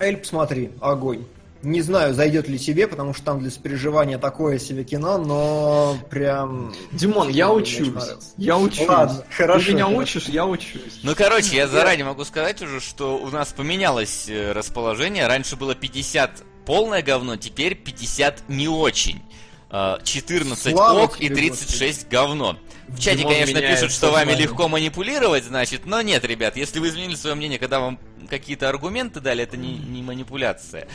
Эль, 0.00 0.16
посмотри, 0.16 0.70
огонь. 0.80 1.24
Не 1.62 1.82
знаю, 1.82 2.14
зайдет 2.14 2.48
ли 2.48 2.58
тебе, 2.58 2.86
потому 2.86 3.12
что 3.14 3.24
там 3.24 3.40
для 3.40 3.50
сопереживания 3.50 4.18
такое 4.18 4.58
себе 4.58 4.84
кино, 4.84 5.18
но 5.18 5.98
прям... 6.08 6.72
Димон, 6.92 7.28
я 7.30 7.50
учусь. 7.50 7.88
Я 8.36 8.56
учусь. 8.56 8.86
Ладно, 8.86 9.24
хорошо, 9.30 9.66
Ты 9.66 9.72
меня 9.72 9.84
хорошо. 9.84 10.00
учишь, 10.00 10.24
я 10.28 10.46
учусь. 10.46 11.00
Ну, 11.02 11.14
короче, 11.16 11.56
я 11.56 11.66
заранее 11.66 12.04
могу 12.04 12.24
сказать 12.24 12.62
уже, 12.62 12.80
что 12.80 13.18
у 13.18 13.28
нас 13.30 13.52
поменялось 13.52 14.26
э, 14.28 14.52
расположение. 14.52 15.26
Раньше 15.26 15.56
было 15.56 15.74
50 15.74 16.44
полное 16.64 17.02
говно, 17.02 17.36
теперь 17.36 17.74
50 17.74 18.48
не 18.48 18.68
очень. 18.68 19.20
Э, 19.70 19.96
14 20.04 20.72
Слава 20.72 21.00
ок 21.00 21.20
и 21.20 21.26
тебе, 21.26 21.36
36 21.36 22.08
говно. 22.08 22.56
В 22.88 22.98
чате, 22.98 23.18
Димон 23.18 23.34
конечно, 23.34 23.60
пишут, 23.60 23.92
что 23.92 24.10
вами 24.10 24.32
легко 24.32 24.68
манипулировать, 24.68 25.44
значит, 25.44 25.86
но 25.86 26.00
нет, 26.00 26.24
ребят, 26.24 26.56
если 26.56 26.78
вы 26.78 26.88
изменили 26.88 27.14
свое 27.14 27.34
мнение, 27.36 27.58
когда 27.58 27.80
вам 27.80 27.98
какие-то 28.28 28.68
аргументы 28.68 29.20
дали, 29.20 29.44
это 29.44 29.56
не, 29.56 29.76
не 29.78 30.02
манипуляция. 30.02 30.88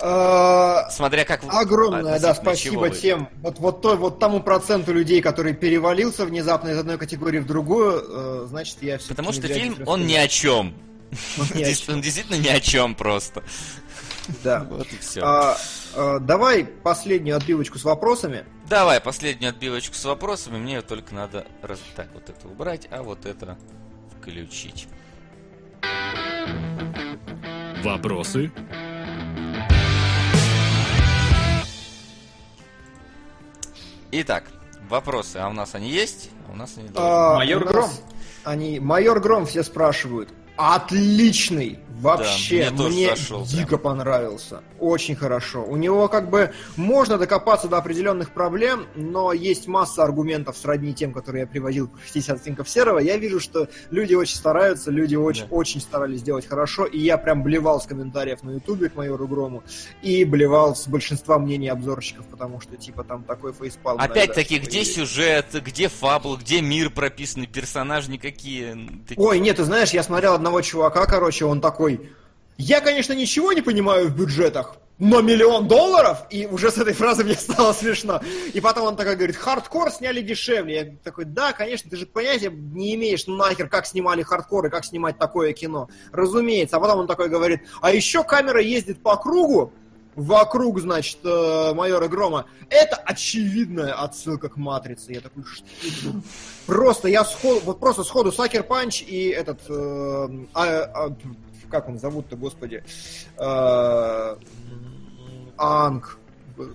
э, 0.00 0.76
Смотря 0.90 1.24
как... 1.24 1.44
вы- 1.44 1.50
Огромное, 1.50 2.18
да, 2.18 2.34
спасибо 2.34 2.90
тем, 2.90 3.28
вот, 3.42 3.58
вот, 3.58 3.82
той, 3.82 3.96
вот 3.96 4.18
тому 4.18 4.40
проценту 4.40 4.92
людей, 4.92 5.20
который 5.20 5.54
перевалился 5.54 6.24
внезапно 6.24 6.70
из 6.70 6.78
одной 6.78 6.98
категории 6.98 7.38
в 7.38 7.46
другую, 7.46 8.02
э, 8.08 8.46
значит, 8.48 8.78
я 8.82 8.98
все 8.98 9.08
Потому 9.08 9.32
что 9.32 9.46
фильм, 9.48 9.76
он 9.86 10.06
ни 10.06 10.14
о 10.14 10.26
чем. 10.28 10.74
Он 11.38 11.46
действительно 12.00 12.36
ни 12.36 12.48
о 12.48 12.60
чем 12.60 12.94
просто. 12.94 13.42
Да. 14.42 14.66
Вот 14.70 14.86
и 14.92 14.98
все. 14.98 15.20
А, 15.94 16.18
давай 16.18 16.64
последнюю 16.64 17.36
отбивочку 17.36 17.78
с 17.78 17.84
вопросами. 17.84 18.44
Давай, 18.68 19.00
последнюю 19.00 19.50
отбивочку 19.50 19.94
с 19.94 20.04
вопросами. 20.04 20.58
Мне 20.58 20.80
только 20.82 21.14
надо 21.14 21.46
раз... 21.62 21.80
так 21.94 22.08
вот 22.14 22.28
это 22.28 22.48
убрать, 22.48 22.88
а 22.90 23.02
вот 23.02 23.26
это 23.26 23.58
включить. 24.18 24.88
Вопросы? 27.82 28.50
Итак, 34.12 34.44
вопросы. 34.88 35.38
А 35.38 35.48
у 35.48 35.52
нас 35.52 35.74
они 35.74 35.90
есть? 35.90 36.30
А 36.48 36.52
у 36.52 36.54
нас 36.54 36.76
они 36.76 36.90
А, 36.94 37.36
Майор 37.36 37.64
Гром. 37.64 37.90
Они, 38.44 38.80
майор 38.80 39.20
Гром 39.20 39.46
все 39.46 39.62
спрашивают. 39.62 40.28
Отличный! 40.56 41.78
Вообще, 42.00 42.56
мне 42.56 42.70
тоже 42.76 42.94
мне 42.94 43.08
зашел, 43.10 43.44
дико 43.44 43.78
понравился. 43.78 44.62
Очень 44.80 45.14
хорошо. 45.14 45.62
У 45.62 45.76
него 45.76 46.08
как 46.08 46.30
бы 46.30 46.52
можно 46.74 47.16
докопаться 47.16 47.68
до 47.68 47.78
определенных 47.78 48.30
проблем, 48.32 48.86
но 48.96 49.32
есть 49.32 49.68
масса 49.68 50.02
аргументов 50.02 50.56
сродни 50.56 50.94
тем, 50.94 51.12
которые 51.12 51.42
я 51.42 51.46
приводил 51.46 51.88
в 51.88 52.12
50 52.12 52.40
оттенков 52.40 52.68
серого. 52.68 52.98
Я 52.98 53.18
вижу, 53.18 53.38
что 53.38 53.68
люди 53.90 54.14
очень 54.14 54.34
стараются, 54.34 54.90
люди 54.90 55.14
очень, 55.14 55.42
Да. 55.42 55.54
очень 55.54 55.80
старались 55.80 56.20
сделать 56.20 56.44
хорошо, 56.46 56.86
и 56.86 56.98
я 56.98 57.18
прям 57.18 57.44
блевал 57.44 57.80
с 57.80 57.86
комментариев 57.86 58.42
на 58.42 58.52
ютубе 58.52 58.88
к 58.88 58.96
майору 58.96 59.28
Грому, 59.28 59.62
и 60.02 60.24
блевал 60.24 60.74
с 60.74 60.88
большинства 60.88 61.38
мнений 61.38 61.68
обзорщиков, 61.68 62.26
потому 62.26 62.60
что 62.60 62.76
типа 62.76 63.04
там 63.04 63.22
такой 63.22 63.52
facepalm. 63.52 64.00
Опять-таки, 64.00 64.58
где 64.58 64.82
что 64.82 64.94
сюжет, 64.94 65.46
где 65.64 65.88
фабула, 65.88 66.36
где 66.36 66.62
мир 66.62 66.90
прописанный, 66.90 67.46
персонажи 67.46 68.10
никакие. 68.10 68.76
Ой, 69.16 69.38
нет, 69.38 69.58
ты 69.58 69.64
знаешь, 69.64 69.90
я 69.90 70.02
смотрел 70.02 70.34
одного 70.42 70.60
чувака, 70.60 71.06
короче, 71.06 71.44
он 71.44 71.60
такой... 71.60 72.10
Я, 72.58 72.80
конечно, 72.80 73.12
ничего 73.12 73.52
не 73.52 73.62
понимаю 73.62 74.08
в 74.08 74.16
бюджетах, 74.16 74.76
но 74.98 75.20
миллион 75.20 75.68
долларов? 75.68 76.18
И 76.30 76.46
уже 76.46 76.70
с 76.70 76.78
этой 76.78 76.92
фразы 76.92 77.24
мне 77.24 77.34
стало 77.34 77.72
смешно. 77.72 78.20
И 78.52 78.60
потом 78.60 78.86
он 78.86 78.96
такой 78.96 79.16
говорит, 79.16 79.36
хардкор 79.36 79.90
сняли 79.90 80.20
дешевле. 80.20 80.74
Я 80.74 80.96
такой, 81.02 81.24
да, 81.24 81.52
конечно, 81.52 81.90
ты 81.90 81.96
же 81.96 82.06
понятия 82.06 82.50
не 82.50 82.94
имеешь 82.94 83.26
нахер, 83.26 83.68
как 83.68 83.86
снимали 83.86 84.22
хардкор 84.22 84.66
и 84.66 84.70
как 84.70 84.84
снимать 84.84 85.18
такое 85.18 85.52
кино. 85.54 85.88
Разумеется. 86.12 86.76
А 86.76 86.80
потом 86.80 87.00
он 87.00 87.06
такой 87.06 87.28
говорит, 87.28 87.62
а 87.80 87.90
еще 87.90 88.22
камера 88.22 88.60
ездит 88.60 89.02
по 89.02 89.16
кругу, 89.16 89.72
вокруг, 90.14 90.80
значит, 90.80 91.18
э, 91.24 91.72
майора 91.74 92.08
Грома. 92.08 92.46
Это 92.68 92.96
очевидная 92.96 93.92
отсылка 93.94 94.48
к 94.48 94.56
Матрице. 94.56 95.12
Я 95.12 95.20
такой, 95.20 95.44
что? 95.44 95.66
Просто 96.66 97.08
я 97.08 97.24
сходу, 97.24 97.60
вот 97.64 97.80
просто 97.80 98.04
сходу 98.04 98.32
Сакер 98.32 98.62
Панч 98.62 99.02
и 99.02 99.28
этот, 99.28 99.60
э, 99.68 100.28
а, 100.54 100.64
а, 100.64 101.16
как 101.70 101.88
он 101.88 101.98
зовут-то, 101.98 102.36
господи, 102.36 102.84
э, 103.38 104.36
Анг, 105.56 106.18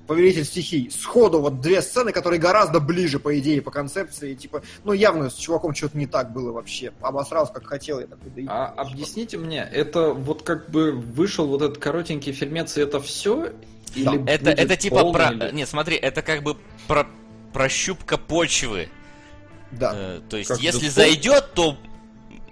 Повелитель 0.08 0.46
стихий. 0.46 0.90
Сходу 0.90 1.40
вот 1.40 1.62
две 1.62 1.82
сцены, 1.82 2.12
которые 2.12 2.40
гораздо 2.40 2.80
ближе, 2.80 3.20
по 3.20 3.38
идее, 3.40 3.62
по 3.62 3.72
концепции. 3.72 4.34
Типа, 4.36 4.62
ну, 4.84 4.94
явно 4.94 5.30
с 5.30 5.36
чуваком 5.36 5.74
что-то 5.76 5.98
не 5.98 6.08
так 6.08 6.34
было 6.34 6.52
вообще. 6.52 6.94
Обосрался, 7.02 7.54
как 7.54 7.66
хотел. 7.66 8.00
Я 8.00 8.08
такой, 8.08 8.32
да 8.44 8.74
А 8.76 8.82
объясните 8.82 9.38
мне, 9.38 9.62
это 9.62 10.12
вот 10.14 10.44
как 10.44 10.70
бы 10.70 10.92
вышел 10.92 11.48
вот 11.48 11.62
этот 11.62 11.78
коротенький 11.78 12.32
фильмец, 12.34 12.78
и 12.78 12.82
это 12.82 13.00
все? 13.00 13.54
Или 13.96 14.24
Это, 14.30 14.52
это 14.52 14.76
типа 14.76 15.02
полный 15.02 15.14
про... 15.14 15.32
или- 15.48 15.56
Нет, 15.56 15.70
смотри, 15.70 15.96
это 15.96 16.22
как 16.22 16.44
бы 16.44 16.58
про... 16.88 17.08
прощупка 17.54 18.18
почвы. 18.18 18.90
Да. 19.72 19.92
Э, 19.96 20.22
то 20.30 20.38
есть, 20.38 20.50
Как 20.50 20.60
если 20.60 20.88
Дэдпул? 20.88 21.04
зайдет, 21.04 21.54
то 21.54 21.78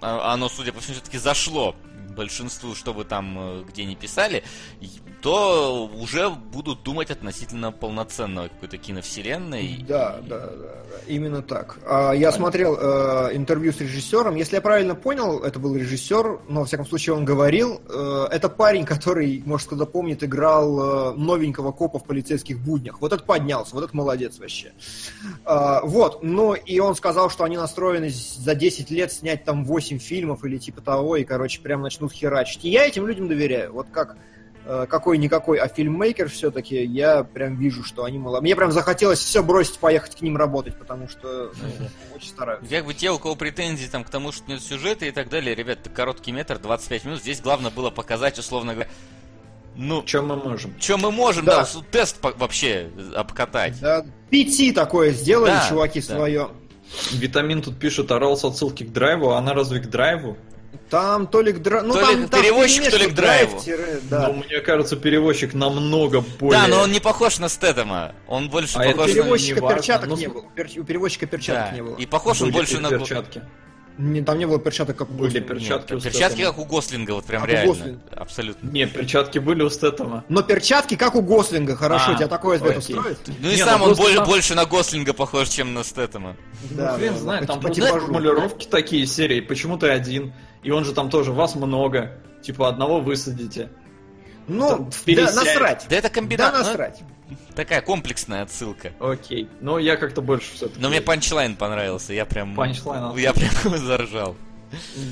а, 0.00 0.34
оно, 0.34 0.48
судя 0.48 0.72
по 0.72 0.80
всему, 0.80 0.94
все-таки 0.94 1.18
зашло 1.18 1.74
большинству, 2.16 2.74
что 2.74 2.92
вы 2.92 3.04
там 3.04 3.36
э, 3.38 3.64
где 3.68 3.84
не 3.84 3.94
писали, 3.94 4.42
то 5.22 5.90
уже 6.00 6.30
будут 6.30 6.82
думать 6.82 7.10
относительно 7.10 7.72
полноценного 7.72 8.48
какой-то 8.48 8.78
киновселенной. 8.78 9.84
Да, 9.88 10.20
да, 10.22 10.38
да, 10.38 10.46
да, 10.56 10.98
именно 11.06 11.42
так. 11.42 11.78
А, 11.86 12.12
Я 12.12 12.30
смотрел 12.32 12.76
э, 12.78 13.30
интервью 13.34 13.72
с 13.72 13.80
режиссером. 13.80 14.36
Если 14.36 14.54
я 14.56 14.60
правильно 14.60 14.94
понял, 14.94 15.40
это 15.42 15.58
был 15.58 15.74
режиссер, 15.74 16.40
но, 16.48 16.60
во 16.60 16.66
всяком 16.66 16.86
случае, 16.86 17.16
он 17.16 17.24
говорил. 17.24 17.80
э, 17.88 18.26
Это 18.30 18.48
парень, 18.48 18.84
который, 18.84 19.42
может, 19.44 19.66
кто-то 19.66 19.86
помнит, 19.86 20.22
играл 20.22 21.12
э, 21.12 21.16
новенького 21.16 21.72
копа 21.72 21.98
в 21.98 22.04
полицейских 22.04 22.60
буднях. 22.60 23.00
Вот 23.00 23.12
этот 23.12 23.26
поднялся, 23.26 23.74
вот 23.74 23.82
этот 23.84 23.94
молодец 23.94 24.38
вообще. 24.38 24.72
А, 25.44 25.80
Вот, 25.84 26.22
ну 26.22 26.54
и 26.54 26.78
он 26.78 26.94
сказал, 26.94 27.30
что 27.30 27.44
они 27.44 27.56
настроены 27.56 28.10
за 28.10 28.54
10 28.54 28.90
лет 28.90 29.10
снять 29.12 29.44
там 29.44 29.64
8 29.64 29.98
фильмов 29.98 30.44
или 30.44 30.58
типа 30.58 30.80
того, 30.82 31.16
и, 31.16 31.24
короче, 31.24 31.60
прям 31.60 31.82
начнут 31.82 32.12
херачить. 32.12 32.64
И 32.64 32.70
я 32.70 32.86
этим 32.86 33.06
людям 33.06 33.28
доверяю. 33.28 33.72
Вот 33.72 33.88
как 33.90 34.12
э, 34.12 34.16
какой-никакой, 34.66 35.58
а 35.58 35.68
фильммейкер 35.68 36.28
все-таки, 36.28 36.84
я 36.84 37.22
прям 37.24 37.56
вижу, 37.56 37.84
что 37.84 38.04
они 38.04 38.18
мало. 38.18 38.40
Мне 38.40 38.56
прям 38.56 38.72
захотелось 38.72 39.20
все 39.20 39.42
бросить, 39.42 39.78
поехать 39.78 40.16
к 40.16 40.20
ним 40.22 40.36
работать, 40.36 40.76
потому 40.78 41.08
что 41.08 41.52
ну, 41.54 41.86
очень 42.16 42.28
стараются. 42.28 42.68
Как 42.68 42.84
бы 42.84 42.94
те, 42.94 43.10
у 43.10 43.18
кого 43.18 43.36
претензии 43.36 43.86
там 43.86 44.02
к 44.04 44.10
тому, 44.10 44.32
что 44.32 44.50
нет 44.50 44.60
сюжета 44.60 45.06
и 45.06 45.10
так 45.12 45.28
далее, 45.28 45.54
ребят, 45.54 45.78
это 45.80 45.90
короткий 45.90 46.32
метр, 46.32 46.58
25 46.58 47.04
минут. 47.04 47.20
Здесь 47.20 47.40
главное 47.40 47.70
было 47.70 47.90
показать, 47.90 48.38
условно 48.38 48.72
говоря, 48.74 48.90
ну, 49.76 50.02
Чем 50.04 50.28
мы 50.28 50.36
можем? 50.36 50.74
что 50.80 50.96
мы 50.96 51.10
можем, 51.10 51.44
Да. 51.44 51.62
да, 51.62 51.80
тест 51.90 52.18
по- 52.20 52.32
вообще 52.32 52.90
обкатать. 53.14 53.78
Да, 53.80 54.04
PT 54.30 54.72
такое 54.72 55.10
сделали, 55.12 55.50
Да, 55.50 55.66
чуваки, 55.68 56.00
да. 56.00 56.06
свое. 56.16 56.48
Витамин 57.12 57.62
тут 57.62 57.78
пишет, 57.78 58.10
орал 58.10 58.36
с 58.36 58.44
отсылки 58.44 58.84
к 58.84 58.92
драйву, 58.92 59.30
а 59.30 59.38
она 59.38 59.52
разве 59.54 59.80
к 59.80 59.86
драйву? 59.90 60.36
Там 60.90 61.26
то 61.26 61.40
ли 61.42 61.52
к 61.52 61.58
драйву... 61.62 61.88
Ну, 61.88 61.94
То 61.94 62.00
там, 62.00 62.28
там 62.28 62.42
перевозчик, 62.42 62.84
вперемешку 62.84 62.98
то 62.98 63.04
ли 63.04 63.10
к 63.10 63.14
драйву. 63.14 63.50
драйв-тире, 63.52 64.00
Да. 64.10 64.28
Ну, 64.28 64.42
мне 64.44 64.60
кажется, 64.60 64.96
перевозчик 64.96 65.54
намного 65.54 66.22
более... 66.38 66.60
Да, 66.62 66.68
но 66.68 66.82
он 66.82 66.92
не 66.92 67.00
похож 67.00 67.38
на 67.38 67.48
Стэтэма. 67.48 68.12
Он 68.28 68.48
больше 68.48 68.78
А 68.78 68.84
похож 68.84 69.08
на... 69.08 69.14
перевозчика 69.14 69.54
не 69.56 69.60
важно, 69.60 69.76
перчаток 69.76 70.08
ну, 70.08 70.16
не 70.16 70.26
было. 70.28 70.44
Пер- 70.56 70.80
У 70.80 70.84
перевозчика 70.84 71.26
перчаток 71.26 71.70
Да, 71.70 71.76
не 71.76 71.82
было. 71.82 71.96
И 71.96 72.06
похож 72.06 72.40
он 72.40 72.48
Были 72.48 72.56
больше 72.56 72.80
на... 72.80 72.90
перчатки. 72.90 73.42
Не, 73.98 74.20
там 74.20 74.38
не 74.38 74.44
было 74.46 74.58
перчаток, 74.58 74.94
как 74.94 75.08
у 75.08 75.14
Были 75.14 75.38
Гослинга. 75.40 75.54
перчатки 75.54 75.94
у 75.94 76.00
Перчатки 76.00 76.34
Стэтэма. 76.34 76.50
как 76.50 76.58
у 76.58 76.64
Гослинга, 76.66 77.10
вот 77.12 77.24
прям 77.24 77.40
Как 77.40 77.48
у 77.48 77.52
реально. 77.54 77.72
Гослинга. 77.72 78.00
Абсолютно. 78.14 78.68
Не, 78.68 78.86
перчатки 78.86 79.38
были 79.38 79.62
у 79.62 79.70
Стэтэма. 79.70 80.22
Но 80.28 80.42
перчатки, 80.42 80.96
как 80.96 81.14
у 81.14 81.22
Гослинга, 81.22 81.76
хорошо, 81.76 82.10
А, 82.10 82.14
тебя 82.14 82.28
такой 82.28 82.56
ответ 82.58 82.76
устроит? 82.76 83.16
Ну 83.40 83.48
и 83.48 83.52
Не, 83.52 83.56
сам 83.64 83.80
ну 83.80 83.86
он 83.86 83.94
там- 83.96 84.26
больше 84.26 84.54
на 84.54 84.66
Гослинга 84.66 85.14
похож, 85.14 85.48
чем 85.48 85.72
на 85.72 85.82
Стэтэма. 85.82 86.36
Да, 86.72 86.92
ну, 86.92 86.98
хрен 86.98 87.14
да, 87.14 87.18
знает, 87.20 87.46
там 87.46 87.56
по 87.56 87.68
просто 87.68 87.80
типажу. 87.86 88.04
формулировки 88.04 88.66
такие 88.66 89.06
серии, 89.06 89.40
почему 89.40 89.78
ты 89.78 89.88
один? 89.88 90.34
И 90.66 90.70
он 90.72 90.84
же 90.84 90.92
там 90.92 91.10
тоже, 91.10 91.30
вас 91.30 91.54
много, 91.54 92.18
типа 92.42 92.68
одного 92.68 93.00
высадите. 93.00 93.70
Ну, 94.48 94.90
да, 95.06 95.22
насрать. 95.32 95.86
Да 95.88 95.94
это 95.94 96.08
Да 96.08 96.14
комбинация. 96.14 96.58
насрать. 96.58 97.02
такая 97.54 97.80
комплексная 97.82 98.42
отсылка. 98.42 98.90
Окей, 98.98 99.48
но 99.60 99.78
я 99.78 99.96
как-то 99.96 100.22
больше 100.22 100.52
все-таки... 100.54 100.80
Но 100.80 100.88
мне 100.88 101.00
punchline 101.00 101.54
понравился, 101.54 102.12
я 102.14 102.24
прям... 102.26 102.56
Punchline 102.56 103.16
Я 103.16 103.32
прям 103.32 103.76
заржал. 103.76 104.34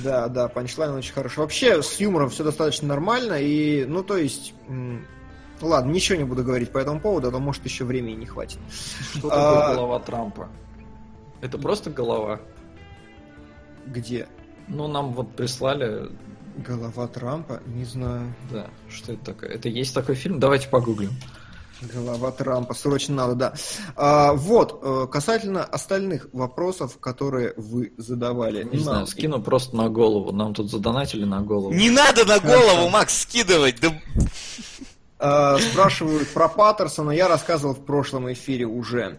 Да, 0.02 0.26
да, 0.26 0.48
punchline 0.48 0.92
очень 0.92 1.12
хороший. 1.12 1.38
Вообще, 1.38 1.84
с 1.84 2.00
юмором 2.00 2.30
все 2.30 2.42
достаточно 2.42 2.88
нормально, 2.88 3.34
и, 3.34 3.84
ну, 3.84 4.02
то 4.02 4.16
есть... 4.16 4.54
Ладно, 5.60 5.92
ничего 5.92 6.18
не 6.18 6.24
буду 6.24 6.42
говорить 6.42 6.72
по 6.72 6.78
этому 6.78 6.98
поводу, 6.98 7.28
а 7.28 7.30
то, 7.30 7.38
может, 7.38 7.64
еще 7.64 7.84
времени 7.84 8.16
не 8.16 8.26
хватит. 8.26 8.58
Что 9.14 9.28
А- 9.28 9.60
такое 9.60 9.76
голова 9.76 10.00
Трампа? 10.00 10.48
Это 11.42 11.58
просто 11.58 11.90
голова? 11.90 12.40
Где? 13.86 14.26
Ну, 14.68 14.88
нам 14.88 15.12
вот 15.12 15.34
прислали, 15.36 16.10
Голова 16.56 17.08
Трампа? 17.08 17.60
Не 17.66 17.84
знаю. 17.84 18.34
да, 18.50 18.66
что 18.88 19.12
это 19.12 19.24
такое. 19.32 19.50
Это 19.50 19.68
есть 19.68 19.94
такой 19.94 20.14
фильм? 20.14 20.38
Давайте 20.38 20.68
погуглим. 20.68 21.10
Голова 21.92 22.30
Трампа, 22.30 22.72
срочно 22.74 23.14
надо, 23.14 23.34
да. 23.34 23.54
А, 23.96 24.32
вот, 24.32 24.80
э, 24.82 25.06
касательно 25.10 25.64
остальных 25.64 26.28
вопросов, 26.32 26.98
которые 26.98 27.52
вы 27.56 27.92
задавали. 27.98 28.62
Не 28.62 28.70
нам. 28.76 28.80
знаю, 28.80 29.06
скину 29.06 29.42
просто 29.42 29.76
на 29.76 29.88
голову. 29.88 30.32
Нам 30.32 30.54
тут 30.54 30.70
задонатили 30.70 31.24
на 31.24 31.40
голову. 31.42 31.74
Не 31.74 31.90
надо 31.90 32.24
на 32.24 32.38
голову. 32.38 32.88
Макс, 32.88 33.22
скидывать. 33.22 33.80
Да... 33.80 33.92
А, 35.18 35.58
спрашивают 35.58 36.28
про 36.30 36.48
Паттерсона, 36.48 37.10
я 37.10 37.28
рассказывал 37.28 37.74
в 37.74 37.84
прошлом 37.84 38.32
эфире 38.32 38.66
уже. 38.66 39.18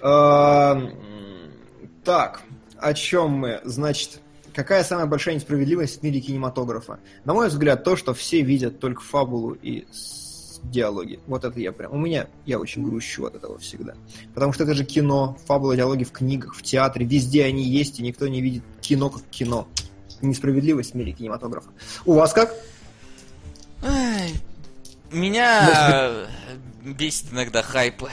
А, 0.00 0.74
м, 0.74 0.90
так, 2.04 2.42
о 2.78 2.94
чем 2.94 3.30
мы? 3.32 3.60
Значит, 3.64 4.20
какая 4.54 4.84
самая 4.84 5.06
большая 5.06 5.34
несправедливость 5.34 6.00
в 6.00 6.02
мире 6.02 6.20
кинематографа? 6.20 7.00
На 7.24 7.34
мой 7.34 7.48
взгляд, 7.48 7.84
то, 7.84 7.96
что 7.96 8.14
все 8.14 8.42
видят 8.42 8.80
только 8.80 9.02
фабулу 9.02 9.52
и 9.52 9.86
диалоги. 10.62 11.20
Вот 11.26 11.44
это 11.44 11.60
я 11.60 11.72
прям... 11.72 11.92
У 11.92 11.98
меня... 11.98 12.28
Я 12.46 12.58
очень 12.58 12.82
грущу 12.84 13.26
от 13.26 13.34
этого 13.34 13.58
всегда. 13.58 13.94
Потому 14.34 14.52
что 14.54 14.64
это 14.64 14.72
же 14.74 14.84
кино, 14.84 15.36
фабула, 15.46 15.76
диалоги 15.76 16.04
в 16.04 16.12
книгах, 16.12 16.54
в 16.54 16.62
театре. 16.62 17.04
Везде 17.04 17.44
они 17.44 17.64
есть, 17.64 18.00
и 18.00 18.02
никто 18.02 18.26
не 18.28 18.40
видит 18.40 18.62
кино 18.80 19.10
как 19.10 19.22
кино. 19.24 19.68
Несправедливость 20.22 20.92
в 20.92 20.94
мире 20.94 21.12
кинематографа. 21.12 21.68
У 22.06 22.14
вас 22.14 22.32
как? 22.32 22.54
Меня 25.12 26.26
бесит 26.82 27.26
иногда 27.32 27.62
хайпы. 27.62 28.08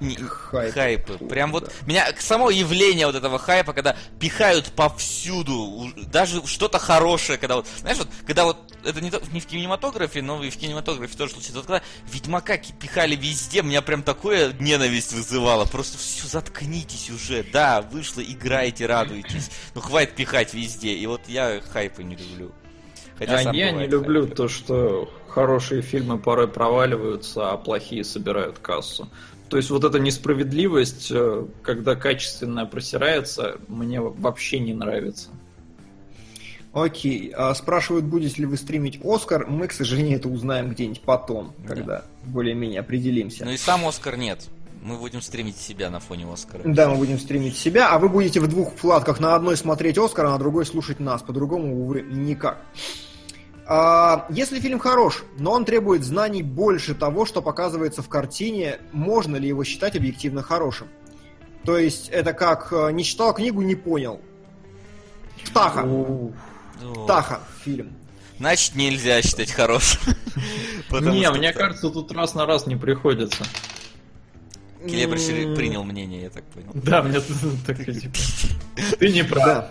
Не- 0.00 0.16
Хайпы. 0.16 0.72
хайпы. 0.72 1.12
Прям 1.26 1.52
вот 1.52 1.64
Да. 1.64 1.70
меня 1.86 2.06
само 2.18 2.48
явление 2.50 3.06
вот 3.06 3.14
этого 3.14 3.38
хайпа, 3.38 3.72
когда 3.74 3.96
пихают 4.18 4.72
повсюду, 4.72 5.92
даже 6.06 6.46
что-то 6.46 6.78
хорошее, 6.78 7.38
когда 7.38 7.56
вот, 7.56 7.66
знаешь, 7.80 7.98
вот, 7.98 8.08
когда 8.26 8.44
вот 8.44 8.56
это 8.84 9.00
не, 9.02 9.10
то- 9.10 9.20
не 9.32 9.40
в 9.40 9.46
кинематографе, 9.46 10.22
но 10.22 10.42
и 10.42 10.48
в 10.48 10.56
кинематографе 10.56 11.16
тоже 11.16 11.32
случится. 11.32 11.56
Вот 11.58 11.66
когда 11.66 11.82
Ведьмака 12.10 12.56
ки- 12.56 12.72
пихали 12.72 13.14
везде, 13.14 13.62
меня 13.62 13.82
прям 13.82 14.02
такое 14.02 14.54
ненависть 14.58 15.12
вызывало. 15.12 15.66
Просто 15.66 15.98
все, 15.98 16.26
заткнитесь 16.26 17.10
уже. 17.10 17.42
Да, 17.52 17.82
вышло, 17.82 18.22
играйте, 18.22 18.86
радуйтесь. 18.86 19.50
Ну 19.74 19.82
хватит 19.82 20.14
пихать 20.14 20.54
везде. 20.54 20.94
И 20.94 21.06
вот 21.06 21.20
я 21.28 21.60
хайпы 21.72 22.02
не 22.02 22.16
люблю. 22.16 22.52
Хотя 23.18 23.36
А 23.36 23.52
я 23.52 23.70
не 23.70 23.86
люблю 23.86 24.22
хайп. 24.22 24.34
то, 24.34 24.48
что 24.48 25.12
хорошие 25.28 25.82
фильмы 25.82 26.18
порой 26.18 26.48
проваливаются, 26.48 27.50
а 27.50 27.58
плохие 27.58 28.02
собирают 28.02 28.58
кассу. 28.60 29.10
То 29.50 29.56
есть 29.56 29.68
вот 29.70 29.82
эта 29.82 29.98
несправедливость, 29.98 31.08
э, 31.10 31.44
когда 31.62 31.96
качественное 31.96 32.66
просирается, 32.66 33.56
мне 33.66 34.00
вообще 34.00 34.60
не 34.60 34.72
нравится. 34.72 35.30
Окей. 36.72 37.32
А, 37.36 37.52
спрашивают, 37.54 38.04
будете 38.04 38.42
ли 38.42 38.46
вы 38.46 38.56
стримить 38.56 39.00
Оскар. 39.04 39.48
Мы, 39.48 39.66
к 39.66 39.72
сожалению, 39.72 40.18
это 40.18 40.28
узнаем 40.28 40.70
где-нибудь 40.70 41.00
потом, 41.00 41.52
когда 41.66 42.04
более-менее 42.24 42.78
определимся. 42.78 43.44
Ну 43.44 43.50
и 43.50 43.56
сам 43.56 43.84
Оскар 43.84 44.16
нет. 44.16 44.48
Мы 44.82 44.96
будем 44.96 45.20
стримить 45.20 45.56
себя 45.56 45.90
на 45.90 45.98
фоне 45.98 46.32
Оскара. 46.32 46.62
Да, 46.64 46.88
мы 46.88 46.96
будем 46.96 47.18
стримить 47.18 47.56
себя, 47.56 47.90
а 47.90 47.98
вы 47.98 48.08
будете 48.08 48.38
в 48.38 48.46
двух 48.46 48.72
вкладках 48.74 49.18
на 49.18 49.34
одной 49.34 49.56
смотреть 49.56 49.98
Оскар, 49.98 50.26
а 50.26 50.30
на 50.30 50.38
другой 50.38 50.64
слушать 50.64 51.00
нас. 51.00 51.22
По-другому, 51.22 51.82
увы, 51.82 52.02
никак. 52.02 52.62
А, 53.72 54.26
если 54.30 54.58
фильм 54.58 54.80
хорош, 54.80 55.22
но 55.38 55.52
он 55.52 55.64
требует 55.64 56.02
знаний 56.02 56.42
больше 56.42 56.92
того, 56.92 57.24
что 57.24 57.40
показывается 57.40 58.02
в 58.02 58.08
картине, 58.08 58.80
можно 58.90 59.36
ли 59.36 59.46
его 59.46 59.62
считать 59.62 59.94
объективно 59.94 60.42
хорошим? 60.42 60.88
То 61.64 61.78
есть 61.78 62.08
это 62.08 62.32
как 62.32 62.72
э, 62.72 62.90
не 62.90 63.04
читал 63.04 63.32
книгу, 63.32 63.62
не 63.62 63.76
понял. 63.76 64.20
Птаха. 65.44 65.88
Птаха 67.04 67.40
фильм. 67.62 67.92
Значит, 68.38 68.74
нельзя 68.74 69.22
считать 69.22 69.52
хорошим. 69.52 70.00
Не, 70.90 71.30
мне 71.30 71.52
так. 71.52 71.58
кажется, 71.58 71.90
тут 71.90 72.10
раз 72.10 72.34
на 72.34 72.46
раз 72.46 72.66
не 72.66 72.74
приходится. 72.74 73.44
Клебер 74.82 75.18
М, 75.18 75.54
принял 75.54 75.84
мнение, 75.84 76.22
я 76.22 76.30
так 76.30 76.42
понял. 76.46 76.70
Да, 76.74 77.02
мне 77.02 77.20
тут 77.20 77.36
такой, 77.64 77.94
типа, 77.94 78.16
ты 78.98 79.12
не 79.12 79.22
прав. 79.22 79.66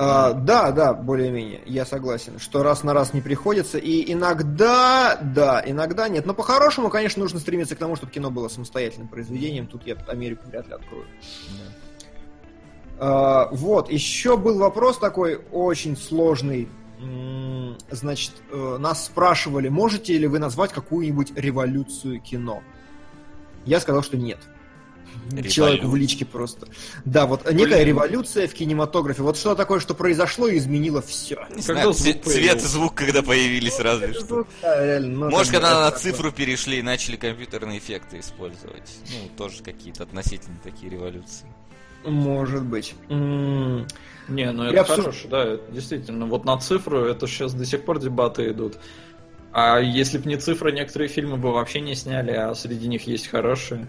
Да. 0.00 0.28
А, 0.28 0.32
да, 0.32 0.70
да, 0.70 0.94
более-менее, 0.94 1.60
я 1.66 1.84
согласен, 1.84 2.38
что 2.38 2.62
раз 2.62 2.84
на 2.84 2.94
раз 2.94 3.12
не 3.12 3.20
приходится, 3.20 3.76
и 3.76 4.10
иногда, 4.10 5.18
да, 5.20 5.62
иногда 5.66 6.08
нет. 6.08 6.24
Но 6.24 6.32
по-хорошему, 6.32 6.88
конечно, 6.88 7.20
нужно 7.20 7.38
стремиться 7.38 7.76
к 7.76 7.78
тому, 7.78 7.96
чтобы 7.96 8.10
кино 8.10 8.30
было 8.30 8.48
самостоятельным 8.48 9.08
произведением. 9.08 9.66
Тут 9.66 9.86
я 9.86 9.96
Америку 10.08 10.48
вряд 10.48 10.68
ли 10.68 10.72
открою. 10.72 11.04
А, 12.98 13.50
вот, 13.52 13.92
еще 13.92 14.38
был 14.38 14.58
вопрос 14.58 14.96
такой 14.96 15.36
очень 15.52 15.98
сложный. 15.98 16.70
Значит, 17.90 18.32
э, 18.50 18.76
нас 18.78 19.04
спрашивали, 19.04 19.68
можете 19.68 20.16
ли 20.16 20.26
вы 20.26 20.38
назвать 20.38 20.72
какую-нибудь 20.72 21.32
революцию 21.36 22.20
кино? 22.22 22.62
Я 23.66 23.80
сказал, 23.80 24.02
что 24.02 24.16
нет. 24.16 24.38
Человеку 25.48 25.88
в 25.88 25.96
личке 25.96 26.24
просто. 26.24 26.68
Да, 27.04 27.26
вот 27.26 27.50
некая 27.52 27.84
революция 27.84 28.48
в 28.48 28.54
кинематографе. 28.54 29.22
Вот 29.22 29.36
что 29.36 29.54
такое, 29.54 29.80
что 29.80 29.94
произошло 29.94 30.48
и 30.48 30.58
изменило 30.58 31.02
все. 31.02 31.46
Не 31.50 31.62
Когда 31.62 31.82
знаю, 31.82 31.92
звук 31.92 32.24
цвет, 32.24 32.56
и 32.56 32.60
звук, 32.60 32.94
когда 32.94 33.22
появились, 33.22 33.78
разве 33.78 34.12
что. 34.14 34.46
ну, 35.00 35.30
Может, 35.30 35.52
когда 35.52 35.80
на 35.82 35.90
цифру 35.92 36.32
перешли 36.32 36.78
и 36.78 36.82
начали 36.82 37.16
компьютерные 37.16 37.78
эффекты 37.78 38.18
использовать. 38.18 38.90
Ну, 39.10 39.28
тоже 39.36 39.62
какие-то 39.62 40.02
относительно 40.02 40.58
такие 40.62 40.90
революции. 40.90 41.46
Может 42.04 42.64
быть. 42.64 42.94
Не, 43.08 44.52
ну 44.52 44.64
это 44.64 44.80
абсур- 44.80 45.02
хорошо, 45.02 45.28
да, 45.28 45.56
действительно. 45.70 46.26
Вот 46.26 46.44
на 46.44 46.56
цифру 46.58 47.04
это 47.04 47.26
сейчас 47.26 47.52
до 47.52 47.64
сих 47.64 47.84
пор 47.84 47.98
дебаты 47.98 48.50
идут. 48.50 48.78
А 49.52 49.78
если 49.80 50.18
бы 50.18 50.28
не 50.28 50.36
цифра, 50.36 50.70
некоторые 50.70 51.08
фильмы 51.08 51.36
бы 51.36 51.52
вообще 51.52 51.80
не 51.80 51.94
сняли, 51.94 52.30
а 52.30 52.54
среди 52.54 52.86
них 52.86 53.06
есть 53.06 53.26
хорошие. 53.26 53.88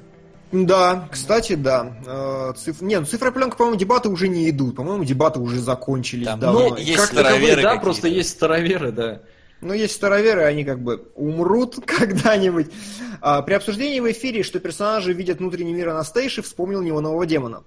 Да, 0.52 1.08
кстати, 1.12 1.54
да. 1.54 1.96
Э, 2.06 2.54
циф- 2.58 2.82
Не, 2.82 3.00
ну 3.00 3.06
цифропленка, 3.06 3.56
по-моему, 3.56 3.78
дебаты 3.80 4.10
уже 4.10 4.28
не 4.28 4.50
идут. 4.50 4.76
По-моему, 4.76 5.04
дебаты 5.06 5.40
уже 5.40 5.60
закончились 5.60 6.28
Там, 6.28 6.40
давно. 6.40 6.70
ну, 6.70 6.76
есть 6.78 6.96
как 6.96 7.10
таковые, 7.10 7.32
староверы 7.54 7.62
да, 7.62 7.76
просто 7.78 8.08
есть 8.08 8.30
староверы, 8.32 8.92
да. 8.92 9.22
Ну, 9.62 9.74
есть 9.74 9.94
староверы, 9.96 10.44
они 10.44 10.64
как 10.66 10.82
бы 10.82 11.10
умрут 11.16 11.78
когда-нибудь. 11.86 12.68
А, 13.22 13.42
при 13.44 13.54
обсуждении 13.54 14.00
в 14.00 14.12
эфире, 14.12 14.44
что 14.44 14.60
персонажи 14.60 15.14
видят 15.14 15.38
внутренний 15.40 15.74
мир 15.74 15.90
Анастейши, 15.90 16.42
вспомнил 16.42 16.82
неонового 16.82 17.26
демона. 17.26 17.64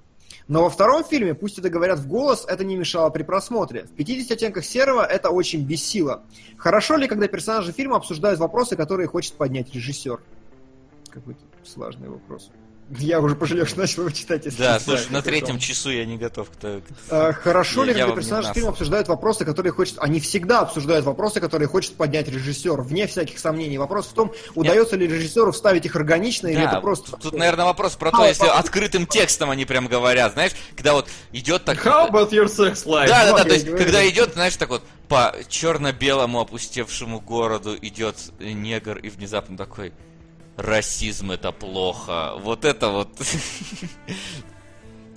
Но 0.46 0.64
во 0.64 0.68
втором 0.68 1.04
фильме, 1.04 1.32
пусть 1.34 1.58
это 1.58 1.70
говорят 1.70 2.00
в 2.00 2.06
голос, 2.06 2.44
это 2.46 2.64
не 2.64 2.76
мешало 2.76 3.08
при 3.08 3.22
просмотре. 3.22 3.84
В 3.84 3.92
50 3.96 4.32
оттенках 4.32 4.64
серого 4.64 5.02
это 5.02 5.30
очень 5.30 5.64
бесило. 5.64 6.24
Хорошо 6.58 6.96
ли, 6.96 7.08
когда 7.08 7.28
персонажи 7.28 7.72
фильма 7.72 7.96
обсуждают 7.96 8.38
вопросы, 8.40 8.76
которые 8.76 9.06
хочет 9.06 9.34
поднять 9.34 9.72
режиссер? 9.74 10.20
Какой-то 11.08 11.40
сложный 11.64 12.10
вопрос. 12.10 12.50
Я 12.90 13.20
уже 13.20 13.34
пожалел, 13.34 13.66
что 13.66 13.78
начал 13.80 14.02
его 14.02 14.10
читать. 14.10 14.44
если 14.44 14.62
Да, 14.62 14.78
слушай, 14.78 15.06
на 15.10 15.22
третьем 15.22 15.58
часу 15.58 15.90
я 15.90 16.04
не 16.04 16.18
готов 16.18 16.50
к 16.50 16.82
А, 17.10 17.32
Хорошо 17.32 17.84
Я- 17.84 17.92
ли, 17.92 17.98
когда 17.98 18.14
персонажи 18.14 18.52
фильма 18.52 18.70
обсуждают 18.70 19.08
вопросы, 19.08 19.44
которые 19.46 19.72
хочет... 19.72 19.96
Они 19.98 20.20
всегда 20.20 20.60
обсуждают 20.60 21.06
вопросы, 21.06 21.40
которые 21.40 21.66
хочет 21.66 21.94
поднять 21.94 22.28
режиссер, 22.28 22.82
вне 22.82 23.06
всяких 23.06 23.38
сомнений. 23.38 23.78
Вопрос 23.78 24.06
в 24.08 24.12
том, 24.12 24.32
удается 24.54 24.96
ли 24.96 25.06
режиссеру 25.06 25.52
вставить 25.52 25.86
их 25.86 25.96
органично, 25.96 26.48
или 26.48 26.56
Да, 26.56 26.72
это 26.72 26.80
просто... 26.80 27.16
тут, 27.16 27.34
наверное, 27.34 27.64
вопрос 27.64 27.96
про 27.96 28.10
то, 28.10 28.26
если 28.26 28.46
открытым 28.46 29.06
текстом 29.06 29.50
они 29.50 29.64
прям 29.64 29.86
говорят, 29.86 30.34
знаешь, 30.34 30.52
когда 30.76 30.92
вот 30.92 31.08
идет 31.32 31.64
так... 31.64 31.84
How 31.84 32.10
about 32.10 32.30
your 32.32 32.46
sex 32.46 32.84
life? 32.84 33.08
Да, 33.08 33.30
да, 33.30 33.38
да, 33.38 33.44
то 33.44 33.54
есть, 33.54 33.66
когда 33.66 34.06
идет, 34.06 34.34
знаешь, 34.34 34.56
так 34.56 34.68
вот, 34.68 34.82
по 35.08 35.34
черно-белому 35.48 36.40
опустевшему 36.40 37.20
городу 37.20 37.76
идет 37.80 38.16
негр 38.38 38.98
и 38.98 39.08
внезапно 39.08 39.56
такой, 39.56 39.92
расизм 40.56 41.30
это 41.32 41.52
плохо. 41.52 42.34
Вот 42.38 42.64
это 42.64 42.88
вот... 42.88 43.08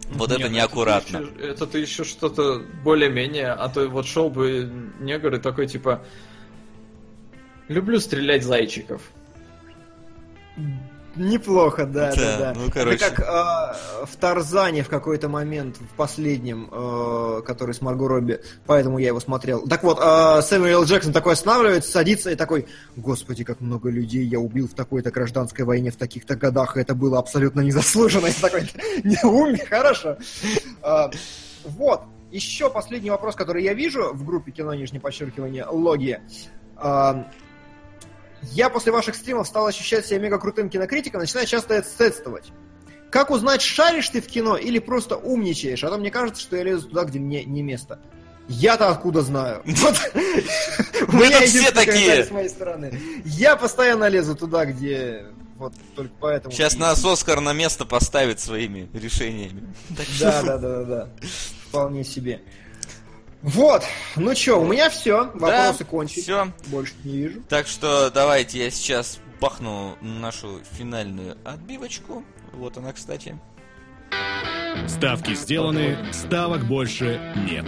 Вот 0.09 0.32
это 0.32 0.40
Не, 0.43 0.45
ну 0.45 0.56
неаккуратно. 0.56 1.17
Это 1.17 1.25
ты 1.27 1.33
еще- 1.41 1.51
Это 1.51 1.67
ты 1.67 1.80
еще 1.80 2.03
что-то 2.06 2.59
более-менее, 2.82 3.51
а 3.51 3.67
то 3.67 3.90
вот 3.90 4.06
шел 4.07 4.30
бы 4.30 4.72
негр 5.01 5.35
и 5.35 5.40
такой 5.40 5.67
типа 5.67 6.01
люблю 7.67 7.99
стрелять 7.99 8.43
зайчиков. 8.43 9.01
Неплохо, 11.18 11.86
да, 11.86 12.14
да, 12.16 12.38
Да, 12.38 12.54
ну, 12.56 12.70
короче. 12.72 13.04
Это 13.04 13.16
как 13.16 13.20
э, 13.28 14.06
в 14.06 14.16
Тарзане 14.16 14.84
в 14.84 14.90
какой-то 14.90 15.30
момент, 15.30 15.78
в 15.78 15.96
последнем, 15.96 16.70
э, 16.72 17.42
который 17.46 17.74
с 17.74 17.82
Марго 17.82 18.08
Робби, 18.08 18.40
поэтому 18.66 19.00
я 19.00 19.08
его 19.08 19.20
смотрел. 19.20 19.68
Так 19.68 19.84
вот, 19.84 20.00
э, 20.02 20.42
Сэмюэл. 20.42 20.86
Джексон 20.86 21.14
такой 21.14 21.34
останавливается, 21.34 21.92
садится 21.92 22.32
и 22.32 22.36
такой, 22.36 22.68
господи, 22.96 23.44
как 23.44 23.62
много 23.62 23.90
людей 23.90 24.26
я 24.26 24.40
убил 24.40 24.68
в 24.68 24.74
такой-то 24.74 25.12
гражданской 25.12 25.66
войне 25.66 25.92
в 25.92 25.98
таких-то 25.98 26.36
годах, 26.36 26.78
и 26.78 26.82
это 26.82 26.96
было 26.96 27.20
абсолютно 27.20 27.62
незаслуженно. 27.62 28.28
И 28.28 28.34
такой, 28.34 28.70
не 29.04 29.18
умер, 29.24 29.68
хорошо. 29.68 30.18
Э, 30.84 31.10
Вот, 31.66 32.04
еще 32.32 32.70
последний 32.70 33.10
вопрос, 33.10 33.36
который 33.36 33.64
я 33.64 33.74
вижу 33.74 34.14
в 34.14 34.24
группе 34.26 34.52
кино, 34.52 34.74
нижнее 34.74 35.02
подчеркивание, 35.02 35.66
логи. 35.66 36.22
Э, 36.78 37.24
я 38.51 38.69
после 38.69 38.92
ваших 38.92 39.16
стримов 39.16 39.48
стал 39.48 39.67
ощущать 39.67 40.06
себя 40.06 40.19
мега 40.19 40.38
крутым 40.38 40.69
кинокритиком, 40.69 41.22
начинаю 41.22 41.48
часто 41.48 41.80
эстетствовать. 41.80 42.51
Как 43.09 43.32
узнать, 43.32 43.61
шаришь 43.61 44.09
ты 44.09 44.22
в 44.22 44.27
кино 44.27 44.58
или 44.58 44.80
просто 44.80 45.16
умничаешь? 45.16 45.84
А 45.84 45.90
то 45.90 45.98
мне 45.98 46.11
кажется, 46.11 46.42
что 46.42 46.58
я 46.58 46.64
лезу 46.64 46.90
туда, 46.90 47.06
где 47.06 47.19
мне 47.19 47.43
не 47.45 47.64
место. 47.64 48.00
Я-то 48.50 48.90
откуда 48.90 49.22
знаю? 49.22 49.61
Мы 49.66 51.30
тут 51.30 51.43
все 51.43 51.72
такие. 51.72 51.93
комментарий 51.93 52.24
с 52.24 52.32
моей 52.32 52.50
стороны. 52.50 53.00
Я 53.26 53.56
постоянно 53.56 54.08
лезу 54.08 54.35
туда, 54.35 54.66
где 54.66 55.26
вот 55.58 55.74
только 55.95 56.14
поэтому. 56.19 56.53
Сейчас 56.53 56.77
нас 56.77 57.03
Оскар 57.03 57.42
на 57.42 57.53
место 57.53 57.85
поставит 57.85 58.40
своими 58.40 58.90
решениями. 58.93 59.74
Да, 60.19 60.42
да, 60.43 60.58
да, 60.58 60.84
да. 60.84 61.09
Вполне 61.67 62.03
себе. 62.03 62.42
Вот, 63.41 63.83
ну 64.16 64.33
чё, 64.33 64.59
у 64.59 64.66
меня 64.66 64.90
все, 64.90 65.32
вопросы 65.35 65.85
кончились. 65.85 66.24
Все. 66.24 66.51
Больше 66.67 66.93
не 67.03 67.17
вижу. 67.17 67.41
Так 67.48 67.67
что 67.67 68.09
давайте 68.09 68.64
я 68.64 68.72
сейчас 68.72 69.19
бахну 69.40 69.95
нашу 70.01 70.59
финальную 70.77 71.38
отбивочку. 71.45 72.24
Вот 72.53 72.77
она, 72.77 72.93
кстати. 72.93 73.40
Ставки 74.88 75.35
сделаны, 75.35 75.98
ставок 76.11 76.66
больше 76.66 77.22
нет. 77.48 77.66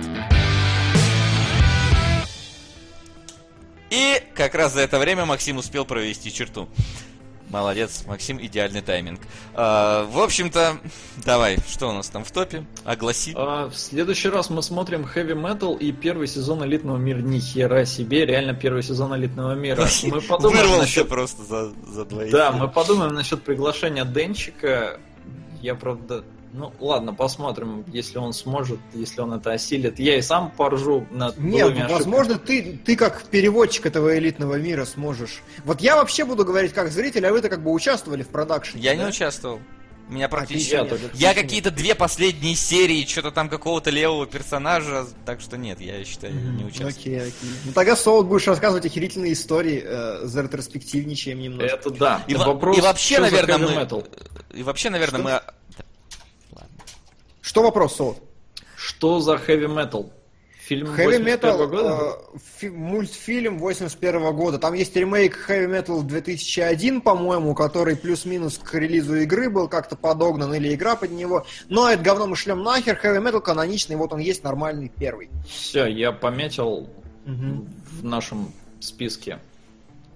И 3.90 4.22
как 4.36 4.56
раз 4.56 4.74
за 4.74 4.82
это 4.82 5.00
время 5.00 5.26
Максим 5.26 5.58
успел 5.58 5.86
провести 5.86 6.32
черту. 6.32 6.70
Молодец, 7.50 8.04
Максим, 8.08 8.40
идеальный 8.40 8.82
тайминг. 8.82 9.20
А, 9.56 10.06
в 10.06 10.20
общем-то, 10.20 10.78
давай, 11.26 11.58
что 11.68 11.88
у 11.90 11.94
нас 11.94 12.08
там 12.10 12.24
в 12.24 12.32
топе? 12.32 12.64
Огласи. 12.86 13.34
А, 13.36 13.68
в 13.70 13.76
следующий 13.76 14.30
раз 14.30 14.50
мы 14.50 14.62
смотрим 14.62 15.02
Heavy 15.04 15.34
Metal 15.34 15.78
и 15.78 15.92
первый 15.92 16.28
сезон 16.28 16.64
Элитного 16.64 16.98
мира. 16.98 17.20
Ни 17.20 17.40
хера 17.40 17.86
себе, 17.86 18.26
реально 18.26 18.54
первый 18.54 18.84
сезон 18.84 19.16
Элитного 19.16 19.54
мира. 19.54 19.88
Мы 20.04 20.22
подумаем 20.22 20.60
Вырвался 20.60 20.82
насчет... 20.82 21.10
просто 21.10 21.44
за, 21.44 21.74
за 21.88 22.06
двоих. 22.06 22.32
Да, 22.32 22.52
мы 22.52 22.68
подумаем 22.68 23.14
насчет 23.14 23.42
приглашения 23.42 24.06
Денчика. 24.06 25.00
Я, 25.62 25.76
правда... 25.76 26.24
Ну, 26.52 26.74
ладно, 26.80 27.14
посмотрим, 27.14 27.86
если 27.94 28.18
он 28.18 28.34
сможет, 28.34 28.80
если 28.94 29.22
он 29.22 29.34
это 29.34 29.52
осилит. 29.52 30.00
Я 30.00 30.18
и 30.18 30.22
сам 30.22 30.50
поржу 30.52 31.06
над 31.12 31.38
Нет, 31.38 31.68
ошибками. 31.68 31.92
возможно, 31.92 32.40
ты, 32.40 32.80
ты 32.84 32.96
как 32.96 33.24
переводчик 33.26 33.86
этого 33.86 34.18
элитного 34.18 34.56
мира 34.56 34.86
сможешь. 34.86 35.42
Вот 35.64 35.80
я 35.82 35.96
вообще 35.96 36.26
буду 36.26 36.44
говорить 36.46 36.74
как 36.74 36.92
зритель, 36.92 37.26
а 37.28 37.32
вы-то 37.32 37.50
как 37.50 37.62
бы 37.64 37.72
участвовали 37.72 38.24
в 38.24 38.30
продакшене. 38.30 38.82
Я 38.82 38.96
да? 38.96 39.04
не 39.04 39.10
участвовал. 39.10 39.60
Меня 40.10 40.28
практически... 40.28 40.72
я 40.74 40.80
Я 40.80 40.86
только- 40.86 41.06
Я 41.14 41.34
какие-то 41.36 41.70
две 41.70 41.94
последние 41.94 42.56
серии, 42.56 43.06
что-то 43.06 43.30
там 43.30 43.48
какого-то 43.48 43.92
левого 43.92 44.26
персонажа, 44.26 45.06
так 45.24 45.40
что 45.40 45.56
нет, 45.56 45.80
я 45.80 46.04
считаю, 46.04 46.34
не 46.34 46.64
участвовал. 46.66 46.90
Окей, 46.90 47.20
окей. 47.20 47.32
Ну 47.66 47.72
тогда, 47.74 47.96
Солод, 47.96 48.26
будешь 48.26 48.48
рассказывать 48.48 48.88
охерительные 48.88 49.34
истории, 49.34 49.84
э, 49.86 50.22
за 50.26 50.42
ретроспективничаем 50.42 51.40
немножко. 51.40 51.76
Это 51.76 51.90
да. 51.92 52.24
И, 52.28 52.34
во- 52.34 52.46
Вопрос, 52.54 52.76
и 52.76 52.82
вообще, 52.82 53.16
что 53.16 53.22
наверное, 53.22 53.58
мы... 53.60 54.04
И 54.58 54.64
вообще, 54.64 54.90
наверное, 54.90 55.22
мы... 55.22 55.42
Что 57.50 57.64
вопрос, 57.64 57.96
Солод? 57.96 58.18
Что 58.76 59.20
за 59.22 59.34
heavy 59.38 59.66
metal? 59.66 60.12
Фильм 60.68 60.86
Heavy 60.92 61.18
81 61.18 61.26
Metal, 61.26 61.68
года? 61.68 62.18
э, 62.36 62.38
фи- 62.60 62.70
мультфильм 62.70 63.58
81 63.58 64.36
года. 64.36 64.60
Там 64.60 64.76
есть 64.76 64.96
ремейк 64.96 65.50
Heavy 65.50 65.66
Metal 65.68 66.04
2001, 66.04 67.02
по-моему, 67.02 67.56
который 67.56 67.96
плюс-минус 67.96 68.60
к 68.60 68.76
релизу 68.76 69.16
игры 69.16 69.50
был 69.50 69.68
как-то 69.68 69.96
подогнан, 69.96 70.54
или 70.54 70.76
игра 70.76 70.96
под 70.96 71.10
него. 71.10 71.44
Но 71.70 71.90
это 71.90 72.04
говно 72.04 72.28
мы 72.28 72.36
шлем 72.36 72.62
нахер. 72.62 73.00
Heavy 73.04 73.20
Metal 73.20 73.42
каноничный, 73.42 73.96
вот 73.96 74.14
он 74.14 74.20
есть 74.20 74.44
нормальный 74.44 74.90
первый. 74.96 75.32
Все, 75.48 75.88
я 75.88 76.12
пометил 76.12 76.88
в 77.26 78.04
нашем 78.06 78.54
списке, 78.80 79.40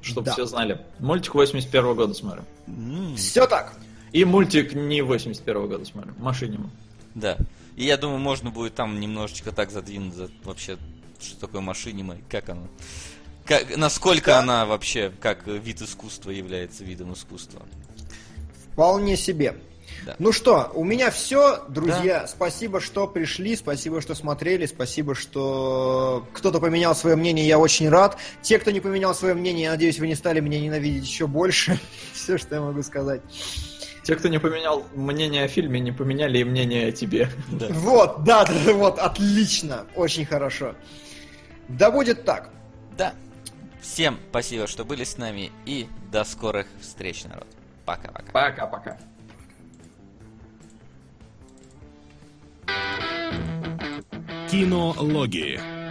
чтобы 0.04 0.26
Да. 0.28 0.34
все 0.34 0.46
знали. 0.46 0.82
Мультик 1.00 1.34
81 1.34 1.96
года 1.96 2.14
смотрим. 2.14 2.44
М, 2.68 3.16
Все 3.16 3.48
так. 3.48 3.74
И 4.12 4.24
мультик 4.24 4.76
не 4.76 5.02
81 5.02 5.68
года 5.68 5.84
смотрим. 5.84 6.14
Машинима. 6.20 6.70
Да. 7.16 7.38
И 7.76 7.86
я 7.86 7.98
думаю, 7.98 8.20
можно 8.20 8.50
будет 8.50 8.76
там 8.76 9.00
немножечко 9.00 9.52
так 9.52 9.72
задвинуть 9.72 10.14
за 10.14 10.30
вообще, 10.44 10.78
что 11.20 11.40
такое 11.40 11.62
машинима, 11.62 12.18
как 12.30 12.50
оно. 12.50 12.68
Как, 13.46 13.76
насколько 13.76 14.40
она 14.40 14.66
вообще, 14.66 15.12
как 15.20 15.48
вид 15.48 15.82
искусства 15.82 16.30
является 16.30 16.84
видом 16.84 17.14
искусства. 17.14 17.62
Вполне 18.72 19.18
себе. 19.18 19.56
Да. 20.06 20.16
Ну 20.20 20.32
что, 20.32 20.72
у 20.74 20.84
меня 20.84 21.12
все, 21.12 21.64
друзья. 21.70 22.28
Спасибо, 22.28 22.82
что 22.82 23.08
пришли, 23.08 23.56
спасибо, 23.56 24.02
что 24.02 24.16
смотрели, 24.16 24.66
спасибо, 24.66 25.16
что 25.16 26.28
кто-то 26.34 26.60
поменял 26.60 26.96
свое 26.96 27.16
мнение, 27.16 27.48
я 27.48 27.58
очень 27.58 27.90
рад. 27.90 28.18
Те, 28.42 28.60
кто 28.60 28.72
не 28.72 28.82
поменял 28.82 29.16
свое 29.16 29.34
мнение, 29.34 29.66
я 29.66 29.72
надеюсь, 29.72 30.00
вы 30.00 30.08
не 30.08 30.16
стали 30.16 30.40
меня 30.40 30.60
ненавидеть 30.60 31.06
еще 31.06 31.28
больше. 31.28 31.80
Все, 32.14 32.38
что 32.38 32.56
я 32.56 32.62
могу 32.62 32.84
сказать. 32.84 33.22
Те, 34.04 34.18
кто 34.18 34.28
не 34.28 34.38
поменял 34.38 34.86
мнение 34.94 35.46
о 35.46 35.48
фильме, 35.48 35.80
не 35.80 35.94
поменяли 35.94 36.40
и 36.40 36.44
мнение 36.44 36.88
о 36.88 36.92
тебе. 36.92 37.30
Да. 37.50 37.68
Вот, 37.70 38.24
да, 38.24 38.44
да, 38.44 38.74
вот, 38.74 39.00
отлично, 39.00 39.86
очень 39.96 40.26
хорошо. 40.26 40.76
Да 41.70 41.90
будет 41.90 42.26
так. 42.26 42.50
Да. 42.98 43.14
Всем 43.82 44.20
спасибо, 44.30 44.68
что 44.68 44.84
были 44.84 45.06
с 45.06 45.18
нами, 45.18 45.52
и 45.66 45.88
до 46.12 46.26
скорых 46.26 46.68
встреч, 46.82 47.24
народ. 47.24 47.48
Пока-пока. 47.86 48.32
Пока-пока. 48.32 48.98
Кинологии. 54.52 55.83